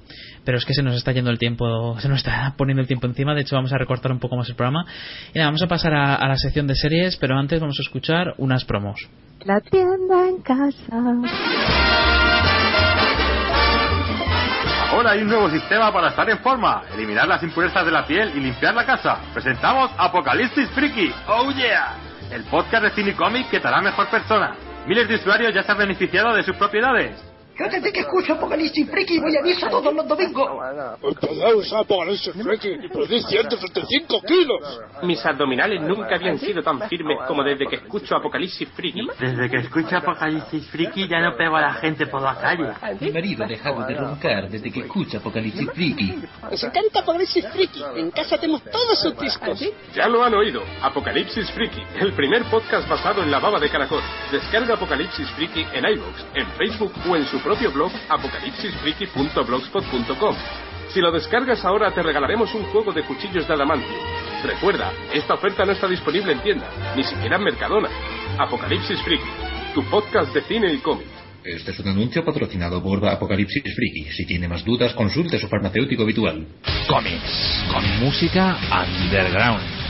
pero 0.44 0.58
es 0.58 0.64
que 0.64 0.74
se 0.74 0.82
nos 0.82 0.94
está 0.94 1.12
yendo 1.12 1.30
el 1.30 1.38
tiempo, 1.38 1.98
se 1.98 2.08
nos 2.08 2.18
está 2.18 2.54
poniendo 2.56 2.82
el 2.82 2.86
tiempo 2.86 3.06
encima. 3.06 3.34
De 3.34 3.40
hecho, 3.40 3.56
vamos 3.56 3.72
a 3.72 3.78
recortar 3.78 4.12
un 4.12 4.20
poco 4.20 4.36
más 4.36 4.48
el 4.48 4.54
programa. 4.54 4.84
Y 5.34 5.38
nada, 5.38 5.48
vamos 5.48 5.62
a 5.62 5.66
pasar 5.66 5.94
a, 5.94 6.14
a 6.14 6.28
la 6.28 6.36
sección 6.36 6.66
de 6.66 6.76
series, 6.76 7.16
pero 7.16 7.36
antes 7.36 7.58
vamos 7.58 7.78
a 7.80 7.82
escuchar 7.82 8.34
unas 8.38 8.64
promos. 8.64 9.08
La 9.44 9.60
tienda 9.60 10.28
en 10.28 10.40
casa. 10.42 11.02
Ahora 14.92 15.12
hay 15.12 15.22
un 15.22 15.28
nuevo 15.28 15.50
sistema 15.50 15.90
para 15.90 16.10
estar 16.10 16.28
en 16.28 16.38
forma, 16.40 16.82
eliminar 16.94 17.26
las 17.26 17.42
impurezas 17.42 17.84
de 17.84 17.90
la 17.90 18.06
piel 18.06 18.30
y 18.36 18.40
limpiar 18.40 18.74
la 18.74 18.84
casa. 18.84 19.20
Presentamos 19.32 19.90
Apocalipsis 19.96 20.68
Freaky. 20.70 21.10
Oh 21.26 21.50
yeah. 21.50 22.11
El 22.32 22.44
podcast 22.44 22.84
de 22.84 22.90
cine 22.92 23.10
y 23.10 23.44
que 23.44 23.60
te 23.60 23.68
hará 23.68 23.82
mejor 23.82 24.08
persona. 24.08 24.56
Miles 24.86 25.06
de 25.06 25.16
usuarios 25.16 25.54
ya 25.54 25.62
se 25.62 25.70
han 25.70 25.76
beneficiado 25.76 26.34
de 26.34 26.42
sus 26.42 26.56
propiedades. 26.56 27.31
Yo 27.62 27.68
desde 27.68 27.92
que 27.92 28.00
escucho 28.00 28.32
Apocalipsis 28.32 28.90
Friki 28.90 29.20
voy 29.20 29.36
a 29.36 29.42
misa 29.42 29.70
todos 29.70 29.94
los 29.94 30.08
domingos. 30.08 30.50
Empezamos 31.00 31.72
a 31.72 31.78
Apocalipsis 31.78 32.34
Freaky 32.42 32.68
y 32.82 32.88
perdí 32.88 33.22
175 33.22 34.20
kilos. 34.22 34.80
Mis 35.04 35.24
abdominales 35.24 35.80
nunca 35.82 36.16
habían 36.16 36.38
sido 36.40 36.60
tan 36.60 36.80
firmes 36.88 37.18
como 37.28 37.44
desde 37.44 37.68
que 37.68 37.76
escucho 37.76 38.16
Apocalipsis 38.16 38.68
Friki. 38.70 39.06
Desde 39.16 39.48
que 39.48 39.58
escucho 39.58 39.96
Apocalipsis 39.96 40.66
Friki 40.70 41.06
ya 41.06 41.20
no 41.20 41.36
pego 41.36 41.56
a 41.56 41.60
la 41.60 41.74
gente 41.74 42.08
por 42.08 42.20
la 42.20 42.34
calle. 42.34 42.68
Mi 43.00 43.12
marido 43.12 43.44
ha 43.44 43.46
dejado 43.46 43.86
de 43.86 43.94
roncar 43.94 44.48
desde 44.48 44.72
que 44.72 44.80
escucha 44.80 45.18
Apocalipsis 45.18 45.70
Freaky. 45.70 46.20
Nos 46.50 46.64
encanta 46.64 47.00
Apocalipsis 47.00 47.46
Friki. 47.46 47.84
En 47.94 48.10
casa 48.10 48.38
tenemos 48.38 48.64
todos 48.64 49.00
sus 49.00 49.16
discos. 49.20 49.62
Ya 49.94 50.08
lo 50.08 50.24
han 50.24 50.34
oído, 50.34 50.64
Apocalipsis 50.82 51.48
Friki, 51.52 51.82
el 52.00 52.12
primer 52.14 52.42
podcast 52.46 52.88
basado 52.88 53.22
en 53.22 53.30
la 53.30 53.38
baba 53.38 53.60
de 53.60 53.70
caracol. 53.70 54.02
Descarga 54.32 54.74
Apocalipsis 54.74 55.30
Friki 55.36 55.64
en 55.72 55.84
iVoox, 55.84 56.24
en 56.34 56.46
Facebook 56.58 56.92
o 57.08 57.14
en 57.14 57.24
su 57.26 57.38
propio 57.38 57.51
blog 57.72 57.90
apocalipsisfriki.blogspot.com. 58.08 60.36
Si 60.92 61.00
lo 61.00 61.10
descargas 61.10 61.64
ahora 61.64 61.90
te 61.92 62.02
regalaremos 62.02 62.54
un 62.54 62.64
juego 62.64 62.92
de 62.92 63.04
cuchillos 63.04 63.48
de 63.48 63.54
adamantium. 63.54 63.96
Recuerda, 64.44 64.92
esta 65.12 65.34
oferta 65.34 65.64
no 65.64 65.72
está 65.72 65.88
disponible 65.88 66.32
en 66.32 66.40
tienda, 66.40 66.68
ni 66.96 67.04
siquiera 67.04 67.36
en 67.36 67.44
Mercadona. 67.44 67.88
Apocalipsis 68.38 69.00
Freak, 69.02 69.22
tu 69.74 69.84
podcast 69.84 70.34
de 70.34 70.42
cine 70.42 70.72
y 70.72 70.78
cómic. 70.78 71.06
Este 71.44 71.72
es 71.72 71.78
un 71.80 71.88
anuncio 71.88 72.24
patrocinado 72.24 72.80
por 72.80 73.04
Apocalipsis 73.04 73.64
Friki. 73.74 74.04
Si 74.12 74.24
tiene 74.26 74.46
más 74.46 74.64
dudas, 74.64 74.94
consulte 74.94 75.38
su 75.38 75.48
farmacéutico 75.48 76.04
habitual. 76.04 76.46
Cómics, 76.86 77.64
con 77.72 77.84
música 77.98 78.56
underground, 78.70 79.81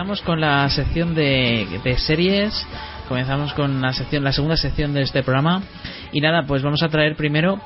Comenzamos 0.00 0.22
con 0.24 0.40
la 0.40 0.66
sección 0.70 1.14
de, 1.14 1.78
de 1.84 1.98
series. 1.98 2.66
Comenzamos 3.06 3.52
con 3.52 3.82
la 3.82 3.92
sección, 3.92 4.24
la 4.24 4.32
segunda 4.32 4.56
sección 4.56 4.94
de 4.94 5.02
este 5.02 5.22
programa. 5.22 5.62
Y 6.10 6.22
nada, 6.22 6.44
pues 6.46 6.62
vamos 6.62 6.82
a 6.82 6.88
traer 6.88 7.16
primero 7.16 7.60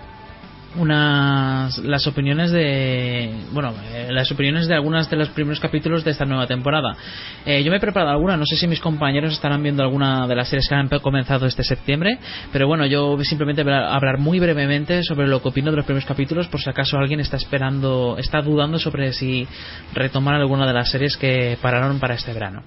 unas 0.76 1.78
las 1.78 2.06
opiniones 2.06 2.50
de 2.50 3.32
bueno 3.52 3.74
eh, 3.92 4.08
las 4.10 4.30
opiniones 4.30 4.66
de 4.68 4.74
algunas 4.74 5.08
de 5.10 5.16
los 5.16 5.28
primeros 5.30 5.60
capítulos 5.60 6.04
de 6.04 6.10
esta 6.10 6.24
nueva 6.24 6.46
temporada. 6.46 6.96
Eh, 7.44 7.62
yo 7.62 7.70
me 7.70 7.78
he 7.78 7.80
preparado 7.80 8.12
alguna 8.12 8.36
no 8.36 8.46
sé 8.46 8.56
si 8.56 8.66
mis 8.66 8.80
compañeros 8.80 9.32
estarán 9.32 9.62
viendo 9.62 9.82
alguna 9.82 10.26
de 10.26 10.34
las 10.34 10.48
series 10.48 10.68
que 10.68 10.74
han 10.74 10.88
comenzado 10.88 11.46
este 11.46 11.62
septiembre 11.62 12.18
pero 12.52 12.66
bueno 12.66 12.86
yo 12.86 13.16
simplemente 13.22 13.62
voy 13.62 13.72
a 13.72 13.94
hablar 13.94 14.18
muy 14.18 14.40
brevemente 14.40 15.02
sobre 15.02 15.26
lo 15.26 15.42
que 15.42 15.48
opino 15.48 15.70
de 15.70 15.76
los 15.76 15.86
primeros 15.86 16.08
capítulos 16.08 16.48
por 16.48 16.60
si 16.60 16.70
acaso 16.70 16.98
alguien 16.98 17.20
está 17.20 17.36
esperando 17.36 18.16
está 18.18 18.40
dudando 18.40 18.78
sobre 18.78 19.12
si 19.12 19.46
retomar 19.94 20.34
alguna 20.34 20.66
de 20.66 20.72
las 20.72 20.90
series 20.90 21.16
que 21.16 21.58
pararon 21.60 21.98
para 22.00 22.14
este 22.14 22.32
verano. 22.32 22.62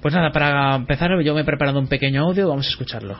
Pues 0.00 0.14
nada 0.14 0.30
para 0.30 0.74
empezar 0.76 1.10
yo 1.22 1.34
me 1.34 1.42
he 1.42 1.44
preparado 1.44 1.78
un 1.78 1.86
pequeño 1.86 2.22
audio 2.22 2.48
vamos 2.48 2.66
a 2.66 2.70
escucharlo 2.70 3.16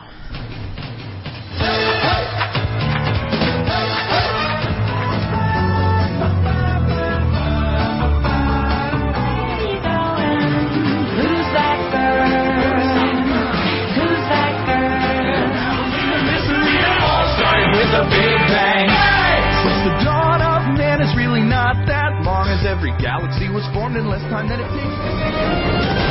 was 23.62 23.74
formed 23.74 23.96
in 23.96 24.08
less 24.08 24.22
time 24.22 24.48
than 24.48 24.58
it 24.60 24.66
takes. 24.74 26.02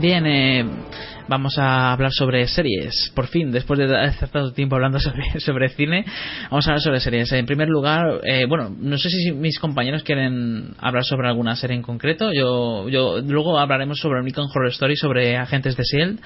Bien, 0.00 0.26
eh, 0.26 0.85
vamos 1.28 1.58
a 1.58 1.92
hablar 1.92 2.12
sobre 2.12 2.46
series. 2.48 3.10
Por 3.14 3.26
fin, 3.26 3.50
después 3.50 3.78
de 3.78 3.96
hacer 3.96 4.28
tanto 4.28 4.52
tiempo 4.52 4.76
hablando 4.76 4.98
sobre, 5.00 5.40
sobre 5.40 5.68
cine, 5.70 6.04
vamos 6.50 6.66
a 6.66 6.70
hablar 6.70 6.82
sobre 6.82 7.00
series. 7.00 7.32
En 7.32 7.46
primer 7.46 7.68
lugar, 7.68 8.20
eh, 8.24 8.46
bueno, 8.48 8.74
no 8.78 8.98
sé 8.98 9.08
si 9.10 9.32
mis 9.32 9.58
compañeros 9.58 10.02
quieren 10.02 10.74
hablar 10.78 11.04
sobre 11.04 11.28
alguna 11.28 11.56
serie 11.56 11.76
en 11.76 11.82
concreto. 11.82 12.32
Yo, 12.32 12.88
yo 12.88 13.18
luego 13.20 13.58
hablaremos 13.58 13.98
sobre 13.98 14.18
American 14.20 14.46
Horror 14.54 14.68
Story, 14.70 14.96
sobre 14.96 15.36
Agentes 15.36 15.76
de 15.76 15.82
S.H.I.E.L.D., 15.82 16.20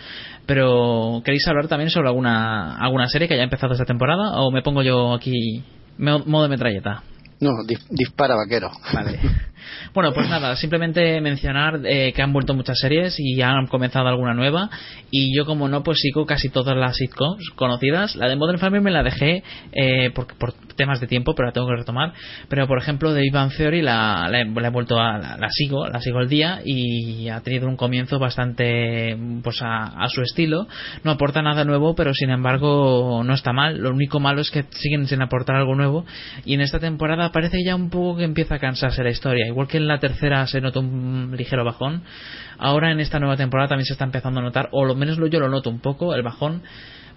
pero 0.47 1.23
¿queréis 1.25 1.47
hablar 1.49 1.69
también 1.69 1.91
sobre 1.91 2.09
alguna 2.09 2.77
alguna 2.77 3.07
serie 3.09 3.29
que 3.29 3.35
haya 3.35 3.45
empezado 3.45 3.73
esta 3.73 3.85
temporada 3.85 4.41
o 4.41 4.51
me 4.51 4.63
pongo 4.63 4.83
yo 4.83 5.15
aquí 5.15 5.63
mo- 5.99 6.25
modo 6.27 6.49
metralleta? 6.49 7.03
No, 7.41 7.51
dis- 7.67 7.87
dispara 7.91 8.35
vaquero. 8.35 8.71
Vale. 8.93 9.19
Bueno, 9.95 10.13
pues 10.13 10.29
nada, 10.29 10.57
simplemente 10.57 11.21
mencionar 11.21 11.81
eh, 11.85 12.13
que 12.13 12.23
han 12.23 12.33
vuelto 12.33 12.55
muchas 12.55 12.79
series 12.79 13.17
y 13.19 13.41
han 13.43 13.67
comenzado 13.67 14.09
alguna 14.09 14.35
nueva. 14.35 14.71
Y 15.11 15.37
yo, 15.37 15.45
como 15.45 15.69
no, 15.69 15.83
pues 15.83 15.99
sigo 15.99 16.27
casi 16.27 16.49
todas 16.49 16.77
las 16.77 16.97
sitcoms 16.97 17.51
conocidas. 17.57 18.17
La 18.17 18.29
de 18.29 18.37
Modern 18.37 18.59
Family 18.59 18.83
me 18.83 18.91
la 18.91 19.03
dejé 19.03 19.43
eh, 19.73 20.11
por, 20.11 20.27
por 20.39 20.53
temas 20.77 21.01
de 21.01 21.07
tiempo, 21.07 21.35
pero 21.35 21.49
la 21.49 21.53
tengo 21.53 21.67
que 21.67 21.77
retomar. 21.77 22.13
Pero, 22.49 22.67
por 22.67 22.79
ejemplo, 22.79 23.13
de 23.13 23.29
Bang 23.33 23.53
Theory 23.55 23.83
la, 23.83 24.29
la 24.31 24.41
he, 24.41 24.71
vuelto 24.71 24.99
a. 24.99 25.19
La, 25.19 25.49
sigo, 25.51 25.87
la 25.89 26.01
sigo 26.01 26.19
al 26.19 26.29
día 26.29 26.61
y 26.65 27.29
ha 27.29 27.41
tenido 27.41 27.69
un 27.69 27.77
comienzo 27.77 28.19
bastante 28.19 29.17
pues 29.43 29.61
a, 29.63 30.03
a 30.03 30.09
su 30.09 30.23
estilo. 30.23 30.67
No 31.05 31.11
aporta 31.11 31.43
nada 31.43 31.65
nuevo, 31.65 31.95
pero 31.95 32.15
sin 32.15 32.31
embargo 32.31 33.23
no 33.25 33.35
está 33.35 33.53
mal. 33.53 33.79
Lo 33.79 33.91
único 33.91 34.21
malo 34.21 34.41
es 34.41 34.51
que 34.51 34.65
siguen 34.71 35.07
sin 35.07 35.23
aportar 35.23 35.57
algo 35.57 35.75
nuevo. 35.75 36.05
Y 36.45 36.55
en 36.55 36.61
esta 36.61 36.79
temporada 36.79 37.31
parece 37.33 37.59
ya 37.65 37.75
un 37.75 37.91
poco 37.91 38.19
que 38.19 38.25
empieza 38.25 38.57
a 38.57 38.59
cansarse 38.59 39.03
la 39.03 39.11
historia. 39.11 39.47
Igual 39.51 39.69
que 39.69 39.77
en 39.77 39.87
la 39.87 39.99
tercera 39.99 40.47
se 40.47 40.61
notó 40.61 40.81
un 40.81 41.35
ligero 41.37 41.65
bajón, 41.65 42.03
ahora 42.59 42.91
en 42.93 43.01
esta 43.01 43.19
nueva 43.19 43.37
temporada 43.37 43.69
también 43.69 43.87
se 43.87 43.93
está 43.93 44.05
empezando 44.05 44.41
a 44.41 44.43
notar, 44.43 44.69
o 44.73 44.85
lo 44.85 44.95
menos 44.95 45.19
yo 45.31 45.41
lo 45.41 45.49
noto 45.49 45.71
un 45.71 45.81
poco, 45.81 46.15
el 46.15 46.23
bajón. 46.23 46.63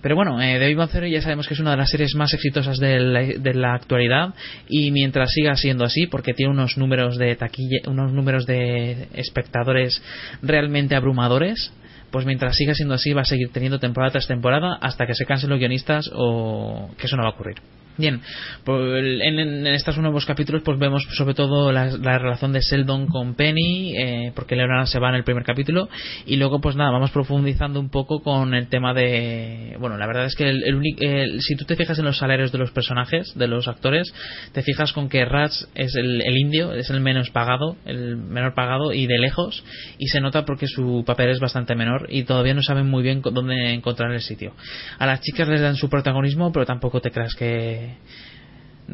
Pero 0.01 0.17
bueno, 0.17 0.41
eh, 0.41 0.75
Bang 0.75 0.89
Theory 0.89 1.11
ya 1.11 1.21
sabemos 1.21 1.47
que 1.47 1.53
es 1.53 1.61
una 1.61 1.71
de 1.71 1.77
las 1.77 1.89
series 1.89 2.13
más 2.15 2.33
exitosas 2.33 2.77
de 2.77 2.99
la, 2.99 3.21
de 3.21 3.53
la 3.53 3.73
actualidad 3.73 4.33
y 4.67 4.91
mientras 4.91 5.31
siga 5.31 5.55
siendo 5.55 5.85
así, 5.85 6.07
porque 6.07 6.33
tiene 6.33 6.51
unos 6.51 6.77
números 6.77 7.17
de 7.17 7.33
taquilla, 7.37 7.79
unos 7.87 8.11
números 8.11 8.45
de 8.45 9.07
espectadores 9.13 10.03
realmente 10.41 10.97
abrumadores, 10.97 11.71
pues 12.11 12.25
mientras 12.25 12.57
siga 12.57 12.73
siendo 12.73 12.95
así 12.95 13.13
va 13.13 13.21
a 13.21 13.25
seguir 13.25 13.51
teniendo 13.53 13.79
temporada 13.79 14.11
tras 14.11 14.27
temporada 14.27 14.77
hasta 14.81 15.07
que 15.07 15.15
se 15.15 15.25
cansen 15.25 15.49
los 15.49 15.59
guionistas 15.59 16.11
o 16.13 16.89
que 16.97 17.07
eso 17.07 17.15
no 17.15 17.23
va 17.23 17.29
a 17.29 17.33
ocurrir. 17.33 17.55
Bien, 17.95 18.21
pues 18.63 19.21
en, 19.21 19.67
estos 19.67 19.99
nuevos 19.99 20.25
capítulos 20.25 20.63
pues 20.65 20.79
vemos 20.79 21.03
sobre 21.11 21.35
todo 21.35 21.71
la, 21.71 21.85
la 21.97 22.17
relación 22.17 22.51
de 22.51 22.59
Sheldon 22.61 23.05
con 23.05 23.35
Penny, 23.35 23.95
eh, 23.95 24.31
porque 24.33 24.55
Leonard 24.55 24.87
se 24.87 24.97
va 24.97 25.09
en 25.09 25.15
el 25.15 25.23
primer 25.23 25.43
capítulo, 25.43 25.87
y 26.25 26.37
luego 26.37 26.59
pues 26.59 26.75
nada, 26.75 26.89
vamos 26.89 27.11
profundizando 27.11 27.79
un 27.79 27.89
poco 27.89 28.21
con 28.23 28.55
el 28.55 28.67
tema 28.67 28.95
de... 28.95 29.75
Bueno, 29.79 29.97
la 29.97 30.07
verdad 30.07 30.25
es 30.25 30.35
que 30.35 30.49
el, 30.49 30.63
el 30.63 30.81
el- 30.99 31.41
si 31.41 31.55
tú 31.55 31.65
te 31.65 31.75
fijas 31.75 31.99
en 31.99 32.05
los 32.05 32.17
salarios 32.17 32.51
de 32.51 32.57
los 32.57 32.71
personajes, 32.71 33.31
de 33.35 33.47
los 33.47 33.67
actores, 33.67 34.11
te 34.53 34.63
fijas 34.63 34.91
con 34.91 35.07
que 35.07 35.23
Rats 35.25 35.67
es 35.75 35.93
el, 35.95 36.21
indio, 36.35 36.73
es 36.73 36.89
el 36.89 36.99
menos 36.99 37.29
pagado, 37.29 37.77
el 37.85 38.17
menor 38.17 38.55
pagado 38.55 38.91
y 38.91 39.05
de 39.05 39.19
lejos, 39.19 39.63
y 39.99 40.07
se 40.07 40.19
nota 40.19 40.45
porque 40.45 40.65
su 40.65 41.03
papel 41.05 41.29
es 41.29 41.39
bastante 41.39 41.75
menor 41.75 42.07
y 42.09 42.23
todavía 42.23 42.55
no 42.55 42.63
saben 42.63 42.87
muy 42.89 43.03
bien 43.03 43.21
dónde 43.21 43.71
encontrar 43.73 44.11
el 44.11 44.21
sitio. 44.21 44.53
A 44.97 45.05
las 45.05 45.21
chicas 45.21 45.47
les 45.47 45.61
dan 45.61 45.75
su 45.75 45.89
protagonismo, 45.89 46.51
pero 46.51 46.65
tampoco 46.65 46.99
te 46.99 47.11
creas 47.11 47.35
que 47.35 47.82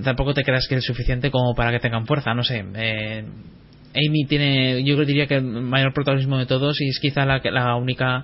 tampoco 0.04 0.34
te 0.34 0.44
creas 0.44 0.68
que 0.68 0.76
es 0.76 0.86
suficiente 0.86 1.32
como 1.32 1.56
para 1.56 1.72
que 1.72 1.80
tengan 1.80 2.06
fuerza, 2.06 2.34
no 2.34 2.44
sé. 2.44 2.64
Eh, 2.76 3.24
Amy 3.96 4.26
tiene, 4.28 4.84
yo 4.84 5.04
diría 5.04 5.26
que 5.28 5.36
el 5.36 5.44
mayor 5.44 5.94
protagonismo 5.94 6.38
de 6.38 6.46
todos 6.46 6.80
y 6.82 6.90
es 6.90 7.00
quizá 7.00 7.26
la, 7.26 7.42
la 7.44 7.76
única 7.76 8.24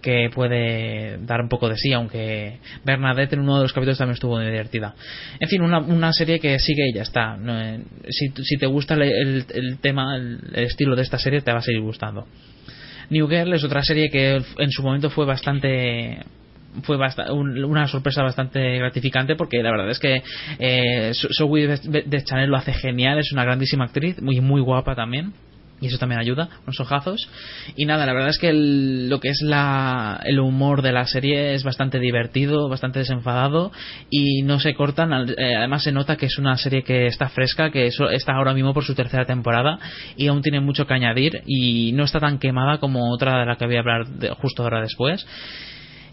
que 0.00 0.30
puede 0.34 1.18
dar 1.18 1.40
un 1.42 1.48
poco 1.48 1.68
de 1.68 1.76
sí, 1.76 1.92
aunque 1.92 2.58
Bernadette 2.84 3.34
en 3.34 3.40
uno 3.40 3.56
de 3.58 3.62
los 3.62 3.72
capítulos 3.72 3.98
también 3.98 4.14
estuvo 4.14 4.34
muy 4.36 4.44
divertida. 4.46 4.94
En 5.38 5.48
fin, 5.48 5.62
una, 5.62 5.78
una 5.78 6.12
serie 6.12 6.40
que 6.40 6.58
sigue 6.58 6.88
y 6.88 6.94
ya 6.94 7.02
está. 7.02 7.38
Eh, 7.46 7.80
si, 8.08 8.30
si 8.42 8.56
te 8.56 8.66
gusta 8.66 8.94
el, 8.94 9.02
el- 9.02 9.46
el 9.54 9.78
tema, 9.78 10.16
el, 10.16 10.40
el 10.54 10.64
estilo 10.64 10.96
de 10.96 11.02
esta 11.02 11.18
serie, 11.18 11.40
te 11.42 11.52
va 11.52 11.58
a 11.58 11.62
seguir 11.62 11.82
gustando. 11.82 12.26
New 13.10 13.28
Girl 13.28 13.52
es 13.52 13.62
otra 13.62 13.82
serie 13.84 14.08
que 14.10 14.42
en 14.58 14.70
su 14.70 14.82
momento 14.82 15.08
fue 15.10 15.24
bastante 15.26 16.18
fue 16.82 16.96
un- 17.30 17.64
una 17.64 17.86
sorpresa 17.86 18.22
bastante 18.22 18.78
gratificante 18.78 19.36
porque 19.36 19.62
la 19.62 19.70
verdad 19.70 19.90
es 19.90 19.98
que 19.98 20.22
eh, 20.58 21.12
Zo- 21.14 21.28
Zoe 21.36 21.66
de, 21.66 22.24
Chanel 22.24 22.50
lo 22.50 22.56
hace 22.56 22.72
genial, 22.72 23.18
es 23.18 23.32
una 23.32 23.44
grandísima 23.44 23.84
actriz, 23.84 24.20
muy 24.22 24.40
muy 24.40 24.60
guapa 24.60 24.94
también 24.94 25.32
y 25.80 25.86
eso 25.88 25.98
también 25.98 26.20
ayuda, 26.20 26.48
unos 26.62 26.78
ojazos. 26.78 27.28
Y 27.74 27.86
nada, 27.86 28.06
la 28.06 28.12
verdad 28.12 28.28
es 28.28 28.38
que 28.38 28.50
el- 28.50 29.08
lo 29.08 29.18
que 29.18 29.30
es 29.30 29.40
la, 29.42 30.20
el 30.24 30.38
humor 30.38 30.80
de 30.80 30.92
la 30.92 31.04
serie 31.06 31.54
es 31.54 31.64
bastante 31.64 31.98
divertido, 31.98 32.68
bastante 32.68 33.00
desenfadado 33.00 33.72
y 34.08 34.42
no 34.42 34.60
se 34.60 34.74
cortan. 34.74 35.12
eh, 35.36 35.56
además, 35.56 35.82
se 35.82 35.90
nota 35.90 36.16
que 36.16 36.26
es 36.26 36.38
una 36.38 36.56
serie 36.56 36.84
que 36.84 37.06
está 37.06 37.28
fresca, 37.30 37.72
que 37.72 37.88
está 37.88 38.32
ahora 38.36 38.54
mismo 38.54 38.72
por 38.72 38.84
su 38.84 38.94
tercera 38.94 39.24
temporada 39.24 39.80
y 40.16 40.28
aún 40.28 40.40
tiene 40.40 40.60
mucho 40.60 40.86
que 40.86 40.94
añadir 40.94 41.42
y 41.46 41.90
no 41.94 42.04
está 42.04 42.20
tan 42.20 42.38
quemada 42.38 42.78
como 42.78 43.12
otra 43.12 43.40
de 43.40 43.46
la 43.46 43.56
que 43.56 43.66
voy 43.66 43.74
a 43.76 43.80
hablar 43.80 44.06
de- 44.06 44.30
justo 44.30 44.62
ahora 44.62 44.82
después. 44.82 45.26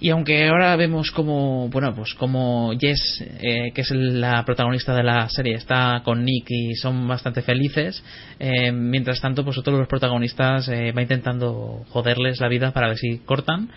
Y 0.02 0.12
aunque 0.12 0.48
ahora 0.48 0.78
vemos 0.78 1.12
como, 1.12 1.68
bueno, 1.68 1.94
pues 1.94 2.14
como 2.14 2.72
Jess, 2.80 3.22
eh, 3.42 3.72
que 3.76 3.82
es 3.82 3.92
la 3.92 4.46
protagonista 4.46 4.96
de 4.96 5.04
la 5.04 5.28
serie, 5.28 5.56
está 5.56 6.02
con 6.06 6.24
Nick 6.24 6.46
y 6.50 6.74
son 6.76 7.06
bastante 7.06 7.42
felices, 7.42 8.02
eh, 8.40 8.72
mientras 8.72 9.20
tanto, 9.20 9.44
pues 9.44 9.58
otros 9.58 9.74
de 9.76 9.80
los 9.80 9.90
protagonistas 9.90 10.70
eh, 10.70 10.94
va 10.94 11.02
intentando 11.02 11.84
joderles 11.90 12.40
la 12.40 12.48
vida 12.48 12.72
para 12.72 12.88
ver 12.88 12.98
si 12.98 13.18
cortan. 13.26 13.70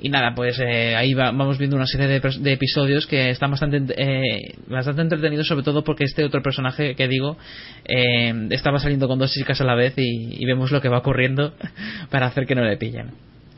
Y 0.00 0.08
nada, 0.08 0.32
pues 0.34 0.58
eh, 0.58 0.96
ahí 0.96 1.14
va- 1.14 1.30
vamos 1.30 1.58
viendo 1.58 1.76
una 1.76 1.86
serie 1.86 2.08
de, 2.08 2.20
de 2.20 2.52
episodios 2.52 3.06
que 3.06 3.30
están 3.30 3.50
bastante, 3.52 3.94
eh, 3.96 4.54
bastante 4.66 5.02
entretenidos, 5.02 5.46
sobre 5.46 5.62
todo 5.64 5.84
porque 5.84 6.04
este 6.04 6.24
otro 6.24 6.42
personaje 6.42 6.96
que 6.96 7.06
digo 7.06 7.36
eh, 7.84 8.48
estaba 8.50 8.80
saliendo 8.80 9.06
con 9.06 9.18
dos 9.20 9.32
chicas 9.32 9.60
a 9.60 9.64
la 9.64 9.76
vez 9.76 9.94
y, 9.96 10.42
y 10.42 10.44
vemos 10.44 10.72
lo 10.72 10.80
que 10.80 10.88
va 10.88 10.98
ocurriendo 10.98 11.54
para 12.10 12.26
hacer 12.26 12.46
que 12.46 12.56
no 12.56 12.64
le 12.64 12.76
pillen. 12.76 13.10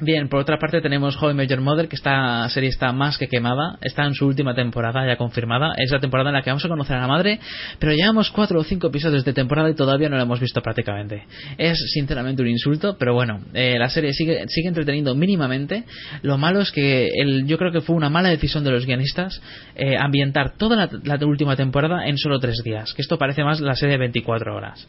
Bien, 0.02 0.30
por 0.30 0.40
otra 0.40 0.58
parte 0.58 0.80
tenemos 0.80 1.20
How 1.20 1.32
I 1.32 1.34
Met 1.34 1.50
Your 1.50 1.60
Mother, 1.60 1.86
que 1.86 1.96
esta 1.96 2.48
serie 2.48 2.70
está 2.70 2.90
más 2.90 3.18
que 3.18 3.28
quemada, 3.28 3.76
está 3.82 4.06
en 4.06 4.14
su 4.14 4.26
última 4.26 4.54
temporada 4.54 5.06
ya 5.06 5.16
confirmada, 5.16 5.74
es 5.76 5.90
la 5.90 6.00
temporada 6.00 6.30
en 6.30 6.36
la 6.36 6.42
que 6.42 6.48
vamos 6.48 6.64
a 6.64 6.68
conocer 6.68 6.96
a 6.96 7.00
la 7.00 7.06
madre, 7.06 7.38
pero 7.78 7.92
llevamos 7.92 8.30
cuatro 8.30 8.60
o 8.60 8.64
cinco 8.64 8.86
episodios 8.86 9.26
de 9.26 9.34
temporada 9.34 9.68
y 9.68 9.74
todavía 9.74 10.08
no 10.08 10.16
la 10.16 10.22
hemos 10.22 10.40
visto 10.40 10.62
prácticamente. 10.62 11.24
Es 11.58 11.76
sinceramente 11.92 12.40
un 12.40 12.48
insulto, 12.48 12.96
pero 12.98 13.12
bueno, 13.12 13.42
eh, 13.52 13.78
la 13.78 13.90
serie 13.90 14.14
sigue, 14.14 14.48
sigue 14.48 14.68
entreteniendo 14.68 15.14
mínimamente. 15.14 15.84
Lo 16.22 16.38
malo 16.38 16.60
es 16.60 16.72
que 16.72 17.08
el, 17.14 17.46
yo 17.46 17.58
creo 17.58 17.70
que 17.70 17.82
fue 17.82 17.94
una 17.94 18.08
mala 18.08 18.30
decisión 18.30 18.64
de 18.64 18.70
los 18.70 18.86
guionistas 18.86 19.42
eh, 19.74 19.98
ambientar 19.98 20.56
toda 20.56 20.76
la, 20.76 20.88
la 21.04 21.26
última 21.26 21.56
temporada 21.56 22.06
en 22.06 22.16
solo 22.16 22.40
tres 22.40 22.62
días, 22.64 22.94
que 22.94 23.02
esto 23.02 23.18
parece 23.18 23.44
más 23.44 23.60
la 23.60 23.74
serie 23.74 23.96
de 23.96 23.98
24 23.98 24.56
horas 24.56 24.88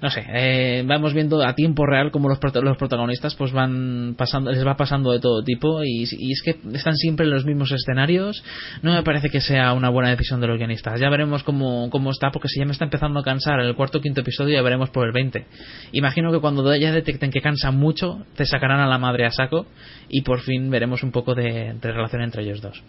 no 0.00 0.10
sé, 0.10 0.24
eh, 0.28 0.84
vamos 0.86 1.14
viendo 1.14 1.42
a 1.42 1.54
tiempo 1.54 1.86
real 1.86 2.10
como 2.10 2.28
los, 2.28 2.38
los 2.62 2.76
protagonistas 2.76 3.34
pues 3.34 3.52
van 3.52 4.14
pasando, 4.16 4.50
les 4.50 4.66
va 4.66 4.76
pasando 4.76 5.12
de 5.12 5.20
todo 5.20 5.42
tipo 5.42 5.82
y, 5.84 6.04
y 6.10 6.32
es 6.32 6.42
que 6.42 6.56
están 6.74 6.96
siempre 6.96 7.24
en 7.24 7.32
los 7.32 7.44
mismos 7.44 7.72
escenarios. 7.72 8.42
No 8.82 8.92
me 8.92 9.02
parece 9.02 9.30
que 9.30 9.40
sea 9.40 9.72
una 9.72 9.88
buena 9.88 10.10
decisión 10.10 10.40
de 10.40 10.48
los 10.48 10.58
guionistas. 10.58 11.00
Ya 11.00 11.08
veremos 11.08 11.42
cómo, 11.42 11.88
cómo 11.90 12.10
está, 12.10 12.30
porque 12.30 12.48
si 12.48 12.60
ya 12.60 12.66
me 12.66 12.72
está 12.72 12.84
empezando 12.84 13.20
a 13.20 13.22
cansar 13.22 13.60
el 13.60 13.74
cuarto 13.74 13.98
o 13.98 14.00
quinto 14.00 14.20
episodio, 14.20 14.54
ya 14.54 14.62
veremos 14.62 14.90
por 14.90 15.06
el 15.06 15.12
20. 15.12 15.46
Imagino 15.92 16.30
que 16.30 16.40
cuando 16.40 16.74
ya 16.76 16.92
detecten 16.92 17.30
que 17.30 17.40
cansa 17.40 17.70
mucho, 17.70 18.26
te 18.36 18.44
sacarán 18.44 18.80
a 18.80 18.86
la 18.86 18.98
madre 18.98 19.24
a 19.24 19.30
saco 19.30 19.66
y 20.08 20.22
por 20.22 20.40
fin 20.40 20.70
veremos 20.70 21.02
un 21.02 21.10
poco 21.10 21.34
de, 21.34 21.74
de 21.80 21.92
relación 21.92 22.22
entre 22.22 22.42
ellos 22.42 22.60
dos. 22.60 22.82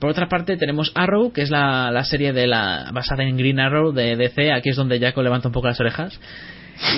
Por 0.00 0.10
otra 0.10 0.28
parte 0.28 0.56
tenemos 0.56 0.92
Arrow, 0.94 1.30
que 1.30 1.42
es 1.42 1.50
la, 1.50 1.90
la 1.90 2.04
serie 2.04 2.32
de 2.32 2.46
la 2.46 2.90
basada 2.92 3.22
en 3.22 3.36
Green 3.36 3.60
Arrow 3.60 3.92
de 3.92 4.16
DC. 4.16 4.50
Aquí 4.50 4.70
es 4.70 4.76
donde 4.76 4.98
Jaco 4.98 5.22
levanta 5.22 5.48
un 5.48 5.52
poco 5.52 5.68
las 5.68 5.78
orejas. 5.78 6.18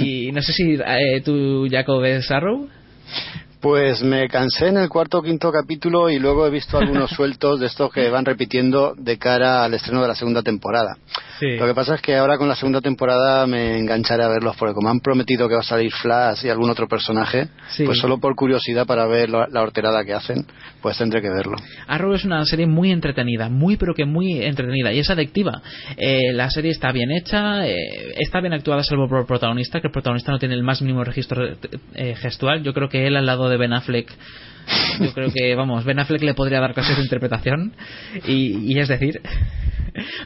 Y 0.01 0.31
no 0.31 0.41
sé 0.41 0.53
si 0.53 0.75
eh, 0.75 1.21
tú, 1.25 1.67
Jaco, 1.69 1.99
ves 1.99 2.31
Arrow. 2.31 2.69
Pues 3.61 4.03
me 4.03 4.29
cansé 4.29 4.69
en 4.69 4.77
el 4.77 4.89
cuarto 4.89 5.19
o 5.19 5.23
quinto 5.23 5.51
capítulo 5.51 6.11
y 6.11 6.21
luego 6.21 6.47
he 6.47 6.51
visto 6.51 6.79
algunos 6.79 7.11
sueltos 7.17 7.59
de 7.59 7.67
estos 7.67 7.93
que 7.93 8.09
van 8.09 8.25
repitiendo 8.25 8.95
de 8.97 9.19
cara 9.19 9.65
al 9.65 9.75
estreno 9.75 10.03
de 10.03 10.09
la 10.09 10.15
segunda 10.15 10.43
temporada. 10.43 10.97
Sí. 11.43 11.57
Lo 11.57 11.67
que 11.67 11.75
pasa 11.75 11.97
es 11.97 12.01
que 12.01 12.15
ahora 12.15 12.39
con 12.39 12.47
la 12.49 12.55
segunda 12.55 12.81
temporada 12.81 13.49
me 13.49 13.77
engancharé 13.77 14.23
a 14.23 14.29
verlos 14.29 14.55
porque 14.57 14.75
como 14.75 14.89
han 14.91 15.01
prometido 15.01 15.49
que 15.49 15.55
va 15.55 15.61
a 15.61 15.65
salir 15.65 15.91
Flash 15.91 16.45
y 16.45 16.49
algún 16.51 16.71
otro 16.71 16.87
personaje, 16.87 17.49
Sí. 17.71 17.85
pues 17.85 17.99
solo 17.99 18.19
por 18.19 18.37
curiosidad 18.37 18.87
para 18.87 19.07
ver 19.07 19.29
la, 19.29 19.49
la 19.51 19.61
horterada 19.63 20.05
que 20.05 20.13
hacen, 20.15 20.47
pues 20.81 20.97
tendré 20.99 21.21
que 21.21 21.31
verlo. 21.31 21.57
Arrow 21.89 22.15
es 22.15 22.25
una 22.25 22.45
serie 22.45 22.69
muy 22.69 22.93
entretenida, 22.93 23.49
muy 23.49 23.77
pero 23.77 23.93
que 23.93 24.05
muy 24.05 24.41
entretenida 24.45 24.93
y 24.93 25.01
es 25.01 25.11
adictiva. 25.11 25.61
Eh, 25.97 26.33
la 26.33 26.49
serie 26.49 26.71
está 26.71 26.93
bien 26.93 27.11
hecha, 27.11 27.67
eh, 27.67 28.15
está 28.19 28.41
bien 28.41 28.53
actuada 28.53 28.85
salvo 28.85 29.09
por 29.09 29.19
el 29.21 29.27
protagonista, 29.27 29.81
que 29.81 29.89
el 29.89 29.93
protagonista 29.93 30.31
no 30.31 30.39
tiene 30.39 30.55
el 30.55 30.63
más 30.63 30.81
mínimo 30.81 31.03
registro 31.03 31.45
eh, 31.95 32.15
gestual. 32.15 32.63
Yo 32.63 32.73
creo 32.73 32.89
que 32.89 33.09
él 33.09 33.17
al 33.17 33.27
lado 33.27 33.49
de 33.49 33.57
Ben 33.57 33.73
Affleck, 33.73 34.13
yo 35.01 35.13
creo 35.13 35.31
que, 35.33 35.55
vamos, 35.55 35.85
Ben 35.85 35.99
Affleck 35.99 36.23
le 36.23 36.35
podría 36.35 36.61
dar 36.61 36.75
clases 36.75 36.97
de 36.97 37.03
interpretación 37.03 37.73
y, 38.27 38.73
y 38.73 38.79
es 38.79 38.89
decir... 38.89 39.21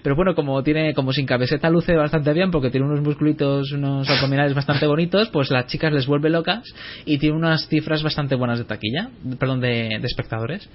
Pero 0.03 0.15
bueno, 0.15 0.35
como 0.35 0.63
tiene 0.63 0.95
como 0.95 1.13
sin 1.13 1.27
cabeceta 1.27 1.71
luce 1.71 1.97
bastante 1.97 2.33
bien 2.33 2.51
porque 2.51 2.71
tiene 2.71 2.87
unos 2.87 3.01
musculitos, 3.01 3.73
unos 3.73 4.09
abdominales 4.09 4.55
bastante 4.55 4.87
bonitos, 4.87 5.29
pues 5.31 5.51
las 5.51 5.67
chicas 5.67 5.93
les 5.93 6.07
vuelve 6.07 6.31
locas 6.31 6.63
y 7.05 7.19
tiene 7.19 7.37
unas 7.37 7.67
cifras 7.69 8.03
bastante 8.03 8.35
buenas 8.37 8.59
de 8.59 8.65
taquilla, 8.65 9.11
perdón, 9.39 9.61
de, 9.61 9.97
espectadores. 10.05 10.69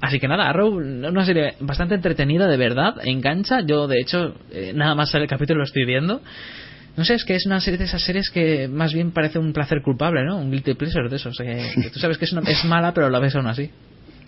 Así 0.00 0.20
que 0.20 0.28
nada, 0.28 0.48
Arrow, 0.48 0.76
una 0.76 1.24
serie 1.24 1.54
bastante 1.60 1.96
entretenida, 1.96 2.46
de 2.46 2.56
verdad, 2.56 2.96
engancha. 3.02 3.62
Yo, 3.62 3.88
de 3.88 3.98
hecho, 4.00 4.34
eh, 4.52 4.72
nada 4.74 4.94
más 4.94 5.10
sale 5.10 5.24
el 5.24 5.30
capítulo 5.30 5.58
lo 5.58 5.64
estoy 5.64 5.84
viendo. 5.86 6.20
No 6.98 7.04
sé, 7.04 7.14
es 7.14 7.24
que 7.24 7.34
es 7.36 7.46
una 7.46 7.60
serie 7.60 7.78
de 7.78 7.84
esas 7.84 8.02
series 8.02 8.28
que 8.28 8.68
más 8.68 8.92
bien 8.92 9.12
parece 9.12 9.38
un 9.38 9.52
placer 9.54 9.80
culpable, 9.82 10.24
¿no? 10.24 10.36
Un 10.36 10.50
guilty 10.50 10.74
pleasure 10.74 11.08
de 11.08 11.16
esos. 11.16 11.38
eh, 11.40 11.70
que 11.82 11.90
tú 11.90 11.98
sabes 12.00 12.18
que 12.18 12.24
es, 12.26 12.32
una- 12.32 12.42
es 12.50 12.64
mala, 12.64 12.92
pero 12.92 13.08
la 13.08 13.18
ves 13.20 13.34
aún 13.36 13.46
así. 13.46 13.70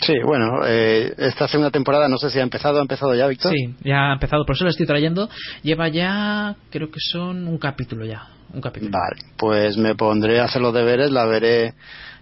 Sí, 0.00 0.14
bueno, 0.24 0.60
eh, 0.66 1.12
esta 1.18 1.46
segunda 1.46 1.70
temporada 1.70 2.08
no 2.08 2.16
sé 2.16 2.30
si 2.30 2.38
ha 2.38 2.42
empezado, 2.42 2.78
ha 2.78 2.82
empezado 2.82 3.14
ya, 3.14 3.26
Víctor. 3.26 3.52
Sí, 3.52 3.74
ya 3.84 4.10
ha 4.10 4.12
empezado, 4.14 4.46
por 4.46 4.54
eso 4.56 4.64
lo 4.64 4.70
estoy 4.70 4.86
trayendo. 4.86 5.28
Lleva 5.62 5.88
ya, 5.88 6.56
creo 6.70 6.90
que 6.90 7.00
son 7.00 7.46
un 7.46 7.58
capítulo 7.58 8.06
ya. 8.06 8.22
Un 8.54 8.60
capítulo. 8.62 8.92
Vale, 8.92 9.20
pues 9.36 9.76
me 9.76 9.94
pondré 9.96 10.40
a 10.40 10.44
hacer 10.44 10.62
los 10.62 10.72
deberes, 10.72 11.10
la 11.10 11.26
veré 11.26 11.74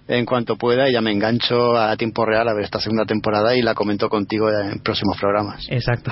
en 0.08 0.24
cuanto 0.24 0.56
pueda 0.56 0.88
y 0.88 0.92
ya 0.94 1.00
me 1.00 1.12
engancho 1.12 1.76
a 1.76 1.96
tiempo 1.96 2.24
real 2.24 2.48
a 2.48 2.54
ver 2.54 2.64
esta 2.64 2.80
segunda 2.80 3.04
temporada 3.04 3.54
y 3.54 3.62
la 3.62 3.74
comento 3.74 4.08
contigo 4.08 4.50
en 4.50 4.80
próximos 4.80 5.16
programas. 5.18 5.66
Exacto. 5.70 6.10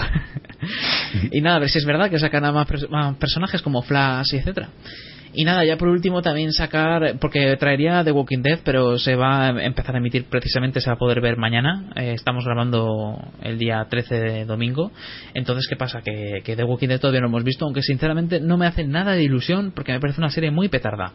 y 1.33 1.41
nada, 1.41 1.57
a 1.57 1.61
ver 1.61 1.71
si 1.71 1.79
es 1.79 1.85
verdad 1.87 2.11
que 2.11 2.19
sacan 2.19 2.45
a 2.45 2.53
más, 2.53 2.69
pers- 2.69 2.89
más 2.89 3.17
personajes 3.17 3.63
como 3.63 3.83
Flash 3.83 4.35
y 4.35 4.37
etcétera. 4.37 4.69
Y 5.39 5.45
nada, 5.45 5.67
ya 5.67 5.77
por 5.77 5.89
último 5.89 6.23
también 6.23 6.51
sacar, 6.53 7.19
porque 7.21 7.57
traería 7.59 8.03
The 8.03 8.11
Walking 8.13 8.41
Dead, 8.41 8.61
pero 8.65 8.99
se 8.99 9.17
va 9.17 9.49
a 9.49 9.65
empezar 9.65 9.95
a 9.95 9.99
emitir 9.99 10.25
precisamente, 10.31 10.81
se 10.81 10.89
va 10.89 10.95
a 10.95 10.99
poder 10.99 11.21
ver 11.21 11.37
mañana. 11.37 11.91
Eh, 11.95 12.13
estamos 12.15 12.45
grabando 12.47 13.19
el 13.43 13.59
día 13.59 13.85
13 13.89 14.15
de 14.19 14.45
domingo. 14.47 14.93
Entonces, 15.35 15.67
¿qué 15.69 15.77
pasa? 15.77 16.01
Que, 16.01 16.41
que 16.43 16.57
The 16.57 16.65
Walking 16.65 16.89
Dead 16.89 17.01
todavía 17.01 17.21
no 17.21 17.27
hemos 17.27 17.45
visto, 17.45 17.67
aunque 17.67 17.83
sinceramente 17.83 18.41
no 18.41 18.57
me 18.57 18.67
hace 18.67 18.85
nada 18.85 19.13
de 19.13 19.25
ilusión, 19.25 19.73
porque 19.77 19.93
me 19.93 20.01
parece 20.01 20.21
una 20.23 20.31
serie 20.31 20.51
muy 20.51 20.69
petarda. 20.71 21.13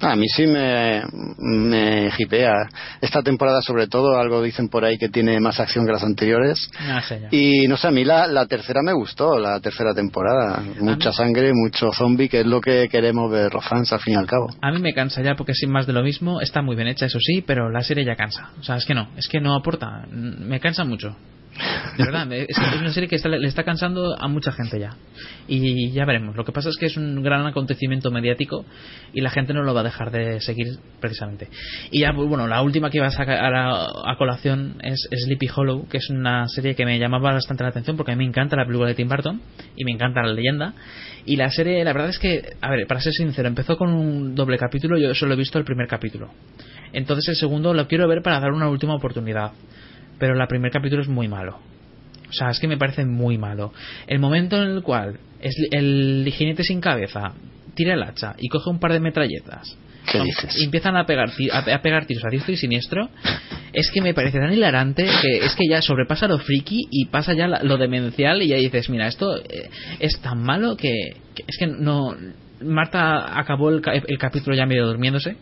A 0.00 0.16
mí 0.16 0.26
sí 0.28 0.46
me, 0.46 1.02
me 1.38 2.10
hipea. 2.16 2.68
Esta 3.00 3.22
temporada 3.22 3.60
sobre 3.60 3.86
todo, 3.86 4.18
algo 4.18 4.42
dicen 4.42 4.68
por 4.68 4.84
ahí 4.84 4.96
que 4.96 5.08
tiene 5.08 5.38
más 5.40 5.60
acción 5.60 5.86
que 5.86 5.92
las 5.92 6.02
anteriores. 6.02 6.70
Ah. 6.78 7.02
Y 7.30 7.68
no 7.68 7.76
sé, 7.76 7.88
a 7.88 7.90
mí 7.90 8.04
la, 8.04 8.26
la 8.26 8.46
tercera 8.46 8.80
me 8.82 8.92
gustó, 8.92 9.38
la 9.38 9.60
tercera 9.60 9.94
temporada. 9.94 10.62
Mucha 10.80 11.12
sangre, 11.12 11.52
mucho 11.54 11.92
zombie, 11.92 12.28
que 12.28 12.40
es 12.40 12.46
lo 12.46 12.60
que 12.60 12.88
queremos 12.88 13.30
ver 13.30 13.52
los 13.52 13.66
fans 13.66 13.92
al 13.92 14.00
fin 14.00 14.14
y 14.14 14.16
al 14.16 14.26
cabo. 14.26 14.48
A 14.62 14.72
mí 14.72 14.80
me 14.80 14.94
cansa 14.94 15.22
ya 15.22 15.34
porque 15.34 15.54
sin 15.54 15.70
más 15.70 15.86
de 15.86 15.92
lo 15.92 16.02
mismo, 16.02 16.40
está 16.40 16.62
muy 16.62 16.76
bien 16.76 16.88
hecha, 16.88 17.06
eso 17.06 17.18
sí, 17.20 17.42
pero 17.46 17.70
la 17.70 17.82
serie 17.82 18.04
ya 18.04 18.16
cansa. 18.16 18.50
O 18.58 18.62
sea, 18.62 18.76
es 18.76 18.84
que 18.84 18.94
no, 18.94 19.08
es 19.16 19.28
que 19.28 19.40
no 19.40 19.54
aporta, 19.54 20.06
me 20.10 20.60
cansa 20.60 20.84
mucho. 20.84 21.16
De 21.98 22.04
verdad, 22.04 22.32
es, 22.32 22.48
una 22.78 22.92
serie 22.92 23.08
que 23.08 23.18
le 23.28 23.48
está 23.48 23.64
cansando 23.64 24.16
a 24.18 24.28
mucha 24.28 24.52
gente 24.52 24.78
ya. 24.78 24.96
Y 25.48 25.90
ya 25.90 26.04
veremos. 26.04 26.36
Lo 26.36 26.44
que 26.44 26.52
pasa 26.52 26.68
es 26.70 26.76
que 26.76 26.86
es 26.86 26.96
un 26.96 27.22
gran 27.22 27.46
acontecimiento 27.46 28.10
mediático 28.10 28.64
y 29.12 29.20
la 29.20 29.30
gente 29.30 29.52
no 29.52 29.62
lo 29.62 29.74
va 29.74 29.80
a 29.80 29.84
dejar 29.84 30.10
de 30.10 30.40
seguir 30.40 30.78
precisamente. 31.00 31.48
Y 31.90 32.00
ya, 32.00 32.12
pues, 32.14 32.28
bueno, 32.28 32.46
la 32.46 32.62
última 32.62 32.88
que 32.90 32.98
iba 32.98 33.06
a 33.06 33.10
sacar 33.10 33.54
a, 33.54 33.84
a 33.84 34.16
colación 34.16 34.76
es 34.82 35.08
Sleepy 35.10 35.48
Hollow, 35.54 35.88
que 35.88 35.98
es 35.98 36.08
una 36.10 36.48
serie 36.48 36.74
que 36.74 36.84
me 36.84 36.98
llamaba 36.98 37.32
bastante 37.32 37.64
la 37.64 37.70
atención 37.70 37.96
porque 37.96 38.12
a 38.12 38.16
mí 38.16 38.24
me 38.24 38.28
encanta 38.28 38.56
la 38.56 38.64
película 38.64 38.88
de 38.88 38.94
Tim 38.94 39.08
Burton 39.08 39.42
y 39.76 39.84
me 39.84 39.92
encanta 39.92 40.22
la 40.22 40.32
leyenda. 40.32 40.74
Y 41.26 41.36
la 41.36 41.50
serie, 41.50 41.84
la 41.84 41.92
verdad 41.92 42.10
es 42.10 42.18
que, 42.18 42.54
a 42.60 42.70
ver, 42.70 42.86
para 42.86 43.00
ser 43.00 43.12
sincero, 43.12 43.48
empezó 43.48 43.76
con 43.76 43.92
un 43.92 44.34
doble 44.34 44.56
capítulo, 44.56 44.98
yo 44.98 45.14
solo 45.14 45.34
he 45.34 45.36
visto 45.36 45.58
el 45.58 45.64
primer 45.64 45.86
capítulo. 45.86 46.30
Entonces 46.92 47.28
el 47.28 47.36
segundo 47.36 47.74
lo 47.74 47.86
quiero 47.86 48.08
ver 48.08 48.22
para 48.22 48.40
dar 48.40 48.52
una 48.52 48.68
última 48.68 48.94
oportunidad. 48.94 49.52
Pero 50.20 50.40
el 50.40 50.46
primer 50.48 50.70
capítulo 50.70 51.02
es 51.02 51.08
muy 51.08 51.26
malo. 51.26 51.58
O 52.28 52.32
sea, 52.32 52.50
es 52.50 52.60
que 52.60 52.68
me 52.68 52.76
parece 52.76 53.04
muy 53.04 53.38
malo. 53.38 53.72
El 54.06 54.20
momento 54.20 54.62
en 54.62 54.70
el 54.70 54.82
cual 54.82 55.18
es 55.40 55.56
el 55.72 56.30
jinete 56.32 56.62
sin 56.62 56.80
cabeza 56.80 57.32
tira 57.74 57.94
el 57.94 58.02
hacha 58.02 58.34
y 58.38 58.48
coge 58.48 58.70
un 58.70 58.78
par 58.78 58.92
de 58.92 59.00
metralletas 59.00 59.76
¿Qué 60.06 60.18
son- 60.18 60.26
dices? 60.26 60.56
y 60.60 60.64
empiezan 60.64 60.96
a 60.96 61.06
pegar, 61.06 61.30
a, 61.52 61.82
pegar 61.82 62.04
tiros 62.06 62.24
a 62.24 62.28
diestro 62.30 62.52
y 62.52 62.56
siniestro, 62.56 63.08
es 63.72 63.90
que 63.90 64.00
me 64.02 64.12
parece 64.14 64.38
tan 64.38 64.52
hilarante 64.52 65.06
que 65.22 65.38
es 65.38 65.54
que 65.56 65.66
ya 65.68 65.80
sobrepasa 65.82 66.28
lo 66.28 66.38
friki 66.38 66.86
y 66.90 67.06
pasa 67.06 67.32
ya 67.32 67.46
lo 67.48 67.76
demencial 67.78 68.42
y 68.42 68.48
ya 68.48 68.56
dices, 68.56 68.90
mira, 68.90 69.06
esto 69.08 69.36
eh, 69.38 69.70
es 69.98 70.20
tan 70.20 70.42
malo 70.42 70.76
que, 70.76 71.16
que 71.34 71.44
es 71.46 71.56
que 71.58 71.66
no... 71.66 72.14
Marta 72.62 73.38
acabó 73.38 73.70
el, 73.70 73.82
el 74.06 74.18
capítulo 74.18 74.54
ya 74.56 74.66
medio 74.66 74.86
durmiéndose 74.86 75.36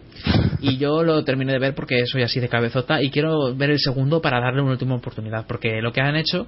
y 0.61 0.77
yo 0.79 1.03
lo 1.03 1.25
terminé 1.25 1.53
de 1.53 1.59
ver 1.59 1.75
porque 1.75 2.07
soy 2.07 2.23
así 2.23 2.41
de 2.41 2.49
cabezota 2.49 3.03
y 3.03 3.11
quiero 3.11 3.55
ver 3.57 3.71
el 3.71 3.79
segundo 3.79 4.21
para 4.21 4.41
darle 4.41 4.63
una 4.63 4.73
última 4.73 4.95
oportunidad 4.95 5.47
porque 5.47 5.81
lo 5.83 5.93
que 5.93 6.01
han 6.01 6.17
hecho 6.17 6.47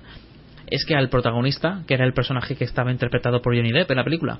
es 0.68 0.84
que 0.84 0.94
al 0.94 1.08
protagonista, 1.08 1.82
que 1.86 1.94
era 1.94 2.04
el 2.06 2.12
personaje 2.12 2.54
que 2.54 2.64
estaba 2.64 2.92
interpretado 2.92 3.42
por 3.42 3.56
Johnny 3.56 3.72
Depp 3.72 3.90
en 3.90 3.96
la 3.96 4.04
película, 4.04 4.38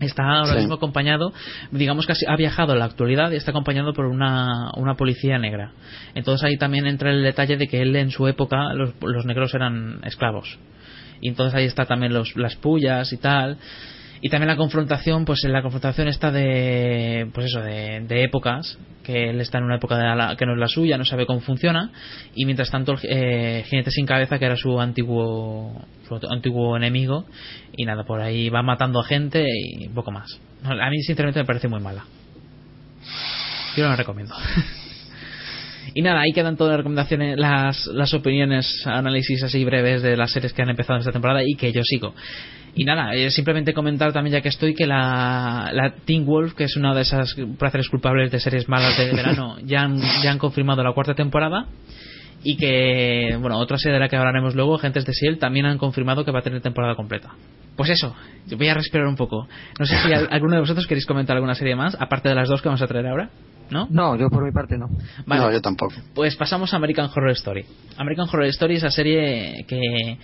está 0.00 0.24
ahora 0.24 0.54
Sí. 0.54 0.58
mismo 0.58 0.74
acompañado, 0.74 1.32
digamos 1.70 2.06
que 2.06 2.14
ha 2.26 2.36
viajado 2.36 2.72
a 2.72 2.76
la 2.76 2.84
actualidad 2.86 3.30
y 3.30 3.36
está 3.36 3.52
acompañado 3.52 3.92
por 3.92 4.06
una, 4.06 4.70
una 4.76 4.94
policía 4.96 5.38
negra. 5.38 5.70
Entonces 6.16 6.44
ahí 6.44 6.56
también 6.56 6.86
entra 6.86 7.10
el 7.12 7.22
detalle 7.22 7.56
de 7.56 7.68
que 7.68 7.80
él 7.82 7.94
en 7.94 8.10
su 8.10 8.26
época 8.26 8.74
los, 8.74 8.94
los 9.00 9.24
negros 9.24 9.54
eran 9.54 10.00
esclavos. 10.04 10.58
Y 11.20 11.28
entonces 11.28 11.54
ahí 11.54 11.64
está 11.66 11.84
también 11.86 12.12
los, 12.12 12.34
las 12.36 12.56
pullas 12.56 13.12
y 13.12 13.16
tal. 13.18 13.56
Y 14.26 14.30
también 14.30 14.48
la 14.48 14.56
confrontación, 14.56 15.26
pues 15.26 15.44
la 15.44 15.60
confrontación 15.60 16.08
está 16.08 16.30
de, 16.32 17.28
pues 17.34 17.48
eso, 17.48 17.60
de, 17.60 18.00
de 18.08 18.24
épocas, 18.24 18.78
que 19.02 19.28
él 19.28 19.38
está 19.42 19.58
en 19.58 19.64
una 19.64 19.76
época 19.76 19.98
de 19.98 20.16
la- 20.16 20.34
que 20.34 20.46
no 20.46 20.54
es 20.54 20.58
la 20.58 20.66
suya, 20.66 20.96
no 20.96 21.04
sabe 21.04 21.26
cómo 21.26 21.40
funciona, 21.40 21.90
y 22.34 22.46
mientras 22.46 22.70
tanto 22.70 22.92
el 22.92 22.98
eh, 23.02 23.64
jinete 23.68 23.90
sin 23.90 24.06
cabeza, 24.06 24.38
que 24.38 24.46
era 24.46 24.56
su 24.56 24.80
antiguo, 24.80 25.78
su 26.08 26.18
antiguo 26.30 26.74
enemigo, 26.74 27.26
y 27.76 27.84
nada, 27.84 28.04
por 28.04 28.22
ahí 28.22 28.48
va 28.48 28.62
matando 28.62 28.98
a 28.98 29.04
gente 29.04 29.44
y 29.46 29.90
poco 29.90 30.10
más. 30.10 30.40
A 30.64 30.88
mí 30.88 31.02
sinceramente 31.02 31.40
me 31.40 31.44
parece 31.44 31.68
muy 31.68 31.80
mala. 31.80 32.06
Yo 33.76 33.84
no 33.84 33.90
la 33.90 33.96
recomiendo. 33.96 34.34
Y 35.96 36.02
nada, 36.02 36.22
ahí 36.22 36.32
quedan 36.32 36.56
todas 36.56 36.72
las 36.72 36.78
recomendaciones, 36.78 37.38
las, 37.38 37.86
las 37.86 38.14
opiniones, 38.14 38.84
análisis 38.86 39.42
así 39.44 39.64
breves 39.64 40.02
de 40.02 40.16
las 40.16 40.32
series 40.32 40.52
que 40.52 40.62
han 40.62 40.70
empezado 40.70 40.98
esta 40.98 41.12
temporada 41.12 41.42
y 41.46 41.54
que 41.54 41.72
yo 41.72 41.82
sigo. 41.84 42.14
Y 42.76 42.84
nada, 42.84 43.14
eh, 43.14 43.30
simplemente 43.30 43.72
comentar 43.72 44.12
también 44.12 44.34
ya 44.34 44.40
que 44.40 44.48
estoy 44.48 44.74
que 44.74 44.86
la, 44.86 45.70
la 45.72 45.94
Teen 46.04 46.26
Wolf, 46.26 46.54
que 46.54 46.64
es 46.64 46.76
una 46.76 46.92
de 46.94 47.02
esas 47.02 47.34
placeres 47.58 47.88
culpables 47.88 48.32
de 48.32 48.40
series 48.40 48.68
malas 48.68 48.98
de 48.98 49.12
verano, 49.12 49.56
ya 49.64 49.82
han, 49.82 50.00
ya 50.22 50.32
han 50.32 50.38
confirmado 50.38 50.82
la 50.82 50.92
cuarta 50.92 51.14
temporada 51.14 51.66
y 52.42 52.56
que, 52.56 53.36
bueno, 53.40 53.58
otra 53.58 53.78
serie 53.78 53.94
de 53.94 54.00
la 54.00 54.08
que 54.08 54.16
hablaremos 54.16 54.54
luego, 54.54 54.74
Agentes 54.74 55.06
de 55.06 55.12
S.H.I.E.L.D., 55.12 55.40
también 55.40 55.66
han 55.66 55.78
confirmado 55.78 56.24
que 56.24 56.30
va 56.32 56.40
a 56.40 56.42
tener 56.42 56.60
temporada 56.60 56.94
completa. 56.94 57.30
Pues 57.76 57.90
eso, 57.90 58.14
yo 58.46 58.56
voy 58.58 58.68
a 58.68 58.74
respirar 58.74 59.06
un 59.06 59.16
poco. 59.16 59.48
No 59.78 59.86
sé 59.86 59.96
si 59.98 60.12
al- 60.12 60.28
alguno 60.30 60.54
de 60.56 60.60
vosotros 60.60 60.86
queréis 60.86 61.06
comentar 61.06 61.36
alguna 61.36 61.54
serie 61.54 61.74
más, 61.76 61.96
aparte 61.98 62.28
de 62.28 62.34
las 62.34 62.48
dos 62.48 62.60
que 62.60 62.68
vamos 62.68 62.82
a 62.82 62.86
traer 62.86 63.06
ahora, 63.06 63.30
¿no? 63.70 63.86
No, 63.90 64.14
yo 64.16 64.28
por 64.28 64.44
mi 64.44 64.52
parte 64.52 64.76
no. 64.76 64.86
Vale. 65.26 65.42
No, 65.42 65.52
yo 65.52 65.60
tampoco. 65.62 65.94
Pues 66.14 66.36
pasamos 66.36 66.72
a 66.74 66.76
American 66.76 67.06
Horror 67.06 67.30
Story. 67.30 67.64
American 67.96 68.28
Horror 68.28 68.44
Story 68.46 68.74
es 68.76 68.82
la 68.82 68.90
serie 68.90 69.64
que, 69.66 70.18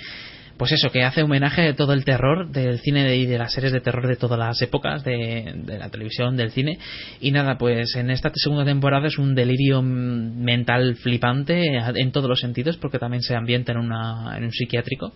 pues 0.61 0.73
eso, 0.73 0.91
que 0.91 1.05
hace 1.05 1.23
homenaje 1.23 1.69
a 1.69 1.75
todo 1.75 1.95
el 1.95 2.05
terror 2.05 2.51
del 2.51 2.81
cine 2.81 3.17
y 3.17 3.25
de 3.25 3.39
las 3.39 3.51
series 3.55 3.73
de 3.73 3.81
terror 3.81 4.07
de 4.07 4.17
todas 4.17 4.39
las 4.39 4.61
épocas, 4.61 5.03
de, 5.03 5.55
de 5.55 5.79
la 5.79 5.89
televisión, 5.89 6.37
del 6.37 6.51
cine. 6.51 6.79
Y 7.19 7.31
nada, 7.31 7.57
pues 7.57 7.97
en 7.97 8.11
esta 8.11 8.31
segunda 8.35 8.67
temporada 8.67 9.07
es 9.07 9.17
un 9.17 9.35
delirio 9.35 9.81
mental 9.81 10.97
flipante 10.97 11.65
en 11.95 12.13
todos 12.13 12.29
los 12.29 12.41
sentidos, 12.41 12.77
porque 12.77 12.99
también 12.99 13.23
se 13.23 13.35
ambienta 13.35 13.73
en, 13.73 13.79
una, 13.79 14.37
en 14.37 14.45
un 14.45 14.53
psiquiátrico. 14.53 15.15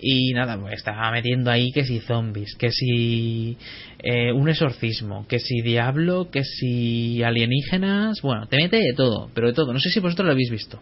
Y 0.00 0.32
nada, 0.32 0.60
pues 0.60 0.74
está 0.74 1.10
metiendo 1.10 1.50
ahí 1.50 1.72
que 1.72 1.84
si 1.84 1.98
zombies, 1.98 2.54
que 2.54 2.70
si 2.70 3.58
eh, 3.98 4.30
un 4.30 4.48
exorcismo, 4.48 5.26
que 5.26 5.40
si 5.40 5.60
diablo, 5.60 6.30
que 6.30 6.44
si 6.44 7.20
alienígenas. 7.24 8.22
Bueno, 8.22 8.46
te 8.46 8.58
mete 8.58 8.76
de 8.76 8.92
todo, 8.96 9.28
pero 9.34 9.48
de 9.48 9.54
todo. 9.54 9.72
No 9.72 9.80
sé 9.80 9.90
si 9.90 9.98
vosotros 9.98 10.26
lo 10.26 10.32
habéis 10.34 10.52
visto. 10.52 10.78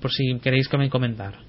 Por 0.00 0.12
si 0.12 0.38
queréis 0.38 0.68
que 0.68 0.78
me 0.78 0.88
comentar. 0.88 1.47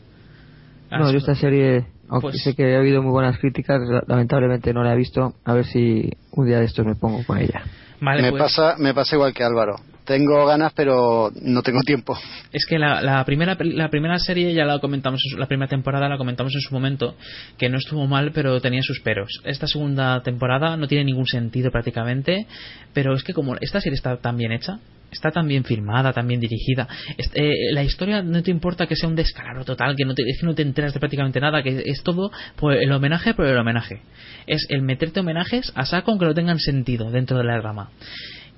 Ah, 0.91 0.99
No, 0.99 1.11
yo 1.11 1.17
esta 1.19 1.35
serie, 1.35 1.85
aunque 2.09 2.29
Pues- 2.29 2.43
sé 2.43 2.55
que 2.55 2.73
he 2.73 2.77
oído 2.77 3.01
muy 3.03 3.11
buenas 3.11 3.37
críticas, 3.37 3.79
la- 3.87 4.03
lamentablemente 4.07 4.73
no 4.73 4.83
la 4.83 4.93
he 4.93 4.97
visto. 4.97 5.33
A 5.45 5.53
ver 5.53 5.65
si 5.65 6.09
un 6.31 6.45
día 6.47 6.59
de 6.59 6.65
estos 6.65 6.85
me 6.85 6.95
pongo 6.95 7.23
con 7.25 7.37
ella. 7.37 7.63
Vale, 8.01 8.21
me, 8.21 8.29
pues- 8.31 8.41
pasa, 8.43 8.75
me 8.79 8.93
pasa 8.93 9.15
igual 9.15 9.33
que 9.33 9.43
Álvaro. 9.43 9.75
Tengo 10.09 10.43
ganas, 10.47 10.73
pero 10.73 11.29
no 11.39 11.61
tengo 11.61 11.81
tiempo. 11.81 12.17
Es 12.51 12.65
que 12.65 12.79
la, 12.79 12.99
la 12.99 13.23
primera 13.25 13.55
la 13.59 13.91
primera 13.91 14.17
serie 14.17 14.55
ya 14.55 14.65
la 14.65 14.79
comentamos, 14.79 15.21
la 15.37 15.45
primera 15.45 15.69
temporada 15.69 16.09
la 16.09 16.17
comentamos 16.17 16.51
en 16.55 16.61
su 16.61 16.73
momento, 16.73 17.15
que 17.59 17.69
no 17.69 17.77
estuvo 17.77 18.07
mal, 18.07 18.31
pero 18.33 18.59
tenía 18.59 18.81
sus 18.81 19.01
peros. 19.01 19.29
Esta 19.43 19.67
segunda 19.67 20.23
temporada 20.23 20.75
no 20.77 20.87
tiene 20.87 21.03
ningún 21.03 21.27
sentido 21.27 21.69
prácticamente, 21.69 22.47
pero 22.91 23.13
es 23.13 23.21
que 23.21 23.35
como 23.35 23.55
esta 23.61 23.81
serie 23.81 23.97
está 23.97 24.17
tan 24.17 24.35
bien 24.35 24.51
hecha, 24.51 24.79
está 25.11 25.29
tan 25.29 25.47
bien 25.47 25.63
filmada, 25.63 26.11
tan 26.11 26.27
bien 26.27 26.39
dirigida, 26.39 26.87
eh, 27.35 27.71
la 27.71 27.83
historia 27.83 28.23
no 28.23 28.41
te 28.41 28.49
importa 28.49 28.87
que 28.87 28.95
sea 28.95 29.09
un 29.09 29.15
descalabro 29.15 29.63
total, 29.63 29.95
que 29.95 30.05
no 30.05 30.15
te, 30.15 30.23
es 30.25 30.39
que 30.39 30.45
no 30.47 30.55
te 30.55 30.63
enteras 30.63 30.91
de 30.91 30.99
prácticamente 30.99 31.39
nada, 31.39 31.61
que 31.61 31.83
es 31.85 32.01
todo 32.01 32.31
por 32.55 32.73
el 32.73 32.91
homenaje 32.91 33.35
por 33.35 33.45
el 33.45 33.57
homenaje. 33.59 34.01
Es 34.47 34.65
el 34.69 34.81
meterte 34.81 35.19
homenajes 35.19 35.71
a 35.75 35.85
saco 35.85 36.09
aunque 36.09 36.25
no 36.25 36.33
tengan 36.33 36.57
sentido 36.57 37.11
dentro 37.11 37.37
de 37.37 37.43
la 37.43 37.61
rama. 37.61 37.91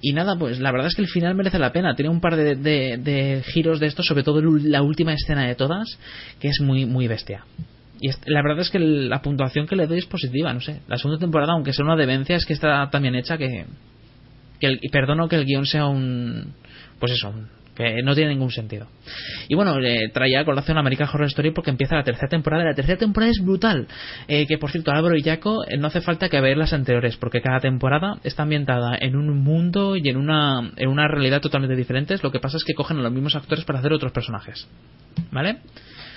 Y 0.02 0.14
nada, 0.14 0.36
pues 0.38 0.60
la 0.60 0.72
verdad 0.72 0.88
es 0.88 0.96
que 0.96 1.04
el 1.04 1.08
final 1.08 1.36
merece 1.36 1.60
la 1.60 1.72
pena. 1.72 1.96
Tiene 1.96 2.10
un 2.10 2.20
par 2.22 2.36
de, 2.36 2.56
de- 2.56 2.98
de 2.98 3.44
giros 3.46 3.80
de 3.80 3.88
estos, 3.88 4.06
sobre 4.08 4.24
todo 4.24 4.42
la 4.42 4.82
última 4.82 5.14
escena 5.14 5.46
de 5.48 5.56
todas, 5.56 5.98
que 6.40 6.48
es 6.48 6.60
muy, 6.60 6.86
muy 6.86 7.08
bestia. 7.08 7.46
Y 8.00 8.10
la 8.26 8.42
verdad 8.42 8.62
es 8.62 8.72
que 8.72 8.80
la 8.80 9.22
puntuación 9.22 9.68
que 9.68 9.76
le 9.76 9.86
doy 9.86 10.00
es 10.00 10.08
positiva, 10.08 10.52
no 10.54 10.60
sé. 10.60 10.80
La 10.88 10.98
segunda 10.98 11.20
temporada, 11.20 11.54
aunque 11.54 11.72
sea 11.72 11.86
una 11.86 11.96
demencia, 11.96 12.36
es 12.36 12.46
que 12.48 12.54
está 12.54 12.90
tan 12.90 13.04
bien 13.04 13.14
hecha 13.16 13.38
que. 13.38 13.66
que 14.60 14.68
el- 14.68 14.80
perdono 14.92 15.30
que 15.30 15.36
el 15.36 15.46
guion 15.46 15.66
sea 15.68 15.86
un. 15.86 16.54
Pues 17.00 17.12
eso, 17.12 17.32
que 17.76 18.02
no 18.04 18.14
tiene 18.16 18.32
ningún 18.32 18.52
sentido. 18.52 18.88
Y 19.48 19.56
bueno, 19.56 19.78
eh, 19.80 20.10
traía 20.14 20.42
a 20.42 20.46
colación 20.46 20.78
American 20.78 21.08
Horror 21.08 21.28
Story 21.28 21.52
porque 21.52 21.70
empieza 21.70 21.96
la 21.96 22.04
tercera 22.04 22.28
temporada. 22.28 22.64
y 22.64 22.68
La 22.68 22.76
tercera 22.76 22.98
temporada 22.98 23.32
es 23.32 23.44
brutal. 23.44 23.88
Eh, 24.28 24.46
que 24.48 24.58
por 24.58 24.72
cierto, 24.72 24.92
Álvaro 24.92 25.16
y 25.16 25.24
Jaco, 25.24 25.64
eh, 25.68 25.78
no 25.78 25.88
hace 25.88 26.02
falta 26.02 26.30
que 26.30 26.40
ver 26.42 26.58
las 26.58 26.74
anteriores, 26.74 27.18
porque 27.18 27.42
cada 27.42 27.60
temporada 27.60 28.18
está 28.24 28.44
ambientada 28.44 28.98
en 29.00 29.16
un 29.16 29.44
mundo 29.44 29.96
y 29.96 30.08
en 30.10 30.18
una, 30.18 30.72
en 30.76 30.90
una 30.90 31.08
realidad 31.08 31.42
totalmente 31.42 31.76
diferentes. 31.76 32.24
Lo 32.24 32.32
que 32.32 32.40
pasa 32.40 32.58
es 32.58 32.64
que 32.64 32.74
cogen 32.74 32.98
a 32.98 33.02
los 33.02 33.12
mismos 33.12 33.36
actores 33.36 33.66
para 33.66 33.80
hacer 33.80 33.94
otros 33.94 34.12
personajes. 34.12 34.68
¿Vale? 35.32 35.58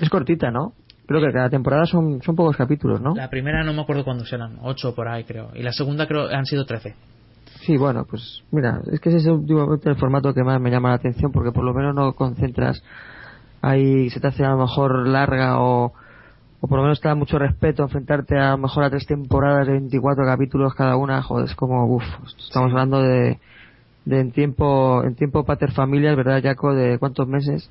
Es 0.00 0.08
cortita, 0.08 0.50
¿no? 0.50 0.74
Creo 1.06 1.20
que 1.20 1.32
cada 1.32 1.50
temporada 1.50 1.84
son, 1.84 2.22
son 2.22 2.34
pocos 2.34 2.56
capítulos, 2.56 3.00
¿no? 3.00 3.14
La 3.14 3.28
primera 3.28 3.62
no 3.62 3.74
me 3.74 3.82
acuerdo 3.82 4.04
cuándo 4.04 4.24
serán, 4.24 4.58
8 4.62 4.94
por 4.94 5.08
ahí 5.08 5.24
creo. 5.24 5.50
Y 5.54 5.62
la 5.62 5.72
segunda 5.72 6.06
creo 6.06 6.28
han 6.28 6.46
sido 6.46 6.64
13. 6.64 6.94
Sí, 7.64 7.78
bueno, 7.78 8.04
pues 8.04 8.42
mira, 8.50 8.80
es 8.92 9.00
que 9.00 9.08
ese 9.08 9.18
es 9.18 9.26
últimamente 9.26 9.88
el 9.88 9.96
formato 9.96 10.34
que 10.34 10.42
más 10.42 10.60
me 10.60 10.70
llama 10.70 10.90
la 10.90 10.96
atención 10.96 11.32
porque 11.32 11.50
por 11.50 11.64
lo 11.64 11.72
menos 11.72 11.94
no 11.94 12.12
concentras 12.12 12.82
ahí, 13.62 14.10
se 14.10 14.20
te 14.20 14.26
hace 14.26 14.44
a 14.44 14.50
lo 14.50 14.58
mejor 14.58 15.08
larga 15.08 15.58
o, 15.60 15.92
o 16.60 16.68
por 16.68 16.78
lo 16.78 16.82
menos 16.82 17.00
te 17.00 17.08
da 17.08 17.14
mucho 17.14 17.38
respeto 17.38 17.82
enfrentarte 17.82 18.38
a 18.38 18.50
lo 18.50 18.58
mejor 18.58 18.84
a 18.84 18.90
tres 18.90 19.06
temporadas 19.06 19.66
de 19.66 19.72
24 19.74 20.26
capítulos 20.26 20.74
cada 20.74 20.96
una, 20.96 21.22
joder, 21.22 21.46
es 21.46 21.54
como, 21.54 21.86
uff, 21.86 22.04
estamos 22.38 22.70
hablando 22.72 23.00
de, 23.00 23.38
de 24.04 24.20
en 24.20 24.32
tiempo, 24.32 25.02
en 25.02 25.14
tiempo 25.14 25.44
pater 25.44 25.72
familias, 25.72 26.16
¿verdad, 26.16 26.42
Jaco? 26.42 26.74
¿De 26.74 26.98
cuántos 26.98 27.26
meses? 27.26 27.70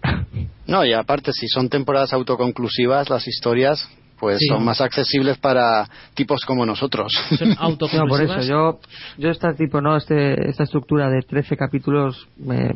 No, 0.66 0.86
y 0.86 0.94
aparte, 0.94 1.34
si 1.34 1.48
son 1.48 1.70
temporadas 1.70 2.14
autoconclusivas, 2.14 3.10
las 3.10 3.28
historias, 3.28 3.88
pues 4.20 4.38
Sí. 4.40 4.46
son 4.48 4.64
más 4.64 4.80
accesibles 4.82 5.38
para 5.38 5.86
tipos 6.14 6.42
como 6.46 6.66
nosotros. 6.66 7.12
No, 7.60 8.08
por 8.08 8.22
eso, 8.22 8.42
yo, 8.42 8.80
yo 9.18 9.30
este 9.30 9.54
tipo, 9.54 9.82
no, 9.82 9.96
este, 9.98 10.50
esta 10.50 10.64
estructura 10.64 11.10
de 11.10 11.22
13 11.22 11.58
capítulos, 11.58 12.28
me, 12.38 12.72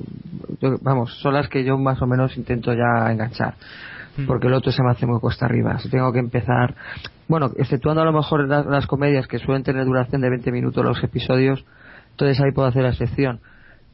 yo- 0.61 0.77
vamos, 0.81 1.14
son 1.22 1.34
las 1.34 1.47
que 1.47 1.64
yo 1.64 1.77
más 1.77 2.01
o 2.01 2.07
menos 2.07 2.35
intento 2.38 2.72
ya 2.73 3.11
enganchar. 3.11 3.55
Porque 4.26 4.47
el 4.47 4.53
otro 4.53 4.72
se 4.72 4.81
me 4.81 4.89
hace 4.89 5.05
muy 5.05 5.19
cuesta 5.19 5.45
arriba. 5.45 5.77
Si 5.77 5.89
tengo 5.89 6.11
que 6.11 6.18
empezar, 6.18 6.73
bueno, 7.27 7.51
exceptuando 7.55 8.01
a 8.01 8.05
lo 8.05 8.11
mejor 8.11 8.47
las, 8.47 8.65
las 8.65 8.88
comedias 8.88 9.27
que 9.27 9.38
suelen 9.38 9.61
tener 9.61 9.85
duración 9.85 10.22
de 10.22 10.30
20 10.31 10.51
minutos 10.51 10.84
los 10.84 11.03
episodios, 11.03 11.64
entonces 12.11 12.39
ahí 12.41 12.51
puedo 12.51 12.68
hacer 12.68 12.81
la 12.81 12.89
excepción. 12.89 13.39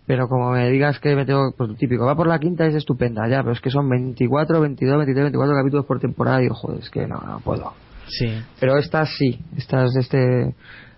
Pero 0.06 0.28
como 0.28 0.52
me 0.52 0.70
digas 0.70 1.00
que 1.00 1.16
me 1.16 1.26
tengo, 1.26 1.54
pues 1.58 1.70
lo 1.70 1.76
típico, 1.76 2.06
va 2.06 2.16
por 2.16 2.28
la 2.28 2.40
quinta 2.40 2.66
es 2.66 2.76
estupenda, 2.76 3.28
ya, 3.30 3.42
pero 3.42 3.54
es 3.54 3.62
que 3.62 3.70
son 3.70 3.90
24, 3.90 4.60
22, 4.60 4.98
23, 4.98 5.24
24 5.26 5.56
capítulos 5.56 5.86
por 5.86 6.00
temporada 6.00 6.40
y 6.40 6.44
digo, 6.44 6.56
joder, 6.56 6.80
es 6.82 6.90
que 6.90 7.08
no, 7.08 7.22
no 7.26 7.40
puedo. 7.40 7.72
Sí. 8.08 8.28
Pero 8.60 8.78
estas 8.78 9.16
sí, 9.18 9.40
estas 9.56 9.96
este 9.96 10.56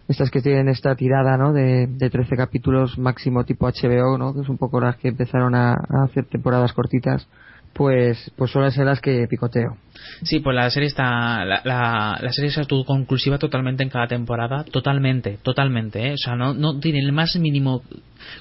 estas 0.08 0.30
que 0.32 0.42
tienen 0.42 0.70
esta 0.70 0.96
tirada, 0.96 1.38
¿no? 1.38 1.54
De, 1.54 1.88
de 1.88 2.10
13 2.10 2.36
capítulos 2.36 2.98
máximo 2.98 3.44
tipo 3.44 3.68
HBO, 3.68 4.18
¿no? 4.18 4.34
Que 4.34 4.42
es 4.42 4.50
un 4.50 4.58
poco 4.58 4.80
las 4.80 4.98
que 4.98 5.10
empezaron 5.10 5.56
a, 5.56 5.74
a 5.74 6.06
hacer 6.06 6.26
temporadas 6.26 6.74
cortitas. 6.74 7.28
pues 7.74 8.32
pues 8.38 8.52
suelen 8.52 8.72
ser 8.72 8.86
las 8.86 9.02
que 9.02 9.28
picoteo. 9.28 9.78
Sí, 10.24 10.40
pues 10.40 10.56
la 10.56 10.70
serie 10.70 10.88
está. 10.88 11.44
La, 11.44 11.62
la, 11.66 12.18
la 12.22 12.32
serie 12.32 12.50
es 12.50 12.58
autoconclusiva 12.58 13.38
totalmente 13.38 13.84
en 13.84 13.90
cada 13.90 14.08
temporada. 14.08 14.64
Totalmente, 14.64 15.38
totalmente. 15.44 16.08
¿eh? 16.08 16.14
O 16.14 16.18
sea, 16.18 16.36
no, 16.36 16.54
no 16.54 16.80
tiene 16.80 17.00
el 17.00 17.12
más 17.12 17.36
mínimo 17.36 17.82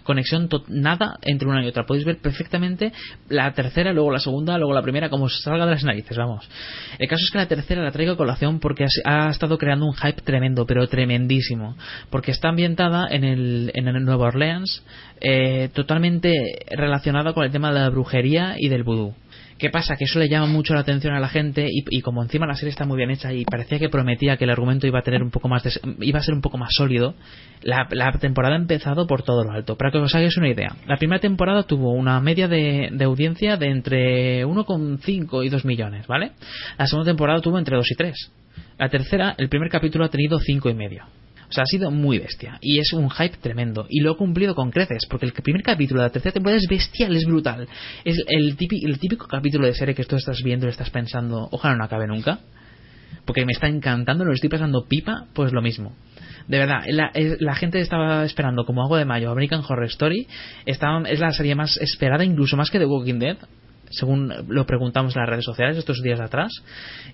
conexión, 0.02 0.48
nada 0.68 1.18
entre 1.22 1.48
una 1.48 1.64
y 1.64 1.68
otra. 1.68 1.86
Podéis 1.86 2.04
ver 2.04 2.18
perfectamente 2.18 2.92
la 3.28 3.52
tercera, 3.52 3.92
luego 3.92 4.10
la 4.10 4.18
segunda, 4.18 4.56
luego 4.58 4.74
la 4.74 4.82
primera, 4.82 5.08
como 5.08 5.28
salga 5.28 5.66
de 5.66 5.72
las 5.72 5.84
narices, 5.84 6.16
vamos. 6.16 6.48
El 6.98 7.08
caso 7.08 7.22
es 7.24 7.30
que 7.30 7.38
la 7.38 7.48
tercera 7.48 7.82
la 7.82 7.92
traigo 7.92 8.12
a 8.12 8.16
colación 8.16 8.60
porque 8.60 8.84
ha, 9.04 9.26
ha 9.26 9.30
estado 9.30 9.58
creando 9.58 9.86
un 9.86 9.94
hype 9.94 10.22
tremendo, 10.22 10.66
pero 10.66 10.86
tremendísimo. 10.86 11.76
Porque 12.10 12.30
está 12.30 12.48
ambientada 12.48 13.06
en 13.10 13.24
el, 13.24 13.70
en 13.74 13.88
el 13.88 14.04
Nueva 14.04 14.26
Orleans, 14.26 14.82
eh, 15.20 15.68
totalmente 15.72 16.32
relacionada 16.70 17.32
con 17.32 17.44
el 17.44 17.52
tema 17.52 17.72
de 17.72 17.80
la 17.80 17.90
brujería 17.90 18.56
y 18.58 18.68
del 18.68 18.82
vudú. 18.82 19.14
¿Qué 19.58 19.70
pasa? 19.70 19.94
Que 19.96 20.04
eso 20.04 20.18
le 20.18 20.28
llama 20.28 20.46
mucho 20.46 20.74
la 20.74 20.80
atención 20.80 21.14
a 21.14 21.20
la 21.20 21.28
gente 21.28 21.68
y, 21.70 21.84
y 21.88 22.00
como 22.00 22.22
encima 22.22 22.46
la 22.46 22.54
serie 22.56 22.70
está 22.70 22.84
muy 22.84 22.96
bien 22.96 23.10
hecha 23.10 23.32
y 23.32 23.44
parecía 23.44 23.78
que 23.78 23.88
prometía 23.88 24.36
que 24.36 24.44
el 24.44 24.50
argumento 24.50 24.86
iba 24.86 24.98
a 24.98 25.02
tener 25.02 25.22
un 25.22 25.30
poco 25.30 25.48
más 25.48 25.62
de- 25.62 25.72
iba 26.00 26.18
a 26.18 26.22
ser 26.22 26.34
un 26.34 26.40
poco 26.40 26.58
más 26.58 26.70
sólido, 26.74 27.14
la, 27.62 27.86
temporada 28.20 28.54
ha 28.54 28.58
empezado 28.58 29.06
por 29.06 29.22
todo 29.22 29.44
lo 29.44 29.52
alto. 29.52 29.76
Para 29.76 29.90
que 29.92 29.98
os 29.98 30.14
hagáis 30.14 30.36
una 30.36 30.48
idea, 30.48 30.74
la 30.86 30.96
primera 30.96 31.20
temporada 31.20 31.62
tuvo 31.62 31.92
una 31.92 32.20
media 32.20 32.48
de, 32.48 32.88
de 32.92 33.04
audiencia 33.04 33.56
de 33.56 33.68
entre 33.68 34.44
1,5 34.44 35.46
y 35.46 35.48
2 35.48 35.64
millones, 35.64 36.06
¿vale? 36.08 36.32
La 36.76 36.86
segunda 36.86 37.10
temporada 37.10 37.40
tuvo 37.40 37.58
entre 37.58 37.76
2 37.76 37.90
y 37.90 37.94
3. 37.94 38.32
La 38.78 38.88
tercera, 38.88 39.34
el 39.38 39.48
primer 39.48 39.68
capítulo 39.70 40.04
ha 40.04 40.08
tenido 40.10 40.38
cinco 40.40 40.68
y 40.68 40.74
medio. 40.74 41.04
Ha 41.56 41.66
sido 41.66 41.90
muy 41.90 42.18
bestia. 42.18 42.58
Y 42.60 42.78
es 42.78 42.92
un 42.92 43.10
hype 43.10 43.38
tremendo. 43.38 43.86
Y 43.88 44.00
lo 44.00 44.12
ha 44.12 44.16
cumplido 44.16 44.54
con 44.54 44.70
creces. 44.70 45.06
Porque 45.08 45.26
el 45.26 45.32
primer 45.32 45.62
capítulo 45.62 46.00
de 46.00 46.08
la 46.08 46.12
tercera 46.12 46.32
temporada 46.32 46.58
es 46.58 46.68
bestial, 46.68 47.14
es 47.16 47.24
brutal. 47.24 47.68
Es 48.04 48.16
el 48.26 48.56
típico, 48.56 48.86
el 48.86 48.98
típico 48.98 49.26
capítulo 49.26 49.66
de 49.66 49.74
serie 49.74 49.94
que 49.94 50.04
tú 50.04 50.16
estás 50.16 50.42
viendo 50.42 50.66
y 50.66 50.70
estás 50.70 50.90
pensando, 50.90 51.48
ojalá 51.50 51.76
no 51.76 51.84
acabe 51.84 52.06
nunca. 52.06 52.40
Porque 53.24 53.46
me 53.46 53.52
está 53.52 53.68
encantando, 53.68 54.24
lo 54.24 54.32
estoy 54.32 54.50
pasando 54.50 54.86
pipa, 54.86 55.26
pues 55.34 55.52
lo 55.52 55.62
mismo. 55.62 55.94
De 56.46 56.58
verdad, 56.58 56.82
la, 56.88 57.10
la 57.14 57.54
gente 57.54 57.80
estaba 57.80 58.24
esperando 58.24 58.66
como 58.66 58.82
agua 58.82 58.98
de 58.98 59.06
mayo 59.06 59.30
American 59.30 59.62
Horror 59.66 59.86
Story. 59.86 60.26
Es 60.66 60.78
la 61.20 61.30
serie 61.32 61.54
más 61.54 61.78
esperada, 61.78 62.24
incluso 62.24 62.56
más 62.56 62.70
que 62.70 62.78
The 62.78 62.86
Walking 62.86 63.18
Dead 63.18 63.38
según 63.96 64.32
lo 64.48 64.66
preguntamos 64.66 65.14
en 65.14 65.20
las 65.20 65.28
redes 65.28 65.44
sociales 65.44 65.76
estos 65.76 66.02
días 66.02 66.20
atrás, 66.20 66.52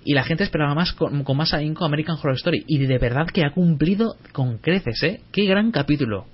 y 0.05 0.15
la 0.15 0.25
gente 0.25 0.45
esperaba 0.45 0.75
más 0.75 0.93
con, 0.93 1.25
más 1.37 1.55
ahínco 1.55 1.85
American 1.85 2.17
Horror 2.17 2.35
Story, 2.37 2.65
y 2.67 2.79
de 2.79 2.99
verdad 2.99 3.27
que 3.27 3.45
ha 3.45 3.53
cumplido 3.53 4.17
con 4.33 4.59
creces, 4.59 5.03
¿eh? 5.03 5.21
Qué 5.33 5.45
gran 5.45 5.71
capítulo. 5.71 6.27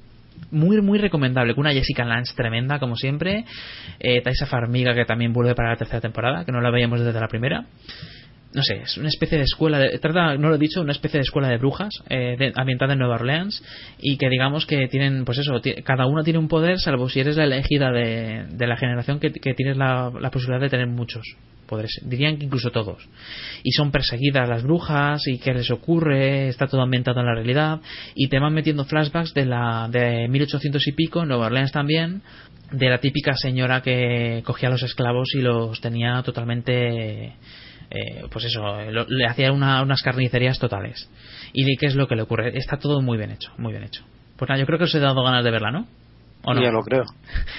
Muy, 0.51 0.81
muy 0.83 0.99
recomendable, 0.99 1.55
con 1.55 1.63
una 1.63 1.73
Jessica 1.73 2.05
Lange 2.05 2.35
tremenda, 2.35 2.79
como 2.79 2.97
siempre, 2.97 3.45
eh, 3.99 4.21
Taisa 4.23 4.47
Farmiga, 4.47 4.95
que 4.95 5.05
también 5.05 5.33
vuelve 5.33 5.55
para 5.55 5.71
la 5.71 5.77
tercera 5.77 6.01
temporada, 6.01 6.45
que 6.45 6.53
no 6.53 6.61
la 6.61 6.71
veíamos 6.71 7.01
desde 7.01 7.19
la 7.19 7.29
primera. 7.29 7.65
No 8.57 8.63
sé, 8.63 8.77
es 8.83 8.97
una 8.97 9.09
especie 9.09 9.37
de 9.37 9.45
escuela, 9.45 9.79
de, 9.79 9.99
trata, 9.99 10.35
no 10.39 10.49
lo 10.49 10.55
he 10.55 10.59
dicho, 10.59 10.81
una 10.81 10.93
especie 10.93 11.19
de 11.19 11.25
escuela 11.25 11.49
de 11.49 11.59
brujas 11.59 11.91
eh, 12.09 12.37
de- 12.39 12.53
ambientada 12.57 12.95
en 12.95 13.01
Nueva 13.01 13.17
Orleans 13.17 13.63
y 14.01 14.17
que 14.17 14.31
digamos 14.31 14.65
que 14.65 14.89
tienen, 14.89 15.27
pues 15.27 15.37
eso, 15.37 15.61
cada 15.85 16.07
una 16.07 16.25
tiene 16.25 16.39
un 16.39 16.49
poder, 16.49 16.79
salvo 16.81 17.11
si 17.11 17.21
eres 17.21 17.37
la 17.37 17.45
elegida 17.45 17.91
de, 17.93 18.47
de 18.51 18.67
la 18.67 18.79
generación 18.79 19.21
que, 19.21 19.31
que 19.31 19.53
tienes 19.53 19.77
la, 19.77 20.11
la 20.19 20.31
posibilidad 20.31 20.63
de 20.63 20.71
tener 20.71 20.87
muchos 20.87 21.23
poderes, 21.67 22.01
dirían 22.07 22.39
que 22.39 22.47
incluso 22.47 22.71
todos. 22.71 23.07
Y 23.63 23.73
son 23.73 23.91
perseguidas 23.91 24.49
las 24.49 24.63
brujas 24.63 25.21
y 25.27 25.39
qué 25.39 25.53
les 25.53 25.71
ocurre, 25.71 26.49
está 26.49 26.67
todo 26.67 26.81
ambientado 26.81 27.21
en 27.21 27.27
la 27.27 27.35
realidad 27.35 27.81
y 28.15 28.29
te 28.29 28.39
van 28.39 28.55
metiendo 28.55 28.87
flashbacks 28.87 29.35
de 29.35 29.45
la 29.45 29.87
de 29.93 30.29
1800 30.29 30.87
y 30.89 30.93
pico, 30.93 31.21
en 31.23 31.29
Nueva 31.29 31.47
Orleans 31.49 31.73
también, 31.73 32.23
de 32.73 32.89
la 32.89 33.01
típica 33.01 33.35
señora 33.37 33.83
que 33.83 34.43
cogía 34.47 34.71
los 34.71 34.83
esclavos 34.83 35.29
y 35.35 35.43
los 35.43 35.79
tenía 35.83 36.23
totalmente 36.23 37.35
eh, 37.91 38.25
pues 38.31 38.45
eso, 38.45 38.61
lo- 38.91 39.07
le 39.09 39.27
hacía 39.27 39.53
una- 39.53 39.83
unas 39.83 40.03
carnicerías 40.03 40.59
totales. 40.59 41.09
¿Y 41.53 41.65
de 41.65 41.77
qué 41.79 41.87
es 41.87 41.95
lo 41.95 42.07
que 42.09 42.17
le 42.17 42.23
ocurre? 42.23 42.57
Está 42.57 42.79
todo 42.79 43.01
muy 43.01 43.17
bien 43.19 43.31
hecho, 43.31 43.53
muy 43.59 43.73
bien 43.73 43.85
hecho. 43.85 44.05
Pues 44.37 44.49
nada, 44.49 44.61
yo 44.61 44.67
creo 44.67 44.79
que 44.79 44.85
os 44.85 44.95
he 44.95 45.01
dado 45.01 45.23
ganas 45.23 45.45
de 45.45 45.51
verla, 45.51 45.71
¿no? 45.71 45.87
¿O 46.45 46.55
no? 46.55 46.63
Ya 46.63 46.71
lo 46.71 46.83
creo. 46.83 47.05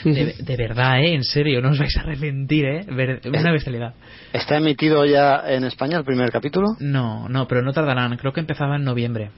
De, 0.06 0.36
de 0.40 0.56
verdad, 0.56 1.00
¿eh? 1.00 1.14
En 1.14 1.24
serio, 1.24 1.62
no 1.62 1.70
os 1.72 1.80
vais 1.80 1.98
a 1.98 2.02
arrepentir, 2.02 2.66
¿eh? 2.66 2.86
Ver- 2.88 3.22
una 3.28 3.52
bestialidad. 3.52 3.94
¿Está 4.32 4.58
emitido 4.58 5.04
ya 5.06 5.44
en 5.48 5.64
España 5.66 5.98
el 5.98 6.06
primer 6.06 6.32
capítulo? 6.32 6.68
No, 6.80 7.28
no, 7.28 7.48
pero 7.48 7.64
no 7.64 7.74
tardarán. 7.74 8.16
Creo 8.18 8.32
que 8.32 8.40
empezaba 8.40 8.76
en 8.78 8.84
noviembre. 8.86 9.32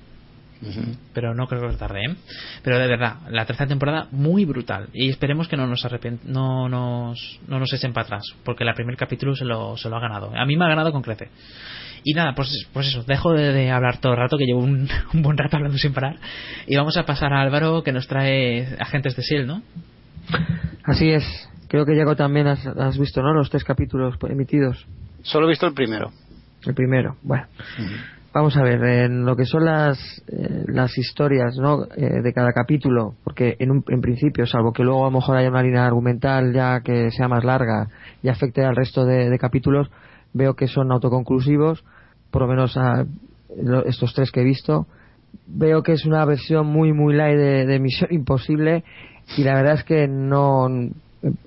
Pero 1.14 1.34
no 1.34 1.48
creo 1.48 1.69
que 1.69 1.77
tarde, 1.77 2.02
¿eh? 2.02 2.15
Pero 2.64 2.80
de 2.80 2.88
verdad, 2.88 3.18
la 3.30 3.45
tercera 3.45 3.68
temporada 3.68 4.07
muy 4.11 4.45
brutal. 4.45 4.90
Y 4.94 5.10
esperemos 5.10 5.48
que 5.48 5.56
no 5.56 5.68
nos 5.68 5.86
arrepent 5.86 6.23
no 6.23 6.68
nos, 6.68 7.40
no 7.48 7.60
nos 7.60 7.72
echen 7.73 7.94
para 7.94 8.06
atrás. 8.06 8.23
Porque 8.44 8.64
el 8.64 8.73
primer 8.73 8.98
capítulo 8.98 9.36
se 9.36 9.45
lo, 9.45 9.77
se 9.77 9.90
lo 9.90 9.95
ha 9.95 10.02
ganado. 10.02 10.31
A 10.36 10.45
mí 10.45 10.57
me 10.57 10.65
ha 10.65 10.69
ganado 10.69 10.91
con 10.91 11.02
crece. 11.02 11.30
Y 12.03 12.14
nada, 12.14 12.34
pues, 12.34 12.68
pues 12.73 12.88
eso, 12.88 13.03
dejo 13.03 13.34
de, 13.34 13.52
de 13.52 13.72
hablar 13.72 13.99
todo 13.99 14.14
el 14.14 14.19
rato, 14.19 14.38
que 14.38 14.45
llevo 14.45 14.60
un, 14.60 14.88
un 15.14 15.22
buen 15.22 15.38
rato 15.38 15.57
hablando 15.57 15.77
sin 15.77 15.94
parar. 15.94 16.18
Y 16.68 16.76
vamos 16.76 16.98
a 16.98 17.06
pasar 17.06 17.34
a 17.34 17.41
Álvaro, 17.41 17.84
que 17.84 17.91
nos 17.91 18.07
trae 18.07 18.77
Agentes 18.80 19.15
de 19.15 19.22
S.H.I.E.L.D., 19.22 19.48
¿no? 19.48 19.64
Así 20.84 21.10
es. 21.10 21.23
Creo 21.68 21.86
que 21.86 21.94
Diego 21.94 22.15
también 22.15 22.48
has, 22.48 22.65
has 22.65 22.98
visto, 22.98 23.22
¿no? 23.22 23.34
Los 23.34 23.49
tres 23.49 23.64
capítulos 23.64 24.15
emitidos. 24.27 24.88
Solo 25.22 25.45
he 25.45 25.49
visto 25.49 25.68
el 25.68 25.73
primero. 25.73 26.11
El 26.65 26.73
primero. 26.73 27.18
Bueno. 27.22 27.45
Vamos 28.31 28.56
a 28.57 28.61
ver, 28.61 28.84
en 28.84 29.26
lo 29.26 29.35
que 29.35 29.45
son 29.45 29.65
las, 29.65 29.97
eh, 30.27 30.64
las 30.68 30.95
historias 30.99 31.57
¿no? 31.57 31.85
Eh, 31.95 32.22
de 32.22 32.31
cada 32.31 32.53
capítulo, 32.53 33.15
porque 33.23 33.56
en, 33.57 33.72
un, 33.72 33.84
en 33.88 34.01
principio, 34.01 34.45
salvo 34.45 34.72
que 34.72 34.84
luego 34.84 35.01
a 35.01 35.10
lo 35.10 35.18
mejor 35.18 35.38
haya 35.38 35.49
una 35.49 35.64
línea 35.64 35.88
argumental 35.88 36.53
ya 36.53 36.81
que 36.81 37.10
sea 37.10 37.27
más 37.27 37.43
larga 37.43 37.88
y 38.22 38.30
afecte 38.30 38.64
al 38.64 38.76
resto 38.76 39.03
de, 39.03 39.35
capítulos, 39.39 39.89
veo 40.34 40.53
que 40.53 40.68
son 40.68 40.91
autoconclusivos, 40.91 41.84
por 42.30 42.43
lo 42.43 42.47
menos 42.47 42.77
a 42.77 43.06
estos 43.85 44.14
tres 44.14 44.31
que 44.31 44.41
he 44.41 44.43
visto. 44.43 44.85
Veo 45.47 45.81
que 45.81 45.93
es 45.93 46.06
una 46.06 46.23
versión 46.26 46.68
muy, 46.68 46.93
muy 46.93 47.15
light 47.15 47.35
de, 47.35 47.65
de 47.65 47.80
Misión 47.80 48.14
Imposible 48.14 48.83
y 49.38 49.43
la 49.43 49.56
verdad 49.56 49.74
es 49.74 49.83
que 49.83 50.08
no, 50.08 50.67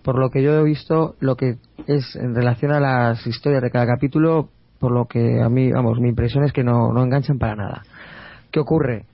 por 0.03 0.19
lo 0.19 0.31
que 0.31 0.43
yo 0.43 0.59
he 0.59 0.65
visto, 0.65 1.15
lo 1.21 1.37
que 1.37 1.59
es 1.87 2.17
en 2.17 2.35
relación 2.35 2.73
a 2.73 2.81
las 2.81 3.25
historias 3.25 3.63
de 3.63 3.71
cada 3.71 3.87
capítulo, 3.87 4.49
por 4.83 4.91
lo 4.91 5.05
que 5.05 5.41
a 5.41 5.49
mí, 5.49 5.71
vamos, 5.71 6.01
mi 6.01 6.09
impresión 6.09 6.43
es 6.43 6.53
que 6.53 6.65
no, 6.65 6.93
no 6.93 7.05
enganchan 7.05 7.39
para 7.39 7.55
nada. 7.55 7.83
¿Qué 8.51 8.59
ocurre? 8.59 9.05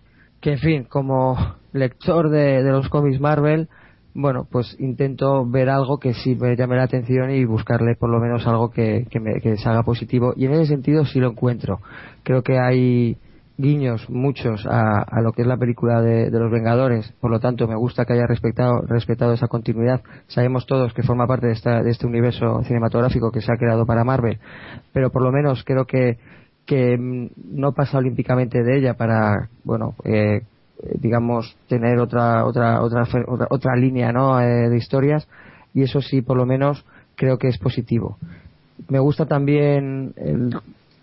Que, 0.40 0.52
en 0.52 0.58
fin, 0.58 0.84
como 0.84 1.36
lector 1.74 2.30
de, 2.30 2.62
de 2.62 2.72
los 2.72 2.88
cómics 2.88 3.20
Marvel, 3.20 3.68
bueno, 4.14 4.46
pues 4.50 4.74
intento 4.80 5.44
ver 5.44 5.68
algo 5.68 5.98
que 5.98 6.14
sí 6.14 6.34
me 6.36 6.56
llame 6.56 6.76
la 6.76 6.84
atención 6.84 7.30
y 7.30 7.44
buscarle 7.44 7.96
por 7.96 8.08
lo 8.08 8.18
menos 8.18 8.46
algo 8.46 8.70
que, 8.70 9.06
que, 9.10 9.20
me, 9.20 9.42
que 9.42 9.58
salga 9.58 9.82
positivo. 9.82 10.32
Y 10.34 10.46
en 10.46 10.54
ese 10.54 10.68
sentido 10.68 11.04
sí 11.04 11.20
lo 11.20 11.32
encuentro. 11.32 11.80
Creo 12.22 12.42
que 12.42 12.58
hay 12.58 13.18
guiños, 13.58 14.08
muchos, 14.08 14.64
a, 14.66 15.02
a 15.02 15.20
lo 15.20 15.32
que 15.32 15.42
es 15.42 15.48
la 15.48 15.56
película 15.56 16.00
de, 16.00 16.30
de 16.30 16.38
los 16.38 16.50
Vengadores. 16.50 17.12
Por 17.20 17.30
lo 17.30 17.40
tanto, 17.40 17.66
me 17.66 17.76
gusta 17.76 18.04
que 18.04 18.12
haya 18.12 18.26
respetado, 18.26 18.82
respetado 18.82 19.32
esa 19.32 19.48
continuidad. 19.48 20.00
Sabemos 20.28 20.64
todos 20.64 20.94
que 20.94 21.02
forma 21.02 21.26
parte 21.26 21.48
de, 21.48 21.54
esta, 21.54 21.82
de 21.82 21.90
este 21.90 22.06
universo 22.06 22.62
cinematográfico 22.62 23.32
que 23.32 23.40
se 23.40 23.52
ha 23.52 23.56
creado 23.56 23.84
para 23.84 24.04
Marvel. 24.04 24.38
Pero 24.92 25.10
por 25.10 25.22
lo 25.22 25.32
menos 25.32 25.64
creo 25.64 25.84
que, 25.86 26.18
que 26.64 26.96
mm, 26.96 27.30
no 27.58 27.72
pasa 27.72 27.98
olímpicamente 27.98 28.62
de 28.62 28.78
ella 28.78 28.94
para, 28.94 29.48
bueno, 29.64 29.96
eh, 30.04 30.42
digamos, 31.00 31.56
tener 31.68 31.98
otra, 31.98 32.44
otra, 32.44 32.80
otra, 32.82 33.02
otra, 33.26 33.46
otra 33.50 33.76
línea, 33.76 34.12
¿no? 34.12 34.40
Eh, 34.40 34.68
de 34.68 34.76
historias. 34.76 35.28
Y 35.74 35.82
eso 35.82 36.00
sí, 36.00 36.22
por 36.22 36.36
lo 36.36 36.46
menos, 36.46 36.84
creo 37.16 37.38
que 37.38 37.48
es 37.48 37.58
positivo. 37.58 38.18
Me 38.88 39.00
gusta 39.00 39.26
también 39.26 40.14
el, 40.16 40.56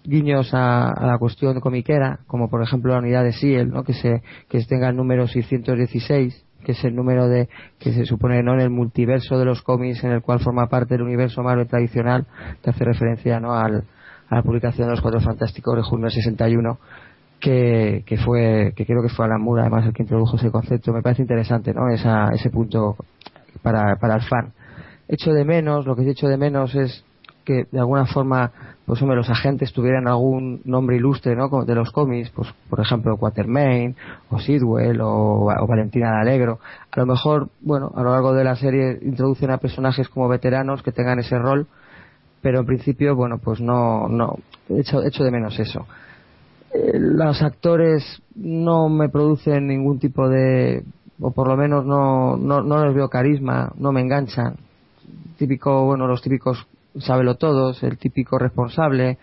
guiños 0.08 0.54
a, 0.54 0.94
la 1.02 1.18
cuestión 1.18 1.60
comiquera, 1.60 2.20
como 2.28 2.50
por 2.50 2.62
ejemplo 2.62 2.94
la 2.94 3.00
unidad 3.00 3.24
de 3.24 3.34
Siel, 3.34 3.70
¿no? 3.70 3.84
que 3.84 3.94
se 3.94 4.22
que 4.50 4.64
tenga 4.66 4.90
el 4.90 4.96
número 4.96 5.28
616, 5.28 6.46
que 6.64 6.72
es 6.72 6.84
el 6.84 6.96
número 6.96 7.28
de 7.28 7.50
que 7.80 7.94
se 7.94 8.06
supone 8.06 8.42
no 8.44 8.54
en 8.54 8.62
el 8.62 8.70
multiverso 8.70 9.38
de 9.38 9.46
los 9.46 9.62
cómics 9.62 10.04
en 10.04 10.12
el 10.12 10.22
cual 10.22 10.40
forma 10.40 10.68
parte 10.68 10.96
del 10.96 11.04
universo 11.04 11.44
Marvel 11.44 11.68
tradicional, 11.68 12.26
que 12.62 12.70
hace 12.70 12.84
referencia 12.84 13.40
¿no? 13.40 13.54
al, 13.54 13.84
a 14.30 14.36
la 14.36 14.42
publicación 14.42 14.88
de 14.88 14.92
los 14.92 15.02
Cuatro 15.02 15.20
Fantásticos 15.22 15.76
de 15.76 15.84
junio 15.84 16.06
del 16.06 16.14
61 16.14 16.80
que, 17.40 18.04
que 18.06 18.18
fue 18.18 18.74
que 18.76 18.86
creo 18.86 19.02
que 19.02 19.10
fue 19.10 19.26
Alan 19.26 19.42
Moore 19.42 19.62
además 19.62 19.86
el 19.86 19.94
que 19.94 20.04
introdujo 20.04 20.38
ese 20.38 20.52
concepto 20.52 20.94
me 20.94 21.02
parece 21.02 21.22
interesante 21.22 21.74
no 21.74 21.90
Esa, 21.90 22.30
ese 22.34 22.50
punto 22.50 22.96
para, 23.62 23.98
para 23.98 24.16
el 24.16 24.22
fan 24.22 24.54
echo 25.08 25.34
de 25.34 25.44
menos 25.44 25.86
lo 25.86 25.96
que 25.96 26.04
he 26.04 26.10
hecho 26.10 26.28
de 26.28 26.38
menos 26.38 26.74
es 26.76 27.04
que 27.44 27.66
de 27.72 27.80
alguna 27.80 28.06
forma 28.06 28.52
pues 28.86 29.02
hombre 29.02 29.18
los 29.18 29.30
agentes 29.30 29.74
tuvieran 29.74 30.08
algún 30.08 30.62
nombre 30.64 30.96
ilustre 30.96 31.36
¿no? 31.36 31.50
De 31.66 31.76
los 31.76 31.92
cómics 31.92 32.30
pues 32.30 32.54
por 32.70 32.80
ejemplo 32.80 33.18
Quatermain 33.18 33.96
o 34.30 34.40
Sidwell 34.40 35.02
o, 35.02 35.48
o 35.48 35.68
Valentina 35.68 36.12
de 36.12 36.22
Alegro. 36.22 36.60
A 36.92 37.00
lo 37.00 37.06
mejor 37.08 37.50
bueno 37.62 37.92
a 37.96 38.04
lo 38.04 38.12
largo 38.12 38.34
de 38.34 38.44
la 38.44 38.56
serie 38.56 39.00
introducen 39.02 39.50
a 39.52 39.58
personajes 39.58 40.08
como 40.10 40.28
veteranos 40.28 40.84
que 40.84 40.92
tengan 40.92 41.20
ese 41.20 41.38
rol 41.38 41.68
pero 42.42 42.60
en 42.60 42.66
principio 42.66 43.16
bueno 43.16 43.40
pues 43.40 43.60
no 43.60 44.08
no 44.08 44.36
echo, 44.70 45.02
echo 45.04 45.24
de 45.24 45.32
menos 45.32 45.58
eso. 45.60 45.88
Eh, 46.72 47.00
los 47.00 47.42
actores 47.42 48.22
no 48.36 48.90
me 48.90 49.10
producen 49.10 49.68
ningún 49.68 49.98
tipo 49.98 50.30
de 50.30 50.84
o 51.20 51.32
por 51.32 51.48
lo 51.48 51.58
menos 51.58 51.86
no, 51.86 52.38
no, 52.38 52.62
no 52.62 52.86
les 52.86 52.94
veo 52.94 53.10
carisma 53.10 53.72
no 53.80 53.92
me 53.92 54.02
enganchan. 54.02 54.58
Típico 55.38 55.86
bueno 55.86 56.06
los 56.06 56.22
típicos 56.22 56.68
sábelo 57.00 57.36
todos, 57.36 57.82
el 57.84 57.98
típico 57.98 58.38
responsable, 58.38 59.18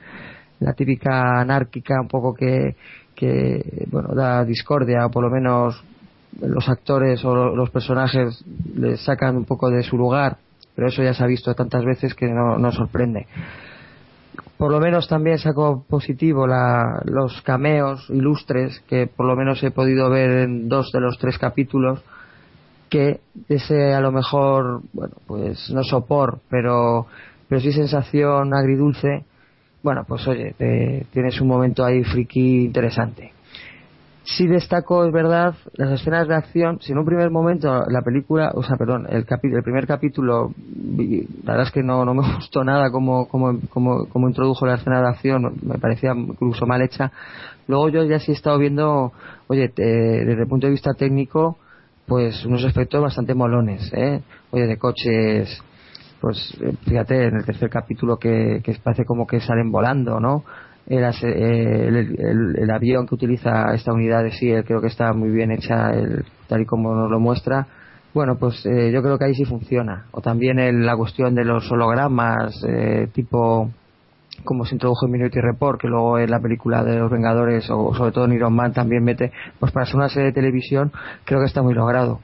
la 0.60 0.72
típica 0.74 1.40
anárquica 1.40 2.00
un 2.00 2.08
poco 2.08 2.34
que, 2.34 2.76
que 3.14 3.86
bueno, 3.90 4.14
da 4.14 4.44
discordia 4.44 5.06
o 5.06 5.10
por 5.10 5.24
lo 5.24 5.30
menos 5.30 5.82
los 6.40 6.68
actores 6.68 7.24
o 7.24 7.34
lo- 7.34 7.56
los 7.56 7.70
personajes 7.70 8.44
le 8.76 8.96
sacan 8.96 9.36
un 9.36 9.44
poco 9.44 9.70
de 9.70 9.82
su 9.82 9.96
lugar, 9.98 10.38
pero 10.74 10.88
eso 10.88 11.02
ya 11.02 11.12
se 11.14 11.22
ha 11.22 11.26
visto 11.26 11.54
tantas 11.54 11.84
veces 11.84 12.14
que 12.14 12.28
no, 12.28 12.58
no 12.58 12.72
sorprende. 12.72 13.26
Por 14.56 14.70
lo 14.70 14.80
menos 14.80 15.08
también 15.08 15.38
saco 15.38 15.84
positivo 15.88 16.46
la- 16.46 17.02
los 17.04 17.42
cameos 17.42 18.08
ilustres 18.08 18.80
que 18.88 19.06
por 19.06 19.26
lo 19.26 19.36
menos 19.36 19.62
he 19.62 19.70
podido 19.72 20.08
ver 20.08 20.30
en 20.48 20.68
dos 20.68 20.90
de 20.92 21.00
los 21.00 21.18
tres 21.18 21.36
capítulos 21.38 22.02
que 22.88 23.20
ese 23.48 23.94
a 23.94 24.00
lo 24.00 24.12
mejor, 24.12 24.82
bueno, 24.92 25.14
pues 25.26 25.70
no 25.70 25.82
sopor, 25.82 26.40
pero, 26.50 27.06
pero 27.52 27.60
sí 27.60 27.70
sensación 27.70 28.54
agridulce, 28.54 29.24
bueno, 29.82 30.06
pues 30.08 30.26
oye, 30.26 30.54
te- 30.56 31.04
tienes 31.12 31.38
un 31.38 31.48
momento 31.48 31.84
ahí 31.84 32.02
friki 32.02 32.64
interesante. 32.64 33.30
Sí 34.24 34.46
destaco, 34.46 35.04
es 35.04 35.12
verdad, 35.12 35.54
las 35.74 36.00
escenas 36.00 36.26
de 36.28 36.34
acción. 36.34 36.78
Si 36.80 36.92
en 36.92 36.98
un 36.98 37.04
primer 37.04 37.30
momento 37.30 37.84
la 37.90 38.00
película, 38.00 38.52
o 38.54 38.62
sea, 38.62 38.76
perdón, 38.78 39.06
el, 39.10 39.26
capi- 39.26 39.54
el 39.54 39.62
primer 39.62 39.86
capítulo, 39.86 40.54
la 41.44 41.52
verdad 41.52 41.66
es 41.66 41.72
que 41.72 41.82
no, 41.82 42.06
no 42.06 42.14
me 42.14 42.22
gustó 42.36 42.64
nada 42.64 42.90
como, 42.90 43.28
como, 43.28 43.60
como, 43.68 44.06
como 44.08 44.28
introdujo 44.28 44.64
la 44.64 44.76
escena 44.76 45.02
de 45.02 45.08
acción, 45.08 45.52
me 45.62 45.76
parecía 45.76 46.12
incluso 46.16 46.64
mal 46.64 46.80
hecha. 46.80 47.12
Luego 47.68 47.90
yo 47.90 48.02
ya 48.04 48.18
sí 48.18 48.32
he 48.32 48.34
estado 48.34 48.56
viendo, 48.56 49.12
oye, 49.48 49.68
te- 49.68 49.82
desde 50.24 50.40
el 50.44 50.48
punto 50.48 50.68
de 50.68 50.72
vista 50.72 50.94
técnico, 50.94 51.58
pues 52.06 52.46
unos 52.46 52.64
efectos 52.64 53.02
bastante 53.02 53.34
molones, 53.34 53.92
¿eh? 53.92 54.22
Oye, 54.52 54.66
de 54.66 54.78
coches, 54.78 55.62
pues 56.22 56.56
eh, 56.62 56.72
fíjate 56.88 57.26
en 57.26 57.36
el 57.36 57.44
tercer 57.44 57.68
capítulo 57.68 58.16
que, 58.16 58.60
que 58.64 58.74
parece 58.82 59.04
como 59.04 59.26
que 59.26 59.40
salen 59.40 59.72
volando, 59.72 60.20
¿no? 60.20 60.44
El, 60.86 61.02
eh, 61.04 61.88
el, 61.88 61.96
el- 61.96 62.56
el 62.58 62.70
avión 62.70 63.06
que 63.06 63.14
utiliza 63.16 63.74
esta 63.74 63.92
unidad 63.92 64.22
de 64.22 64.30
SEAL 64.30 64.64
creo 64.64 64.80
que 64.80 64.86
está 64.86 65.12
muy 65.12 65.30
bien 65.30 65.50
hecha 65.50 65.90
tal 66.48 66.60
y 66.62 66.64
como 66.66 66.94
nos 66.94 67.10
lo 67.10 67.18
muestra. 67.20 67.66
Bueno, 68.14 68.36
pues 68.38 68.64
eh, 68.66 68.92
yo 68.92 69.02
creo 69.02 69.18
que 69.18 69.24
ahí 69.24 69.34
sí 69.34 69.44
funciona. 69.44 70.04
O 70.12 70.20
también 70.20 70.84
la 70.86 70.96
cuestión 70.96 71.34
de 71.34 71.44
los 71.44 71.70
hologramas, 71.72 72.62
eh, 72.68 73.08
tipo 73.12 73.70
como 74.44 74.64
se 74.64 74.74
introdujo 74.74 75.06
en 75.06 75.12
Minority 75.12 75.40
Report, 75.40 75.80
que 75.80 75.88
luego 75.88 76.18
en 76.18 76.30
la 76.30 76.40
película 76.40 76.82
de 76.84 76.96
los 76.98 77.10
Vengadores 77.10 77.68
o 77.70 77.94
sobre 77.94 78.12
todo 78.12 78.24
en 78.26 78.32
Iron 78.32 78.54
Man 78.54 78.72
también 78.72 79.04
mete, 79.04 79.32
pues 79.60 79.72
para 79.72 79.86
ser 79.86 79.96
una 79.96 80.08
serie 80.08 80.26
de 80.28 80.32
televisión 80.32 80.90
creo 81.24 81.40
que 81.40 81.46
está 81.46 81.62
muy 81.62 81.74
logrado. 81.74 82.20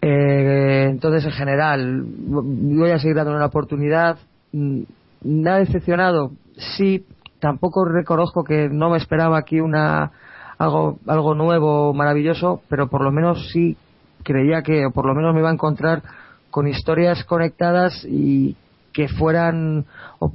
Eh, 0.00 0.86
entonces, 0.90 1.24
en 1.24 1.32
general, 1.32 2.04
voy 2.06 2.90
a 2.90 2.98
seguir 2.98 3.16
dándole 3.16 3.36
una 3.36 3.46
oportunidad. 3.46 4.18
Mm, 4.52 4.82
¿Me 5.22 5.50
ha 5.50 5.56
decepcionado? 5.56 6.32
Sí, 6.76 7.04
tampoco 7.40 7.84
reconozco 7.84 8.44
que 8.44 8.68
no 8.68 8.90
me 8.90 8.98
esperaba 8.98 9.38
aquí 9.38 9.60
una 9.60 10.12
algo, 10.58 10.98
algo 11.06 11.34
nuevo, 11.34 11.94
maravilloso, 11.94 12.62
pero 12.68 12.88
por 12.88 13.02
lo 13.02 13.12
menos 13.12 13.50
sí 13.52 13.76
creía 14.24 14.62
que, 14.62 14.86
o 14.86 14.90
por 14.90 15.06
lo 15.06 15.14
menos 15.14 15.32
me 15.32 15.40
iba 15.40 15.50
a 15.50 15.54
encontrar 15.54 16.02
con 16.50 16.66
historias 16.66 17.24
conectadas 17.24 18.04
y 18.04 18.56
que 18.92 19.08
fueran, 19.08 19.86
o 20.18 20.32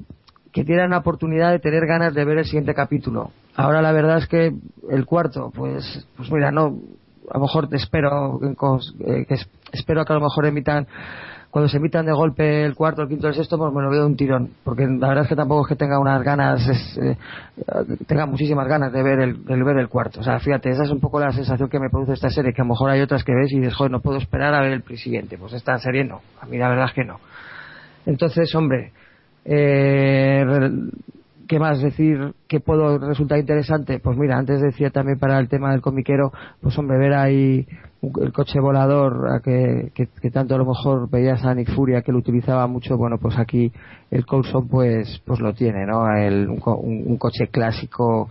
que 0.52 0.64
dieran 0.64 0.92
la 0.92 1.00
oportunidad 1.00 1.52
de 1.52 1.60
tener 1.60 1.86
ganas 1.86 2.14
de 2.14 2.24
ver 2.24 2.38
el 2.38 2.46
siguiente 2.46 2.74
capítulo. 2.74 3.32
Ahora 3.56 3.82
la 3.82 3.92
verdad 3.92 4.18
es 4.18 4.28
que 4.28 4.54
el 4.90 5.06
cuarto, 5.06 5.52
pues, 5.54 6.08
pues 6.16 6.32
mira, 6.32 6.52
no, 6.52 6.78
a 7.30 7.38
lo 7.38 7.42
mejor 7.42 7.68
espero, 7.72 8.40
cos- 8.56 8.94
eh, 9.00 9.26
que 9.28 9.36
es- 9.36 9.50
espero 9.72 10.06
que 10.06 10.14
a 10.14 10.18
lo 10.18 10.22
mejor 10.24 10.46
emitan, 10.46 10.88
cuando 11.50 11.70
se 11.70 11.78
emitan 11.78 12.06
de 12.06 12.12
golpe 12.14 12.66
el 12.66 12.74
cuarto, 12.74 13.04
el 13.04 13.08
quinto, 13.10 13.28
el 13.28 13.36
sexto, 13.36 13.58
pues 13.60 13.72
me 13.72 13.82
lo 13.84 13.90
veo 13.92 14.06
un 14.08 14.16
tirón, 14.18 14.50
porque 14.64 14.88
la 14.88 15.10
verdad 15.10 15.24
es 15.26 15.30
que 15.30 15.36
tampoco 15.36 15.62
es 15.62 15.68
que 15.68 15.76
tenga 15.76 16.00
unas 16.00 16.24
ganas, 16.24 16.68
es, 16.68 16.98
eh, 16.98 17.16
eh, 17.58 17.98
tenga 18.08 18.26
muchísimas 18.26 18.68
ganas 18.68 18.92
de 18.92 19.04
ver 19.04 19.20
el, 19.20 19.46
de 19.46 19.64
ver 19.64 19.78
el 19.78 19.88
cuarto. 19.88 20.20
O 20.22 20.24
sea, 20.24 20.40
fíjate, 20.40 20.70
esa 20.72 20.84
es 20.84 20.90
un 20.90 21.00
poco 21.00 21.20
la 21.20 21.32
sensación 21.32 21.70
que 21.70 21.80
me 21.80 21.90
produce 21.92 22.14
esta 22.14 22.30
serie, 22.32 22.54
que 22.54 22.62
a 22.62 22.66
lo 22.66 22.70
mejor 22.70 22.90
hay 22.90 23.02
otras 23.02 23.24
que 23.24 23.34
ves 23.36 23.52
y 23.52 23.60
dices, 23.60 23.76
joder, 23.76 23.92
no 23.92 24.02
puedo 24.02 24.18
esperar 24.18 24.54
a 24.56 24.62
ver 24.62 24.72
el 24.74 24.98
siguiente. 24.98 25.38
Pues 25.38 25.54
esta 25.54 25.78
serie 25.78 26.04
no, 26.04 26.22
a 26.42 26.46
mí 26.48 26.58
la 26.58 26.70
verdad 26.70 26.86
es 26.86 26.94
que 26.94 27.04
no. 27.06 27.20
Entonces, 28.08 28.54
hombre, 28.56 28.92
eh, 29.46 30.44
¿qué 31.54 31.60
más 31.60 31.80
decir 31.84 32.34
que 32.48 32.60
puedo 32.62 32.98
resultar 32.98 33.38
interesante? 33.38 34.00
Pues 34.00 34.18
mira, 34.18 34.40
antes 34.40 34.60
decía 34.60 34.90
también 34.90 35.20
para 35.20 35.38
el 35.38 35.48
tema 35.50 35.70
del 35.70 35.82
comiquero, 35.82 36.32
pues 36.60 36.76
hombre, 36.80 36.98
ver 36.98 37.14
ahí 37.14 37.68
el 38.02 38.34
coche 38.34 38.60
volador 38.60 39.40
que, 39.44 39.92
que, 39.94 40.32
tanto 40.32 40.56
a 40.56 40.58
lo 40.58 40.66
mejor 40.66 41.08
veías 41.12 41.46
a 41.46 41.54
Nick 41.54 41.70
Furia 41.76 42.02
que 42.02 42.12
lo 42.12 42.18
utilizaba 42.18 42.66
mucho, 42.66 42.98
bueno, 42.98 43.20
pues 43.20 43.38
aquí 43.38 43.72
el 44.10 44.26
Coulson 44.26 44.68
pues, 44.68 45.22
pues 45.28 45.40
lo 45.42 45.54
tiene, 45.54 45.86
¿no? 45.86 46.12
El- 46.18 46.50
un, 46.50 46.60
un- 46.66 47.18
coche 47.18 47.48
clásico 47.52 48.28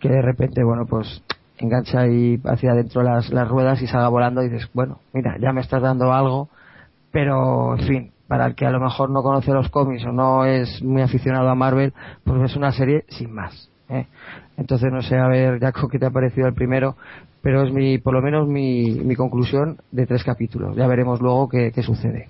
que 0.00 0.08
de 0.08 0.20
repente, 0.22 0.64
bueno, 0.64 0.84
pues 0.84 1.22
engancha 1.58 2.00
ahí 2.00 2.40
hacia 2.44 2.72
adentro 2.72 3.04
las, 3.04 3.30
las 3.32 3.46
ruedas 3.48 3.80
y 3.82 3.86
salga 3.86 4.08
volando 4.08 4.42
y 4.42 4.48
dices, 4.48 4.68
bueno, 4.74 4.98
mira, 5.12 5.36
ya 5.40 5.52
me 5.52 5.60
estás 5.60 5.80
dando 5.80 6.12
algo, 6.12 6.48
pero 7.12 7.76
en 7.78 7.86
fin, 7.86 8.10
para 8.34 8.46
el 8.46 8.56
que 8.56 8.66
a 8.66 8.70
lo 8.70 8.80
mejor 8.80 9.10
no 9.10 9.22
conoce 9.22 9.52
los 9.52 9.68
cómics 9.68 10.04
o 10.06 10.10
no 10.10 10.44
es 10.44 10.82
muy 10.82 11.02
aficionado 11.02 11.48
a 11.48 11.54
Marvel, 11.54 11.92
pues 12.24 12.50
es 12.50 12.56
una 12.56 12.72
serie 12.72 13.04
sin 13.06 13.32
más. 13.32 13.70
¿eh? 13.88 14.06
Entonces 14.56 14.90
no 14.90 15.02
sé, 15.02 15.16
a 15.16 15.28
ver, 15.28 15.60
Jaco, 15.60 15.86
qué 15.86 16.00
te 16.00 16.06
ha 16.06 16.10
parecido 16.10 16.48
el 16.48 16.54
primero, 16.54 16.96
pero 17.42 17.62
es 17.62 17.72
mi, 17.72 17.98
por 17.98 18.12
lo 18.12 18.20
menos 18.20 18.48
mi, 18.48 18.90
mi 18.90 19.14
conclusión 19.14 19.76
de 19.92 20.06
tres 20.06 20.24
capítulos. 20.24 20.74
Ya 20.74 20.88
veremos 20.88 21.20
luego 21.20 21.48
qué, 21.48 21.70
qué 21.72 21.84
sucede. 21.84 22.28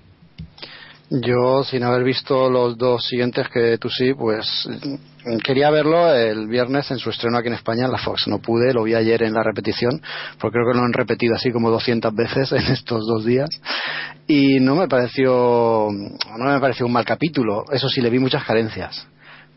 Yo, 1.09 1.63
sin 1.63 1.83
haber 1.83 2.03
visto 2.03 2.49
los 2.49 2.77
dos 2.77 3.05
siguientes 3.05 3.47
que 3.49 3.77
tú 3.77 3.89
sí, 3.89 4.13
pues 4.15 4.67
mm, 4.67 5.37
quería 5.37 5.69
verlo 5.69 6.11
el 6.11 6.47
viernes 6.47 6.89
en 6.89 6.97
su 6.97 7.11
estreno 7.11 7.37
aquí 7.37 7.47
en 7.47 7.53
España 7.53 7.85
en 7.85 7.91
la 7.91 7.99
Fox. 7.99 8.27
No 8.27 8.39
pude, 8.39 8.73
lo 8.73 8.83
vi 8.83 8.95
ayer 8.95 9.21
en 9.21 9.33
la 9.33 9.43
repetición, 9.43 10.01
porque 10.39 10.55
creo 10.55 10.71
que 10.71 10.77
lo 10.77 10.83
han 10.83 10.93
repetido 10.93 11.35
así 11.35 11.51
como 11.51 11.69
200 11.69 12.13
veces 12.15 12.51
en 12.53 12.73
estos 12.73 13.05
dos 13.05 13.23
días. 13.23 13.49
Y 14.27 14.59
no 14.59 14.75
me 14.75 14.87
pareció, 14.87 15.89
no 15.91 16.45
me 16.45 16.59
pareció 16.59 16.87
un 16.87 16.93
mal 16.93 17.05
capítulo. 17.05 17.65
Eso 17.71 17.87
sí, 17.87 18.01
le 18.01 18.09
vi 18.09 18.17
muchas 18.17 18.43
carencias. 18.43 19.07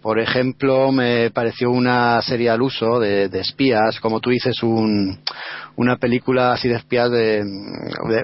Por 0.08 0.20
ejemplo, 0.20 0.90
me 0.90 1.30
pareció 1.32 1.70
una 1.70 2.22
serie 2.22 2.48
al 2.48 2.62
uso 2.62 2.98
de, 2.98 3.26
espías, 3.40 4.00
como 4.00 4.20
tú 4.20 4.30
dices, 4.30 4.62
un, 4.62 5.18
una 5.76 5.98
película 5.98 6.54
así 6.54 6.66
de 6.66 6.76
espías 6.76 7.10
de, 7.10 7.44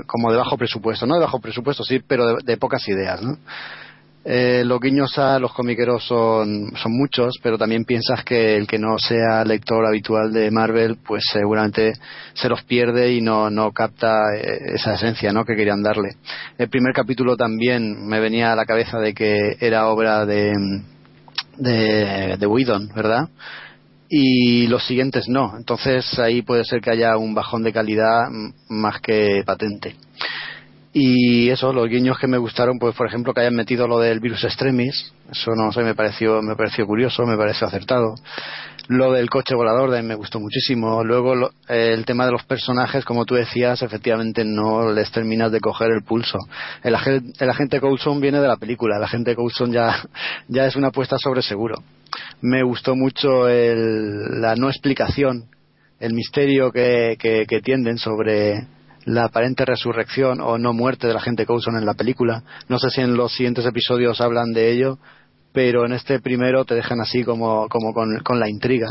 como 0.06 0.30
de 0.30 0.38
bajo 0.38 0.56
presupuesto, 0.56 1.04
no 1.04 1.16
de 1.16 1.20
bajo 1.20 1.40
presupuesto, 1.40 1.84
sí, 1.84 1.98
pero 1.98 2.26
de, 2.26 2.36
de 2.42 2.56
pocas 2.56 2.88
ideas, 2.88 3.20
¿no? 3.20 3.36
Eh, 4.24 4.62
los 4.64 4.80
guiños 4.80 5.18
a 5.18 5.38
los 5.38 5.52
comiqueros 5.52 6.06
son, 6.06 6.72
son 6.74 6.92
muchos, 6.92 7.34
pero 7.42 7.58
también 7.58 7.84
piensas 7.84 8.24
que 8.24 8.56
el 8.56 8.66
que 8.66 8.78
no 8.78 8.98
sea 8.98 9.44
lector 9.44 9.84
habitual 9.84 10.32
de 10.32 10.50
Marvel, 10.50 10.96
pues 11.06 11.22
seguramente 11.30 11.92
se 12.32 12.48
los 12.48 12.62
pierde 12.62 13.12
y 13.12 13.20
no, 13.20 13.50
no 13.50 13.72
capta 13.72 14.34
eh, 14.34 14.72
esa 14.76 14.94
esencia 14.94 15.34
¿no? 15.34 15.44
que 15.44 15.54
querían 15.54 15.82
darle. 15.82 16.16
El 16.56 16.70
primer 16.70 16.94
capítulo 16.94 17.36
también 17.36 18.06
me 18.06 18.20
venía 18.20 18.54
a 18.54 18.56
la 18.56 18.64
cabeza 18.64 18.98
de 18.98 19.12
que 19.12 19.58
era 19.60 19.88
obra 19.88 20.24
de, 20.24 20.54
de, 21.56 22.36
de 22.38 22.46
Whedon, 22.46 22.88
¿verdad? 22.94 23.28
Y 24.08 24.66
los 24.68 24.86
siguientes 24.86 25.28
no. 25.28 25.54
Entonces 25.56 26.18
ahí 26.18 26.42
puede 26.42 26.64
ser 26.64 26.80
que 26.80 26.90
haya 26.90 27.16
un 27.16 27.34
bajón 27.34 27.62
de 27.62 27.72
calidad 27.72 28.28
más 28.68 29.00
que 29.00 29.42
patente. 29.44 29.96
Y 30.96 31.50
eso, 31.50 31.72
los 31.72 31.88
guiños 31.88 32.18
que 32.20 32.28
me 32.28 32.38
gustaron, 32.38 32.78
pues 32.78 32.94
por 32.94 33.08
ejemplo 33.08 33.34
que 33.34 33.40
hayan 33.40 33.56
metido 33.56 33.88
lo 33.88 33.98
del 33.98 34.20
virus 34.20 34.44
extremis, 34.44 35.12
eso 35.28 35.50
no 35.56 35.72
sé, 35.72 35.82
me 35.82 35.96
pareció, 35.96 36.40
me 36.40 36.54
pareció 36.54 36.86
curioso, 36.86 37.26
me 37.26 37.36
pareció 37.36 37.66
acertado. 37.66 38.14
Lo 38.88 39.12
del 39.12 39.30
coche 39.30 39.54
volador 39.54 39.90
de- 39.90 40.02
me 40.02 40.14
gustó 40.14 40.38
muchísimo. 40.40 41.02
Luego 41.04 41.34
lo- 41.34 41.50
el 41.68 42.04
tema 42.04 42.26
de 42.26 42.32
los 42.32 42.44
personajes, 42.44 43.04
como 43.04 43.24
tú 43.24 43.34
decías, 43.34 43.80
efectivamente 43.82 44.44
no 44.44 44.92
les 44.92 45.10
terminas 45.10 45.50
de 45.50 45.60
coger 45.60 45.88
el 45.90 46.02
pulso. 46.04 46.38
El, 46.82 46.94
el 47.38 47.50
agente 47.50 47.80
Coulson 47.80 48.20
viene 48.20 48.40
de 48.40 48.48
la 48.48 48.56
película, 48.56 48.98
el 48.98 49.04
agente 49.04 49.34
Coulson 49.34 49.72
ya, 49.72 50.02
ya 50.48 50.66
es 50.66 50.76
una 50.76 50.88
apuesta 50.88 51.16
sobre 51.18 51.40
seguro. 51.40 51.76
Me 52.42 52.62
gustó 52.62 52.94
mucho 52.94 53.48
el- 53.48 54.40
la 54.42 54.54
no 54.54 54.68
explicación, 54.68 55.44
el 55.98 56.12
misterio 56.12 56.70
que, 56.70 57.16
que, 57.18 57.46
que 57.48 57.60
tienden 57.62 57.96
sobre 57.96 58.66
la 59.06 59.24
aparente 59.24 59.64
resurrección 59.64 60.40
o 60.42 60.58
no 60.58 60.72
muerte 60.74 61.06
del 61.06 61.16
agente 61.16 61.46
Coulson 61.46 61.76
en 61.76 61.86
la 61.86 61.94
película. 61.94 62.42
No 62.68 62.78
sé 62.78 62.90
si 62.90 63.00
en 63.00 63.14
los 63.16 63.32
siguientes 63.34 63.64
episodios 63.64 64.20
hablan 64.20 64.52
de 64.52 64.70
ello, 64.72 64.98
pero 65.54 65.86
en 65.86 65.92
este 65.92 66.18
primero 66.18 66.64
te 66.64 66.74
dejan 66.74 67.00
así 67.00 67.22
como, 67.22 67.68
como 67.68 67.94
con, 67.94 68.40
la 68.40 68.50
intriga. 68.50 68.88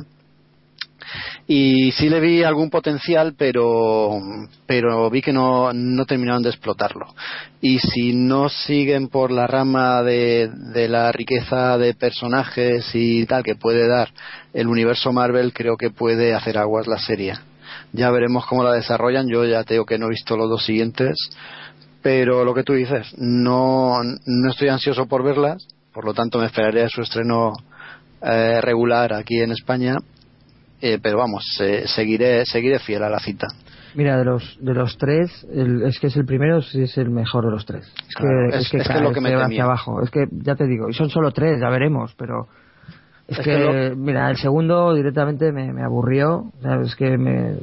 Y 1.45 1.91
sí 1.91 2.07
le 2.07 2.21
vi 2.21 2.41
algún 2.41 2.69
potencial, 2.69 3.35
pero, 3.37 4.17
pero 4.65 5.09
vi 5.09 5.21
que 5.21 5.33
no, 5.33 5.73
no 5.73 6.05
terminaron 6.05 6.41
de 6.41 6.49
explotarlo. 6.49 7.13
Y 7.59 7.79
si 7.79 8.13
no 8.13 8.47
siguen 8.47 9.09
por 9.09 9.29
la 9.29 9.45
rama 9.45 10.01
de, 10.03 10.49
de 10.73 10.87
la 10.87 11.11
riqueza 11.11 11.77
de 11.77 11.95
personajes 11.95 12.89
y 12.93 13.25
tal 13.25 13.43
que 13.43 13.55
puede 13.55 13.85
dar 13.85 14.09
el 14.53 14.67
universo 14.67 15.11
Marvel, 15.11 15.51
creo 15.51 15.75
que 15.75 15.89
puede 15.89 16.33
hacer 16.33 16.57
aguas 16.57 16.87
la 16.87 16.97
serie. 16.97 17.33
Ya 17.91 18.09
veremos 18.09 18.45
cómo 18.45 18.63
la 18.63 18.71
desarrollan. 18.71 19.27
Yo 19.27 19.43
ya 19.43 19.65
te 19.65 19.73
digo 19.73 19.85
que 19.85 19.97
no 19.97 20.05
he 20.05 20.11
visto 20.11 20.37
los 20.37 20.49
dos 20.49 20.65
siguientes, 20.65 21.17
pero 22.01 22.45
lo 22.45 22.53
que 22.53 22.63
tú 22.63 22.71
dices, 22.71 23.13
no, 23.17 24.01
no 24.01 24.49
estoy 24.49 24.69
ansioso 24.69 25.07
por 25.07 25.25
verlas, 25.25 25.67
por 25.93 26.05
lo 26.05 26.13
tanto 26.13 26.39
me 26.39 26.45
esperaré 26.47 26.83
a 26.83 26.89
su 26.89 27.01
estreno 27.01 27.53
eh, 28.21 28.59
regular 28.61 29.13
aquí 29.13 29.39
en 29.41 29.51
España, 29.51 29.95
eh, 30.81 30.97
pero 31.01 31.17
vamos, 31.17 31.43
eh, 31.61 31.83
seguiré, 31.87 32.45
seguiré 32.45 32.79
fiel 32.79 33.03
a 33.03 33.09
la 33.09 33.19
cita. 33.19 33.47
Mira, 33.95 34.17
de 34.17 34.25
los 34.25 34.57
de 34.59 34.73
los 34.73 34.97
tres, 34.97 35.45
el- 35.53 35.83
es 35.83 35.99
que 35.99 36.07
es 36.07 36.15
el 36.17 36.25
primero, 36.25 36.61
sí 36.63 36.81
es 36.81 36.97
el 36.97 37.09
mejor 37.11 37.45
de 37.45 37.51
los 37.51 37.65
tres. 37.65 37.85
Es 38.09 38.15
Claro, 38.15 38.49
que 38.49 38.57
es- 38.57 38.65
es 38.65 38.71
que, 38.71 38.77
es 38.77 38.87
que 38.87 38.99
lo 38.99 39.11
que 39.13 39.21
me 39.21 39.29
temía. 39.29 39.45
hacia 39.45 39.63
abajo. 39.65 40.01
Es 40.01 40.09
que 40.09 40.25
ya 40.31 40.55
te 40.55 40.65
digo, 40.65 40.89
y 40.89 40.93
son 40.93 41.09
solo 41.09 41.31
tres, 41.31 41.59
ya 41.61 41.69
veremos, 41.69 42.13
pero 42.17 42.47
es, 43.27 43.39
Es 43.39 43.45
que, 43.45 43.51
que 43.51 43.95
mira, 43.95 44.29
el 44.29 44.37
segundo 44.37 44.93
directamente 44.93 45.51
me, 45.51 45.71
me 45.71 45.83
aburrió, 45.83 46.51
¿sabes? 46.61 46.95
que 46.95 47.17
me, 47.17 47.55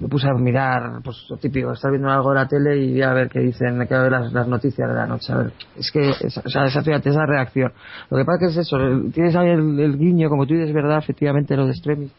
me 0.00 0.08
puse 0.08 0.28
a 0.28 0.34
mirar, 0.34 1.00
pues 1.04 1.26
lo 1.30 1.36
típico, 1.36 1.72
estar 1.72 1.90
viendo 1.90 2.10
algo 2.10 2.30
de 2.30 2.34
la 2.36 2.48
tele 2.48 2.78
y 2.78 3.00
a 3.00 3.12
ver 3.12 3.28
qué 3.28 3.40
dicen, 3.40 3.86
que 3.86 3.94
ver 3.94 4.10
las, 4.10 4.32
las 4.32 4.48
noticias 4.48 4.88
de 4.88 4.94
la 4.94 5.06
noche, 5.06 5.32
a 5.32 5.36
ver. 5.38 5.52
Es 5.76 5.90
que, 5.92 6.10
o 6.10 6.48
sea, 6.48 6.64
esa, 6.64 6.82
fíjate, 6.82 7.10
esa 7.10 7.26
reacción. 7.26 7.72
Lo 8.10 8.16
que 8.18 8.24
pasa 8.24 8.38
que 8.40 8.46
es 8.46 8.56
eso, 8.56 8.76
tienes 9.12 9.36
ahí 9.36 9.50
el, 9.50 9.78
el 9.78 9.98
guiño, 9.98 10.28
como 10.28 10.46
tú 10.46 10.54
dices, 10.54 10.68
es 10.68 10.74
verdad, 10.74 10.98
efectivamente, 10.98 11.56
lo 11.56 11.66
de 11.66 11.72
Extremis 11.72 12.12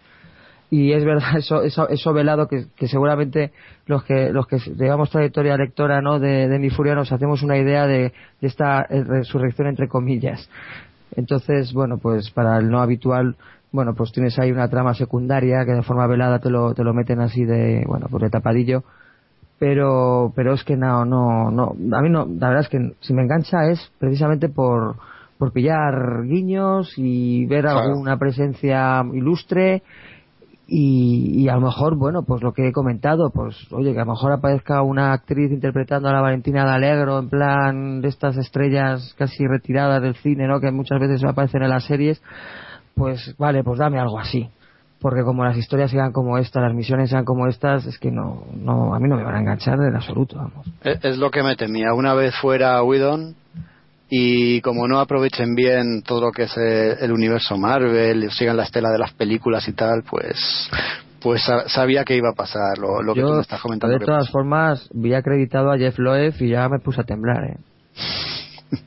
y 0.69 0.93
es 0.93 1.06
verdad 1.06 1.30
eso 1.38 1.61
eso 1.61 1.88
eso 1.90 2.14
velado 2.14 2.48
que, 2.48 2.65
que 2.75 2.88
seguramente 2.88 3.51
los 3.85 4.03
que 4.03 4.32
los 4.32 4.48
que 4.48 4.57
llevamos 4.75 5.09
trayectoria 5.09 5.57
lectora 5.57 6.01
no 6.01 6.19
de, 6.19 6.48
de 6.48 6.59
mi 6.59 6.69
furia 6.69 6.95
nos 6.95 7.11
hacemos 7.11 7.43
una 7.43 7.57
idea 7.57 7.88
de, 7.88 8.14
de 8.41 8.48
esta 8.48 8.82
eh, 8.90 9.03
resurrección 9.03 9.67
entre 9.67 9.88
comillas 9.88 10.49
entonces 11.15 11.73
bueno 11.73 11.97
pues 11.97 12.29
para 12.31 12.57
el 12.57 12.69
no 12.69 12.79
habitual 12.81 13.35
bueno 13.71 13.93
pues 13.95 14.11
tienes 14.11 14.37
ahí 14.39 14.51
una 14.51 14.69
trama 14.69 14.93
secundaria 14.93 15.65
que 15.65 15.73
de 15.73 15.83
forma 15.83 16.07
velada 16.07 16.39
te 16.39 16.49
lo 16.49 16.73
te 16.73 16.83
lo 16.83 16.93
meten 16.93 17.19
así 17.21 17.43
de 17.45 17.83
bueno 17.87 18.07
pues 18.09 18.23
de 18.23 18.29
tapadillo 18.29 18.83
pero 19.59 20.33
pero 20.35 20.53
es 20.53 20.63
que 20.63 20.75
no 20.75 21.05
no 21.05 21.49
no 21.51 21.75
a 21.95 22.01
mí 22.01 22.09
no 22.09 22.25
la 22.25 22.49
verdad 22.49 22.63
es 22.63 22.69
que 22.69 22.93
si 23.01 23.13
me 23.13 23.21
engancha 23.23 23.67
es 23.69 23.91
precisamente 23.99 24.49
por 24.49 24.95
por 25.37 25.51
pillar 25.51 26.23
guiños 26.23 26.93
y 26.97 27.45
ver 27.45 27.63
Claro. 27.63 27.79
alguna 27.79 28.17
presencia 28.17 29.03
ilustre 29.13 29.83
y, 30.67 31.43
y 31.43 31.49
a 31.49 31.55
lo 31.55 31.61
mejor, 31.61 31.95
bueno, 31.95 32.23
pues 32.23 32.41
lo 32.41 32.53
que 32.53 32.67
he 32.67 32.71
comentado, 32.71 33.29
pues 33.31 33.55
oye, 33.71 33.93
que 33.93 33.99
a 33.99 34.05
lo 34.05 34.13
mejor 34.13 34.31
aparezca 34.31 34.81
una 34.81 35.13
actriz 35.13 35.51
interpretando 35.51 36.09
a 36.09 36.13
la 36.13 36.21
Valentina 36.21 36.65
de 36.65 36.71
Alegro 36.71 37.19
en 37.19 37.29
plan 37.29 38.01
de 38.01 38.07
estas 38.07 38.35
estrellas 38.37 39.13
casi 39.17 39.45
retiradas 39.45 40.01
del 40.01 40.15
cine, 40.15 40.47
¿no? 40.47 40.59
Que 40.59 40.71
muchas 40.71 40.99
veces 40.99 41.23
aparecen 41.23 41.63
en 41.63 41.69
las 41.69 41.85
series, 41.85 42.21
pues 42.95 43.35
vale, 43.37 43.63
pues 43.63 43.79
dame 43.79 43.99
algo 43.99 44.19
así. 44.19 44.49
Porque 44.99 45.23
como 45.23 45.43
las 45.43 45.57
historias 45.57 45.91
sean 45.91 46.11
como 46.11 46.37
estas, 46.37 46.63
las 46.63 46.73
misiones 46.73 47.11
sean 47.11 47.25
como 47.25 47.47
estas, 47.47 47.85
es 47.85 47.99
que 47.99 48.09
no, 48.09 48.45
no, 48.55 48.95
a 48.95 48.99
mí 48.99 49.07
no 49.07 49.17
me 49.17 49.23
van 49.23 49.35
a 49.35 49.39
enganchar 49.39 49.77
en 49.79 49.95
absoluto, 49.95 50.37
vamos. 50.37 50.67
Es, 50.83 51.17
lo 51.17 51.29
que 51.29 51.43
me 51.43 51.55
temía. 51.55 51.93
Una 51.93 52.15
vez 52.15 52.33
fuera 52.41 52.81
Whedon 52.81 53.35
y 54.09 54.61
como 54.61 54.88
no 54.88 55.00
aprovechen 55.00 55.56
bien 55.56 56.01
todo 56.03 56.22
lo 56.22 56.32
que 56.32 56.43
es 56.43 56.56
eh, 56.58 56.95
el 57.01 57.11
universo 57.11 57.58
Marvel 57.58 58.24
y 58.25 58.30
sigan 58.30 58.58
la 58.58 58.64
estela 58.64 58.90
de 58.92 59.00
las 59.00 59.14
películas 59.14 59.67
y 59.67 59.74
tal, 59.74 60.03
pues 60.09 60.69
pues 61.22 61.42
sa- 61.43 61.67
sabía 61.67 62.03
que 62.03 62.16
iba 62.16 62.30
a 62.30 62.35
pasar 62.35 62.77
lo, 62.77 63.01
lo 63.01 63.16
que 63.16 63.22
tú 63.22 63.30
me 63.34 63.42
estás 63.42 63.59
comentando. 63.61 63.98
de 63.98 64.06
todas 64.06 64.25
pasa. 64.25 64.32
formas, 64.32 64.90
vi 64.93 65.16
acreditado 65.16 65.72
a 65.72 65.77
Jeff 65.77 65.98
Loeb 65.98 66.35
y 66.40 66.50
ya 66.50 66.69
me 66.69 66.77
puse 66.80 67.01
a 67.01 67.03
temblar, 67.03 67.43
¿eh? 67.45 67.58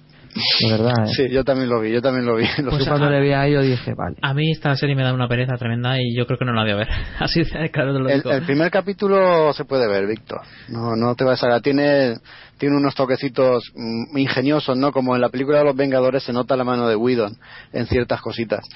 De 0.60 0.70
verdad, 0.70 0.92
¿eh? 1.04 1.08
Sí, 1.16 1.28
yo 1.30 1.42
también 1.42 1.68
lo 1.68 1.80
vi, 1.80 1.90
yo 1.90 2.00
también 2.00 2.24
lo 2.24 2.36
vi. 2.36 2.44
Lo 2.62 2.70
Pues 2.70 2.86
cuando 2.86 3.10
le 3.10 3.20
vi 3.20 3.32
a 3.32 3.44
ello 3.46 3.60
dije, 3.60 3.94
vale. 3.94 4.14
A 4.22 4.34
mí 4.34 4.52
esta 4.52 4.76
serie 4.76 4.94
me 4.94 5.02
da 5.02 5.12
una 5.12 5.26
pereza 5.26 5.56
tremenda 5.56 5.96
y 6.00 6.14
yo 6.16 6.26
creo 6.26 6.38
que 6.38 6.44
no 6.44 6.52
la 6.52 6.62
voy 6.62 6.72
a 6.72 6.76
ver. 6.76 6.88
Así 7.18 7.42
de 7.42 7.70
claro 7.70 7.92
te 7.92 7.98
lo 7.98 8.08
El, 8.08 8.18
digo. 8.18 8.30
el 8.30 8.42
primer 8.44 8.70
capítulo 8.70 9.52
se 9.52 9.64
puede 9.64 9.88
ver, 9.88 10.06
Víctor. 10.06 10.42
No, 10.68 10.94
no 10.94 11.16
te 11.16 11.24
vas 11.24 11.42
a... 11.42 11.60
Tiene, 11.60 12.18
tiene 12.58 12.76
unos 12.76 12.94
toquecitos 12.94 13.72
mm, 13.74 14.16
ingeniosos, 14.18 14.76
¿no? 14.76 14.92
Como 14.92 15.14
en 15.14 15.20
la 15.22 15.28
película 15.30 15.58
de 15.58 15.64
los 15.64 15.76
Vengadores 15.76 16.22
se 16.24 16.32
nota 16.32 16.56
la 16.56 16.64
mano 16.64 16.88
de 16.88 16.96
Whedon 16.96 17.36
en 17.72 17.86
ciertas 17.86 18.20
cositas. 18.20 18.66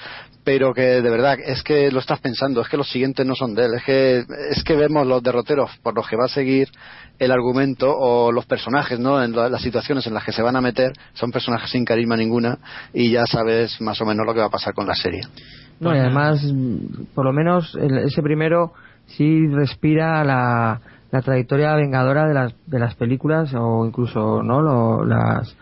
Pero 0.43 0.73
que 0.73 0.81
de 1.01 1.09
verdad, 1.09 1.37
es 1.45 1.63
que 1.63 1.91
lo 1.91 1.99
estás 1.99 2.19
pensando, 2.19 2.61
es 2.61 2.67
que 2.67 2.77
los 2.77 2.89
siguientes 2.89 3.25
no 3.25 3.35
son 3.35 3.55
de 3.55 3.65
él. 3.65 3.73
Es 3.75 3.83
que, 3.83 4.23
es 4.49 4.63
que 4.63 4.75
vemos 4.75 5.05
los 5.05 5.21
derroteros 5.21 5.69
por 5.83 5.95
los 5.95 6.07
que 6.07 6.15
va 6.17 6.25
a 6.25 6.29
seguir 6.29 6.69
el 7.19 7.31
argumento 7.31 7.93
o 7.95 8.31
los 8.31 8.45
personajes, 8.45 8.99
¿no? 8.99 9.23
En 9.23 9.33
la- 9.35 9.49
las 9.49 9.61
situaciones 9.61 10.05
en 10.07 10.13
las 10.13 10.23
que 10.23 10.31
se 10.31 10.41
van 10.41 10.55
a 10.55 10.61
meter, 10.61 10.93
son 11.13 11.31
personajes 11.31 11.69
sin 11.69 11.85
carisma 11.85 12.17
ninguna 12.17 12.57
y 12.93 13.11
ya 13.11 13.25
sabes 13.25 13.79
más 13.81 14.01
o 14.01 14.05
menos 14.05 14.25
lo 14.25 14.33
que 14.33 14.39
va 14.39 14.47
a 14.47 14.49
pasar 14.49 14.73
con 14.73 14.87
la 14.87 14.95
serie. 14.95 15.21
No, 15.79 15.93
y 15.93 15.97
además, 15.99 16.41
por 17.13 17.25
lo 17.25 17.33
menos 17.33 17.75
ese 18.05 18.21
primero 18.21 18.71
sí 19.07 19.47
respira 19.47 20.23
la, 20.23 20.79
la 21.13 21.21
trayectoria 21.21 21.75
vengadora 21.75 22.27
de 22.27 22.33
las, 22.33 22.55
de 22.65 22.79
las 22.79 22.95
películas 22.95 23.53
o 23.55 23.85
incluso 23.85 24.41
no 24.43 24.61
lo, 24.61 25.05
las 25.05 25.55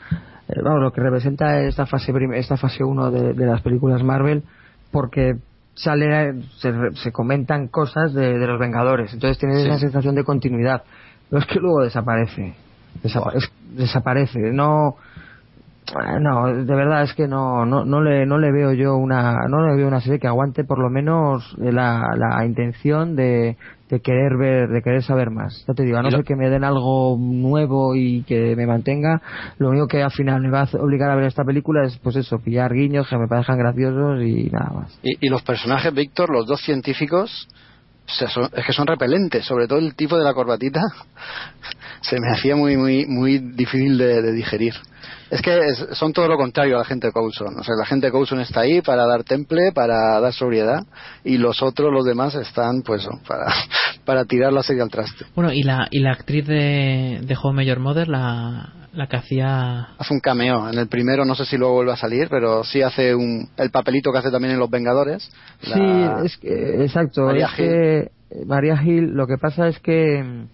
eh, 0.48 0.62
vamos, 0.64 0.82
lo 0.82 0.92
que 0.94 1.02
representa 1.02 1.60
esta 1.60 1.86
fase 1.86 2.14
esta 2.36 2.56
fase 2.56 2.84
1 2.84 3.12
de, 3.12 3.34
de 3.34 3.46
las 3.46 3.62
películas 3.62 4.02
Marvel 4.02 4.44
porque 4.92 5.36
sale 5.74 6.42
se, 6.58 6.74
se 6.96 7.12
comentan 7.12 7.68
cosas 7.68 8.14
de, 8.14 8.40
de 8.40 8.48
los 8.48 8.60
Vengadores. 8.60 9.14
Entonces 9.14 9.38
tienes 9.38 9.60
Sí. 9.62 9.68
esa 9.68 9.78
sensación 9.80 10.16
de 10.16 10.24
continuidad. 10.24 10.84
Pero 11.30 11.42
es 11.42 11.46
que 11.48 11.60
luego 11.60 11.82
desaparece 11.82 12.54
Desapa- 13.04 13.34
es- 13.36 13.52
desaparece. 13.76 14.40
No 14.52 14.96
no, 16.22 16.48
de 16.48 16.76
verdad 16.76 17.04
es 17.04 17.14
que 17.14 17.28
no, 17.28 17.66
no, 17.66 17.84
no 17.84 18.02
le, 18.02 18.26
no 18.26 18.38
le 18.38 18.52
veo 18.54 18.72
yo 18.72 18.96
una, 18.96 19.48
no 19.50 19.68
le 19.68 19.76
veo 19.76 19.88
una 19.88 20.00
serie 20.00 20.20
que 20.20 20.28
aguante 20.28 20.64
por 20.64 20.80
lo 20.80 20.90
menos 20.90 21.54
la, 21.58 22.04
la 22.16 22.46
intención 22.46 23.16
de, 23.18 23.58
de 23.92 24.00
querer 24.00 24.38
ver, 24.38 24.70
de 24.70 24.82
querer 24.82 25.04
saber 25.04 25.30
más. 25.30 25.64
Ya 25.68 25.74
te 25.74 25.84
digo, 25.84 25.98
a 25.98 26.02
no 26.02 26.10
ser 26.10 26.24
que 26.24 26.36
me 26.38 26.50
den 26.50 26.64
algo 26.64 27.18
nuevo 27.20 27.94
y 27.96 28.24
que 28.24 28.56
me 28.56 28.66
mantenga, 28.66 29.22
lo 29.60 29.70
único 29.70 29.88
que 29.88 30.02
al 30.02 30.12
final 30.12 30.42
me 30.42 30.50
va 30.50 30.62
a 30.62 30.78
obligar 30.80 31.12
a 31.12 31.16
ver 31.16 31.26
esta 31.26 31.44
película 31.44 31.86
es, 31.86 31.98
pues 31.98 32.16
eso, 32.16 32.40
pillar 32.40 32.74
guiños 32.74 33.08
que 33.10 33.18
me 33.18 33.28
parezcan 33.28 33.58
graciosos 33.60 34.22
y 34.24 34.50
nada 34.50 34.72
más. 34.74 35.00
Y, 35.04 35.26
y 35.28 35.30
los 35.30 35.44
personajes, 35.44 35.94
Víctor, 35.94 36.30
los 36.32 36.48
dos 36.48 36.62
científicos, 36.62 37.48
o 38.08 38.14
sea, 38.14 38.30
son- 38.30 38.50
es 38.56 38.66
que 38.66 38.74
son 38.74 38.88
repelentes, 38.88 39.46
sobre 39.46 39.68
todo 39.68 39.80
el 39.80 39.94
tipo 39.96 40.18
de 40.18 40.24
la 40.24 40.34
corbatita, 40.34 40.80
se 42.02 42.20
me 42.20 42.30
hacía 42.32 42.56
muy 42.56 42.78
muy 42.78 43.06
muy 43.06 43.38
difícil 43.40 43.98
de, 43.98 44.22
de 44.22 44.32
digerir. 44.32 44.74
Es 45.32 45.42
que 45.42 45.58
es- 45.58 45.98
son 45.98 46.12
todo 46.14 46.28
lo 46.28 46.36
contrario 46.38 46.76
a 46.76 46.80
la 46.80 46.86
gente 46.86 47.08
de 47.08 47.14
Coulson. 47.14 47.58
O 47.58 47.64
sea, 47.64 47.74
la 47.80 47.86
gente 47.86 48.08
de 48.08 48.12
Coulson 48.12 48.42
está 48.42 48.60
ahí 48.62 48.82
para 48.82 49.06
dar 49.08 49.24
temple, 49.24 49.72
para 49.74 50.20
dar 50.20 50.34
sobriedad, 50.34 50.86
y 51.24 51.38
los 51.38 51.64
otros, 51.64 51.92
los 51.92 52.06
demás, 52.06 52.36
están 52.36 52.82
pues 52.84 53.08
para, 53.28 53.46
para 54.06 54.26
tirar 54.26 54.52
la 54.54 54.62
serie 54.62 54.82
al 54.84 54.90
traste. 54.90 55.26
Bueno, 55.34 55.52
y 55.54 55.64
la, 55.64 55.88
y 55.90 56.00
la 56.00 56.12
actriz 56.12 56.46
de, 56.46 57.22
de 57.24 57.38
Met 57.54 57.66
Your 57.66 57.80
Mother, 57.80 58.08
la, 58.10 58.74
la 58.94 59.08
que 59.08 59.16
hacía... 59.16 59.88
Hace 59.98 60.14
un 60.14 60.20
cameo. 60.20 60.68
En 60.70 60.78
el 60.78 60.88
primero 60.90 61.24
no 61.24 61.34
sé 61.34 61.46
si 61.46 61.58
luego 61.58 61.76
vuelve 61.76 61.94
a 61.94 61.98
salir, 61.98 62.28
pero 62.30 62.66
sí 62.66 62.82
hace 62.82 63.16
un, 63.16 63.50
el 63.56 63.72
papelito 63.72 64.12
que 64.12 64.18
hace 64.18 64.32
también 64.32 64.54
en 64.54 64.60
Los 64.60 64.70
Vengadores. 64.70 65.32
La- 65.62 65.76
Sí, 66.20 66.26
es 66.26 66.38
que, 66.38 66.84
exacto. 66.84 67.24
María 67.28 67.46
es 67.48 67.54
que 67.54 68.12
María 68.46 68.78
Gil, 68.78 69.12
lo 69.14 69.28
que 69.28 69.38
pasa 69.38 69.70
es 69.70 69.80
que 69.80 70.46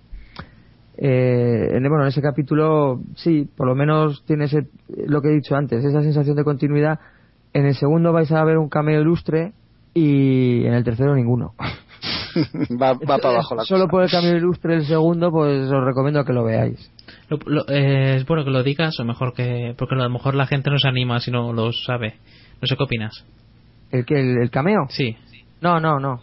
eh, 0.98 1.70
en, 1.74 1.84
bueno, 1.84 2.04
en 2.04 2.08
ese 2.10 2.22
capítulo, 2.22 3.02
sí, 3.16 3.48
por 3.56 3.68
lo 3.68 3.76
menos 3.76 4.24
tiene 4.26 4.46
ese, 4.46 4.68
lo 5.08 5.22
que 5.22 5.30
he 5.30 5.34
dicho 5.36 5.56
antes, 5.56 5.84
esa 5.84 6.02
sensación 6.02 6.36
de 6.36 6.44
continuidad. 6.44 7.00
En 7.54 7.66
el 7.66 7.76
segundo 7.76 8.12
vais 8.14 8.32
a 8.32 8.44
ver 8.44 8.58
un 8.58 8.70
cameo 8.70 9.02
ilustre 9.02 9.54
y 9.94 10.66
en 10.66 10.74
el 10.74 10.84
tercero 10.84 11.16
ninguno. 11.16 11.54
va, 12.82 12.94
va 12.94 13.18
para 13.18 13.30
abajo 13.36 13.56
la 13.56 13.64
Solo 13.64 13.86
cosa. 13.86 13.92
por 13.92 14.04
el 14.04 14.12
cameo 14.12 14.36
ilustre 14.38 14.76
el 14.76 14.86
segundo, 14.86 15.32
pues 15.32 15.70
os 15.72 15.84
recomiendo 15.86 16.24
que 16.26 16.34
lo 16.34 16.44
veáis. 16.44 16.92
Lo- 17.30 17.40
lo- 17.46 17.68
eh, 17.70 18.16
es 18.18 18.26
bueno 18.26 18.44
que 18.44 18.52
lo 18.52 18.64
digas 18.64 19.00
o 19.00 19.06
mejor 19.06 19.34
que... 19.34 19.74
Porque 19.78 19.96
a 19.96 19.98
lo 19.98 20.10
mejor 20.10 20.36
la 20.36 20.46
gente 20.48 20.70
no 20.70 20.78
se 20.78 20.88
anima 20.88 21.20
si 21.20 21.32
no 21.32 21.52
lo 21.54 21.72
sabe. 21.74 22.16
No 22.62 22.68
sé 22.68 22.76
qué 22.78 22.84
opinas. 22.84 23.26
¿El 23.92 24.06
que 24.06 24.20
el, 24.20 24.38
el 24.42 24.50
cameo? 24.52 24.86
Sí. 24.90 25.16
No, 25.62 25.80
no, 25.80 26.00
no. 26.00 26.22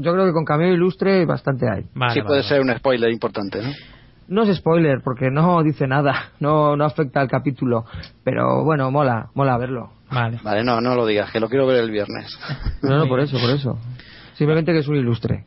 Yo 0.00 0.12
creo 0.12 0.26
que 0.26 0.32
con 0.32 0.44
cameo 0.44 0.72
ilustre 0.74 1.24
bastante 1.24 1.66
hay. 1.70 1.84
Vale, 1.94 2.12
sí 2.12 2.20
vale, 2.20 2.22
puede 2.26 2.40
vale. 2.40 2.48
ser 2.48 2.60
un 2.60 2.76
spoiler 2.76 3.10
importante, 3.10 3.62
¿no? 3.62 3.70
No 4.28 4.42
es 4.42 4.56
spoiler 4.56 5.00
porque 5.02 5.30
no 5.30 5.62
dice 5.62 5.86
nada, 5.86 6.30
no, 6.40 6.76
no 6.76 6.84
afecta 6.84 7.20
al 7.20 7.28
capítulo, 7.28 7.84
pero 8.24 8.64
bueno, 8.64 8.90
mola, 8.90 9.30
mola 9.34 9.56
verlo. 9.58 9.92
Vale. 10.10 10.38
Vale, 10.42 10.62
no, 10.62 10.80
no 10.80 10.94
lo 10.94 11.04
digas, 11.04 11.32
que 11.32 11.40
lo 11.40 11.48
quiero 11.48 11.66
ver 11.66 11.82
el 11.82 11.90
viernes. 11.90 12.38
No, 12.82 12.96
no, 12.96 13.08
por 13.08 13.20
eso, 13.20 13.38
por 13.38 13.50
eso. 13.50 13.78
Simplemente 14.34 14.72
que 14.72 14.78
es 14.78 14.88
un 14.88 14.96
ilustre. 14.96 15.46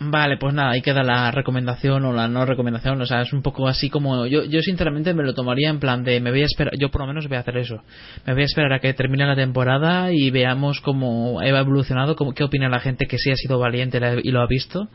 Vale, 0.00 0.36
pues 0.38 0.54
nada, 0.54 0.70
ahí 0.70 0.80
queda 0.80 1.02
la 1.02 1.30
recomendación 1.30 2.04
o 2.04 2.12
la 2.12 2.28
no 2.28 2.46
recomendación. 2.46 3.00
O 3.00 3.06
sea, 3.06 3.20
es 3.20 3.32
un 3.32 3.42
poco 3.42 3.68
así 3.68 3.90
como. 3.90 4.26
Yo, 4.26 4.44
yo 4.44 4.60
sinceramente 4.62 5.12
me 5.12 5.22
lo 5.22 5.34
tomaría 5.34 5.68
en 5.68 5.78
plan 5.78 6.04
de. 6.04 6.20
Me 6.20 6.30
voy 6.30 6.42
a 6.42 6.46
esperar. 6.46 6.72
Yo 6.78 6.90
por 6.90 7.02
lo 7.02 7.08
menos 7.08 7.28
voy 7.28 7.36
a 7.36 7.40
hacer 7.40 7.56
eso. 7.58 7.82
Me 8.24 8.32
voy 8.32 8.42
a 8.42 8.46
esperar 8.46 8.72
a 8.72 8.78
que 8.78 8.94
termine 8.94 9.26
la 9.26 9.36
temporada 9.36 10.12
y 10.12 10.30
veamos 10.30 10.80
cómo 10.80 11.40
ha 11.40 11.46
evolucionado, 11.46 12.16
cómo, 12.16 12.32
qué 12.32 12.44
opina 12.44 12.68
la 12.68 12.80
gente 12.80 13.06
que 13.06 13.18
sí 13.18 13.30
ha 13.30 13.36
sido 13.36 13.58
valiente 13.58 14.00
y 14.22 14.30
lo 14.30 14.40
ha 14.40 14.46
visto. 14.46 14.88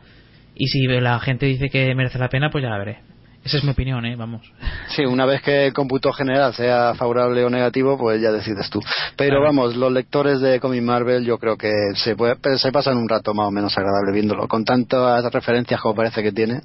Y 0.54 0.66
si 0.68 0.86
la 0.86 1.18
gente 1.20 1.46
dice 1.46 1.68
que 1.68 1.94
merece 1.94 2.18
la 2.18 2.28
pena, 2.28 2.50
pues 2.50 2.62
ya 2.62 2.70
la 2.70 2.78
veré. 2.78 2.98
Esa 3.44 3.58
es 3.58 3.64
mi 3.64 3.70
opinión, 3.72 4.06
¿eh? 4.06 4.16
Vamos. 4.16 4.40
Sí, 4.88 5.04
una 5.04 5.26
vez 5.26 5.42
que 5.42 5.66
el 5.66 5.74
cómputo 5.74 6.10
general 6.12 6.54
sea 6.54 6.94
favorable 6.94 7.44
o 7.44 7.50
negativo, 7.50 7.98
pues 7.98 8.22
ya 8.22 8.32
decides 8.32 8.70
tú. 8.70 8.80
Pero 9.16 9.36
Claro. 9.36 9.44
vamos, 9.44 9.76
los 9.76 9.92
lectores 9.92 10.40
de 10.40 10.60
Comic 10.60 10.82
Marvel 10.82 11.26
yo 11.26 11.36
creo 11.38 11.58
que 11.58 11.70
se, 11.94 12.16
puede, 12.16 12.36
pero 12.36 12.56
se 12.56 12.72
pasan 12.72 12.96
un 12.96 13.06
rato 13.06 13.34
más 13.34 13.46
o 13.46 13.50
menos 13.50 13.76
agradable 13.76 14.12
viéndolo. 14.12 14.48
Con 14.48 14.64
tantas 14.64 15.30
referencias 15.30 15.78
como 15.80 15.94
parece 15.94 16.22
que 16.22 16.32
tiene, 16.32 16.60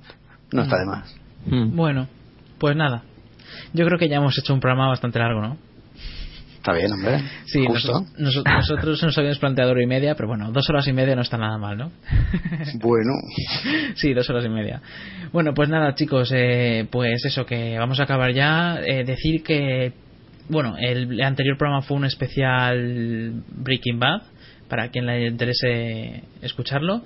no 0.53 0.61
está 0.61 0.77
de 0.77 0.85
más. 0.85 1.15
Bueno, 1.45 2.07
pues 2.59 2.77
nada. 2.77 3.03
Yo 3.73 3.85
creo 3.85 3.99
que 3.99 4.07
ya 4.07 4.17
hemos 4.17 4.37
hecho 4.39 4.53
un 4.53 4.61
programa 4.61 4.87
bastante 4.87 5.19
largo, 5.19 5.41
¿no? 5.41 5.57
Está 6.59 6.73
bien, 6.73 6.91
hombre. 6.91 7.21
Sí, 7.45 7.65
Justo. 7.65 8.05
nos- 8.17 8.35
nos- 8.35 8.43
nosotros 8.45 9.01
nos 9.01 9.17
habíamos 9.17 9.39
planteado 9.39 9.71
hora 9.71 9.81
y 9.81 9.87
media, 9.87 10.13
pero 10.15 10.27
bueno, 10.27 10.51
dos 10.51 10.69
horas 10.69 10.85
y 10.89 10.93
media 10.93 11.15
no 11.15 11.21
está 11.21 11.37
nada 11.37 11.57
mal, 11.57 11.77
¿no? 11.77 11.91
Bueno. 12.81 13.13
Sí, 13.95 14.13
dos 14.13 14.29
horas 14.29 14.45
y 14.45 14.49
media. 14.49 14.81
Bueno, 15.31 15.53
pues 15.53 15.69
nada, 15.69 15.95
chicos, 15.95 16.31
eh, 16.35 16.85
pues 16.91 17.23
eso, 17.23 17.45
que 17.45 17.77
vamos 17.79 17.99
a 18.01 18.03
acabar 18.03 18.33
ya. 18.33 18.77
Eh, 18.85 19.05
decir 19.05 19.41
que, 19.41 19.93
bueno, 20.49 20.75
el 20.77 21.21
anterior 21.21 21.57
programa 21.57 21.81
fue 21.81 21.95
un 21.95 22.05
especial 22.05 23.41
Breaking 23.47 23.97
Bad, 23.99 24.21
para 24.69 24.89
quien 24.89 25.05
le 25.05 25.27
interese 25.27 26.23
escucharlo, 26.41 27.01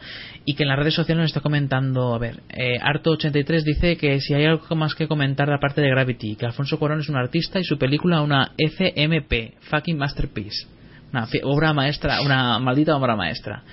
y 0.45 0.53
que 0.53 0.63
en 0.63 0.69
las 0.69 0.77
redes 0.77 0.93
sociales 0.93 1.21
nos 1.21 1.29
está 1.31 1.41
comentando, 1.41 2.13
a 2.13 2.19
ver, 2.19 2.41
eh, 2.49 2.77
Arto83 2.79 3.63
dice 3.63 3.97
que 3.97 4.19
si 4.19 4.33
hay 4.33 4.45
algo 4.45 4.75
más 4.75 4.93
que 4.93 5.07
comentar 5.07 5.51
aparte 5.51 5.81
de 5.81 5.89
Gravity, 5.89 6.35
que 6.35 6.45
Alfonso 6.45 6.77
Cuarón 6.77 6.99
es 6.99 7.09
un 7.09 7.15
artista 7.15 7.59
y 7.59 7.63
su 7.63 7.77
película 7.77 8.21
una 8.21 8.51
FMP, 8.57 9.55
fucking 9.61 9.97
masterpiece. 9.97 10.67
Una 11.11 11.27
obra 11.43 11.73
maestra, 11.73 12.21
una 12.21 12.57
maldita 12.59 12.95
obra 12.95 13.15
maestra. 13.15 13.63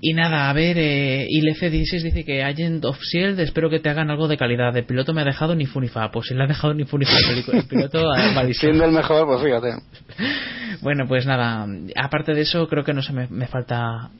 Y 0.00 0.14
nada, 0.14 0.48
a 0.48 0.52
ver, 0.52 0.78
eh, 0.78 1.26
y 1.28 1.40
el 1.40 1.54
F16 1.54 2.02
dice 2.02 2.24
que 2.24 2.42
Agent 2.42 2.84
of 2.84 2.98
Shield, 3.00 3.40
espero 3.40 3.68
que 3.68 3.80
te 3.80 3.88
hagan 3.88 4.10
algo 4.10 4.28
de 4.28 4.36
calidad. 4.36 4.76
El 4.76 4.84
piloto 4.84 5.12
me 5.12 5.22
ha 5.22 5.24
dejado 5.24 5.54
ni 5.54 5.66
funifa. 5.66 6.10
Pues 6.10 6.28
si 6.28 6.34
le 6.34 6.44
ha 6.44 6.46
dejado 6.46 6.74
ni 6.74 6.84
funifa 6.84 7.12
el, 7.52 7.64
piloto. 7.64 8.12
Siendo 8.52 8.84
el 8.84 8.92
mejor, 8.92 9.26
pues 9.26 9.42
fíjate. 9.42 9.74
Bueno, 10.80 11.08
pues 11.08 11.26
nada, 11.26 11.66
aparte 11.96 12.34
de 12.34 12.42
eso, 12.42 12.68
creo 12.68 12.84
que 12.84 12.94
no 12.94 13.02
se 13.02 13.12
me, 13.12 13.26
me 13.26 13.48
falta 13.48 14.10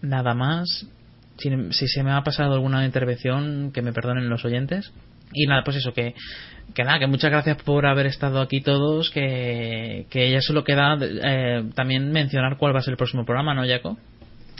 nada 0.00 0.32
más. 0.32 0.86
Si, 1.36 1.50
si 1.72 1.88
se 1.88 2.02
me 2.02 2.10
ha 2.10 2.22
pasado 2.22 2.54
alguna 2.54 2.86
intervención, 2.86 3.70
que 3.70 3.82
me 3.82 3.92
perdonen 3.92 4.30
los 4.30 4.42
oyentes. 4.46 4.94
Y 5.34 5.46
nada, 5.46 5.62
pues 5.62 5.76
eso, 5.76 5.92
que, 5.92 6.14
que 6.74 6.84
nada, 6.84 6.98
que 6.98 7.06
muchas 7.06 7.30
gracias 7.30 7.58
por 7.62 7.84
haber 7.84 8.06
estado 8.06 8.40
aquí 8.40 8.62
todos. 8.62 9.10
Que, 9.10 10.06
que 10.08 10.30
ya 10.30 10.40
solo 10.40 10.64
queda 10.64 10.96
eh, 11.00 11.64
también 11.74 12.10
mencionar 12.12 12.56
cuál 12.56 12.74
va 12.74 12.78
a 12.78 12.82
ser 12.82 12.92
el 12.92 12.98
próximo 12.98 13.26
programa, 13.26 13.52
¿no, 13.52 13.66
Jaco? 13.66 13.98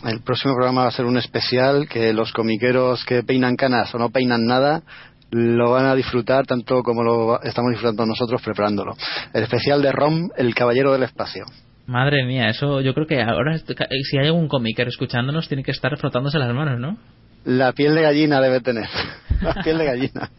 El 0.05 0.21
próximo 0.21 0.55
programa 0.55 0.83
va 0.83 0.89
a 0.89 0.93
ser 0.93 1.07
un 1.07 1.17
especial 1.17 1.89
que 1.89 2.13
los 2.13 2.33
comiqueros 2.33 3.05
que 3.05 3.23
peinan 3.23 3.57
canas 3.57 3.95
o 3.95 3.99
no 3.99 4.11
peinan 4.11 4.47
nada 4.47 4.83
lo 5.31 5.73
van 5.73 5.87
a 5.87 5.95
disfrutar 5.95 6.47
tanto 6.47 6.83
como 6.83 7.03
lo 7.03 7.43
estamos 7.43 7.71
disfrutando 7.71 8.07
nosotros 8.07 8.41
preparándolo. 8.43 8.95
El 9.33 9.43
especial 9.43 9.83
de 9.83 9.93
Rom, 9.93 10.29
El 10.37 10.55
Caballero 10.55 10.93
del 10.93 11.03
Espacio. 11.03 11.45
Madre 11.87 12.25
mía, 12.25 12.49
eso 12.49 12.81
yo 12.81 12.95
creo 12.95 13.07
que 13.07 13.23
ahora, 13.23 13.57
si 13.59 14.19
hay 14.19 14.27
algún 14.27 14.49
comiquero 14.49 14.89
escuchándonos, 14.89 15.49
tiene 15.49 15.63
que 15.63 15.71
estar 15.71 15.97
frotándose 15.97 16.39
las 16.39 16.53
manos, 16.53 16.81
¿no? 16.81 16.97
La 17.45 17.73
piel 17.73 17.95
de 17.95 18.03
gallina 18.03 18.41
debe 18.41 18.61
tener. 18.61 18.89
La 19.41 19.55
piel 19.55 19.79
de 19.79 19.85
gallina. 19.85 20.31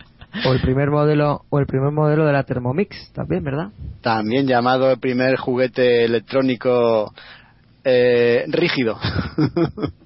O 0.46 0.54
el 0.54 0.60
primer 0.60 0.90
modelo 0.90 1.46
o 1.50 1.60
el 1.60 1.66
primer 1.66 1.92
modelo 1.92 2.26
de 2.26 2.34
la 2.34 2.44
Thermomix 2.44 3.12
también, 3.14 3.44
¿verdad? 3.44 3.70
También 4.02 4.46
llamado 4.46 4.92
el 4.92 5.00
primer 5.00 5.38
juguete 5.38 6.04
electrónico 6.04 7.14
eh, 7.88 8.44
rígido. 8.48 9.00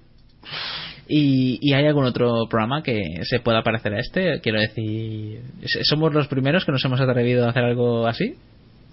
¿Y, 1.07 1.59
¿Y 1.61 1.73
hay 1.73 1.85
algún 1.87 2.05
otro 2.05 2.45
programa 2.49 2.81
que 2.83 3.01
se 3.23 3.39
pueda 3.39 3.63
parecer 3.63 3.93
a 3.93 3.99
este? 3.99 4.39
Quiero 4.41 4.59
decir, 4.61 5.41
¿somos 5.83 6.13
los 6.13 6.27
primeros 6.27 6.63
que 6.63 6.71
nos 6.71 6.83
hemos 6.85 7.01
atrevido 7.01 7.45
a 7.45 7.49
hacer 7.49 7.63
algo 7.63 8.07
así? 8.07 8.35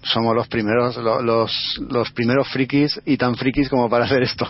Somos 0.01 0.33
los 0.35 0.47
primeros, 0.47 0.95
lo- 0.97 1.21
los, 1.21 1.51
los 1.89 2.11
primeros 2.11 2.47
frikis 2.49 2.99
y 3.05 3.17
tan 3.17 3.35
frikis 3.35 3.67
como 3.69 3.89
para 3.89 4.05
hacer 4.05 4.23
esto. 4.23 4.47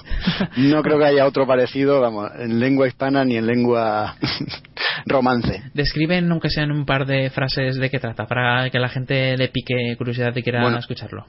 No 0.58 0.82
creo 0.84 0.98
que 1.00 1.06
haya 1.06 1.26
otro 1.26 1.45
parecido, 1.48 2.00
vamos, 2.01 2.30
en 2.40 2.59
lengua 2.59 2.88
hispana 2.88 3.24
ni 3.26 3.35
en 3.35 3.45
lengua 3.48 4.16
romance. 5.08 5.64
Describen, 5.74 6.32
aunque 6.32 6.50
sean 6.50 6.72
un 6.72 6.85
par 6.85 7.06
de 7.08 7.30
frases 7.32 7.77
de 7.77 7.90
qué 7.90 8.00
trata, 8.00 8.26
para 8.26 8.69
que 8.69 8.80
la 8.80 8.90
gente 8.90 9.35
le 9.38 9.48
pique 9.50 9.95
curiosidad 9.98 10.35
y 10.35 10.43
quiera 10.43 10.61
Bueno. 10.61 10.77
escucharlo. 10.77 11.26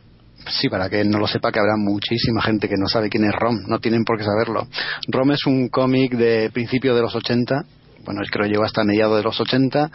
Sí, 0.49 0.69
para 0.69 0.89
que 0.89 1.05
no 1.05 1.19
lo 1.19 1.27
sepa, 1.27 1.53
que 1.53 1.61
habrá 1.61 1.77
muchísima 1.77 2.43
gente 2.43 2.69
que 2.69 2.77
no 2.77 2.89
sabe 2.89 3.09
quién 3.09 3.25
es 3.25 3.33
Rom, 3.33 3.63
no 3.67 3.79
tienen 3.79 4.05
por 4.05 4.19
qué 4.19 4.25
saberlo. 4.25 4.67
Rom 5.09 5.33
es 5.33 5.47
un 5.47 5.69
cómic 5.69 6.13
de 6.13 6.51
principio 6.53 6.95
de 6.95 7.03
los 7.03 7.15
80, 7.15 7.65
bueno, 8.05 8.21
creo 8.31 8.47
llegó 8.47 8.65
hasta 8.65 8.85
mediados 8.85 9.19
de 9.19 9.23
los 9.23 9.41
80, 9.41 9.91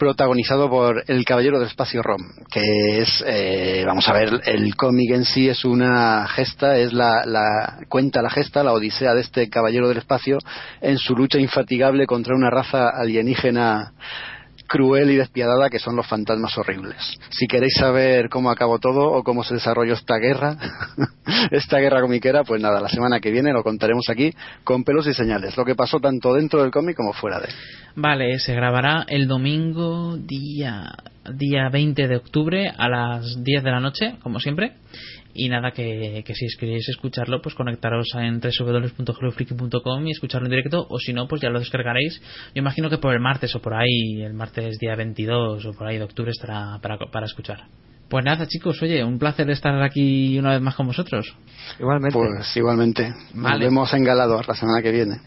protagonizado 0.00 0.70
por 0.70 1.04
El 1.08 1.26
Caballero 1.26 1.58
del 1.58 1.68
Espacio 1.68 2.02
Rom, 2.02 2.22
que 2.50 3.00
es, 3.00 3.22
eh, 3.26 3.84
vamos 3.86 4.08
a 4.08 4.14
ver, 4.14 4.40
el 4.46 4.74
cómic 4.74 5.10
en 5.10 5.26
sí 5.26 5.46
es 5.46 5.64
una 5.66 6.26
gesta, 6.26 6.78
es 6.78 6.94
la, 6.94 7.26
la 7.26 7.80
cuenta 7.86 8.22
la 8.22 8.30
gesta, 8.30 8.64
la 8.64 8.72
odisea 8.72 9.12
de 9.12 9.20
este 9.20 9.50
Caballero 9.50 9.88
del 9.88 9.98
Espacio 9.98 10.38
en 10.80 10.96
su 10.96 11.14
lucha 11.14 11.38
infatigable 11.38 12.06
contra 12.06 12.34
una 12.34 12.48
raza 12.48 12.88
alienígena 12.88 13.92
cruel 14.70 15.10
y 15.10 15.16
despiadada 15.16 15.68
que 15.68 15.80
son 15.80 15.96
los 15.96 16.06
fantasmas 16.06 16.56
horribles. 16.56 17.18
Si 17.30 17.48
queréis 17.48 17.74
saber 17.74 18.28
cómo 18.28 18.50
acabó 18.50 18.78
todo 18.78 19.10
o 19.10 19.24
cómo 19.24 19.42
se 19.42 19.54
desarrolló 19.54 19.94
esta 19.94 20.16
guerra, 20.18 20.56
esta 21.50 21.78
guerra 21.78 22.00
comiquera, 22.00 22.44
pues 22.44 22.62
nada, 22.62 22.80
la 22.80 22.88
semana 22.88 23.18
que 23.18 23.32
viene 23.32 23.52
lo 23.52 23.64
contaremos 23.64 24.08
aquí 24.08 24.32
con 24.62 24.84
pelos 24.84 25.08
y 25.08 25.12
señales, 25.12 25.56
lo 25.56 25.64
que 25.64 25.74
pasó 25.74 25.98
tanto 25.98 26.34
dentro 26.34 26.62
del 26.62 26.70
cómic 26.70 26.96
como 26.96 27.12
fuera 27.12 27.40
de 27.40 27.46
él. 27.46 27.54
Vale, 27.96 28.38
se 28.38 28.54
grabará 28.54 29.04
el 29.08 29.26
domingo 29.26 30.16
día, 30.16 30.92
día 31.34 31.68
20 31.68 32.06
de 32.06 32.16
octubre 32.16 32.72
a 32.78 32.88
las 32.88 33.42
10 33.42 33.64
de 33.64 33.70
la 33.72 33.80
noche, 33.80 34.14
como 34.22 34.38
siempre. 34.38 34.74
Y 35.34 35.48
nada, 35.48 35.70
que, 35.70 36.22
que 36.26 36.34
si 36.34 36.46
queréis 36.58 36.88
escucharlo, 36.88 37.40
pues 37.40 37.54
conectaros 37.54 38.08
en 38.18 38.40
www.hellofreaky.com 38.40 40.06
y 40.06 40.10
escucharlo 40.10 40.46
en 40.46 40.50
directo, 40.50 40.86
o 40.88 40.98
si 40.98 41.12
no, 41.12 41.28
pues 41.28 41.40
ya 41.40 41.50
lo 41.50 41.58
descargaréis. 41.60 42.20
Yo 42.54 42.60
imagino 42.60 42.90
que 42.90 42.98
por 42.98 43.14
el 43.14 43.20
martes 43.20 43.54
o 43.54 43.60
por 43.60 43.74
ahí, 43.74 44.22
el 44.22 44.34
martes 44.34 44.78
día 44.78 44.96
22 44.96 45.64
o 45.66 45.72
por 45.72 45.86
ahí 45.86 45.98
de 45.98 46.04
octubre 46.04 46.30
estará 46.30 46.78
para, 46.82 46.98
para 46.98 47.26
escuchar. 47.26 47.64
Pues 48.08 48.24
nada, 48.24 48.44
chicos, 48.48 48.82
oye, 48.82 49.04
un 49.04 49.20
placer 49.20 49.48
estar 49.50 49.80
aquí 49.84 50.36
una 50.36 50.50
vez 50.50 50.60
más 50.60 50.74
con 50.74 50.88
vosotros. 50.88 51.32
Igualmente. 51.78 52.18
Pues 52.18 52.56
igualmente, 52.56 53.14
nos 53.34 53.60
vemos 53.60 53.94
en 53.94 54.02
Galador 54.02 54.48
la 54.48 54.54
semana 54.54 54.82
que 54.82 54.90
viene. 54.90 55.18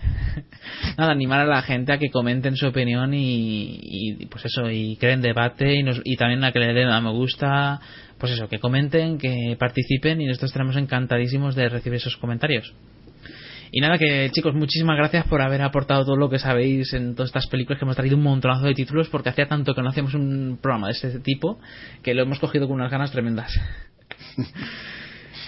nada, 0.98 1.14
animar 1.14 1.40
a 1.40 1.46
la 1.46 1.62
gente 1.62 1.94
a 1.94 1.98
que 1.98 2.10
comenten 2.12 2.58
su 2.58 2.68
opinión 2.68 3.14
y, 3.14 3.80
y, 3.82 4.26
pues 4.26 4.44
eso, 4.46 4.70
y 4.70 4.98
creen 4.98 5.22
debate 5.22 5.76
y, 5.76 5.84
nos- 5.84 6.02
y 6.04 6.18
también 6.18 6.44
a 6.44 6.52
que 6.52 6.60
le 6.60 6.74
den 6.74 6.90
a 6.90 7.00
me 7.00 7.12
gusta, 7.12 7.80
pues 8.24 8.35
eso, 8.35 8.48
que 8.48 8.58
comenten, 8.58 9.18
que 9.18 9.58
participen 9.60 10.22
y 10.22 10.27
nosotros 10.27 10.52
estaremos 10.52 10.77
encantadísimos 10.77 11.56
de 11.56 11.68
recibir 11.68 11.98
esos 11.98 12.16
comentarios. 12.16 12.74
Y 13.69 13.82
nada, 13.82 13.98
que 13.98 14.30
chicos, 14.32 14.56
muchísimas 14.56 14.95
gracias 14.95 15.27
por 15.27 15.42
haber 15.42 15.61
aportado 15.61 16.06
todo 16.06 16.16
lo 16.16 16.30
que 16.30 16.40
sabéis 16.40 16.93
en 16.93 17.16
todas 17.16 17.32
estas 17.32 17.48
películas 17.48 17.80
que 17.80 17.84
hemos 17.84 17.98
traído 17.98 18.16
un 18.16 18.24
montonazo 18.24 18.66
de 18.66 18.76
títulos 18.76 19.10
porque 19.10 19.27
hacía 19.27 19.50
tanto 19.50 19.76
que 19.76 19.82
no 19.82 19.90
hacíamos 19.90 20.14
un 20.14 20.58
programa 20.61 20.88
de 20.88 20.93
este 20.93 21.19
tipo 21.19 21.60
que 22.02 22.14
lo 22.14 22.24
hemos 22.24 22.40
cogido 22.40 22.66
con 22.66 22.77
unas 22.77 22.90
ganas 22.90 23.11
tremendas. 23.11 23.52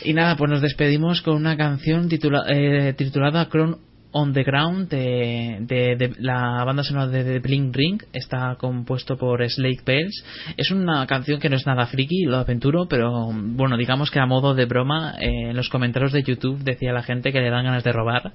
Y 0.03 0.13
nada, 0.13 0.35
pues 0.35 0.51
nos 0.51 0.61
despedimos 0.61 1.21
con 1.21 1.35
una 1.35 1.57
canción 1.57 2.09
titula- 2.09 2.45
eh, 2.49 2.93
titulada 2.95 3.47
Crown 3.47 3.77
on 4.17 4.31
the 4.31 4.43
Ground 4.43 4.87
de, 4.87 5.57
de- 5.61 5.95
de 5.97 6.13
la 6.19 6.63
banda 6.63 6.83
sonora 6.83 7.07
de 7.07 7.23
The 7.25 7.39
Blink 7.39 7.75
Ring. 7.75 8.01
Está 8.13 8.55
compuesto 8.57 9.17
por 9.17 9.45
Slade 9.49 9.81
Bells. 9.85 10.23
Es 10.55 10.71
una 10.71 11.05
canción 11.05 11.39
que 11.41 11.49
no 11.49 11.57
es 11.57 11.65
nada 11.65 11.85
friki, 11.85 12.23
lo 12.23 12.37
aventuro, 12.37 12.85
pero 12.89 13.29
bueno, 13.33 13.75
digamos 13.75 14.09
que 14.11 14.19
a 14.21 14.25
modo 14.25 14.53
de 14.55 14.65
broma, 14.65 15.15
eh, 15.19 15.49
en 15.49 15.55
los 15.57 15.67
comentarios 15.69 16.13
de 16.13 16.23
YouTube 16.23 16.63
decía 16.63 16.93
la 16.93 17.03
gente 17.03 17.33
que 17.33 17.41
le 17.41 17.49
dan 17.49 17.65
ganas 17.65 17.83
de 17.83 17.91
robar. 17.91 18.31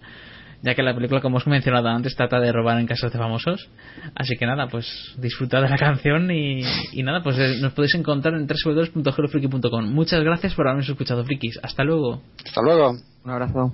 Ya 0.62 0.74
que 0.74 0.82
la 0.82 0.94
película, 0.94 1.22
como 1.22 1.38
os 1.38 1.46
he 1.46 1.50
mencionado 1.50 1.88
antes, 1.88 2.14
trata 2.14 2.38
de 2.38 2.52
robar 2.52 2.78
en 2.78 2.86
casas 2.86 3.10
de 3.10 3.18
famosos. 3.18 3.70
Así 4.14 4.36
que 4.36 4.44
nada, 4.44 4.66
pues 4.68 4.86
disfrutad 5.16 5.62
de 5.62 5.70
la 5.70 5.78
canción 5.78 6.30
y, 6.30 6.60
y 6.92 7.02
nada, 7.02 7.22
pues 7.22 7.38
eh, 7.38 7.54
nos 7.62 7.72
podéis 7.72 7.94
encontrar 7.94 8.34
en 8.34 8.46
www.hellofreaky.com. 8.46 9.86
Muchas 9.90 10.22
gracias 10.22 10.54
por 10.54 10.68
habernos 10.68 10.86
escuchado, 10.90 11.24
frikis. 11.24 11.58
Hasta 11.62 11.82
luego. 11.82 12.20
Hasta 12.44 12.60
luego. 12.60 12.92
Un 13.24 13.30
abrazo. 13.30 13.72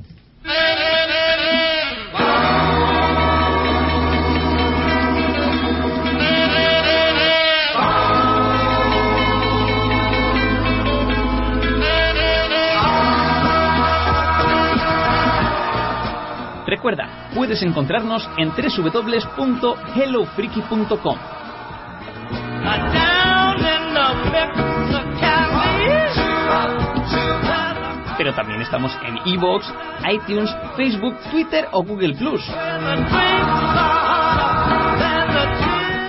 Recuerda, 16.77 17.09
puedes 17.35 17.61
encontrarnos 17.63 18.29
en 18.37 18.51
www.hellofreaky.com. 18.51 21.19
Pero 28.19 28.35
también 28.35 28.61
estamos 28.61 28.93
en 29.07 29.17
iVoox, 29.25 29.65
iTunes, 30.13 30.55
Facebook, 30.77 31.17
Twitter 31.31 31.67
o 31.73 31.83
Google 31.83 32.15
Plus. 32.15 32.43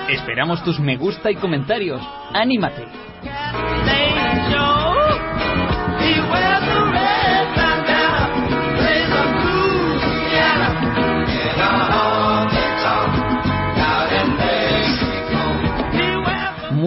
Esperamos 0.10 0.62
tus 0.66 0.82
me 0.82 0.98
gusta 0.98 1.32
y 1.32 1.36
comentarios. 1.36 2.02
¡Anímate! 2.34 2.86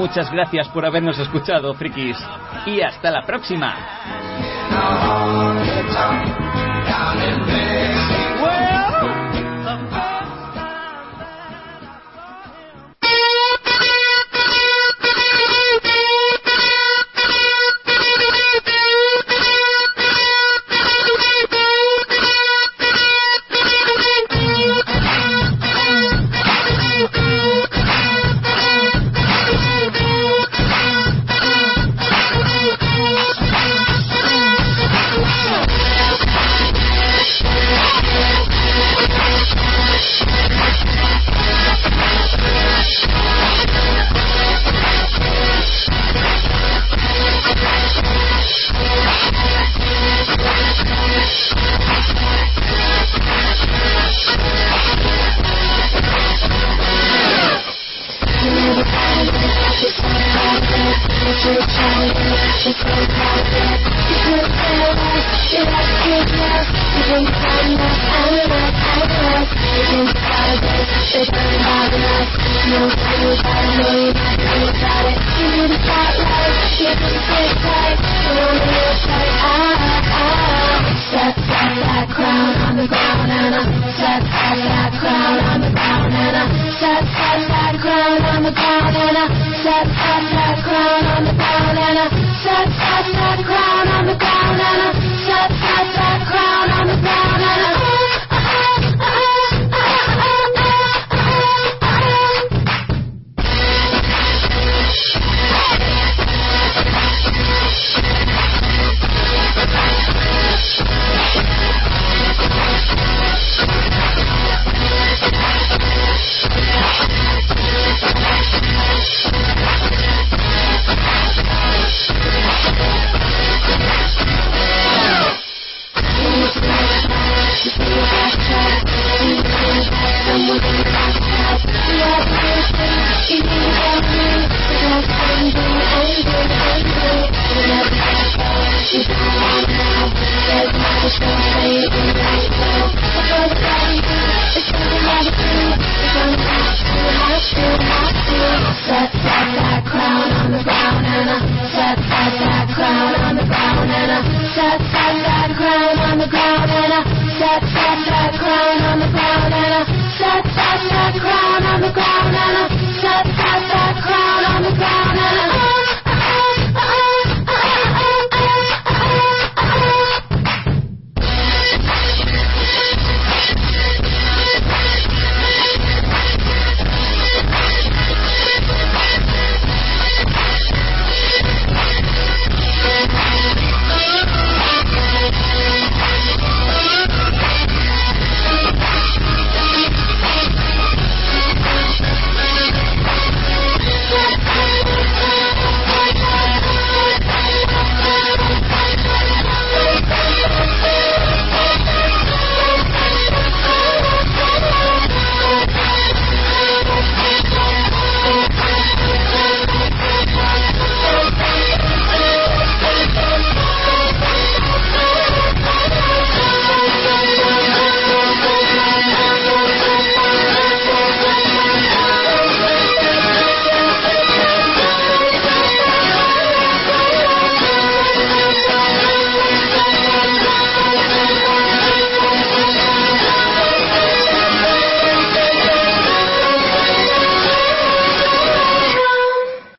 Muchas 0.01 0.33
gracias 0.33 0.67
por 0.69 0.87
habernos 0.87 1.19
escuchado, 1.19 1.75
frikis. 1.75 2.17
Y 2.65 2.81
hasta 2.81 3.11
la 3.11 3.21
próxima. 3.21 3.77